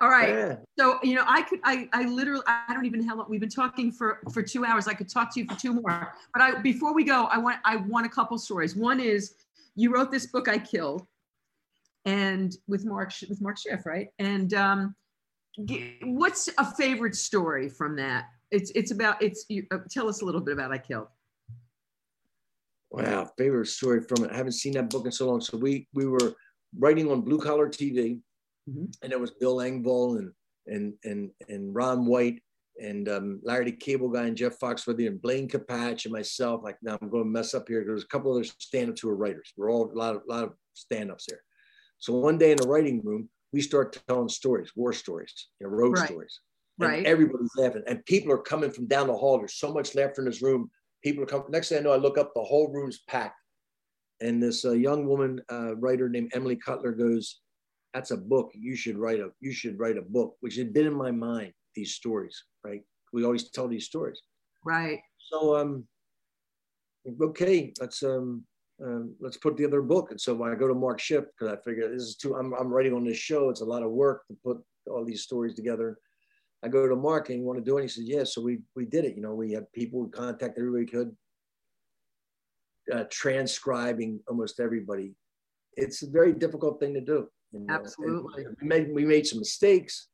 All 0.00 0.08
right. 0.08 0.28
Yeah. 0.28 0.56
So 0.78 0.98
you 1.02 1.14
know, 1.14 1.24
I 1.26 1.42
could, 1.42 1.60
I, 1.64 1.88
I 1.92 2.04
literally, 2.04 2.42
I 2.46 2.74
don't 2.74 2.84
even 2.84 3.00
know 3.00 3.08
how 3.08 3.16
long 3.16 3.26
we've 3.30 3.40
been 3.40 3.48
talking 3.48 3.90
for 3.90 4.20
for 4.32 4.42
two 4.42 4.64
hours. 4.64 4.86
I 4.86 4.94
could 4.94 5.08
talk 5.08 5.32
to 5.34 5.40
you 5.40 5.46
for 5.46 5.58
two 5.58 5.72
more. 5.72 6.14
But 6.34 6.42
I, 6.42 6.60
before 6.60 6.92
we 6.92 7.04
go, 7.04 7.24
I 7.24 7.38
want, 7.38 7.58
I 7.64 7.76
want 7.76 8.04
a 8.04 8.08
couple 8.08 8.36
stories. 8.38 8.76
One 8.76 9.00
is, 9.00 9.34
you 9.76 9.92
wrote 9.92 10.10
this 10.10 10.26
book, 10.26 10.48
I 10.48 10.58
Killed, 10.58 11.06
and 12.04 12.54
with 12.68 12.84
Mark, 12.84 13.12
with 13.28 13.40
Mark 13.40 13.58
Schiff, 13.58 13.86
right? 13.86 14.08
And 14.18 14.52
um, 14.52 14.94
what's 16.04 16.48
a 16.58 16.74
favorite 16.74 17.14
story 17.14 17.68
from 17.68 17.96
that? 17.96 18.26
It's 18.50 18.70
it's 18.74 18.90
about 18.90 19.22
it's. 19.22 19.44
You, 19.48 19.66
uh, 19.70 19.78
tell 19.90 20.08
us 20.08 20.22
a 20.22 20.24
little 20.24 20.40
bit 20.40 20.54
about 20.54 20.72
I 20.72 20.78
Killed. 20.78 21.08
Wow, 22.90 23.30
favorite 23.38 23.68
story 23.68 24.02
from 24.02 24.24
it. 24.24 24.32
I 24.32 24.36
haven't 24.36 24.52
seen 24.52 24.72
that 24.72 24.90
book 24.90 25.06
in 25.06 25.12
so 25.12 25.28
long. 25.28 25.40
So 25.40 25.56
we 25.56 25.86
we 25.94 26.06
were 26.06 26.34
writing 26.76 27.10
on 27.10 27.20
Blue 27.20 27.38
Collar 27.38 27.68
TV, 27.68 28.20
mm-hmm. 28.68 28.86
and 29.02 29.12
it 29.12 29.20
was 29.20 29.30
Bill 29.32 29.56
Engvall 29.56 30.18
and 30.18 30.32
and 30.66 30.94
and 31.04 31.30
and 31.48 31.74
Ron 31.74 32.06
White 32.06 32.42
and 32.80 33.08
um, 33.08 33.40
Larry 33.44 33.66
the 33.66 33.72
Cable 33.72 34.08
Guy 34.08 34.26
and 34.26 34.36
Jeff 34.36 34.58
Foxworthy 34.58 35.06
and 35.06 35.20
Blaine 35.20 35.48
Capatch 35.48 36.04
and 36.04 36.12
myself. 36.12 36.62
Like 36.64 36.78
now 36.82 36.98
I'm 37.00 37.10
going 37.10 37.24
to 37.24 37.30
mess 37.30 37.54
up 37.54 37.68
here. 37.68 37.84
There's 37.84 38.04
a 38.04 38.08
couple 38.08 38.32
other 38.32 38.44
stand-ups 38.44 39.02
who 39.02 39.10
are 39.10 39.16
writers. 39.16 39.52
We're 39.56 39.70
all 39.70 39.92
a 39.92 39.94
lot 39.94 40.16
of 40.16 40.22
a 40.28 40.32
lot 40.32 40.44
of 40.44 40.54
stand-ups 40.74 41.26
there. 41.28 41.42
So 41.98 42.14
one 42.14 42.38
day 42.38 42.52
in 42.52 42.56
the 42.56 42.66
writing 42.66 43.02
room, 43.04 43.28
we 43.52 43.60
start 43.60 44.00
telling 44.06 44.28
stories, 44.28 44.72
war 44.76 44.92
stories, 44.92 45.48
you 45.60 45.66
know, 45.66 45.72
road 45.72 45.98
right. 45.98 46.06
stories. 46.06 46.40
And 46.78 46.88
right. 46.88 47.06
everybody's 47.06 47.50
laughing. 47.56 47.82
And 47.86 48.04
people 48.06 48.32
are 48.32 48.38
coming 48.38 48.70
from 48.70 48.86
down 48.86 49.08
the 49.08 49.16
hall. 49.16 49.38
There's 49.38 49.58
so 49.58 49.72
much 49.72 49.94
laughter 49.94 50.22
in 50.22 50.26
this 50.26 50.40
room. 50.40 50.70
People 51.04 51.22
are 51.22 51.26
coming. 51.26 51.46
Next 51.50 51.68
thing 51.68 51.78
I 51.78 51.82
know, 51.82 51.92
I 51.92 51.96
look 51.96 52.16
up, 52.16 52.32
the 52.34 52.42
whole 52.42 52.72
room's 52.72 53.00
packed. 53.06 53.36
And 54.20 54.42
this 54.42 54.64
uh, 54.64 54.72
young 54.72 55.06
woman 55.06 55.40
uh, 55.50 55.76
writer 55.76 56.08
named 56.08 56.32
Emily 56.34 56.56
Cutler 56.56 56.92
goes, 56.92 57.40
"That's 57.94 58.10
a 58.10 58.16
book. 58.16 58.50
You 58.54 58.76
should 58.76 58.98
write 58.98 59.18
a. 59.18 59.30
You 59.40 59.52
should 59.52 59.78
write 59.78 59.96
a 59.96 60.02
book." 60.02 60.36
Which 60.40 60.56
had 60.56 60.74
been 60.74 60.86
in 60.86 60.94
my 60.94 61.10
mind. 61.10 61.52
These 61.74 61.94
stories, 61.94 62.44
right? 62.62 62.82
We 63.14 63.24
always 63.24 63.50
tell 63.50 63.66
these 63.66 63.86
stories. 63.86 64.20
Right. 64.62 65.00
So 65.18 65.56
um, 65.56 65.86
okay, 67.22 67.72
let's 67.80 68.02
um, 68.02 68.44
um, 68.84 69.14
let's 69.20 69.36
put 69.36 69.56
the 69.56 69.66
other 69.66 69.82
book. 69.82 70.10
And 70.10 70.20
so 70.20 70.34
when 70.34 70.50
I 70.50 70.54
go 70.54 70.68
to 70.68 70.74
Mark 70.74 71.00
Schiff, 71.00 71.24
because 71.26 71.52
I 71.52 71.60
figure 71.62 71.90
this 71.90 72.02
is 72.02 72.16
too, 72.16 72.36
I'm, 72.36 72.52
I'm 72.54 72.68
writing 72.68 72.94
on 72.94 73.04
this 73.04 73.16
show. 73.18 73.50
It's 73.50 73.60
a 73.60 73.64
lot 73.64 73.82
of 73.82 73.90
work 73.90 74.26
to 74.28 74.36
put 74.44 74.58
all 74.90 75.04
these 75.04 75.22
stories 75.22 75.54
together. 75.54 75.98
I 76.62 76.68
go 76.68 76.86
to 76.88 76.96
Mark 76.96 77.30
and 77.30 77.38
you 77.38 77.44
want 77.44 77.58
to 77.58 77.64
do 77.64 77.76
it? 77.76 77.82
And 77.82 77.90
he 77.90 77.94
says, 77.94 78.04
yeah. 78.04 78.24
So 78.24 78.42
we, 78.42 78.60
we 78.76 78.86
did 78.86 79.04
it. 79.04 79.16
You 79.16 79.22
know, 79.22 79.34
we 79.34 79.52
had 79.52 79.70
people, 79.72 80.00
we 80.04 80.10
contacted 80.10 80.58
everybody 80.58 80.86
could, 80.86 81.16
uh, 82.92 83.04
transcribing 83.10 84.20
almost 84.28 84.60
everybody. 84.60 85.14
It's 85.76 86.02
a 86.02 86.10
very 86.10 86.32
difficult 86.32 86.80
thing 86.80 86.94
to 86.94 87.00
do. 87.00 87.28
You 87.52 87.60
know? 87.60 87.74
Absolutely. 87.74 88.44
And 88.44 88.56
we 88.60 88.68
made, 88.68 88.94
we 88.94 89.04
made 89.04 89.26
some 89.26 89.38
mistakes. 89.38 90.08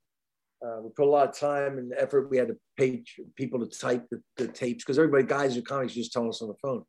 Uh, 0.65 0.81
we 0.83 0.91
put 0.91 1.07
a 1.07 1.11
lot 1.11 1.29
of 1.29 1.39
time 1.39 1.79
and 1.79 1.93
effort. 1.99 2.31
We 2.31 2.39
had 2.39 2.49
to 2.49 2.57
pay 2.79 3.05
people 3.35 3.59
to 3.61 3.67
type 3.67 4.07
the, 4.11 4.23
the 4.37 4.49
tapes 4.49 4.85
because 4.85 4.99
everybody, 4.99 5.25
guys 5.25 5.55
who 5.55 5.63
comics, 5.63 5.95
just 5.95 6.13
telling 6.13 6.29
us 6.29 6.43
on 6.43 6.49
the 6.49 6.55
phone. 6.63 6.85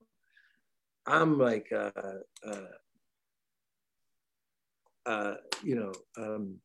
I'm 1.08 1.40
like, 1.40 1.72
uh, 1.72 1.92
uh, 2.46 2.62
uh, 5.06 5.36
you 5.64 5.76
know, 5.76 5.94
um, 6.18 6.58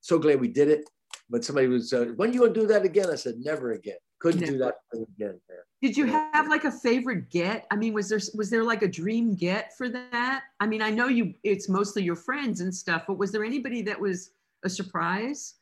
so 0.00 0.18
glad 0.18 0.40
we 0.40 0.48
did 0.48 0.68
it. 0.68 0.88
But 1.28 1.44
somebody 1.44 1.68
was, 1.68 1.92
uh, 1.92 2.06
when 2.16 2.32
you 2.32 2.40
gonna 2.40 2.52
do 2.52 2.66
that 2.66 2.84
again? 2.84 3.08
I 3.10 3.14
said, 3.14 3.36
never 3.38 3.72
again. 3.72 3.96
Couldn't 4.20 4.40
Never. 4.40 4.52
do 4.52 4.58
that 4.58 4.74
again, 4.92 5.40
man. 5.48 5.58
Did 5.80 5.96
you 5.96 6.04
have 6.04 6.48
like 6.48 6.64
a 6.64 6.70
favorite 6.70 7.30
get? 7.30 7.66
I 7.70 7.76
mean, 7.76 7.94
was 7.94 8.10
there 8.10 8.20
was 8.34 8.50
there 8.50 8.62
like 8.62 8.82
a 8.82 8.88
dream 8.88 9.34
get 9.34 9.74
for 9.78 9.88
that? 9.88 10.42
I 10.60 10.66
mean, 10.66 10.82
I 10.82 10.90
know 10.90 11.08
you 11.08 11.32
it's 11.42 11.70
mostly 11.70 12.02
your 12.02 12.16
friends 12.16 12.60
and 12.60 12.74
stuff, 12.74 13.04
but 13.06 13.16
was 13.16 13.32
there 13.32 13.44
anybody 13.44 13.80
that 13.82 13.98
was 13.98 14.32
a 14.62 14.68
surprise? 14.68 15.54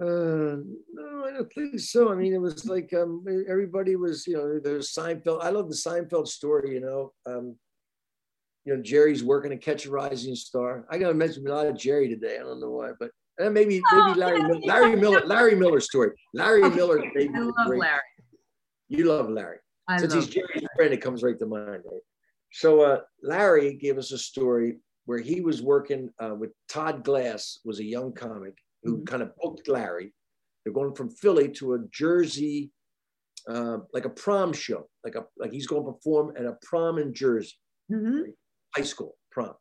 Uh, 0.00 0.56
no, 0.92 1.24
I 1.26 1.32
don't 1.32 1.52
think 1.54 1.80
so. 1.80 2.12
I 2.12 2.14
mean, 2.16 2.34
it 2.34 2.40
was 2.40 2.66
like 2.66 2.92
um, 2.92 3.24
everybody 3.48 3.96
was, 3.96 4.26
you 4.26 4.36
know, 4.36 4.60
there's 4.62 4.92
Seinfeld. 4.92 5.42
I 5.42 5.48
love 5.50 5.68
the 5.68 5.74
Seinfeld 5.74 6.28
story. 6.28 6.74
You 6.74 6.80
know, 6.80 7.12
um, 7.24 7.56
you 8.64 8.76
know, 8.76 8.82
Jerry's 8.82 9.24
working 9.24 9.50
to 9.52 9.56
catch 9.56 9.86
a 9.86 9.90
rising 9.90 10.34
star. 10.34 10.86
I 10.90 10.98
got 10.98 11.08
to 11.08 11.14
mention 11.14 11.46
a 11.46 11.50
lot 11.54 11.66
of 11.66 11.78
Jerry 11.78 12.08
today. 12.08 12.36
I 12.36 12.42
don't 12.42 12.60
know 12.60 12.70
why, 12.72 12.90
but 13.00 13.10
uh, 13.40 13.48
maybe 13.48 13.80
Oh, 13.92 14.06
maybe 14.08 14.20
Larry 14.20 14.40
yeah, 14.40 14.46
Mil- 14.46 14.60
yeah. 14.62 14.72
Larry 14.74 14.96
Miller 14.96 15.22
Larry 15.24 15.54
Miller 15.54 15.80
story. 15.80 16.10
Larry 16.34 16.64
Okay, 16.64 16.76
Miller. 16.76 17.02
I 17.02 17.26
love 17.38 17.54
great- 17.66 17.80
Larry. 17.80 18.00
You 18.88 19.04
love 19.06 19.30
Larry. 19.30 19.58
I 19.88 19.96
Since 19.98 20.14
love 20.14 20.24
he's 20.24 20.34
Jerry's 20.34 20.66
friend, 20.76 20.92
it 20.92 21.00
comes 21.00 21.22
right 21.22 21.38
to 21.38 21.46
mind. 21.46 21.82
Right? 21.90 22.00
So 22.52 22.80
uh, 22.82 23.00
Larry 23.22 23.74
gave 23.74 23.96
us 23.98 24.12
a 24.12 24.18
story 24.18 24.78
where 25.06 25.18
he 25.18 25.40
was 25.40 25.62
working 25.62 26.10
uh, 26.22 26.34
with 26.34 26.50
Todd 26.68 27.02
Glass, 27.04 27.60
was 27.64 27.78
a 27.80 27.84
young 27.84 28.12
comic 28.12 28.54
who 28.86 28.98
Mhm. 28.98 29.06
kind 29.06 29.22
of 29.22 29.34
booked 29.36 29.68
Larry. 29.68 30.14
They're 30.64 30.72
going 30.72 30.94
from 30.94 31.10
Philly 31.10 31.48
to 31.52 31.74
a 31.74 31.78
Jersey, 31.90 32.72
uh, 33.48 33.78
like 33.92 34.04
a 34.04 34.10
prom 34.10 34.52
show, 34.52 34.88
like 35.04 35.14
a 35.16 35.26
like 35.36 35.52
he's 35.52 35.66
going 35.66 35.84
to 35.84 35.92
perform 35.92 36.36
at 36.36 36.46
a 36.46 36.56
prom 36.62 36.98
in 36.98 37.12
Jersey, 37.12 37.56
Mhm. 37.90 38.34
high 38.74 38.82
school 38.82 39.16
prom. 39.30 39.54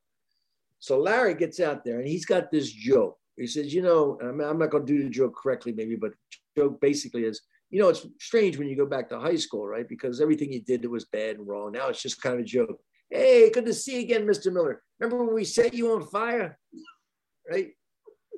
So 0.79 0.99
Larry 0.99 1.33
gets 1.35 1.59
out 1.59 1.83
there 1.83 1.99
and 1.99 2.07
he's 2.07 2.25
got 2.25 2.51
this 2.51 2.69
joke. 2.71 3.19
He 3.37 3.47
says, 3.47 3.73
you 3.73 3.81
know, 3.81 4.17
I'm, 4.21 4.39
I'm 4.41 4.59
not 4.59 4.69
going 4.71 4.85
to 4.85 4.93
do 4.93 5.03
the 5.03 5.09
joke 5.09 5.35
correctly, 5.35 5.73
maybe, 5.73 5.95
but 5.95 6.13
joke 6.57 6.79
basically 6.79 7.25
is, 7.25 7.41
you 7.69 7.79
know, 7.81 7.89
it's 7.89 8.05
strange 8.19 8.57
when 8.57 8.67
you 8.69 8.75
go 8.77 8.85
back 8.85 9.09
to 9.09 9.19
high 9.19 9.35
school, 9.35 9.65
right? 9.67 9.87
Because 9.87 10.21
everything 10.21 10.53
you 10.53 10.61
did 10.61 10.81
that 10.83 10.89
was 10.89 11.05
bad 11.05 11.37
and 11.37 11.47
wrong. 11.47 11.71
Now 11.71 11.89
it's 11.89 12.01
just 12.01 12.21
kind 12.21 12.35
of 12.35 12.41
a 12.41 12.43
joke. 12.43 12.79
Hey, 13.09 13.49
good 13.51 13.65
to 13.65 13.73
see 13.73 13.95
you 13.95 14.01
again, 14.01 14.25
Mr. 14.25 14.51
Miller. 14.53 14.81
Remember 14.99 15.23
when 15.23 15.35
we 15.35 15.43
set 15.43 15.73
you 15.73 15.91
on 15.91 16.07
fire? 16.07 16.57
Right? 17.49 17.73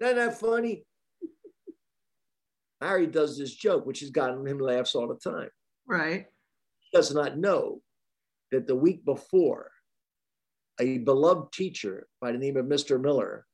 Isn't 0.02 0.16
that 0.16 0.40
funny? 0.40 0.84
Larry 2.82 3.08
does 3.08 3.38
this 3.38 3.54
joke, 3.54 3.86
which 3.86 4.02
has 4.02 4.12
gotten 4.12 4.46
him 4.46 4.60
laughs 4.60 4.94
all 4.94 5.08
the 5.08 5.16
time. 5.16 5.50
Right. 5.88 6.26
He 6.80 6.98
does 6.98 7.14
not 7.14 7.38
know 7.38 7.82
that 8.52 8.68
the 8.68 8.76
week 8.76 9.04
before, 9.04 9.72
a 10.80 11.00
beloved 11.00 11.52
teacher 11.52 12.08
by 12.22 12.32
the 12.32 12.38
name 12.38 12.56
of 12.56 12.66
Mr. 12.66 13.02
Miller 13.02 13.46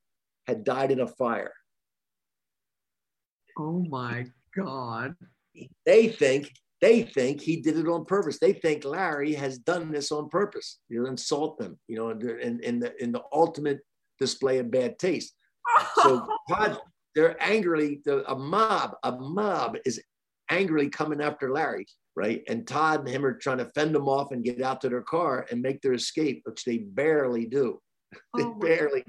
had 0.45 0.63
died 0.63 0.91
in 0.91 0.99
a 0.99 1.07
fire. 1.07 1.53
Oh 3.57 3.85
my 3.87 4.25
God. 4.55 5.15
They 5.85 6.07
think 6.07 6.51
they 6.81 7.03
think 7.03 7.39
he 7.39 7.61
did 7.61 7.77
it 7.77 7.87
on 7.87 8.03
purpose. 8.03 8.39
They 8.39 8.51
think 8.51 8.83
Larry 8.83 9.33
has 9.35 9.57
done 9.57 9.89
this 9.89 10.11
on 10.11 10.27
purpose. 10.27 10.79
You 10.89 11.01
know, 11.03 11.09
insult 11.09 11.57
them. 11.57 11.79
You 11.87 11.95
know, 11.95 12.09
in, 12.09 12.59
in 12.59 12.79
the 12.79 13.01
in 13.01 13.13
the 13.13 13.21
ultimate 13.31 13.79
display 14.19 14.57
of 14.57 14.69
bad 14.69 14.99
taste. 14.99 15.33
So 15.95 16.27
Todd, 16.49 16.79
they're 17.15 17.41
angrily 17.41 18.01
the, 18.05 18.29
a 18.29 18.35
mob. 18.35 18.95
A 19.03 19.11
mob 19.11 19.77
is 19.85 20.01
angrily 20.49 20.89
coming 20.89 21.21
after 21.21 21.51
Larry, 21.51 21.85
right? 22.15 22.43
And 22.47 22.67
Todd 22.67 23.01
and 23.01 23.09
him 23.09 23.25
are 23.25 23.33
trying 23.33 23.59
to 23.59 23.69
fend 23.69 23.95
them 23.95 24.07
off 24.07 24.31
and 24.31 24.43
get 24.43 24.61
out 24.61 24.81
to 24.81 24.89
their 24.89 25.01
car 25.01 25.45
and 25.51 25.61
make 25.61 25.81
their 25.81 25.93
escape, 25.93 26.41
which 26.45 26.63
they 26.65 26.79
barely 26.79 27.45
do. 27.45 27.79
They 28.37 28.43
Oh 28.43 28.53
barely. 28.59 29.03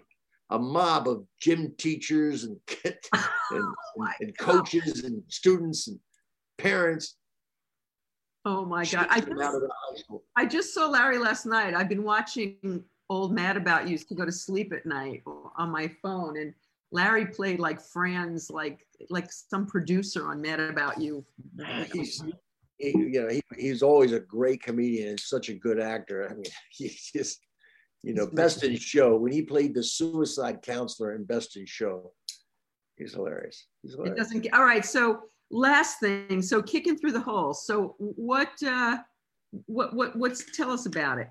A 0.50 0.58
mob 0.58 1.08
of 1.08 1.26
gym 1.40 1.74
teachers 1.78 2.44
and 2.44 2.56
and, 2.84 2.94
Oh 3.52 4.08
and 4.20 4.36
God. 4.36 4.46
coaches 4.46 5.04
and 5.04 5.22
students 5.28 5.88
and 5.88 5.98
parents. 6.58 7.16
Oh 8.44 8.64
my 8.64 8.84
God. 8.84 9.06
I 9.10 9.20
just, 9.20 9.32
out 9.40 9.54
of 9.54 9.62
the 9.62 9.70
high 9.88 9.96
school. 10.00 10.22
I 10.36 10.44
just 10.46 10.74
saw 10.74 10.86
Larry 10.88 11.18
last 11.18 11.46
night. 11.46 11.74
I've 11.74 11.88
been 11.88 12.04
watching 12.04 12.84
old 13.10 13.32
Mad 13.34 13.56
About 13.56 13.88
You 13.88 13.98
to 13.98 14.14
go 14.14 14.24
to 14.24 14.32
sleep 14.32 14.72
at 14.72 14.86
night 14.86 15.22
on 15.56 15.70
my 15.70 15.88
phone. 16.02 16.38
And 16.38 16.54
Larry 16.92 17.26
played 17.26 17.60
like 17.60 17.80
Franz, 17.80 18.50
like 18.50 18.86
like 19.10 19.30
some 19.30 19.66
producer 19.66 20.26
on 20.28 20.40
Mad 20.40 20.60
About 20.60 21.00
You. 21.00 21.24
He's, 21.92 22.22
he, 22.78 22.88
you 22.96 23.22
know, 23.22 23.28
he, 23.28 23.42
he's 23.58 23.82
always 23.82 24.12
a 24.12 24.20
great 24.20 24.62
comedian 24.62 25.10
and 25.10 25.20
such 25.20 25.48
a 25.48 25.54
good 25.54 25.80
actor. 25.80 26.28
I 26.30 26.34
mean, 26.34 26.44
he's 26.70 27.10
just, 27.14 27.40
you 28.02 28.14
know, 28.14 28.26
Best 28.26 28.62
in 28.64 28.76
Show. 28.76 29.16
When 29.16 29.32
he 29.32 29.42
played 29.42 29.74
the 29.74 29.82
suicide 29.82 30.62
counselor 30.62 31.14
in 31.14 31.24
Best 31.24 31.56
in 31.56 31.66
Show, 31.66 32.12
he's 32.96 33.14
hilarious. 33.14 33.66
He's 33.82 33.92
It 33.92 33.96
hilarious. 33.96 34.18
doesn't 34.18 34.40
get 34.40 34.54
all 34.54 34.64
right. 34.64 34.84
So 34.84 35.20
last 35.50 36.00
thing, 36.00 36.42
so 36.42 36.62
kicking 36.62 36.96
through 36.96 37.12
the 37.12 37.20
hole. 37.20 37.54
So 37.54 37.94
what 37.98 38.50
uh 38.66 38.98
what 39.66 39.94
what 39.94 40.16
what's 40.16 40.44
tell 40.56 40.70
us 40.70 40.86
about 40.86 41.18
it? 41.18 41.28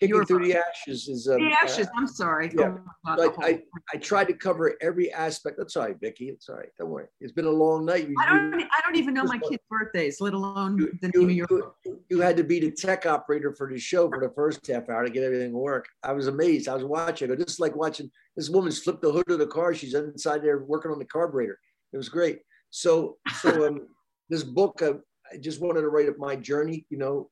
Kicking 0.00 0.16
Your 0.16 0.24
through 0.24 0.46
the 0.46 0.56
ashes 0.56 1.08
is. 1.08 1.28
Um, 1.28 1.42
The 1.44 1.52
ashes. 1.62 1.86
I'm 1.94 2.06
sorry. 2.06 2.50
yeah. 2.56 2.74
Oh 3.06 3.16
God, 3.16 3.34
I. 3.42 3.46
I, 3.46 3.62
I 3.92 3.96
tried 3.98 4.28
to 4.28 4.32
cover 4.34 4.74
every 4.80 5.12
aspect. 5.12 5.56
That's 5.58 5.76
all 5.76 5.84
right, 5.84 5.96
Vicky. 6.00 6.30
It's 6.30 6.48
all 6.48 6.56
right. 6.56 6.70
Don't 6.78 6.88
worry. 6.88 7.06
It's 7.20 7.32
been 7.32 7.44
a 7.44 7.50
long 7.50 7.84
night. 7.84 8.08
You, 8.08 8.14
I 8.18 8.26
don't 8.30 8.58
you- 8.60 8.66
I 8.66 8.80
don't 8.82 8.96
even 8.96 9.12
know 9.12 9.24
my 9.24 9.36
kids' 9.38 9.62
birthdays, 9.68 10.18
let 10.22 10.32
alone 10.32 10.78
you, 10.78 10.92
the 11.02 11.10
you, 11.12 11.22
of 11.24 11.30
your 11.32 11.74
you- 11.84 12.00
you 12.08 12.20
had 12.20 12.34
to 12.38 12.44
be 12.44 12.60
the 12.60 12.70
tech 12.70 13.04
operator 13.04 13.54
for 13.54 13.70
the 13.70 13.78
show 13.78 14.08
for 14.08 14.20
the 14.20 14.32
first 14.34 14.66
half 14.66 14.88
hour 14.88 15.04
to 15.04 15.10
get 15.10 15.22
everything 15.22 15.50
to 15.52 15.58
work. 15.58 15.86
I 16.02 16.12
was 16.12 16.28
amazed. 16.28 16.66
I 16.66 16.74
was 16.74 16.84
watching. 16.84 17.30
I 17.30 17.34
just 17.34 17.60
like 17.60 17.76
watching 17.76 18.10
this 18.36 18.48
woman's 18.48 18.78
flip 18.78 19.02
the 19.02 19.12
hood 19.12 19.30
of 19.30 19.38
the 19.38 19.46
car. 19.46 19.74
She's 19.74 19.92
inside 19.92 20.42
there 20.42 20.60
working 20.60 20.90
on 20.92 20.98
the 20.98 21.04
carburetor. 21.04 21.58
It 21.92 21.98
was 21.98 22.08
great. 22.08 22.38
So, 22.70 23.18
so 23.42 23.66
um, 23.66 23.88
this 24.30 24.44
book, 24.44 24.80
uh, 24.80 24.94
I 25.32 25.36
just 25.36 25.60
wanted 25.60 25.82
to 25.82 25.88
write 25.88 26.08
up 26.08 26.18
my 26.18 26.34
journey, 26.34 26.84
you 26.90 26.98
know, 26.98 27.30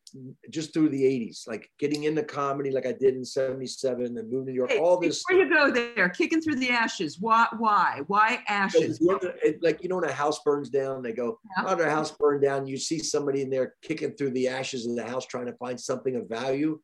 just 0.50 0.72
through 0.72 0.90
the 0.90 1.02
80s, 1.02 1.48
like 1.48 1.68
getting 1.78 2.04
into 2.04 2.22
comedy 2.22 2.70
like 2.70 2.86
I 2.86 2.92
did 2.92 3.14
in 3.14 3.24
77 3.24 4.04
and 4.04 4.14
moving 4.30 4.46
to 4.46 4.52
New 4.52 4.56
York, 4.56 4.70
Hey, 4.70 4.78
all 4.78 4.98
this. 5.00 5.24
Before 5.24 5.42
you 5.44 5.52
go 5.52 5.70
there, 5.70 6.08
kicking 6.08 6.40
through 6.40 6.56
the 6.56 6.70
ashes. 6.70 7.18
Why? 7.18 7.48
Why? 7.58 8.02
Why 8.06 8.42
ashes? 8.48 8.98
So, 8.98 9.18
it- 9.42 9.62
like 9.62 9.82
you 9.82 9.88
know 9.88 9.96
when 9.96 10.04
a 10.08 10.12
house 10.12 10.40
burns 10.44 10.68
down 10.68 11.02
they 11.02 11.12
go 11.12 11.38
Yeah. 11.56 11.64
oh 11.66 11.74
their 11.74 11.90
house 11.90 12.12
burned 12.12 12.42
down 12.42 12.66
you 12.66 12.76
see 12.76 12.98
somebody 12.98 13.42
in 13.42 13.50
there 13.50 13.74
kicking 13.82 14.12
through 14.12 14.30
the 14.30 14.48
ashes 14.48 14.86
of 14.86 14.94
the 14.94 15.04
house 15.04 15.26
trying 15.26 15.46
to 15.46 15.54
find 15.54 15.80
something 15.80 16.14
of 16.16 16.28
value 16.28 16.78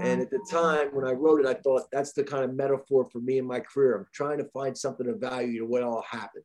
and 0.00 0.20
at 0.20 0.30
the 0.30 0.38
Oh. 0.38 0.50
time 0.50 0.88
when 0.94 1.04
i 1.06 1.12
wrote 1.12 1.40
it 1.40 1.46
i 1.46 1.54
thought 1.54 1.84
that's 1.90 2.12
the 2.12 2.22
kind 2.24 2.44
of 2.44 2.54
metaphor 2.54 3.08
for 3.10 3.18
me 3.20 3.38
in 3.38 3.46
my 3.46 3.60
career 3.60 3.96
i'm 3.96 4.06
trying 4.12 4.38
to 4.38 4.44
find 4.50 4.76
something 4.76 5.08
of 5.08 5.18
value 5.18 5.58
to 5.60 5.66
what 5.66 5.82
all 5.82 6.02
happened 6.08 6.44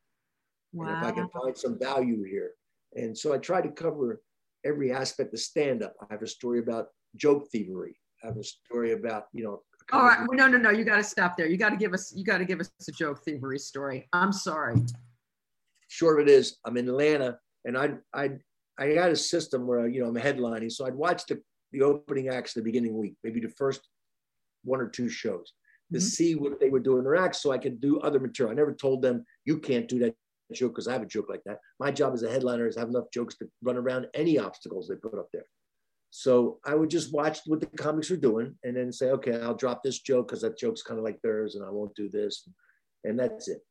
and 0.74 0.90
if 0.90 1.04
i 1.04 1.12
can 1.12 1.28
find 1.30 1.56
some 1.58 1.78
value 1.78 2.24
here 2.24 2.52
and 2.96 3.18
so 3.18 3.34
i 3.34 3.38
try 3.38 3.62
to 3.62 3.70
cover 3.70 4.22
every 4.66 4.92
aspect 4.92 5.34
of 5.34 5.40
stand-up 5.40 5.94
i 6.02 6.06
have 6.10 6.22
a 6.24 6.28
story 6.28 6.60
about 6.60 6.88
joke 7.16 7.48
thievery 7.52 7.96
i 8.24 8.28
have 8.28 8.38
a 8.38 8.44
story 8.44 8.94
about 8.94 9.26
you 9.34 9.44
know 9.44 9.62
All 9.92 10.04
right. 10.04 10.20
well, 10.28 10.36
No, 10.38 10.48
no, 10.48 10.58
no. 10.58 10.72
You 10.72 10.84
got 10.84 10.96
to 10.98 11.04
stop 11.04 11.38
there. 11.38 11.46
You 11.48 11.58
got 11.58 11.70
to 11.70 11.78
give 11.78 11.94
us. 11.94 12.12
You 12.18 12.24
got 12.26 12.40
to 12.40 12.46
give 12.46 12.60
us 12.60 12.72
a 12.90 12.92
joke 12.92 13.20
thievery 13.24 13.60
story. 13.60 14.08
I'm 14.14 14.32
sorry. 14.34 14.78
short 15.88 16.20
of 16.20 16.28
it 16.28 16.32
is 16.32 16.58
I'm 16.66 16.76
in 16.78 16.90
Atlanta 16.90 17.38
and 17.66 17.78
I 17.78 17.94
I 18.12 18.26
I 18.80 18.94
got 18.96 19.12
a 19.12 19.16
system 19.16 19.68
where 19.68 19.88
you 19.88 20.00
know 20.02 20.08
I'm 20.10 20.16
headlining, 20.28 20.72
so 20.72 20.86
I'd 20.88 20.96
watch 21.06 21.22
the 21.30 21.40
the 21.72 21.82
opening 21.84 22.30
acts 22.30 22.54
the 22.54 22.64
beginning 22.64 22.98
week, 22.98 23.16
maybe 23.24 23.40
the 23.40 23.54
first 23.62 23.82
one 24.64 24.82
or 24.82 24.90
two 24.90 25.08
shows 25.10 25.54
to 25.94 26.00
Mhm. 26.00 26.02
see 26.18 26.34
what 26.34 26.60
they 26.60 26.70
were 26.74 26.80
doing 26.88 27.00
in 27.00 27.04
their 27.04 27.16
acts, 27.26 27.40
so 27.44 27.52
I 27.52 27.60
could 27.60 27.80
do 27.80 28.00
other 28.00 28.20
material. 28.20 28.52
I 28.52 28.56
never 28.56 28.74
told 28.74 29.04
them 29.04 29.24
you 29.50 29.60
can't 29.60 29.88
do 29.88 30.00
that 30.00 30.16
joke 30.54 30.74
because 30.74 30.88
I 30.88 30.94
have 30.94 31.02
a 31.02 31.08
joke 31.08 31.28
like 31.30 31.44
that. 31.46 31.60
My 31.80 31.92
job 31.92 32.14
as 32.14 32.24
a 32.24 32.32
headliner 32.32 32.68
is 32.68 32.78
have 32.78 32.90
enough 32.90 33.12
jokes 33.14 33.36
to 33.38 33.50
run 33.64 33.78
around 33.78 34.08
any 34.14 34.38
obstacles 34.38 34.88
they 34.88 34.96
put 34.96 35.18
up 35.18 35.30
there. 35.34 35.46
So 36.12 36.60
I 36.66 36.76
would 36.76 36.90
just 36.90 37.14
watch 37.14 37.40
what 37.46 37.60
the 37.60 37.66
comics 37.66 38.10
were 38.10 38.16
doing 38.18 38.56
and 38.64 38.76
then 38.78 38.92
say, 38.92 39.10
okay, 39.12 39.42
I'll 39.42 39.56
drop 39.56 39.84
this 39.84 40.00
joke 40.00 40.28
because 40.28 40.42
that 40.42 40.58
joke's 40.58 40.82
kind 40.82 40.98
of 40.98 41.04
like 41.04 41.22
theirs, 41.22 41.56
and 41.56 41.66
I 41.66 41.70
won't 41.70 41.96
do 41.96 42.10
this, 42.10 42.48
and 43.04 43.20
that's 43.20 43.48
it 43.48 43.62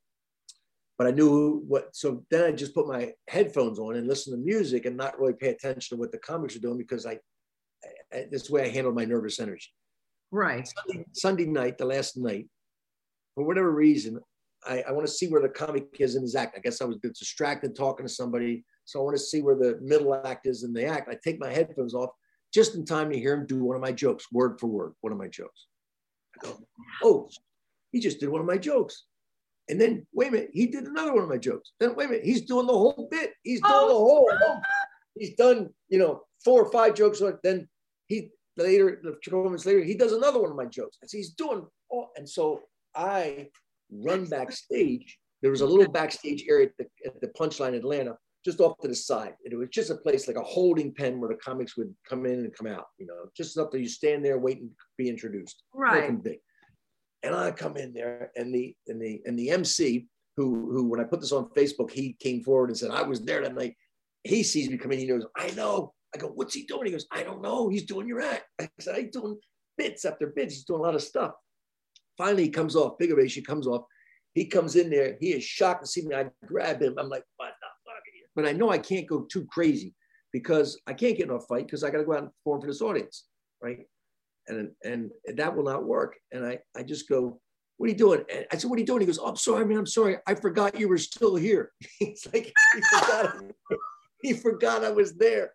but 0.98 1.06
I 1.06 1.10
knew 1.10 1.62
what. 1.66 1.94
So 1.94 2.24
then 2.30 2.44
I 2.44 2.52
just 2.52 2.74
put 2.74 2.86
my 2.86 3.12
headphones 3.28 3.78
on 3.78 3.96
and 3.96 4.06
listen 4.06 4.32
to 4.32 4.38
music 4.38 4.86
and 4.86 4.96
not 4.96 5.18
really 5.18 5.34
pay 5.34 5.48
attention 5.48 5.96
to 5.96 6.00
what 6.00 6.12
the 6.12 6.18
comics 6.18 6.54
are 6.56 6.60
doing 6.60 6.78
because 6.78 7.04
I, 7.04 7.18
I 8.12 8.26
this 8.30 8.48
way 8.48 8.64
I 8.64 8.68
handle 8.68 8.92
my 8.92 9.04
nervous 9.04 9.40
energy. 9.40 9.70
Right. 10.30 10.68
Sunday, 10.68 11.04
Sunday 11.12 11.46
night, 11.46 11.78
the 11.78 11.84
last 11.84 12.16
night, 12.16 12.48
for 13.34 13.44
whatever 13.44 13.70
reason, 13.70 14.20
I, 14.66 14.84
I 14.88 14.92
want 14.92 15.06
to 15.06 15.12
see 15.12 15.28
where 15.28 15.42
the 15.42 15.48
comic 15.48 15.86
is 15.98 16.16
in 16.16 16.22
his 16.22 16.34
act. 16.34 16.56
I 16.56 16.60
guess 16.60 16.80
I 16.80 16.84
was 16.84 16.98
distracted 16.98 17.74
talking 17.74 18.06
to 18.06 18.12
somebody, 18.12 18.64
so 18.84 19.00
I 19.00 19.04
want 19.04 19.16
to 19.16 19.22
see 19.22 19.42
where 19.42 19.56
the 19.56 19.78
middle 19.82 20.14
act 20.14 20.46
is 20.46 20.62
in 20.64 20.72
the 20.72 20.84
act. 20.84 21.08
I 21.08 21.16
take 21.22 21.38
my 21.38 21.50
headphones 21.50 21.94
off 21.94 22.10
just 22.52 22.74
in 22.74 22.84
time 22.84 23.10
to 23.10 23.18
hear 23.18 23.34
him 23.34 23.46
do 23.46 23.64
one 23.64 23.76
of 23.76 23.82
my 23.82 23.92
jokes, 23.92 24.26
word 24.32 24.60
for 24.60 24.68
word, 24.68 24.92
one 25.00 25.12
of 25.12 25.18
my 25.18 25.28
jokes. 25.28 25.66
I 26.36 26.46
go, 26.46 26.58
oh, 27.02 27.28
he 27.92 28.00
just 28.00 28.20
did 28.20 28.28
one 28.28 28.40
of 28.40 28.46
my 28.46 28.58
jokes. 28.58 29.04
And 29.68 29.80
then 29.80 30.06
wait 30.12 30.28
a 30.28 30.32
minute, 30.32 30.50
he 30.52 30.66
did 30.66 30.84
another 30.84 31.14
one 31.14 31.24
of 31.24 31.28
my 31.28 31.38
jokes. 31.38 31.72
Then 31.80 31.94
wait 31.96 32.06
a 32.06 32.08
minute, 32.10 32.24
he's 32.24 32.42
doing 32.42 32.66
the 32.66 32.72
whole 32.72 33.08
bit. 33.10 33.32
He's 33.42 33.60
doing 33.60 33.72
Oh, 33.74 33.88
the 33.88 33.94
whole. 33.94 34.60
He's 35.18 35.34
done, 35.34 35.70
you 35.88 35.98
know, 35.98 36.22
four 36.44 36.62
or 36.62 36.70
five 36.70 36.94
jokes. 36.94 37.22
Then 37.42 37.68
he 38.06 38.30
later, 38.56 39.00
a 39.06 39.12
couple 39.24 39.44
minutes 39.44 39.66
later, 39.66 39.82
he 39.82 39.94
does 39.94 40.12
another 40.12 40.40
one 40.40 40.50
of 40.50 40.56
my 40.56 40.66
jokes. 40.66 40.98
And 41.00 41.10
so 41.10 41.16
he's 41.16 41.30
doing 41.30 41.66
oh, 41.92 42.08
and 42.16 42.28
so 42.28 42.62
I 42.94 43.48
run 44.02 44.26
backstage. 44.26 45.18
There 45.42 45.50
was 45.50 45.60
a 45.60 45.66
little 45.66 45.92
backstage 45.92 46.44
area 46.48 46.66
at 46.66 46.72
the, 46.78 46.86
at 47.06 47.20
the 47.20 47.28
Punchline 47.38 47.76
Atlanta, 47.76 48.16
just 48.44 48.60
off 48.60 48.78
to 48.80 48.88
the 48.88 48.94
side. 48.94 49.34
And 49.44 49.52
it 49.52 49.56
was 49.56 49.68
just 49.70 49.90
a 49.90 49.96
place 49.96 50.26
like 50.26 50.36
a 50.36 50.42
holding 50.42 50.92
pen 50.94 51.20
where 51.20 51.28
the 51.28 51.36
comics 51.36 51.76
would 51.76 51.94
come 52.08 52.26
in 52.26 52.40
and 52.40 52.54
come 52.54 52.66
out, 52.66 52.86
you 52.98 53.06
know, 53.06 53.26
just 53.36 53.56
enough 53.56 53.70
that 53.72 53.80
you 53.80 53.88
stand 53.88 54.24
there 54.24 54.38
waiting 54.38 54.68
to 54.68 54.74
be 54.96 55.08
introduced. 55.08 55.62
Right. 55.74 56.00
Nothing 56.00 56.20
big. 56.20 56.38
And 57.22 57.34
I 57.34 57.50
come 57.52 57.76
in 57.76 57.94
there 57.94 58.30
and 58.36 58.54
the 58.54 58.76
and 58.86 59.00
the 59.00 59.22
and 59.24 59.38
the 59.38 59.48
MC 59.50 60.06
who 60.36 60.70
who 60.70 60.88
when 60.88 61.00
I 61.00 61.04
put 61.04 61.20
this 61.20 61.32
on 61.32 61.48
Facebook, 61.56 61.90
he 61.90 62.16
came 62.20 62.42
forward 62.42 62.68
and 62.68 62.78
said, 62.78 62.90
I 62.90 63.02
was 63.02 63.22
there 63.22 63.42
that 63.42 63.54
night. 63.54 63.76
He 64.24 64.42
sees 64.42 64.68
me 64.68 64.76
come 64.76 64.92
in, 64.92 64.98
he 64.98 65.06
goes, 65.06 65.26
I 65.36 65.50
know. 65.52 65.94
I 66.14 66.18
go, 66.18 66.28
what's 66.28 66.54
he 66.54 66.64
doing? 66.64 66.86
He 66.86 66.92
goes, 66.92 67.06
I 67.10 67.22
don't 67.22 67.42
know. 67.42 67.68
He's 67.68 67.86
doing 67.86 68.06
your 68.06 68.20
act. 68.20 68.44
I 68.60 68.68
said, 68.78 68.96
he's 68.96 69.10
doing 69.10 69.38
bits 69.76 70.04
after 70.04 70.28
bits. 70.28 70.54
He's 70.54 70.64
doing 70.64 70.80
a 70.80 70.82
lot 70.82 70.94
of 70.94 71.02
stuff. 71.02 71.32
Finally, 72.16 72.44
he 72.44 72.48
comes 72.50 72.76
off, 72.76 72.98
bigger 72.98 73.16
ratio 73.16 73.42
comes 73.44 73.66
off. 73.66 73.84
He 74.34 74.46
comes 74.46 74.76
in 74.76 74.90
there. 74.90 75.16
He 75.20 75.32
is 75.32 75.44
shocked 75.44 75.84
to 75.84 75.88
see 75.88 76.02
me. 76.02 76.14
I 76.14 76.26
grab 76.46 76.82
him. 76.82 76.96
I'm 76.98 77.08
like, 77.08 77.24
what 77.36 77.52
the 77.60 77.66
fuck? 77.84 78.02
But 78.34 78.46
I 78.46 78.52
know 78.52 78.70
I 78.70 78.78
can't 78.78 79.06
go 79.06 79.26
too 79.30 79.46
crazy 79.46 79.94
because 80.32 80.80
I 80.86 80.92
can't 80.92 81.16
get 81.16 81.28
in 81.28 81.34
a 81.34 81.40
fight 81.40 81.66
because 81.66 81.84
I 81.84 81.90
got 81.90 81.98
to 81.98 82.04
go 82.04 82.14
out 82.14 82.22
and 82.24 82.30
perform 82.32 82.60
for 82.60 82.66
this 82.66 82.82
audience, 82.82 83.26
right? 83.62 83.86
And 84.48 84.70
and 84.84 85.10
that 85.36 85.54
will 85.54 85.64
not 85.64 85.84
work. 85.84 86.16
And 86.32 86.44
I 86.44 86.58
I 86.76 86.82
just 86.82 87.08
go, 87.08 87.40
what 87.76 87.86
are 87.86 87.90
you 87.90 87.98
doing? 87.98 88.24
And 88.32 88.46
I 88.52 88.56
said, 88.56 88.68
what 88.68 88.76
are 88.76 88.80
you 88.80 88.86
doing? 88.86 89.00
He 89.00 89.06
goes, 89.06 89.18
oh, 89.18 89.28
I'm 89.28 89.36
sorry, 89.36 89.64
man. 89.64 89.78
I'm 89.78 89.86
sorry. 89.86 90.16
I 90.26 90.34
forgot 90.34 90.78
you 90.78 90.88
were 90.88 90.98
still 90.98 91.36
here. 91.36 91.70
He's 91.98 92.26
like, 92.32 92.52
he 92.74 92.80
forgot, 92.92 93.36
he 94.22 94.32
forgot 94.32 94.84
I 94.84 94.90
was 94.90 95.14
there. 95.14 95.52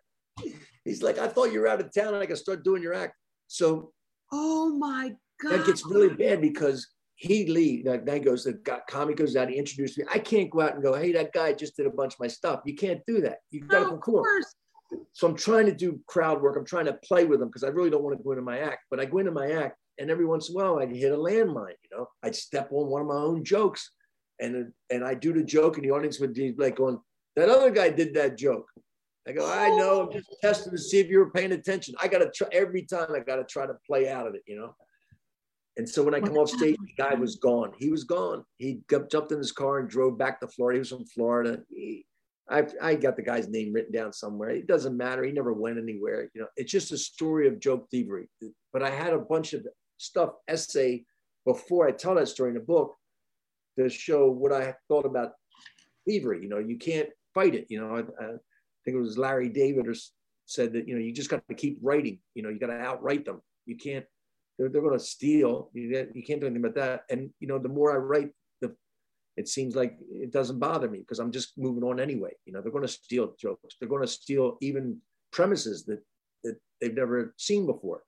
He's 0.84 1.02
like, 1.02 1.18
I 1.18 1.28
thought 1.28 1.52
you 1.52 1.60
were 1.60 1.68
out 1.68 1.80
of 1.80 1.92
town 1.92 2.14
and 2.14 2.22
I 2.22 2.26
could 2.26 2.38
start 2.38 2.64
doing 2.64 2.82
your 2.82 2.94
act. 2.94 3.14
So 3.46 3.92
Oh 4.32 4.70
my 4.70 5.14
God. 5.42 5.52
that 5.52 5.66
gets 5.66 5.84
really 5.86 6.14
bad 6.14 6.40
because 6.40 6.86
he 7.20 7.46
leaves. 7.46 7.84
That 7.84 8.06
guy 8.06 8.18
goes, 8.18 8.44
the 8.44 8.54
guy, 8.54 8.80
comic 8.88 9.16
goes 9.16 9.36
out, 9.36 9.50
he 9.50 9.56
introduced 9.56 9.98
me. 9.98 10.04
I 10.10 10.18
can't 10.18 10.50
go 10.50 10.62
out 10.62 10.74
and 10.74 10.82
go, 10.82 10.94
hey, 10.94 11.12
that 11.12 11.32
guy 11.32 11.52
just 11.52 11.76
did 11.76 11.86
a 11.86 11.90
bunch 11.90 12.14
of 12.14 12.20
my 12.20 12.28
stuff. 12.28 12.60
You 12.64 12.74
can't 12.74 13.00
do 13.06 13.20
that. 13.20 13.38
You've 13.50 13.68
got 13.68 13.80
to 13.80 13.90
No, 13.90 13.96
perform. 13.98 14.24
So 15.12 15.28
I'm 15.28 15.36
trying 15.36 15.66
to 15.66 15.74
do 15.74 16.00
crowd 16.06 16.40
work. 16.40 16.56
I'm 16.56 16.64
trying 16.64 16.86
to 16.86 16.94
play 17.04 17.26
with 17.26 17.40
them 17.40 17.48
because 17.48 17.62
I 17.62 17.68
really 17.68 17.90
don't 17.90 18.02
want 18.02 18.16
to 18.16 18.24
go 18.24 18.32
into 18.32 18.42
my 18.42 18.58
act. 18.60 18.84
But 18.90 19.00
I 19.00 19.04
go 19.04 19.18
into 19.18 19.32
my 19.32 19.50
act, 19.50 19.76
and 19.98 20.10
every 20.10 20.24
once 20.24 20.48
in 20.48 20.54
a 20.54 20.58
while 20.58 20.78
I'd 20.78 20.90
hit 20.90 21.12
a 21.12 21.16
landmine. 21.16 21.74
You 21.82 21.96
know, 21.96 22.06
I'd 22.22 22.34
step 22.34 22.70
on 22.72 22.88
one 22.88 23.02
of 23.02 23.08
my 23.08 23.14
own 23.14 23.44
jokes, 23.44 23.90
and 24.40 24.72
and 24.90 25.04
I 25.04 25.14
do 25.14 25.32
the 25.32 25.44
joke, 25.44 25.76
and 25.76 25.84
the 25.84 25.90
audience 25.90 26.20
would 26.20 26.34
be 26.34 26.54
like 26.56 26.76
going, 26.76 26.98
"That 27.36 27.48
other 27.48 27.70
guy 27.70 27.90
did 27.90 28.14
that 28.14 28.38
joke." 28.38 28.66
I 29.28 29.32
go, 29.32 29.48
"I 29.48 29.68
know. 29.76 30.06
I'm 30.06 30.12
just 30.12 30.28
oh. 30.32 30.36
testing 30.40 30.72
to 30.72 30.78
see 30.78 30.98
if 30.98 31.08
you 31.08 31.18
were 31.18 31.30
paying 31.30 31.52
attention." 31.52 31.94
I 32.02 32.08
got 32.08 32.18
to 32.18 32.30
try 32.34 32.48
every 32.52 32.82
time. 32.82 33.14
I 33.14 33.20
got 33.20 33.36
to 33.36 33.44
try 33.44 33.66
to 33.66 33.74
play 33.86 34.08
out 34.08 34.26
of 34.26 34.34
it. 34.34 34.42
You 34.46 34.56
know. 34.56 34.74
And 35.80 35.88
so 35.88 36.02
when 36.02 36.14
I 36.14 36.20
come 36.20 36.36
off 36.36 36.50
stage, 36.50 36.76
the 36.76 36.92
guy 37.02 37.14
was 37.14 37.36
gone. 37.36 37.72
He 37.78 37.88
was 37.88 38.04
gone. 38.04 38.44
He 38.58 38.82
jumped 39.10 39.32
in 39.32 39.38
his 39.38 39.50
car 39.50 39.78
and 39.78 39.88
drove 39.88 40.18
back 40.18 40.38
to 40.40 40.46
Florida. 40.46 40.76
He 40.76 40.80
was 40.80 40.90
from 40.90 41.06
Florida. 41.06 41.62
He, 41.70 42.04
I, 42.50 42.66
I 42.82 42.94
got 42.96 43.16
the 43.16 43.22
guy's 43.22 43.48
name 43.48 43.72
written 43.72 43.90
down 43.90 44.12
somewhere. 44.12 44.50
It 44.50 44.66
doesn't 44.66 44.94
matter. 44.94 45.24
He 45.24 45.32
never 45.32 45.54
went 45.54 45.78
anywhere. 45.78 46.30
You 46.34 46.42
know, 46.42 46.48
it's 46.54 46.70
just 46.70 46.92
a 46.92 46.98
story 46.98 47.48
of 47.48 47.60
joke 47.60 47.88
thievery. 47.90 48.28
But 48.74 48.82
I 48.82 48.90
had 48.90 49.14
a 49.14 49.18
bunch 49.18 49.54
of 49.54 49.66
stuff 49.96 50.34
essay 50.46 51.06
before 51.46 51.88
I 51.88 51.92
tell 51.92 52.14
that 52.16 52.28
story 52.28 52.50
in 52.50 52.56
the 52.56 52.60
book 52.60 52.94
to 53.78 53.88
show 53.88 54.30
what 54.30 54.52
I 54.52 54.74
thought 54.86 55.06
about 55.06 55.32
thievery. 56.06 56.42
You 56.42 56.50
know, 56.50 56.58
you 56.58 56.76
can't 56.76 57.08
fight 57.32 57.54
it. 57.54 57.68
You 57.70 57.80
know, 57.80 57.96
I, 57.96 58.00
I 58.22 58.28
think 58.84 58.96
it 58.98 59.00
was 59.00 59.16
Larry 59.16 59.48
David 59.48 59.88
or 59.88 59.94
said 60.44 60.74
that 60.74 60.86
you 60.86 60.94
know 60.94 61.00
you 61.00 61.14
just 61.14 61.30
got 61.30 61.42
to 61.48 61.54
keep 61.54 61.78
writing. 61.80 62.18
You 62.34 62.42
know, 62.42 62.50
you 62.50 62.58
got 62.58 62.66
to 62.66 62.78
outright 62.78 63.24
them. 63.24 63.40
You 63.64 63.78
can't. 63.78 64.04
They're, 64.60 64.68
they're 64.68 64.82
going 64.82 64.98
to 64.98 65.02
steal. 65.02 65.70
You, 65.72 66.06
you 66.12 66.22
can't 66.22 66.38
do 66.38 66.46
anything 66.46 66.62
about 66.62 66.74
that. 66.74 67.04
And 67.08 67.30
you 67.40 67.48
know, 67.48 67.58
the 67.58 67.70
more 67.70 67.92
I 67.92 67.96
write, 67.96 68.28
the 68.60 68.76
it 69.38 69.48
seems 69.48 69.74
like 69.74 69.96
it 70.10 70.32
doesn't 70.32 70.58
bother 70.58 70.88
me 70.88 70.98
because 70.98 71.18
I'm 71.18 71.32
just 71.32 71.56
moving 71.56 71.82
on 71.82 71.98
anyway. 71.98 72.32
You 72.44 72.52
know, 72.52 72.60
they're 72.60 72.70
going 72.70 72.86
to 72.86 72.88
steal 72.88 73.34
jokes. 73.40 73.76
They're 73.80 73.88
going 73.88 74.02
to 74.02 74.06
steal 74.06 74.58
even 74.60 74.98
premises 75.32 75.86
that 75.86 76.02
that 76.44 76.56
they've 76.78 76.94
never 76.94 77.34
seen 77.38 77.64
before. 77.64 78.02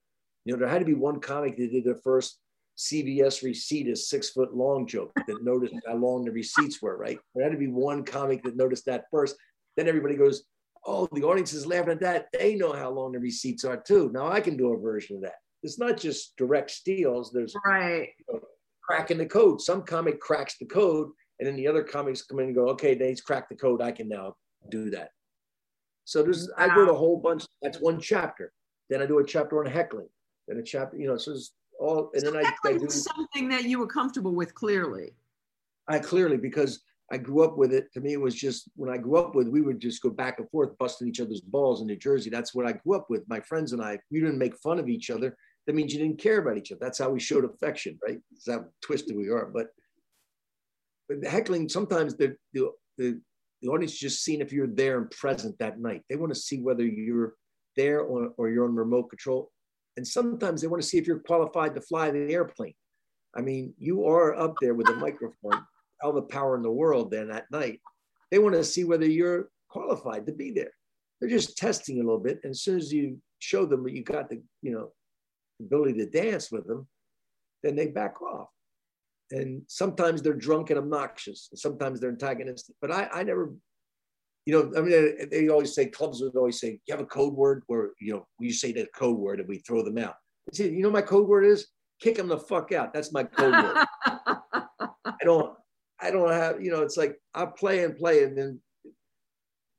You 0.45 0.53
know, 0.53 0.59
there 0.59 0.69
had 0.69 0.81
to 0.81 0.85
be 0.85 0.93
one 0.93 1.20
comic 1.20 1.57
that 1.57 1.73
did 1.73 1.85
their 1.85 1.95
first 1.95 2.39
CVS 2.77 3.43
receipt 3.43 3.89
is 3.89 4.11
six 4.11 4.29
foot 4.29 4.55
long 4.55 4.87
joke 4.87 5.12
that 5.27 5.43
noticed 5.43 5.74
how 5.87 5.95
long 5.95 6.24
the 6.24 6.33
receipts 6.33 6.83
were, 6.83 6.99
right? 6.99 7.19
There 7.35 7.45
had 7.45 7.53
to 7.53 7.59
be 7.59 7.69
one 7.69 8.05
comic 8.05 8.43
that 8.43 8.57
noticed 8.57 8.85
that 8.87 9.05
first. 9.11 9.37
Then 9.79 9.89
everybody 9.89 10.16
goes, 10.16 10.43
Oh, 10.85 11.09
the 11.12 11.23
audience 11.23 11.55
is 11.55 11.65
laughing 11.65 11.93
at 11.93 12.01
that. 12.01 12.27
They 12.33 12.57
know 12.57 12.73
how 12.73 12.91
long 12.91 13.12
the 13.12 13.20
receipts 13.20 13.65
are 13.65 13.77
too. 13.79 14.11
Now 14.12 14.31
I 14.31 14.41
can 14.41 14.59
do 14.59 14.74
a 14.74 14.79
version 14.79 15.16
of 15.16 15.23
that. 15.23 15.37
It's 15.62 15.78
not 15.78 15.97
just 15.97 16.36
direct 16.36 16.70
steals, 16.70 17.30
there's 17.32 17.55
Right. 17.64 18.10
cracking 18.82 19.18
the 19.18 19.26
code. 19.26 19.60
Some 19.60 19.82
comic 19.82 20.20
cracks 20.20 20.59
the 20.59 20.66
code, 20.66 21.12
and 21.39 21.47
then 21.47 21.56
the 21.56 21.68
other 21.68 21.84
comics 21.84 22.22
come 22.22 22.40
in 22.40 22.47
and 22.47 22.55
go, 22.55 22.68
okay, 22.70 22.94
they's 22.94 23.20
cracked 23.20 23.48
the 23.48 23.56
code. 23.56 23.80
I 23.80 23.93
can 23.93 24.09
now 24.09 24.36
do 24.70 24.90
that. 24.90 25.10
So 26.05 26.22
there's 26.22 26.51
I 26.56 26.74
wrote 26.74 26.89
a 26.89 26.94
whole 26.94 27.16
bunch. 27.16 27.44
That's 27.62 27.80
one 27.80 28.01
chapter. 28.01 28.52
Then 28.90 29.01
I 29.01 29.06
do 29.06 29.20
a 29.20 29.24
chapter 29.24 29.64
on 29.64 29.70
heckling. 29.70 30.09
Then 30.48 30.59
a 30.59 30.62
chapter, 30.62 30.97
you 30.98 31.06
know, 31.06 31.16
so 31.16 31.32
it's 31.32 31.55
all 31.78 32.10
and 32.14 32.22
then 32.22 32.36
I, 32.36 32.40
I 32.40 32.44
Heckling 32.44 32.78
do 32.78 32.90
something 32.90 33.48
that 33.48 33.64
you 33.64 33.78
were 33.78 33.86
comfortable 33.86 34.34
with, 34.34 34.55
clearly. 34.55 35.14
I 35.89 36.01
clearly 36.01 36.36
because 36.36 36.82
I 37.10 37.18
grew 37.18 37.44
up 37.44 37.56
with 37.56 37.72
it. 37.72 37.93
To 37.93 38.01
me, 38.01 38.14
it 38.14 38.20
was 38.20 38.34
just 38.34 38.70
when 38.74 38.90
I 38.90 38.98
grew 38.98 39.16
up 39.16 39.34
with, 39.34 39.48
we 39.48 39.60
would 39.60 39.80
just 39.80 40.02
go 40.02 40.10
back 40.10 40.39
and 40.39 40.51
forth, 40.51 40.76
busting 40.78 41.09
each 41.09 41.20
other's 41.20 41.40
balls 41.40 41.80
in 41.80 41.86
New 41.86 41.97
Jersey. 41.97 42.30
That's 42.30 42.55
what 42.55 42.66
I 42.66 42.72
grew 42.72 42.97
up 42.97 43.10
with. 43.10 43.22
My 43.28 43.40
friends 43.40 43.72
and 43.72 43.82
I, 43.82 43.98
we 44.10 44.20
didn't 44.20 44.39
make 44.39 44.56
fun 44.59 44.78
of 44.78 44.89
each 44.89 45.10
other. 45.10 45.36
That 45.66 45.74
means 45.74 45.93
you 45.93 46.01
didn't 46.01 46.18
care 46.18 46.39
about 46.39 46.59
each 46.59 46.72
other. 46.72 46.80
That's 46.80 46.98
how 46.98 47.10
we 47.10 47.20
showed 47.20 47.44
affection, 47.44 47.98
right? 48.06 48.18
That's 48.30 48.51
how 48.51 48.66
twisted 48.80 49.16
we 49.16 49.28
are. 49.28 49.47
But, 49.47 49.68
but 51.09 51.20
the 51.20 51.30
heckling, 51.30 51.68
sometimes 51.68 52.16
the, 52.16 52.36
the, 52.52 52.70
the, 52.98 53.20
the 53.60 53.68
audience 53.68 53.97
just 53.97 54.24
seeing 54.24 54.40
if 54.40 54.52
you're 54.52 54.66
there 54.66 54.98
and 54.98 55.10
present 55.10 55.56
that 55.59 55.80
night. 55.80 56.02
They 56.09 56.16
want 56.16 56.34
to 56.34 56.40
see 56.40 56.60
whether 56.60 56.84
you're 56.84 57.34
there 57.76 58.01
or, 58.01 58.32
or 58.36 58.51
you're 58.51 58.64
on 58.64 58.74
remote 58.74 59.10
control. 59.10 59.51
And 59.97 60.06
sometimes 60.06 60.60
they 60.60 60.66
want 60.66 60.82
to 60.82 60.89
see 60.89 60.98
if 60.98 61.06
you're 61.06 61.20
qualified 61.20 61.74
to 61.74 61.80
fly 61.80 62.10
the 62.10 62.32
airplane. 62.32 62.74
I 63.36 63.40
mean, 63.40 63.72
you 63.78 64.06
are 64.06 64.34
up 64.34 64.55
there 64.60 64.74
with 64.74 64.89
a 64.89 64.94
microphone, 64.94 65.64
all 66.02 66.12
the 66.12 66.22
power 66.22 66.56
in 66.56 66.62
the 66.62 66.70
world 66.70 67.10
then 67.10 67.28
that 67.28 67.51
night. 67.51 67.80
They 68.30 68.39
want 68.39 68.55
to 68.55 68.64
see 68.64 68.84
whether 68.84 69.06
you're 69.06 69.48
qualified 69.68 70.26
to 70.26 70.32
be 70.32 70.51
there. 70.51 70.72
They're 71.20 71.30
just 71.30 71.56
testing 71.56 72.01
a 72.01 72.02
little 72.02 72.18
bit. 72.18 72.40
And 72.43 72.51
as 72.51 72.62
soon 72.62 72.78
as 72.78 72.93
you 72.93 73.18
show 73.39 73.64
them 73.64 73.84
that 73.84 73.93
you 73.93 74.02
got 74.02 74.28
the, 74.28 74.43
you 74.60 74.72
know, 74.72 74.93
ability 75.62 75.94
to 75.94 76.06
dance 76.06 76.51
with 76.51 76.66
them, 76.66 76.86
then 77.62 77.76
they 77.76 77.86
back 77.89 78.20
off. 78.20 78.48
And 79.30 79.62
sometimes 79.66 80.20
they're 80.20 80.34
drunk 80.34 80.70
and 80.70 80.78
obnoxious, 80.78 81.48
and 81.51 81.59
sometimes 81.59 82.01
they're 82.01 82.10
antagonistic. 82.10 82.76
But 82.80 82.90
I, 82.90 83.09
I 83.12 83.22
never, 83.22 83.55
you 84.44 84.52
know, 84.52 84.72
I 84.76 84.82
mean, 84.82 85.28
they- 85.30 85.48
always 85.48 85.74
say 85.74 85.86
clubs 85.86 86.20
would 86.20 86.36
always 86.36 86.60
say, 86.60 86.80
"You 86.86 86.94
have 86.94 87.01
a 87.01 87.06
code 87.06 87.34
word," 87.34 87.62
where 87.66 87.93
you 88.01 88.12
know 88.12 88.26
we 88.39 88.52
say 88.52 88.72
that 88.72 88.93
code 88.94 89.18
word 89.18 89.40
and 89.40 89.48
we 89.48 89.59
throw 89.59 89.82
them 89.82 89.98
out. 89.98 90.16
I 90.51 90.55
say, 90.55 90.70
you 90.70 90.82
know, 90.82 90.90
my 90.90 91.02
code 91.02 91.28
word 91.28 91.47
is 91.47 91.68
kick 92.02 92.16
them 92.16 92.28
the 92.28 92.39
fuck 92.39 92.72
out. 92.72 92.93
That's 92.93 93.12
my 93.12 93.24
code 93.24 93.55
word. 93.55 93.86
I 95.06 95.24
don't, 95.24 95.56
I 96.01 96.10
don't 96.10 96.32
have, 96.32 96.60
you 96.60 96.70
know, 96.72 96.82
it's 96.82 96.97
like 96.97 97.16
I 97.32 97.47
play 97.47 97.84
and 97.84 97.97
play, 97.97 98.24
and 98.24 98.36
then 98.36 98.60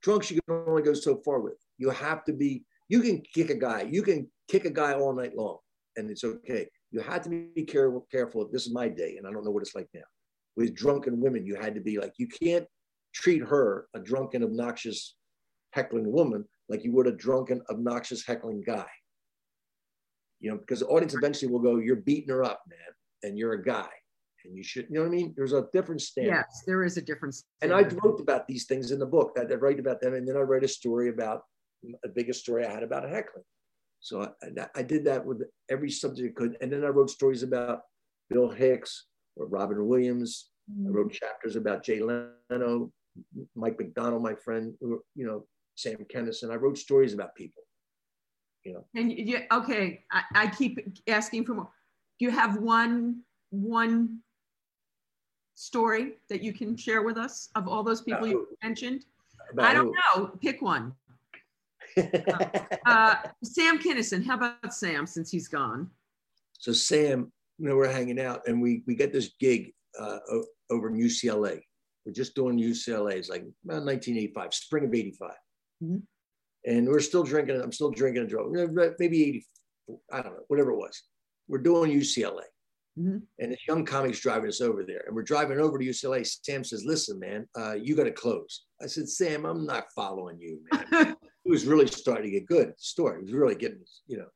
drunks 0.02 0.32
you 0.32 0.40
can 0.48 0.64
only 0.68 0.82
go 0.82 0.94
so 0.94 1.18
far 1.18 1.40
with. 1.42 1.58
You 1.78 1.90
have 1.90 2.24
to 2.26 2.34
be, 2.34 2.64
you 2.90 3.02
can 3.02 3.22
kick 3.34 3.50
a 3.50 3.56
guy, 3.56 3.88
you 3.90 4.04
can 4.04 4.30
kick 4.48 4.66
a 4.66 4.70
guy 4.70 4.94
all 4.94 5.14
night 5.14 5.36
long, 5.36 5.58
and 5.98 6.10
it's 6.10 6.24
okay. 6.24 6.68
You 6.92 7.02
had 7.02 7.24
to 7.24 7.30
be 7.30 7.64
careful. 7.64 8.08
Careful. 8.12 8.48
This 8.52 8.66
is 8.66 8.74
my 8.74 8.88
day, 8.88 9.18
and 9.18 9.28
I 9.28 9.32
don't 9.32 9.44
know 9.44 9.52
what 9.52 9.64
it's 9.64 9.76
like 9.76 9.90
now. 9.94 10.02
With 10.56 10.76
drunken 10.76 11.20
women, 11.20 11.46
you 11.46 11.56
had 11.56 11.74
to 11.76 11.82
be 11.82 11.98
like, 11.98 12.14
you 12.18 12.28
can't 12.28 12.68
treat 13.14 13.42
her, 13.42 13.88
a 13.96 14.00
drunken, 14.00 14.44
obnoxious, 14.44 15.16
heckling 15.72 16.12
woman, 16.12 16.46
like 16.70 16.84
you 16.84 16.92
would 16.94 17.08
a 17.08 17.12
drunken, 17.12 17.62
obnoxious, 17.70 18.26
heckling 18.26 18.64
guy. 18.66 18.86
You 20.40 20.52
know, 20.52 20.58
because 20.58 20.82
the 20.82 20.88
audience 20.88 21.14
eventually 21.14 21.52
will 21.52 21.60
go, 21.60 21.78
"You're 21.78 21.96
beating 21.96 22.30
her 22.30 22.44
up, 22.44 22.62
man, 22.68 22.80
and 23.24 23.38
you're 23.38 23.54
a 23.54 23.64
guy, 23.64 23.90
and 24.44 24.56
you 24.56 24.64
should." 24.64 24.88
You 24.90 24.96
know 24.96 25.02
what 25.02 25.08
I 25.08 25.16
mean? 25.16 25.34
There's 25.38 25.54
a 25.54 25.68
different 25.72 26.02
standard. 26.02 26.34
yes, 26.34 26.64
there 26.68 26.84
is 26.84 26.98
a 26.98 27.02
difference. 27.02 27.46
And 27.62 27.74
I 27.74 27.82
wrote 27.82 28.20
about 28.20 28.48
these 28.48 28.66
things 28.66 28.92
in 28.92 29.00
the 29.00 29.06
book. 29.06 29.38
I, 29.38 29.42
I 29.42 29.56
write 29.56 29.80
about 29.80 30.02
them, 30.02 30.14
and 30.16 30.28
then 30.28 30.36
I 30.36 30.42
write 30.42 30.64
a 30.64 30.68
story 30.68 31.10
about 31.10 31.44
a 32.04 32.10
biggest 32.10 32.42
story 32.42 32.66
I 32.66 32.72
had 32.72 32.84
about 32.84 33.06
a 33.06 33.10
heckling. 33.10 33.46
So 34.04 34.22
I, 34.22 34.68
I 34.76 34.84
did 34.84 35.06
that 35.06 35.26
with 35.26 35.44
every 35.70 35.90
subject 35.90 36.38
I 36.38 36.40
could, 36.40 36.58
and 36.62 36.72
then 36.72 36.84
I 36.84 36.90
wrote 36.90 37.10
stories 37.10 37.42
about 37.42 37.84
Bill 38.30 38.50
Hicks 38.50 39.06
or 39.38 39.48
Robin 39.48 39.88
Williams. 39.88 40.50
I 40.70 40.90
mm. 40.90 40.94
wrote 40.94 41.14
chapters 41.14 41.56
about 41.56 41.84
Jay 41.86 42.02
Leno, 42.02 42.92
Mike 43.56 43.80
McDonald, 43.80 44.22
my 44.22 44.36
friend, 44.36 44.76
who- 44.82 45.04
you 45.16 45.26
know, 45.26 45.48
Sam 45.76 46.06
Kinison. 46.14 46.52
I 46.52 46.56
wrote 46.56 46.78
stories 46.78 47.14
about 47.14 47.34
people. 47.34 47.64
You 48.66 48.74
know, 48.74 48.86
And 48.96 49.12
you, 49.12 49.40
okay, 49.52 50.04
I, 50.12 50.24
I 50.36 50.48
keep 50.48 50.80
asking 51.08 51.46
for 51.46 51.54
more. 51.54 51.70
Do 52.20 52.26
you 52.26 52.32
have 52.32 52.58
one, 52.58 53.22
one 53.52 54.20
story 55.56 56.16
that 56.30 56.42
you 56.42 56.54
can 56.54 56.76
share 56.76 57.04
with 57.04 57.18
us 57.18 57.50
of 57.56 57.68
all 57.70 57.84
those 57.84 58.02
people 58.02 58.28
you 58.28 58.48
mentioned? 58.62 59.06
about 59.52 59.66
I 59.66 59.74
don't 59.74 59.96
who? 60.16 60.22
know, 60.22 60.28
pick 60.42 60.62
one. 60.62 60.94
Uh, 62.86 63.16
Sam 63.44 63.80
Kinison, 63.80 64.26
how 64.26 64.36
about 64.36 64.74
Sam, 64.74 65.08
since 65.08 65.32
he's 65.32 65.48
gone? 65.48 65.90
so 66.64 66.72
Sam, 66.72 67.30
you 67.60 67.68
know, 67.68 67.76
we're 67.76 67.92
hanging 67.92 68.22
out 68.22 68.48
and 68.48 68.62
we 68.62 68.84
we 68.88 68.96
get 68.96 69.12
this 69.12 69.32
gig 69.38 69.74
uh, 70.00 70.20
over 70.70 70.88
in 70.88 70.96
UCLA. 70.96 71.60
We're 72.06 72.14
just 72.14 72.36
doing 72.36 72.58
UCLA. 72.58 73.16
It's 73.16 73.28
like 73.28 73.42
about 73.66 73.84
1985, 73.84 74.54
spring 74.54 74.86
of 74.86 74.94
85. 74.94 75.30
Mm-hmm. 75.84 75.98
And 76.66 76.88
we're 76.88 77.02
still 77.02 77.24
drinking. 77.24 77.60
I'm 77.62 77.74
still 77.74 77.92
drinking 77.92 78.24
a 78.24 78.28
drug. 78.28 78.54
Maybe 78.98 79.24
80, 79.24 79.46
I 80.14 80.22
don't 80.22 80.34
know, 80.36 80.44
whatever 80.48 80.72
it 80.72 80.78
was. 80.78 81.04
We're 81.50 81.58
doing 81.58 81.92
UCLA. 81.92 82.44
Mm-hmm. 82.98 83.18
And 83.40 83.52
this 83.52 83.68
young 83.68 83.84
comic's 83.84 84.22
driving 84.22 84.48
us 84.48 84.62
over 84.62 84.86
there. 84.86 85.04
And 85.06 85.14
we're 85.14 85.24
driving 85.24 85.60
over 85.60 85.78
to 85.78 85.86
UCLA. 85.86 86.26
Sam 86.26 86.64
says, 86.64 86.86
Listen, 86.86 87.20
man, 87.20 87.46
uh, 87.60 87.74
you 87.74 87.94
got 87.98 88.06
to 88.06 88.12
close. 88.12 88.64
I 88.82 88.86
said, 88.86 89.10
Sam, 89.10 89.46
I'm 89.46 89.66
not 89.66 89.92
following 89.94 90.40
you, 90.40 90.62
man. 90.72 91.18
it 91.46 91.50
was 91.50 91.66
really 91.66 91.88
starting 91.88 92.26
to 92.26 92.32
get 92.32 92.46
good. 92.46 92.70
at 92.70 92.78
The 92.78 92.84
store. 92.84 93.16
it 93.16 93.24
was 93.24 93.34
really 93.34 93.56
getting, 93.56 93.84
you 94.08 94.18
know, 94.18 94.28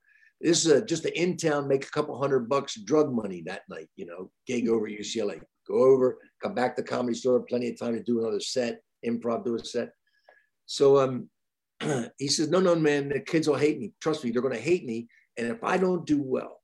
this 0.41 0.65
is 0.65 0.71
a, 0.71 0.85
just 0.85 1.05
an 1.05 1.13
in 1.15 1.37
town, 1.37 1.67
make 1.67 1.85
a 1.85 1.91
couple 1.91 2.17
hundred 2.19 2.47
bucks 2.49 2.75
drug 2.75 3.11
money 3.11 3.41
that 3.45 3.63
night, 3.69 3.89
you 3.95 4.05
know, 4.05 4.29
gig 4.45 4.69
over 4.69 4.87
UCLA. 4.87 5.41
Go 5.67 5.75
over, 5.75 6.19
come 6.41 6.53
back 6.53 6.75
to 6.75 6.83
comedy 6.83 7.15
store, 7.15 7.41
plenty 7.41 7.69
of 7.69 7.79
time 7.79 7.93
to 7.93 8.03
do 8.03 8.19
another 8.19 8.39
set, 8.39 8.81
improv, 9.05 9.43
do 9.43 9.55
a 9.55 9.65
set. 9.65 9.89
So 10.65 10.99
um, 10.99 11.29
he 12.17 12.27
says, 12.27 12.49
No, 12.49 12.59
no, 12.59 12.75
man, 12.75 13.09
the 13.09 13.19
kids 13.19 13.47
will 13.47 13.55
hate 13.55 13.79
me. 13.79 13.93
Trust 14.01 14.23
me, 14.23 14.31
they're 14.31 14.41
going 14.41 14.53
to 14.53 14.61
hate 14.61 14.85
me. 14.85 15.07
And 15.37 15.47
if 15.47 15.63
I 15.63 15.77
don't 15.77 16.05
do 16.05 16.21
well, 16.21 16.61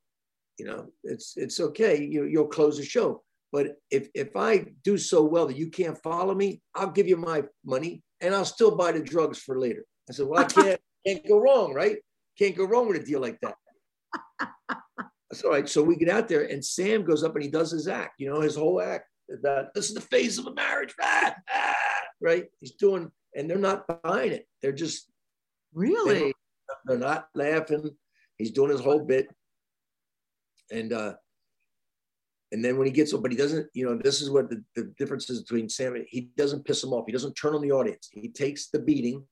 you 0.58 0.66
know, 0.66 0.86
it's 1.02 1.34
it's 1.36 1.58
okay. 1.60 2.02
You, 2.02 2.24
you'll 2.24 2.46
close 2.46 2.76
the 2.76 2.84
show. 2.84 3.22
But 3.52 3.76
if 3.90 4.08
if 4.14 4.36
I 4.36 4.66
do 4.82 4.98
so 4.98 5.22
well 5.22 5.46
that 5.46 5.56
you 5.56 5.68
can't 5.68 6.00
follow 6.02 6.34
me, 6.34 6.60
I'll 6.74 6.90
give 6.90 7.08
you 7.08 7.16
my 7.16 7.44
money 7.64 8.02
and 8.20 8.34
I'll 8.34 8.44
still 8.44 8.76
buy 8.76 8.92
the 8.92 9.00
drugs 9.00 9.38
for 9.38 9.58
later. 9.58 9.84
I 10.08 10.12
said, 10.12 10.26
well, 10.26 10.40
I 10.40 10.44
can't 10.44 10.80
can't 11.06 11.26
go 11.26 11.38
wrong, 11.38 11.74
right? 11.74 11.96
Can't 12.38 12.56
go 12.56 12.64
wrong 12.64 12.88
with 12.88 13.02
a 13.02 13.04
deal 13.04 13.20
like 13.20 13.38
that. 13.40 13.56
That's 15.30 15.42
all 15.42 15.50
right. 15.50 15.68
So 15.68 15.82
we 15.82 15.96
get 15.96 16.08
out 16.08 16.28
there 16.28 16.44
and 16.44 16.64
Sam 16.64 17.04
goes 17.04 17.24
up 17.24 17.34
and 17.34 17.44
he 17.44 17.50
does 17.50 17.70
his 17.70 17.88
act, 17.88 18.14
you 18.18 18.30
know, 18.30 18.40
his 18.40 18.56
whole 18.56 18.80
act 18.80 19.08
that 19.42 19.74
this 19.74 19.88
is 19.88 19.94
the 19.94 20.00
phase 20.00 20.38
of 20.38 20.46
a 20.46 20.54
marriage, 20.54 20.94
ah, 21.00 21.34
ah, 21.52 21.74
right? 22.20 22.46
He's 22.60 22.72
doing, 22.72 23.10
and 23.34 23.48
they're 23.48 23.58
not 23.58 23.84
buying 24.02 24.32
it. 24.32 24.46
They're 24.62 24.72
just 24.72 25.10
really, 25.72 26.32
they're 26.84 26.98
not 26.98 27.28
laughing. 27.34 27.90
He's 28.38 28.52
doing 28.52 28.70
his 28.70 28.80
whole 28.80 29.00
bit 29.00 29.28
and 30.70 30.92
uh, 30.92 31.14
and 32.52 32.64
then 32.64 32.76
when 32.76 32.86
he 32.86 32.92
gets 32.92 33.12
up, 33.12 33.22
but 33.22 33.32
he 33.32 33.36
doesn't, 33.36 33.66
you 33.74 33.84
know, 33.84 33.98
this 34.02 34.22
is 34.22 34.30
what 34.30 34.48
the, 34.48 34.62
the 34.76 34.94
difference 34.96 35.28
is 35.28 35.42
between 35.42 35.68
Sam. 35.68 35.96
He 36.08 36.30
doesn't 36.36 36.64
piss 36.64 36.84
him 36.84 36.92
off. 36.92 37.04
He 37.06 37.12
doesn't 37.12 37.34
turn 37.34 37.54
on 37.54 37.62
the 37.62 37.72
audience. 37.72 38.08
He 38.12 38.28
takes 38.28 38.68
the 38.68 38.78
beating. 38.78 39.24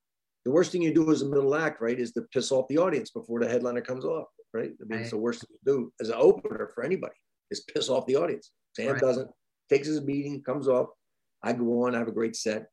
The 0.44 0.50
worst 0.50 0.72
thing 0.72 0.82
you 0.82 0.92
do 0.92 1.10
as 1.10 1.22
a 1.22 1.26
middle 1.26 1.54
act, 1.54 1.80
right, 1.80 1.98
is 1.98 2.12
to 2.12 2.22
piss 2.32 2.50
off 2.50 2.66
the 2.68 2.78
audience 2.78 3.10
before 3.10 3.40
the 3.40 3.48
headliner 3.48 3.80
comes 3.80 4.04
off, 4.04 4.26
right? 4.52 4.70
I 4.70 4.84
mean, 4.84 4.90
right. 4.90 5.00
it's 5.02 5.10
the 5.10 5.18
worst 5.18 5.40
thing 5.40 5.56
to 5.64 5.72
do 5.72 5.92
as 6.00 6.08
an 6.08 6.16
opener 6.18 6.70
for 6.74 6.84
anybody 6.84 7.14
is 7.50 7.60
piss 7.60 7.88
off 7.88 8.06
the 8.06 8.16
audience. 8.16 8.50
Sam 8.74 8.92
right. 8.92 9.00
doesn't. 9.00 9.30
Takes 9.70 9.86
his 9.86 10.00
beating, 10.00 10.42
comes 10.42 10.68
off. 10.68 10.88
I 11.42 11.52
go 11.52 11.84
on, 11.84 11.94
I 11.94 11.98
have 11.98 12.08
a 12.08 12.12
great 12.12 12.36
set. 12.36 12.66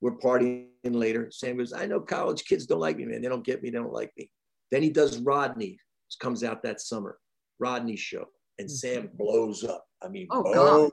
We're 0.00 0.16
partying 0.18 0.66
later. 0.84 1.30
Sam 1.30 1.58
goes, 1.58 1.72
I 1.72 1.86
know 1.86 2.00
college 2.00 2.44
kids 2.44 2.66
don't 2.66 2.80
like 2.80 2.96
me, 2.96 3.04
man. 3.04 3.22
They 3.22 3.28
don't 3.28 3.44
get 3.44 3.62
me. 3.62 3.70
They 3.70 3.78
don't 3.78 3.92
like 3.92 4.10
me. 4.16 4.30
Then 4.70 4.82
he 4.82 4.90
does 4.90 5.18
Rodney, 5.18 5.78
comes 6.20 6.44
out 6.44 6.62
that 6.62 6.80
summer. 6.80 7.18
Rodney 7.58 7.96
show, 7.96 8.26
and 8.58 8.68
mm-hmm. 8.68 8.74
Sam 8.74 9.10
blows 9.14 9.64
up. 9.64 9.84
I 10.02 10.08
mean, 10.08 10.26
oh 10.30 10.42
god, 10.42 10.90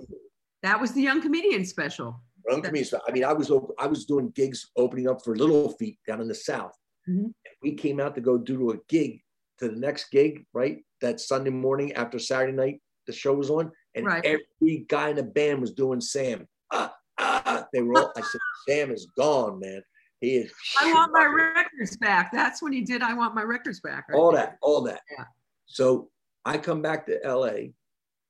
that 0.64 0.80
was 0.80 0.92
the 0.92 1.02
young 1.02 1.22
comedian 1.22 1.66
special. 1.66 2.22
Comedian. 2.50 3.02
I 3.08 3.12
mean, 3.12 3.24
I 3.24 3.34
was 3.34 3.52
I 3.80 3.88
was 3.88 4.06
doing 4.06 4.32
gigs 4.36 4.70
opening 4.78 5.10
up 5.10 5.24
for 5.24 5.36
Little 5.36 5.72
Feat 5.74 5.98
down 6.08 6.22
in 6.22 6.28
the 6.28 6.36
South. 6.36 6.74
Mm-hmm. 7.08 7.28
We 7.64 7.74
came 7.74 8.00
out 8.00 8.16
to 8.16 8.22
go 8.22 8.38
do 8.38 8.72
a 8.72 8.78
gig 8.88 9.22
to 9.60 9.70
the 9.70 9.76
next 9.76 10.12
gig, 10.12 10.46
right? 10.54 10.80
That 11.02 11.20
Sunday 11.20 11.50
morning 11.50 11.94
after 11.94 12.20
Saturday 12.20 12.54
night, 12.54 12.82
the 13.08 13.14
show 13.14 13.34
was 13.34 13.50
on, 13.50 13.72
and 13.96 14.06
right. 14.06 14.24
every 14.26 14.86
guy 14.88 15.10
in 15.10 15.16
the 15.16 15.24
band 15.24 15.62
was 15.62 15.72
doing 15.72 16.02
Sam. 16.02 16.48
Ah, 16.72 16.94
ah. 17.20 17.66
They 17.74 17.82
were 17.82 18.00
all. 18.00 18.12
I 18.16 18.22
said, 18.22 18.42
Sam 18.70 18.92
is 18.92 19.08
gone, 19.18 19.60
man. 19.60 19.82
He 20.22 20.36
is. 20.36 20.52
I 20.82 20.92
want 20.94 21.14
my 21.14 21.26
records 21.26 21.96
back. 21.98 22.32
That's 22.34 22.62
when 22.62 22.74
he 22.74 22.82
did. 22.82 23.02
I 23.02 23.14
want 23.14 23.36
my 23.36 23.44
records 23.44 23.80
back. 23.80 24.10
Right 24.10 24.18
all 24.18 24.32
that, 24.34 24.58
all 24.62 24.82
that. 24.82 25.02
Yeah. 25.18 25.26
So 25.66 26.10
I 26.46 26.58
come 26.58 26.82
back 26.82 27.06
to 27.08 27.20
LA 27.24 27.72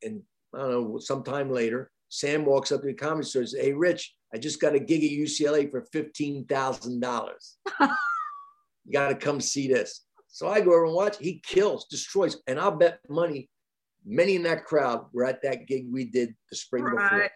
and 0.04 0.22
I 0.54 0.60
don't 0.60 0.72
know, 0.72 1.00
sometime 1.00 1.50
later, 1.50 1.92
Sam 2.10 2.46
walks 2.46 2.72
up 2.72 2.82
to 2.82 2.88
the 2.88 2.94
comedy 2.94 3.26
store 3.28 3.42
and 3.42 3.50
says, 3.50 3.62
Hey, 3.62 3.74
Rich, 3.74 4.14
I 4.34 4.38
just 4.38 4.62
got 4.62 4.76
a 4.76 4.80
gig 4.80 5.04
at 5.04 5.12
UCLA 5.12 5.70
for 5.70 5.86
$15,000. 5.94 7.30
you 8.86 8.92
got 8.92 9.10
to 9.10 9.16
come 9.16 9.40
see 9.40 9.68
this. 9.68 10.06
So 10.28 10.48
I 10.48 10.62
go 10.62 10.72
over 10.72 10.86
and 10.86 10.94
watch. 10.94 11.18
He 11.20 11.42
kills, 11.46 11.86
destroys. 11.86 12.38
And 12.48 12.60
I'll 12.60 12.72
bet 12.72 13.00
money, 13.10 13.50
many 14.06 14.36
in 14.36 14.44
that 14.44 14.66
crowd 14.66 15.06
were 15.14 15.26
at 15.26 15.42
that 15.44 15.68
gig 15.68 15.88
we 15.92 16.06
did 16.06 16.36
the 16.52 16.58
spring 16.58 16.84
right. 16.84 16.94
before. 16.96 17.30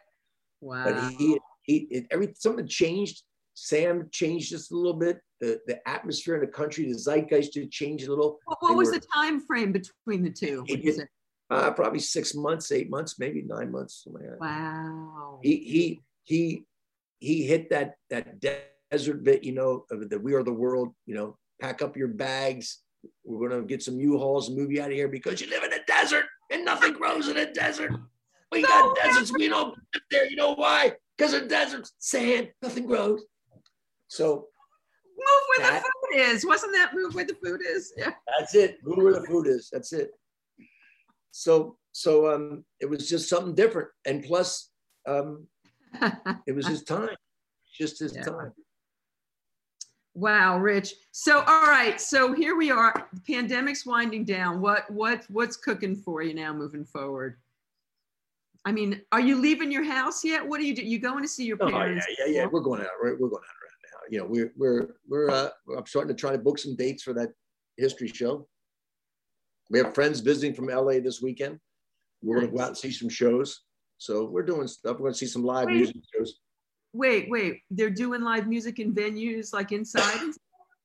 Wow. 0.62 0.84
But 0.86 1.14
he, 1.14 1.40
he, 1.64 1.76
it, 1.90 2.08
every, 2.12 2.34
something 2.38 2.68
changed. 2.68 3.24
Sam 3.56 4.10
changed 4.12 4.50
just 4.50 4.72
a 4.72 4.76
little 4.76 4.96
bit 4.96 5.20
the, 5.44 5.60
the 5.68 5.88
atmosphere 5.88 6.36
in 6.36 6.42
the 6.42 6.48
country, 6.48 6.86
the 6.86 6.98
zeitgeist 6.98 7.54
did 7.54 7.70
change 7.70 8.04
a 8.04 8.10
little. 8.10 8.40
What, 8.46 8.58
what 8.62 8.78
was 8.78 8.90
were, 8.90 9.00
the 9.00 9.06
time 9.14 9.42
frame 9.42 9.74
between 9.74 10.24
the 10.24 10.30
two? 10.30 10.64
It, 10.68 11.10
uh, 11.50 11.72
probably 11.72 12.00
six 12.00 12.34
months, 12.34 12.72
eight 12.72 12.90
months, 12.90 13.20
maybe 13.20 13.42
nine 13.42 13.72
months. 13.72 14.06
wow. 14.40 15.40
He 15.42 15.58
he 15.58 16.02
he 16.24 16.66
he 17.20 17.46
hit 17.46 17.70
that 17.70 17.96
that 18.10 18.40
desert 18.40 19.24
bit, 19.24 19.44
you 19.44 19.54
know, 19.54 19.86
that 19.90 20.22
we 20.22 20.34
are 20.34 20.44
the 20.44 20.54
world. 20.54 20.94
You 21.06 21.16
know, 21.16 21.38
pack 21.62 21.82
up 21.82 21.98
your 21.98 22.08
bags. 22.08 22.80
We're 23.26 23.50
gonna 23.50 23.64
get 23.64 23.84
some 23.84 24.00
U-Hauls 24.00 24.48
and 24.48 24.58
move 24.58 24.72
you 24.72 24.82
out 24.82 24.90
of 24.90 24.96
here 24.96 25.10
because 25.10 25.42
you 25.42 25.50
live 25.50 25.64
in 25.64 25.74
a 25.74 25.84
desert 25.86 26.26
and 26.52 26.64
nothing 26.64 26.94
grows 26.94 27.28
in 27.28 27.38
a 27.38 27.52
desert. 27.52 27.92
We 28.52 28.62
so 28.62 28.68
got 28.68 28.96
deserts. 29.04 29.34
We 29.34 29.50
don't 29.50 29.70
live 29.94 30.04
there. 30.12 30.30
You 30.30 30.36
know 30.36 30.54
why? 30.54 30.94
Because 31.18 31.34
of 31.34 31.48
deserts, 31.48 31.94
sand, 32.00 32.50
nothing 32.62 32.86
grows. 32.86 33.24
So 34.08 34.48
move 35.18 35.44
where 35.58 35.72
that, 35.72 35.84
the 35.84 36.18
food 36.18 36.22
is. 36.32 36.46
Wasn't 36.46 36.74
that 36.74 36.94
move 36.94 37.16
where 37.16 37.26
the 37.26 37.36
food 37.44 37.62
is? 37.68 37.94
Yeah. 37.98 38.12
That's 38.40 38.56
it. 38.56 38.78
Move 38.84 39.04
where 39.04 39.14
the 39.14 39.26
food 39.26 39.48
is. 39.48 39.70
That's 39.72 39.92
it. 39.94 40.12
So 41.34 41.78
so 41.92 42.32
um 42.34 42.64
it 42.80 42.90
was 42.90 43.10
just 43.10 43.28
something 43.28 43.56
different. 43.56 43.90
And 44.06 44.24
plus 44.24 44.70
um 45.08 45.48
it 46.48 46.56
was 46.56 46.68
his 46.68 46.84
time. 46.84 47.10
Just 47.78 48.00
his 48.00 48.16
yeah. 48.16 48.24
time. 48.24 48.54
Wow, 50.14 50.60
Rich. 50.60 50.94
So 51.12 51.40
all 51.40 51.64
right, 51.64 52.00
so 52.00 52.34
here 52.34 52.56
we 52.56 52.70
are. 52.70 53.10
The 53.14 53.22
pandemic's 53.22 53.84
winding 53.84 54.26
down. 54.26 54.62
What 54.62 54.90
what 54.92 55.26
what's 55.30 55.58
cooking 55.58 55.96
for 55.96 56.22
you 56.22 56.36
now 56.36 56.54
moving 56.54 56.86
forward? 56.86 57.38
I 58.64 58.72
mean, 58.72 59.02
are 59.12 59.20
you 59.20 59.42
leaving 59.42 59.72
your 59.72 59.84
house 59.84 60.24
yet? 60.24 60.48
What 60.48 60.60
are 60.62 60.64
you 60.64 60.76
do? 60.76 60.84
You 60.84 61.00
going 61.00 61.24
to 61.24 61.28
see 61.28 61.46
your 61.46 61.58
parents? 61.58 62.06
Oh, 62.08 62.14
yeah, 62.20 62.26
yeah, 62.28 62.42
yeah. 62.42 62.46
We're 62.46 62.62
going 62.62 62.82
out. 62.82 62.88
Right? 63.02 63.14
We're 63.20 63.28
going 63.28 63.42
out 63.42 63.60
right 63.64 63.92
now. 63.92 64.00
you 64.10 64.20
know, 64.20 64.26
we're 64.30 64.54
we're 64.56 64.96
we're 65.10 65.32
uh, 65.32 65.50
I'm 65.76 65.86
starting 65.88 66.16
to 66.16 66.20
try 66.20 66.32
to 66.32 66.38
book 66.38 66.60
some 66.60 66.76
dates 66.76 67.02
for 67.02 67.14
that 67.14 67.30
history 67.78 68.08
show. 68.08 68.48
We 69.74 69.80
have 69.80 69.96
friends 69.96 70.20
visiting 70.20 70.54
from 70.54 70.68
LA 70.68 71.00
this 71.00 71.20
weekend. 71.20 71.58
We're 72.22 72.36
nice. 72.36 72.42
going 72.44 72.52
to 72.52 72.58
go 72.58 72.64
out 72.64 72.68
and 72.70 72.78
see 72.78 72.92
some 72.92 73.10
shows. 73.10 73.62
So 73.98 74.26
we're 74.26 74.44
doing 74.44 74.68
stuff. 74.68 74.94
We're 74.94 75.06
going 75.06 75.14
to 75.14 75.18
see 75.18 75.26
some 75.26 75.44
live 75.44 75.66
wait, 75.66 75.78
music 75.78 75.96
shows. 76.16 76.36
Wait, 76.94 77.26
wait. 77.28 77.62
They're 77.72 77.90
doing 77.90 78.22
live 78.22 78.48
music 78.48 78.78
in 78.78 78.94
venues 78.94 79.52
like 79.52 79.72
inside. 79.72 80.32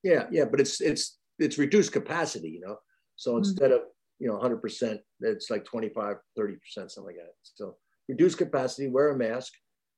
yeah, 0.03 0.25
yeah, 0.31 0.47
but 0.47 0.59
it's 0.59 0.81
it's 0.81 1.19
it's 1.39 1.59
reduced 1.59 1.93
capacity, 1.93 2.49
you 2.49 2.61
know. 2.61 2.79
So 3.17 3.33
mm-hmm. 3.33 3.41
instead 3.41 3.73
of 3.73 3.83
you 4.21 4.27
know 4.27 4.35
100 4.35 4.63
percent, 4.63 5.01
it's 5.21 5.51
like 5.51 5.67
25, 5.67 6.17
30 6.35 6.55
percent, 6.55 6.91
something 6.91 7.15
like 7.15 7.23
that. 7.23 7.33
So 7.43 7.77
reduced 8.09 8.39
capacity, 8.39 8.89
wear 8.89 9.11
a 9.11 9.19
mask, 9.19 9.53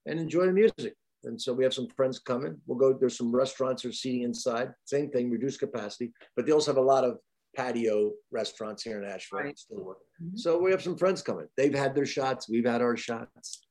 and 0.07 0.19
enjoy 0.19 0.47
the 0.47 0.53
music. 0.53 0.95
And 1.23 1.41
so 1.41 1.53
we 1.53 1.63
have 1.63 1.75
some 1.75 1.87
friends 1.97 2.19
coming. 2.19 2.57
We'll 2.67 2.79
go, 2.79 2.97
there's 2.99 3.17
some 3.17 3.31
restaurants 3.31 3.85
are 3.85 3.93
seating 3.93 4.23
inside. 4.23 4.73
Same 4.87 5.11
thing, 5.11 5.31
reduced 5.31 5.61
capacity. 5.61 6.13
But 6.35 6.47
they 6.47 6.53
also 6.53 6.73
have 6.73 6.79
a 6.79 6.81
lot 6.81 7.05
of 7.05 7.19
patio 7.57 8.13
restaurants 8.31 8.83
here 8.83 9.03
in 9.03 9.09
Asheville. 9.09 9.41
Right. 9.41 9.59
Mm-hmm. 9.73 10.37
So 10.37 10.59
we 10.59 10.71
have 10.71 10.83
some 10.83 10.97
friends 10.97 11.23
coming. 11.23 11.47
They've 11.57 11.75
had 11.75 11.95
their 11.95 12.07
shots. 12.07 12.49
We've 12.49 12.67
had 12.67 12.83
our 12.83 12.97
shots. 12.97 13.67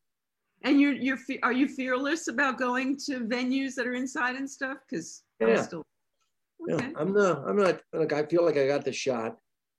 And 0.64 0.80
you're, 0.82 0.94
you're, 0.94 1.18
are 1.44 1.54
you 1.54 1.68
fearless 1.68 2.28
about 2.28 2.58
going 2.58 2.98
to 3.06 3.22
venues 3.22 3.76
that 3.76 3.88
are 3.88 3.94
inside 3.94 4.36
and 4.36 4.50
stuff? 4.50 4.78
Because 4.90 5.24
yeah. 5.40 5.62
Still, 5.62 5.86
okay. 6.70 6.88
yeah, 6.88 6.92
I'm 6.98 7.14
not, 7.14 7.48
I'm 7.48 7.56
not, 7.56 7.82
like, 7.94 8.12
I 8.12 8.24
feel 8.26 8.44
like 8.44 8.58
I 8.58 8.68
got 8.68 8.84
the 8.84 8.92
shot. 8.92 9.38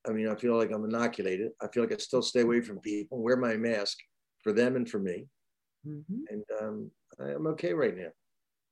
I 0.09 0.12
mean, 0.12 0.28
I 0.28 0.35
feel 0.35 0.56
like 0.56 0.72
I'm 0.72 0.85
inoculated. 0.85 1.51
I 1.60 1.68
feel 1.68 1.82
like 1.82 1.93
I 1.93 1.98
still 1.98 2.22
stay 2.22 2.40
away 2.40 2.62
from 2.62 2.78
people, 2.78 3.22
wear 3.22 3.36
my 3.36 3.56
mask 3.56 3.98
for 4.43 4.52
them 4.52 4.77
and 4.77 4.89
for 4.89 4.98
me. 4.98 5.27
Mm-hmm. 5.86 6.20
And 6.31 6.44
um, 6.62 6.90
I'm 7.20 7.47
okay 7.48 7.74
right 7.74 7.94
now. 7.94 8.09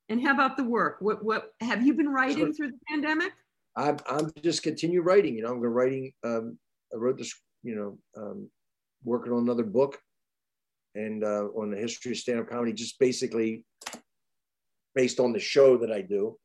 And 0.09 0.19
how 0.25 0.33
about 0.33 0.57
the 0.57 0.63
work? 0.63 0.97
What 1.01 1.23
what 1.23 1.53
have 1.61 1.85
you 1.85 1.93
been 1.93 2.09
writing 2.09 2.47
so, 2.47 2.53
through 2.53 2.71
the 2.71 2.79
pandemic? 2.89 3.31
I'm 3.75 3.97
I'm 4.09 4.31
just 4.43 4.63
continue 4.63 5.01
writing. 5.01 5.35
You 5.35 5.43
know, 5.43 5.51
I'm 5.51 5.61
writing. 5.61 6.11
Um, 6.23 6.57
I 6.93 6.97
wrote 6.97 7.17
this. 7.17 7.33
You 7.63 7.75
know, 7.75 8.21
um, 8.21 8.49
working 9.03 9.33
on 9.33 9.39
another 9.43 9.63
book, 9.63 9.99
and 10.95 11.23
uh, 11.23 11.47
on 11.55 11.71
the 11.71 11.77
history 11.77 12.11
of 12.11 12.17
stand-up 12.17 12.49
comedy, 12.49 12.73
just 12.73 12.97
basically 12.99 13.63
based 14.95 15.19
on 15.19 15.33
the 15.33 15.39
show 15.39 15.77
that 15.77 15.91
I 15.91 16.01
do, 16.01 16.37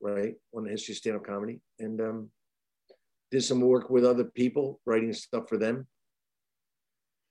right? 0.00 0.34
On 0.54 0.64
the 0.64 0.70
history 0.70 0.92
of 0.92 0.98
stand-up 0.98 1.24
comedy, 1.26 1.60
and 1.78 2.00
um, 2.00 2.30
did 3.30 3.42
some 3.42 3.60
work 3.60 3.88
with 3.90 4.04
other 4.04 4.24
people, 4.24 4.80
writing 4.84 5.12
stuff 5.14 5.48
for 5.48 5.56
them, 5.56 5.86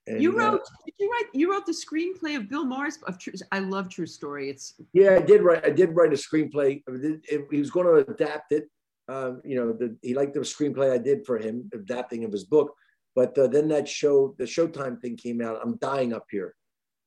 And, 0.07 0.21
you 0.21 0.31
uh, 0.31 0.35
wrote, 0.35 0.61
did 0.85 0.95
you 0.99 1.11
write, 1.11 1.25
you 1.33 1.51
wrote 1.51 1.65
the 1.65 1.71
screenplay 1.73 2.35
of 2.35 2.49
Bill 2.49 2.65
Maher's, 2.65 2.97
of 3.07 3.19
True, 3.19 3.33
I 3.51 3.59
love 3.59 3.89
True 3.89 4.07
Story. 4.07 4.49
It's, 4.49 4.73
Yeah, 4.93 5.15
I 5.15 5.21
did 5.21 5.43
write. 5.43 5.63
I 5.65 5.69
did 5.69 5.95
write 5.95 6.13
a 6.13 6.15
screenplay. 6.15 6.81
It- 6.87 7.25
it- 7.29 7.47
he 7.51 7.59
was 7.59 7.69
going 7.69 7.85
to 7.85 8.11
adapt 8.11 8.51
it. 8.51 8.69
Um, 9.11 9.41
you 9.43 9.55
know, 9.55 9.73
the, 9.73 9.97
he 10.01 10.13
liked 10.13 10.33
the 10.33 10.39
screenplay 10.39 10.91
I 10.91 10.97
did 10.97 11.25
for 11.25 11.37
him, 11.37 11.69
adapting 11.73 12.23
of 12.23 12.31
his 12.31 12.45
book. 12.45 12.73
But 13.15 13.37
uh, 13.37 13.47
then 13.47 13.67
that 13.69 13.89
show, 13.89 14.35
the 14.37 14.45
Showtime 14.45 15.01
thing 15.01 15.17
came 15.17 15.41
out. 15.41 15.59
I'm 15.61 15.75
dying 15.77 16.13
up 16.13 16.25
here. 16.31 16.55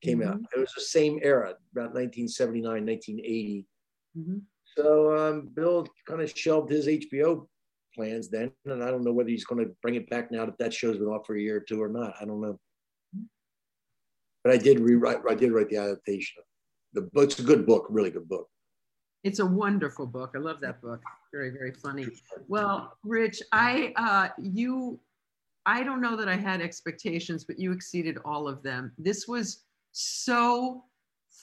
Came 0.03 0.23
out. 0.23 0.39
It 0.55 0.61
was 0.61 0.73
the 0.77 0.83
same 0.83 1.19
era, 1.23 1.55
about 1.73 1.95
1979, 1.95 2.85
1980. 2.85 3.67
Mhm. 4.19 4.43
So 4.77 5.17
um, 5.17 5.49
Bill 5.55 5.87
kind 6.07 6.21
of 6.21 6.31
shelved 6.37 6.71
his 6.71 6.87
HBO 6.87 7.49
plans 7.95 8.29
then, 8.29 8.53
and 8.67 8.83
I 8.83 8.91
don't 8.91 9.05
know 9.05 9.13
whether 9.13 9.31
he's 9.31 9.47
going 9.47 9.65
to 9.65 9.73
bring 9.81 9.95
it 9.95 10.11
back 10.11 10.31
now 10.31 10.45
that 10.45 10.59
that 10.59 10.75
show's 10.75 10.99
been 10.99 11.07
off 11.07 11.27
for 11.27 11.37
a 11.37 11.41
year 11.41 11.57
or 11.57 11.61
two 11.61 11.83
or 11.83 11.89
not. 11.89 12.15
I 12.21 12.27
don't 12.27 12.41
know. 12.43 12.59
But 14.43 14.53
I 14.53 14.57
did 14.59 14.81
rewrite. 14.81 15.21
I 15.27 15.35
did 15.35 15.53
write 15.53 15.71
the 15.71 15.79
adaptation. 15.79 16.43
The 16.93 17.03
book's 17.15 17.39
a 17.39 17.43
good 17.43 17.65
book, 17.65 17.87
really 17.89 18.11
good 18.11 18.29
book. 18.29 18.49
It's 19.25 19.39
a 19.39 19.47
wonderful 19.47 20.07
book. 20.07 20.33
I 20.37 20.39
love 20.39 20.61
that 20.61 20.81
book. 20.81 21.01
Very, 21.33 21.51
very 21.51 21.73
funny. 21.73 22.07
Well, 22.47 22.99
Rich, 23.03 23.43
I, 23.53 23.93
uh, 23.97 24.29
you, 24.41 25.01
I 25.67 25.83
don't 25.83 26.03
know 26.03 26.15
that 26.15 26.29
I 26.29 26.37
had 26.37 26.61
expectations, 26.61 27.43
but 27.43 27.59
you 27.59 27.73
exceeded 27.73 28.19
all 28.25 28.47
of 28.47 28.63
them. 28.63 28.93
This 28.99 29.27
was 29.27 29.65
so 29.93 30.85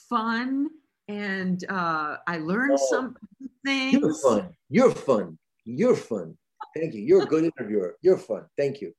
fun 0.08 0.68
and 1.08 1.64
uh, 1.68 2.18
I 2.26 2.38
learned 2.38 2.78
Oh, 2.80 2.86
some 2.90 3.16
You're 3.64 4.14
fun. 4.14 4.54
You're 4.70 4.94
fun. 4.94 5.38
You're 5.64 5.96
fun. 5.96 6.36
Thank 6.76 6.94
you. 6.94 7.00
You're 7.00 7.24
a 7.24 7.26
good 7.26 7.44
interviewer. 7.44 7.96
You're 8.00 8.18
fun. 8.18 8.46
Thank 8.56 8.80
you. 8.80 8.94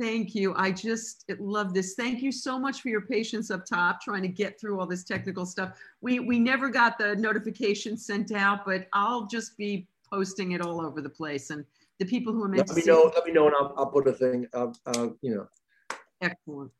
Thank 0.00 0.34
you. 0.34 0.54
I 0.56 0.72
just 0.72 1.24
love 1.38 1.72
this. 1.72 1.94
Thank 1.94 2.20
you 2.20 2.32
so 2.32 2.58
much 2.58 2.80
for 2.80 2.88
your 2.88 3.02
patience 3.02 3.50
up 3.50 3.64
top, 3.64 4.00
trying 4.00 4.22
to 4.22 4.28
get 4.28 4.60
through 4.60 4.80
all 4.80 4.86
this 4.86 5.04
technical 5.04 5.46
stuff. 5.46 5.78
We 6.00 6.18
we 6.18 6.40
never 6.40 6.68
got 6.68 6.98
the 6.98 7.14
notification 7.14 7.96
sent 7.96 8.32
out, 8.32 8.64
but 8.66 8.88
I'll 8.92 9.26
just 9.26 9.56
be 9.56 9.86
posting 10.12 10.52
it 10.52 10.60
all 10.60 10.84
over 10.84 11.00
the 11.00 11.08
place. 11.08 11.50
And 11.50 11.64
the 12.00 12.06
people 12.06 12.32
who 12.32 12.42
are 12.42 12.48
meant 12.48 12.68
Let 12.68 12.76
me 12.76 12.82
know. 12.84 13.12
Let 13.14 13.24
me 13.24 13.32
know, 13.32 13.46
and 13.46 13.54
I'll, 13.54 13.72
I'll 13.76 13.86
put 13.86 14.08
a 14.08 14.12
thing. 14.12 14.48
Uh, 14.52 14.72
uh, 14.86 15.08
you 15.22 15.36
know, 15.36 15.46
excellent. 16.20 16.72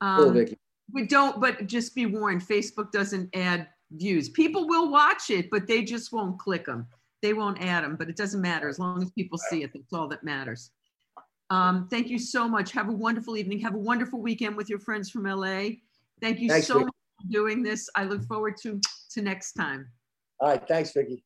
Um, 0.00 0.32
Vicky. 0.32 0.56
but 0.88 1.10
don't. 1.10 1.40
But 1.40 1.66
just 1.66 1.94
be 1.94 2.06
warned. 2.06 2.40
Facebook 2.40 2.90
doesn't 2.90 3.36
add 3.36 3.68
views. 3.92 4.30
People 4.30 4.66
will 4.66 4.90
watch 4.90 5.28
it, 5.28 5.50
but 5.50 5.66
they 5.66 5.82
just 5.82 6.10
won't 6.10 6.38
click 6.38 6.64
them. 6.64 6.86
They 7.20 7.34
won't 7.34 7.62
add 7.62 7.84
them. 7.84 7.96
But 7.96 8.08
it 8.08 8.16
doesn't 8.16 8.40
matter 8.40 8.66
as 8.66 8.78
long 8.78 9.02
as 9.02 9.10
people 9.10 9.36
see 9.36 9.62
it. 9.62 9.72
That's 9.74 9.92
all 9.92 10.08
that 10.08 10.24
matters. 10.24 10.70
Um, 11.50 11.88
thank 11.88 12.08
you 12.08 12.18
so 12.18 12.48
much. 12.48 12.72
Have 12.72 12.88
a 12.88 12.92
wonderful 12.92 13.36
evening. 13.36 13.60
Have 13.60 13.74
a 13.74 13.78
wonderful 13.78 14.20
weekend 14.20 14.56
with 14.56 14.68
your 14.68 14.80
friends 14.80 15.10
from 15.10 15.24
LA. 15.24 15.68
Thank 16.20 16.40
you 16.40 16.48
Thanks, 16.48 16.66
so 16.66 16.74
Vicky. 16.74 16.84
much 16.86 16.94
for 17.22 17.32
doing 17.32 17.62
this. 17.62 17.88
I 17.94 18.04
look 18.04 18.24
forward 18.24 18.56
to 18.62 18.80
to 19.10 19.22
next 19.22 19.52
time. 19.52 19.88
All 20.40 20.48
right. 20.48 20.66
Thanks, 20.66 20.92
Vicky. 20.92 21.24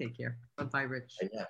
Take 0.00 0.16
care. 0.16 0.38
Bye 0.56 0.64
bye, 0.64 0.82
Rich. 0.82 1.14
Now. 1.32 1.46